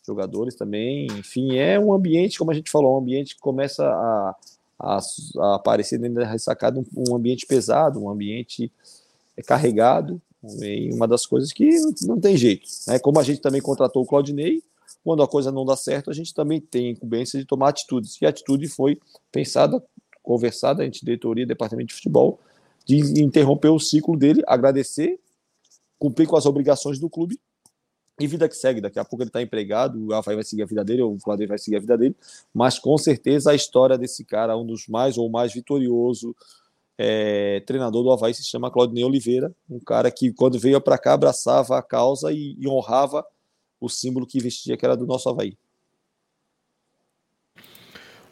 Jogadores 0.04 0.56
também, 0.56 1.06
enfim, 1.18 1.56
é 1.56 1.78
um 1.78 1.92
ambiente, 1.92 2.38
como 2.38 2.50
a 2.50 2.54
gente 2.54 2.70
falou, 2.70 2.96
um 2.96 2.98
ambiente 2.98 3.36
que 3.36 3.40
começa 3.40 3.84
a, 3.84 4.36
a, 4.78 5.00
a 5.38 5.54
aparecer 5.54 5.98
dentro 5.98 6.16
da 6.20 6.26
ressacada, 6.26 6.80
um, 6.80 6.84
um 7.10 7.14
ambiente 7.14 7.46
pesado, 7.46 8.02
um 8.02 8.10
ambiente 8.10 8.72
carregado, 9.46 10.20
e 10.60 10.92
uma 10.92 11.06
das 11.06 11.24
coisas 11.24 11.52
que 11.52 11.70
não 12.02 12.18
tem 12.18 12.36
jeito. 12.36 12.68
Né? 12.88 12.98
Como 12.98 13.20
a 13.20 13.22
gente 13.22 13.40
também 13.40 13.60
contratou 13.60 14.02
o 14.02 14.06
Claudinei, 14.06 14.62
quando 15.04 15.22
a 15.22 15.28
coisa 15.28 15.52
não 15.52 15.64
dá 15.64 15.76
certo, 15.76 16.10
a 16.10 16.14
gente 16.14 16.34
também 16.34 16.60
tem 16.60 16.90
incumbência 16.90 17.38
de 17.38 17.44
tomar 17.44 17.68
atitudes. 17.68 18.20
E 18.20 18.26
a 18.26 18.28
atitude 18.28 18.68
foi 18.68 19.00
pensada, 19.30 19.82
conversada 20.22 20.84
entre 20.84 21.00
diretoria 21.00 21.44
e 21.44 21.46
departamento 21.46 21.88
de 21.88 21.94
futebol, 21.94 22.40
de 22.84 23.22
interromper 23.22 23.68
o 23.68 23.78
ciclo 23.78 24.16
dele, 24.16 24.42
agradecer, 24.46 25.18
cumprir 25.98 26.26
com 26.26 26.36
as 26.36 26.46
obrigações 26.46 26.98
do 26.98 27.08
clube 27.08 27.38
e 28.20 28.26
vida 28.26 28.48
que 28.48 28.56
segue. 28.56 28.80
Daqui 28.80 28.98
a 28.98 29.04
pouco 29.04 29.22
ele 29.22 29.28
está 29.28 29.42
empregado, 29.42 30.06
o 30.06 30.12
Alfa 30.12 30.34
vai 30.34 30.44
seguir 30.44 30.62
a 30.62 30.66
vida 30.66 30.84
dele, 30.84 31.02
ou 31.02 31.14
o 31.14 31.18
Flávio 31.18 31.48
vai 31.48 31.58
seguir 31.58 31.76
a 31.76 31.80
vida 31.80 31.96
dele, 31.98 32.16
mas 32.52 32.78
com 32.78 32.96
certeza 32.98 33.50
a 33.50 33.54
história 33.54 33.98
desse 33.98 34.24
cara, 34.24 34.56
um 34.56 34.66
dos 34.66 34.86
mais 34.86 35.18
ou 35.18 35.28
mais 35.30 35.52
vitorioso 35.52 36.34
é, 36.98 37.60
treinador 37.60 38.02
do 38.02 38.12
Havaí 38.12 38.34
se 38.34 38.44
chama 38.44 38.70
Claudinei 38.70 39.04
Oliveira, 39.04 39.52
um 39.68 39.80
cara 39.80 40.10
que 40.10 40.32
quando 40.32 40.58
veio 40.58 40.80
para 40.80 40.98
cá 40.98 41.14
abraçava 41.14 41.78
a 41.78 41.82
causa 41.82 42.32
e, 42.32 42.56
e, 42.58 42.68
honrava 42.68 43.24
o 43.80 43.88
símbolo 43.88 44.26
que 44.26 44.38
vestia, 44.40 44.76
que 44.76 44.84
era 44.84 44.96
do 44.96 45.06
nosso 45.06 45.28
Havaí. 45.28 45.56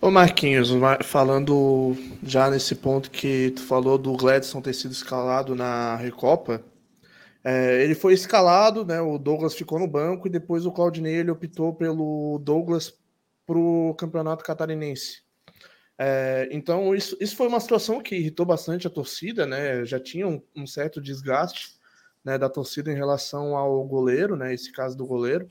Ô 0.00 0.10
Marquinhos, 0.10 0.70
falando 1.04 1.96
já 2.22 2.48
nesse 2.48 2.74
ponto 2.74 3.10
que 3.10 3.50
tu 3.50 3.62
falou 3.62 3.98
do 3.98 4.16
Gladson 4.16 4.62
ter 4.62 4.72
sido 4.72 4.92
escalado 4.92 5.54
na 5.54 5.96
Recopa, 5.96 6.62
é, 7.42 7.82
ele 7.82 7.94
foi 7.94 8.12
escalado, 8.12 8.84
né? 8.84 9.00
O 9.00 9.18
Douglas 9.18 9.54
ficou 9.54 9.78
no 9.78 9.86
banco 9.86 10.26
e 10.26 10.30
depois 10.30 10.66
o 10.66 10.72
Claudinei 10.72 11.16
ele 11.16 11.30
optou 11.30 11.74
pelo 11.74 12.38
Douglas 12.38 12.94
para 13.46 13.58
o 13.58 13.94
campeonato 13.94 14.44
catarinense. 14.44 15.22
É, 15.98 16.48
então, 16.50 16.94
isso, 16.94 17.16
isso 17.20 17.36
foi 17.36 17.46
uma 17.48 17.60
situação 17.60 18.02
que 18.02 18.16
irritou 18.16 18.46
bastante 18.46 18.86
a 18.86 18.90
torcida, 18.90 19.46
né? 19.46 19.84
Já 19.84 19.98
tinha 19.98 20.26
um, 20.26 20.42
um, 20.56 20.66
certo 20.66 21.00
desgaste 21.00 21.78
né, 22.24 22.38
da 22.38 22.48
torcida 22.48 22.90
em 22.90 22.94
relação 22.94 23.56
ao 23.56 23.84
goleiro, 23.84 24.36
né? 24.36 24.52
Esse 24.52 24.72
caso 24.72 24.96
do 24.96 25.06
goleiro. 25.06 25.46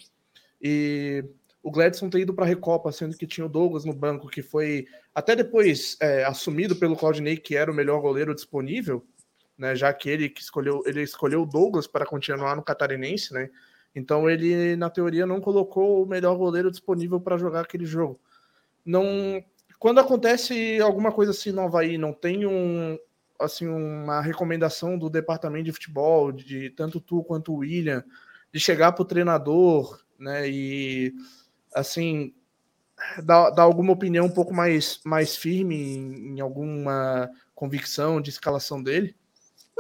E 0.62 1.24
o 1.62 1.72
Gladson 1.72 2.10
ter 2.10 2.22
ido 2.22 2.34
para 2.34 2.46
a 2.46 2.48
Recopa, 2.48 2.92
sendo 2.92 3.18
que 3.18 3.28
tinha 3.28 3.46
o 3.46 3.50
Douglas 3.50 3.86
no 3.86 3.94
banco, 3.94 4.28
que 4.28 4.42
foi 4.42 4.88
até 5.14 5.36
depois 5.36 5.98
é, 6.00 6.24
assumido 6.24 6.76
pelo 6.76 6.96
Claudinei, 6.96 7.38
que 7.38 7.56
era 7.56 7.72
o 7.72 7.76
melhor 7.76 8.00
goleiro 8.02 8.34
disponível, 8.34 9.06
né? 9.60 9.76
Já 9.76 9.94
que 9.94 10.10
ele 10.10 10.30
que 10.30 10.42
escolheu, 10.42 10.82
ele 10.86 11.04
escolheu 11.04 11.44
o 11.44 11.46
Douglas 11.46 11.86
para 11.86 12.06
continuar 12.06 12.56
no 12.56 12.64
Catarinense, 12.64 13.34
né? 13.34 13.50
Então 13.94 14.30
ele, 14.30 14.76
na 14.76 14.90
teoria, 14.90 15.26
não 15.26 15.42
colocou 15.42 16.02
o 16.04 16.08
melhor 16.08 16.36
goleiro 16.38 16.72
disponível 16.72 17.20
para 17.20 17.38
jogar 17.38 17.62
aquele 17.62 17.86
jogo. 17.86 18.20
Não 18.86 19.44
quando 19.80 20.00
acontece 20.00 20.80
alguma 20.82 21.12
coisa 21.12 21.32
assim 21.32 21.52
no 21.54 21.62
Havaí, 21.62 21.98
não 21.98 22.12
tem 22.12 22.46
um, 22.46 22.98
assim, 23.40 23.66
uma 23.66 24.22
recomendação 24.22 24.98
do 24.98 25.10
departamento 25.10 25.64
de 25.66 25.72
futebol, 25.72 26.34
de 26.34 26.70
tanto 26.72 27.00
tu 27.00 27.24
quanto 27.24 27.54
o 27.54 27.58
William, 27.58 28.04
de 28.54 28.60
chegar 28.60 28.92
para 28.92 29.04
o 29.04 29.06
treinador, 29.06 30.04
né, 30.20 30.50
e 30.50 31.14
assim, 31.74 32.34
dar, 33.24 33.58
alguma 33.58 33.94
opinião 33.94 34.26
um 34.26 34.32
pouco 34.32 34.54
mais, 34.54 35.00
mais 35.06 35.38
firme 35.38 35.76
em, 35.76 36.36
em 36.36 36.40
alguma 36.42 37.30
convicção 37.56 38.20
de 38.20 38.30
escalação 38.30 38.84
dele? 38.84 39.16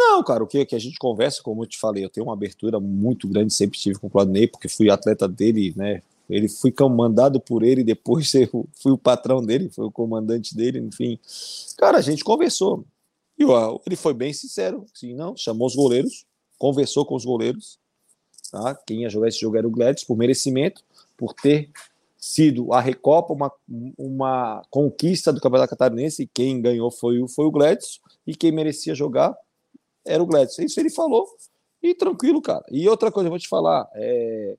Não, 0.01 0.23
cara, 0.23 0.41
o 0.41 0.47
que, 0.47 0.65
que 0.65 0.75
a 0.75 0.79
gente 0.79 0.97
conversa, 0.97 1.43
como 1.43 1.61
eu 1.61 1.67
te 1.67 1.77
falei, 1.77 2.05
eu 2.05 2.09
tenho 2.09 2.25
uma 2.25 2.31
abertura 2.31 2.79
muito 2.79 3.27
grande, 3.27 3.53
sempre 3.53 3.77
tive 3.77 3.99
com 3.99 4.07
o 4.07 4.09
Claudinei, 4.09 4.47
porque 4.47 4.69
fui 4.69 4.89
atleta 4.89 5.27
dele, 5.27 5.73
né, 5.75 6.01
ele 6.29 6.47
fui 6.47 6.71
comandado 6.71 7.37
por 7.37 7.63
ele, 7.63 7.83
depois 7.83 8.33
eu 8.33 8.65
fui 8.81 8.93
o 8.93 8.97
patrão 8.97 9.45
dele, 9.45 9.69
foi 9.69 9.85
o 9.85 9.91
comandante 9.91 10.55
dele, 10.55 10.79
enfim. 10.79 11.19
Cara, 11.77 11.97
a 11.97 12.01
gente 12.01 12.23
conversou. 12.23 12.85
E 13.37 13.43
ele 13.85 13.97
foi 13.97 14.13
bem 14.13 14.31
sincero, 14.31 14.85
assim, 14.95 15.13
não, 15.13 15.35
chamou 15.35 15.67
os 15.67 15.75
goleiros, 15.75 16.25
conversou 16.57 17.05
com 17.05 17.15
os 17.15 17.25
goleiros, 17.25 17.77
tá? 18.49 18.75
Quem 18.87 19.01
ia 19.01 19.09
jogar 19.09 19.27
esse 19.27 19.39
jogo 19.41 19.57
era 19.57 19.67
o 19.67 19.71
Gladys, 19.71 20.05
por 20.05 20.15
merecimento, 20.15 20.81
por 21.17 21.33
ter 21.33 21.69
sido 22.17 22.71
a 22.71 22.79
Recopa 22.79 23.33
uma, 23.33 23.51
uma 23.97 24.61
conquista 24.69 25.33
do 25.33 25.41
Campeonato 25.41 25.71
Catarinense, 25.71 26.23
e 26.23 26.27
quem 26.27 26.61
ganhou 26.61 26.89
foi 26.89 27.25
foi 27.27 27.45
o 27.45 27.51
Gladys, 27.51 27.99
e 28.25 28.33
quem 28.33 28.53
merecia 28.53 28.95
jogar 28.95 29.37
era 30.09 30.21
o 30.21 30.25
Gladys. 30.25 30.57
Isso 30.59 30.79
ele 30.79 30.89
falou, 30.89 31.25
e 31.81 31.93
tranquilo, 31.93 32.41
cara. 32.41 32.65
E 32.71 32.89
outra 32.89 33.11
coisa, 33.11 33.27
eu 33.27 33.31
vou 33.31 33.39
te 33.39 33.47
falar, 33.47 33.89
é, 33.93 34.57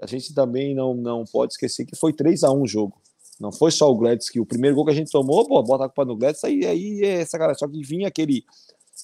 a 0.00 0.06
gente 0.06 0.32
também 0.32 0.74
não, 0.74 0.94
não 0.94 1.24
pode 1.24 1.52
esquecer 1.52 1.84
que 1.84 1.96
foi 1.96 2.12
3 2.12 2.44
a 2.44 2.52
1 2.52 2.62
o 2.62 2.66
jogo. 2.66 3.00
Não 3.38 3.52
foi 3.52 3.70
só 3.70 3.90
o 3.90 3.96
Gladys 3.96 4.30
que 4.30 4.40
o 4.40 4.46
primeiro 4.46 4.74
gol 4.74 4.84
que 4.84 4.90
a 4.90 4.94
gente 4.94 5.10
tomou, 5.10 5.46
pô, 5.46 5.62
bota 5.62 5.84
a 5.84 5.88
culpa 5.88 6.04
no 6.04 6.16
Gladys, 6.16 6.42
aí, 6.42 6.64
aí 6.64 7.04
é 7.04 7.26
cara 7.26 7.54
Só 7.54 7.68
que 7.68 7.82
vinha 7.82 8.08
aquele, 8.08 8.44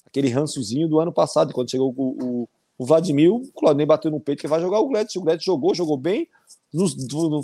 aquele 0.07 0.29
rançozinho 0.29 0.89
do 0.89 0.99
ano 0.99 1.13
passado, 1.13 1.53
quando 1.53 1.71
chegou 1.71 1.95
o, 1.97 2.17
o, 2.23 2.49
o 2.79 2.87
Vladimir, 2.87 3.33
o 3.33 3.43
Claudinei 3.53 3.87
bateu 3.87 4.11
no 4.11 4.21
peito 4.21 4.41
que 4.41 4.49
vai 4.49 4.61
jogar 4.61 4.81
o 4.81 4.89
Gladys. 4.89 5.15
O 5.17 5.21
Gladys 5.21 5.45
jogou, 5.45 5.75
jogou 5.75 5.97
bem, 5.97 6.29
nos, 6.73 6.97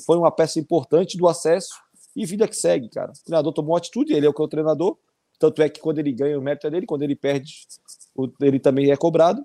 foi 0.04 0.16
uma 0.16 0.30
peça 0.30 0.58
importante 0.58 1.16
do 1.16 1.28
acesso 1.28 1.74
e 2.16 2.26
vida 2.26 2.48
que 2.48 2.56
segue, 2.56 2.88
cara. 2.88 3.12
O 3.12 3.24
treinador 3.24 3.52
tomou 3.52 3.76
atitude, 3.76 4.12
ele 4.12 4.26
é 4.26 4.28
o 4.28 4.34
que 4.34 4.42
é 4.42 4.44
o 4.44 4.48
treinador. 4.48 4.96
Tanto 5.38 5.62
é 5.62 5.68
que 5.68 5.80
quando 5.80 5.98
ele 5.98 6.12
ganha 6.12 6.38
o 6.38 6.42
mérito 6.42 6.66
é 6.66 6.70
dele, 6.70 6.86
quando 6.86 7.02
ele 7.02 7.16
perde, 7.16 7.66
ele 8.40 8.58
também 8.58 8.90
é 8.90 8.96
cobrado. 8.96 9.44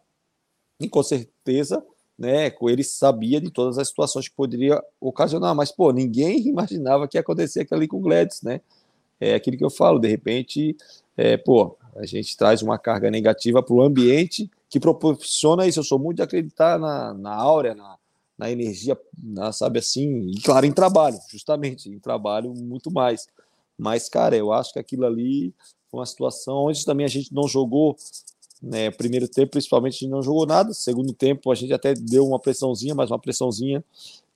E 0.80 0.90
com 0.90 1.04
certeza 1.04 1.84
né? 2.18 2.52
Ele 2.62 2.84
sabia 2.84 3.42
de 3.42 3.52
todas 3.52 3.78
as 3.78 3.90
situações 3.90 4.28
que 4.28 4.36
poderia 4.36 4.82
ocasionar, 5.00 5.54
mas 5.54 5.72
pô, 5.72 5.92
ninguém 5.92 6.40
imaginava 6.48 7.08
que 7.08 7.18
ia 7.18 7.22
acontecer 7.22 7.62
aquilo 7.62 7.80
ali 7.80 7.88
com 7.88 7.98
o 7.98 8.02
Gladys, 8.02 8.42
né? 8.42 8.62
É 9.20 9.36
aquilo 9.36 9.58
que 9.58 9.64
eu 9.64 9.70
falo, 9.70 10.00
de 10.00 10.08
repente, 10.08 10.76
é, 11.16 11.38
pô, 11.38 11.78
a 11.96 12.06
gente 12.06 12.36
traz 12.36 12.62
uma 12.62 12.78
carga 12.78 13.10
negativa 13.10 13.64
para 13.64 13.74
o 13.74 13.82
ambiente 13.82 14.50
que 14.70 14.80
proporciona 14.80 15.66
isso. 15.66 15.80
Eu 15.80 15.84
sou 15.84 15.98
muito 15.98 16.18
de 16.18 16.24
acreditar 16.24 16.78
na, 16.78 17.14
na 17.14 17.34
áurea, 17.34 17.74
na, 17.74 17.98
na 18.38 18.52
energia, 18.52 18.98
na, 19.18 19.54
sabe 19.54 19.80
assim, 19.80 20.30
e 20.30 20.42
claro, 20.42 20.66
em 20.66 20.72
trabalho, 20.72 21.18
justamente, 21.30 21.90
em 21.90 22.00
trabalho 22.00 22.54
muito 22.54 22.92
mais. 22.92 23.28
Mas, 23.78 24.10
cara, 24.10 24.36
eu 24.36 24.52
acho 24.52 24.74
que 24.74 24.80
aquilo 24.80 25.06
ali 25.06 25.54
foi 25.90 26.00
uma 26.02 26.06
situação 26.06 26.66
onde 26.66 26.86
também 26.86 27.06
a 27.06 27.10
gente 27.10 27.34
não 27.34 27.48
jogou 27.48 27.96
né, 28.62 28.90
primeiro 28.92 29.28
tempo, 29.28 29.52
principalmente, 29.52 29.96
a 29.96 30.00
gente 30.00 30.10
não 30.10 30.22
jogou 30.22 30.46
nada. 30.46 30.74
Segundo 30.74 31.14
tempo, 31.14 31.52
a 31.52 31.56
gente 31.56 31.74
até 31.74 31.94
deu 31.94 32.28
uma 32.28 32.40
pressãozinha, 32.40 32.96
mas 32.96 33.12
uma 33.12 33.20
pressãozinha 33.20 33.84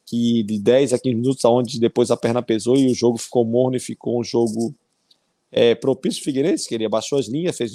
que 0.05 0.41
de 0.41 0.57
10 0.59 0.93
a 0.93 0.99
15 0.99 1.15
minutos, 1.15 1.45
aonde 1.45 1.79
depois 1.79 2.09
a 2.09 2.17
perna 2.17 2.41
pesou 2.41 2.75
e 2.75 2.91
o 2.91 2.95
jogo 2.95 3.17
ficou 3.17 3.45
morno 3.45 3.77
e 3.77 3.79
ficou 3.79 4.19
um 4.19 4.23
jogo 4.23 4.73
é, 5.51 5.75
propício 5.75 6.23
Figueirense, 6.23 6.67
que 6.67 6.73
ele 6.73 6.85
abaixou 6.85 7.19
as 7.19 7.27
linhas, 7.27 7.55
fez, 7.55 7.73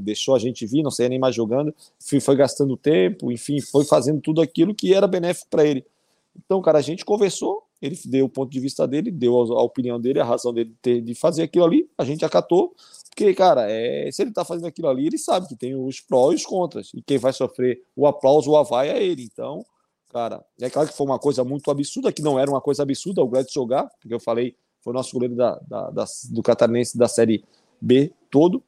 deixou 0.00 0.34
a 0.34 0.38
gente 0.38 0.66
vir, 0.66 0.82
não 0.82 0.90
sei 0.90 1.08
nem 1.08 1.18
mais 1.18 1.34
jogando, 1.34 1.74
foi, 1.98 2.18
foi 2.18 2.36
gastando 2.36 2.76
tempo, 2.76 3.30
enfim, 3.30 3.60
foi 3.60 3.84
fazendo 3.84 4.20
tudo 4.20 4.40
aquilo 4.40 4.74
que 4.74 4.94
era 4.94 5.06
benéfico 5.06 5.48
para 5.50 5.66
ele. 5.66 5.84
Então, 6.34 6.60
cara, 6.62 6.78
a 6.78 6.82
gente 6.82 7.04
conversou, 7.04 7.62
ele 7.80 7.98
deu 8.06 8.26
o 8.26 8.28
ponto 8.28 8.50
de 8.50 8.60
vista 8.60 8.86
dele, 8.86 9.10
deu 9.10 9.38
a, 9.38 9.60
a 9.60 9.62
opinião 9.62 10.00
dele, 10.00 10.20
a 10.20 10.24
razão 10.24 10.52
dele 10.52 10.70
de, 10.70 10.76
ter, 10.80 11.00
de 11.00 11.14
fazer 11.14 11.42
aquilo 11.42 11.64
ali, 11.64 11.88
a 11.96 12.04
gente 12.04 12.24
acatou, 12.24 12.74
porque, 13.16 13.32
cara, 13.32 13.64
é, 13.70 14.10
se 14.12 14.20
ele 14.20 14.30
tá 14.30 14.44
fazendo 14.44 14.66
aquilo 14.66 14.88
ali, 14.88 15.06
ele 15.06 15.16
sabe 15.16 15.48
que 15.48 15.56
tem 15.56 15.74
os 15.74 16.02
prós 16.02 16.34
e 16.34 16.36
os 16.36 16.44
contras. 16.44 16.90
E 16.94 17.00
quem 17.00 17.16
vai 17.16 17.32
sofrer 17.32 17.82
o 17.96 18.06
aplauso, 18.06 18.50
o 18.50 18.58
avai 18.58 18.90
é 18.90 19.02
ele. 19.02 19.22
Então, 19.22 19.64
cara, 20.12 20.44
é 20.60 20.68
claro 20.68 20.86
que 20.86 20.94
foi 20.94 21.06
uma 21.06 21.18
coisa 21.18 21.42
muito 21.42 21.70
absurda, 21.70 22.12
que 22.12 22.20
não 22.20 22.38
era 22.38 22.50
uma 22.50 22.60
coisa 22.60 22.82
absurda 22.82 23.22
o 23.22 23.26
Gladys 23.26 23.54
jogar, 23.54 23.88
porque 23.98 24.12
eu 24.12 24.20
falei, 24.20 24.54
foi 24.82 24.92
o 24.92 24.94
nosso 24.94 25.14
goleiro 25.14 25.34
da, 25.34 25.58
da, 25.66 25.90
da, 25.90 26.04
do 26.30 26.42
Catarinense 26.42 26.98
da 26.98 27.08
Série 27.08 27.42
B 27.80 28.12
todo. 28.30 28.62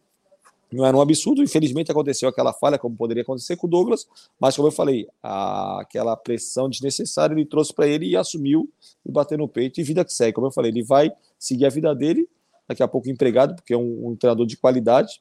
Não 0.73 0.87
era 0.87 0.97
um 0.97 1.01
absurdo, 1.03 1.43
infelizmente 1.43 1.91
aconteceu 1.91 2.27
aquela 2.27 2.55
falha, 2.55 2.79
como 2.79 2.97
poderia 2.97 3.25
acontecer 3.25 3.55
com 3.57 3.67
o 3.67 3.71
Douglas, 3.71 4.09
mas 4.41 4.57
como 4.57 4.69
eu 4.69 4.73
falei, 4.73 5.07
a, 5.23 5.83
aquela 5.83 6.17
pressão 6.17 6.71
desnecessária 6.71 7.35
ele 7.35 7.45
trouxe 7.45 7.75
para 7.75 7.87
ele 7.87 8.07
e 8.07 8.17
assumiu 8.17 8.71
e 9.05 9.13
bateu 9.13 9.37
no 9.37 9.47
peito 9.47 9.79
e 9.79 9.85
vida 9.85 10.03
que 10.07 10.13
segue. 10.13 10.33
Como 10.33 10.47
eu 10.47 10.51
falei, 10.51 10.71
ele 10.71 10.83
vai 10.83 11.13
seguir 11.39 11.67
a 11.67 11.71
vida 11.71 11.95
dele 11.95 12.27
daqui 12.69 12.83
a 12.83 12.89
pouco 12.89 13.09
empregado, 13.09 13.55
porque 13.55 13.73
é 13.73 13.77
um, 13.77 14.09
um 14.09 14.17
treinador 14.17 14.47
de 14.47 14.57
qualidade. 14.57 15.21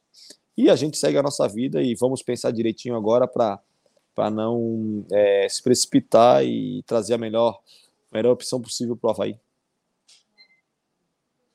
E 0.57 0.69
a 0.69 0.75
gente 0.75 0.97
segue 0.97 1.17
a 1.17 1.23
nossa 1.23 1.47
vida 1.47 1.81
e 1.81 1.95
vamos 1.95 2.21
pensar 2.21 2.51
direitinho 2.51 2.95
agora 2.95 3.27
para 3.27 3.61
não 4.31 5.05
é, 5.11 5.47
se 5.47 5.63
precipitar 5.63 6.43
e 6.43 6.83
trazer 6.83 7.13
a 7.13 7.17
melhor, 7.17 7.59
melhor 8.11 8.31
opção 8.31 8.59
possível 8.59 8.97
para 8.97 9.07
o 9.07 9.11
Havaí. 9.11 9.39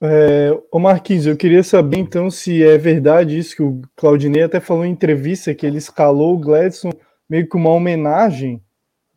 É, 0.05 0.51
ô 0.73 0.81
Marquinhos, 0.81 1.27
eu 1.27 1.37
queria 1.37 1.63
saber 1.63 1.99
então 1.99 2.29
se 2.29 2.61
é 2.61 2.77
verdade 2.77 3.39
isso 3.39 3.55
que 3.55 3.63
o 3.63 3.83
Claudinei 3.95 4.43
até 4.43 4.59
falou 4.59 4.85
em 4.85 4.91
entrevista, 4.91 5.55
que 5.55 5.65
ele 5.65 5.79
escalou 5.79 6.35
o 6.35 6.39
Gladson 6.39 6.91
meio 7.29 7.49
que 7.49 7.57
uma 7.57 7.71
homenagem, 7.71 8.61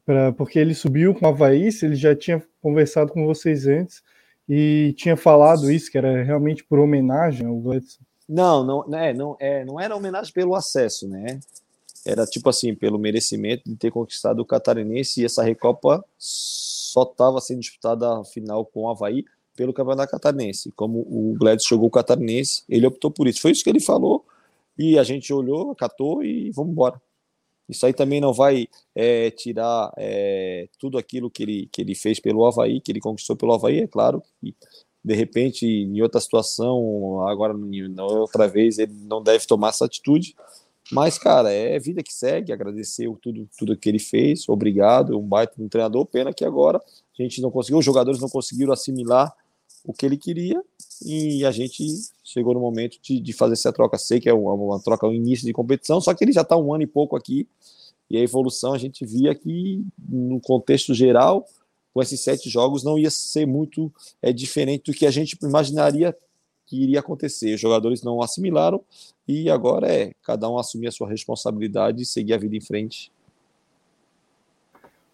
pra, 0.06 0.31
porque 0.34 0.60
ele 0.60 0.76
subiu 0.76 1.15
com 1.15 1.26
o 1.26 1.30
Havaí, 1.30 1.69
ele 1.81 1.95
já 1.95 2.15
tinha 2.15 2.41
conversado 2.61 3.11
com 3.11 3.26
vocês 3.26 3.65
antes, 3.65 4.03
e 4.47 4.93
tinha 4.97 5.17
falado 5.17 5.72
isso, 5.72 5.91
que 5.91 5.97
era 5.97 6.23
realmente 6.23 6.63
por 6.63 6.80
homenagem 6.80 7.47
ao 7.47 7.55
Gladson. 7.55 8.01
Não, 8.27 8.63
não, 8.63 8.95
é, 8.95 9.13
não, 9.13 9.38
é, 9.39 9.65
não 9.65 9.80
era 9.80 9.95
homenagem 9.95 10.34
pelo 10.34 10.55
acesso, 10.55 11.07
né? 11.07 11.39
Era 12.05 12.26
tipo 12.26 12.49
assim, 12.49 12.73
pelo 12.76 12.99
merecimento 12.99 13.63
de 13.65 13.76
ter 13.76 13.91
conquistado 13.91 14.39
o 14.39 14.45
Catarinense 14.45 15.22
e 15.22 15.26
essa 15.26 15.43
Recopa 15.43 16.03
só 16.17 17.03
estava 17.03 17.41
sendo 17.41 17.61
disputada 17.61 18.19
a 18.19 18.23
final 18.23 18.65
com 18.65 18.81
o 18.81 18.89
Havaí 18.89 19.26
pelo 19.55 19.73
Campeonato 19.73 20.11
Catarinense. 20.11 20.72
Como 20.76 20.99
o 20.99 21.35
Gladys 21.38 21.65
jogou 21.65 21.88
o 21.88 21.91
Catarinense, 21.91 22.63
ele 22.69 22.85
optou 22.85 23.09
por 23.09 23.27
isso. 23.27 23.41
Foi 23.41 23.51
isso 23.51 23.63
que 23.63 23.69
ele 23.69 23.80
falou 23.80 24.23
e 24.77 24.99
a 24.99 25.03
gente 25.03 25.34
olhou, 25.34 25.72
acatou 25.72 26.23
e 26.23 26.51
vamos 26.51 26.72
embora. 26.72 27.01
Isso 27.67 27.85
aí 27.85 27.93
também 27.93 28.21
não 28.21 28.31
vai 28.31 28.67
é, 28.93 29.31
tirar 29.31 29.91
é, 29.97 30.67
tudo 30.79 30.97
aquilo 30.97 31.31
que 31.31 31.43
ele, 31.43 31.69
que 31.71 31.81
ele 31.81 31.95
fez 31.95 32.19
pelo 32.19 32.45
Havaí, 32.45 32.79
que 32.79 32.91
ele 32.91 32.99
conquistou 32.99 33.35
pelo 33.35 33.53
Havaí, 33.53 33.79
é 33.79 33.87
claro 33.87 34.21
que 34.39 34.55
de 35.05 35.13
repente, 35.13 35.67
em 35.67 36.01
outra 36.01 36.19
situação, 36.19 37.27
agora 37.27 37.53
outra 37.99 38.47
vez, 38.47 38.79
ele 38.79 38.93
não 39.03 39.21
deve 39.21 39.45
tomar 39.45 39.69
essa 39.69 39.85
atitude. 39.85 40.35
Mas, 40.91 41.19
cara, 41.19 41.51
é 41.51 41.77
vida 41.77 42.01
que 42.01 42.11
segue, 42.11 42.51
agradecer 42.51 43.07
tudo, 43.21 43.47
tudo 43.55 43.77
que 43.77 43.87
ele 43.87 43.99
fez, 43.99 44.49
obrigado, 44.49 45.15
um 45.15 45.21
baita 45.21 45.61
um 45.61 45.69
treinador, 45.69 46.07
pena 46.07 46.33
que 46.33 46.43
agora 46.43 46.79
a 46.79 47.21
gente 47.21 47.39
não 47.39 47.51
conseguiu, 47.51 47.77
os 47.77 47.85
jogadores 47.85 48.19
não 48.19 48.29
conseguiram 48.29 48.73
assimilar 48.73 49.31
o 49.85 49.93
que 49.93 50.05
ele 50.05 50.17
queria 50.17 50.61
e 51.05 51.45
a 51.45 51.51
gente 51.51 51.85
chegou 52.23 52.53
no 52.53 52.59
momento 52.59 52.97
de, 53.01 53.19
de 53.19 53.33
fazer 53.33 53.53
essa 53.53 53.71
troca. 53.71 53.97
Sei 53.97 54.19
que 54.19 54.27
é 54.27 54.33
uma, 54.33 54.53
uma 54.53 54.79
troca, 54.81 55.07
um 55.07 55.13
início 55.13 55.45
de 55.45 55.53
competição, 55.53 56.01
só 56.01 56.13
que 56.13 56.23
ele 56.23 56.31
já 56.31 56.41
está 56.41 56.57
um 56.57 56.73
ano 56.73 56.83
e 56.83 56.87
pouco 56.87 57.15
aqui 57.15 57.47
e 58.09 58.17
a 58.17 58.21
evolução 58.21 58.73
a 58.73 58.77
gente 58.77 59.05
via 59.05 59.33
que 59.33 59.83
no 59.97 60.39
contexto 60.39 60.93
geral, 60.93 61.45
com 61.93 62.01
esses 62.01 62.19
sete 62.21 62.49
jogos, 62.49 62.83
não 62.83 62.97
ia 62.97 63.09
ser 63.09 63.45
muito 63.45 63.91
é, 64.21 64.31
diferente 64.31 64.91
do 64.91 64.97
que 64.97 65.05
a 65.05 65.11
gente 65.11 65.37
imaginaria 65.41 66.15
que 66.65 66.81
iria 66.81 66.99
acontecer. 66.99 67.53
Os 67.53 67.61
jogadores 67.61 68.01
não 68.01 68.21
assimilaram 68.21 68.83
e 69.27 69.49
agora 69.49 69.91
é 69.91 70.13
cada 70.21 70.49
um 70.49 70.57
assumir 70.57 70.87
a 70.87 70.91
sua 70.91 71.09
responsabilidade 71.09 72.01
e 72.01 72.05
seguir 72.05 72.33
a 72.33 72.37
vida 72.37 72.55
em 72.55 72.61
frente 72.61 73.11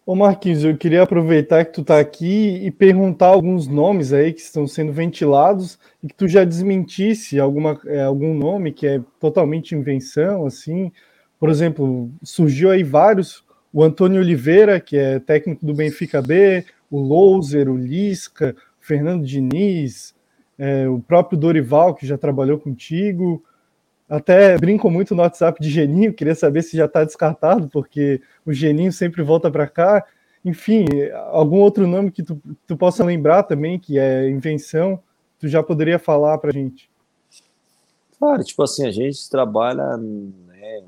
Ô 0.04 0.16
Marquinhos, 0.16 0.64
eu 0.64 0.76
queria 0.76 1.02
aproveitar 1.02 1.64
que 1.64 1.74
tu 1.74 1.82
está 1.82 2.00
aqui 2.00 2.56
e 2.66 2.72
perguntar 2.72 3.28
alguns 3.28 3.68
nomes 3.68 4.12
aí 4.12 4.32
que 4.32 4.40
estão 4.40 4.66
sendo 4.66 4.92
ventilados 4.92 5.78
e 6.02 6.08
que 6.08 6.14
tu 6.14 6.26
já 6.26 6.42
desmentisse 6.42 7.38
alguma, 7.38 7.80
é, 7.86 8.02
algum 8.02 8.34
nome 8.34 8.72
que 8.72 8.84
é 8.84 9.00
totalmente 9.20 9.76
invenção, 9.76 10.44
assim. 10.44 10.90
Por 11.38 11.48
exemplo, 11.48 12.10
surgiu 12.20 12.72
aí 12.72 12.82
vários, 12.82 13.44
o 13.72 13.80
Antônio 13.80 14.20
Oliveira, 14.20 14.80
que 14.80 14.96
é 14.96 15.20
técnico 15.20 15.64
do 15.64 15.72
Benfica 15.72 16.20
B, 16.20 16.64
o 16.90 16.98
Louser, 16.98 17.68
o 17.70 17.76
Lisca, 17.76 18.56
o 18.82 18.84
Fernando 18.84 19.24
Diniz, 19.24 20.16
é, 20.58 20.88
o 20.88 20.98
próprio 20.98 21.38
Dorival, 21.38 21.94
que 21.94 22.08
já 22.08 22.18
trabalhou 22.18 22.58
contigo, 22.58 23.40
até 24.12 24.58
brinco 24.58 24.90
muito 24.90 25.14
no 25.14 25.22
WhatsApp 25.22 25.58
de 25.58 25.70
Geninho, 25.70 26.12
queria 26.12 26.34
saber 26.34 26.60
se 26.62 26.76
já 26.76 26.84
está 26.84 27.02
descartado, 27.02 27.66
porque 27.68 28.20
o 28.44 28.52
Geninho 28.52 28.92
sempre 28.92 29.22
volta 29.22 29.50
para 29.50 29.66
cá. 29.66 30.04
Enfim, 30.44 30.84
algum 31.30 31.60
outro 31.60 31.86
nome 31.86 32.10
que 32.10 32.22
tu, 32.22 32.38
tu 32.66 32.76
possa 32.76 33.02
lembrar 33.02 33.44
também, 33.44 33.78
que 33.78 33.98
é 33.98 34.28
invenção, 34.28 35.00
tu 35.38 35.48
já 35.48 35.62
poderia 35.62 35.98
falar 35.98 36.36
para 36.36 36.50
a 36.50 36.52
gente? 36.52 36.90
Claro, 38.18 38.44
tipo 38.44 38.62
assim, 38.62 38.86
a 38.86 38.90
gente 38.90 39.30
trabalha 39.30 39.96
né, 39.96 40.82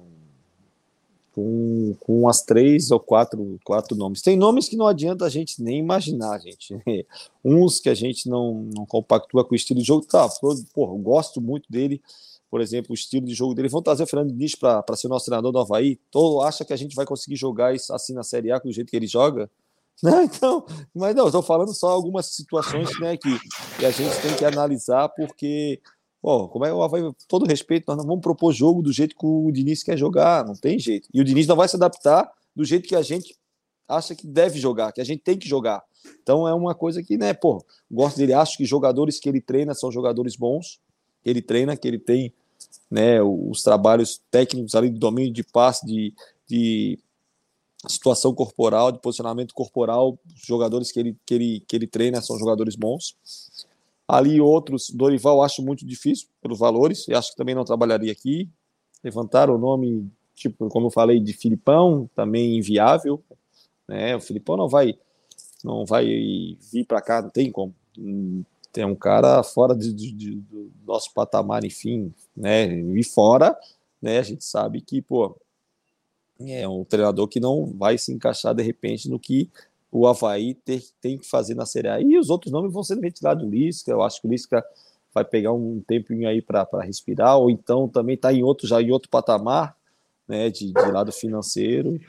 com, 1.32 1.96
com 2.00 2.28
as 2.28 2.42
três 2.42 2.90
ou 2.90 3.00
quatro, 3.00 3.58
quatro 3.64 3.96
nomes. 3.96 4.20
Tem 4.20 4.36
nomes 4.36 4.68
que 4.68 4.76
não 4.76 4.86
adianta 4.86 5.24
a 5.24 5.30
gente 5.30 5.62
nem 5.62 5.78
imaginar, 5.78 6.38
gente. 6.40 6.76
Uns 7.42 7.80
que 7.80 7.88
a 7.88 7.94
gente 7.94 8.28
não, 8.28 8.68
não 8.74 8.84
compactua 8.84 9.46
com 9.46 9.54
o 9.54 9.56
estilo 9.56 9.80
de 9.80 9.86
jogo. 9.86 10.04
Tá, 10.04 10.28
porra, 10.74 10.94
gosto 11.00 11.40
muito 11.40 11.72
dele 11.72 12.02
por 12.54 12.60
exemplo, 12.60 12.92
o 12.92 12.94
estilo 12.94 13.26
de 13.26 13.34
jogo 13.34 13.52
dele. 13.52 13.66
Vamos 13.68 13.82
trazer 13.82 14.04
o 14.04 14.06
Fernando 14.06 14.30
Diniz 14.30 14.54
para 14.54 14.84
ser 14.94 15.08
nosso 15.08 15.24
treinador 15.24 15.50
do 15.50 15.58
Havaí. 15.58 15.98
Todo 16.08 16.40
acha 16.40 16.64
que 16.64 16.72
a 16.72 16.76
gente 16.76 16.94
vai 16.94 17.04
conseguir 17.04 17.34
jogar 17.34 17.74
isso 17.74 17.92
assim 17.92 18.14
na 18.14 18.22
Série 18.22 18.52
A, 18.52 18.60
com 18.60 18.68
o 18.68 18.72
jeito 18.72 18.90
que 18.90 18.96
ele 18.96 19.08
joga? 19.08 19.50
Não, 20.00 20.22
então, 20.22 20.64
mas 20.94 21.16
não, 21.16 21.26
estou 21.26 21.42
falando 21.42 21.74
só 21.74 21.88
algumas 21.88 22.26
situações 22.26 22.88
né, 23.00 23.16
que, 23.16 23.36
que 23.76 23.84
a 23.84 23.90
gente 23.90 24.16
tem 24.22 24.36
que 24.36 24.44
analisar, 24.44 25.08
porque, 25.08 25.80
ó, 26.22 26.46
como 26.46 26.64
é 26.64 26.72
o 26.72 26.80
Havaí, 26.80 27.02
todo 27.26 27.44
respeito, 27.44 27.86
nós 27.88 27.96
não 27.96 28.06
vamos 28.06 28.20
propor 28.20 28.52
jogo 28.52 28.82
do 28.82 28.92
jeito 28.92 29.16
que 29.16 29.26
o 29.26 29.50
Diniz 29.50 29.82
quer 29.82 29.96
jogar, 29.96 30.44
não 30.44 30.54
tem 30.54 30.78
jeito. 30.78 31.08
E 31.12 31.20
o 31.20 31.24
Diniz 31.24 31.48
não 31.48 31.56
vai 31.56 31.66
se 31.66 31.74
adaptar 31.74 32.30
do 32.54 32.64
jeito 32.64 32.88
que 32.88 32.94
a 32.94 33.02
gente 33.02 33.36
acha 33.88 34.14
que 34.14 34.28
deve 34.28 34.60
jogar, 34.60 34.92
que 34.92 35.00
a 35.00 35.04
gente 35.04 35.24
tem 35.24 35.36
que 35.36 35.48
jogar. 35.48 35.82
Então 36.22 36.46
é 36.46 36.54
uma 36.54 36.74
coisa 36.74 37.02
que, 37.02 37.16
né, 37.16 37.34
pô, 37.34 37.64
gosto 37.90 38.16
dele, 38.16 38.32
acho 38.32 38.56
que 38.56 38.64
jogadores 38.64 39.18
que 39.18 39.28
ele 39.28 39.40
treina 39.40 39.74
são 39.74 39.90
jogadores 39.90 40.36
bons, 40.36 40.78
que 41.20 41.30
ele 41.30 41.42
treina, 41.42 41.76
que 41.76 41.88
ele 41.88 41.98
tem 41.98 42.32
né, 42.90 43.22
os 43.22 43.62
trabalhos 43.62 44.20
técnicos 44.30 44.74
ali 44.74 44.90
de 44.90 44.98
domínio 44.98 45.32
de 45.32 45.42
passe, 45.42 45.84
de, 45.86 46.14
de 46.48 46.98
situação 47.88 48.34
corporal, 48.34 48.92
de 48.92 49.00
posicionamento 49.00 49.54
corporal, 49.54 50.18
os 50.26 50.46
jogadores 50.46 50.92
que 50.92 51.00
ele, 51.00 51.16
que 51.26 51.34
ele, 51.34 51.64
que 51.66 51.76
ele 51.76 51.86
treina 51.86 52.20
são 52.22 52.38
jogadores 52.38 52.76
bons. 52.76 53.16
Ali 54.06 54.40
outros, 54.40 54.90
Dorival 54.90 55.42
acho 55.42 55.62
muito 55.62 55.86
difícil 55.86 56.28
pelos 56.40 56.58
valores, 56.58 57.08
e 57.08 57.14
acho 57.14 57.30
que 57.30 57.36
também 57.36 57.54
não 57.54 57.64
trabalharia 57.64 58.12
aqui. 58.12 58.48
Levantaram 59.02 59.54
o 59.54 59.58
nome, 59.58 60.10
tipo, 60.34 60.68
como 60.68 60.86
eu 60.86 60.90
falei, 60.90 61.20
de 61.20 61.32
Filipão, 61.32 62.08
também 62.14 62.58
inviável. 62.58 63.22
Né? 63.88 64.14
O 64.14 64.20
Filipão 64.20 64.56
não 64.56 64.68
vai 64.68 64.98
não 65.62 65.86
vai 65.86 66.04
vir 66.70 66.84
para 66.86 67.00
cá, 67.00 67.22
não 67.22 67.30
tem 67.30 67.50
como 67.50 67.74
tem 68.74 68.84
um 68.84 68.96
cara 68.96 69.40
fora 69.44 69.72
de, 69.72 69.92
de, 69.92 70.10
de, 70.10 70.34
do 70.34 70.72
nosso 70.84 71.14
patamar, 71.14 71.64
enfim, 71.64 72.12
né? 72.36 72.66
E 72.66 73.04
fora, 73.04 73.56
né? 74.02 74.18
A 74.18 74.22
gente 74.22 74.44
sabe 74.44 74.80
que, 74.80 75.00
pô, 75.00 75.36
é 76.40 76.66
um 76.66 76.84
treinador 76.84 77.28
que 77.28 77.38
não 77.38 77.66
vai 77.66 77.96
se 77.96 78.12
encaixar 78.12 78.52
de 78.52 78.64
repente 78.64 79.08
no 79.08 79.16
que 79.16 79.48
o 79.92 80.08
Havaí 80.08 80.54
ter, 80.54 80.82
tem 81.00 81.16
que 81.16 81.24
fazer 81.24 81.54
na 81.54 81.64
Série 81.64 81.86
A. 81.86 82.00
E 82.00 82.18
os 82.18 82.30
outros 82.30 82.50
nomes 82.50 82.72
vão 82.72 82.82
sendo 82.82 83.00
retirados 83.00 83.44
do 83.44 83.48
Lisca. 83.48 83.92
Eu 83.92 84.02
acho 84.02 84.20
que 84.20 84.26
o 84.26 84.30
Lisca 84.30 84.64
vai 85.14 85.24
pegar 85.24 85.52
um 85.52 85.80
tempinho 85.86 86.28
aí 86.28 86.42
para 86.42 86.66
respirar, 86.82 87.38
ou 87.38 87.48
então 87.48 87.88
também 87.88 88.16
está 88.16 88.32
em 88.32 88.42
outro, 88.42 88.66
já 88.66 88.82
em 88.82 88.90
outro 88.90 89.08
patamar, 89.08 89.76
né, 90.26 90.50
de, 90.50 90.72
de 90.72 90.90
lado 90.90 91.12
financeiro. 91.12 92.00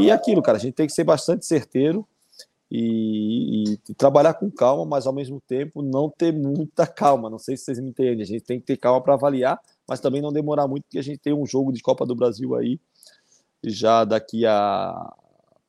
E 0.00 0.10
aquilo, 0.10 0.40
cara, 0.40 0.56
a 0.56 0.60
gente 0.60 0.72
tem 0.72 0.86
que 0.86 0.92
ser 0.94 1.04
bastante 1.04 1.44
certeiro 1.44 2.08
e, 2.74 3.64
e, 3.64 3.94
trabalhar 3.94 4.32
com 4.32 4.50
calma, 4.50 4.86
mas 4.86 5.06
ao 5.06 5.12
mesmo 5.12 5.38
tempo 5.46 5.82
não 5.82 6.08
ter 6.08 6.32
muita 6.32 6.86
calma. 6.86 7.28
Não 7.28 7.38
sei 7.38 7.54
se 7.54 7.64
vocês 7.64 7.78
me 7.78 7.90
entendem. 7.90 8.22
A 8.22 8.26
gente 8.26 8.44
tem 8.44 8.58
que 8.58 8.64
ter 8.64 8.78
calma 8.78 8.98
para 9.02 9.12
avaliar, 9.12 9.60
mas 9.86 10.00
também 10.00 10.22
não 10.22 10.32
demorar 10.32 10.66
muito, 10.66 10.84
porque 10.84 10.98
a 10.98 11.02
gente 11.02 11.18
tem 11.18 11.34
um 11.34 11.44
jogo 11.44 11.70
de 11.70 11.82
Copa 11.82 12.06
do 12.06 12.14
Brasil 12.14 12.54
aí 12.54 12.80
já 13.62 14.06
daqui 14.06 14.46
a 14.46 15.14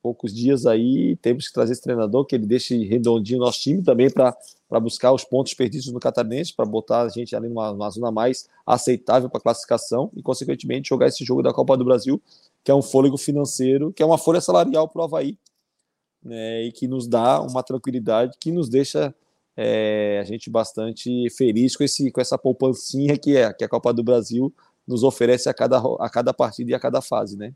poucos 0.02 0.34
dias 0.34 0.66
aí. 0.66 1.18
Temos 1.18 1.48
que 1.48 1.54
trazer 1.54 1.74
esse 1.74 1.82
treinador 1.82 2.24
que 2.24 2.36
ele 2.36 2.46
deixe 2.46 2.86
redondinho 2.86 3.40
o 3.40 3.46
nosso 3.46 3.60
time 3.60 3.84
também 3.84 4.10
para 4.10 4.34
buscar 4.80 5.12
os 5.12 5.26
pontos 5.26 5.54
perdidos 5.54 5.92
no 5.92 6.00
Catarinense, 6.00 6.56
para 6.56 6.66
botar 6.66 7.02
a 7.02 7.10
gente 7.10 7.36
ali 7.36 7.50
numa, 7.50 7.74
numa 7.74 7.90
zona 7.90 8.12
mais 8.12 8.48
aceitável 8.66 9.30
para 9.30 9.42
classificação 9.42 10.10
e, 10.16 10.22
consequentemente, 10.22 10.88
jogar 10.88 11.08
esse 11.08 11.26
jogo 11.26 11.44
da 11.44 11.52
Copa 11.54 11.76
do 11.76 11.84
Brasil, 11.84 12.22
que 12.64 12.72
é 12.72 12.76
um 12.76 12.82
fôlego 12.82 13.18
financeiro, 13.18 13.92
que 13.92 14.02
é 14.02 14.06
uma 14.06 14.18
folha 14.18 14.40
salarial 14.40 14.88
para 14.88 15.02
o 15.02 15.04
Havaí 15.04 15.38
né, 16.24 16.64
e 16.64 16.72
que 16.72 16.88
nos 16.88 17.08
dá 17.08 17.42
uma 17.42 17.64
tranquilidade 17.64 18.38
que 18.40 18.52
nos 18.52 18.70
deixa 18.70 19.14
é, 19.56 20.20
a 20.22 20.24
gente 20.24 20.50
bastante 20.50 21.30
feliz 21.32 21.76
com, 21.76 21.84
esse, 21.84 22.12
com 22.12 22.22
essa 22.22 22.38
poupancinha 22.38 23.18
que 23.18 23.38
é 23.38 23.54
que 23.54 23.64
a 23.64 23.70
Copa 23.70 23.94
do 23.94 24.04
Brasil 24.04 24.54
nos 24.88 25.04
oferece 25.04 25.48
a 25.50 25.54
cada, 25.54 25.78
a 26.00 26.10
cada 26.10 26.34
partida 26.34 26.72
e 26.72 26.74
a 26.74 26.80
cada 26.80 27.02
fase, 27.02 27.38
né? 27.38 27.54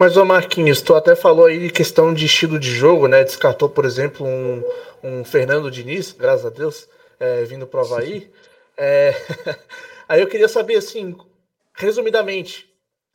Mas, 0.00 0.16
ô 0.16 0.24
Marquinhos, 0.24 0.80
tu 0.80 0.94
até 0.94 1.14
falou 1.14 1.44
aí 1.44 1.58
de 1.58 1.70
questão 1.70 2.14
de 2.14 2.24
estilo 2.24 2.58
de 2.58 2.70
jogo, 2.70 3.06
né? 3.06 3.22
Descartou, 3.22 3.68
por 3.68 3.84
exemplo, 3.84 4.26
um, 4.26 4.64
um 5.04 5.24
Fernando 5.24 5.70
Diniz, 5.70 6.12
graças 6.12 6.46
a 6.46 6.48
Deus, 6.48 6.88
é, 7.20 7.44
vindo 7.44 7.66
pro 7.66 7.80
Havaí. 7.80 8.30
É... 8.78 9.14
aí 10.08 10.22
eu 10.22 10.26
queria 10.26 10.48
saber, 10.48 10.76
assim, 10.76 11.14
resumidamente, 11.74 12.69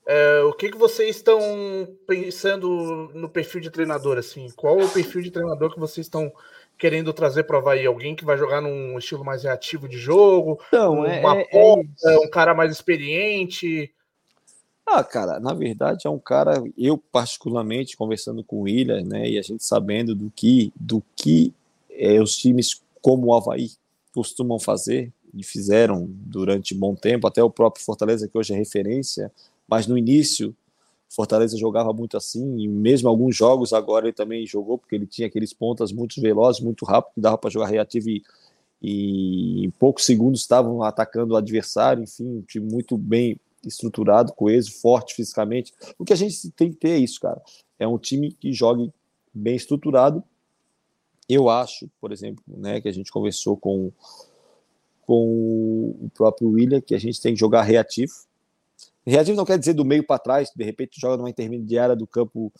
é, 0.06 0.41
o 0.41 0.53
que, 0.53 0.69
que 0.69 0.77
vocês 0.77 1.15
estão 1.15 1.40
pensando 2.06 3.10
no 3.14 3.27
perfil 3.27 3.60
de 3.60 3.72
treinador? 3.72 4.18
Assim, 4.18 4.48
qual 4.56 4.80
é 4.80 4.86
o 4.86 4.90
perfil 4.90 5.22
de 5.22 5.32
treinador 5.32 5.73
que 5.73 5.80
vocês 5.80 6.06
estão 6.06 6.32
querendo 6.77 7.11
trazer 7.11 7.44
para 7.44 7.56
o 7.56 7.60
Havaí? 7.60 7.86
Alguém 7.86 8.15
que 8.15 8.23
vai 8.23 8.38
jogar 8.38 8.61
num 8.61 8.98
estilo 8.99 9.26
mais 9.26 9.44
reativo 9.44 9.90
de 9.90 9.98
jogo? 9.98 10.60
Então, 10.68 10.99
uma 10.99 11.10
é, 11.38 11.45
porta, 11.45 12.11
é 12.11 12.18
um 12.19 12.30
cara 12.30 12.53
mais 12.53 12.72
experiente? 12.72 13.91
Ah, 14.86 15.03
cara, 15.03 15.40
na 15.40 15.53
verdade 15.53 16.06
é 16.06 16.10
um 16.10 16.19
cara, 16.19 16.64
eu 16.77 16.95
particularmente 16.95 17.98
conversando 17.98 18.44
com 18.44 18.57
o 18.57 18.61
William, 18.61 19.02
né, 19.02 19.27
e 19.27 19.40
a 19.40 19.41
gente 19.41 19.65
sabendo 19.65 20.14
do 20.14 20.32
que, 20.36 20.72
do 20.76 21.02
que 21.15 21.52
é, 21.90 22.22
os 22.22 22.38
times 22.38 22.84
como 23.02 23.27
o 23.27 23.34
Havaí 23.34 23.72
costumam 24.14 24.60
fazer 24.60 25.11
e 25.34 25.44
fizeram 25.44 26.06
durante 26.07 26.76
um 26.76 26.80
bom 26.80 26.94
tempo, 26.94 27.26
até 27.26 27.44
o 27.44 27.49
próprio 27.49 27.84
Fortaleza, 27.84 28.27
que 28.27 28.38
hoje 28.38 28.53
é 28.53 28.57
referência, 28.57 29.32
mas 29.68 29.88
no 29.88 29.98
início 29.98 30.56
Fortaleza 31.16 31.58
jogava 31.58 31.94
muito 31.94 32.18
assim, 32.18 32.60
e 32.60 32.68
mesmo 32.68 33.08
alguns 33.08 33.36
jogos 33.36 33.72
agora 33.72 34.08
ele 34.08 34.14
também 34.14 34.46
jogou, 34.46 34.78
porque 34.78 34.96
ele 34.96 35.08
tinha 35.08 35.28
aqueles 35.28 35.54
pontas 35.54 35.92
muito 35.92 36.20
velozes, 36.20 36.62
muito 36.62 36.84
rápido, 36.84 37.14
que 37.14 37.22
dava 37.22 37.38
para 37.38 37.50
jogar 37.50 37.68
reativo 37.68 38.10
e, 38.10 38.24
e, 38.82 39.66
em 39.66 39.70
poucos 39.70 40.06
segundos 40.06 40.42
estavam 40.42 40.84
atacando 40.84 41.34
o 41.34 41.38
adversário, 41.38 42.04
enfim, 42.04 42.26
um 42.26 42.42
time 42.42 42.70
muito 42.70 42.98
bem 42.98 43.40
estruturado, 43.64 44.34
coeso, 44.34 44.72
forte 44.80 45.16
fisicamente. 45.16 45.74
O 45.98 46.04
que 46.04 46.14
a 46.14 46.18
gente 46.18 46.52
tem 46.52 46.70
que 46.70 46.78
ter 46.78 46.90
é 46.90 46.98
isso, 46.98 47.20
cara. 47.20 47.42
É 47.80 47.88
um 47.88 47.98
time 47.98 48.32
que 48.32 48.52
jogue 48.52 48.92
bem 49.34 49.56
estruturado. 49.56 50.24
Eu 51.28 51.50
acho, 51.50 51.90
por 52.00 52.12
exemplo, 52.12 52.44
né, 52.48 52.82
que 52.82 52.88
a 52.88 52.92
gente 52.92 53.12
conversou 53.12 53.58
com, 53.58 53.92
com 55.02 55.96
o 56.00 56.12
próprio 56.14 56.50
William, 56.50 56.82
que 56.82 56.94
a 56.94 57.00
gente 57.00 57.20
tem 57.22 57.34
que 57.34 57.40
jogar 57.40 57.64
reativo, 57.64 58.14
Reativo 59.06 59.38
não 59.38 59.45
quer 59.45 59.60
dizer 59.60 59.73
do 59.73 59.86
meio 59.86 60.06
para 60.06 60.19
trás, 60.19 60.52
de 60.56 60.64
repente 60.64 60.99
joga 60.99 61.18
numa 61.18 61.30
intermediária 61.30 61.95
do 61.95 62.07
campo 62.07 62.52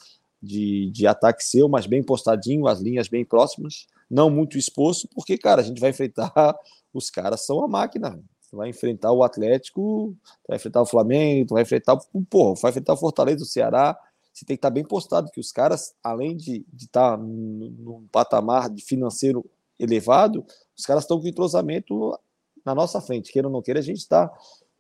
de, 0.42 0.92
de 0.92 1.08
ataque 1.08 1.44
seu, 1.44 1.68
mas 1.68 1.88
bem 1.88 2.04
postadinho, 2.04 2.68
as 2.68 2.80
linhas 2.80 3.08
bem 3.08 3.26
próximas, 3.26 3.88
não 4.10 4.30
muito 4.30 4.58
exposto, 4.58 5.08
porque, 5.14 5.38
cara, 5.38 5.62
a 5.62 5.64
gente 5.64 5.82
vai 5.82 5.90
enfrentar 5.90 6.32
os 6.94 7.10
caras 7.10 7.46
são 7.46 7.64
a 7.64 7.68
máquina. 7.68 8.22
Tu 8.50 8.58
vai 8.58 8.70
enfrentar 8.70 9.12
o 9.12 9.24
Atlético, 9.24 10.16
vai 10.48 10.58
enfrentar 10.58 10.82
o 10.82 10.86
Flamengo, 10.86 11.56
vai 11.56 11.64
enfrentar, 11.64 11.98
porra, 12.30 12.60
vai 12.62 12.70
enfrentar 12.70 12.94
o 12.94 12.98
Fortaleza, 12.98 13.44
o 13.44 13.48
Ceará. 13.48 13.98
Você 14.32 14.46
tem 14.46 14.56
que 14.56 14.60
estar 14.60 14.70
bem 14.70 14.84
postado, 14.84 15.32
que 15.32 15.40
os 15.40 15.52
caras, 15.52 15.96
além 16.04 16.38
de 16.38 16.66
estar 16.78 17.18
num 17.18 18.08
patamar 18.12 18.70
de 18.70 18.84
financeiro 18.84 19.44
elevado, 19.80 20.46
os 20.78 20.86
caras 20.86 21.04
estão 21.04 21.20
com 21.20 21.28
entrosamento 21.28 22.18
na 22.64 22.76
nossa 22.76 23.02
frente. 23.02 23.32
Queira 23.32 23.48
ou 23.48 23.54
não 23.54 23.62
queira, 23.62 23.80
a 23.80 23.84
gente 23.84 23.98
está 23.98 24.32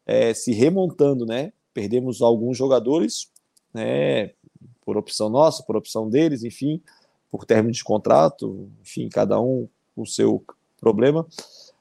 é, 0.05 0.33
se 0.33 0.51
remontando, 0.51 1.25
né? 1.25 1.51
Perdemos 1.73 2.21
alguns 2.21 2.57
jogadores, 2.57 3.29
né? 3.73 4.31
Por 4.85 4.97
opção 4.97 5.29
nossa, 5.29 5.63
por 5.63 5.75
opção 5.75 6.09
deles, 6.09 6.43
enfim, 6.43 6.81
por 7.31 7.45
término 7.45 7.73
de 7.73 7.83
contrato, 7.83 8.69
enfim, 8.81 9.09
cada 9.09 9.39
um 9.41 9.67
com 9.95 10.03
o 10.03 10.07
seu 10.07 10.43
problema. 10.79 11.25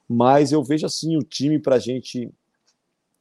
Mas 0.09 0.53
eu 0.53 0.63
vejo 0.63 0.87
assim 0.87 1.17
o 1.17 1.23
time 1.23 1.59
para 1.59 1.77
a 1.77 1.79
gente 1.79 2.31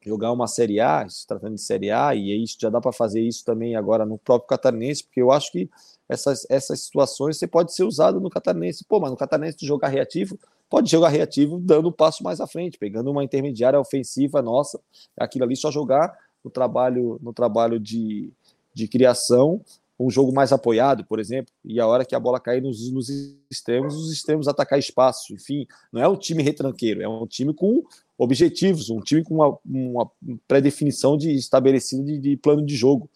jogar 0.06 0.32
uma 0.32 0.48
Série 0.48 0.80
A, 0.80 1.08
se 1.08 1.26
tratando 1.26 1.56
de 1.56 1.62
Série 1.62 1.92
A, 1.92 2.14
e 2.14 2.44
isso 2.44 2.58
já 2.60 2.70
dá 2.70 2.82
para 2.82 2.92
fazer 2.92 3.22
isso 3.22 3.44
também 3.46 3.76
agora 3.76 4.06
no 4.06 4.18
próprio 4.18 4.48
Catarinense, 4.48 5.04
porque 5.04 5.22
eu 5.22 5.32
acho 5.32 5.52
que 5.52 5.70
essas, 6.10 6.46
essas 6.50 6.82
situações 6.82 7.38
você 7.38 7.48
pode 7.48 7.74
ser 7.74 7.84
usado 7.84 8.20
no 8.20 8.30
Catarinense. 8.30 8.84
Pô, 8.84 9.00
mas 9.00 9.12
no 9.12 9.18
Catarinense 9.18 9.58
tu 9.58 9.66
jogar 9.66 9.88
reativo, 9.88 10.38
pode 10.74 10.90
jogar 10.90 11.10
reativo 11.10 11.60
dando 11.60 11.90
um 11.90 11.91
passo 11.91 12.24
mais 12.24 12.41
à 12.41 12.48
frente, 12.48 12.80
pegando 12.80 13.12
uma 13.12 13.24
intermediária 13.24 13.80
ofensiva 13.80 14.41
nossa, 14.41 14.82
aquilo 15.16 15.45
ali 15.45 15.56
só 15.56 15.70
jogar 15.70 16.18
no 16.44 16.50
trabalho, 16.50 17.20
no 17.22 17.32
trabalho 17.32 17.80
de, 17.80 18.34
de 18.74 18.88
criação, 18.88 19.62
um 20.00 20.10
jogo 20.10 20.34
mais 20.34 20.52
apoiado, 20.52 21.06
por 21.06 21.20
exemplo, 21.20 21.54
e 21.64 21.80
a 21.80 21.86
hora 21.86 22.04
que 22.04 22.16
a 22.16 22.20
bola 22.20 22.40
cair 22.40 22.60
nos, 22.60 22.91
nos 22.91 23.08
extremos, 23.52 23.94
os 23.94 24.12
extremos 24.12 24.48
atacar 24.48 24.80
espaço, 24.80 25.36
enfim, 25.36 25.68
não 25.91 26.02
é 26.02 26.08
um 26.08 26.18
time 26.18 26.41
retranqueiro, 26.41 27.04
é 27.04 27.08
um 27.08 27.28
time 27.28 27.54
com 27.54 27.84
objetivos, 28.18 28.90
um 28.90 29.00
time 29.00 29.24
com 29.24 29.36
uma, 29.36 29.56
uma 29.64 30.12
pré-definição 30.48 31.16
de 31.16 31.36
estabelecido 31.36 32.04
de, 32.04 32.18
de 32.18 32.36
plano 32.36 32.66
de 32.66 32.76
jogo. 32.76 33.08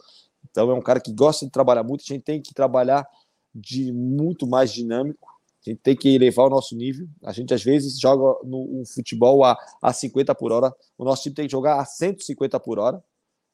Então 0.48 0.70
é 0.70 0.76
um 0.76 0.82
cara 0.82 1.00
que 1.00 1.12
gosta 1.12 1.44
de 1.44 1.52
trabalhar 1.52 1.82
muito, 1.82 2.04
a 2.08 2.14
gente 2.14 2.24
tem 2.24 2.40
que 2.40 2.54
trabalhar 2.54 3.04
de 3.56 3.92
muito 3.92 4.46
mais 4.46 4.72
dinâmico, 4.72 5.27
a 5.68 5.74
gente 5.74 5.82
tem 5.82 5.96
que 5.96 6.10
elevar 6.10 6.48
o 6.48 6.50
nosso 6.50 6.76
nível. 6.76 7.08
A 7.24 7.34
gente 7.34 7.54
às 7.54 7.64
vezes 7.64 8.00
joga 8.00 8.40
no 8.46 8.80
um 8.80 8.86
futebol 8.86 9.44
a, 9.44 9.58
a 9.82 9.92
50 9.92 10.34
por 10.34 10.52
hora. 10.52 10.74
O 10.98 11.04
nosso 11.04 11.24
time 11.24 11.36
tem 11.36 11.46
que 11.46 11.52
jogar 11.52 11.80
a 11.80 11.86
150 11.86 12.60
por 12.60 12.80
hora. 12.80 13.04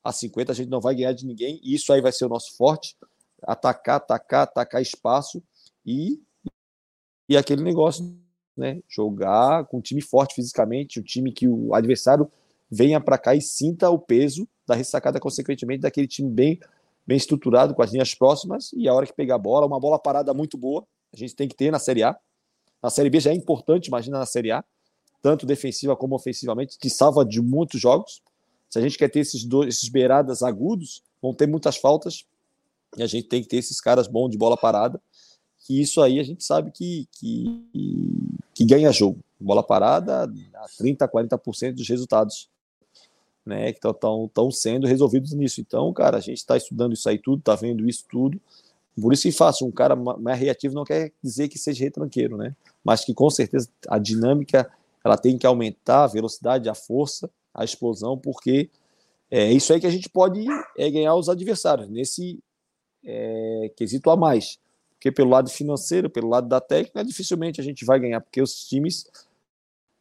A 0.03 0.11
50 0.11 0.52
a 0.52 0.56
gente 0.56 0.69
não 0.69 0.80
vai 0.80 0.95
ganhar 0.95 1.14
de 1.14 1.26
ninguém. 1.26 1.60
E 1.64 1.73
isso 1.73 1.91
aí 1.91 2.02
vai 2.02 2.11
ser 2.11 2.26
o 2.26 2.30
nosso 2.30 2.56
forte. 2.56 2.95
Atacar, 3.41 3.98
atacar, 3.98 4.44
atacar 4.44 4.81
espaço 4.81 5.41
e, 5.85 6.22
e 7.27 7.35
aquele 7.35 7.64
negócio, 7.64 8.15
né? 8.56 8.81
Jogar 8.88 9.65
com 9.65 9.77
um 9.77 9.81
time 9.81 10.02
forte 10.02 10.35
fisicamente, 10.35 10.99
um 10.99 11.03
time 11.03 11.31
que 11.31 11.48
o 11.48 11.73
adversário 11.73 12.31
venha 12.69 13.02
para 13.02 13.18
cá 13.18 13.35
e 13.35 13.41
sinta 13.41 13.90
o 13.90 13.99
peso 13.99 14.48
da 14.68 14.76
ressacada, 14.76 15.19
consequentemente, 15.19 15.81
daquele 15.81 16.07
time 16.07 16.30
bem, 16.30 16.60
bem 17.06 17.18
estruturado, 17.18 17.73
com 17.73 17.81
as 17.81 17.91
linhas 17.91 18.15
próximas, 18.15 18.72
e 18.73 18.88
a 18.88 18.94
hora 18.94 19.06
que 19.06 19.14
pegar 19.14 19.35
a 19.35 19.40
bola, 19.40 19.68
uma 19.68 19.80
bola 19.80 19.99
parada 19.99 20.34
muito 20.34 20.57
boa, 20.57 20.85
a 21.14 21.18
gente 21.18 21.35
tem 21.35 21.48
que 21.48 21.56
ter 21.56 21.72
na 21.72 21.80
Série 21.80 22.03
A. 22.03 22.18
Na 22.81 22.90
Série 22.90 23.10
B 23.10 23.19
já 23.19 23.31
é 23.31 23.34
importante, 23.34 23.88
imagina 23.88 24.19
na 24.19 24.26
Série 24.26 24.52
A, 24.52 24.64
tanto 25.22 25.45
defensiva 25.45 25.95
como 25.95 26.15
ofensivamente, 26.15 26.77
que 26.77 26.90
salva 26.90 27.23
de 27.23 27.41
muitos 27.41 27.80
jogos. 27.80 28.22
Se 28.69 28.80
a 28.80 28.81
gente 28.81 28.98
quer 28.98 29.10
ter 29.10 29.19
esses, 29.19 29.45
dois, 29.45 29.76
esses 29.76 29.88
beiradas 29.88 30.41
agudos, 30.41 31.03
vão 31.22 31.34
ter 31.34 31.48
muitas 31.48 31.77
faltas, 31.77 32.26
e 32.98 33.03
a 33.03 33.07
gente 33.07 33.27
tem 33.27 33.41
que 33.41 33.48
ter 33.48 33.57
esses 33.57 33.80
caras 33.80 34.07
bons 34.07 34.30
de 34.30 34.38
bola 34.38 34.57
parada, 34.57 34.99
que 35.65 35.80
isso 35.80 36.02
aí 36.02 36.19
a 36.19 36.23
gente 36.23 36.44
sabe 36.44 36.72
que, 36.72 37.07
que, 37.11 37.64
que 38.53 38.65
ganha 38.65 38.91
jogo. 38.91 39.19
Bola 39.40 39.64
parada, 39.64 40.23
a 40.23 40.68
30%, 40.81 40.98
40% 41.07 41.76
dos 41.76 41.88
resultados 41.88 42.49
né, 43.45 43.72
que 43.73 43.80
estão 43.88 44.52
sendo 44.52 44.88
resolvidos 44.88 45.31
nisso. 45.34 45.61
Então, 45.61 45.91
cara, 45.94 46.18
a 46.18 46.22
gente 46.22 46.38
está 46.38 46.57
estudando 46.57 46.94
isso 46.94 47.07
aí 47.07 47.18
tudo, 47.18 47.40
está 47.40 47.56
vendo 47.56 47.88
isso 47.88 48.06
tudo, 48.10 48.40
por 49.01 49.13
isso 49.13 49.23
que 49.23 49.31
faço, 49.31 49.65
um 49.65 49.71
cara 49.71 49.95
mais 49.95 50.39
reativo 50.39 50.75
não 50.75 50.83
quer 50.83 51.11
dizer 51.21 51.47
que 51.47 51.57
seja 51.57 51.83
retranqueiro, 51.83 52.37
né? 52.37 52.55
Mas 52.83 53.03
que 53.03 53.13
com 53.13 53.29
certeza 53.29 53.69
a 53.87 53.97
dinâmica 53.97 54.71
ela 55.03 55.17
tem 55.17 55.37
que 55.37 55.45
aumentar 55.45 56.03
a 56.03 56.07
velocidade, 56.07 56.69
a 56.69 56.75
força, 56.75 57.29
a 57.53 57.63
explosão, 57.63 58.17
porque 58.17 58.69
é 59.29 59.51
isso 59.51 59.73
aí 59.73 59.79
que 59.79 59.87
a 59.87 59.91
gente 59.91 60.09
pode 60.09 60.45
é, 60.77 60.89
ganhar 60.89 61.15
os 61.15 61.27
adversários, 61.27 61.89
nesse 61.89 62.39
é, 63.03 63.71
quesito 63.75 64.09
a 64.09 64.15
mais. 64.15 64.59
Porque 64.91 65.11
pelo 65.11 65.31
lado 65.31 65.49
financeiro, 65.49 66.09
pelo 66.09 66.29
lado 66.29 66.47
da 66.47 66.61
técnica, 66.61 67.03
dificilmente 67.03 67.59
a 67.59 67.63
gente 67.63 67.83
vai 67.83 67.99
ganhar, 67.99 68.21
porque 68.21 68.41
os 68.41 68.63
times 68.65 69.05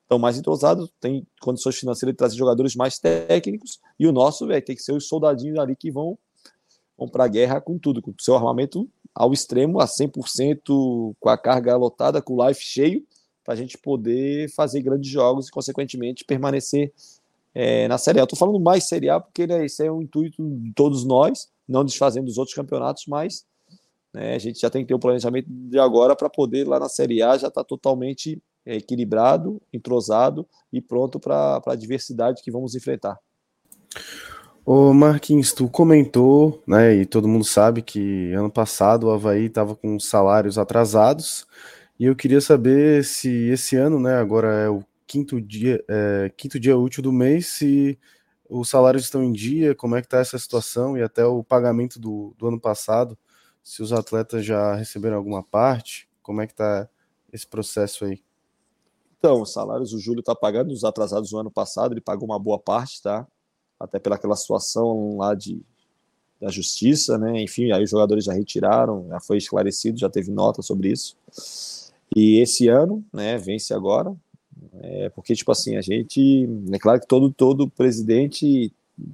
estão 0.02 0.18
mais 0.18 0.38
entrosados, 0.38 0.90
têm 1.00 1.26
condições 1.40 1.76
financeiras 1.76 2.12
de 2.12 2.18
trazer 2.18 2.36
jogadores 2.36 2.76
mais 2.76 2.98
técnicos, 2.98 3.80
e 3.98 4.06
o 4.06 4.12
nosso 4.12 4.46
vai 4.46 4.60
ter 4.60 4.76
que 4.76 4.82
ser 4.82 4.92
os 4.92 5.08
soldadinhos 5.08 5.58
ali 5.58 5.74
que 5.74 5.90
vão 5.90 6.18
vão 7.02 7.08
para 7.08 7.24
a 7.24 7.28
guerra 7.28 7.60
com 7.60 7.78
tudo, 7.78 8.00
com 8.00 8.10
o 8.10 8.14
seu 8.20 8.34
armamento 8.36 8.88
ao 9.14 9.32
extremo, 9.32 9.80
a 9.80 9.86
100%, 9.86 11.14
com 11.18 11.28
a 11.28 11.36
carga 11.36 11.76
lotada, 11.76 12.22
com 12.22 12.34
o 12.34 12.48
life 12.48 12.62
cheio, 12.62 13.04
para 13.44 13.54
a 13.54 13.56
gente 13.56 13.76
poder 13.76 14.48
fazer 14.54 14.80
grandes 14.82 15.10
jogos 15.10 15.48
e, 15.48 15.50
consequentemente, 15.50 16.24
permanecer 16.24 16.92
é, 17.54 17.88
na 17.88 17.98
Série 17.98 18.20
A. 18.20 18.22
Estou 18.22 18.38
falando 18.38 18.60
mais 18.60 18.84
Série 18.84 19.10
A 19.10 19.20
porque 19.20 19.46
né, 19.46 19.66
esse 19.66 19.84
é 19.84 19.90
o 19.90 20.00
intuito 20.00 20.42
de 20.58 20.72
todos 20.72 21.04
nós, 21.04 21.50
não 21.68 21.84
desfazendo 21.84 22.28
os 22.28 22.38
outros 22.38 22.54
campeonatos, 22.54 23.04
mas 23.06 23.44
né, 24.14 24.34
a 24.34 24.38
gente 24.38 24.60
já 24.60 24.70
tem 24.70 24.82
que 24.82 24.88
ter 24.88 24.94
o 24.94 24.96
um 24.96 25.00
planejamento 25.00 25.48
de 25.50 25.78
agora 25.78 26.14
para 26.14 26.30
poder 26.30 26.66
lá 26.66 26.78
na 26.78 26.88
Série 26.88 27.22
A 27.22 27.36
já 27.36 27.48
estar 27.48 27.62
tá 27.62 27.64
totalmente 27.64 28.40
é, 28.64 28.76
equilibrado, 28.76 29.60
entrosado 29.72 30.46
e 30.72 30.80
pronto 30.80 31.18
para 31.18 31.60
a 31.66 31.74
diversidade 31.74 32.42
que 32.42 32.50
vamos 32.50 32.74
enfrentar. 32.74 33.18
Ô 34.64 34.92
Marquinhos, 34.94 35.52
tu 35.52 35.68
comentou, 35.68 36.62
né, 36.68 36.94
e 36.94 37.04
todo 37.04 37.26
mundo 37.26 37.44
sabe 37.44 37.82
que 37.82 38.32
ano 38.32 38.48
passado 38.48 39.08
o 39.08 39.10
Havaí 39.10 39.46
estava 39.46 39.74
com 39.74 39.98
salários 39.98 40.56
atrasados, 40.56 41.44
e 41.98 42.04
eu 42.04 42.14
queria 42.14 42.40
saber 42.40 43.04
se 43.04 43.28
esse 43.48 43.74
ano, 43.74 43.98
né, 43.98 44.14
agora 44.14 44.48
é 44.48 44.68
o 44.68 44.84
quinto 45.04 45.40
dia, 45.40 45.84
é, 45.88 46.30
quinto 46.36 46.60
dia 46.60 46.76
útil 46.78 47.02
do 47.02 47.12
mês, 47.12 47.48
se 47.48 47.98
os 48.48 48.68
salários 48.68 49.02
estão 49.02 49.24
em 49.24 49.32
dia, 49.32 49.74
como 49.74 49.96
é 49.96 50.00
que 50.00 50.06
está 50.06 50.18
essa 50.18 50.38
situação 50.38 50.96
e 50.96 51.02
até 51.02 51.24
o 51.24 51.42
pagamento 51.42 51.98
do, 51.98 52.32
do 52.38 52.46
ano 52.46 52.60
passado, 52.60 53.18
se 53.64 53.82
os 53.82 53.92
atletas 53.92 54.44
já 54.44 54.76
receberam 54.76 55.16
alguma 55.16 55.42
parte, 55.42 56.08
como 56.22 56.40
é 56.40 56.46
que 56.46 56.52
está 56.52 56.88
esse 57.32 57.48
processo 57.48 58.04
aí? 58.04 58.22
Então, 59.18 59.42
os 59.42 59.52
salários 59.52 59.92
o 59.92 59.98
Júlio 59.98 60.20
está 60.20 60.36
pagando, 60.36 60.72
os 60.72 60.84
atrasados 60.84 61.30
do 61.30 61.38
ano 61.38 61.50
passado, 61.50 61.94
ele 61.94 62.00
pagou 62.00 62.28
uma 62.28 62.38
boa 62.38 62.60
parte, 62.60 63.02
tá? 63.02 63.26
Até 63.82 63.98
pelaquela 63.98 64.36
situação 64.36 65.16
lá 65.16 65.34
de, 65.34 65.60
da 66.40 66.50
justiça, 66.50 67.18
né? 67.18 67.42
Enfim, 67.42 67.72
aí 67.72 67.82
os 67.82 67.90
jogadores 67.90 68.24
já 68.24 68.32
retiraram, 68.32 69.06
já 69.08 69.20
foi 69.20 69.38
esclarecido, 69.38 69.98
já 69.98 70.08
teve 70.08 70.30
nota 70.30 70.62
sobre 70.62 70.90
isso. 70.90 71.16
E 72.14 72.38
esse 72.38 72.68
ano, 72.68 73.04
né, 73.12 73.38
vence 73.38 73.72
agora, 73.72 74.14
é, 74.74 75.08
porque, 75.10 75.34
tipo 75.34 75.50
assim, 75.50 75.76
a 75.76 75.82
gente. 75.82 76.48
É 76.72 76.78
claro 76.78 77.00
que 77.00 77.06
todo, 77.06 77.30
todo 77.30 77.68
presidente, 77.68 78.72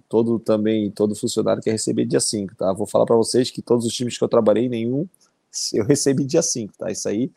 todo 0.09 0.39
também, 0.39 0.91
todo 0.91 1.15
funcionário 1.15 1.63
quer 1.63 1.73
receber 1.73 2.05
dia 2.05 2.21
5, 2.21 2.55
tá? 2.57 2.73
Vou 2.73 2.87
falar 2.87 3.07
para 3.07 3.17
vocês 3.17 3.51
que 3.51 3.63
todos 3.63 3.87
os 3.87 3.93
times 3.93 4.19
que 4.19 4.25
eu 4.25 4.29
trabalhei, 4.29 4.69
nenhum 4.69 5.09
eu 5.73 5.85
recebi 5.85 6.25
dia 6.25 6.43
5, 6.43 6.75
tá? 6.79 6.91
Isso 6.91 7.09
aí. 7.09 7.31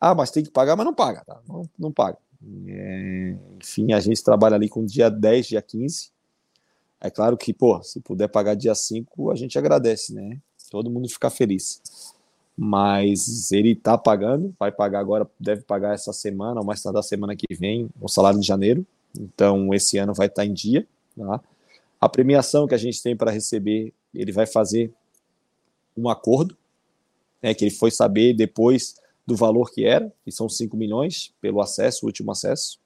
Ah, 0.00 0.14
mas 0.14 0.30
tem 0.30 0.42
que 0.42 0.50
pagar, 0.50 0.76
mas 0.76 0.86
não 0.86 0.94
paga, 0.94 1.22
tá? 1.24 1.40
Não, 1.48 1.62
não 1.78 1.92
paga. 1.92 2.18
É, 2.66 3.36
enfim, 3.60 3.92
a 3.92 4.00
gente 4.00 4.22
trabalha 4.22 4.56
ali 4.56 4.68
com 4.68 4.84
dia 4.84 5.08
10, 5.08 5.46
dia 5.46 5.62
15. 5.62 6.10
É 7.02 7.10
claro 7.10 7.36
que, 7.36 7.52
pô, 7.52 7.82
se 7.82 8.00
puder 8.00 8.28
pagar 8.28 8.54
dia 8.54 8.74
5, 8.74 9.30
a 9.30 9.34
gente 9.34 9.58
agradece, 9.58 10.14
né? 10.14 10.38
Todo 10.70 10.90
mundo 10.90 11.08
fica 11.08 11.28
feliz 11.28 11.82
mas 12.56 13.50
ele 13.50 13.72
está 13.72 13.96
pagando, 13.96 14.54
vai 14.58 14.70
pagar 14.70 15.00
agora, 15.00 15.28
deve 15.38 15.62
pagar 15.62 15.94
essa 15.94 16.12
semana, 16.12 16.60
ou 16.60 16.66
mais 16.66 16.82
tarde 16.82 16.96
da 16.96 17.02
semana 17.02 17.34
que 17.34 17.54
vem, 17.54 17.88
o 18.00 18.08
salário 18.08 18.38
de 18.38 18.46
janeiro. 18.46 18.86
Então, 19.18 19.72
esse 19.74 19.98
ano 19.98 20.14
vai 20.14 20.26
estar 20.26 20.42
tá 20.42 20.46
em 20.46 20.52
dia. 20.52 20.86
Tá? 21.16 21.40
A 22.00 22.08
premiação 22.08 22.66
que 22.66 22.74
a 22.74 22.78
gente 22.78 23.02
tem 23.02 23.16
para 23.16 23.30
receber, 23.30 23.92
ele 24.14 24.32
vai 24.32 24.46
fazer 24.46 24.92
um 25.96 26.08
acordo, 26.08 26.56
né, 27.42 27.54
que 27.54 27.64
ele 27.64 27.70
foi 27.70 27.90
saber 27.90 28.34
depois 28.34 28.94
do 29.26 29.36
valor 29.36 29.70
que 29.70 29.84
era, 29.84 30.12
que 30.24 30.32
são 30.32 30.48
5 30.48 30.76
milhões 30.76 31.32
pelo 31.40 31.60
acesso, 31.60 32.06
último 32.06 32.32
acesso. 32.32 32.78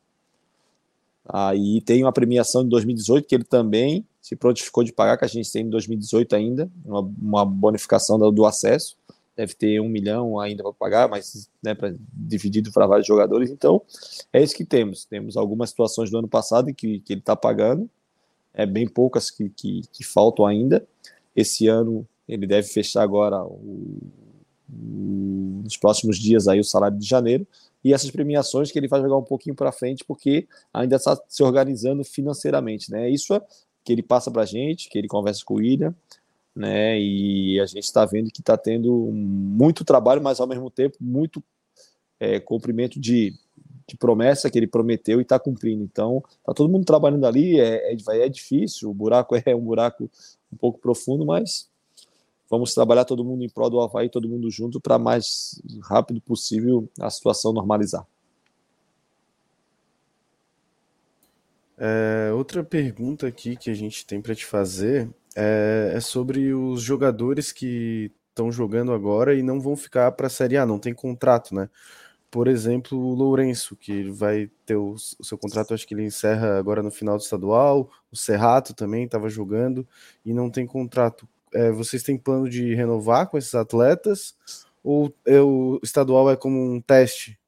Aí 1.28 1.81
tem 1.81 2.03
uma 2.03 2.12
premiação 2.12 2.62
de 2.62 2.70
2018 2.70 3.27
que 3.27 3.35
ele 3.35 3.44
também 3.44 4.07
se 4.23 4.36
prontificou 4.36 4.85
de 4.85 4.93
pagar, 4.93 5.16
que 5.16 5.24
a 5.24 5.28
gente 5.28 5.51
tem 5.51 5.62
em 5.62 5.70
2018 5.70 6.35
ainda, 6.35 6.70
uma, 6.85 7.01
uma 7.01 7.44
bonificação 7.44 8.19
do, 8.19 8.31
do 8.31 8.44
acesso 8.44 8.97
deve 9.36 9.55
ter 9.55 9.81
um 9.81 9.89
milhão 9.89 10.40
ainda 10.40 10.62
para 10.62 10.73
pagar, 10.73 11.09
mas 11.09 11.51
né, 11.62 11.74
pra, 11.74 11.93
dividido 12.11 12.73
para 12.73 12.86
vários 12.86 13.07
jogadores. 13.07 13.51
Então, 13.51 13.82
é 14.32 14.43
isso 14.43 14.57
que 14.57 14.65
temos. 14.65 15.05
Temos 15.05 15.36
algumas 15.36 15.70
situações 15.70 16.11
do 16.11 16.19
ano 16.19 16.27
passado 16.27 16.73
que, 16.73 17.01
que 17.01 17.12
ele 17.12 17.20
está 17.20 17.36
pagando, 17.36 17.89
é 18.55 18.65
bem 18.65 18.89
poucas 18.89 19.31
que, 19.31 19.51
que, 19.51 19.82
que, 19.93 20.03
faltam 20.03 20.47
ainda. 20.47 20.86
Esse 21.35 21.69
ano 21.69 22.09
ele 22.27 22.47
deve 22.47 22.66
fechar 22.66 23.03
agora 23.03 23.44
o, 23.44 23.98
o, 24.73 25.61
nos 25.62 25.77
próximos 25.77 26.19
dias 26.19 26.48
aí 26.48 26.59
o 26.59 26.65
salário 26.65 26.98
de 26.98 27.07
janeiro 27.07 27.47
e 27.87 27.93
essas 27.93 28.11
premiações 28.11 28.73
que 28.73 28.79
ele 28.81 28.89
vai 28.89 29.01
jogar 29.01 29.17
um 29.17 29.23
pouquinho 29.23 29.55
para 29.55 29.71
frente 29.71 30.05
porque 30.05 30.49
ainda 30.75 30.97
está 30.97 31.17
se 31.29 31.41
organizando 31.41 32.03
financeiramente, 32.03 32.91
né? 32.91 33.09
Isso 33.09 33.33
é 33.33 33.41
que 33.85 33.93
ele 33.93 34.03
passa 34.03 34.29
para 34.29 34.43
a 34.43 34.45
gente, 34.45 34.89
que 34.89 34.99
ele 34.99 35.07
conversa 35.07 35.43
com 35.45 35.55
o 35.55 35.59
William, 35.59 35.95
né? 36.53 36.99
E 36.99 37.61
a 37.61 37.67
gente 37.67 37.85
está 37.85 38.05
vendo 38.05 38.33
que 38.33 38.41
está 38.41 38.57
tendo 38.57 38.93
muito 39.13 39.85
trabalho, 39.85 40.21
mas 40.21 40.41
ao 40.41 40.49
mesmo 40.49 40.69
tempo 40.69 40.97
muito 41.01 41.41
é, 42.19 42.41
cumprimento 42.41 42.99
de, 42.99 43.33
de 43.87 43.97
promessa 43.97 44.51
que 44.51 44.59
ele 44.59 44.67
prometeu 44.67 45.21
e 45.21 45.23
está 45.23 45.39
cumprindo. 45.39 45.85
Então, 45.85 46.25
está 46.41 46.53
todo 46.53 46.69
mundo 46.69 46.85
trabalhando 46.85 47.25
ali, 47.25 47.61
é, 47.61 47.93
é, 47.93 47.97
é 48.19 48.29
difícil, 48.29 48.91
o 48.91 48.95
buraco 48.95 49.37
é 49.47 49.55
um 49.55 49.63
buraco 49.63 50.11
um 50.53 50.57
pouco 50.57 50.81
profundo, 50.81 51.25
mas 51.25 51.69
vamos 52.51 52.74
trabalhar 52.74 53.05
todo 53.05 53.24
mundo 53.24 53.44
em 53.44 53.48
prol 53.48 53.70
do 53.70 53.81
Havaí, 53.81 54.09
todo 54.09 54.28
mundo 54.28 54.51
junto, 54.51 54.81
para 54.81 54.98
mais 54.98 55.60
rápido 55.82 56.20
possível 56.20 56.89
a 57.01 57.10
situação 57.10 57.52
normalizar. 57.52 58.06
É, 61.78 62.32
outra 62.32 62.64
pergunta 62.64 63.27
aqui 63.27 63.55
que 63.56 63.70
a 63.70 63.74
gente 63.74 64.06
tem 64.06 64.20
para 64.23 64.35
te 64.35 64.47
fazer 64.47 65.10
é, 65.36 65.93
é 65.94 66.01
sobre 66.01 66.55
os 66.55 66.81
jogadores 66.81 67.52
que 67.52 68.10
estão 68.31 68.51
jogando 68.51 68.93
agora 68.93 69.35
e 69.35 69.43
não 69.43 69.60
vão 69.60 69.77
ficar 69.77 70.12
para 70.12 70.27
a 70.27 70.31
Série 70.31 70.56
A, 70.56 70.66
não 70.66 70.78
tem 70.78 70.94
contrato, 70.94 71.55
né? 71.55 71.68
Por 72.31 72.48
exemplo, 72.48 72.98
o 72.98 73.14
Lourenço, 73.14 73.77
que 73.77 74.10
vai 74.10 74.51
ter 74.66 74.77
o, 74.77 74.94
o, 74.94 75.24
seu 75.24 75.39
contrato, 75.39 75.73
acho 75.73 75.86
que 75.86 75.94
ele 75.94 76.05
encerra 76.05 76.59
agora 76.59 76.82
no 76.82 76.90
final 76.90 77.16
do 77.16 77.23
estadual. 77.23 77.90
O 78.12 78.16
Serrato 78.16 78.74
também 78.74 79.05
estava 79.05 79.28
jogando 79.28 79.86
e 80.24 80.35
não 80.35 80.51
tem 80.51 80.66
contrato. 80.66 81.27
É, 81.57 81.73
vocês 81.73 82.03
têm 82.03 82.19
plano 82.19 82.51
de 82.51 82.74
renovar 82.74 83.28
com 83.28 83.39
esses 83.39 83.55
atletas? 83.55 84.35
Ou 84.85 85.11
é, 85.27 85.41
o 85.41 85.81
estadual 85.83 86.31
é 86.31 86.37
como 86.37 86.61
um 86.62 86.81
teste? 86.83 87.39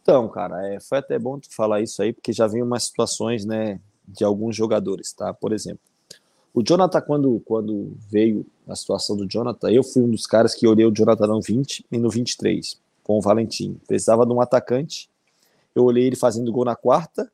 Então, 0.00 0.28
cara, 0.28 0.68
é, 0.68 0.80
foi 0.80 0.98
até 0.98 1.18
bom 1.18 1.38
tu 1.38 1.52
falar 1.52 1.80
isso 1.80 2.00
aí, 2.00 2.12
porque 2.12 2.32
já 2.32 2.46
vem 2.46 2.62
umas 2.62 2.84
situações, 2.84 3.44
né, 3.44 3.80
de 4.06 4.24
alguns 4.24 4.54
jogadores, 4.54 5.12
tá? 5.12 5.34
Por 5.34 5.52
exemplo, 5.52 5.80
o 6.54 6.62
Jonathan, 6.62 7.00
quando, 7.00 7.42
quando 7.44 7.96
veio 8.08 8.46
a 8.68 8.76
situação 8.76 9.16
do 9.16 9.26
Jonathan, 9.26 9.70
eu 9.70 9.82
fui 9.82 10.02
um 10.02 10.10
dos 10.10 10.26
caras 10.26 10.54
que 10.54 10.66
olhei 10.66 10.86
o 10.86 10.92
Jonathan 10.92 11.26
no 11.26 11.40
20 11.40 11.84
e 11.90 11.98
no 11.98 12.08
23, 12.08 12.78
com 13.02 13.18
o 13.18 13.20
Valentim. 13.20 13.80
Precisava 13.86 14.24
de 14.24 14.32
um 14.32 14.40
atacante. 14.40 15.10
Eu 15.74 15.84
olhei 15.84 16.06
ele 16.06 16.16
fazendo 16.16 16.52
gol 16.52 16.64
na 16.64 16.76
quarta, 16.76 17.30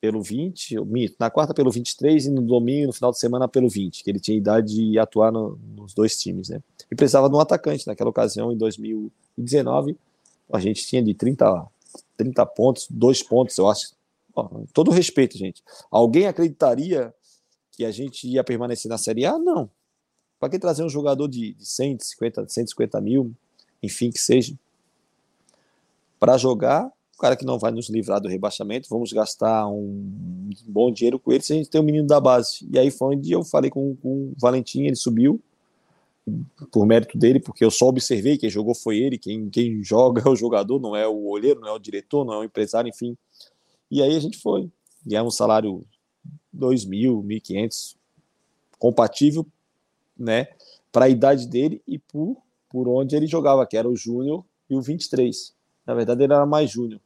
pelo 0.00 0.22
20, 0.22 0.74
eu 0.74 0.84
mito, 0.84 1.16
na 1.18 1.30
quarta 1.30 1.52
pelo 1.52 1.70
23 1.70 2.26
e 2.26 2.30
no 2.30 2.40
domingo, 2.40 2.86
no 2.86 2.92
final 2.92 3.10
de 3.10 3.18
semana, 3.18 3.46
pelo 3.46 3.68
20, 3.68 4.02
que 4.02 4.10
ele 4.10 4.18
tinha 4.18 4.36
idade 4.36 4.74
de 4.74 4.98
atuar 4.98 5.30
no, 5.30 5.58
nos 5.76 5.92
dois 5.92 6.16
times, 6.18 6.48
né? 6.48 6.62
E 6.90 6.96
precisava 6.96 7.28
de 7.28 7.36
um 7.36 7.40
atacante. 7.40 7.86
Naquela 7.86 8.08
ocasião, 8.08 8.50
em 8.50 8.56
2019, 8.56 9.96
a 10.50 10.58
gente 10.58 10.86
tinha 10.86 11.02
de 11.02 11.12
30, 11.12 11.66
30 12.16 12.46
pontos, 12.46 12.86
dois 12.88 13.22
pontos, 13.22 13.56
eu 13.58 13.68
acho. 13.68 13.92
Bom, 14.34 14.64
todo 14.72 14.90
respeito, 14.90 15.36
gente. 15.36 15.62
Alguém 15.90 16.26
acreditaria 16.26 17.12
que 17.72 17.84
a 17.84 17.90
gente 17.90 18.26
ia 18.26 18.42
permanecer 18.42 18.88
na 18.88 18.96
Série 18.96 19.26
A? 19.26 19.38
Não. 19.38 19.68
Para 20.38 20.48
que 20.48 20.58
trazer 20.58 20.82
um 20.82 20.88
jogador 20.88 21.28
de, 21.28 21.52
de 21.52 21.66
150, 21.66 22.48
150 22.48 23.00
mil, 23.02 23.34
enfim, 23.82 24.10
que 24.10 24.18
seja, 24.18 24.54
para 26.18 26.38
jogar, 26.38 26.90
cara 27.20 27.36
que 27.36 27.44
não 27.44 27.58
vai 27.58 27.70
nos 27.70 27.90
livrar 27.90 28.20
do 28.20 28.28
rebaixamento, 28.28 28.88
vamos 28.88 29.12
gastar 29.12 29.68
um 29.68 30.50
bom 30.66 30.90
dinheiro 30.90 31.18
com 31.18 31.32
ele 31.32 31.42
se 31.42 31.52
a 31.52 31.56
gente 31.56 31.68
tem 31.68 31.80
um 31.80 31.84
menino 31.84 32.06
da 32.06 32.20
base. 32.20 32.66
E 32.72 32.78
aí 32.78 32.90
foi 32.90 33.16
onde 33.16 33.30
eu 33.30 33.44
falei 33.44 33.70
com, 33.70 33.94
com 33.96 34.28
o 34.30 34.34
Valentim, 34.38 34.84
ele 34.84 34.96
subiu, 34.96 35.40
por 36.70 36.86
mérito 36.86 37.18
dele, 37.18 37.40
porque 37.40 37.64
eu 37.64 37.70
só 37.70 37.88
observei, 37.88 38.38
quem 38.38 38.48
jogou 38.50 38.74
foi 38.74 38.98
ele, 38.98 39.18
quem, 39.18 39.48
quem 39.50 39.82
joga 39.82 40.22
é 40.24 40.28
o 40.28 40.36
jogador, 40.36 40.80
não 40.80 40.94
é 40.94 41.06
o 41.06 41.26
olheiro, 41.28 41.60
não 41.60 41.68
é 41.68 41.72
o 41.72 41.78
diretor, 41.78 42.24
não 42.24 42.34
é 42.34 42.38
o 42.38 42.44
empresário, 42.44 42.88
enfim. 42.88 43.16
E 43.90 44.02
aí 44.02 44.14
a 44.14 44.20
gente 44.20 44.38
foi. 44.38 44.70
Ganhar 45.04 45.24
um 45.24 45.30
salário 45.30 45.84
2.000, 46.56 47.22
1.500, 47.22 47.96
compatível, 48.78 49.46
né, 50.16 50.48
para 50.92 51.06
a 51.06 51.08
idade 51.08 51.46
dele 51.46 51.82
e 51.86 51.98
por, 51.98 52.36
por 52.68 52.88
onde 52.88 53.16
ele 53.16 53.26
jogava, 53.26 53.66
que 53.66 53.76
era 53.76 53.88
o 53.88 53.96
Júnior 53.96 54.44
e 54.68 54.74
o 54.74 54.82
23. 54.82 55.54
Na 55.86 55.94
verdade, 55.94 56.22
ele 56.22 56.32
era 56.32 56.44
mais 56.44 56.70
Júnior. 56.70 57.00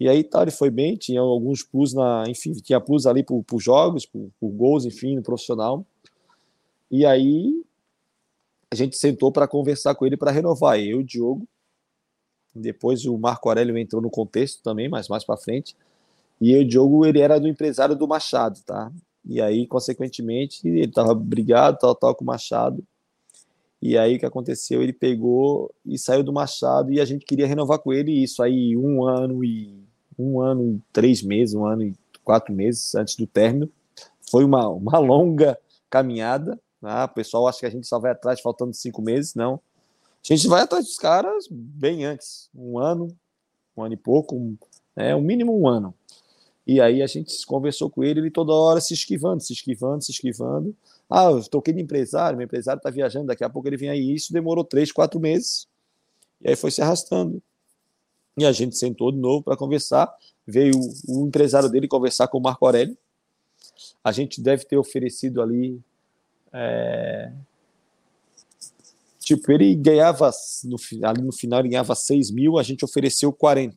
E 0.00 0.08
aí, 0.08 0.24
tá, 0.24 0.40
ele 0.40 0.50
foi 0.50 0.70
bem, 0.70 0.96
tinha 0.96 1.20
alguns 1.20 1.62
plus 1.62 1.92
na, 1.92 2.24
enfim, 2.26 2.52
tinha 2.52 2.80
plus 2.80 3.06
ali 3.06 3.22
por, 3.22 3.44
por 3.44 3.60
jogos, 3.60 4.06
por, 4.06 4.30
por 4.40 4.48
gols, 4.48 4.86
enfim, 4.86 5.14
no 5.14 5.22
profissional. 5.22 5.84
E 6.90 7.04
aí 7.04 7.62
a 8.72 8.74
gente 8.74 8.96
sentou 8.96 9.30
para 9.30 9.46
conversar 9.46 9.94
com 9.94 10.06
ele 10.06 10.16
para 10.16 10.30
renovar. 10.30 10.80
Eu, 10.80 11.00
o 11.00 11.04
Diogo, 11.04 11.46
depois 12.54 13.04
o 13.04 13.18
Marco 13.18 13.50
Aurélio 13.50 13.76
entrou 13.76 14.00
no 14.00 14.08
contexto 14.08 14.62
também, 14.62 14.88
mas 14.88 15.06
mais 15.06 15.22
para 15.22 15.36
frente. 15.36 15.76
E 16.40 16.56
o 16.56 16.66
Diogo, 16.66 17.04
ele 17.04 17.20
era 17.20 17.38
do 17.38 17.46
empresário 17.46 17.94
do 17.94 18.08
Machado, 18.08 18.58
tá? 18.64 18.90
E 19.22 19.38
aí, 19.38 19.66
consequentemente, 19.66 20.66
ele 20.66 20.86
estava 20.86 21.14
brigado, 21.14 21.76
tal, 21.78 21.94
tal, 21.94 22.14
com 22.14 22.24
o 22.24 22.26
Machado. 22.26 22.82
E 23.82 23.98
aí, 23.98 24.16
o 24.16 24.18
que 24.18 24.24
aconteceu? 24.24 24.82
Ele 24.82 24.94
pegou 24.94 25.70
e 25.84 25.98
saiu 25.98 26.22
do 26.22 26.32
Machado 26.32 26.90
e 26.90 27.00
a 27.00 27.04
gente 27.04 27.26
queria 27.26 27.46
renovar 27.46 27.78
com 27.80 27.92
ele 27.92 28.12
isso 28.12 28.42
aí 28.42 28.74
um 28.76 29.04
ano 29.04 29.44
e 29.44 29.89
um 30.20 30.40
ano 30.40 30.74
e 30.74 30.82
três 30.92 31.22
meses, 31.22 31.54
um 31.54 31.64
ano 31.64 31.82
e 31.82 31.94
quatro 32.24 32.54
meses 32.54 32.94
antes 32.94 33.16
do 33.16 33.26
término. 33.26 33.70
Foi 34.30 34.44
uma, 34.44 34.68
uma 34.68 34.98
longa 35.00 35.58
caminhada. 35.88 36.58
Né? 36.80 37.04
O 37.04 37.08
pessoal 37.08 37.48
acha 37.48 37.60
que 37.60 37.66
a 37.66 37.70
gente 37.70 37.86
só 37.86 37.98
vai 37.98 38.12
atrás 38.12 38.40
faltando 38.40 38.74
cinco 38.74 39.02
meses. 39.02 39.34
Não. 39.34 39.54
A 40.22 40.34
gente 40.34 40.46
vai 40.46 40.62
atrás 40.62 40.84
dos 40.84 40.96
caras 40.96 41.46
bem 41.50 42.04
antes. 42.04 42.50
Um 42.54 42.78
ano, 42.78 43.08
um 43.76 43.82
ano 43.82 43.94
e 43.94 43.96
pouco, 43.96 44.36
um, 44.36 44.56
é, 44.94 45.16
um 45.16 45.20
mínimo 45.20 45.58
um 45.58 45.66
ano. 45.66 45.94
E 46.66 46.80
aí 46.80 47.02
a 47.02 47.06
gente 47.06 47.44
conversou 47.46 47.90
com 47.90 48.04
ele, 48.04 48.20
ele 48.20 48.30
toda 48.30 48.52
hora 48.52 48.80
se 48.80 48.94
esquivando, 48.94 49.42
se 49.42 49.52
esquivando, 49.52 50.04
se 50.04 50.12
esquivando. 50.12 50.76
Ah, 51.08 51.24
eu 51.24 51.42
toquei 51.48 51.74
de 51.74 51.80
empresário, 51.80 52.36
meu 52.36 52.44
empresário 52.44 52.78
está 52.78 52.90
viajando, 52.90 53.26
daqui 53.26 53.42
a 53.42 53.50
pouco 53.50 53.66
ele 53.66 53.76
vem 53.76 53.88
aí. 53.88 54.14
Isso 54.14 54.32
demorou 54.32 54.62
três, 54.62 54.92
quatro 54.92 55.18
meses. 55.18 55.66
E 56.40 56.50
aí 56.50 56.56
foi 56.56 56.70
se 56.70 56.80
arrastando. 56.80 57.42
E 58.40 58.46
a 58.46 58.52
gente 58.52 58.74
sentou 58.74 59.12
de 59.12 59.18
novo 59.18 59.42
para 59.42 59.54
conversar. 59.54 60.10
Veio 60.46 60.72
o, 61.06 61.26
empresário 61.26 61.68
dele 61.68 61.86
conversar 61.86 62.26
com 62.26 62.38
o 62.38 62.40
Marco 62.40 62.64
Aurélio. 62.64 62.96
A 64.02 64.10
gente 64.12 64.40
deve 64.40 64.64
ter 64.64 64.78
oferecido 64.78 65.42
ali. 65.42 65.78
É... 66.50 67.30
Tipo, 69.18 69.52
ele 69.52 69.74
ganhava, 69.74 70.30
no, 70.64 70.78
ali 71.06 71.20
no 71.20 71.32
final, 71.32 71.60
ele 71.60 71.68
ganhava 71.68 71.94
6 71.94 72.30
mil, 72.30 72.58
a 72.58 72.62
gente 72.62 72.82
ofereceu 72.82 73.30
40 73.30 73.76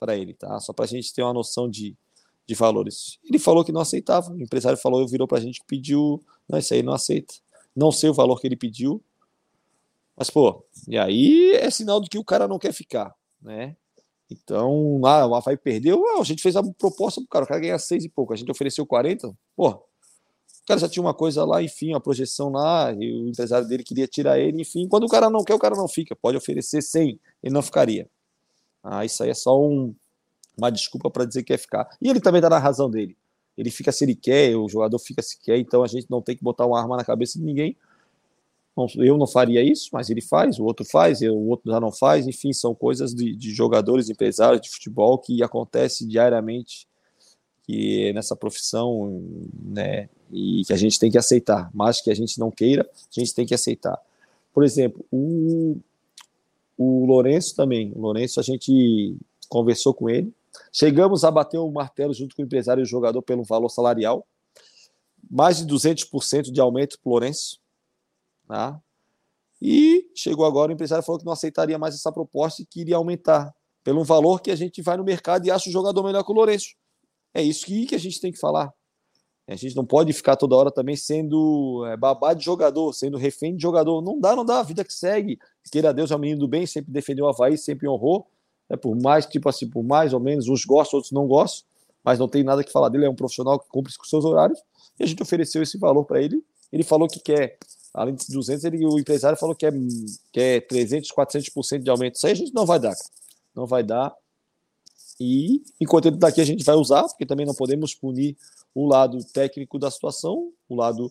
para 0.00 0.16
ele, 0.16 0.34
tá? 0.34 0.58
Só 0.58 0.72
para 0.72 0.84
a 0.84 0.88
gente 0.88 1.14
ter 1.14 1.22
uma 1.22 1.32
noção 1.32 1.70
de, 1.70 1.96
de 2.44 2.54
valores. 2.56 3.20
Ele 3.24 3.38
falou 3.38 3.64
que 3.64 3.70
não 3.70 3.82
aceitava. 3.82 4.32
O 4.32 4.42
empresário 4.42 4.76
falou, 4.76 5.06
virou 5.06 5.28
para 5.28 5.38
a 5.38 5.40
gente 5.40 5.60
que 5.60 5.66
pediu, 5.66 6.20
não, 6.48 6.58
isso 6.58 6.74
aí 6.74 6.82
não 6.82 6.92
aceita. 6.92 7.34
Não 7.74 7.92
sei 7.92 8.10
o 8.10 8.14
valor 8.14 8.40
que 8.40 8.48
ele 8.48 8.56
pediu, 8.56 9.00
mas 10.16 10.28
pô, 10.28 10.66
e 10.88 10.98
aí 10.98 11.52
é 11.52 11.70
sinal 11.70 12.00
de 12.00 12.10
que 12.10 12.18
o 12.18 12.24
cara 12.24 12.48
não 12.48 12.58
quer 12.58 12.72
ficar, 12.72 13.14
né? 13.40 13.76
Então, 14.32 15.00
ah, 15.04 15.26
o 15.26 15.34
Havaí 15.34 15.56
perdeu, 15.56 16.02
ah, 16.08 16.20
a 16.20 16.24
gente 16.24 16.42
fez 16.42 16.56
a 16.56 16.62
proposta 16.62 17.20
pro 17.20 17.28
cara, 17.28 17.44
o 17.44 17.48
cara 17.48 17.60
ganha 17.60 17.78
seis 17.78 18.04
e 18.04 18.08
pouco, 18.08 18.32
a 18.32 18.36
gente 18.36 18.50
ofereceu 18.50 18.86
40, 18.86 19.32
pô, 19.56 19.68
o 19.68 20.66
cara 20.66 20.80
já 20.80 20.88
tinha 20.88 21.02
uma 21.02 21.12
coisa 21.12 21.44
lá, 21.44 21.62
enfim, 21.62 21.90
uma 21.90 22.00
projeção 22.00 22.50
lá, 22.50 22.92
e 22.92 23.12
o 23.12 23.28
empresário 23.28 23.66
dele 23.66 23.82
queria 23.82 24.06
tirar 24.06 24.38
ele, 24.38 24.62
enfim, 24.62 24.86
quando 24.88 25.04
o 25.04 25.08
cara 25.08 25.28
não 25.28 25.42
quer, 25.42 25.54
o 25.54 25.58
cara 25.58 25.74
não 25.74 25.88
fica, 25.88 26.14
pode 26.14 26.36
oferecer 26.36 26.80
100, 26.82 27.20
ele 27.42 27.54
não 27.54 27.62
ficaria. 27.62 28.08
Ah, 28.82 29.04
isso 29.04 29.22
aí 29.22 29.30
é 29.30 29.34
só 29.34 29.60
um, 29.60 29.94
uma 30.56 30.70
desculpa 30.70 31.10
para 31.10 31.24
dizer 31.24 31.42
que 31.42 31.52
quer 31.52 31.58
ficar. 31.58 31.88
E 32.00 32.08
ele 32.08 32.20
também 32.20 32.40
dá 32.40 32.50
na 32.50 32.58
razão 32.58 32.90
dele. 32.90 33.16
Ele 33.56 33.70
fica 33.70 33.92
se 33.92 34.04
ele 34.04 34.14
quer, 34.14 34.56
o 34.56 34.68
jogador 34.68 34.98
fica 34.98 35.22
se 35.22 35.38
quer, 35.40 35.58
então 35.58 35.82
a 35.82 35.86
gente 35.86 36.06
não 36.10 36.22
tem 36.22 36.36
que 36.36 36.42
botar 36.42 36.66
uma 36.66 36.80
arma 36.80 36.96
na 36.96 37.04
cabeça 37.04 37.38
de 37.38 37.44
ninguém. 37.44 37.76
Eu 38.96 39.18
não 39.18 39.26
faria 39.26 39.62
isso, 39.62 39.90
mas 39.92 40.08
ele 40.08 40.22
faz, 40.22 40.58
o 40.58 40.64
outro 40.64 40.84
faz, 40.84 41.20
o 41.20 41.48
outro 41.48 41.70
já 41.70 41.78
não 41.78 41.92
faz, 41.92 42.26
enfim, 42.26 42.52
são 42.54 42.74
coisas 42.74 43.14
de, 43.14 43.36
de 43.36 43.50
jogadores, 43.50 44.08
empresários 44.08 44.62
de 44.62 44.70
futebol 44.70 45.18
que 45.18 45.42
acontece 45.42 46.06
diariamente 46.06 46.86
que 47.64 48.12
nessa 48.12 48.34
profissão, 48.34 49.22
né, 49.62 50.08
e 50.30 50.62
que 50.66 50.72
a 50.72 50.76
gente 50.76 50.98
tem 50.98 51.10
que 51.10 51.18
aceitar, 51.18 51.70
mais 51.72 52.00
que 52.00 52.10
a 52.10 52.14
gente 52.14 52.38
não 52.38 52.50
queira, 52.50 52.82
a 52.84 53.20
gente 53.20 53.34
tem 53.34 53.46
que 53.46 53.54
aceitar. 53.54 53.98
Por 54.52 54.64
exemplo, 54.64 55.04
o, 55.10 55.78
o 56.76 57.06
Lourenço 57.06 57.54
também, 57.54 57.92
o 57.94 58.00
Lourenço 58.00 58.40
a 58.40 58.42
gente 58.42 59.16
conversou 59.48 59.94
com 59.94 60.10
ele, 60.10 60.32
chegamos 60.72 61.24
a 61.24 61.30
bater 61.30 61.58
o 61.58 61.70
martelo 61.70 62.12
junto 62.12 62.34
com 62.34 62.42
o 62.42 62.44
empresário 62.44 62.80
e 62.80 62.84
o 62.84 62.86
jogador 62.86 63.22
pelo 63.22 63.44
valor 63.44 63.68
salarial, 63.68 64.26
mais 65.30 65.58
de 65.58 65.72
200% 65.72 66.50
de 66.50 66.60
aumento 66.60 66.98
para 66.98 67.08
o 67.08 67.12
Lourenço, 67.12 67.61
Tá? 68.52 68.78
E 69.62 70.10
chegou 70.14 70.44
agora, 70.44 70.70
o 70.70 70.74
empresário 70.74 71.02
falou 71.02 71.18
que 71.18 71.24
não 71.24 71.32
aceitaria 71.32 71.78
mais 71.78 71.94
essa 71.94 72.12
proposta 72.12 72.60
e 72.60 72.66
queria 72.66 72.96
aumentar 72.96 73.50
pelo 73.82 74.04
valor 74.04 74.42
que 74.42 74.50
a 74.50 74.54
gente 74.54 74.82
vai 74.82 74.94
no 74.98 75.04
mercado 75.04 75.46
e 75.46 75.50
acha 75.50 75.70
o 75.70 75.72
jogador 75.72 76.04
melhor 76.04 76.22
que 76.22 76.30
o 76.30 76.34
Lourenço. 76.34 76.74
É 77.32 77.42
isso 77.42 77.64
que, 77.64 77.86
que 77.86 77.94
a 77.94 77.98
gente 77.98 78.20
tem 78.20 78.30
que 78.30 78.38
falar. 78.38 78.70
A 79.48 79.56
gente 79.56 79.74
não 79.74 79.86
pode 79.86 80.12
ficar 80.12 80.36
toda 80.36 80.54
hora 80.54 80.70
também 80.70 80.96
sendo 80.96 81.82
é, 81.86 81.96
babá 81.96 82.34
de 82.34 82.44
jogador, 82.44 82.92
sendo 82.92 83.16
refém 83.16 83.56
de 83.56 83.62
jogador. 83.62 84.02
Não 84.02 84.20
dá, 84.20 84.36
não 84.36 84.44
dá. 84.44 84.60
A 84.60 84.62
vida 84.62 84.84
que 84.84 84.92
segue. 84.92 85.38
Queira 85.70 85.94
Deus, 85.94 86.10
é 86.10 86.16
um 86.16 86.18
menino 86.18 86.40
do 86.40 86.48
bem, 86.48 86.66
sempre 86.66 86.92
defendeu 86.92 87.24
o 87.24 87.28
Havaí, 87.28 87.56
sempre 87.56 87.88
honrou. 87.88 88.26
É, 88.68 88.76
por 88.76 88.94
mais, 89.00 89.24
tipo 89.24 89.48
assim, 89.48 89.66
por 89.66 89.82
mais 89.82 90.12
ou 90.12 90.20
menos, 90.20 90.46
uns 90.46 90.66
gostam, 90.66 90.98
outros 90.98 91.12
não 91.12 91.26
gostam, 91.26 91.66
mas 92.04 92.18
não 92.18 92.28
tem 92.28 92.44
nada 92.44 92.62
que 92.62 92.70
falar 92.70 92.90
dele. 92.90 93.06
É 93.06 93.08
um 93.08 93.16
profissional 93.16 93.58
que 93.58 93.68
cumpre 93.70 93.96
com 93.96 94.04
seus 94.04 94.26
horários. 94.26 94.58
E 95.00 95.04
a 95.04 95.06
gente 95.06 95.22
ofereceu 95.22 95.62
esse 95.62 95.78
valor 95.78 96.04
para 96.04 96.20
ele. 96.20 96.44
Ele 96.70 96.82
falou 96.82 97.08
que 97.08 97.18
quer 97.18 97.58
além 97.92 98.14
de 98.14 98.26
200, 98.26 98.64
ele, 98.64 98.86
o 98.86 98.98
empresário 98.98 99.38
falou 99.38 99.54
que 99.54 99.66
é, 99.66 99.72
que 100.32 100.40
é 100.40 100.60
300, 100.60 101.10
400% 101.10 101.82
de 101.82 101.90
aumento. 101.90 102.16
Isso 102.16 102.26
aí 102.26 102.32
a 102.32 102.36
gente 102.36 102.54
não 102.54 102.64
vai 102.64 102.78
dar, 102.78 102.94
não 103.54 103.66
vai 103.66 103.82
dar. 103.82 104.14
E 105.20 105.62
enquanto 105.80 106.06
ele 106.06 106.16
está 106.16 106.28
aqui, 106.28 106.40
a 106.40 106.44
gente 106.44 106.64
vai 106.64 106.74
usar, 106.74 107.02
porque 107.04 107.26
também 107.26 107.46
não 107.46 107.54
podemos 107.54 107.94
punir 107.94 108.36
o 108.74 108.86
lado 108.86 109.22
técnico 109.32 109.78
da 109.78 109.90
situação, 109.90 110.52
o 110.68 110.74
lado 110.74 111.10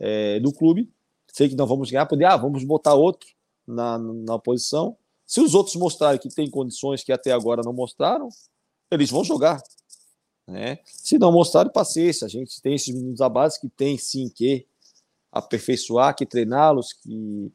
é, 0.00 0.40
do 0.40 0.52
clube. 0.52 0.90
Sei 1.32 1.48
que 1.48 1.56
não 1.56 1.66
vamos 1.66 1.90
ganhar, 1.90 2.06
poder, 2.06 2.24
ah, 2.24 2.36
vamos 2.36 2.64
botar 2.64 2.94
outro 2.94 3.28
na, 3.66 3.98
na 3.98 4.38
posição. 4.38 4.96
Se 5.26 5.40
os 5.40 5.54
outros 5.54 5.76
mostrarem 5.76 6.20
que 6.20 6.28
tem 6.28 6.50
condições 6.50 7.04
que 7.04 7.12
até 7.12 7.32
agora 7.32 7.62
não 7.64 7.72
mostraram, 7.72 8.28
eles 8.90 9.10
vão 9.10 9.24
jogar. 9.24 9.62
Né? 10.46 10.78
Se 10.84 11.18
não 11.18 11.32
mostrarem, 11.32 11.72
paciência. 11.72 12.26
A 12.26 12.28
gente 12.28 12.60
tem 12.60 12.74
esses 12.74 12.94
meninos 12.94 13.18
da 13.18 13.28
base 13.28 13.60
que 13.60 13.68
tem 13.68 13.96
sim 13.96 14.28
que 14.28 14.66
aperfeiçoar, 15.32 16.14
que 16.14 16.26
treiná-los, 16.26 16.92
que 16.92 17.50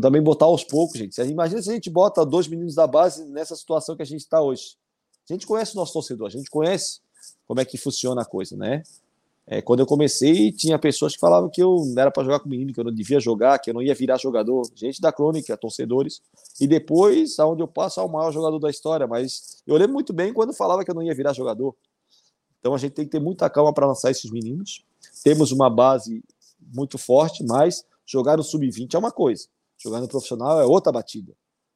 também 0.00 0.22
botar 0.22 0.46
aos 0.46 0.62
poucos, 0.62 0.98
gente. 0.98 1.20
Imagina 1.22 1.60
se 1.60 1.70
a 1.70 1.74
gente 1.74 1.90
bota 1.90 2.24
dois 2.24 2.46
meninos 2.46 2.74
da 2.74 2.86
base 2.86 3.24
nessa 3.26 3.56
situação 3.56 3.96
que 3.96 4.02
a 4.02 4.06
gente 4.06 4.20
está 4.20 4.40
hoje. 4.40 4.76
A 5.28 5.32
gente 5.32 5.46
conhece 5.46 5.74
o 5.74 5.76
nosso 5.76 5.92
torcedor, 5.92 6.28
a 6.28 6.30
gente 6.30 6.48
conhece 6.48 7.00
como 7.46 7.60
é 7.60 7.64
que 7.64 7.76
funciona 7.76 8.22
a 8.22 8.24
coisa, 8.24 8.56
né? 8.56 8.82
É, 9.48 9.62
quando 9.62 9.78
eu 9.80 9.86
comecei, 9.86 10.50
tinha 10.50 10.76
pessoas 10.76 11.14
que 11.14 11.20
falavam 11.20 11.48
que 11.48 11.62
eu 11.62 11.76
não 11.94 12.02
era 12.02 12.10
para 12.10 12.24
jogar 12.24 12.40
com 12.40 12.48
menino, 12.48 12.72
que 12.72 12.80
eu 12.80 12.84
não 12.84 12.92
devia 12.92 13.20
jogar, 13.20 13.60
que 13.60 13.70
eu 13.70 13.74
não 13.74 13.80
ia 13.82 13.94
virar 13.94 14.18
jogador. 14.18 14.62
Gente 14.74 15.00
da 15.00 15.12
crônica, 15.12 15.56
torcedores. 15.56 16.20
E 16.60 16.66
depois, 16.66 17.38
aonde 17.38 17.62
eu 17.62 17.68
passo, 17.68 18.00
é 18.00 18.02
o 18.02 18.08
maior 18.08 18.32
jogador 18.32 18.58
da 18.58 18.68
história. 18.68 19.06
Mas 19.06 19.62
eu 19.64 19.76
lembro 19.76 19.94
muito 19.94 20.12
bem 20.12 20.32
quando 20.32 20.52
falava 20.52 20.84
que 20.84 20.90
eu 20.90 20.94
não 20.96 21.02
ia 21.02 21.14
virar 21.14 21.32
jogador. 21.32 21.76
Então 22.58 22.74
a 22.74 22.78
gente 22.78 22.92
tem 22.92 23.04
que 23.04 23.12
ter 23.12 23.20
muita 23.20 23.48
calma 23.48 23.72
para 23.72 23.86
lançar 23.86 24.10
esses 24.10 24.28
meninos. 24.32 24.84
Temos 25.22 25.52
uma 25.52 25.70
base 25.70 26.24
muito 26.72 26.98
forte, 26.98 27.44
mas 27.44 27.84
jogar 28.06 28.36
no 28.36 28.42
sub-20 28.42 28.94
é 28.94 28.98
uma 28.98 29.10
coisa, 29.10 29.46
jogar 29.78 30.00
no 30.00 30.08
profissional 30.08 30.60
é 30.60 30.64
outra 30.64 30.92
batida, 30.92 31.32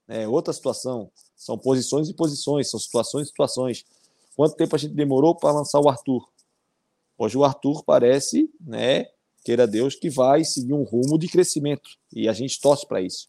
né? 0.07 0.23
é 0.23 0.29
outra 0.29 0.53
situação. 0.53 1.11
São 1.37 1.57
posições 1.57 2.09
e 2.09 2.15
posições, 2.15 2.71
são 2.71 2.79
situações 2.79 3.27
e 3.27 3.31
situações. 3.31 3.85
Quanto 4.37 4.57
tempo 4.57 4.77
a 4.77 4.79
gente 4.79 4.95
demorou 4.95 5.35
para 5.35 5.53
lançar 5.53 5.81
o 5.81 5.89
Arthur? 5.89 6.29
Hoje 7.19 7.37
o 7.37 7.45
Arthur 7.45 7.83
parece, 7.85 8.51
né, 8.61 9.07
queira 9.45 9.67
Deus, 9.67 9.95
que 9.95 10.09
vai 10.09 10.45
seguir 10.45 10.73
um 10.73 10.83
rumo 10.83 11.19
de 11.19 11.29
crescimento 11.29 11.91
e 12.13 12.29
a 12.29 12.33
gente 12.33 12.61
torce 12.61 12.87
para 12.87 13.01
isso. 13.01 13.29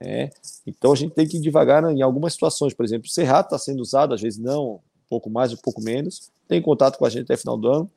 É, 0.00 0.30
então 0.66 0.92
a 0.92 0.96
gente 0.96 1.12
tem 1.12 1.26
que 1.26 1.36
ir 1.36 1.40
devagar 1.40 1.84
em 1.84 2.02
algumas 2.02 2.32
situações, 2.32 2.74
por 2.74 2.84
exemplo, 2.84 3.06
o 3.06 3.10
Serrato 3.10 3.54
está 3.54 3.58
sendo 3.58 3.80
usado, 3.80 4.12
às 4.12 4.20
vezes 4.20 4.38
não, 4.38 4.76
um 4.76 5.08
pouco 5.08 5.30
mais, 5.30 5.52
um 5.52 5.56
pouco 5.56 5.82
menos, 5.82 6.32
tem 6.48 6.60
contato 6.60 6.98
com 6.98 7.04
a 7.04 7.10
gente 7.10 7.24
até 7.24 7.36
final 7.36 7.56
do 7.56 7.68
ano. 7.68 7.90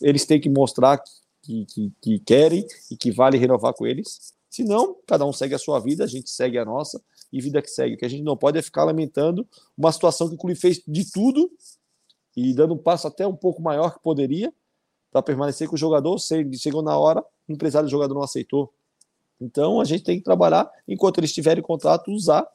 Eles 0.00 0.24
têm 0.24 0.40
que 0.40 0.48
mostrar 0.48 1.02
que, 1.46 1.66
que, 1.66 1.92
que 2.02 2.18
querem 2.18 2.66
e 2.90 2.96
que 2.96 3.12
vale 3.12 3.38
renovar 3.38 3.72
com 3.72 3.86
eles. 3.86 4.34
Se 4.50 4.64
não, 4.64 4.96
cada 5.06 5.24
um 5.24 5.32
segue 5.32 5.54
a 5.54 5.58
sua 5.58 5.78
vida, 5.78 6.04
a 6.04 6.06
gente 6.06 6.30
segue 6.30 6.58
a 6.58 6.64
nossa 6.64 7.00
e 7.32 7.40
vida 7.40 7.62
que 7.62 7.68
segue. 7.68 7.94
O 7.94 7.98
que 7.98 8.04
a 8.04 8.08
gente 8.08 8.22
não 8.22 8.36
pode 8.36 8.58
é 8.58 8.62
ficar 8.62 8.84
lamentando 8.84 9.46
uma 9.76 9.92
situação 9.92 10.28
que 10.28 10.34
o 10.34 10.38
clube 10.38 10.56
fez 10.56 10.82
de 10.86 11.10
tudo 11.10 11.50
e 12.36 12.54
dando 12.54 12.74
um 12.74 12.78
passo 12.78 13.06
até 13.06 13.26
um 13.26 13.36
pouco 13.36 13.62
maior 13.62 13.94
que 13.94 14.02
poderia 14.02 14.52
para 15.10 15.22
permanecer 15.22 15.68
com 15.68 15.74
o 15.74 15.78
jogador. 15.78 16.18
Chegou 16.58 16.82
na 16.82 16.96
hora, 16.96 17.24
o 17.48 17.52
empresário 17.52 17.88
do 17.88 17.90
jogador 17.90 18.14
não 18.14 18.22
aceitou. 18.22 18.72
Então 19.40 19.80
a 19.80 19.84
gente 19.84 20.04
tem 20.04 20.18
que 20.18 20.24
trabalhar 20.24 20.70
enquanto 20.88 21.18
eles 21.18 21.32
tiverem 21.32 21.62
contrato, 21.62 22.10
usar. 22.10 22.46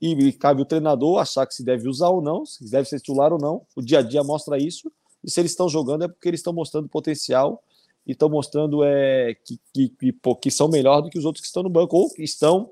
E 0.00 0.32
cabe 0.34 0.62
o 0.62 0.64
treinador 0.64 1.18
achar 1.18 1.44
que 1.44 1.54
se 1.54 1.64
deve 1.64 1.88
usar 1.88 2.10
ou 2.10 2.22
não, 2.22 2.46
se 2.46 2.70
deve 2.70 2.88
ser 2.88 3.00
titular 3.00 3.32
ou 3.32 3.38
não. 3.38 3.66
O 3.74 3.82
dia 3.82 3.98
a 3.98 4.02
dia 4.02 4.22
mostra 4.22 4.56
isso. 4.56 4.92
E 5.24 5.30
se 5.30 5.40
eles 5.40 5.50
estão 5.50 5.68
jogando 5.68 6.04
é 6.04 6.08
porque 6.08 6.28
eles 6.28 6.38
estão 6.38 6.52
mostrando 6.52 6.88
potencial 6.88 7.60
e 8.08 8.12
estão 8.12 8.30
mostrando 8.30 8.82
é, 8.82 9.34
que, 9.44 9.60
que, 9.74 9.88
que, 9.90 10.12
que, 10.40 10.50
são 10.50 10.66
melhor 10.66 11.02
do 11.02 11.10
que 11.10 11.18
os 11.18 11.26
outros 11.26 11.42
que 11.42 11.46
estão 11.46 11.62
no 11.62 11.68
banco, 11.68 11.94
ou 11.94 12.08
que 12.08 12.22
estão 12.22 12.70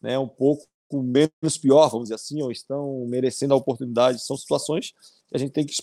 né, 0.00 0.16
um 0.16 0.28
pouco 0.28 0.64
menos 0.92 1.58
pior, 1.60 1.88
vamos 1.88 2.04
dizer 2.04 2.14
assim, 2.14 2.40
ou 2.40 2.52
estão 2.52 3.04
merecendo 3.08 3.52
a 3.52 3.56
oportunidade. 3.56 4.24
São 4.24 4.36
situações 4.36 4.92
que 5.28 5.34
a 5.36 5.38
gente 5.38 5.50
tem 5.50 5.66
que, 5.66 5.74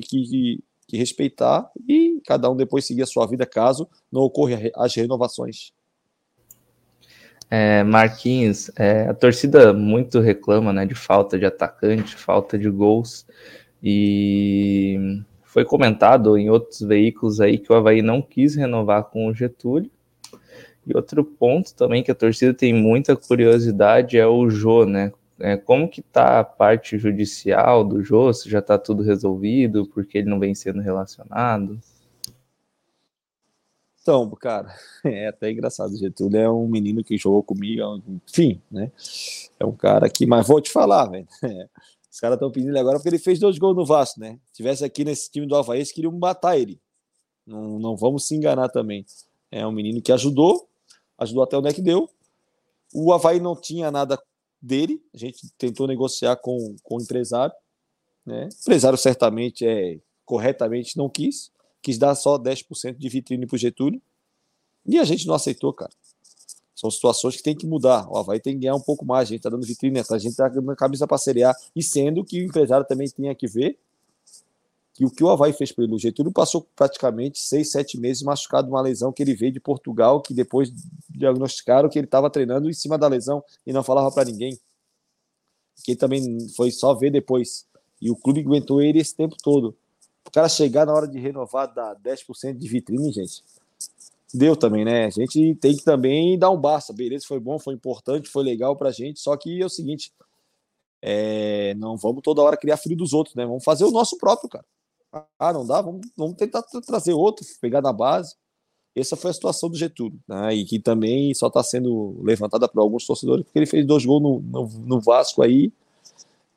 que, 0.00 0.62
que 0.86 0.96
respeitar 0.96 1.68
e 1.88 2.20
cada 2.26 2.50
um 2.50 2.54
depois 2.54 2.84
seguir 2.84 3.02
a 3.02 3.06
sua 3.06 3.26
vida 3.26 3.46
caso 3.46 3.88
não 4.12 4.20
ocorra 4.20 4.58
as 4.76 4.94
renovações. 4.94 5.72
É, 7.50 7.82
Marquinhos, 7.82 8.70
é, 8.76 9.08
a 9.08 9.14
torcida 9.14 9.72
muito 9.72 10.20
reclama 10.20 10.72
né, 10.72 10.86
de 10.86 10.94
falta 10.94 11.38
de 11.38 11.46
atacante, 11.46 12.16
falta 12.16 12.58
de 12.58 12.68
gols. 12.68 13.26
E 13.82 15.22
foi 15.52 15.66
comentado 15.66 16.38
em 16.38 16.48
outros 16.48 16.80
veículos 16.80 17.38
aí 17.38 17.58
que 17.58 17.70
o 17.70 17.76
Havaí 17.76 18.00
não 18.00 18.22
quis 18.22 18.54
renovar 18.54 19.04
com 19.04 19.26
o 19.26 19.34
Getúlio. 19.34 19.90
E 20.86 20.96
outro 20.96 21.22
ponto 21.22 21.74
também 21.74 22.02
que 22.02 22.10
a 22.10 22.14
torcida 22.14 22.54
tem 22.54 22.72
muita 22.72 23.14
curiosidade 23.14 24.16
é 24.16 24.26
o 24.26 24.48
Jô, 24.48 24.86
né? 24.86 25.12
É, 25.38 25.58
como 25.58 25.90
que 25.90 26.00
tá 26.00 26.40
a 26.40 26.44
parte 26.44 26.96
judicial 26.96 27.84
do 27.84 28.02
Jô? 28.02 28.32
Se 28.32 28.48
já 28.48 28.60
está 28.60 28.78
tudo 28.78 29.02
resolvido, 29.02 29.86
porque 29.88 30.16
ele 30.16 30.30
não 30.30 30.40
vem 30.40 30.54
sendo 30.54 30.80
relacionado? 30.80 31.78
Então, 34.00 34.30
cara, 34.30 34.74
é 35.04 35.28
até 35.28 35.50
engraçado. 35.50 35.98
Getúlio 35.98 36.40
é 36.40 36.50
um 36.50 36.66
menino 36.66 37.04
que 37.04 37.18
jogou 37.18 37.42
comigo, 37.42 38.02
enfim, 38.08 38.58
né? 38.70 38.90
É 39.60 39.66
um 39.66 39.72
cara 39.72 40.08
que, 40.08 40.24
mas 40.24 40.48
vou 40.48 40.62
te 40.62 40.72
falar, 40.72 41.10
velho. 41.10 41.28
Os 42.12 42.20
caras 42.20 42.36
estão 42.36 42.50
pedindo 42.50 42.70
ele 42.70 42.78
agora 42.78 42.98
porque 42.98 43.08
ele 43.08 43.18
fez 43.18 43.38
dois 43.38 43.56
gols 43.56 43.74
no 43.74 43.86
Vasco, 43.86 44.20
né? 44.20 44.38
Se 44.48 44.52
tivesse 44.52 44.84
aqui 44.84 45.02
nesse 45.02 45.30
time 45.30 45.46
do 45.46 45.56
Havaí, 45.56 45.78
eles 45.78 45.90
queriam 45.90 46.12
matar 46.12 46.58
ele. 46.58 46.78
Não, 47.46 47.78
não 47.78 47.96
vamos 47.96 48.26
se 48.26 48.36
enganar 48.36 48.68
também. 48.68 49.06
É 49.50 49.66
um 49.66 49.72
menino 49.72 50.02
que 50.02 50.12
ajudou, 50.12 50.68
ajudou 51.16 51.42
até 51.42 51.56
onde 51.56 51.68
é 51.68 51.72
que 51.72 51.80
deu. 51.80 52.06
O 52.94 53.14
Havaí 53.14 53.40
não 53.40 53.58
tinha 53.58 53.90
nada 53.90 54.22
dele, 54.60 55.02
a 55.14 55.16
gente 55.16 55.50
tentou 55.56 55.86
negociar 55.86 56.36
com, 56.36 56.76
com 56.82 56.96
o 56.96 57.02
empresário. 57.02 57.54
Né? 58.26 58.44
O 58.44 58.60
empresário 58.60 58.98
certamente 58.98 59.66
é 59.66 59.98
corretamente 60.26 60.98
não 60.98 61.08
quis, 61.08 61.50
quis 61.80 61.96
dar 61.96 62.14
só 62.14 62.38
10% 62.38 62.98
de 62.98 63.08
vitrine 63.08 63.46
para 63.46 63.56
o 63.56 63.58
Getúlio. 63.58 64.02
E 64.84 64.98
a 64.98 65.04
gente 65.04 65.26
não 65.26 65.34
aceitou, 65.34 65.72
cara. 65.72 65.92
São 66.82 66.90
situações 66.90 67.36
que 67.36 67.44
tem 67.44 67.54
que 67.54 67.64
mudar. 67.64 68.10
O 68.10 68.18
Havaí 68.18 68.40
tem 68.40 68.54
que 68.54 68.62
ganhar 68.62 68.74
um 68.74 68.80
pouco 68.80 69.06
mais. 69.06 69.28
A 69.28 69.30
gente 69.30 69.38
está 69.38 69.48
dando 69.48 69.64
vitrine, 69.64 70.00
a 70.00 70.18
gente 70.18 70.32
está 70.32 70.48
dando 70.48 70.74
camisa 70.74 71.06
para 71.06 71.16
A. 71.16 71.54
E 71.76 71.80
sendo 71.80 72.24
que 72.24 72.42
o 72.42 72.44
empresário 72.44 72.84
também 72.84 73.06
tinha 73.06 73.32
que 73.36 73.46
ver 73.46 73.78
que 74.92 75.04
o 75.04 75.10
que 75.10 75.22
o 75.22 75.30
Havaí 75.30 75.52
fez 75.52 75.70
para 75.70 75.84
ele, 75.84 75.94
o 75.94 75.98
Getúlio 75.98 76.32
passou 76.32 76.66
praticamente 76.74 77.38
seis, 77.38 77.70
sete 77.70 77.96
meses 77.96 78.24
machucado 78.24 78.66
de 78.66 78.74
uma 78.74 78.80
lesão 78.80 79.12
que 79.12 79.22
ele 79.22 79.32
veio 79.32 79.52
de 79.52 79.60
Portugal, 79.60 80.20
que 80.20 80.34
depois 80.34 80.72
diagnosticaram 81.08 81.88
que 81.88 82.00
ele 82.00 82.06
estava 82.06 82.28
treinando 82.28 82.68
em 82.68 82.74
cima 82.74 82.98
da 82.98 83.06
lesão 83.06 83.44
e 83.64 83.72
não 83.72 83.84
falava 83.84 84.10
para 84.10 84.24
ninguém. 84.24 84.58
Que 85.84 85.94
também 85.94 86.48
foi 86.56 86.72
só 86.72 86.94
ver 86.94 87.12
depois. 87.12 87.64
E 88.00 88.10
o 88.10 88.16
clube 88.16 88.40
aguentou 88.40 88.82
ele 88.82 88.98
esse 88.98 89.14
tempo 89.14 89.36
todo. 89.40 89.76
O 90.26 90.32
cara 90.32 90.48
chegar 90.48 90.84
na 90.84 90.92
hora 90.92 91.06
de 91.06 91.20
renovar, 91.20 91.72
dar 91.72 91.94
10% 91.94 92.58
de 92.58 92.68
vitrine, 92.68 93.12
gente, 93.12 93.40
deu 94.34 94.56
também, 94.56 94.84
né? 94.84 95.06
A 95.06 95.10
gente 95.10 95.54
tem 95.56 95.76
que 95.76 95.84
também 95.84 96.38
dar 96.38 96.50
um 96.50 96.60
basta. 96.60 96.92
Beleza, 96.92 97.26
foi 97.26 97.40
bom, 97.40 97.58
foi 97.58 97.74
importante, 97.74 98.28
foi 98.28 98.44
legal 98.44 98.76
pra 98.76 98.90
gente. 98.90 99.20
Só 99.20 99.36
que 99.36 99.60
é 99.60 99.64
o 99.64 99.68
seguinte: 99.68 100.12
é, 101.02 101.74
não 101.74 101.96
vamos 101.96 102.22
toda 102.22 102.42
hora 102.42 102.56
criar 102.56 102.76
filho 102.76 102.96
dos 102.96 103.12
outros, 103.12 103.34
né? 103.34 103.44
Vamos 103.44 103.64
fazer 103.64 103.84
o 103.84 103.90
nosso 103.90 104.16
próprio, 104.18 104.48
cara. 104.48 104.64
Ah, 105.38 105.52
não 105.52 105.66
dá? 105.66 105.82
Vamos, 105.82 106.06
vamos 106.16 106.36
tentar 106.36 106.62
trazer 106.62 107.12
outro, 107.12 107.44
pegar 107.60 107.82
na 107.82 107.92
base. 107.92 108.34
Essa 108.94 109.16
foi 109.16 109.30
a 109.30 109.34
situação 109.34 109.70
do 109.70 109.76
Getúlio, 109.76 110.20
né? 110.28 110.54
e 110.54 110.64
que 110.66 110.78
também 110.78 111.32
só 111.32 111.46
está 111.46 111.62
sendo 111.62 112.20
levantada 112.22 112.68
por 112.68 112.80
alguns 112.80 113.06
torcedores, 113.06 113.44
porque 113.44 113.58
ele 113.58 113.66
fez 113.66 113.86
dois 113.86 114.04
gols 114.04 114.22
no, 114.22 114.40
no, 114.40 114.68
no 114.68 115.00
Vasco 115.00 115.42
aí. 115.42 115.72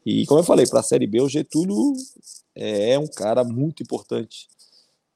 E 0.05 0.25
como 0.25 0.41
eu 0.41 0.43
falei, 0.43 0.67
para 0.67 0.81
a 0.81 0.83
Série 0.83 1.07
B, 1.07 1.21
o 1.21 1.29
Getúlio 1.29 1.93
é, 2.53 2.91
é 2.91 2.99
um 2.99 3.07
cara 3.07 3.43
muito 3.43 3.81
importante. 3.81 4.47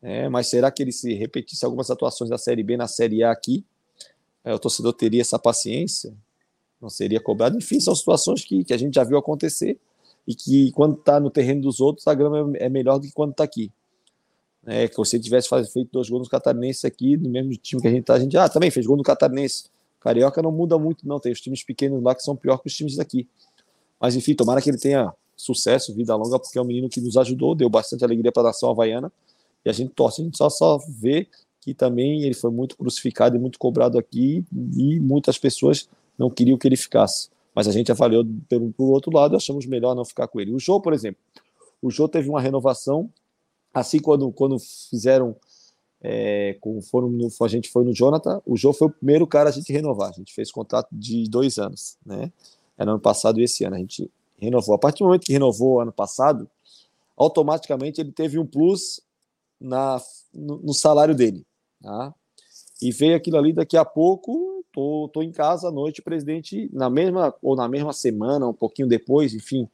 É, 0.01 0.29
mas 0.29 0.47
será 0.47 0.71
que 0.71 0.81
ele 0.81 0.91
se 0.91 1.13
repetisse 1.13 1.65
algumas 1.65 1.91
atuações 1.91 2.29
da 2.29 2.37
Série 2.37 2.63
B 2.63 2.77
na 2.77 2.87
Série 2.87 3.23
A 3.23 3.31
aqui? 3.31 3.65
É, 4.43 4.53
o 4.53 4.59
torcedor 4.59 4.93
teria 4.93 5.21
essa 5.21 5.37
paciência? 5.37 6.13
Não 6.81 6.89
seria 6.89 7.19
cobrado? 7.19 7.57
Enfim, 7.57 7.79
são 7.79 7.93
situações 7.93 8.43
que, 8.43 8.63
que 8.63 8.73
a 8.73 8.77
gente 8.77 8.95
já 8.95 9.03
viu 9.03 9.17
acontecer 9.17 9.77
e 10.25 10.33
que 10.33 10.71
quando 10.71 10.97
está 10.97 11.19
no 11.19 11.29
terreno 11.29 11.61
dos 11.61 11.79
outros, 11.79 12.07
a 12.07 12.13
grama 12.13 12.55
é 12.57 12.69
melhor 12.69 12.99
do 12.99 13.07
que 13.07 13.11
quando 13.11 13.31
está 13.31 13.43
aqui. 13.43 13.71
É, 14.65 14.87
que 14.87 14.95
você 14.95 15.19
tivesse 15.19 15.49
feito 15.71 15.89
dois 15.91 16.09
gols 16.09 16.23
no 16.23 16.29
Catarinense 16.29 16.85
aqui, 16.85 17.17
no 17.17 17.29
mesmo 17.29 17.51
time 17.57 17.81
que 17.81 17.87
a 17.87 17.91
gente 17.91 18.01
está, 18.01 18.13
a 18.13 18.19
gente, 18.19 18.37
ah, 18.37 18.47
também 18.47 18.69
fez 18.69 18.85
gol 18.85 18.97
no 18.97 19.03
Catarinense. 19.03 19.65
Carioca 19.99 20.41
não 20.41 20.51
muda 20.51 20.77
muito, 20.77 21.07
não. 21.07 21.19
Tem 21.19 21.31
os 21.31 21.41
times 21.41 21.63
pequenos 21.63 22.01
lá 22.01 22.15
que 22.15 22.21
são 22.23 22.35
pior 22.35 22.57
que 22.57 22.67
os 22.67 22.75
times 22.75 22.95
daqui. 22.95 23.27
Mas 23.99 24.15
enfim, 24.15 24.33
tomara 24.33 24.61
que 24.61 24.69
ele 24.69 24.77
tenha 24.77 25.13
sucesso, 25.35 25.93
vida 25.93 26.15
longa, 26.15 26.39
porque 26.39 26.57
é 26.57 26.61
um 26.61 26.65
menino 26.65 26.89
que 26.89 27.01
nos 27.01 27.17
ajudou, 27.17 27.55
deu 27.55 27.69
bastante 27.69 28.03
alegria 28.03 28.31
para 28.31 28.43
a 28.43 28.45
nação 28.45 28.69
havaiana. 28.69 29.11
E 29.65 29.69
a 29.69 29.73
gente 29.73 29.91
torce, 29.93 30.21
a 30.21 30.25
gente 30.25 30.37
só, 30.37 30.49
só 30.49 30.77
vê 30.87 31.27
que 31.61 31.73
também 31.73 32.23
ele 32.23 32.33
foi 32.33 32.51
muito 32.51 32.77
crucificado 32.77 33.35
e 33.35 33.39
muito 33.39 33.59
cobrado 33.59 33.97
aqui, 33.97 34.45
e 34.75 34.99
muitas 34.99 35.37
pessoas 35.37 35.89
não 36.17 36.29
queriam 36.29 36.57
que 36.57 36.67
ele 36.67 36.77
ficasse 36.77 37.29
mas 37.59 37.67
a 37.67 37.71
gente 37.71 37.91
avaliou 37.91 38.25
pelo, 38.47 38.71
pelo 38.71 38.89
outro 38.89 39.11
lado 39.11 39.35
achamos 39.35 39.65
melhor 39.65 39.93
não 39.93 40.05
ficar 40.05 40.29
com 40.29 40.39
ele. 40.39 40.53
O 40.53 40.59
Jô, 40.59 40.79
por 40.79 40.93
exemplo, 40.93 41.21
o 41.81 41.89
Jô 41.89 42.07
teve 42.07 42.29
uma 42.29 42.39
renovação, 42.39 43.09
assim 43.73 43.99
quando, 43.99 44.31
quando 44.31 44.57
fizeram, 44.89 45.35
é, 46.01 46.57
foram 46.89 47.09
no, 47.09 47.27
a 47.41 47.47
gente 47.49 47.69
foi 47.69 47.83
no 47.83 47.93
Jonathan, 47.93 48.41
o 48.45 48.55
Jô 48.55 48.71
foi 48.71 48.87
o 48.87 48.91
primeiro 48.91 49.27
cara 49.27 49.49
a 49.49 49.51
gente 49.51 49.73
renovar, 49.73 50.09
a 50.09 50.13
gente 50.13 50.33
fez 50.33 50.51
contrato 50.51 50.87
de 50.91 51.29
dois 51.29 51.57
anos, 51.57 51.97
né? 52.05 52.31
Era 52.77 52.91
ano 52.91 52.99
passado 53.01 53.41
e 53.41 53.43
esse 53.43 53.65
ano, 53.65 53.75
a 53.75 53.79
gente 53.79 54.09
renovou. 54.37 54.73
A 54.73 54.79
partir 54.79 54.99
do 54.99 55.07
momento 55.07 55.25
que 55.25 55.33
renovou 55.33 55.81
ano 55.81 55.91
passado, 55.91 56.49
automaticamente 57.17 57.99
ele 57.99 58.13
teve 58.13 58.39
um 58.39 58.45
plus 58.45 59.01
na, 59.59 60.01
no, 60.33 60.57
no 60.57 60.73
salário 60.73 61.15
dele, 61.15 61.45
tá? 61.81 62.13
E 62.81 62.91
veio 62.91 63.15
aquilo 63.15 63.37
ali 63.37 63.51
daqui 63.51 63.75
a 63.75 63.83
pouco, 63.83 64.63
tô, 64.71 65.09
tô 65.13 65.21
em 65.21 65.31
casa 65.31 65.67
à 65.67 65.71
noite, 65.71 65.99
o 65.99 66.03
presidente, 66.03 66.69
na 66.71 66.89
mesma 66.89 67.33
ou 67.41 67.55
na 67.55 67.67
mesma 67.67 67.91
semana, 67.91 68.47
um 68.47 68.53
pouquinho 68.53 68.87
depois, 68.87 69.33
enfim, 69.33 69.67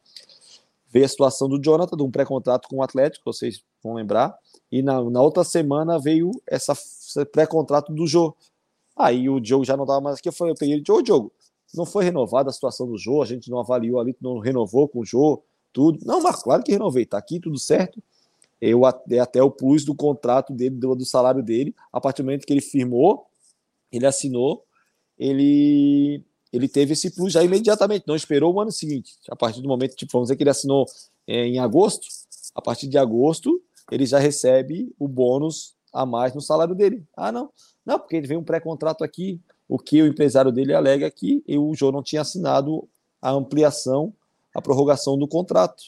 veio 0.90 1.06
a 1.06 1.10
situação 1.10 1.48
do 1.48 1.62
Jonathan, 1.62 1.95
de 1.95 2.03
um 2.03 2.10
pré-contrato 2.12 2.68
com 2.68 2.78
o 2.78 2.84
Atlético, 2.84 3.32
vocês 3.32 3.64
vão 3.84 3.94
lembrar, 3.94 4.38
e 4.72 4.82
na, 4.82 5.03
na 5.03 5.22
outra 5.22 5.44
semana 5.44 5.99
veio 5.99 6.32
essa, 6.48 6.74
esse 6.74 7.24
pré-contrato 7.26 7.94
do 7.94 8.07
Jô. 8.07 8.36
Aí 8.95 9.30
o 9.30 9.40
Diogo 9.40 9.66
já 9.66 9.78
não 9.78 9.86
dava 9.86 10.02
mais 10.02 10.18
aqui, 10.18 10.30
eu 10.30 10.34
falei, 10.34 10.53
eu 10.53 10.57
peguei, 10.57 10.82
Diogo, 10.82 11.03
Diogo, 11.03 11.32
não 11.76 11.86
foi 11.86 12.06
renovada 12.06 12.49
a 12.49 12.53
situação 12.53 12.88
do 12.88 12.98
Jô, 12.98 13.22
a 13.22 13.26
gente 13.26 13.49
não 13.52 13.60
avaliou 13.60 13.99
ali, 13.99 14.16
não 14.22 14.40
renovou 14.40 14.88
com 14.88 14.99
o 14.99 15.06
Jô, 15.06 15.44
tudo. 15.74 15.99
Não, 16.06 16.22
mas 16.22 16.41
claro 16.41 16.64
que 16.64 16.72
renovei, 16.72 17.06
tá 17.06 17.18
aqui 17.18 17.40
tudo 17.40 17.60
certo. 17.60 18.02
Eu 18.67 18.81
é 18.85 19.19
até 19.19 19.41
o 19.41 19.51
plus 19.51 19.85
do 19.85 19.93
contrato 19.93 20.53
dele, 20.53 20.75
do, 20.75 20.95
do 20.95 21.05
salário 21.05 21.43
dele, 21.43 21.75
a 21.91 22.01
partir 22.01 22.21
do 22.21 22.25
momento 22.25 22.45
que 22.45 22.53
ele 22.53 22.61
firmou, 22.61 23.27
ele 23.91 24.05
assinou, 24.05 24.65
ele 25.17 26.23
ele 26.51 26.69
teve 26.69 26.93
esse 26.93 27.11
plus 27.11 27.33
já 27.33 27.43
imediatamente, 27.43 28.05
não 28.07 28.15
esperou 28.15 28.53
o 28.53 28.61
ano 28.61 28.71
seguinte. 28.71 29.17
A 29.29 29.35
partir 29.35 29.61
do 29.61 29.67
momento, 29.67 29.93
tipo, 29.93 30.13
vamos 30.13 30.27
dizer 30.27 30.37
que 30.37 30.43
ele 30.43 30.49
assinou 30.49 30.85
é, 31.27 31.45
em 31.47 31.59
agosto, 31.59 32.07
a 32.55 32.61
partir 32.61 32.87
de 32.87 32.97
agosto 32.97 33.61
ele 33.91 34.05
já 34.05 34.19
recebe 34.19 34.93
o 34.97 35.07
bônus 35.07 35.75
a 35.93 36.05
mais 36.05 36.33
no 36.33 36.41
salário 36.41 36.73
dele. 36.73 37.03
Ah, 37.15 37.31
não, 37.31 37.51
não, 37.85 37.99
porque 37.99 38.15
ele 38.15 38.27
vem 38.27 38.37
um 38.37 38.43
pré-contrato 38.43 39.03
aqui, 39.03 39.39
o 39.67 39.77
que 39.77 40.01
o 40.01 40.07
empresário 40.07 40.51
dele 40.51 40.73
alega 40.73 41.09
que 41.11 41.43
o 41.47 41.75
João 41.75 41.91
não 41.91 42.03
tinha 42.03 42.21
assinado 42.21 42.87
a 43.21 43.31
ampliação, 43.31 44.13
a 44.53 44.61
prorrogação 44.61 45.17
do 45.17 45.27
contrato, 45.27 45.83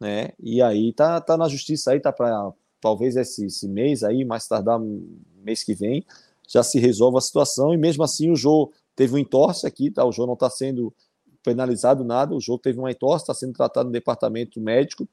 né? 0.00 0.30
E 0.38 0.60
aí 0.62 0.92
tá, 0.92 1.20
tá 1.20 1.36
na 1.36 1.48
justiça 1.48 1.92
aí, 1.92 2.00
tá 2.00 2.12
para 2.12 2.52
talvez 2.80 3.16
esse, 3.16 3.46
esse 3.46 3.68
mês 3.68 4.02
aí, 4.02 4.24
mais 4.24 4.46
tardar 4.46 4.80
mês 5.42 5.62
que 5.62 5.74
vem, 5.74 6.04
já 6.48 6.62
se 6.62 6.78
resolve 6.78 7.18
a 7.18 7.20
situação, 7.20 7.74
e 7.74 7.76
mesmo 7.76 8.04
assim 8.04 8.30
o 8.30 8.36
Jô 8.36 8.70
teve 8.94 9.14
um 9.14 9.18
entorse 9.18 9.66
aqui, 9.66 9.90
tá? 9.90 10.04
O 10.04 10.12
Jô 10.12 10.26
não 10.26 10.34
está 10.34 10.48
sendo 10.48 10.92
penalizado 11.42 12.04
nada, 12.04 12.34
o 12.34 12.40
Jô 12.40 12.58
teve 12.58 12.78
uma 12.78 12.90
entorse, 12.90 13.24
está 13.24 13.34
sendo 13.34 13.52
tratado 13.52 13.86
no 13.86 13.92
departamento 13.92 14.60
médico, 14.60 15.08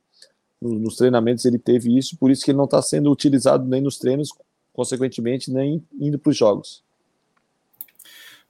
nos 0.62 0.96
treinamentos 0.96 1.44
ele 1.46 1.60
teve 1.60 1.96
isso, 1.98 2.18
por 2.18 2.32
isso 2.32 2.44
que 2.44 2.52
ele 2.52 2.58
não 2.58 2.66
está 2.66 2.82
sendo 2.82 3.12
utilizado 3.12 3.68
nem 3.68 3.82
nos 3.82 3.98
treinos, 3.98 4.30
consequentemente, 4.72 5.52
nem 5.52 5.84
indo 6.00 6.18
para 6.18 6.30
os 6.30 6.38
jogos. 6.38 6.84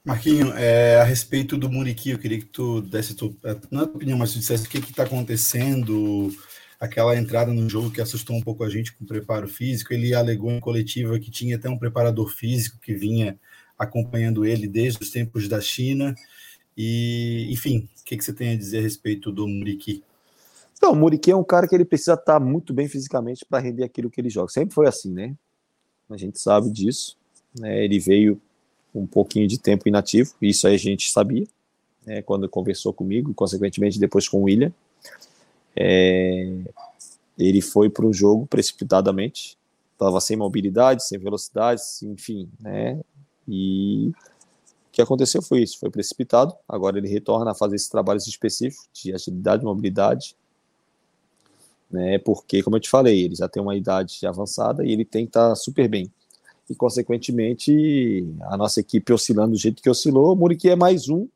Marquinho, 0.06 0.52
é, 0.54 0.98
a 1.00 1.04
respeito 1.06 1.58
do 1.58 1.70
Muriqui, 1.70 2.10
eu 2.10 2.20
queria 2.20 2.38
que 2.38 2.46
tu 2.46 2.82
desse 2.82 3.16
tu, 3.16 3.38
não 3.72 3.82
é 3.82 3.84
a 3.84 3.88
tua 3.88 3.96
opinião, 3.96 4.18
mas 4.18 4.34
tu 4.34 4.40
dissesse 4.40 4.68
o 4.68 4.70
que 4.70 4.80
está 4.80 5.04
acontecendo, 5.04 6.30
aquela 6.78 7.18
entrada 7.18 7.54
no 7.54 7.70
jogo 7.70 7.90
que 7.90 8.02
assustou 8.02 8.36
um 8.36 8.42
pouco 8.42 8.66
a 8.66 8.70
gente 8.70 8.94
com 8.94 9.06
o 9.06 9.08
preparo 9.08 9.48
físico. 9.48 9.94
Ele 9.94 10.14
alegou 10.14 10.52
em 10.52 10.60
coletiva 10.60 11.18
que 11.20 11.32
tinha 11.32 11.56
até 11.56 11.70
um 11.70 11.78
preparador 11.78 12.28
físico 12.28 12.80
que 12.82 12.94
vinha 12.94 13.40
acompanhando 13.80 14.46
ele 14.46 14.68
desde 14.68 15.02
os 15.02 15.10
tempos 15.10 15.48
da 15.48 15.62
China. 15.62 16.14
E, 16.76 17.48
enfim, 17.50 17.88
o 18.02 18.04
que, 18.04 18.18
que 18.18 18.26
você 18.26 18.34
tem 18.34 18.52
a 18.52 18.58
dizer 18.58 18.80
a 18.80 18.82
respeito 18.82 19.32
do 19.32 19.48
Muriqui? 19.48 20.04
Então, 20.78 20.92
o 20.92 20.96
Muriqui 20.98 21.32
é 21.32 21.36
um 21.36 21.46
cara 21.46 21.66
que 21.66 21.74
ele 21.74 21.86
precisa 21.86 22.16
estar 22.16 22.42
muito 22.42 22.74
bem 22.74 22.90
fisicamente 22.90 23.46
para 23.46 23.64
render 23.64 23.86
aquilo 23.86 24.10
que 24.10 24.20
ele 24.20 24.30
joga. 24.30 24.52
Sempre 24.52 24.76
foi 24.76 24.86
assim, 24.86 25.14
né? 25.14 25.34
A 26.10 26.18
gente 26.18 26.42
sabe 26.42 26.70
disso. 26.70 27.16
Né? 27.58 27.86
Ele 27.86 28.00
veio 28.00 28.42
um 28.94 29.06
pouquinho 29.08 29.48
de 29.48 29.58
tempo 29.58 29.88
inativo, 29.88 30.34
isso 30.42 30.68
aí 30.68 30.76
a 30.76 30.80
gente 30.80 31.10
sabia, 31.10 31.48
né? 32.06 32.22
quando 32.22 32.48
conversou 32.48 32.94
comigo, 32.94 33.34
consequentemente 33.34 34.00
depois 34.00 34.28
com 34.28 34.42
o 34.42 34.44
William. 34.44 34.72
É, 35.76 36.54
ele 37.38 37.62
foi 37.62 37.90
para 37.90 38.06
o 38.06 38.14
jogo 38.14 38.46
precipitadamente, 38.46 39.58
estava 39.94 40.20
sem 40.22 40.38
mobilidade, 40.38 41.04
sem 41.06 41.18
velocidade, 41.18 41.82
enfim, 42.04 42.50
né? 42.60 43.00
E 43.48 44.10
o 44.10 44.92
que 44.92 45.02
aconteceu 45.02 45.42
foi 45.42 45.64
isso, 45.64 45.80
foi 45.80 45.90
precipitado. 45.90 46.56
Agora 46.68 46.98
ele 46.98 47.08
retorna 47.08 47.52
a 47.52 47.56
fazer 47.56 47.76
esses 47.76 47.90
trabalhos 47.90 48.28
específicos 48.28 48.88
de 48.94 49.14
agilidade, 49.14 49.66
mobilidade, 49.66 50.36
né? 51.90 52.20
Porque, 52.20 52.62
como 52.62 52.76
eu 52.76 52.80
te 52.80 52.90
falei, 52.90 53.24
ele 53.24 53.36
já 53.36 53.48
tem 53.48 53.62
uma 53.62 53.76
idade 53.76 54.26
avançada 54.26 54.86
e 54.86 54.92
ele 54.92 55.06
tem 55.06 55.26
que 55.26 55.30
estar 55.30 55.50
tá 55.50 55.56
super 55.56 55.88
bem. 55.88 56.12
E, 56.70 56.76
consequentemente, 56.76 58.26
a 58.42 58.56
nossa 58.56 58.80
equipe 58.80 59.12
oscilando 59.12 59.52
do 59.52 59.58
jeito 59.58 59.82
que 59.82 59.90
oscilou, 59.90 60.34
o 60.34 60.36
Muriqui 60.36 60.70
é 60.70 60.76
mais 60.76 61.10
um 61.10 61.28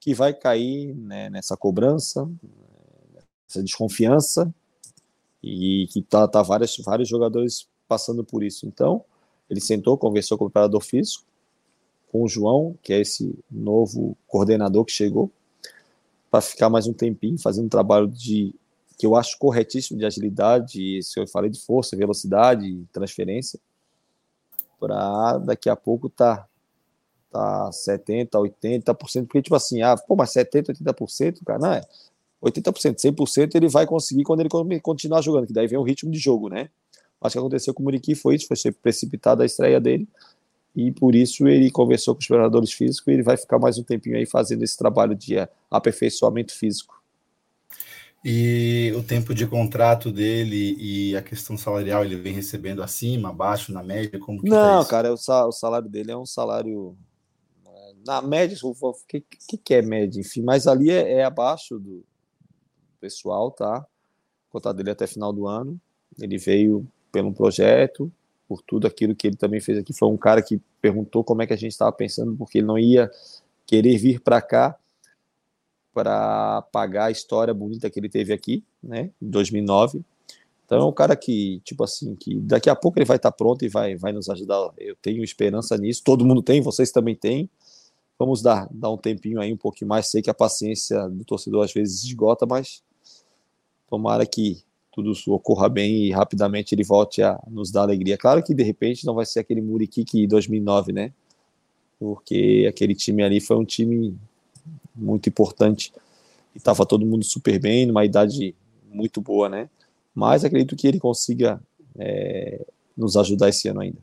que 0.00 0.14
vai 0.14 0.34
cair 0.34 0.94
né, 0.96 1.30
nessa 1.30 1.56
cobrança, 1.56 2.28
essa 3.48 3.62
desconfiança, 3.62 4.52
e 5.42 5.86
que 5.92 6.02
tá, 6.02 6.26
tá 6.26 6.42
vários, 6.42 6.76
vários 6.78 7.08
jogadores 7.08 7.68
passando 7.86 8.24
por 8.24 8.42
isso. 8.42 8.66
Então, 8.66 9.04
ele 9.50 9.60
sentou, 9.60 9.98
conversou 9.98 10.38
com 10.38 10.44
o 10.44 10.48
preparador 10.48 10.80
físico, 10.80 11.24
com 12.10 12.22
o 12.22 12.28
João, 12.28 12.76
que 12.82 12.92
é 12.92 13.00
esse 13.00 13.34
novo 13.50 14.16
coordenador 14.26 14.84
que 14.84 14.92
chegou, 14.92 15.30
para 16.30 16.40
ficar 16.40 16.70
mais 16.70 16.86
um 16.86 16.92
tempinho 16.92 17.38
fazendo 17.38 17.66
um 17.66 17.70
trabalho 17.70 18.08
de 18.08 18.54
que 18.98 19.06
eu 19.06 19.16
acho 19.16 19.38
corretíssimo 19.38 19.98
de 19.98 20.06
agilidade, 20.06 21.02
se 21.02 21.18
eu 21.18 21.26
falei 21.26 21.50
de 21.50 21.60
força, 21.60 21.96
velocidade, 21.96 22.84
transferência, 22.92 23.58
para 24.82 25.38
daqui 25.38 25.70
a 25.70 25.76
pouco 25.76 26.08
tá 26.08 26.44
tá 27.30 27.72
70, 27.72 28.36
80%, 28.36 29.26
porque 29.26 29.40
tipo 29.40 29.54
assim, 29.54 29.80
ah, 29.80 29.96
pô, 29.96 30.14
mas 30.14 30.32
70, 30.32 30.74
80%, 30.74 31.38
cara, 31.46 31.58
não 31.58 31.72
é. 31.72 31.80
80%, 32.42 32.96
100% 32.96 33.54
ele 33.54 33.68
vai 33.68 33.86
conseguir 33.86 34.24
quando 34.24 34.40
ele 34.40 34.80
continuar 34.80 35.22
jogando, 35.22 35.46
que 35.46 35.52
daí 35.52 35.66
vem 35.66 35.78
o 35.78 35.82
ritmo 35.82 36.10
de 36.10 36.18
jogo, 36.18 36.50
né? 36.50 36.68
Acho 37.22 37.34
que 37.34 37.38
aconteceu 37.38 37.72
com 37.72 37.82
o 37.82 37.84
Muriqui 37.84 38.14
foi 38.14 38.34
isso, 38.34 38.46
foi 38.46 38.56
ser 38.56 38.72
precipitado 38.72 39.42
a 39.42 39.46
estreia 39.46 39.80
dele, 39.80 40.06
e 40.76 40.90
por 40.90 41.14
isso 41.14 41.48
ele 41.48 41.70
conversou 41.70 42.14
com 42.14 42.20
os 42.20 42.26
treinadores 42.26 42.72
físicos 42.72 43.06
e 43.08 43.12
ele 43.12 43.22
vai 43.22 43.36
ficar 43.36 43.58
mais 43.58 43.78
um 43.78 43.82
tempinho 43.82 44.16
aí 44.16 44.26
fazendo 44.26 44.62
esse 44.62 44.76
trabalho 44.76 45.14
de 45.14 45.36
aperfeiçoamento 45.70 46.52
físico. 46.52 47.01
E 48.24 48.92
o 48.96 49.02
tempo 49.02 49.34
de 49.34 49.46
contrato 49.46 50.12
dele 50.12 50.76
e 50.78 51.16
a 51.16 51.22
questão 51.22 51.58
salarial, 51.58 52.04
ele 52.04 52.16
vem 52.16 52.32
recebendo 52.32 52.82
acima, 52.82 53.30
abaixo, 53.30 53.72
na 53.72 53.82
média? 53.82 54.18
Como 54.18 54.42
tá 54.42 54.48
Não, 54.48 54.84
tá 54.84 54.90
cara, 54.90 55.12
o 55.12 55.52
salário 55.52 55.88
dele 55.88 56.12
é 56.12 56.16
um 56.16 56.26
salário 56.26 56.96
na 58.06 58.20
média, 58.20 58.56
o 58.62 58.94
que, 59.08 59.20
que, 59.20 59.56
que 59.56 59.74
é 59.74 59.82
média, 59.82 60.20
enfim, 60.20 60.42
mas 60.42 60.66
ali 60.66 60.90
é, 60.90 61.14
é 61.14 61.24
abaixo 61.24 61.78
do 61.78 62.04
pessoal, 63.00 63.50
tá? 63.50 63.86
O 64.48 64.52
contrato 64.52 64.76
dele 64.76 64.90
é 64.90 64.92
até 64.92 65.06
final 65.06 65.32
do 65.32 65.46
ano. 65.46 65.80
Ele 66.20 66.36
veio 66.38 66.86
pelo 67.10 67.32
projeto, 67.32 68.12
por 68.46 68.62
tudo 68.62 68.86
aquilo 68.86 69.14
que 69.14 69.26
ele 69.26 69.36
também 69.36 69.60
fez 69.60 69.78
aqui. 69.78 69.92
Foi 69.92 70.08
um 70.08 70.16
cara 70.16 70.42
que 70.42 70.60
perguntou 70.80 71.24
como 71.24 71.42
é 71.42 71.46
que 71.46 71.52
a 71.52 71.56
gente 71.56 71.72
estava 71.72 71.92
pensando, 71.92 72.36
porque 72.36 72.58
ele 72.58 72.66
não 72.66 72.78
ia 72.78 73.10
querer 73.66 73.96
vir 73.96 74.20
para 74.20 74.42
cá 74.42 74.76
para 75.92 76.62
pagar 76.72 77.06
a 77.06 77.10
história 77.10 77.52
bonita 77.52 77.90
que 77.90 78.00
ele 78.00 78.08
teve 78.08 78.32
aqui, 78.32 78.64
né, 78.82 79.10
em 79.20 79.30
2009. 79.30 80.02
Então 80.64 80.80
é 80.80 80.84
um 80.84 80.92
cara 80.92 81.14
que, 81.14 81.60
tipo 81.64 81.84
assim, 81.84 82.14
que 82.16 82.34
daqui 82.40 82.70
a 82.70 82.76
pouco 82.76 82.98
ele 82.98 83.04
vai 83.04 83.16
estar 83.16 83.30
tá 83.30 83.36
pronto 83.36 83.64
e 83.64 83.68
vai, 83.68 83.94
vai 83.94 84.12
nos 84.12 84.30
ajudar. 84.30 84.72
Eu 84.78 84.96
tenho 84.96 85.22
esperança 85.22 85.76
nisso, 85.76 86.02
todo 86.04 86.24
mundo 86.24 86.42
tem, 86.42 86.62
vocês 86.62 86.90
também 86.90 87.14
têm. 87.14 87.48
Vamos 88.18 88.40
dar, 88.40 88.68
dar 88.70 88.90
um 88.90 88.96
tempinho 88.96 89.40
aí, 89.40 89.52
um 89.52 89.56
pouquinho 89.56 89.88
mais. 89.88 90.06
Sei 90.06 90.22
que 90.22 90.30
a 90.30 90.34
paciência 90.34 91.08
do 91.08 91.24
torcedor 91.24 91.64
às 91.64 91.72
vezes 91.72 92.04
esgota, 92.04 92.46
mas 92.46 92.82
tomara 93.88 94.24
que 94.24 94.62
tudo 94.92 95.12
ocorra 95.28 95.68
bem 95.68 96.04
e 96.04 96.10
rapidamente 96.10 96.74
ele 96.74 96.84
volte 96.84 97.22
a 97.22 97.38
nos 97.48 97.70
dar 97.70 97.82
alegria. 97.82 98.16
Claro 98.16 98.42
que 98.42 98.54
de 98.54 98.62
repente 98.62 99.04
não 99.04 99.14
vai 99.14 99.26
ser 99.26 99.40
aquele 99.40 99.60
Muriqui 99.60 100.04
que 100.04 100.26
2009, 100.26 100.92
né? 100.92 101.12
Porque 101.98 102.66
aquele 102.68 102.94
time 102.94 103.22
ali 103.22 103.40
foi 103.40 103.56
um 103.56 103.64
time 103.64 104.16
muito 104.94 105.28
importante 105.28 105.92
e 106.54 106.58
estava 106.58 106.86
todo 106.86 107.06
mundo 107.06 107.24
super 107.24 107.58
bem, 107.58 107.86
numa 107.86 108.04
idade 108.04 108.54
muito 108.90 109.20
boa, 109.20 109.48
né? 109.48 109.68
Mas 110.14 110.44
acredito 110.44 110.76
que 110.76 110.86
ele 110.86 111.00
consiga 111.00 111.60
é, 111.98 112.64
nos 112.96 113.16
ajudar 113.16 113.48
esse 113.48 113.68
ano 113.68 113.80
ainda. 113.80 113.98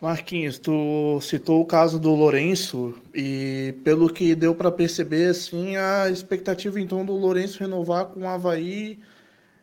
Marquinhos, 0.00 0.58
tu 0.58 1.18
citou 1.22 1.62
o 1.62 1.66
caso 1.66 1.98
do 1.98 2.14
Lourenço 2.14 2.94
e 3.14 3.74
pelo 3.84 4.12
que 4.12 4.34
deu 4.34 4.54
para 4.54 4.70
perceber, 4.70 5.30
assim, 5.30 5.76
a 5.76 6.10
expectativa 6.10 6.78
então 6.78 7.04
do 7.06 7.14
Lourenço 7.14 7.60
renovar 7.60 8.06
com 8.06 8.20
o 8.20 8.28
Havaí 8.28 8.98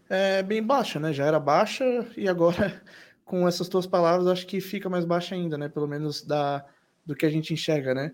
é 0.09 0.41
bem 0.41 0.63
baixa, 0.63 0.99
né? 0.99 1.13
Já 1.13 1.26
era 1.26 1.39
baixa 1.39 2.07
e 2.18 2.27
agora 2.27 2.81
com 3.23 3.47
essas 3.47 3.69
tuas 3.69 3.85
palavras 3.85 4.27
acho 4.27 4.47
que 4.47 4.59
fica 4.59 4.89
mais 4.89 5.05
baixa 5.05 5.35
ainda, 5.35 5.57
né? 5.57 5.69
Pelo 5.69 5.88
menos 5.88 6.23
da, 6.23 6.65
do 7.05 7.15
que 7.15 7.26
a 7.26 7.30
gente 7.30 7.53
enxerga, 7.53 7.93
né? 7.93 8.11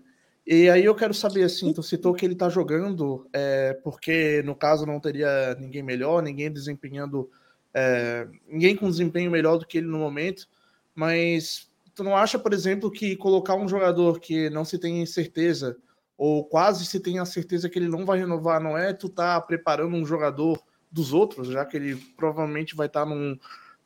E 0.50 0.70
aí 0.70 0.82
eu 0.82 0.94
quero 0.94 1.12
saber, 1.12 1.42
assim, 1.42 1.74
tu 1.74 1.82
citou 1.82 2.14
que 2.14 2.24
ele 2.24 2.34
tá 2.34 2.48
jogando 2.48 3.28
é, 3.34 3.74
porque 3.84 4.42
no 4.46 4.54
caso 4.54 4.86
não 4.86 4.98
teria 4.98 5.54
ninguém 5.60 5.82
melhor, 5.82 6.22
ninguém 6.22 6.50
desempenhando, 6.50 7.30
é, 7.74 8.26
ninguém 8.48 8.74
com 8.74 8.88
desempenho 8.88 9.30
melhor 9.30 9.58
do 9.58 9.66
que 9.66 9.76
ele 9.76 9.86
no 9.86 9.98
momento, 9.98 10.48
mas 10.94 11.70
tu 11.94 12.02
não 12.02 12.16
acha, 12.16 12.38
por 12.38 12.54
exemplo, 12.54 12.90
que 12.90 13.14
colocar 13.14 13.56
um 13.56 13.68
jogador 13.68 14.20
que 14.20 14.48
não 14.48 14.64
se 14.64 14.78
tem 14.78 15.04
certeza, 15.04 15.76
ou 16.16 16.42
quase 16.42 16.86
se 16.86 16.98
tem 16.98 17.18
a 17.18 17.26
certeza 17.26 17.68
que 17.68 17.78
ele 17.78 17.88
não 17.88 18.06
vai 18.06 18.18
renovar, 18.18 18.58
não 18.58 18.74
é 18.74 18.94
tu 18.94 19.10
tá 19.10 19.38
preparando 19.42 19.96
um 19.96 20.06
jogador 20.06 20.58
dos 20.90 21.12
outros, 21.12 21.48
já 21.48 21.62
que 21.66 21.76
ele 21.76 21.96
provavelmente 22.16 22.74
vai 22.74 22.86
estar 22.86 23.04
tá 23.04 23.06
num, 23.06 23.38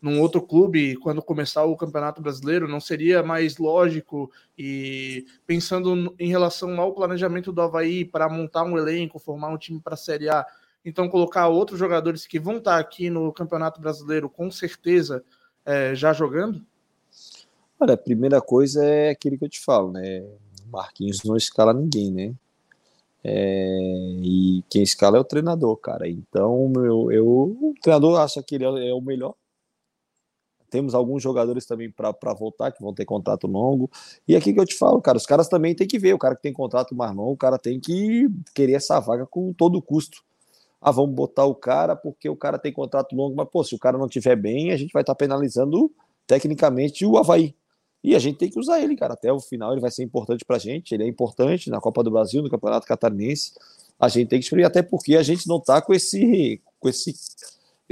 num 0.02 0.20
outro 0.20 0.42
clube 0.42 0.96
quando 0.96 1.22
começar 1.22 1.64
o 1.64 1.76
Campeonato 1.76 2.20
Brasileiro, 2.20 2.66
não 2.66 2.80
seria 2.80 3.22
mais 3.22 3.56
lógico 3.56 4.28
e 4.58 5.24
pensando 5.46 6.12
em 6.18 6.28
relação 6.28 6.80
ao 6.80 6.92
planejamento 6.92 7.52
do 7.52 7.62
Havaí 7.62 8.04
para 8.04 8.28
montar 8.28 8.64
um 8.64 8.76
elenco, 8.76 9.20
formar 9.20 9.50
um 9.50 9.56
time 9.56 9.80
para 9.80 9.94
a 9.94 9.96
Série 9.96 10.28
A, 10.28 10.44
então 10.84 11.08
colocar 11.08 11.46
outros 11.46 11.78
jogadores 11.78 12.26
que 12.26 12.40
vão 12.40 12.56
estar 12.56 12.72
tá 12.72 12.78
aqui 12.78 13.08
no 13.08 13.32
Campeonato 13.32 13.80
Brasileiro 13.80 14.28
com 14.28 14.50
certeza 14.50 15.24
é, 15.64 15.94
já 15.94 16.12
jogando? 16.12 16.60
Olha, 17.78 17.94
a 17.94 17.98
primeira 17.98 18.40
coisa 18.40 18.84
é 18.84 19.10
aquilo 19.10 19.38
que 19.38 19.44
eu 19.44 19.48
te 19.48 19.60
falo, 19.60 19.92
né? 19.92 20.24
Marquinhos 20.66 21.22
não 21.22 21.36
escala 21.36 21.72
ninguém, 21.72 22.10
né? 22.10 22.34
É, 23.24 23.78
e 24.20 24.64
quem 24.68 24.82
escala 24.82 25.16
é 25.16 25.20
o 25.20 25.24
treinador, 25.24 25.76
cara. 25.76 26.08
Então, 26.08 26.72
eu, 26.76 27.12
eu, 27.12 27.26
o 27.26 27.74
treinador 27.80 28.18
acha 28.18 28.42
que 28.42 28.56
ele 28.56 28.64
é 28.64 28.92
o 28.92 29.00
melhor. 29.00 29.34
Temos 30.72 30.94
alguns 30.94 31.22
jogadores 31.22 31.66
também 31.66 31.90
para 31.90 32.32
voltar, 32.32 32.72
que 32.72 32.80
vão 32.80 32.94
ter 32.94 33.04
contrato 33.04 33.46
longo. 33.46 33.90
E 34.26 34.34
aqui 34.34 34.54
que 34.54 34.58
eu 34.58 34.64
te 34.64 34.74
falo, 34.74 35.02
cara, 35.02 35.18
os 35.18 35.26
caras 35.26 35.46
também 35.46 35.74
tem 35.74 35.86
que 35.86 35.98
ver. 35.98 36.14
O 36.14 36.18
cara 36.18 36.34
que 36.34 36.40
tem 36.40 36.52
contrato 36.52 36.94
mais 36.94 37.14
longo, 37.14 37.32
o 37.32 37.36
cara 37.36 37.58
tem 37.58 37.78
que 37.78 38.26
querer 38.54 38.72
essa 38.72 38.98
vaga 38.98 39.26
com 39.26 39.52
todo 39.52 39.82
custo. 39.82 40.22
Ah, 40.80 40.90
vamos 40.90 41.14
botar 41.14 41.44
o 41.44 41.54
cara 41.54 41.94
porque 41.94 42.26
o 42.26 42.34
cara 42.34 42.58
tem 42.58 42.72
contrato 42.72 43.14
longo, 43.14 43.36
mas, 43.36 43.46
pô, 43.50 43.62
se 43.62 43.74
o 43.74 43.78
cara 43.78 43.98
não 43.98 44.08
tiver 44.08 44.34
bem, 44.34 44.72
a 44.72 44.76
gente 44.78 44.94
vai 44.94 45.02
estar 45.02 45.14
tá 45.14 45.18
penalizando 45.18 45.92
tecnicamente 46.26 47.04
o 47.04 47.18
Havaí. 47.18 47.54
E 48.02 48.16
a 48.16 48.18
gente 48.18 48.38
tem 48.38 48.48
que 48.48 48.58
usar 48.58 48.80
ele, 48.80 48.96
cara. 48.96 49.12
Até 49.12 49.30
o 49.30 49.40
final 49.40 49.72
ele 49.72 49.80
vai 49.82 49.90
ser 49.90 50.02
importante 50.02 50.42
pra 50.42 50.58
gente. 50.58 50.94
Ele 50.94 51.04
é 51.04 51.06
importante 51.06 51.68
na 51.68 51.82
Copa 51.82 52.02
do 52.02 52.10
Brasil, 52.10 52.42
no 52.42 52.48
Campeonato 52.48 52.86
Catarinense. 52.86 53.52
A 54.00 54.08
gente 54.08 54.28
tem 54.28 54.38
que 54.38 54.46
exprimir, 54.46 54.66
até 54.66 54.82
porque 54.82 55.16
a 55.16 55.22
gente 55.22 55.46
não 55.46 55.60
tá 55.60 55.82
com 55.82 55.92
esse, 55.92 56.62
com 56.80 56.88
esse, 56.88 57.14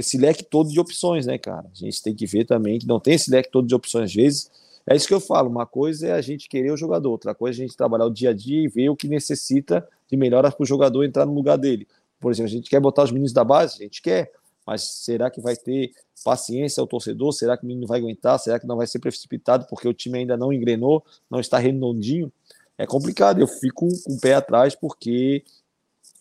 esse 0.01 0.17
leque 0.17 0.43
todo 0.43 0.69
de 0.69 0.79
opções, 0.79 1.25
né, 1.25 1.37
cara? 1.37 1.67
A 1.71 1.75
gente 1.75 2.03
tem 2.03 2.13
que 2.13 2.25
ver 2.25 2.45
também 2.45 2.77
que 2.77 2.87
não 2.87 2.99
tem 2.99 3.15
esse 3.15 3.31
leque 3.31 3.49
todo 3.49 3.67
de 3.67 3.73
opções. 3.73 4.05
Às 4.05 4.13
vezes, 4.13 4.51
é 4.85 4.95
isso 4.95 5.07
que 5.07 5.13
eu 5.13 5.19
falo. 5.19 5.49
Uma 5.49 5.65
coisa 5.65 6.07
é 6.07 6.11
a 6.11 6.21
gente 6.21 6.49
querer 6.49 6.71
o 6.71 6.77
jogador, 6.77 7.09
outra 7.09 7.33
coisa 7.33 7.59
é 7.59 7.63
a 7.63 7.67
gente 7.67 7.77
trabalhar 7.77 8.05
o 8.05 8.09
dia 8.09 8.31
a 8.31 8.33
dia 8.33 8.61
e 8.61 8.67
ver 8.67 8.89
o 8.89 8.95
que 8.95 9.07
necessita 9.07 9.87
de 10.09 10.17
melhoras 10.17 10.53
para 10.53 10.63
o 10.63 10.67
jogador 10.67 11.03
entrar 11.03 11.25
no 11.25 11.33
lugar 11.33 11.57
dele. 11.57 11.87
Por 12.19 12.31
exemplo, 12.31 12.51
a 12.51 12.53
gente 12.53 12.69
quer 12.69 12.79
botar 12.79 13.03
os 13.03 13.11
meninos 13.11 13.33
da 13.33 13.43
base, 13.43 13.75
a 13.75 13.83
gente 13.83 14.01
quer, 14.01 14.31
mas 14.65 14.83
será 14.83 15.29
que 15.29 15.41
vai 15.41 15.55
ter 15.55 15.91
paciência 16.23 16.81
ao 16.81 16.87
torcedor? 16.87 17.31
Será 17.33 17.57
que 17.57 17.63
o 17.63 17.67
menino 17.67 17.87
vai 17.87 17.99
aguentar? 17.99 18.37
Será 18.39 18.59
que 18.59 18.67
não 18.67 18.77
vai 18.77 18.85
ser 18.85 18.99
precipitado 18.99 19.65
porque 19.67 19.87
o 19.87 19.93
time 19.93 20.19
ainda 20.19 20.37
não 20.37 20.53
engrenou, 20.53 21.03
não 21.29 21.39
está 21.39 21.57
redondinho? 21.57 22.31
É 22.77 22.85
complicado, 22.85 23.39
eu 23.39 23.47
fico 23.47 23.87
com 24.03 24.13
o 24.13 24.19
pé 24.19 24.35
atrás 24.35 24.75
porque. 24.75 25.43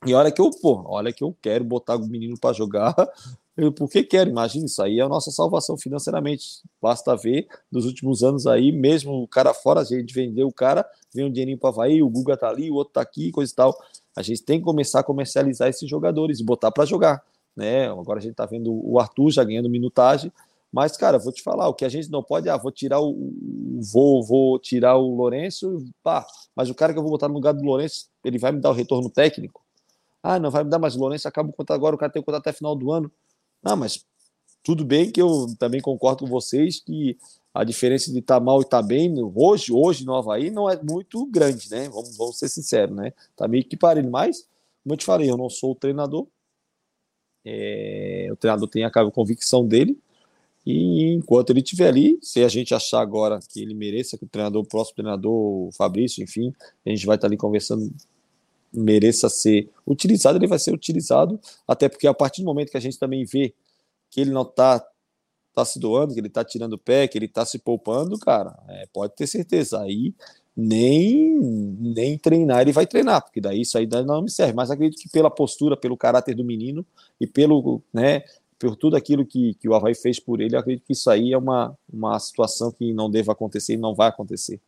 E 0.06 0.14
olha 0.14 0.30
que 0.30 0.40
eu, 0.40 0.50
pô, 0.50 0.82
olha 0.86 1.12
que 1.12 1.22
eu 1.22 1.36
quero 1.42 1.62
botar 1.62 1.96
o 1.96 2.06
menino 2.06 2.38
para 2.38 2.54
jogar, 2.54 2.94
eu, 3.56 3.72
porque 3.72 4.02
quero, 4.02 4.30
imagina, 4.30 4.66
isso 4.66 4.82
aí 4.82 5.00
é 5.00 5.02
a 5.02 5.08
nossa 5.08 5.30
salvação 5.30 5.76
financeiramente. 5.76 6.62
Basta 6.80 7.16
ver, 7.16 7.46
nos 7.70 7.84
últimos 7.84 8.22
anos 8.22 8.46
aí, 8.46 8.72
mesmo 8.72 9.22
o 9.22 9.28
cara 9.28 9.52
fora, 9.52 9.80
a 9.80 9.84
gente 9.84 10.14
vendeu 10.14 10.48
o 10.48 10.52
cara, 10.52 10.86
vem 11.14 11.24
um 11.24 11.30
dinheirinho 11.30 11.58
para 11.58 11.70
Havaí, 11.70 12.02
o 12.02 12.08
Guga 12.08 12.36
tá 12.36 12.48
ali, 12.48 12.70
o 12.70 12.74
outro 12.74 12.94
tá 12.94 13.00
aqui, 13.00 13.30
coisa 13.30 13.52
e 13.52 13.54
tal. 13.54 13.76
A 14.16 14.22
gente 14.22 14.42
tem 14.42 14.58
que 14.58 14.64
começar 14.64 15.00
a 15.00 15.02
comercializar 15.04 15.68
esses 15.68 15.88
jogadores 15.88 16.40
e 16.40 16.44
botar 16.44 16.70
para 16.70 16.84
jogar 16.84 17.22
né? 17.56 17.88
Agora 17.88 18.18
a 18.18 18.22
gente 18.22 18.32
está 18.32 18.46
vendo 18.46 18.72
o 18.72 18.98
Arthur 18.98 19.30
já 19.30 19.44
ganhando 19.44 19.68
minutagem, 19.68 20.32
mas, 20.72 20.96
cara, 20.96 21.18
vou 21.18 21.32
te 21.32 21.42
falar, 21.42 21.68
o 21.68 21.74
que 21.74 21.84
a 21.84 21.88
gente 21.88 22.10
não 22.10 22.22
pode, 22.22 22.48
ah, 22.48 22.56
vou 22.56 22.70
tirar 22.70 23.00
o. 23.00 23.32
Vou, 23.92 24.22
vou 24.22 24.58
tirar 24.58 24.96
o 24.96 25.14
Lourenço, 25.14 25.84
pá, 26.02 26.26
mas 26.54 26.70
o 26.70 26.74
cara 26.74 26.92
que 26.92 26.98
eu 26.98 27.02
vou 27.02 27.10
botar 27.10 27.28
no 27.28 27.34
lugar 27.34 27.52
do 27.52 27.64
Lourenço, 27.64 28.08
ele 28.24 28.38
vai 28.38 28.52
me 28.52 28.60
dar 28.60 28.70
o 28.70 28.74
retorno 28.74 29.10
técnico? 29.10 29.62
Ah, 30.22 30.38
não 30.38 30.50
vai 30.50 30.64
me 30.64 30.70
dar, 30.70 30.78
mas 30.78 30.96
o 30.96 31.00
Lourenço 31.00 31.26
acaba 31.26 31.48
o 31.48 31.52
contrato 31.52 31.76
agora, 31.76 31.96
o 31.96 31.98
cara 31.98 32.12
tem 32.12 32.20
o 32.20 32.24
contrato 32.24 32.42
até 32.42 32.52
final 32.56 32.76
do 32.76 32.92
ano. 32.92 33.10
Não, 33.62 33.76
mas 33.76 34.04
tudo 34.62 34.84
bem 34.84 35.10
que 35.10 35.20
eu 35.20 35.46
também 35.58 35.80
concordo 35.80 36.24
com 36.24 36.30
vocês 36.30 36.80
que 36.80 37.16
a 37.52 37.64
diferença 37.64 38.12
de 38.12 38.18
estar 38.18 38.38
tá 38.38 38.44
mal 38.44 38.60
e 38.60 38.64
estar 38.64 38.80
tá 38.80 38.86
bem 38.86 39.14
hoje, 39.34 39.72
hoje 39.72 40.04
no 40.04 40.14
Havaí 40.14 40.50
não 40.50 40.70
é 40.70 40.80
muito 40.82 41.26
grande, 41.26 41.70
né? 41.70 41.88
Vamos, 41.88 42.16
vamos 42.16 42.38
ser 42.38 42.48
sinceros, 42.48 42.94
né? 42.94 43.12
Tá 43.36 43.48
meio 43.48 43.64
que 43.64 43.76
parelho, 43.76 44.10
mas, 44.10 44.46
como 44.82 44.94
eu 44.94 44.96
te 44.96 45.04
falei, 45.04 45.30
eu 45.30 45.36
não 45.36 45.50
sou 45.50 45.72
o 45.72 45.74
treinador, 45.74 46.26
é, 47.44 48.28
o 48.30 48.36
treinador 48.36 48.68
tem 48.68 48.84
a 48.84 48.90
convicção 49.10 49.66
dele, 49.66 49.98
e 50.64 51.14
enquanto 51.14 51.50
ele 51.50 51.60
estiver 51.60 51.88
ali, 51.88 52.18
se 52.22 52.44
a 52.44 52.48
gente 52.48 52.74
achar 52.74 53.00
agora 53.00 53.40
que 53.48 53.60
ele 53.60 53.74
mereça, 53.74 54.18
que 54.18 54.24
o 54.24 54.28
treinador, 54.28 54.62
o 54.62 54.66
próximo 54.66 54.96
treinador, 54.96 55.32
o 55.32 55.70
Fabrício, 55.72 56.22
enfim, 56.22 56.52
a 56.84 56.90
gente 56.90 57.06
vai 57.06 57.16
estar 57.16 57.26
ali 57.26 57.36
conversando, 57.36 57.90
mereça 58.72 59.28
ser 59.28 59.68
utilizado, 59.86 60.38
ele 60.38 60.46
vai 60.46 60.58
ser 60.58 60.72
utilizado, 60.72 61.40
até 61.66 61.88
porque 61.88 62.06
a 62.06 62.14
partir 62.14 62.42
do 62.42 62.46
momento 62.46 62.70
que 62.70 62.76
a 62.76 62.80
gente 62.80 62.98
também 62.98 63.24
vê 63.24 63.54
que 64.10 64.20
ele 64.20 64.30
não 64.30 64.42
está 64.42 64.84
tá 65.54 65.64
se 65.64 65.78
doando, 65.78 66.14
que 66.14 66.20
ele 66.20 66.28
está 66.28 66.44
tirando 66.44 66.74
o 66.74 66.78
pé, 66.78 67.08
que 67.08 67.18
ele 67.18 67.26
está 67.26 67.44
se 67.44 67.58
poupando, 67.58 68.18
cara, 68.18 68.56
é, 68.68 68.86
pode 68.92 69.14
ter 69.14 69.26
certeza. 69.26 69.80
Aí 69.80 70.14
nem, 70.56 71.38
nem 71.78 72.18
treinar 72.18 72.60
ele 72.60 72.72
vai 72.72 72.86
treinar, 72.86 73.22
porque 73.22 73.40
daí 73.40 73.62
isso 73.62 73.78
aí 73.78 73.88
não 74.06 74.22
me 74.22 74.30
serve. 74.30 74.52
Mas 74.52 74.70
acredito 74.70 75.00
que 75.00 75.08
pela 75.08 75.30
postura, 75.30 75.76
pelo 75.76 75.96
caráter 75.96 76.34
do 76.34 76.44
menino 76.44 76.84
e 77.20 77.26
pelo, 77.26 77.82
né, 77.92 78.22
por 78.58 78.76
tudo 78.76 78.96
aquilo 78.96 79.24
que, 79.24 79.54
que 79.54 79.68
o 79.68 79.74
Havaí 79.74 79.94
fez 79.94 80.20
por 80.20 80.40
ele, 80.40 80.56
acredito 80.56 80.84
que 80.86 80.92
isso 80.92 81.10
aí 81.10 81.32
é 81.32 81.38
uma, 81.38 81.76
uma 81.90 82.18
situação 82.18 82.70
que 82.70 82.92
não 82.92 83.10
deva 83.10 83.32
acontecer 83.32 83.74
e 83.74 83.78
não 83.78 83.94
vai 83.94 84.08
acontecer. 84.08 84.60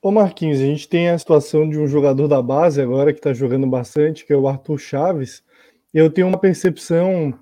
Ô 0.00 0.12
Marquinhos, 0.12 0.60
a 0.60 0.64
gente 0.64 0.88
tem 0.88 1.08
a 1.08 1.18
situação 1.18 1.68
de 1.68 1.76
um 1.76 1.88
jogador 1.88 2.28
da 2.28 2.40
base 2.40 2.80
agora 2.80 3.12
que 3.12 3.18
está 3.18 3.32
jogando 3.32 3.66
bastante, 3.66 4.24
que 4.24 4.32
é 4.32 4.36
o 4.36 4.46
Arthur 4.46 4.78
Chaves. 4.78 5.42
Eu 5.92 6.08
tenho 6.08 6.28
uma 6.28 6.38
percepção 6.38 7.36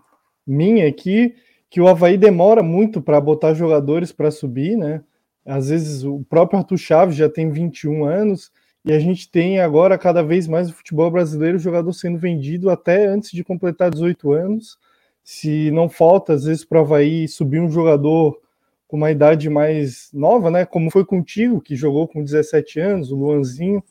minha 0.47 0.89
aqui 0.89 1.35
que 1.69 1.83
o 1.83 1.87
Havaí 1.87 2.17
demora 2.17 2.63
muito 2.63 3.03
para 3.03 3.21
botar 3.21 3.53
jogadores 3.53 4.11
para 4.11 4.31
subir, 4.31 4.75
né? 4.75 5.05
Às 5.45 5.69
vezes 5.69 6.03
o 6.03 6.25
próprio 6.31 6.59
Arthur 6.59 6.79
Chaves 6.79 7.17
já 7.17 7.29
tem 7.29 7.51
21 7.51 8.07
anos 8.07 8.51
e 8.87 8.93
a 8.93 8.99
gente 8.99 9.31
tem 9.31 9.61
agora 9.61 9.99
cada 9.99 10.23
vez 10.23 10.49
mais 10.49 10.71
o 10.71 10.73
futebol 10.73 11.11
brasileiro, 11.11 11.59
o 11.59 11.61
jogador 11.61 11.93
sendo 11.93 12.19
vendido 12.19 12.71
até 12.71 13.07
antes 13.07 13.33
de 13.33 13.45
completar 13.45 13.91
18 13.91 14.33
anos. 14.33 14.79
Se 15.23 15.71
não 15.73 15.91
falta, 15.91 16.33
às 16.33 16.45
vezes, 16.45 16.65
para 16.65 16.79
o 16.79 16.83
Havaí 16.83 17.29
subir 17.29 17.61
um 17.61 17.71
jogador 17.71 18.41
com 18.87 18.97
uma 18.97 19.11
idade 19.11 19.49
mais 19.49 20.11
nova, 20.13 20.51
né? 20.51 20.65
Como 20.65 20.91
foi 20.91 21.05
contigo, 21.05 21.61
que 21.61 21.77
jogou 21.77 22.07
com 22.07 22.23
17 22.23 22.81
anos, 22.81 23.11
o 23.11 23.17
Luanzinho, 23.17 23.83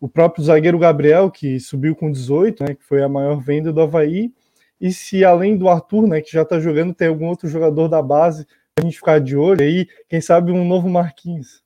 o 0.00 0.08
próprio 0.08 0.44
zagueiro 0.44 0.78
Gabriel, 0.78 1.30
que 1.30 1.58
subiu 1.58 1.94
com 1.96 2.10
18, 2.10 2.64
né? 2.64 2.74
Que 2.74 2.84
foi 2.84 3.02
a 3.02 3.08
maior 3.08 3.40
venda 3.42 3.72
do 3.72 3.80
Havaí. 3.80 4.32
E 4.80 4.92
se 4.92 5.24
além 5.24 5.56
do 5.56 5.68
Arthur, 5.68 6.06
né, 6.06 6.20
que 6.20 6.30
já 6.30 6.42
está 6.42 6.60
jogando, 6.60 6.94
tem 6.94 7.08
algum 7.08 7.26
outro 7.26 7.48
jogador 7.48 7.88
da 7.88 8.02
base 8.02 8.46
a 8.78 8.82
gente 8.82 8.96
ficar 8.96 9.18
de 9.18 9.34
olho 9.34 9.62
aí, 9.62 9.88
quem 10.06 10.20
sabe 10.20 10.52
um 10.52 10.62
novo 10.62 10.86
Marquinhos. 10.86 11.62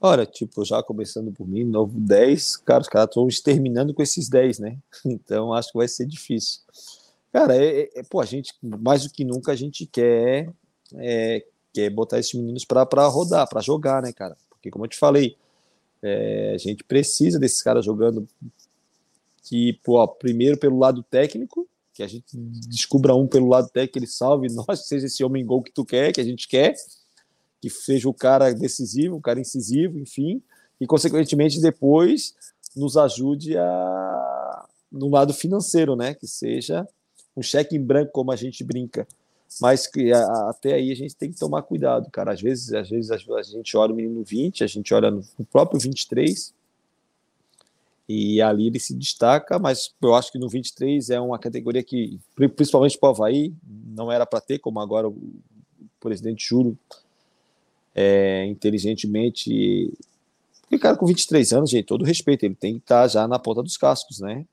Olha, 0.00 0.26
tipo, 0.26 0.64
já 0.64 0.82
começando 0.82 1.32
por 1.32 1.46
mim, 1.46 1.62
novo 1.62 1.98
10, 2.00 2.56
cara, 2.58 2.80
os 2.80 2.88
caras 2.88 3.08
estão 3.08 3.28
exterminando 3.28 3.94
com 3.94 4.02
esses 4.02 4.28
10, 4.28 4.58
né? 4.58 4.78
Então 5.06 5.52
acho 5.52 5.70
que 5.70 5.78
vai 5.78 5.86
ser 5.86 6.06
difícil. 6.06 6.60
Cara, 7.32 7.56
é, 7.56 7.82
é, 7.82 7.90
é, 7.96 8.02
pô, 8.02 8.20
a 8.20 8.24
gente, 8.24 8.52
mais 8.62 9.04
do 9.04 9.10
que 9.10 9.24
nunca, 9.24 9.52
a 9.52 9.54
gente 9.54 9.86
quer, 9.86 10.52
é, 10.94 11.44
quer 11.72 11.90
botar 11.90 12.18
esses 12.18 12.34
meninos 12.34 12.64
para 12.64 12.84
rodar, 13.06 13.48
para 13.48 13.60
jogar, 13.60 14.02
né, 14.02 14.12
cara? 14.12 14.36
Porque, 14.48 14.70
como 14.70 14.84
eu 14.84 14.88
te 14.88 14.96
falei, 14.96 15.36
é, 16.02 16.52
a 16.54 16.58
gente 16.58 16.84
precisa 16.84 17.38
desses 17.38 17.62
caras 17.62 17.84
jogando 17.84 18.26
que, 19.42 19.74
pô, 19.84 20.06
primeiro 20.06 20.58
pelo 20.58 20.78
lado 20.78 21.02
técnico, 21.02 21.68
que 21.92 22.02
a 22.02 22.06
gente 22.06 22.36
descubra 22.68 23.14
um 23.14 23.26
pelo 23.26 23.48
lado 23.48 23.68
técnico, 23.68 23.98
ele 23.98 24.06
salve 24.06 24.48
nós, 24.52 24.86
seja 24.88 25.06
esse 25.06 25.24
homem 25.24 25.44
gol 25.44 25.62
que 25.62 25.72
tu 25.72 25.84
quer, 25.84 26.12
que 26.12 26.20
a 26.20 26.24
gente 26.24 26.48
quer, 26.48 26.74
que 27.60 27.70
seja 27.70 28.08
o 28.08 28.14
cara 28.14 28.52
decisivo, 28.52 29.16
o 29.16 29.20
cara 29.20 29.40
incisivo, 29.40 29.98
enfim, 29.98 30.42
e 30.80 30.86
consequentemente 30.86 31.60
depois 31.60 32.34
nos 32.76 32.96
ajude 32.96 33.56
a 33.56 34.66
no 34.92 35.08
lado 35.08 35.34
financeiro, 35.34 35.96
né, 35.96 36.14
que 36.14 36.26
seja 36.26 36.86
um 37.36 37.42
cheque 37.42 37.76
em 37.76 37.82
branco 37.82 38.12
como 38.12 38.30
a 38.30 38.36
gente 38.36 38.62
brinca, 38.62 39.06
mas 39.60 39.86
que 39.86 40.12
até 40.12 40.74
aí 40.74 40.90
a 40.90 40.96
gente 40.96 41.16
tem 41.16 41.32
que 41.32 41.38
tomar 41.38 41.62
cuidado, 41.62 42.10
cara. 42.10 42.32
Às 42.32 42.40
vezes, 42.40 42.72
às 42.72 42.88
vezes 42.88 43.10
a, 43.10 43.42
gente 43.42 43.76
olha 43.76 43.92
o 43.92 43.96
menino 43.96 44.22
20, 44.22 44.64
a 44.64 44.66
gente 44.66 44.92
olha 44.92 45.10
no, 45.10 45.24
próprio 45.50 45.80
23 45.80 46.54
e 48.08 48.40
ali 48.40 48.68
ele 48.68 48.78
se 48.78 48.94
destaca, 48.94 49.58
mas 49.58 49.92
eu 50.00 50.14
acho 50.14 50.30
que 50.30 50.38
no 50.38 50.48
23 50.48 51.10
é 51.10 51.20
uma 51.20 51.38
categoria 51.38 51.82
que, 51.82 52.20
principalmente 52.54 52.98
para 52.98 53.08
o 53.08 53.12
Havaí, 53.12 53.52
não 53.64 54.12
era 54.12 54.26
para 54.26 54.40
ter, 54.40 54.58
como 54.58 54.78
agora 54.78 55.08
o 55.08 55.16
presidente 55.98 56.46
Júlio 56.48 56.78
é, 57.94 58.44
inteligentemente. 58.46 59.92
Porque, 60.62 60.78
cara, 60.78 60.96
com 60.96 61.06
23 61.06 61.52
anos, 61.52 61.70
gente, 61.70 61.86
todo 61.86 62.04
respeito, 62.04 62.44
ele 62.44 62.54
tem 62.54 62.74
que 62.74 62.80
estar 62.84 63.02
tá 63.02 63.08
já 63.08 63.26
na 63.26 63.38
ponta 63.38 63.62
dos 63.62 63.76
cascos, 63.76 64.20
né? 64.20 64.44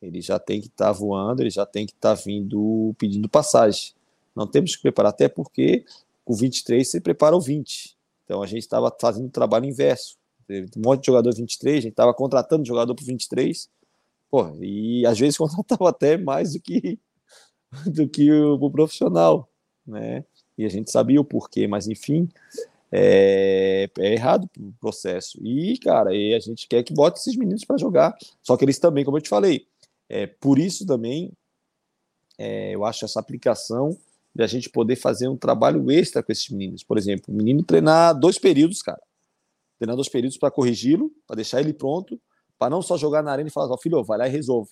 Ele 0.00 0.20
já 0.20 0.38
tem 0.38 0.60
que 0.60 0.68
estar 0.68 0.86
tá 0.86 0.92
voando, 0.92 1.42
ele 1.42 1.50
já 1.50 1.66
tem 1.66 1.86
que 1.86 1.92
estar 1.92 2.16
tá 2.16 2.22
vindo 2.22 2.94
pedindo 2.98 3.28
passagem. 3.28 3.92
Não 4.34 4.46
temos 4.46 4.76
que 4.76 4.82
preparar, 4.82 5.10
até 5.10 5.28
porque 5.28 5.84
com 6.24 6.34
23 6.34 6.88
você 6.88 7.00
prepara 7.00 7.36
o 7.36 7.40
20. 7.40 7.96
Então 8.24 8.42
a 8.42 8.46
gente 8.46 8.62
estava 8.62 8.94
fazendo 9.00 9.26
o 9.26 9.30
trabalho 9.30 9.66
inverso. 9.66 10.16
Teve 10.46 10.68
um 10.76 10.82
monte 10.82 11.00
de 11.00 11.06
jogador 11.06 11.34
23, 11.34 11.78
a 11.78 11.80
gente 11.80 11.92
estava 11.92 12.14
contratando 12.14 12.64
jogador 12.64 12.94
para 12.94 13.04
23. 13.04 13.68
Pô, 14.30 14.56
e 14.60 15.04
às 15.06 15.18
vezes 15.18 15.36
contratava 15.38 15.88
até 15.88 16.16
mais 16.16 16.54
do 16.54 16.60
que 16.60 16.98
do 17.86 18.06
que 18.08 18.30
o, 18.30 18.54
o 18.54 18.70
profissional, 18.70 19.48
né? 19.86 20.24
E 20.56 20.64
a 20.64 20.68
gente 20.68 20.90
sabia 20.90 21.20
o 21.20 21.24
porquê, 21.24 21.66
mas 21.66 21.88
enfim, 21.88 22.28
é, 22.90 23.88
é 23.98 24.12
errado 24.12 24.48
o 24.58 24.72
processo. 24.78 25.38
E, 25.42 25.78
cara, 25.78 26.14
e 26.14 26.34
a 26.34 26.38
gente 26.38 26.68
quer 26.68 26.82
que 26.82 26.92
bote 26.92 27.18
esses 27.18 27.34
meninos 27.34 27.64
para 27.64 27.78
jogar. 27.78 28.14
Só 28.42 28.56
que 28.56 28.64
eles 28.64 28.78
também, 28.78 29.04
como 29.04 29.16
eu 29.16 29.22
te 29.22 29.30
falei, 29.30 29.66
é, 30.08 30.26
por 30.26 30.58
isso 30.58 30.86
também 30.86 31.32
é, 32.38 32.74
eu 32.74 32.84
acho 32.84 33.04
essa 33.04 33.18
aplicação 33.18 33.96
de 34.34 34.42
a 34.42 34.46
gente 34.46 34.70
poder 34.70 34.96
fazer 34.96 35.28
um 35.28 35.36
trabalho 35.36 35.90
extra 35.90 36.22
com 36.22 36.32
esses 36.32 36.48
meninos. 36.48 36.82
Por 36.82 36.96
exemplo, 36.96 37.32
o 37.32 37.36
menino 37.36 37.62
treinar 37.62 38.18
dois 38.18 38.38
períodos, 38.38 38.82
cara. 38.82 39.00
Treinar 39.78 39.96
dois 39.96 40.08
períodos 40.08 40.38
para 40.38 40.50
corrigi-lo, 40.50 41.12
para 41.26 41.36
deixar 41.36 41.60
ele 41.60 41.72
pronto, 41.72 42.20
para 42.58 42.70
não 42.70 42.80
só 42.80 42.96
jogar 42.96 43.22
na 43.22 43.32
arena 43.32 43.48
e 43.48 43.52
falar, 43.52 43.72
oh, 43.72 43.78
filho, 43.78 44.02
vai 44.02 44.18
lá 44.18 44.26
e 44.26 44.30
resolve. 44.30 44.70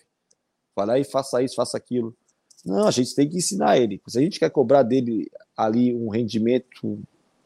Vai 0.75 0.87
lá 0.87 0.99
e 0.99 1.05
faça 1.05 1.43
isso, 1.43 1.57
faça 1.57 1.77
aquilo. 1.77 2.17
Não, 2.65 2.87
a 2.87 2.91
gente 2.91 3.15
tem 3.15 3.29
que 3.29 3.37
ensinar 3.37 3.79
ele. 3.79 4.01
Se 4.07 4.19
a 4.19 4.23
gente 4.23 4.39
quer 4.39 4.51
cobrar 4.51 4.83
dele 4.83 5.31
ali 5.57 5.95
um 5.95 6.09
rendimento 6.09 6.99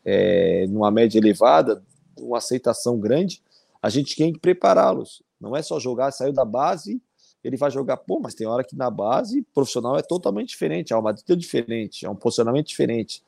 é, 0.05 0.67
numa 0.69 0.91
média 0.91 1.19
elevada, 1.19 1.83
uma 2.19 2.39
aceitação 2.39 2.99
grande, 2.99 3.43
a 3.83 3.89
gente 3.89 4.17
tem 4.17 4.33
que 4.33 4.39
prepará-los. 4.39 5.23
Não 5.41 5.57
é 5.57 5.63
só 5.63 5.81
jogar, 5.81 6.11
saiu 6.11 6.33
da 6.33 6.45
base, 6.45 7.01
ele 7.45 7.59
vai 7.59 7.71
jogar, 7.71 7.99
pô, 7.99 8.19
mas 8.19 8.35
tem 8.35 8.47
hora 8.47 8.65
que 8.65 8.75
na 8.75 8.91
base 8.91 9.43
profissional 9.55 9.99
é 9.99 10.03
totalmente 10.03 10.49
diferente, 10.49 10.95
é 10.95 10.97
uma 10.97 11.11
é 11.11 11.37
diferente, 11.37 12.07
é 12.07 12.11
um 12.11 12.17
posicionamento 12.17 12.67
diferente. 12.67 13.23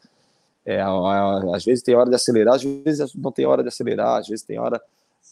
É, 0.65 0.81
às 1.55 1.65
vezes 1.65 1.85
tem 1.85 1.95
hora 1.95 2.09
de 2.09 2.17
acelerar, 2.17 2.55
às 2.55 2.65
vezes 2.65 3.15
não 3.15 3.31
tem 3.31 3.45
hora 3.45 3.63
de 3.63 3.69
acelerar, 3.69 4.19
às 4.19 4.27
vezes 4.27 4.45
tem 4.45 4.59
hora 4.59 4.83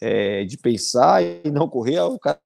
é, 0.01 0.45
de 0.45 0.59
pensar 0.59 1.25
e 1.25 1.51
não 1.51 1.69
correr, 1.69 1.99
o 2.01 2.19
cara 2.19 2.39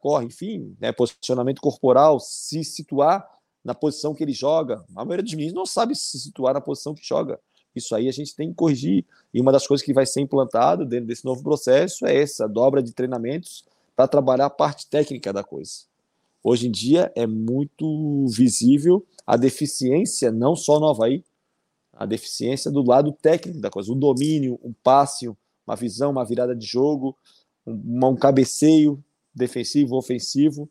corre, 0.00 0.26
enfim, 0.26 0.76
né, 0.78 0.92
posicionamento 0.92 1.60
corporal, 1.60 2.20
se 2.20 2.62
situar 2.62 3.26
na 3.64 3.74
posição 3.74 4.14
que 4.14 4.22
ele 4.22 4.32
joga. 4.32 4.84
A 4.94 5.04
maioria 5.04 5.22
dos 5.22 5.34
meninos 5.34 5.54
não 5.54 5.66
sabe 5.66 5.96
se 5.96 6.18
situar 6.18 6.54
na 6.54 6.60
posição 6.60 6.94
que 6.94 7.04
joga. 7.04 7.40
Isso 7.74 7.94
aí 7.94 8.08
a 8.08 8.12
gente 8.12 8.36
tem 8.36 8.50
que 8.50 8.54
corrigir. 8.54 9.04
E 9.32 9.40
uma 9.40 9.52
das 9.52 9.66
coisas 9.66 9.84
que 9.84 9.92
vai 9.92 10.06
ser 10.06 10.20
implantado 10.20 10.84
dentro 10.84 11.06
desse 11.06 11.24
novo 11.24 11.42
processo 11.42 12.06
é 12.06 12.16
essa 12.16 12.46
dobra 12.48 12.82
de 12.82 12.92
treinamentos 12.92 13.64
para 13.98 14.06
trabalhar 14.06 14.46
a 14.46 14.50
parte 14.50 14.88
técnica 14.88 15.32
da 15.32 15.42
coisa. 15.42 15.72
Hoje 16.40 16.68
em 16.68 16.70
dia 16.70 17.10
é 17.16 17.26
muito 17.26 18.28
visível 18.28 19.04
a 19.26 19.36
deficiência, 19.36 20.30
não 20.30 20.54
só 20.54 20.78
no 20.78 20.86
Havaí, 20.86 21.24
a 21.92 22.06
deficiência 22.06 22.70
do 22.70 22.80
lado 22.80 23.10
técnico 23.10 23.60
da 23.60 23.68
coisa, 23.68 23.90
o 23.90 23.96
domínio, 23.96 24.56
um 24.62 24.72
passe, 24.72 25.28
uma 25.66 25.74
visão, 25.74 26.12
uma 26.12 26.24
virada 26.24 26.54
de 26.54 26.64
jogo, 26.64 27.18
um, 27.66 28.06
um 28.06 28.14
cabeceio 28.14 29.02
defensivo, 29.34 29.96
ofensivo. 29.96 30.70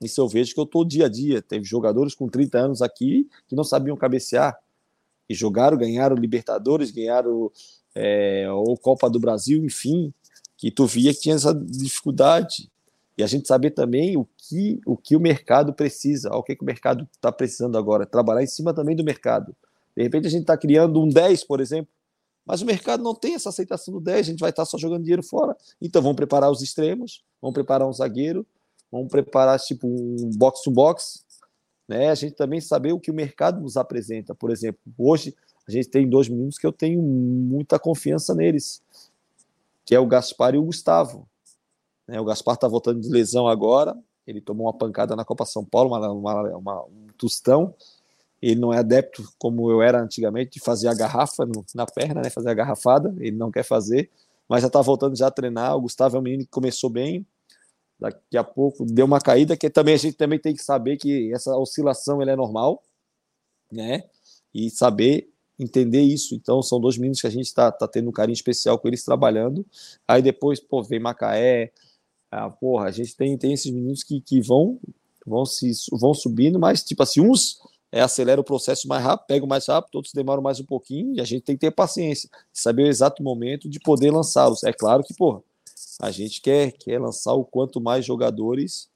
Isso 0.00 0.20
eu 0.20 0.26
vejo 0.26 0.52
que 0.52 0.58
eu 0.58 0.64
estou 0.64 0.84
dia 0.84 1.06
a 1.06 1.08
dia. 1.08 1.40
Teve 1.40 1.64
jogadores 1.64 2.12
com 2.12 2.28
30 2.28 2.58
anos 2.58 2.82
aqui 2.82 3.28
que 3.46 3.54
não 3.54 3.62
sabiam 3.62 3.96
cabecear, 3.96 4.58
e 5.28 5.34
jogaram, 5.34 5.78
ganharam 5.78 6.16
Libertadores, 6.16 6.90
ganharam 6.90 7.52
é, 7.94 8.50
ou 8.50 8.76
Copa 8.76 9.08
do 9.08 9.20
Brasil, 9.20 9.64
enfim, 9.64 10.12
que 10.62 10.70
tu 10.70 10.86
via 10.86 11.12
que 11.12 11.18
tinha 11.18 11.34
essa 11.34 11.52
dificuldade. 11.52 12.70
E 13.18 13.22
a 13.24 13.26
gente 13.26 13.48
saber 13.48 13.72
também 13.72 14.16
o 14.16 14.24
que 14.38 14.80
o, 14.86 14.96
que 14.96 15.16
o 15.16 15.20
mercado 15.20 15.72
precisa, 15.72 16.30
o 16.30 16.40
que, 16.40 16.54
que 16.54 16.62
o 16.62 16.64
mercado 16.64 17.06
está 17.12 17.32
precisando 17.32 17.76
agora, 17.76 18.06
trabalhar 18.06 18.44
em 18.44 18.46
cima 18.46 18.72
também 18.72 18.94
do 18.94 19.02
mercado. 19.02 19.56
De 19.96 20.04
repente 20.04 20.28
a 20.28 20.30
gente 20.30 20.42
está 20.42 20.56
criando 20.56 21.02
um 21.02 21.08
10, 21.08 21.42
por 21.42 21.60
exemplo, 21.60 21.92
mas 22.46 22.62
o 22.62 22.64
mercado 22.64 23.02
não 23.02 23.12
tem 23.12 23.34
essa 23.34 23.48
aceitação 23.48 23.92
do 23.92 24.00
10, 24.00 24.20
a 24.20 24.30
gente 24.30 24.38
vai 24.38 24.50
estar 24.50 24.62
tá 24.62 24.66
só 24.66 24.78
jogando 24.78 25.02
dinheiro 25.02 25.22
fora. 25.24 25.56
Então 25.80 26.00
vamos 26.00 26.14
preparar 26.14 26.48
os 26.48 26.62
extremos, 26.62 27.24
vamos 27.40 27.54
preparar 27.54 27.88
um 27.88 27.92
zagueiro, 27.92 28.46
vamos 28.88 29.08
preparar 29.08 29.58
tipo 29.58 29.88
um 29.88 30.30
box 30.36 30.62
to 30.62 30.70
box, 30.70 31.24
né, 31.88 32.08
a 32.08 32.14
gente 32.14 32.36
também 32.36 32.60
saber 32.60 32.92
o 32.92 33.00
que 33.00 33.10
o 33.10 33.14
mercado 33.14 33.60
nos 33.60 33.76
apresenta. 33.76 34.32
Por 34.32 34.52
exemplo, 34.52 34.80
hoje 34.96 35.34
a 35.66 35.72
gente 35.72 35.88
tem 35.88 36.08
dois 36.08 36.28
meninos 36.28 36.56
que 36.56 36.66
eu 36.66 36.72
tenho 36.72 37.02
muita 37.02 37.80
confiança 37.80 38.32
neles, 38.32 38.80
que 39.84 39.94
é 39.94 40.00
o 40.00 40.06
Gaspar 40.06 40.54
e 40.54 40.58
o 40.58 40.64
Gustavo. 40.64 41.28
Né, 42.06 42.20
o 42.20 42.24
Gaspar 42.24 42.54
está 42.54 42.68
voltando 42.68 43.00
de 43.00 43.08
lesão 43.08 43.46
agora, 43.46 43.96
Ele 44.26 44.40
tomou 44.40 44.66
uma 44.66 44.72
pancada 44.72 45.16
na 45.16 45.24
Copa 45.24 45.44
São 45.44 45.64
Paulo, 45.64 45.90
uma, 45.90 46.10
uma, 46.10 46.56
uma 46.56 46.84
um 46.84 47.06
tostão. 47.16 47.74
Ele 48.40 48.60
não 48.60 48.72
é 48.72 48.78
adepto, 48.78 49.22
como 49.38 49.70
eu 49.70 49.80
era 49.80 50.02
antigamente, 50.02 50.52
de 50.52 50.60
fazer 50.60 50.88
a 50.88 50.94
garrafa 50.94 51.46
no, 51.46 51.64
na 51.74 51.86
perna, 51.86 52.22
né? 52.22 52.28
Fazer 52.28 52.50
a 52.50 52.54
garrafada. 52.54 53.14
Ele 53.18 53.36
não 53.36 53.52
quer 53.52 53.62
fazer, 53.62 54.10
mas 54.48 54.62
já 54.62 54.66
está 54.66 54.80
voltando 54.80 55.16
já 55.16 55.28
a 55.28 55.30
treinar. 55.30 55.76
O 55.76 55.82
Gustavo 55.82 56.16
é 56.16 56.18
um 56.18 56.22
menino 56.22 56.44
que 56.44 56.50
começou 56.50 56.90
bem. 56.90 57.24
Daqui 57.98 58.36
a 58.36 58.42
pouco 58.42 58.84
deu 58.84 59.06
uma 59.06 59.20
caída, 59.20 59.56
que 59.56 59.70
também 59.70 59.94
a 59.94 59.96
gente 59.96 60.16
também 60.16 60.40
tem 60.40 60.54
que 60.54 60.62
saber 60.62 60.96
que 60.96 61.32
essa 61.32 61.56
oscilação 61.56 62.20
ele 62.20 62.32
é 62.32 62.36
normal, 62.36 62.82
né? 63.70 64.04
E 64.52 64.68
saber 64.70 65.31
entender 65.58 66.00
isso. 66.00 66.34
Então, 66.34 66.62
são 66.62 66.80
dois 66.80 66.96
meninos 66.96 67.20
que 67.20 67.26
a 67.26 67.30
gente 67.30 67.46
está 67.46 67.70
tá 67.70 67.86
tendo 67.86 68.08
um 68.08 68.12
carinho 68.12 68.34
especial 68.34 68.78
com 68.78 68.88
eles 68.88 69.04
trabalhando. 69.04 69.64
Aí 70.06 70.22
depois, 70.22 70.60
pô, 70.60 70.82
vem 70.82 71.00
Macaé. 71.00 71.72
Ah, 72.30 72.50
porra, 72.50 72.86
a 72.86 72.90
gente 72.90 73.16
tem, 73.16 73.36
tem 73.36 73.52
esses 73.52 73.70
meninos 73.70 74.02
que, 74.02 74.20
que 74.20 74.40
vão, 74.40 74.80
vão, 75.26 75.44
se, 75.44 75.70
vão 75.92 76.14
subindo, 76.14 76.58
mas, 76.58 76.82
tipo 76.82 77.02
assim, 77.02 77.20
uns 77.20 77.58
é, 77.92 78.00
acelera 78.00 78.40
o 78.40 78.44
processo 78.44 78.88
mais 78.88 79.04
rápido, 79.04 79.26
pega 79.26 79.46
mais 79.46 79.66
rápido, 79.66 79.96
outros 79.96 80.14
demoram 80.14 80.42
mais 80.42 80.58
um 80.58 80.64
pouquinho, 80.64 81.14
e 81.14 81.20
a 81.20 81.24
gente 81.24 81.42
tem 81.42 81.54
que 81.54 81.60
ter 81.60 81.70
paciência, 81.70 82.30
saber 82.50 82.84
o 82.84 82.86
exato 82.86 83.22
momento 83.22 83.68
de 83.68 83.78
poder 83.78 84.10
lançá-los. 84.10 84.64
É 84.64 84.72
claro 84.72 85.04
que, 85.04 85.12
porra, 85.12 85.42
a 86.00 86.10
gente 86.10 86.40
quer, 86.40 86.72
quer 86.72 86.98
lançar 86.98 87.34
o 87.34 87.44
quanto 87.44 87.80
mais 87.80 88.04
jogadores 88.04 88.88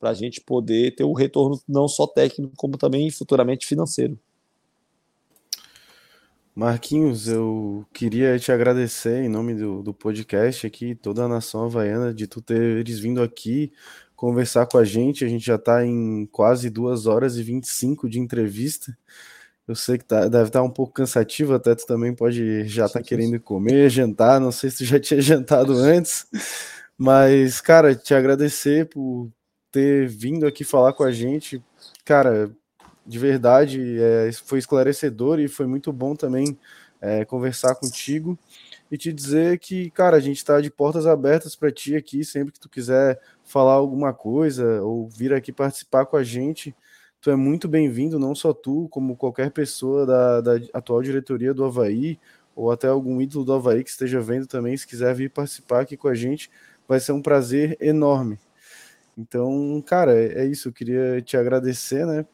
para 0.00 0.10
a 0.10 0.14
gente 0.14 0.40
poder 0.40 0.94
ter 0.96 1.04
um 1.04 1.14
retorno 1.14 1.60
não 1.68 1.86
só 1.86 2.06
técnico, 2.06 2.52
como 2.56 2.76
também 2.76 3.08
futuramente 3.10 3.66
financeiro. 3.66 4.18
Marquinhos, 6.54 7.26
eu 7.26 7.84
queria 7.92 8.38
te 8.38 8.52
agradecer 8.52 9.24
em 9.24 9.28
nome 9.28 9.54
do, 9.54 9.82
do 9.82 9.92
podcast 9.92 10.64
aqui, 10.64 10.94
toda 10.94 11.24
a 11.24 11.28
nação 11.28 11.64
havaiana, 11.64 12.14
de 12.14 12.28
tu 12.28 12.40
teres 12.40 13.00
vindo 13.00 13.20
aqui 13.20 13.72
conversar 14.14 14.66
com 14.66 14.78
a 14.78 14.84
gente. 14.84 15.24
A 15.24 15.28
gente 15.28 15.44
já 15.44 15.56
está 15.56 15.84
em 15.84 16.26
quase 16.26 16.70
duas 16.70 17.06
horas 17.06 17.36
e 17.36 17.42
25 17.42 18.08
de 18.08 18.20
entrevista. 18.20 18.96
Eu 19.66 19.74
sei 19.74 19.98
que 19.98 20.04
tá, 20.04 20.28
deve 20.28 20.44
estar 20.48 20.60
tá 20.60 20.62
um 20.62 20.70
pouco 20.70 20.92
cansativo, 20.92 21.54
até 21.54 21.74
tu 21.74 21.86
também 21.86 22.14
pode 22.14 22.68
já 22.68 22.86
estar 22.86 23.00
tá 23.00 23.04
querendo 23.04 23.40
comer, 23.40 23.90
jantar. 23.90 24.40
Não 24.40 24.52
sei 24.52 24.70
se 24.70 24.78
tu 24.78 24.84
já 24.84 25.00
tinha 25.00 25.20
jantado 25.22 25.72
antes, 25.72 26.26
mas, 26.96 27.60
cara, 27.60 27.96
te 27.96 28.14
agradecer 28.14 28.88
por 28.88 29.28
ter 29.72 30.06
vindo 30.08 30.46
aqui 30.46 30.62
falar 30.62 30.92
com 30.92 31.02
a 31.02 31.10
gente. 31.10 31.60
Cara, 32.04 32.54
de 33.06 33.18
verdade, 33.18 34.00
é, 34.00 34.30
foi 34.32 34.58
esclarecedor 34.58 35.38
e 35.38 35.48
foi 35.48 35.66
muito 35.66 35.92
bom 35.92 36.14
também 36.14 36.58
é, 37.00 37.24
conversar 37.24 37.74
contigo 37.74 38.38
e 38.90 38.96
te 38.96 39.12
dizer 39.12 39.58
que, 39.58 39.90
cara, 39.90 40.16
a 40.16 40.20
gente 40.20 40.38
está 40.38 40.60
de 40.60 40.70
portas 40.70 41.06
abertas 41.06 41.54
para 41.56 41.70
ti 41.70 41.96
aqui, 41.96 42.24
sempre 42.24 42.52
que 42.52 42.60
tu 42.60 42.68
quiser 42.68 43.20
falar 43.44 43.74
alguma 43.74 44.12
coisa 44.14 44.82
ou 44.82 45.08
vir 45.08 45.32
aqui 45.34 45.52
participar 45.52 46.06
com 46.06 46.16
a 46.16 46.22
gente, 46.22 46.74
tu 47.20 47.30
é 47.30 47.36
muito 47.36 47.68
bem-vindo, 47.68 48.18
não 48.18 48.34
só 48.34 48.52
tu, 48.52 48.88
como 48.90 49.16
qualquer 49.16 49.50
pessoa 49.50 50.06
da, 50.06 50.40
da 50.40 50.52
atual 50.72 51.02
diretoria 51.02 51.52
do 51.52 51.64
Havaí, 51.64 52.18
ou 52.54 52.70
até 52.70 52.86
algum 52.86 53.20
ídolo 53.20 53.44
do 53.44 53.52
Havaí 53.52 53.82
que 53.82 53.90
esteja 53.90 54.20
vendo 54.20 54.46
também, 54.46 54.76
se 54.76 54.86
quiser 54.86 55.14
vir 55.14 55.30
participar 55.30 55.80
aqui 55.80 55.96
com 55.96 56.08
a 56.08 56.14
gente, 56.14 56.50
vai 56.86 57.00
ser 57.00 57.12
um 57.12 57.22
prazer 57.22 57.76
enorme. 57.80 58.38
Então, 59.16 59.82
cara, 59.86 60.14
é, 60.14 60.42
é 60.42 60.46
isso. 60.46 60.68
Eu 60.68 60.72
queria 60.72 61.20
te 61.22 61.36
agradecer, 61.36 62.06
né, 62.06 62.26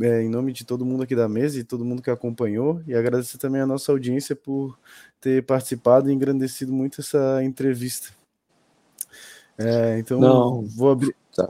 é, 0.00 0.22
em 0.22 0.28
nome 0.28 0.52
de 0.52 0.64
todo 0.64 0.84
mundo 0.84 1.02
aqui 1.02 1.14
da 1.14 1.28
mesa 1.28 1.58
e 1.58 1.64
todo 1.64 1.84
mundo 1.84 2.02
que 2.02 2.10
acompanhou, 2.10 2.82
e 2.86 2.94
agradecer 2.94 3.38
também 3.38 3.60
a 3.60 3.66
nossa 3.66 3.92
audiência 3.92 4.34
por 4.34 4.78
ter 5.20 5.44
participado 5.44 6.10
e 6.10 6.12
engrandecido 6.12 6.72
muito 6.72 7.00
essa 7.00 7.42
entrevista. 7.44 8.10
É, 9.58 9.98
então, 9.98 10.18
não. 10.18 10.62
vou 10.62 10.90
abrir. 10.90 11.14
Tá. 11.34 11.48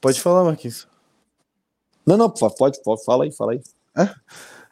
Pode 0.00 0.20
falar, 0.20 0.44
Marquinhos. 0.44 0.86
Não, 2.06 2.16
não, 2.16 2.30
pode, 2.30 2.80
pode, 2.82 3.04
fala 3.04 3.24
aí, 3.24 3.32
fala 3.32 3.52
aí. 3.52 3.62
É? 3.96 4.14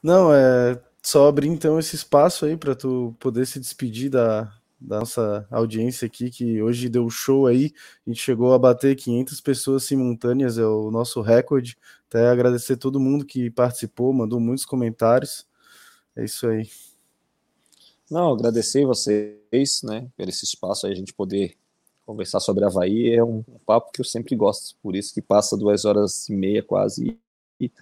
Não, 0.03 0.33
é 0.33 0.81
só 1.03 1.29
abrir 1.29 1.49
então 1.49 1.79
esse 1.79 1.97
espaço 1.97 2.47
aí 2.47 2.57
para 2.57 2.75
tu 2.75 3.15
poder 3.19 3.47
se 3.47 3.61
despedir 3.61 4.11
da, 4.11 4.51
da 4.87 5.01
nossa 5.01 5.47
audiência 5.51 6.07
aqui, 6.07 6.31
que 6.31 6.63
hoje 6.63 6.89
deu 6.89 7.09
show 7.09 7.47
aí. 7.47 7.73
A 8.07 8.11
gente 8.11 8.21
chegou 8.21 8.53
a 8.53 8.59
bater 8.59 8.95
500 8.95 9.41
pessoas 9.41 9.85
simultâneas, 9.85 10.59
é 10.59 10.67
o 10.67 10.91
nosso 10.91 11.21
recorde. 11.21 11.77
Até 12.09 12.29
agradecer 12.29 12.77
todo 12.77 13.01
mundo 13.01 13.25
que 13.25 13.51
participou, 13.51 14.13
mandou 14.13 14.39
muitos 14.39 14.65
comentários. 14.65 15.47
É 16.15 16.25
isso 16.25 16.47
aí. 16.47 16.69
Não, 18.11 18.33
agradecer 18.33 18.85
vocês, 18.85 19.83
né, 19.83 20.07
por 20.17 20.29
esse 20.29 20.45
espaço 20.45 20.87
aí, 20.87 20.93
a 20.93 20.97
gente 20.97 21.15
poder 21.15 21.57
conversar 22.05 22.41
sobre 22.41 22.65
Havaí. 22.65 23.15
É 23.15 23.25
um, 23.25 23.43
papo 23.65 23.91
que 23.91 24.01
eu 24.01 24.05
sempre 24.05 24.37
gosto, 24.37 24.77
por 24.83 24.95
isso 24.95 25.13
que 25.15 25.23
passa 25.23 25.57
duas 25.57 25.85
horas 25.85 26.29
e 26.29 26.35
meia 26.35 26.63
quase. 26.63 27.19
E, 27.59 27.73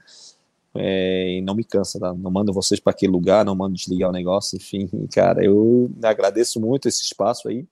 é, 0.75 1.39
e 1.39 1.43
não 1.43 1.55
me 1.55 1.65
cansa, 1.65 2.01
tá? 2.01 2.15
não 2.15 2.31
mando 2.31 2.53
vocês 2.53 2.81
para 2.81 2.93
aquele 2.93 3.13
lugar, 3.13 3.45
não 3.45 3.55
mando 3.55 3.75
desligar 3.75 4.11
o 4.11 4.13
negócio, 4.13 4.57
enfim, 4.57 4.89
cara, 5.13 5.45
eu 5.45 5.91
agradeço 6.03 6.61
muito 6.61 6.89
esse 6.89 7.03
espaço 7.03 7.49
aí 7.49 7.67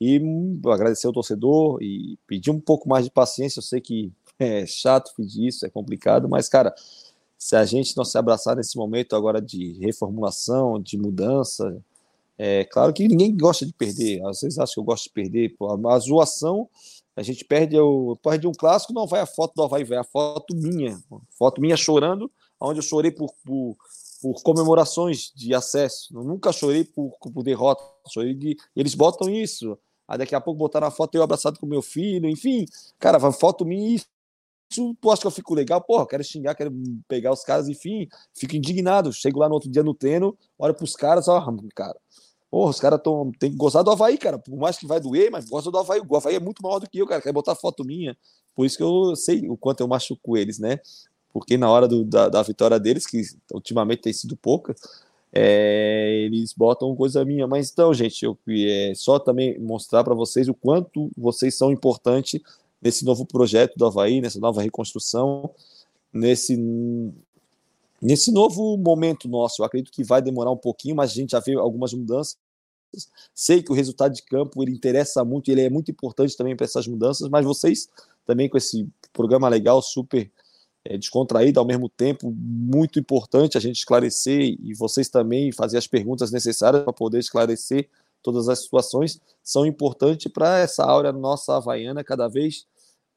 e 0.00 0.20
agradecer 0.66 1.06
ao 1.06 1.12
torcedor 1.12 1.80
e 1.80 2.18
pedir 2.26 2.50
um 2.50 2.58
pouco 2.58 2.88
mais 2.88 3.04
de 3.04 3.10
paciência. 3.10 3.60
Eu 3.60 3.62
sei 3.62 3.80
que 3.80 4.12
é 4.38 4.66
chato 4.66 5.12
pedir 5.16 5.46
isso, 5.46 5.64
é 5.64 5.70
complicado, 5.70 6.28
mas, 6.28 6.48
cara, 6.48 6.74
se 7.38 7.54
a 7.54 7.64
gente 7.64 7.96
não 7.96 8.04
se 8.04 8.18
abraçar 8.18 8.56
nesse 8.56 8.76
momento 8.76 9.14
agora 9.14 9.40
de 9.40 9.72
reformulação, 9.80 10.80
de 10.80 10.96
mudança, 10.98 11.80
é 12.38 12.64
claro 12.64 12.92
que 12.92 13.06
ninguém 13.06 13.36
gosta 13.36 13.64
de 13.64 13.72
perder. 13.72 14.20
Vezes 14.24 14.58
acho 14.58 14.74
que 14.74 14.80
eu 14.80 14.84
gosto 14.84 15.04
de 15.04 15.10
perder. 15.10 15.54
A 15.88 15.98
zoação 15.98 16.68
a 17.14 17.22
gente 17.22 17.44
perde, 17.44 17.78
o, 17.78 18.16
perde 18.16 18.46
um 18.46 18.52
clássico, 18.52 18.92
não 18.92 19.06
vai 19.06 19.20
a 19.20 19.26
foto 19.26 19.54
do 19.54 19.62
Havaí, 19.62 19.84
vai 19.84 19.98
a 19.98 20.04
foto 20.04 20.54
minha. 20.56 20.98
Foto 21.38 21.60
minha 21.60 21.76
chorando, 21.76 22.30
onde 22.58 22.78
eu 22.78 22.82
chorei 22.82 23.10
por, 23.10 23.32
por, 23.44 23.76
por 24.22 24.42
comemorações 24.42 25.30
de 25.34 25.54
acesso. 25.54 26.08
Eu 26.16 26.24
nunca 26.24 26.52
chorei 26.52 26.84
por, 26.84 27.18
por 27.18 27.42
derrota. 27.42 27.82
Chorei 28.08 28.34
de, 28.34 28.56
eles 28.74 28.94
botam 28.94 29.28
isso. 29.28 29.78
Aí 30.08 30.18
daqui 30.18 30.34
a 30.34 30.40
pouco 30.40 30.58
botaram 30.58 30.86
a 30.86 30.90
foto 30.90 31.14
eu 31.14 31.22
abraçado 31.22 31.58
com 31.58 31.66
meu 31.66 31.82
filho, 31.82 32.28
enfim. 32.28 32.64
Cara, 32.98 33.18
vai 33.18 33.32
foto 33.32 33.64
minha 33.64 33.94
isso. 33.94 34.06
Tu 34.70 35.10
acha 35.10 35.20
que 35.20 35.26
eu 35.26 35.30
fico 35.30 35.54
legal? 35.54 35.82
Porra, 35.82 36.06
quero 36.06 36.24
xingar, 36.24 36.54
quero 36.54 36.72
pegar 37.06 37.30
os 37.30 37.44
caras, 37.44 37.68
enfim, 37.68 38.08
fico 38.34 38.56
indignado. 38.56 39.12
Chego 39.12 39.38
lá 39.40 39.48
no 39.48 39.54
outro 39.54 39.70
dia 39.70 39.82
no 39.82 39.92
treino, 39.92 40.36
olho 40.58 40.74
pros 40.74 40.96
caras, 40.96 41.28
ó, 41.28 41.44
cara, 41.74 41.98
Porra, 42.52 42.68
os 42.68 42.78
caras 42.78 43.00
tem 43.38 43.50
que 43.50 43.56
gostar 43.56 43.82
do 43.82 43.90
Havaí, 43.90 44.18
cara. 44.18 44.38
Por 44.38 44.54
mais 44.58 44.76
que 44.76 44.86
vai 44.86 45.00
doer, 45.00 45.30
mas 45.30 45.48
gosta 45.48 45.70
do 45.70 45.78
Havaí. 45.78 46.02
O 46.06 46.16
Havaí 46.16 46.34
é 46.34 46.38
muito 46.38 46.62
maior 46.62 46.78
do 46.78 46.86
que 46.86 46.98
eu, 46.98 47.06
cara. 47.06 47.22
Quer 47.22 47.32
botar 47.32 47.54
foto 47.54 47.82
minha. 47.82 48.14
Por 48.54 48.66
isso 48.66 48.76
que 48.76 48.82
eu 48.82 49.16
sei 49.16 49.48
o 49.48 49.56
quanto 49.56 49.80
eu 49.80 49.88
machuco 49.88 50.36
eles, 50.36 50.58
né? 50.58 50.78
Porque 51.32 51.56
na 51.56 51.70
hora 51.70 51.88
do, 51.88 52.04
da, 52.04 52.28
da, 52.28 52.42
vitória 52.42 52.78
deles, 52.78 53.06
que 53.06 53.22
ultimamente 53.54 54.02
tem 54.02 54.12
sido 54.12 54.36
pouca, 54.36 54.74
é, 55.32 56.24
eles 56.26 56.52
botam 56.52 56.94
coisa 56.94 57.24
minha. 57.24 57.46
Mas 57.46 57.70
então, 57.70 57.94
gente, 57.94 58.22
eu 58.22 58.38
é, 58.46 58.92
só 58.94 59.18
também 59.18 59.58
mostrar 59.58 60.04
para 60.04 60.14
vocês 60.14 60.46
o 60.46 60.52
quanto 60.52 61.10
vocês 61.16 61.54
são 61.54 61.72
importantes 61.72 62.38
nesse 62.82 63.02
novo 63.02 63.24
projeto 63.24 63.78
do 63.78 63.86
Havaí, 63.86 64.20
nessa 64.20 64.38
nova 64.38 64.60
reconstrução, 64.60 65.48
nesse 66.12 66.54
Nesse 68.02 68.32
novo 68.32 68.76
momento 68.76 69.28
nosso, 69.28 69.62
eu 69.62 69.64
acredito 69.64 69.92
que 69.92 70.02
vai 70.02 70.20
demorar 70.20 70.50
um 70.50 70.56
pouquinho, 70.56 70.96
mas 70.96 71.12
a 71.12 71.14
gente 71.14 71.30
já 71.30 71.38
vê 71.38 71.54
algumas 71.54 71.92
mudanças. 71.94 72.36
Sei 73.34 73.62
que 73.62 73.72
o 73.72 73.74
resultado 73.74 74.12
de 74.12 74.22
campo 74.22 74.62
ele 74.62 74.72
interessa 74.72 75.24
muito, 75.24 75.50
ele 75.50 75.62
é 75.62 75.70
muito 75.70 75.90
importante 75.90 76.36
também 76.36 76.56
para 76.56 76.64
essas 76.64 76.86
mudanças, 76.86 77.28
mas 77.28 77.44
vocês 77.44 77.88
também 78.24 78.48
com 78.48 78.56
esse 78.56 78.88
programa 79.12 79.48
legal, 79.48 79.82
super 79.82 80.30
é, 80.84 80.98
descontraído, 80.98 81.60
ao 81.60 81.66
mesmo 81.66 81.88
tempo 81.88 82.32
muito 82.36 82.98
importante 82.98 83.56
a 83.56 83.60
gente 83.60 83.76
esclarecer 83.76 84.56
e 84.60 84.74
vocês 84.74 85.08
também 85.08 85.52
fazer 85.52 85.78
as 85.78 85.86
perguntas 85.86 86.30
necessárias 86.30 86.82
para 86.82 86.92
poder 86.92 87.18
esclarecer 87.18 87.88
todas 88.22 88.48
as 88.48 88.60
situações, 88.60 89.20
são 89.42 89.66
importantes 89.66 90.30
para 90.32 90.58
essa 90.58 90.84
áurea 90.84 91.12
nossa 91.12 91.56
havaiana 91.56 92.04
cada 92.04 92.28
vez 92.28 92.66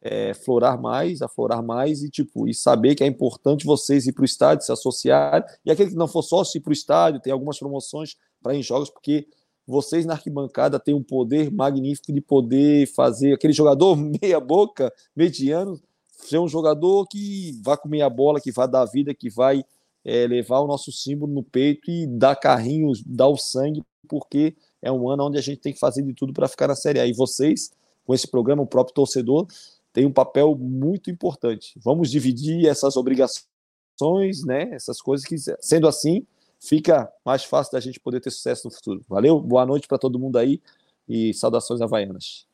é, 0.01 0.33
florar 0.33 0.79
mais, 0.79 1.21
aflorar 1.21 1.63
mais 1.63 2.03
e 2.03 2.09
tipo 2.09 2.47
e 2.47 2.53
saber 2.53 2.95
que 2.95 3.03
é 3.03 3.07
importante 3.07 3.65
vocês 3.65 4.05
ir 4.07 4.13
para 4.13 4.23
o 4.23 4.25
estádio, 4.25 4.65
se 4.65 4.71
associar 4.71 5.45
e 5.65 5.71
aquele 5.71 5.91
que 5.91 5.95
não 5.95 6.07
for 6.07 6.21
sócio 6.21 6.57
ir 6.57 6.61
para 6.61 6.71
o 6.71 6.73
estádio, 6.73 7.19
tem 7.19 7.33
algumas 7.33 7.57
promoções 7.57 8.17
para 8.41 8.55
em 8.55 8.61
jogos, 8.61 8.89
porque 8.89 9.27
vocês 9.67 10.05
na 10.05 10.13
arquibancada 10.13 10.79
têm 10.79 10.93
um 10.93 11.03
poder 11.03 11.51
magnífico 11.51 12.13
de 12.13 12.21
poder 12.21 12.87
fazer 12.87 13.33
aquele 13.33 13.53
jogador 13.53 13.95
meia 14.21 14.39
boca, 14.39 14.93
mediano, 15.15 15.79
ser 16.11 16.39
um 16.39 16.47
jogador 16.47 17.07
que 17.07 17.59
vai 17.63 17.77
comer 17.77 18.01
a 18.01 18.09
bola, 18.09 18.39
que 18.39 18.51
vai 18.51 18.67
dar 18.67 18.85
vida, 18.85 19.13
que 19.13 19.29
vai 19.29 19.63
é, 20.03 20.27
levar 20.27 20.59
o 20.59 20.67
nosso 20.67 20.91
símbolo 20.91 21.33
no 21.33 21.43
peito 21.43 21.89
e 21.89 22.05
dar 22.05 22.35
carrinhos, 22.35 23.03
dar 23.03 23.27
o 23.27 23.37
sangue, 23.37 23.83
porque 24.07 24.55
é 24.81 24.91
um 24.91 25.09
ano 25.09 25.25
onde 25.25 25.37
a 25.37 25.41
gente 25.41 25.59
tem 25.59 25.73
que 25.73 25.79
fazer 25.79 26.03
de 26.03 26.13
tudo 26.13 26.31
para 26.31 26.47
ficar 26.47 26.67
na 26.67 26.75
Série 26.75 26.99
A. 26.99 27.07
E 27.07 27.13
vocês, 27.13 27.71
com 28.05 28.13
esse 28.13 28.27
programa, 28.27 28.61
o 28.61 28.67
próprio 28.67 28.93
torcedor, 28.93 29.47
tem 29.91 30.05
um 30.05 30.11
papel 30.11 30.55
muito 30.55 31.09
importante. 31.09 31.73
Vamos 31.83 32.11
dividir 32.11 32.67
essas 32.67 32.95
obrigações, 32.95 34.43
né? 34.45 34.69
Essas 34.73 35.01
coisas 35.01 35.25
que, 35.25 35.35
sendo 35.59 35.87
assim, 35.87 36.25
fica 36.59 37.09
mais 37.25 37.43
fácil 37.43 37.73
da 37.73 37.79
gente 37.79 37.99
poder 37.99 38.19
ter 38.19 38.31
sucesso 38.31 38.67
no 38.67 38.73
futuro. 38.73 39.03
Valeu, 39.07 39.39
boa 39.39 39.65
noite 39.65 39.87
para 39.87 39.97
todo 39.97 40.19
mundo 40.19 40.37
aí 40.37 40.61
e 41.07 41.33
saudações 41.33 41.81
havaianas. 41.81 42.47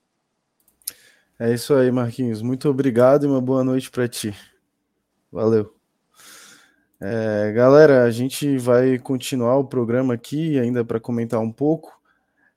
É 1.40 1.54
isso 1.54 1.74
aí, 1.74 1.92
Marquinhos. 1.92 2.42
Muito 2.42 2.70
obrigado 2.70 3.26
e 3.26 3.28
uma 3.28 3.42
boa 3.42 3.64
noite 3.64 3.90
para 3.90 4.08
ti. 4.08 4.36
Valeu. 5.32 5.74
É, 7.00 7.52
galera, 7.54 8.04
a 8.04 8.12
gente 8.12 8.60
vai 8.60 9.00
continuar 9.00 9.58
o 9.58 9.66
programa 9.66 10.14
aqui 10.14 10.60
ainda 10.60 10.86
para 10.86 11.00
comentar 11.00 11.40
um 11.40 11.52
pouco. 11.52 12.00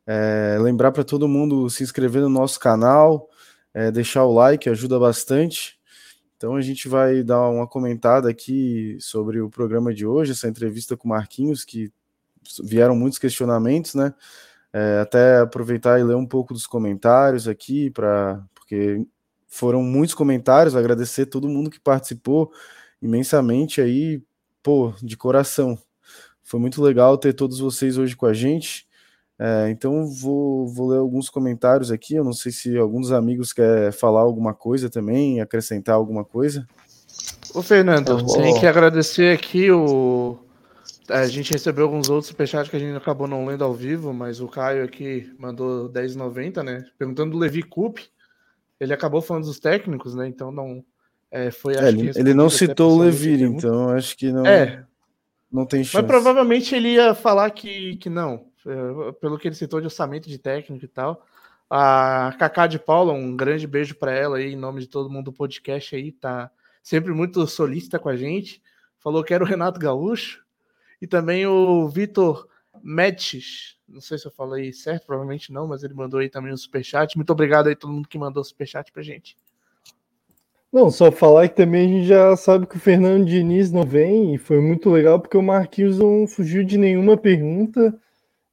É, 0.06 0.58
lembrar 0.60 0.92
para 0.92 1.02
todo 1.02 1.26
mundo 1.26 1.70
se 1.70 1.82
inscrever 1.82 2.20
no 2.20 2.28
nosso 2.28 2.60
canal, 2.60 3.30
é, 3.72 3.90
deixar 3.90 4.24
o 4.24 4.34
like, 4.34 4.68
ajuda 4.68 4.98
bastante. 4.98 5.78
Então 6.36 6.56
a 6.56 6.60
gente 6.60 6.88
vai 6.88 7.22
dar 7.22 7.48
uma 7.48 7.66
comentada 7.66 8.28
aqui 8.28 8.96
sobre 9.00 9.40
o 9.40 9.50
programa 9.50 9.94
de 9.94 10.06
hoje, 10.06 10.32
essa 10.32 10.48
entrevista 10.48 10.96
com 10.96 11.06
o 11.08 11.10
Marquinhos, 11.10 11.64
que 11.64 11.92
vieram 12.62 12.96
muitos 12.96 13.18
questionamentos, 13.18 13.94
né? 13.94 14.14
É, 14.72 15.00
até 15.00 15.38
aproveitar 15.38 16.00
e 16.00 16.04
ler 16.04 16.16
um 16.16 16.26
pouco 16.26 16.52
dos 16.52 16.66
comentários 16.66 17.46
aqui, 17.46 17.90
para 17.90 18.44
porque 18.54 19.06
foram 19.46 19.82
muitos 19.82 20.14
comentários, 20.14 20.74
agradecer 20.74 21.26
todo 21.26 21.48
mundo 21.48 21.70
que 21.70 21.78
participou 21.78 22.52
imensamente 23.00 23.80
aí, 23.80 24.20
pô, 24.62 24.92
de 25.00 25.16
coração. 25.16 25.78
Foi 26.42 26.58
muito 26.58 26.82
legal 26.82 27.16
ter 27.16 27.34
todos 27.34 27.60
vocês 27.60 27.96
hoje 27.96 28.16
com 28.16 28.26
a 28.26 28.34
gente. 28.34 28.86
É, 29.38 29.68
então 29.68 30.06
vou, 30.06 30.68
vou 30.68 30.88
ler 30.88 30.98
alguns 30.98 31.28
comentários 31.28 31.90
aqui. 31.90 32.14
Eu 32.14 32.24
não 32.24 32.32
sei 32.32 32.52
se 32.52 32.76
alguns 32.76 33.10
amigos 33.10 33.52
quer 33.52 33.92
falar 33.92 34.20
alguma 34.20 34.54
coisa 34.54 34.88
também, 34.88 35.40
acrescentar 35.40 35.96
alguma 35.96 36.24
coisa. 36.24 36.66
Ô 37.54 37.62
Fernando, 37.62 38.18
vou... 38.18 38.36
tem 38.36 38.58
que 38.58 38.66
agradecer 38.66 39.36
aqui 39.36 39.70
o. 39.70 40.38
A 41.08 41.26
gente 41.26 41.52
recebeu 41.52 41.84
alguns 41.84 42.08
outros 42.08 42.28
superchats 42.28 42.70
que 42.70 42.76
a 42.76 42.78
gente 42.78 42.96
acabou 42.96 43.26
não 43.26 43.44
lendo 43.44 43.62
ao 43.62 43.74
vivo, 43.74 44.12
mas 44.12 44.40
o 44.40 44.48
Caio 44.48 44.84
aqui 44.84 45.30
mandou 45.38 45.90
10,90, 45.90 46.62
né? 46.62 46.84
Perguntando 46.98 47.32
do 47.32 47.38
Levi 47.38 47.62
Coupe. 47.62 48.08
Ele 48.80 48.92
acabou 48.92 49.20
falando 49.20 49.44
dos 49.44 49.60
técnicos, 49.60 50.14
né? 50.14 50.26
Então 50.26 50.50
não. 50.50 50.82
É, 51.30 51.50
foi, 51.50 51.74
é, 51.74 51.88
ele, 51.88 52.12
ele 52.14 52.32
não 52.32 52.48
citou 52.48 52.92
o 52.92 52.98
Levir, 52.98 53.42
então 53.42 53.90
acho 53.90 54.16
que 54.16 54.32
não. 54.32 54.46
É. 54.46 54.84
Não 55.50 55.66
tem 55.66 55.84
chance. 55.84 55.96
Mas 55.96 56.06
provavelmente 56.06 56.74
ele 56.74 56.94
ia 56.94 57.14
falar 57.14 57.50
que, 57.50 57.96
que 57.96 58.08
não. 58.08 58.46
É, 58.66 59.12
pelo 59.12 59.38
que 59.38 59.48
ele 59.48 59.54
citou 59.54 59.80
de 59.80 59.86
orçamento 59.86 60.28
de 60.28 60.38
técnico 60.38 60.84
e 60.84 60.88
tal. 60.88 61.26
A 61.68 62.34
Cacá 62.38 62.66
de 62.66 62.78
Paula, 62.78 63.12
um 63.12 63.36
grande 63.36 63.66
beijo 63.66 63.94
para 63.94 64.12
ela 64.12 64.38
aí, 64.38 64.52
em 64.52 64.56
nome 64.56 64.80
de 64.80 64.86
todo 64.86 65.10
mundo 65.10 65.26
do 65.26 65.32
podcast 65.32 65.94
aí, 65.94 66.12
tá 66.12 66.50
sempre 66.82 67.12
muito 67.12 67.46
solícita 67.46 67.98
com 67.98 68.08
a 68.08 68.16
gente. 68.16 68.62
Falou 68.98 69.24
que 69.24 69.34
era 69.34 69.44
o 69.44 69.46
Renato 69.46 69.78
Gaúcho. 69.78 70.44
E 71.00 71.06
também 71.06 71.46
o 71.46 71.88
Vitor 71.88 72.48
Médicis. 72.82 73.76
Não 73.86 74.00
sei 74.00 74.16
se 74.16 74.26
eu 74.26 74.30
falei 74.30 74.72
certo, 74.72 75.06
provavelmente 75.06 75.52
não, 75.52 75.66
mas 75.66 75.82
ele 75.82 75.94
mandou 75.94 76.20
aí 76.20 76.28
também 76.30 76.52
um 76.52 76.56
superchat. 76.56 77.16
Muito 77.16 77.30
obrigado 77.30 77.68
aí 77.68 77.76
todo 77.76 77.92
mundo 77.92 78.08
que 78.08 78.18
mandou 78.18 78.42
superchat 78.42 78.90
pra 78.90 79.02
gente. 79.02 79.36
Não, 80.72 80.90
só 80.90 81.12
falar 81.12 81.48
que 81.48 81.54
também 81.54 81.86
a 81.86 81.88
gente 81.88 82.06
já 82.06 82.36
sabe 82.36 82.66
que 82.66 82.76
o 82.76 82.80
Fernando 82.80 83.26
Diniz 83.26 83.70
não 83.70 83.84
vem 83.84 84.34
e 84.34 84.38
foi 84.38 84.60
muito 84.60 84.90
legal 84.90 85.20
porque 85.20 85.36
o 85.36 85.42
Marquinhos 85.42 85.98
não 85.98 86.26
fugiu 86.26 86.64
de 86.64 86.76
nenhuma 86.76 87.16
pergunta. 87.16 87.96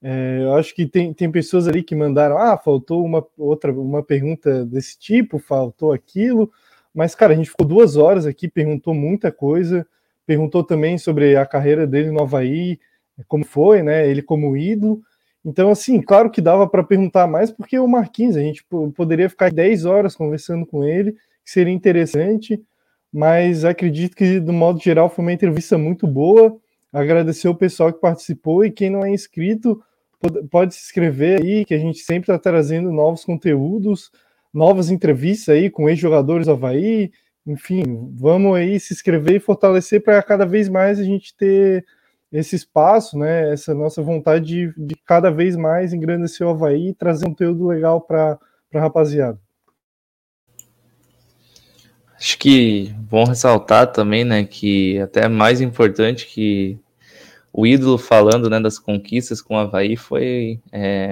É, 0.02 0.40
eu 0.42 0.56
acho 0.56 0.74
que 0.74 0.88
tem, 0.88 1.14
tem 1.14 1.32
pessoas 1.32 1.68
ali 1.68 1.84
que 1.84 1.96
mandaram, 1.96 2.38
ah, 2.38 2.58
faltou 2.58 3.06
uma 3.06 3.26
outra 3.38 3.72
uma 3.72 4.02
pergunta 4.02 4.66
desse 4.66 4.98
tipo, 4.98 5.38
faltou 5.38 5.94
aquilo, 5.94 6.52
mas 6.94 7.14
cara, 7.14 7.34
a 7.34 7.36
gente 7.36 7.52
ficou 7.52 7.68
duas 7.68 7.96
horas 7.98 8.26
aqui, 8.26 8.48
perguntou 8.48 8.94
muita 8.94 9.32
coisa, 9.32 9.86
perguntou 10.26 10.64
também 10.64 10.98
sobre 10.98 11.36
a 11.36 11.46
carreira 11.46 11.86
dele 11.86 12.10
no 12.12 12.22
Havaí, 12.22 12.80
como 13.28 13.46
foi, 13.46 13.84
né? 13.84 14.08
Ele 14.10 14.22
como 14.22 14.58
ídolo. 14.58 15.02
Então, 15.44 15.70
assim, 15.72 16.02
claro 16.02 16.30
que 16.30 16.42
dava 16.42 16.68
para 16.68 16.84
perguntar 16.84 17.28
mais, 17.28 17.52
porque 17.52 17.78
o 17.80 17.88
Marquinhos, 17.88 18.38
a 18.38 18.42
gente 18.42 18.64
poderia 18.96 19.30
ficar 19.30 19.52
10 19.52 19.86
horas 19.86 20.16
conversando 20.16 20.66
com 20.66 20.84
ele, 20.84 21.14
que 21.44 21.52
seria 21.52 21.74
interessante, 21.74 22.62
mas 23.12 23.66
acredito 23.66 24.16
que, 24.16 24.40
do 24.40 24.54
modo 24.54 24.80
geral, 24.80 25.10
foi 25.10 25.26
uma 25.26 25.34
entrevista 25.34 25.78
muito 25.78 26.08
boa. 26.08 26.56
Agradecer 26.94 27.48
o 27.48 27.56
pessoal 27.56 27.92
que 27.92 28.00
participou 28.00 28.64
e 28.64 28.72
quem 28.72 28.90
não 28.90 29.04
é 29.04 29.10
inscrito, 29.10 29.82
pode 30.50 30.76
se 30.76 30.82
inscrever 30.82 31.42
aí, 31.42 31.66
que 31.66 31.74
a 31.74 31.78
gente 31.78 32.00
sempre 32.00 32.32
está 32.32 32.38
trazendo 32.38 32.92
novos 32.92 33.26
conteúdos, 33.26 34.12
novas 34.54 34.90
entrevistas 34.90 35.56
aí 35.56 35.70
com 35.70 35.90
ex-jogadores 35.90 36.48
do 36.48 36.54
Havaí. 36.54 37.12
Enfim, 37.46 38.12
vamos 38.14 38.56
aí 38.56 38.80
se 38.80 38.94
inscrever 38.94 39.36
e 39.36 39.40
fortalecer 39.40 40.04
para 40.04 40.22
cada 40.22 40.46
vez 40.46 40.70
mais 40.70 41.00
a 41.00 41.04
gente 41.04 41.36
ter 41.36 41.86
esse 42.32 42.56
espaço, 42.56 43.18
né? 43.18 43.52
Essa 43.52 43.74
nossa 43.74 44.02
vontade 44.02 44.46
de, 44.46 44.74
de 44.78 44.96
cada 45.06 45.30
vez 45.30 45.56
mais 45.56 45.94
engrandecer 45.94 46.46
o 46.46 46.52
Havaí 46.52 46.90
e 46.90 46.94
trazer 46.94 47.26
um 47.26 47.30
conteúdo 47.30 47.68
legal 47.68 48.00
para 48.02 48.40
a 48.74 48.80
rapaziada. 48.80 49.40
Acho 52.22 52.38
que 52.38 52.94
bom 53.10 53.24
ressaltar 53.24 53.92
também, 53.92 54.24
né, 54.24 54.44
que 54.44 55.00
até 55.00 55.28
mais 55.28 55.60
importante 55.60 56.28
que 56.28 56.80
o 57.54 57.68
ídolo 57.68 57.98
falando 57.98 58.50
né, 58.50 58.60
das 58.60 58.80
conquistas 58.80 59.42
com 59.42 59.56
o 59.56 59.58
Havaí 59.58 59.98
foi 59.98 60.60
é, 60.72 61.10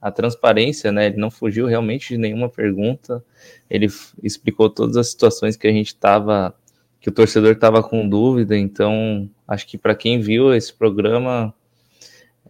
a 0.00 0.10
transparência, 0.10 0.92
né? 0.92 1.06
Ele 1.06 1.16
não 1.16 1.30
fugiu 1.30 1.66
realmente 1.66 2.10
de 2.10 2.18
nenhuma 2.18 2.48
pergunta. 2.48 3.24
Ele 3.70 3.88
explicou 4.22 4.68
todas 4.68 4.96
as 4.96 5.10
situações 5.10 5.56
que 5.56 5.66
a 5.66 5.72
gente 5.72 5.88
estava, 5.88 6.54
que 7.00 7.08
o 7.08 7.12
torcedor 7.12 7.52
estava 7.52 7.82
com 7.82 8.08
dúvida. 8.08 8.56
Então, 8.56 9.30
acho 9.46 9.66
que 9.66 9.78
para 9.78 9.94
quem 9.94 10.20
viu 10.20 10.54
esse 10.54 10.72
programa, 10.74 11.54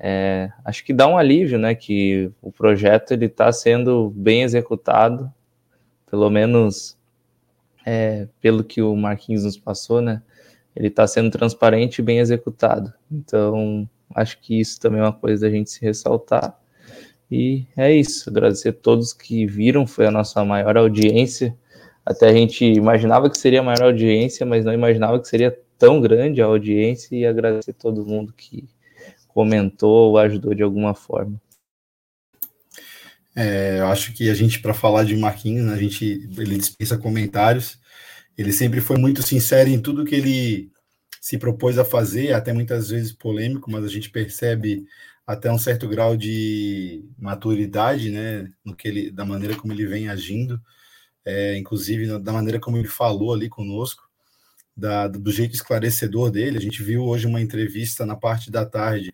é, 0.01 0.51
acho 0.65 0.85
que 0.85 0.93
dá 0.93 1.07
um 1.07 1.17
alívio, 1.17 1.59
né? 1.59 1.75
Que 1.77 2.31
o 2.43 2.51
projeto 2.51 3.13
ele 3.13 3.27
está 3.27 3.53
sendo 3.53 4.11
bem 4.11 4.43
executado, 4.43 5.33
pelo 6.11 6.29
menos 6.29 6.99
é, 7.87 8.27
pelo 8.41 8.65
que 8.65 8.83
o 8.83 8.97
Marquinhos 8.97 9.45
nos 9.45 9.57
passou, 9.57 10.01
né? 10.01 10.23
ele 10.79 10.87
está 10.87 11.07
sendo 11.09 11.29
transparente 11.29 11.99
e 11.99 12.03
bem 12.03 12.21
executado. 12.21 12.95
Então, 13.11 13.89
acho 14.15 14.39
que 14.41 14.61
isso 14.61 14.81
também 14.81 15.01
é 15.01 15.05
uma 15.05 15.13
coisa 15.13 15.47
da 15.47 15.53
gente 15.53 15.71
se 15.71 15.81
ressaltar. 15.81 16.59
E 17.31 17.67
é 17.77 17.93
isso. 17.93 18.29
Agradecer 18.31 18.71
a 18.71 18.73
todos 18.73 19.13
que 19.13 19.47
viram, 19.47 19.87
foi 19.87 20.07
a 20.07 20.11
nossa 20.11 20.45
maior 20.45 20.77
audiência. 20.77 21.57
Até 22.05 22.29
a 22.29 22.33
gente 22.33 22.65
imaginava 22.65 23.29
que 23.29 23.37
seria 23.37 23.61
a 23.61 23.63
maior 23.63 23.85
audiência, 23.85 24.47
mas 24.47 24.65
não 24.65 24.73
imaginava 24.73 25.21
que 25.21 25.29
seria 25.29 25.57
tão 25.79 26.01
grande 26.01 26.41
a 26.41 26.47
audiência. 26.47 27.15
E 27.15 27.27
agradecer 27.27 27.73
a 27.73 27.75
todo 27.75 28.07
mundo 28.07 28.33
que 28.33 28.69
comentou 29.29 30.11
ou 30.11 30.19
ajudou 30.19 30.55
de 30.55 30.63
alguma 30.63 30.95
forma. 30.95 31.41
É, 33.37 33.79
eu 33.79 33.87
acho 33.87 34.13
que 34.15 34.29
a 34.31 34.35
gente, 34.35 34.61
para 34.61 34.75
falar 34.75 35.05
de 35.05 35.17
Marquinhos, 35.17 35.67
né, 35.67 35.75
a 35.75 35.77
gente 35.77 36.29
ele 36.37 36.57
dispensa 36.57 36.99
comentários. 36.99 37.79
Ele 38.37 38.53
sempre 38.53 38.81
foi 38.81 38.97
muito 38.97 39.23
sincero 39.23 39.69
em 39.69 39.81
tudo 39.81 40.05
que 40.05 40.15
ele 40.15 40.73
se 41.21 41.39
propôs 41.39 41.79
a 41.79 41.85
fazer, 41.85 42.33
até 42.33 42.53
muitas 42.53 42.91
vezes 42.91 43.13
polêmico, 43.13 43.71
mas 43.71 43.85
a 43.85 43.89
gente 43.89 44.11
percebe 44.11 44.87
até 45.27 45.53
um 45.53 45.59
certo 45.59 45.87
grau 45.87 46.17
de 46.17 47.05
maturidade, 47.19 48.11
né, 48.11 48.51
no 48.65 48.75
que 48.75 48.89
ele, 48.89 49.11
da 49.11 49.25
maneira 49.25 49.55
como 49.57 49.73
ele 49.73 49.87
vem 49.87 50.09
agindo, 50.09 50.61
é, 51.25 51.57
inclusive 51.59 52.19
da 52.19 52.33
maneira 52.33 52.59
como 52.59 52.79
ele 52.79 52.89
falou 52.89 53.35
ali 53.35 53.49
conosco, 53.49 54.09
da, 54.77 55.09
do 55.09 55.31
jeito 55.31 55.55
esclarecedor 55.55 56.31
dele. 56.31 56.57
A 56.57 56.61
gente 56.61 56.83
viu 56.83 57.05
hoje 57.05 57.27
uma 57.27 57.43
entrevista 57.43 58.07
na 58.07 58.17
parte 58.17 58.51
da 58.51 58.65
tarde 58.65 59.13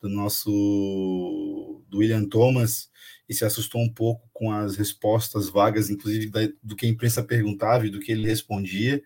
do 0.00 0.08
nosso 0.08 1.82
do 1.88 1.98
William 1.98 2.28
Thomas 2.28 2.90
e 3.28 3.32
se 3.32 3.44
assustou 3.44 3.80
um 3.80 3.88
pouco 3.88 4.28
com 4.32 4.52
as 4.52 4.76
respostas 4.76 5.48
vagas, 5.48 5.88
inclusive 5.88 6.28
da, 6.28 6.40
do 6.62 6.76
que 6.76 6.84
a 6.84 6.88
imprensa 6.88 7.22
perguntava 7.22 7.86
e 7.86 7.90
do 7.90 8.00
que 8.00 8.12
ele 8.12 8.26
respondia. 8.26 9.02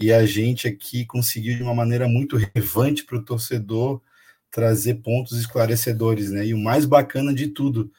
E 0.00 0.12
a 0.12 0.26
gente 0.26 0.66
aqui 0.66 1.04
conseguiu, 1.06 1.56
de 1.56 1.62
uma 1.62 1.74
maneira 1.74 2.08
muito 2.08 2.36
relevante 2.36 3.04
para 3.04 3.18
o 3.18 3.24
torcedor, 3.24 4.00
trazer 4.50 4.96
pontos 4.96 5.38
esclarecedores. 5.38 6.30
Né? 6.30 6.46
E 6.46 6.54
o 6.54 6.58
mais 6.58 6.84
bacana 6.84 7.32
de 7.32 7.48
tudo, 7.48 7.90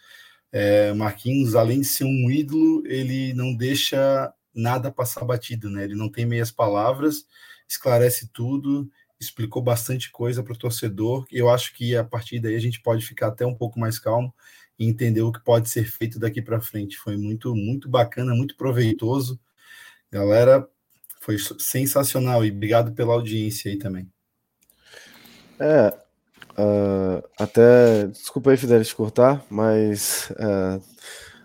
é, 0.51 0.93
Marquinhos, 0.93 1.55
além 1.55 1.81
de 1.81 1.87
ser 1.87 2.05
um 2.05 2.29
ídolo, 2.29 2.83
ele 2.85 3.33
não 3.33 3.55
deixa 3.55 4.33
nada 4.53 4.91
passar 4.91 5.25
batido, 5.25 5.69
né? 5.69 5.83
ele 5.83 5.95
não 5.95 6.09
tem 6.09 6.25
meias 6.25 6.51
palavras, 6.51 7.25
esclarece 7.67 8.29
tudo 8.31 8.89
explicou 9.23 9.61
bastante 9.61 10.11
coisa 10.11 10.43
para 10.43 10.53
o 10.53 10.57
torcedor. 10.57 11.25
Eu 11.31 11.49
acho 11.49 11.73
que 11.73 11.95
a 11.95 12.03
partir 12.03 12.39
daí 12.39 12.55
a 12.55 12.59
gente 12.59 12.81
pode 12.81 13.05
ficar 13.05 13.27
até 13.27 13.45
um 13.45 13.55
pouco 13.55 13.79
mais 13.79 13.97
calmo 13.97 14.33
e 14.77 14.87
entender 14.87 15.21
o 15.21 15.31
que 15.31 15.39
pode 15.39 15.69
ser 15.69 15.85
feito 15.85 16.19
daqui 16.19 16.41
para 16.41 16.61
frente. 16.61 16.97
Foi 16.97 17.17
muito, 17.17 17.55
muito 17.55 17.89
bacana, 17.89 18.35
muito 18.35 18.55
proveitoso. 18.55 19.39
Galera, 20.11 20.67
foi 21.23 21.37
sensacional 21.57 22.43
e 22.43 22.51
obrigado 22.51 22.91
pela 22.91 23.13
audiência 23.13 23.71
aí 23.71 23.77
também. 23.77 24.11
É, 25.57 25.97
uh, 26.59 27.23
até, 27.39 28.07
desculpa 28.07 28.51
aí, 28.51 28.57
Fidel, 28.57 28.83
te 28.83 28.93
cortar, 28.93 29.41
mas 29.49 30.29
uh, 30.31 30.83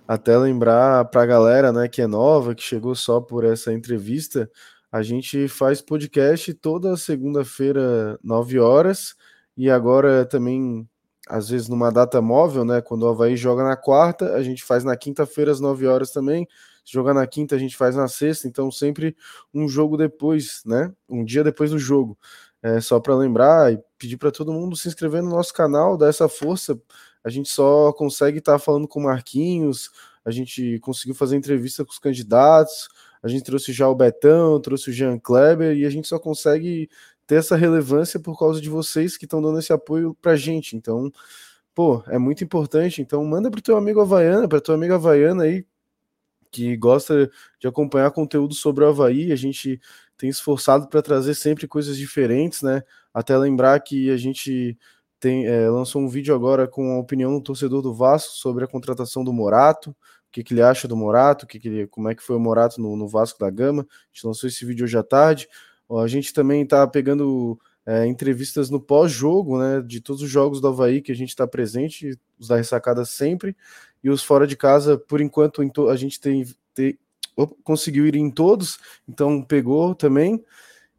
até 0.06 0.36
lembrar 0.36 1.04
para 1.04 1.22
a 1.22 1.26
galera 1.26 1.72
né, 1.72 1.86
que 1.86 2.02
é 2.02 2.08
nova, 2.08 2.56
que 2.56 2.62
chegou 2.62 2.96
só 2.96 3.20
por 3.20 3.44
essa 3.44 3.72
entrevista, 3.72 4.50
a 4.90 5.00
gente 5.00 5.46
faz 5.46 5.80
podcast 5.80 6.52
toda 6.54 6.96
segunda-feira, 6.96 8.18
9 8.24 8.58
horas, 8.58 9.14
e 9.56 9.70
agora 9.70 10.24
também 10.24 10.88
às 11.28 11.50
vezes 11.50 11.68
numa 11.68 11.92
data 11.92 12.20
móvel, 12.20 12.64
né? 12.64 12.80
Quando 12.80 13.02
o 13.02 13.08
Havaí 13.08 13.36
joga 13.36 13.62
na 13.62 13.76
quarta, 13.76 14.34
a 14.34 14.42
gente 14.42 14.64
faz 14.64 14.82
na 14.82 14.96
quinta-feira 14.96 15.52
às 15.52 15.60
9 15.60 15.86
horas 15.86 16.10
também. 16.10 16.48
Jogar 16.92 17.14
na 17.14 17.26
quinta, 17.26 17.54
a 17.54 17.58
gente 17.58 17.76
faz 17.76 17.96
na 17.96 18.08
sexta, 18.08 18.48
então 18.48 18.70
sempre 18.70 19.16
um 19.52 19.68
jogo 19.68 19.96
depois, 19.96 20.62
né? 20.64 20.92
Um 21.08 21.24
dia 21.24 21.44
depois 21.44 21.70
do 21.70 21.78
jogo. 21.78 22.18
É, 22.62 22.80
só 22.80 22.98
para 22.98 23.14
lembrar 23.14 23.72
e 23.72 23.78
pedir 23.96 24.16
para 24.16 24.32
todo 24.32 24.52
mundo 24.52 24.76
se 24.76 24.88
inscrever 24.88 25.22
no 25.22 25.30
nosso 25.30 25.52
canal, 25.52 25.96
dar 25.96 26.08
essa 26.08 26.28
força. 26.28 26.80
A 27.22 27.30
gente 27.30 27.48
só 27.48 27.92
consegue 27.92 28.38
estar 28.38 28.54
tá 28.54 28.58
falando 28.58 28.88
com 28.88 29.00
o 29.00 29.04
Marquinhos, 29.04 29.90
a 30.24 30.30
gente 30.30 30.78
conseguiu 30.80 31.14
fazer 31.14 31.36
entrevista 31.36 31.84
com 31.84 31.90
os 31.92 31.98
candidatos, 31.98 32.88
a 33.22 33.28
gente 33.28 33.44
trouxe 33.44 33.72
já 33.72 33.88
o 33.88 33.94
Betão, 33.94 34.60
trouxe 34.60 34.90
o 34.90 34.92
Jean 34.92 35.18
Kleber, 35.18 35.76
e 35.76 35.84
a 35.84 35.90
gente 35.90 36.08
só 36.08 36.18
consegue 36.18 36.88
ter 37.26 37.36
essa 37.36 37.56
relevância 37.56 38.18
por 38.18 38.38
causa 38.38 38.60
de 38.60 38.70
vocês 38.70 39.16
que 39.16 39.26
estão 39.26 39.42
dando 39.42 39.58
esse 39.58 39.72
apoio 39.72 40.16
pra 40.20 40.36
gente. 40.36 40.76
Então, 40.76 41.12
pô, 41.74 42.02
é 42.08 42.18
muito 42.18 42.42
importante. 42.42 43.02
Então, 43.02 43.24
manda 43.24 43.50
pro 43.50 43.62
teu 43.62 43.76
amigo 43.76 44.00
Havaiana, 44.00 44.48
pra 44.48 44.60
tua 44.60 44.74
amiga 44.74 44.94
Havaiana 44.96 45.44
aí, 45.44 45.64
que 46.50 46.76
gosta 46.76 47.30
de 47.58 47.68
acompanhar 47.68 48.10
conteúdo 48.10 48.54
sobre 48.54 48.84
o 48.84 48.88
Havaí. 48.88 49.32
A 49.32 49.36
gente 49.36 49.80
tem 50.16 50.28
esforçado 50.28 50.88
para 50.88 51.02
trazer 51.02 51.34
sempre 51.34 51.68
coisas 51.68 51.96
diferentes, 51.96 52.62
né? 52.62 52.82
Até 53.12 53.36
lembrar 53.36 53.80
que 53.80 54.10
a 54.10 54.16
gente 54.16 54.76
tem, 55.20 55.46
é, 55.46 55.68
lançou 55.68 56.02
um 56.02 56.08
vídeo 56.08 56.34
agora 56.34 56.68
com 56.68 56.92
a 56.92 56.98
opinião 56.98 57.32
do 57.32 57.42
torcedor 57.42 57.82
do 57.82 57.94
Vasco 57.94 58.34
sobre 58.34 58.64
a 58.64 58.68
contratação 58.68 59.24
do 59.24 59.32
Morato, 59.32 59.90
o 59.90 59.94
que, 60.30 60.44
que 60.44 60.54
ele 60.54 60.62
acha 60.62 60.86
do 60.86 60.96
Morato, 60.96 61.46
que 61.46 61.58
que 61.58 61.68
ele, 61.68 61.86
como 61.86 62.08
é 62.08 62.14
que 62.14 62.22
foi 62.22 62.36
o 62.36 62.40
Morato 62.40 62.80
no, 62.80 62.96
no 62.96 63.08
Vasco 63.08 63.38
da 63.38 63.50
Gama. 63.50 63.82
A 63.82 64.06
gente 64.12 64.26
lançou 64.26 64.48
esse 64.48 64.64
vídeo 64.64 64.84
hoje 64.84 64.96
à 64.96 65.02
tarde. 65.02 65.48
A 65.90 66.06
gente 66.06 66.32
também 66.34 66.62
está 66.62 66.86
pegando 66.86 67.58
é, 67.86 68.06
entrevistas 68.06 68.68
no 68.68 68.78
pós-jogo, 68.78 69.58
né, 69.58 69.80
de 69.80 70.02
todos 70.02 70.20
os 70.20 70.28
jogos 70.28 70.60
do 70.60 70.68
Havaí 70.68 71.00
que 71.00 71.10
a 71.10 71.14
gente 71.14 71.30
está 71.30 71.46
presente, 71.46 72.18
os 72.38 72.48
da 72.48 72.56
ressacada 72.56 73.02
sempre, 73.06 73.56
e 74.02 74.10
os 74.10 74.22
fora 74.22 74.46
de 74.46 74.56
casa, 74.56 74.96
por 74.96 75.20
enquanto, 75.20 75.88
a 75.88 75.96
gente 75.96 76.20
tem, 76.20 76.46
tem, 76.74 76.98
conseguiu 77.64 78.06
ir 78.06 78.16
em 78.16 78.30
todos, 78.30 78.78
então 79.08 79.42
pegou 79.42 79.94
também. 79.94 80.44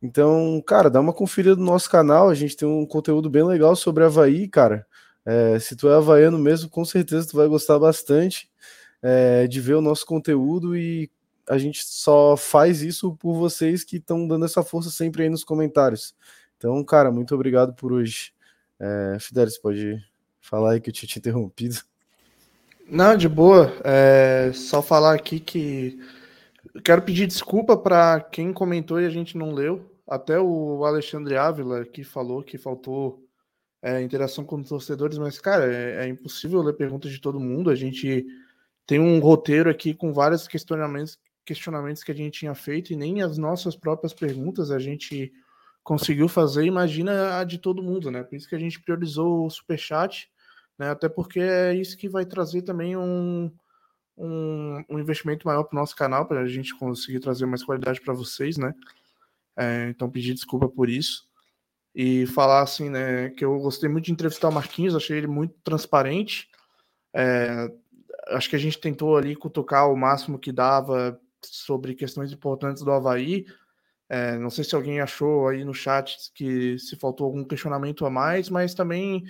Então, 0.01 0.61
cara, 0.65 0.89
dá 0.89 0.99
uma 0.99 1.13
conferida 1.13 1.55
no 1.55 1.65
nosso 1.65 1.89
canal, 1.89 2.29
a 2.29 2.35
gente 2.35 2.55
tem 2.55 2.67
um 2.67 2.85
conteúdo 2.85 3.29
bem 3.29 3.43
legal 3.43 3.75
sobre 3.75 4.03
Havaí, 4.03 4.47
cara. 4.47 4.85
É, 5.25 5.59
se 5.59 5.75
tu 5.75 5.89
é 5.89 5.95
havaiano 5.95 6.39
mesmo, 6.39 6.69
com 6.69 6.83
certeza 6.85 7.27
tu 7.27 7.37
vai 7.37 7.47
gostar 7.47 7.77
bastante 7.77 8.49
é, 9.01 9.47
de 9.47 9.59
ver 9.61 9.75
o 9.75 9.81
nosso 9.81 10.05
conteúdo 10.05 10.75
e 10.75 11.09
a 11.47 11.57
gente 11.57 11.83
só 11.85 12.37
faz 12.37 12.81
isso 12.81 13.15
por 13.15 13.35
vocês 13.35 13.83
que 13.83 13.97
estão 13.97 14.27
dando 14.27 14.45
essa 14.45 14.63
força 14.63 14.89
sempre 14.89 15.23
aí 15.23 15.29
nos 15.29 15.43
comentários. 15.43 16.15
Então, 16.57 16.83
cara, 16.83 17.11
muito 17.11 17.33
obrigado 17.35 17.73
por 17.73 17.91
hoje. 17.91 18.33
É, 18.79 19.17
Fidelis, 19.19 19.57
pode 19.57 20.03
falar 20.39 20.73
aí 20.73 20.81
que 20.81 20.89
eu 20.89 20.93
tinha 20.93 21.07
te 21.07 21.19
interrompido. 21.19 21.88
Não, 22.91 23.15
de 23.15 23.29
boa. 23.29 23.71
É, 23.83 24.51
só 24.51 24.81
falar 24.81 25.13
aqui 25.13 25.39
que 25.39 25.99
quero 26.83 27.03
pedir 27.03 27.27
desculpa 27.27 27.77
para 27.77 28.19
quem 28.19 28.51
comentou 28.51 28.99
e 28.99 29.05
a 29.05 29.09
gente 29.11 29.37
não 29.37 29.53
leu. 29.53 29.85
Até 30.07 30.39
o 30.39 30.83
Alexandre 30.83 31.37
Ávila 31.37 31.85
que 31.85 32.03
falou 32.03 32.41
que 32.41 32.57
faltou 32.57 33.23
é, 33.79 34.01
interação 34.01 34.43
com 34.43 34.55
os 34.55 34.69
torcedores, 34.69 35.19
mas, 35.19 35.39
cara, 35.39 35.71
é, 35.71 36.05
é, 36.05 36.07
impossível 36.07 36.63
ler 36.63 36.73
perguntas 36.73 37.11
de 37.11 37.21
todo 37.21 37.39
mundo. 37.39 37.69
A 37.69 37.75
gente 37.75 38.25
tem 38.87 38.99
um 38.99 39.19
roteiro 39.19 39.69
aqui 39.69 39.93
com 39.93 40.11
vários 40.11 40.47
questionamentos, 40.47 41.19
questionamentos 41.45 42.03
que 42.03 42.11
a 42.11 42.15
gente 42.15 42.39
tinha 42.39 42.55
feito 42.55 42.91
e 42.91 42.95
nem 42.95 43.21
as 43.21 43.37
nossas 43.37 43.75
próprias 43.75 44.13
perguntas 44.13 44.71
a 44.71 44.79
gente 44.79 45.31
conseguiu 45.83 46.27
fazer, 46.27 46.65
imagina 46.65 47.37
a 47.37 47.43
de 47.43 47.59
todo 47.59 47.83
mundo, 47.83 48.09
né? 48.09 48.23
Por 48.23 48.35
isso 48.35 48.49
que 48.49 48.55
a 48.55 48.59
gente 48.59 48.81
priorizou 48.81 49.45
o 49.45 49.49
superchat, 49.49 50.29
né? 50.79 50.89
Até 50.89 51.09
porque 51.09 51.39
é 51.39 51.73
isso 51.75 51.97
que 51.97 52.07
vai 52.07 52.25
trazer 52.25 52.61
também 52.61 52.95
um, 52.95 53.51
um, 54.17 54.83
um 54.89 54.99
investimento 54.99 55.45
maior 55.45 55.63
para 55.63 55.75
o 55.75 55.79
nosso 55.79 55.95
canal, 55.95 56.25
para 56.25 56.39
a 56.41 56.47
gente 56.47 56.75
conseguir 56.77 57.19
trazer 57.19 57.45
mais 57.45 57.63
qualidade 57.63 58.01
para 58.01 58.13
vocês, 58.13 58.57
né? 58.57 58.73
É, 59.57 59.89
então, 59.89 60.09
pedir 60.09 60.33
desculpa 60.33 60.69
por 60.69 60.89
isso. 60.89 61.27
E 61.93 62.25
falar 62.27 62.61
assim, 62.61 62.89
né, 62.89 63.29
que 63.31 63.43
eu 63.43 63.59
gostei 63.59 63.89
muito 63.89 64.05
de 64.05 64.11
entrevistar 64.13 64.47
o 64.47 64.53
Marquinhos, 64.53 64.95
achei 64.95 65.17
ele 65.17 65.27
muito 65.27 65.53
transparente. 65.63 66.47
É, 67.13 67.69
acho 68.29 68.49
que 68.49 68.55
a 68.55 68.59
gente 68.59 68.79
tentou 68.79 69.17
ali 69.17 69.35
cutucar 69.35 69.91
o 69.91 69.97
máximo 69.97 70.39
que 70.39 70.51
dava 70.51 71.19
sobre 71.43 71.95
questões 71.95 72.31
importantes 72.31 72.83
do 72.83 72.91
Havaí. 72.91 73.45
É, 74.07 74.37
não 74.37 74.49
sei 74.49 74.63
se 74.63 74.75
alguém 74.75 74.99
achou 74.99 75.47
aí 75.47 75.63
no 75.63 75.73
chat 75.73 76.17
que 76.33 76.77
se 76.79 76.95
faltou 76.95 77.25
algum 77.25 77.43
questionamento 77.43 78.05
a 78.05 78.09
mais, 78.09 78.49
mas 78.49 78.73
também, 78.73 79.23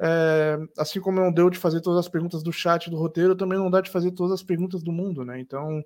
é, 0.00 0.58
assim 0.78 1.00
como 1.00 1.20
não 1.20 1.32
deu 1.32 1.48
de 1.50 1.58
fazer 1.58 1.80
todas 1.80 2.00
as 2.00 2.08
perguntas 2.08 2.42
do 2.42 2.52
chat 2.52 2.90
do 2.90 2.96
roteiro, 2.96 3.36
também 3.36 3.58
não 3.58 3.70
dá 3.70 3.80
de 3.80 3.90
fazer 3.90 4.12
todas 4.12 4.32
as 4.32 4.42
perguntas 4.42 4.82
do 4.82 4.92
mundo, 4.92 5.24
né? 5.24 5.38
Então, 5.40 5.82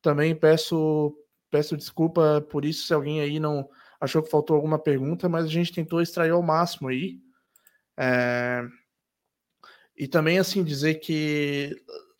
também 0.00 0.34
peço, 0.34 1.14
peço 1.50 1.76
desculpa 1.76 2.40
por 2.50 2.64
isso 2.64 2.86
se 2.86 2.94
alguém 2.94 3.20
aí 3.20 3.38
não 3.38 3.68
achou 4.00 4.22
que 4.22 4.30
faltou 4.30 4.56
alguma 4.56 4.78
pergunta, 4.78 5.28
mas 5.28 5.44
a 5.44 5.48
gente 5.48 5.72
tentou 5.72 6.02
extrair 6.02 6.30
ao 6.30 6.42
máximo 6.42 6.88
aí. 6.88 7.20
É, 7.96 8.62
e 9.96 10.08
também, 10.08 10.38
assim, 10.38 10.64
dizer 10.64 10.96
que 10.96 11.76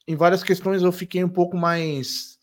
em 0.06 0.14
várias 0.14 0.42
questões 0.42 0.82
eu 0.82 0.92
fiquei 0.92 1.24
um 1.24 1.28
pouco 1.28 1.56
mais 1.56 2.38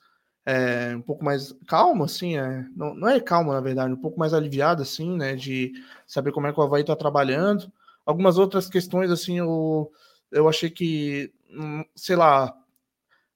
é, 0.46 0.96
um 0.96 1.02
pouco 1.02 1.24
mais 1.24 1.54
calmo, 1.68 2.04
assim, 2.04 2.38
é, 2.38 2.66
não, 2.76 2.96
não 2.96 3.08
é 3.08 3.20
calmo, 3.20 3.54
na 3.54 3.62
verdade, 3.62 3.94
um 3.94 4.02
pouco 4.02 4.20
mais 4.20 4.34
aliviado, 4.34 4.82
assim, 4.82 5.16
né, 5.16 5.36
de 5.36 5.72
saber 6.08 6.32
como 6.32 6.48
é 6.48 6.54
que 6.54 6.60
o 6.60 6.64
Havaí 6.64 6.82
está 6.82 6.96
trabalhando. 6.96 7.72
Algumas 8.10 8.40
outras 8.40 8.68
questões, 8.68 9.12
assim, 9.12 9.38
eu, 9.38 9.92
eu 10.32 10.50
achei 10.50 10.68
que, 10.68 11.32
hum, 11.52 11.86
sei 11.96 12.16
lá, 12.16 12.52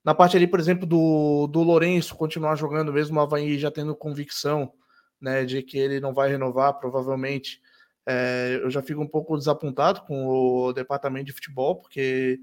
na 0.04 0.16
parte 0.16 0.36
ali, 0.36 0.48
por 0.48 0.60
exemplo, 0.60 0.88
do, 0.88 1.46
do 1.46 1.62
Lourenço 1.62 2.16
continuar 2.16 2.56
jogando, 2.56 2.92
mesmo 2.92 3.20
o 3.20 3.22
Havaí 3.22 3.60
já 3.60 3.70
tendo 3.70 3.96
convicção, 3.96 4.74
né, 5.22 5.46
de 5.46 5.62
que 5.62 5.78
ele 5.78 6.00
não 6.00 6.12
vai 6.12 6.28
renovar, 6.28 6.74
provavelmente, 6.80 7.62
é, 8.04 8.62
eu 8.64 8.72
já 8.72 8.82
fico 8.82 9.00
um 9.00 9.08
pouco 9.08 9.38
desapontado 9.38 10.02
com 10.08 10.26
o 10.28 10.74
departamento 10.74 11.28
de 11.28 11.34
futebol, 11.34 11.76
porque, 11.76 12.40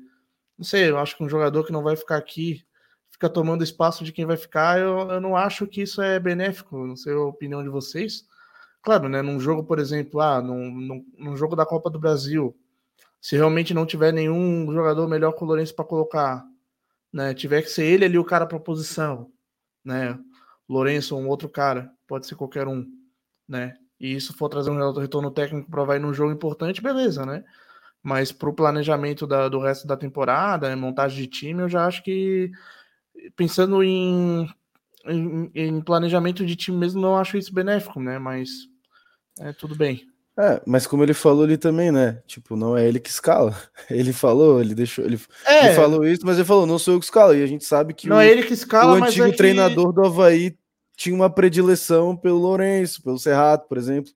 não 0.56 0.64
sei, 0.64 0.88
eu 0.88 0.98
acho 0.98 1.16
que 1.16 1.24
um 1.24 1.28
jogador 1.28 1.66
que 1.66 1.72
não 1.72 1.82
vai 1.82 1.96
ficar 1.96 2.16
aqui 2.18 2.64
fica 3.10 3.28
tomando 3.28 3.64
espaço 3.64 4.04
de 4.04 4.12
quem 4.12 4.24
vai 4.24 4.36
ficar, 4.36 4.78
eu, 4.78 5.10
eu 5.10 5.20
não 5.20 5.34
acho 5.34 5.66
que 5.66 5.82
isso 5.82 6.00
é 6.00 6.20
benéfico, 6.20 6.86
não 6.86 6.94
sei 6.94 7.12
a 7.12 7.18
opinião 7.18 7.60
de 7.60 7.68
vocês. 7.68 8.24
Claro, 8.82 9.08
né, 9.08 9.20
num 9.20 9.38
jogo, 9.38 9.62
por 9.64 9.78
exemplo, 9.78 10.20
ah, 10.20 10.40
num, 10.40 10.70
num, 10.70 11.04
num 11.18 11.36
jogo 11.36 11.54
da 11.54 11.66
Copa 11.66 11.90
do 11.90 11.98
Brasil, 11.98 12.56
se 13.20 13.36
realmente 13.36 13.74
não 13.74 13.86
tiver 13.86 14.12
nenhum 14.12 14.72
jogador 14.72 15.08
melhor 15.08 15.32
que 15.32 15.42
o 15.44 15.46
Lourenço 15.46 15.74
para 15.74 15.84
colocar, 15.84 16.44
né, 17.12 17.34
tiver 17.34 17.62
que 17.62 17.70
ser 17.70 17.84
ele 17.86 18.04
ali 18.06 18.18
o 18.18 18.24
cara 18.24 18.46
para 18.46 18.60
posição, 18.60 19.30
né, 19.84 20.18
Lourenço 20.68 21.16
ou 21.16 21.22
um 21.22 21.28
outro 21.28 21.48
cara, 21.48 21.92
pode 22.08 22.26
ser 22.26 22.36
qualquer 22.36 22.68
um, 22.68 22.86
né, 23.48 23.76
e 24.00 24.14
isso 24.14 24.34
for 24.36 24.48
trazer 24.48 24.70
um 24.70 24.92
retorno 24.94 25.30
técnico 25.30 25.70
para 25.70 25.84
vai 25.84 25.98
num 25.98 26.14
jogo 26.14 26.32
importante, 26.32 26.82
beleza, 26.82 27.26
né, 27.26 27.44
mas 28.02 28.32
para 28.32 28.50
o 28.50 28.54
planejamento 28.54 29.26
da, 29.26 29.48
do 29.48 29.60
resto 29.60 29.86
da 29.86 29.96
temporada, 29.96 30.74
montagem 30.76 31.18
de 31.22 31.28
time, 31.28 31.62
eu 31.62 31.68
já 31.68 31.86
acho 31.86 32.02
que 32.04 32.50
pensando 33.36 33.82
em, 33.82 34.48
em, 35.06 35.50
em, 35.54 35.80
planejamento 35.80 36.44
de 36.44 36.56
time 36.56 36.76
mesmo, 36.78 37.00
não 37.00 37.16
acho 37.16 37.36
isso 37.36 37.52
benéfico, 37.54 38.00
né? 38.00 38.18
Mas 38.18 38.50
é 39.38 39.52
tudo 39.52 39.76
bem. 39.76 40.06
É, 40.38 40.62
mas 40.66 40.86
como 40.86 41.02
ele 41.02 41.12
falou 41.12 41.44
ali 41.44 41.58
também, 41.58 41.92
né? 41.92 42.22
Tipo, 42.26 42.56
não 42.56 42.76
é 42.76 42.86
ele 42.86 42.98
que 42.98 43.10
escala. 43.10 43.54
Ele 43.90 44.12
falou, 44.12 44.60
ele 44.60 44.74
deixou, 44.74 45.04
ele, 45.04 45.20
é, 45.44 45.66
ele 45.66 45.74
falou 45.74 46.06
isso, 46.06 46.24
mas 46.24 46.36
ele 46.36 46.46
falou, 46.46 46.64
não 46.64 46.78
sou 46.78 46.94
eu 46.94 47.00
que 47.00 47.04
escalo. 47.04 47.34
E 47.34 47.42
a 47.42 47.46
gente 47.46 47.64
sabe 47.64 47.92
que 47.92 48.08
não 48.08 48.16
o, 48.16 48.20
é 48.20 48.30
ele 48.30 48.44
que 48.44 48.54
escala, 48.54 48.98
o 48.98 49.04
antigo 49.04 49.26
é 49.26 49.32
treinador 49.32 49.92
do 49.92 50.06
Havaí 50.06 50.56
tinha 51.00 51.14
uma 51.14 51.30
predileção 51.30 52.14
pelo 52.14 52.36
Lourenço, 52.36 53.02
pelo 53.02 53.18
Serrato, 53.18 53.66
por 53.66 53.78
exemplo. 53.78 54.12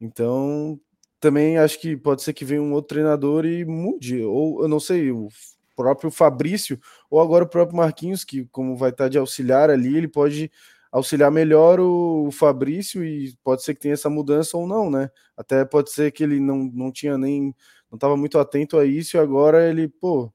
Então, 0.00 0.80
também 1.18 1.58
acho 1.58 1.80
que 1.80 1.96
pode 1.96 2.22
ser 2.22 2.32
que 2.32 2.44
venha 2.44 2.62
um 2.62 2.72
outro 2.72 2.94
treinador 2.94 3.44
e 3.44 3.64
mude. 3.64 4.22
Ou 4.22 4.62
eu 4.62 4.68
não 4.68 4.78
sei, 4.78 5.10
o 5.10 5.28
próprio 5.76 6.10
Fabrício, 6.10 6.80
ou 7.10 7.20
agora 7.20 7.44
o 7.44 7.48
próprio 7.48 7.76
Marquinhos, 7.76 8.24
que 8.24 8.44
como 8.52 8.76
vai 8.76 8.90
estar 8.90 9.08
de 9.08 9.18
auxiliar 9.18 9.68
ali, 9.68 9.96
ele 9.96 10.08
pode 10.08 10.48
auxiliar 10.92 11.30
melhor 11.32 11.80
o, 11.80 12.30
Fabrício 12.30 13.04
e 13.04 13.34
pode 13.42 13.62
ser 13.64 13.74
que 13.74 13.80
tenha 13.80 13.94
essa 13.94 14.10
mudança 14.10 14.56
ou 14.56 14.66
não, 14.66 14.90
né? 14.90 15.10
Até 15.36 15.64
pode 15.64 15.90
ser 15.90 16.12
que 16.12 16.22
ele 16.22 16.38
não, 16.38 16.58
não 16.72 16.92
tinha 16.92 17.18
nem 17.18 17.54
não 17.90 17.96
estava 17.96 18.16
muito 18.16 18.38
atento 18.38 18.78
a 18.78 18.84
isso 18.86 19.16
e 19.16 19.20
agora 19.20 19.68
ele, 19.68 19.88
pô, 19.88 20.32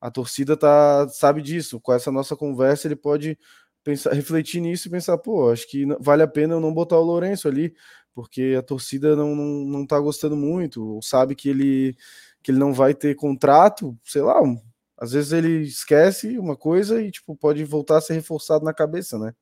a 0.00 0.10
torcida 0.10 0.56
tá 0.56 1.08
sabe 1.08 1.42
disso. 1.42 1.80
Com 1.80 1.92
essa 1.92 2.10
nossa 2.12 2.36
conversa, 2.36 2.88
ele 2.88 2.96
pode 2.96 3.38
pensar, 3.84 4.12
refletir 4.14 4.60
nisso 4.60 4.88
e 4.88 4.90
pensar, 4.90 5.18
pô, 5.18 5.50
acho 5.50 5.68
que 5.68 5.86
vale 6.00 6.22
a 6.22 6.28
pena 6.28 6.54
eu 6.54 6.60
não 6.60 6.74
botar 6.74 6.98
o 6.98 7.04
Lourenço 7.04 7.48
ali, 7.48 7.74
porque 8.14 8.54
a 8.58 8.62
torcida 8.62 9.16
não, 9.16 9.34
não, 9.36 9.64
não 9.66 9.86
tá 9.86 9.98
gostando 10.00 10.36
muito, 10.36 10.84
ou 10.84 11.02
sabe 11.02 11.34
que 11.34 11.48
ele 11.48 11.96
que 12.42 12.50
ele 12.52 12.58
não 12.58 12.72
vai 12.72 12.94
ter 12.94 13.14
contrato, 13.16 13.96
sei 14.04 14.22
lá, 14.22 14.40
às 14.98 15.12
vezes 15.12 15.32
ele 15.32 15.62
esquece 15.62 16.38
uma 16.38 16.56
coisa 16.56 17.02
e 17.02 17.10
tipo 17.10 17.36
pode 17.36 17.64
voltar 17.64 17.98
a 17.98 18.00
ser 18.00 18.14
reforçado 18.14 18.64
na 18.64 18.74
cabeça, 18.74 19.18
né? 19.18 19.34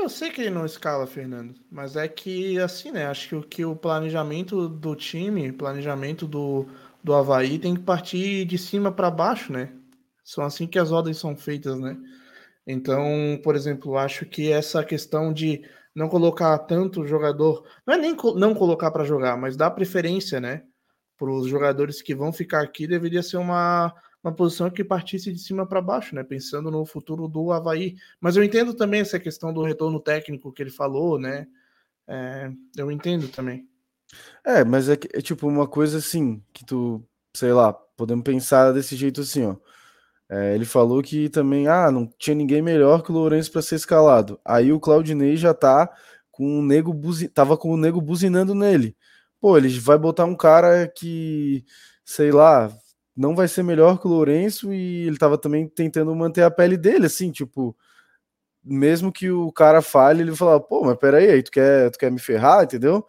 Eu 0.00 0.08
sei 0.08 0.30
que 0.30 0.40
ele 0.40 0.50
não 0.50 0.64
escala, 0.64 1.06
Fernando, 1.06 1.54
mas 1.70 1.94
é 1.94 2.08
que 2.08 2.58
assim, 2.58 2.90
né? 2.90 3.06
Acho 3.06 3.28
que 3.28 3.36
o, 3.36 3.42
que 3.42 3.64
o 3.66 3.76
planejamento 3.76 4.66
do 4.66 4.96
time, 4.96 5.52
planejamento 5.52 6.26
do, 6.26 6.66
do 7.04 7.14
Havaí 7.14 7.58
tem 7.58 7.74
que 7.74 7.82
partir 7.82 8.46
de 8.46 8.56
cima 8.56 8.90
para 8.90 9.10
baixo, 9.10 9.52
né? 9.52 9.72
São 10.24 10.42
assim 10.42 10.66
que 10.66 10.78
as 10.78 10.90
ordens 10.90 11.18
são 11.18 11.36
feitas, 11.36 11.78
né? 11.78 11.98
Então, 12.66 13.38
por 13.44 13.54
exemplo, 13.54 13.98
acho 13.98 14.24
que 14.24 14.50
essa 14.50 14.82
questão 14.82 15.34
de 15.34 15.62
não 15.94 16.08
colocar 16.08 16.58
tanto 16.60 17.06
jogador, 17.06 17.66
não 17.86 17.94
é 17.94 17.98
nem 17.98 18.16
não 18.36 18.54
colocar 18.54 18.90
para 18.90 19.04
jogar, 19.04 19.36
mas 19.36 19.56
dar 19.56 19.70
preferência, 19.70 20.40
né, 20.40 20.62
para 21.18 21.30
os 21.30 21.46
jogadores 21.46 22.00
que 22.00 22.14
vão 22.14 22.32
ficar 22.32 22.62
aqui, 22.62 22.86
deveria 22.86 23.22
ser 23.22 23.36
uma, 23.36 23.92
uma 24.22 24.34
posição 24.34 24.70
que 24.70 24.84
partisse 24.84 25.32
de 25.32 25.38
cima 25.38 25.66
para 25.66 25.80
baixo, 25.80 26.14
né, 26.14 26.22
pensando 26.22 26.70
no 26.70 26.84
futuro 26.84 27.26
do 27.26 27.52
Havaí. 27.52 27.96
Mas 28.20 28.36
eu 28.36 28.44
entendo 28.44 28.74
também 28.74 29.00
essa 29.00 29.18
questão 29.18 29.52
do 29.52 29.62
retorno 29.62 29.98
técnico 30.00 30.52
que 30.52 30.62
ele 30.62 30.70
falou, 30.70 31.18
né, 31.18 31.46
é, 32.06 32.50
eu 32.76 32.90
entendo 32.90 33.28
também. 33.28 33.66
É, 34.44 34.64
mas 34.64 34.88
é, 34.88 34.94
é 35.14 35.20
tipo 35.20 35.46
uma 35.46 35.66
coisa 35.66 35.98
assim, 35.98 36.42
que 36.52 36.64
tu, 36.64 37.02
sei 37.34 37.52
lá, 37.52 37.72
podemos 37.72 38.24
pensar 38.24 38.72
desse 38.72 38.96
jeito 38.96 39.20
assim, 39.20 39.44
ó. 39.44 39.56
É, 40.28 40.54
ele 40.54 40.64
falou 40.64 41.02
que 41.02 41.28
também, 41.28 41.66
ah, 41.66 41.90
não 41.90 42.06
tinha 42.18 42.36
ninguém 42.36 42.62
melhor 42.62 43.02
que 43.02 43.10
o 43.10 43.14
Lourenço 43.14 43.50
para 43.50 43.62
ser 43.62 43.74
escalado. 43.74 44.40
Aí 44.44 44.72
o 44.72 44.78
Claudinei 44.78 45.36
já 45.36 45.52
tá 45.52 45.92
com 46.30 46.60
o 46.60 46.62
nego 46.62 46.94
buzi... 46.94 47.28
tava 47.28 47.56
com 47.56 47.70
o 47.70 47.76
nego 47.76 48.00
buzinando 48.00 48.54
nele. 48.54 48.96
Pô, 49.40 49.56
ele 49.58 49.68
vai 49.80 49.98
botar 49.98 50.24
um 50.26 50.36
cara 50.36 50.86
que, 50.86 51.64
sei 52.04 52.30
lá, 52.30 52.72
não 53.16 53.34
vai 53.34 53.48
ser 53.48 53.62
melhor 53.62 53.98
que 53.98 54.06
o 54.06 54.10
Lourenço 54.10 54.72
e 54.72 55.06
ele 55.06 55.18
tava 55.18 55.36
também 55.36 55.68
tentando 55.68 56.14
manter 56.14 56.42
a 56.42 56.50
pele 56.50 56.76
dele, 56.76 57.06
assim, 57.06 57.30
tipo, 57.30 57.76
mesmo 58.62 59.12
que 59.12 59.30
o 59.30 59.50
cara 59.52 59.82
fale, 59.82 60.22
ele 60.22 60.30
vai 60.30 60.38
falar, 60.38 60.60
pô, 60.60 60.84
mas 60.84 60.96
peraí, 60.96 61.30
aí 61.30 61.42
tu 61.42 61.50
quer, 61.50 61.90
tu 61.90 61.98
quer 61.98 62.10
me 62.10 62.18
ferrar, 62.18 62.64
entendeu? 62.64 63.06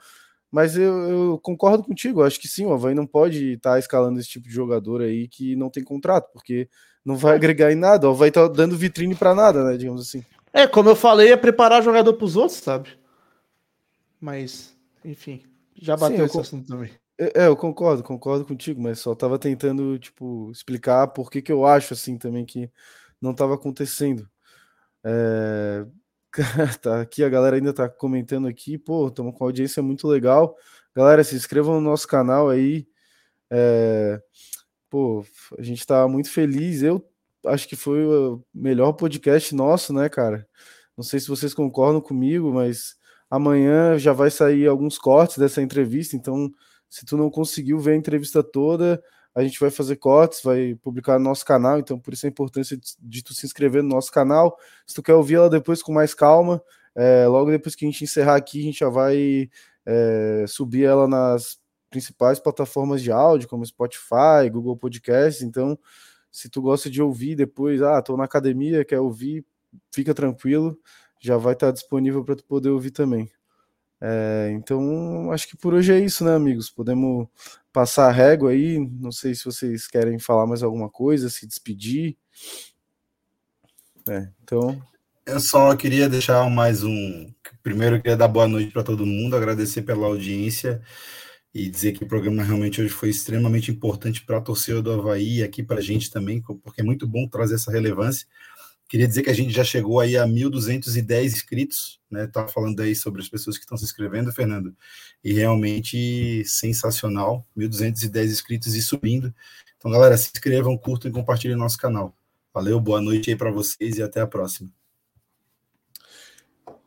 Mas 0.51 0.75
eu, 0.75 0.93
eu 1.09 1.39
concordo 1.39 1.83
contigo, 1.83 2.23
acho 2.23 2.39
que 2.39 2.47
sim, 2.47 2.65
o 2.65 2.73
Havaí 2.73 2.93
não 2.93 3.07
pode 3.07 3.53
estar 3.53 3.73
tá 3.73 3.79
escalando 3.79 4.19
esse 4.19 4.29
tipo 4.29 4.47
de 4.47 4.53
jogador 4.53 5.01
aí 5.01 5.27
que 5.27 5.55
não 5.55 5.69
tem 5.69 5.83
contrato, 5.83 6.29
porque 6.33 6.67
não 7.05 7.15
vai 7.15 7.35
agregar 7.35 7.71
em 7.71 7.75
nada, 7.75 8.11
vai 8.11 8.29
estar 8.29 8.49
tá 8.49 8.53
dando 8.53 8.75
vitrine 8.75 9.15
para 9.15 9.33
nada, 9.33 9.63
né, 9.63 9.77
digamos 9.77 10.01
assim. 10.01 10.23
É, 10.53 10.67
como 10.67 10.89
eu 10.89 10.95
falei, 10.95 11.31
é 11.31 11.37
preparar 11.37 11.81
jogador 11.81 12.13
para 12.13 12.25
os 12.25 12.35
outros, 12.35 12.59
sabe? 12.59 12.89
Mas, 14.19 14.75
enfim, 15.05 15.41
já 15.73 15.95
bateu 15.95 16.17
Sim, 16.17 16.25
esse 16.25 16.39
assunto 16.39 16.67
também. 16.67 16.91
É, 17.21 17.43
é, 17.43 17.47
eu 17.47 17.55
concordo, 17.55 18.03
concordo 18.03 18.45
contigo, 18.45 18.81
mas 18.81 18.99
só 18.99 19.13
tava 19.13 19.37
tentando, 19.37 19.99
tipo, 19.99 20.51
explicar 20.51 21.07
por 21.09 21.29
que 21.29 21.41
que 21.41 21.51
eu 21.51 21.65
acho, 21.65 21.93
assim, 21.93 22.17
também 22.17 22.45
que 22.45 22.71
não 23.21 23.33
tava 23.33 23.55
acontecendo. 23.55 24.27
É... 25.03 25.85
tá 26.81 27.01
aqui, 27.01 27.23
a 27.23 27.29
galera 27.29 27.57
ainda 27.57 27.73
tá 27.73 27.89
comentando 27.89 28.47
aqui, 28.47 28.77
pô, 28.77 29.07
estamos 29.09 29.37
com 29.37 29.45
audiência 29.45 29.83
muito 29.83 30.07
legal. 30.07 30.55
Galera, 30.95 31.23
se 31.23 31.35
inscrevam 31.35 31.75
no 31.75 31.81
nosso 31.81 32.07
canal 32.07 32.49
aí. 32.49 32.87
É 33.51 34.21
pô, 34.91 35.25
a 35.57 35.63
gente 35.63 35.87
tá 35.87 36.07
muito 36.07 36.29
feliz. 36.29 36.83
Eu 36.83 37.03
acho 37.47 37.67
que 37.67 37.75
foi 37.75 38.05
o 38.05 38.43
melhor 38.53 38.93
podcast 38.93 39.55
nosso, 39.55 39.93
né, 39.93 40.09
cara? 40.09 40.47
Não 40.97 41.03
sei 41.03 41.19
se 41.19 41.29
vocês 41.29 41.53
concordam 41.53 42.01
comigo, 42.01 42.53
mas 42.53 42.95
amanhã 43.29 43.97
já 43.97 44.13
vai 44.13 44.29
sair 44.29 44.67
alguns 44.67 44.97
cortes 44.99 45.37
dessa 45.37 45.61
entrevista, 45.61 46.15
então 46.15 46.51
se 46.91 47.05
tu 47.05 47.15
não 47.15 47.31
conseguiu 47.31 47.79
ver 47.79 47.93
a 47.93 47.95
entrevista 47.95 48.43
toda, 48.43 49.01
a 49.33 49.41
gente 49.41 49.57
vai 49.57 49.71
fazer 49.71 49.95
cortes, 49.95 50.41
vai 50.43 50.75
publicar 50.75 51.17
no 51.17 51.23
nosso 51.23 51.45
canal, 51.45 51.79
então 51.79 51.97
por 51.97 52.13
isso 52.13 52.25
a 52.25 52.29
importância 52.29 52.75
de, 52.75 52.83
de 52.99 53.23
tu 53.23 53.33
se 53.33 53.45
inscrever 53.45 53.81
no 53.81 53.87
nosso 53.87 54.11
canal. 54.11 54.57
Se 54.85 54.93
tu 54.93 55.01
quer 55.01 55.13
ouvir 55.13 55.35
ela 55.35 55.49
depois 55.49 55.81
com 55.81 55.93
mais 55.93 56.13
calma, 56.13 56.61
é, 56.93 57.25
logo 57.27 57.49
depois 57.49 57.75
que 57.75 57.85
a 57.85 57.89
gente 57.89 58.03
encerrar 58.03 58.35
aqui, 58.35 58.59
a 58.59 58.63
gente 58.63 58.79
já 58.79 58.89
vai 58.89 59.49
é, 59.85 60.43
subir 60.49 60.83
ela 60.83 61.07
nas 61.07 61.57
principais 61.89 62.39
plataformas 62.41 63.01
de 63.01 63.09
áudio, 63.09 63.47
como 63.47 63.65
Spotify, 63.65 64.49
Google 64.51 64.75
Podcasts. 64.75 65.41
Então, 65.41 65.79
se 66.29 66.49
tu 66.49 66.61
gosta 66.61 66.89
de 66.89 67.01
ouvir 67.01 67.35
depois, 67.35 67.81
ah, 67.81 68.01
tô 68.01 68.17
na 68.17 68.25
academia, 68.25 68.83
quer 68.83 68.99
ouvir, 68.99 69.45
fica 69.93 70.13
tranquilo, 70.13 70.77
já 71.21 71.37
vai 71.37 71.53
estar 71.53 71.71
disponível 71.71 72.23
para 72.25 72.35
tu 72.35 72.43
poder 72.43 72.69
ouvir 72.69 72.91
também. 72.91 73.29
É, 74.01 74.51
então, 74.53 75.31
acho 75.31 75.47
que 75.47 75.55
por 75.55 75.75
hoje 75.75 75.93
é 75.93 75.99
isso, 75.99 76.25
né, 76.25 76.33
amigos? 76.33 76.71
Podemos 76.71 77.27
passar 77.71 78.07
a 78.07 78.11
régua 78.11 78.49
aí. 78.49 78.79
Não 78.79 79.11
sei 79.11 79.35
se 79.35 79.45
vocês 79.45 79.87
querem 79.87 80.17
falar 80.17 80.47
mais 80.47 80.63
alguma 80.63 80.89
coisa, 80.89 81.29
se 81.29 81.45
despedir. 81.45 82.17
É, 84.09 84.27
então. 84.41 84.81
Eu 85.25 85.39
só 85.39 85.75
queria 85.75 86.09
deixar 86.09 86.49
mais 86.49 86.83
um. 86.83 87.31
Primeiro, 87.61 87.97
eu 87.97 88.01
queria 88.01 88.17
dar 88.17 88.27
boa 88.27 88.47
noite 88.47 88.71
para 88.71 88.83
todo 88.83 89.05
mundo, 89.05 89.35
agradecer 89.35 89.83
pela 89.83 90.07
audiência 90.07 90.81
e 91.53 91.69
dizer 91.69 91.91
que 91.91 92.03
o 92.03 92.07
programa 92.07 92.43
realmente 92.43 92.81
hoje 92.81 92.89
foi 92.89 93.09
extremamente 93.09 93.69
importante 93.69 94.25
para 94.25 94.37
a 94.37 94.41
torcida 94.41 94.81
do 94.81 94.91
Havaí 94.91 95.39
e 95.39 95.43
aqui 95.43 95.61
para 95.61 95.77
a 95.77 95.81
gente 95.81 96.09
também, 96.09 96.41
porque 96.41 96.81
é 96.81 96.83
muito 96.83 97.05
bom 97.05 97.27
trazer 97.27 97.55
essa 97.55 97.71
relevância. 97.71 98.25
Queria 98.91 99.07
dizer 99.07 99.23
que 99.23 99.29
a 99.29 99.33
gente 99.33 99.53
já 99.53 99.63
chegou 99.63 100.01
aí 100.01 100.17
a 100.17 100.27
1.210 100.27 101.27
inscritos, 101.27 102.01
né? 102.11 102.27
Tá 102.27 102.45
falando 102.45 102.77
aí 102.81 102.93
sobre 102.93 103.21
as 103.21 103.29
pessoas 103.29 103.57
que 103.57 103.63
estão 103.63 103.77
se 103.77 103.85
inscrevendo, 103.85 104.33
Fernando, 104.33 104.75
e 105.23 105.31
realmente 105.31 106.43
sensacional, 106.43 107.47
1.210 107.57 108.25
inscritos 108.25 108.75
e 108.75 108.81
subindo. 108.81 109.33
Então, 109.77 109.89
galera, 109.89 110.17
se 110.17 110.31
inscrevam, 110.35 110.77
curtam 110.77 111.09
e 111.09 111.13
compartilhem 111.13 111.55
nosso 111.55 111.77
canal. 111.77 112.13
Valeu, 112.53 112.81
boa 112.81 112.99
noite 112.99 113.29
aí 113.29 113.35
para 113.37 113.49
vocês 113.49 113.97
e 113.97 114.03
até 114.03 114.19
a 114.19 114.27
próxima. 114.27 114.69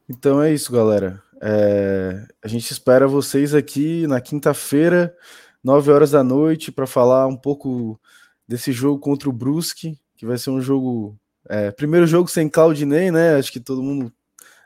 Então 0.06 0.42
é 0.42 0.52
isso, 0.52 0.70
galera. 0.70 1.22
É, 1.40 2.28
a 2.42 2.48
gente 2.48 2.70
espera 2.70 3.08
vocês 3.08 3.54
aqui 3.54 4.06
na 4.06 4.20
quinta-feira, 4.20 5.16
9 5.64 5.90
horas 5.90 6.10
da 6.10 6.22
noite, 6.22 6.70
para 6.70 6.86
falar 6.86 7.26
um 7.26 7.36
pouco 7.36 7.98
desse 8.46 8.72
jogo 8.72 9.00
contra 9.00 9.26
o 9.26 9.32
Brusque, 9.32 9.98
que 10.18 10.26
vai 10.26 10.36
ser 10.36 10.50
um 10.50 10.60
jogo. 10.60 11.18
É, 11.48 11.70
primeiro 11.70 12.06
jogo 12.06 12.28
sem 12.28 12.48
Claudinei, 12.48 13.10
né? 13.10 13.36
Acho 13.36 13.52
que 13.52 13.60
todo 13.60 13.82
mundo 13.82 14.12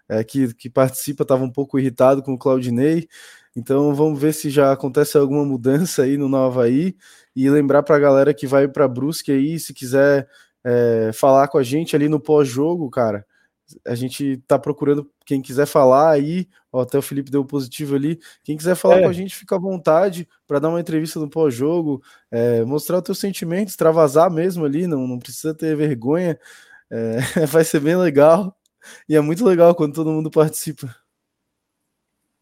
é, 0.09 0.23
que, 0.25 0.55
que 0.55 0.71
participa 0.71 1.23
estava 1.23 1.45
um 1.45 1.51
pouco 1.51 1.79
irritado 1.79 2.23
com 2.23 2.35
o 2.35 2.39
Claudinei. 2.39 3.09
Então 3.57 3.95
vamos 3.95 4.21
ver 4.21 4.33
se 4.35 4.51
já 4.51 4.73
acontece 4.73 5.19
alguma 5.19 5.45
mudança 5.45 6.03
aí 6.03 6.17
no 6.17 6.29
Nova 6.29 6.61
Havaí. 6.61 6.97
E 7.35 7.49
lembrar 7.51 7.83
para 7.83 7.97
a 7.97 8.01
galera 8.01 8.35
que 8.35 8.47
vai 8.47 8.69
para 8.69 8.89
Brusque 8.89 9.33
aí, 9.33 9.59
se 9.59 9.75
quiser 9.75 10.29
é, 10.65 11.11
falar 11.13 11.49
com 11.49 11.59
a 11.59 11.63
gente 11.63 11.95
ali 11.97 12.09
no 12.09 12.21
pós-jogo, 12.21 12.91
cara 12.91 13.25
a 13.87 13.95
gente 13.95 14.39
tá 14.47 14.59
procurando 14.59 15.11
quem 15.27 15.43
quiser 15.43 15.67
falar 15.67 16.11
aí, 16.11 16.49
ó, 16.73 16.83
até 16.83 16.97
o 16.97 17.03
Felipe 17.03 17.31
deu 17.31 17.45
positivo 17.45 17.95
ali. 17.95 18.19
Quem 18.43 18.57
quiser 18.57 18.75
falar 18.75 18.99
é. 18.99 19.03
com 19.03 19.09
a 19.09 19.13
gente, 19.13 19.35
fica 19.35 19.57
à 19.57 19.59
vontade 19.59 20.27
para 20.47 20.59
dar 20.59 20.71
uma 20.71 20.81
entrevista 20.81 21.21
no 21.21 21.29
pós-jogo, 21.29 22.03
é, 22.31 22.65
mostrar 22.65 22.99
os 22.99 23.05
teus 23.05 23.19
sentimentos, 23.19 23.73
extravasar 23.73 24.31
mesmo 24.31 24.65
ali, 24.65 24.87
não, 24.87 25.07
não 25.07 25.19
precisa 25.19 25.55
ter 25.55 25.77
vergonha. 25.77 26.39
É, 26.91 27.19
vai 27.47 27.65
ser 27.65 27.81
bem 27.81 27.97
legal. 27.97 28.57
E 29.09 29.17
é 29.17 29.21
muito 29.21 29.45
legal 29.45 29.75
quando 29.75 29.95
todo 29.95 30.13
mundo 30.13 30.31
participa. 30.31 30.95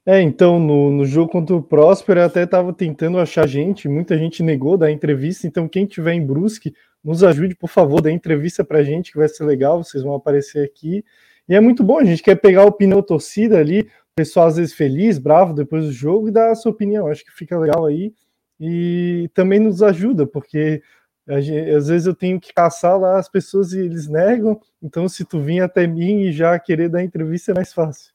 É, 0.09 0.21
então, 0.21 0.61
no, 0.61 0.91
no 0.91 1.05
jogo 1.05 1.33
contra 1.33 1.57
o 1.57 1.63
Próspero, 1.63 2.21
eu 2.21 2.27
até 2.27 2.45
estava 2.45 2.73
tentando 2.73 3.19
achar 3.19 3.45
gente, 3.49 3.89
muita 3.89 4.17
gente 4.17 4.41
negou 4.41 4.77
da 4.77 4.89
entrevista, 4.89 5.49
então 5.49 5.69
quem 5.69 5.85
tiver 5.85 6.13
em 6.13 6.25
Brusque, 6.25 6.73
nos 7.03 7.25
ajude, 7.25 7.57
por 7.57 7.69
favor, 7.69 8.01
dê 8.01 8.13
entrevista 8.13 8.65
para 8.65 8.79
a 8.79 8.83
gente, 8.85 9.11
que 9.11 9.19
vai 9.19 9.29
ser 9.29 9.45
legal, 9.45 9.83
vocês 9.83 10.05
vão 10.05 10.15
aparecer 10.15 10.65
aqui. 10.65 11.05
E 11.49 11.57
é 11.57 11.61
muito 11.61 11.83
bom, 11.83 11.99
a 11.99 12.05
gente 12.05 12.23
quer 12.23 12.37
pegar 12.37 12.63
a 12.63 12.67
opinião 12.67 13.03
torcida 13.03 13.59
ali, 13.59 13.89
pessoal 14.15 14.47
às 14.47 14.57
vezes 14.57 14.75
feliz, 14.75 15.19
bravo 15.19 15.53
depois 15.53 15.85
do 15.85 15.93
jogo, 15.93 16.29
e 16.29 16.33
dar 16.33 16.53
a 16.53 16.55
sua 16.55 16.71
opinião, 16.71 17.09
acho 17.09 17.25
que 17.25 17.33
fica 17.33 17.59
legal 17.59 17.85
aí. 17.85 18.15
E 18.61 19.29
também 19.35 19.59
nos 19.59 19.83
ajuda, 19.83 20.27
porque 20.27 20.83
às 21.29 21.89
vezes 21.89 22.07
eu 22.07 22.15
tenho 22.15 22.41
que 22.41 22.53
caçar 22.53 22.99
lá 22.99 23.19
as 23.19 23.29
pessoas 23.29 23.73
e 23.73 23.81
eles 23.81 24.07
negam. 24.09 24.61
Então, 24.83 25.09
se 25.09 25.25
tu 25.25 25.41
vir 25.41 25.61
até 25.61 25.87
mim 25.87 26.23
e 26.23 26.33
já 26.33 26.59
querer 26.59 26.89
dar 26.89 27.03
entrevista, 27.03 27.53
é 27.53 27.55
mais 27.55 27.73
fácil. 27.73 28.13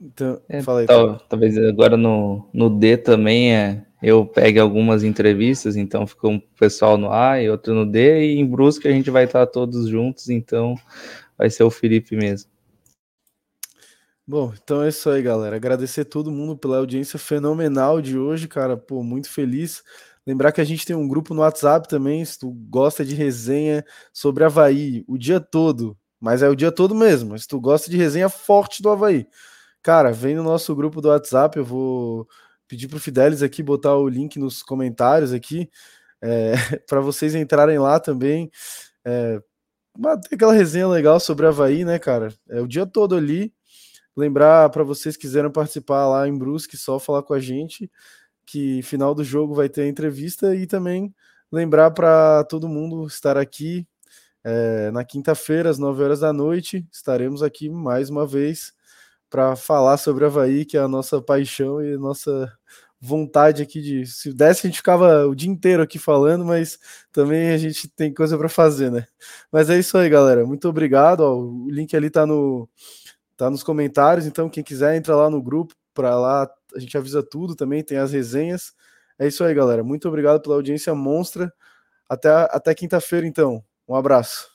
Então, 0.00 0.40
é, 0.48 0.58
aí, 0.58 0.86
tal, 0.86 1.18
talvez 1.20 1.56
agora 1.56 1.96
no, 1.96 2.46
no 2.52 2.68
D 2.68 2.98
também 2.98 3.54
é 3.54 3.86
eu 4.02 4.26
pegue 4.26 4.58
algumas 4.58 5.02
entrevistas, 5.02 5.76
então 5.76 6.06
fica 6.06 6.28
um 6.28 6.38
pessoal 6.38 6.98
no 6.98 7.10
A 7.10 7.40
e 7.40 7.48
outro 7.48 7.72
no 7.72 7.90
D, 7.90 8.34
e 8.34 8.38
em 8.38 8.46
Brusque 8.46 8.86
a 8.86 8.92
gente 8.92 9.10
vai 9.10 9.24
estar 9.24 9.46
todos 9.46 9.88
juntos, 9.88 10.28
então 10.28 10.74
vai 11.38 11.48
ser 11.48 11.62
o 11.62 11.70
Felipe 11.70 12.14
mesmo. 12.14 12.50
Bom, 14.26 14.52
então 14.62 14.82
é 14.82 14.88
isso 14.88 15.08
aí, 15.08 15.22
galera. 15.22 15.56
Agradecer 15.56 16.04
todo 16.04 16.30
mundo 16.30 16.56
pela 16.56 16.78
audiência 16.78 17.18
fenomenal 17.18 18.00
de 18.00 18.18
hoje, 18.18 18.46
cara. 18.46 18.76
Pô, 18.76 19.02
muito 19.02 19.30
feliz. 19.30 19.82
Lembrar 20.26 20.52
que 20.52 20.60
a 20.60 20.64
gente 20.64 20.86
tem 20.86 20.96
um 20.96 21.06
grupo 21.06 21.34
no 21.34 21.42
WhatsApp 21.42 21.86
também, 21.86 22.24
se 22.24 22.38
tu 22.38 22.50
gosta 22.50 23.04
de 23.04 23.14
resenha 23.14 23.84
sobre 24.12 24.42
Havaí 24.42 25.04
o 25.06 25.18
dia 25.18 25.38
todo, 25.38 25.96
mas 26.18 26.42
é 26.42 26.48
o 26.48 26.56
dia 26.56 26.72
todo 26.72 26.94
mesmo. 26.94 27.38
Se 27.38 27.46
tu 27.46 27.60
gosta 27.60 27.90
de 27.90 27.96
resenha 27.98 28.30
forte 28.30 28.82
do 28.82 28.88
Havaí, 28.88 29.26
cara, 29.82 30.12
vem 30.12 30.34
no 30.34 30.42
nosso 30.42 30.74
grupo 30.74 31.02
do 31.02 31.08
WhatsApp, 31.08 31.58
eu 31.58 31.64
vou 31.64 32.26
pedir 32.66 32.88
para 32.88 32.96
o 32.96 33.00
Fidelis 33.00 33.42
aqui 33.42 33.62
botar 33.62 33.96
o 33.96 34.08
link 34.08 34.38
nos 34.38 34.62
comentários 34.62 35.30
aqui, 35.30 35.68
é, 36.22 36.54
para 36.88 37.00
vocês 37.00 37.34
entrarem 37.34 37.78
lá 37.78 38.00
também. 38.00 38.50
É, 39.04 39.42
ter 40.28 40.36
aquela 40.36 40.54
resenha 40.54 40.88
legal 40.88 41.20
sobre 41.20 41.46
Havaí, 41.46 41.84
né, 41.84 41.98
cara? 41.98 42.32
É 42.48 42.62
o 42.62 42.66
dia 42.66 42.86
todo 42.86 43.14
ali. 43.14 43.52
Lembrar 44.16 44.70
para 44.70 44.84
vocês 44.84 45.16
que 45.16 45.22
quiserem 45.22 45.50
participar 45.50 46.08
lá 46.08 46.26
em 46.26 46.36
Brusque, 46.36 46.76
só 46.76 46.98
falar 46.98 47.22
com 47.22 47.34
a 47.34 47.40
gente 47.40 47.90
que 48.46 48.82
final 48.82 49.14
do 49.14 49.24
jogo 49.24 49.54
vai 49.54 49.68
ter 49.68 49.82
a 49.82 49.88
entrevista 49.88 50.54
e 50.54 50.66
também 50.66 51.14
lembrar 51.52 51.90
para 51.92 52.44
todo 52.44 52.68
mundo 52.68 53.06
estar 53.06 53.36
aqui 53.38 53.86
É, 54.44 54.90
na 54.92 55.04
quinta-feira, 55.04 55.70
às 55.70 55.78
9 55.78 56.02
horas 56.02 56.20
da 56.20 56.32
noite, 56.32 56.86
estaremos 56.92 57.42
aqui 57.42 57.70
mais 57.70 58.10
uma 58.10 58.26
vez 58.26 58.72
para 59.30 59.56
falar 59.56 59.96
sobre 59.98 60.24
Havaí, 60.26 60.64
que 60.66 60.76
é 60.76 60.80
a 60.80 60.88
nossa 60.88 61.20
paixão 61.22 61.82
e 61.82 61.94
a 61.94 61.98
nossa 61.98 62.52
vontade 63.00 63.62
aqui 63.62 63.80
de. 63.82 64.06
Se 64.06 64.32
desse, 64.34 64.66
a 64.66 64.70
gente 64.70 64.78
ficava 64.78 65.26
o 65.26 65.34
dia 65.34 65.50
inteiro 65.50 65.82
aqui 65.82 65.98
falando, 65.98 66.44
mas 66.44 66.78
também 67.12 67.50
a 67.52 67.58
gente 67.58 67.88
tem 67.88 68.12
coisa 68.14 68.38
para 68.38 68.48
fazer, 68.48 68.90
né? 68.90 69.06
Mas 69.52 69.70
é 69.70 69.78
isso 69.78 69.98
aí, 69.98 70.08
galera. 70.10 70.46
Muito 70.46 70.68
obrigado. 70.68 71.20
Ó, 71.22 71.36
o 71.38 71.70
link 71.70 71.94
ali 71.96 72.10
tá, 72.10 72.26
no, 72.26 72.68
tá 73.36 73.50
nos 73.50 73.62
comentários, 73.62 74.26
então 74.26 74.48
quem 74.50 74.64
quiser 74.64 74.96
entra 74.96 75.16
lá 75.16 75.30
no 75.30 75.42
grupo, 75.42 75.74
para 75.94 76.16
lá 76.18 76.48
a 76.74 76.80
gente 76.80 76.96
avisa 76.98 77.22
tudo 77.22 77.54
também, 77.56 77.82
tem 77.84 77.98
as 77.98 78.12
resenhas. 78.12 78.72
É 79.18 79.26
isso 79.26 79.44
aí, 79.44 79.54
galera. 79.54 79.84
Muito 79.84 80.08
obrigado 80.08 80.40
pela 80.42 80.56
audiência 80.56 80.94
monstra. 80.94 81.52
Até, 82.08 82.30
até 82.50 82.74
quinta-feira, 82.74 83.26
então. 83.26 83.64
Um 83.88 83.94
abraço. 83.96 84.53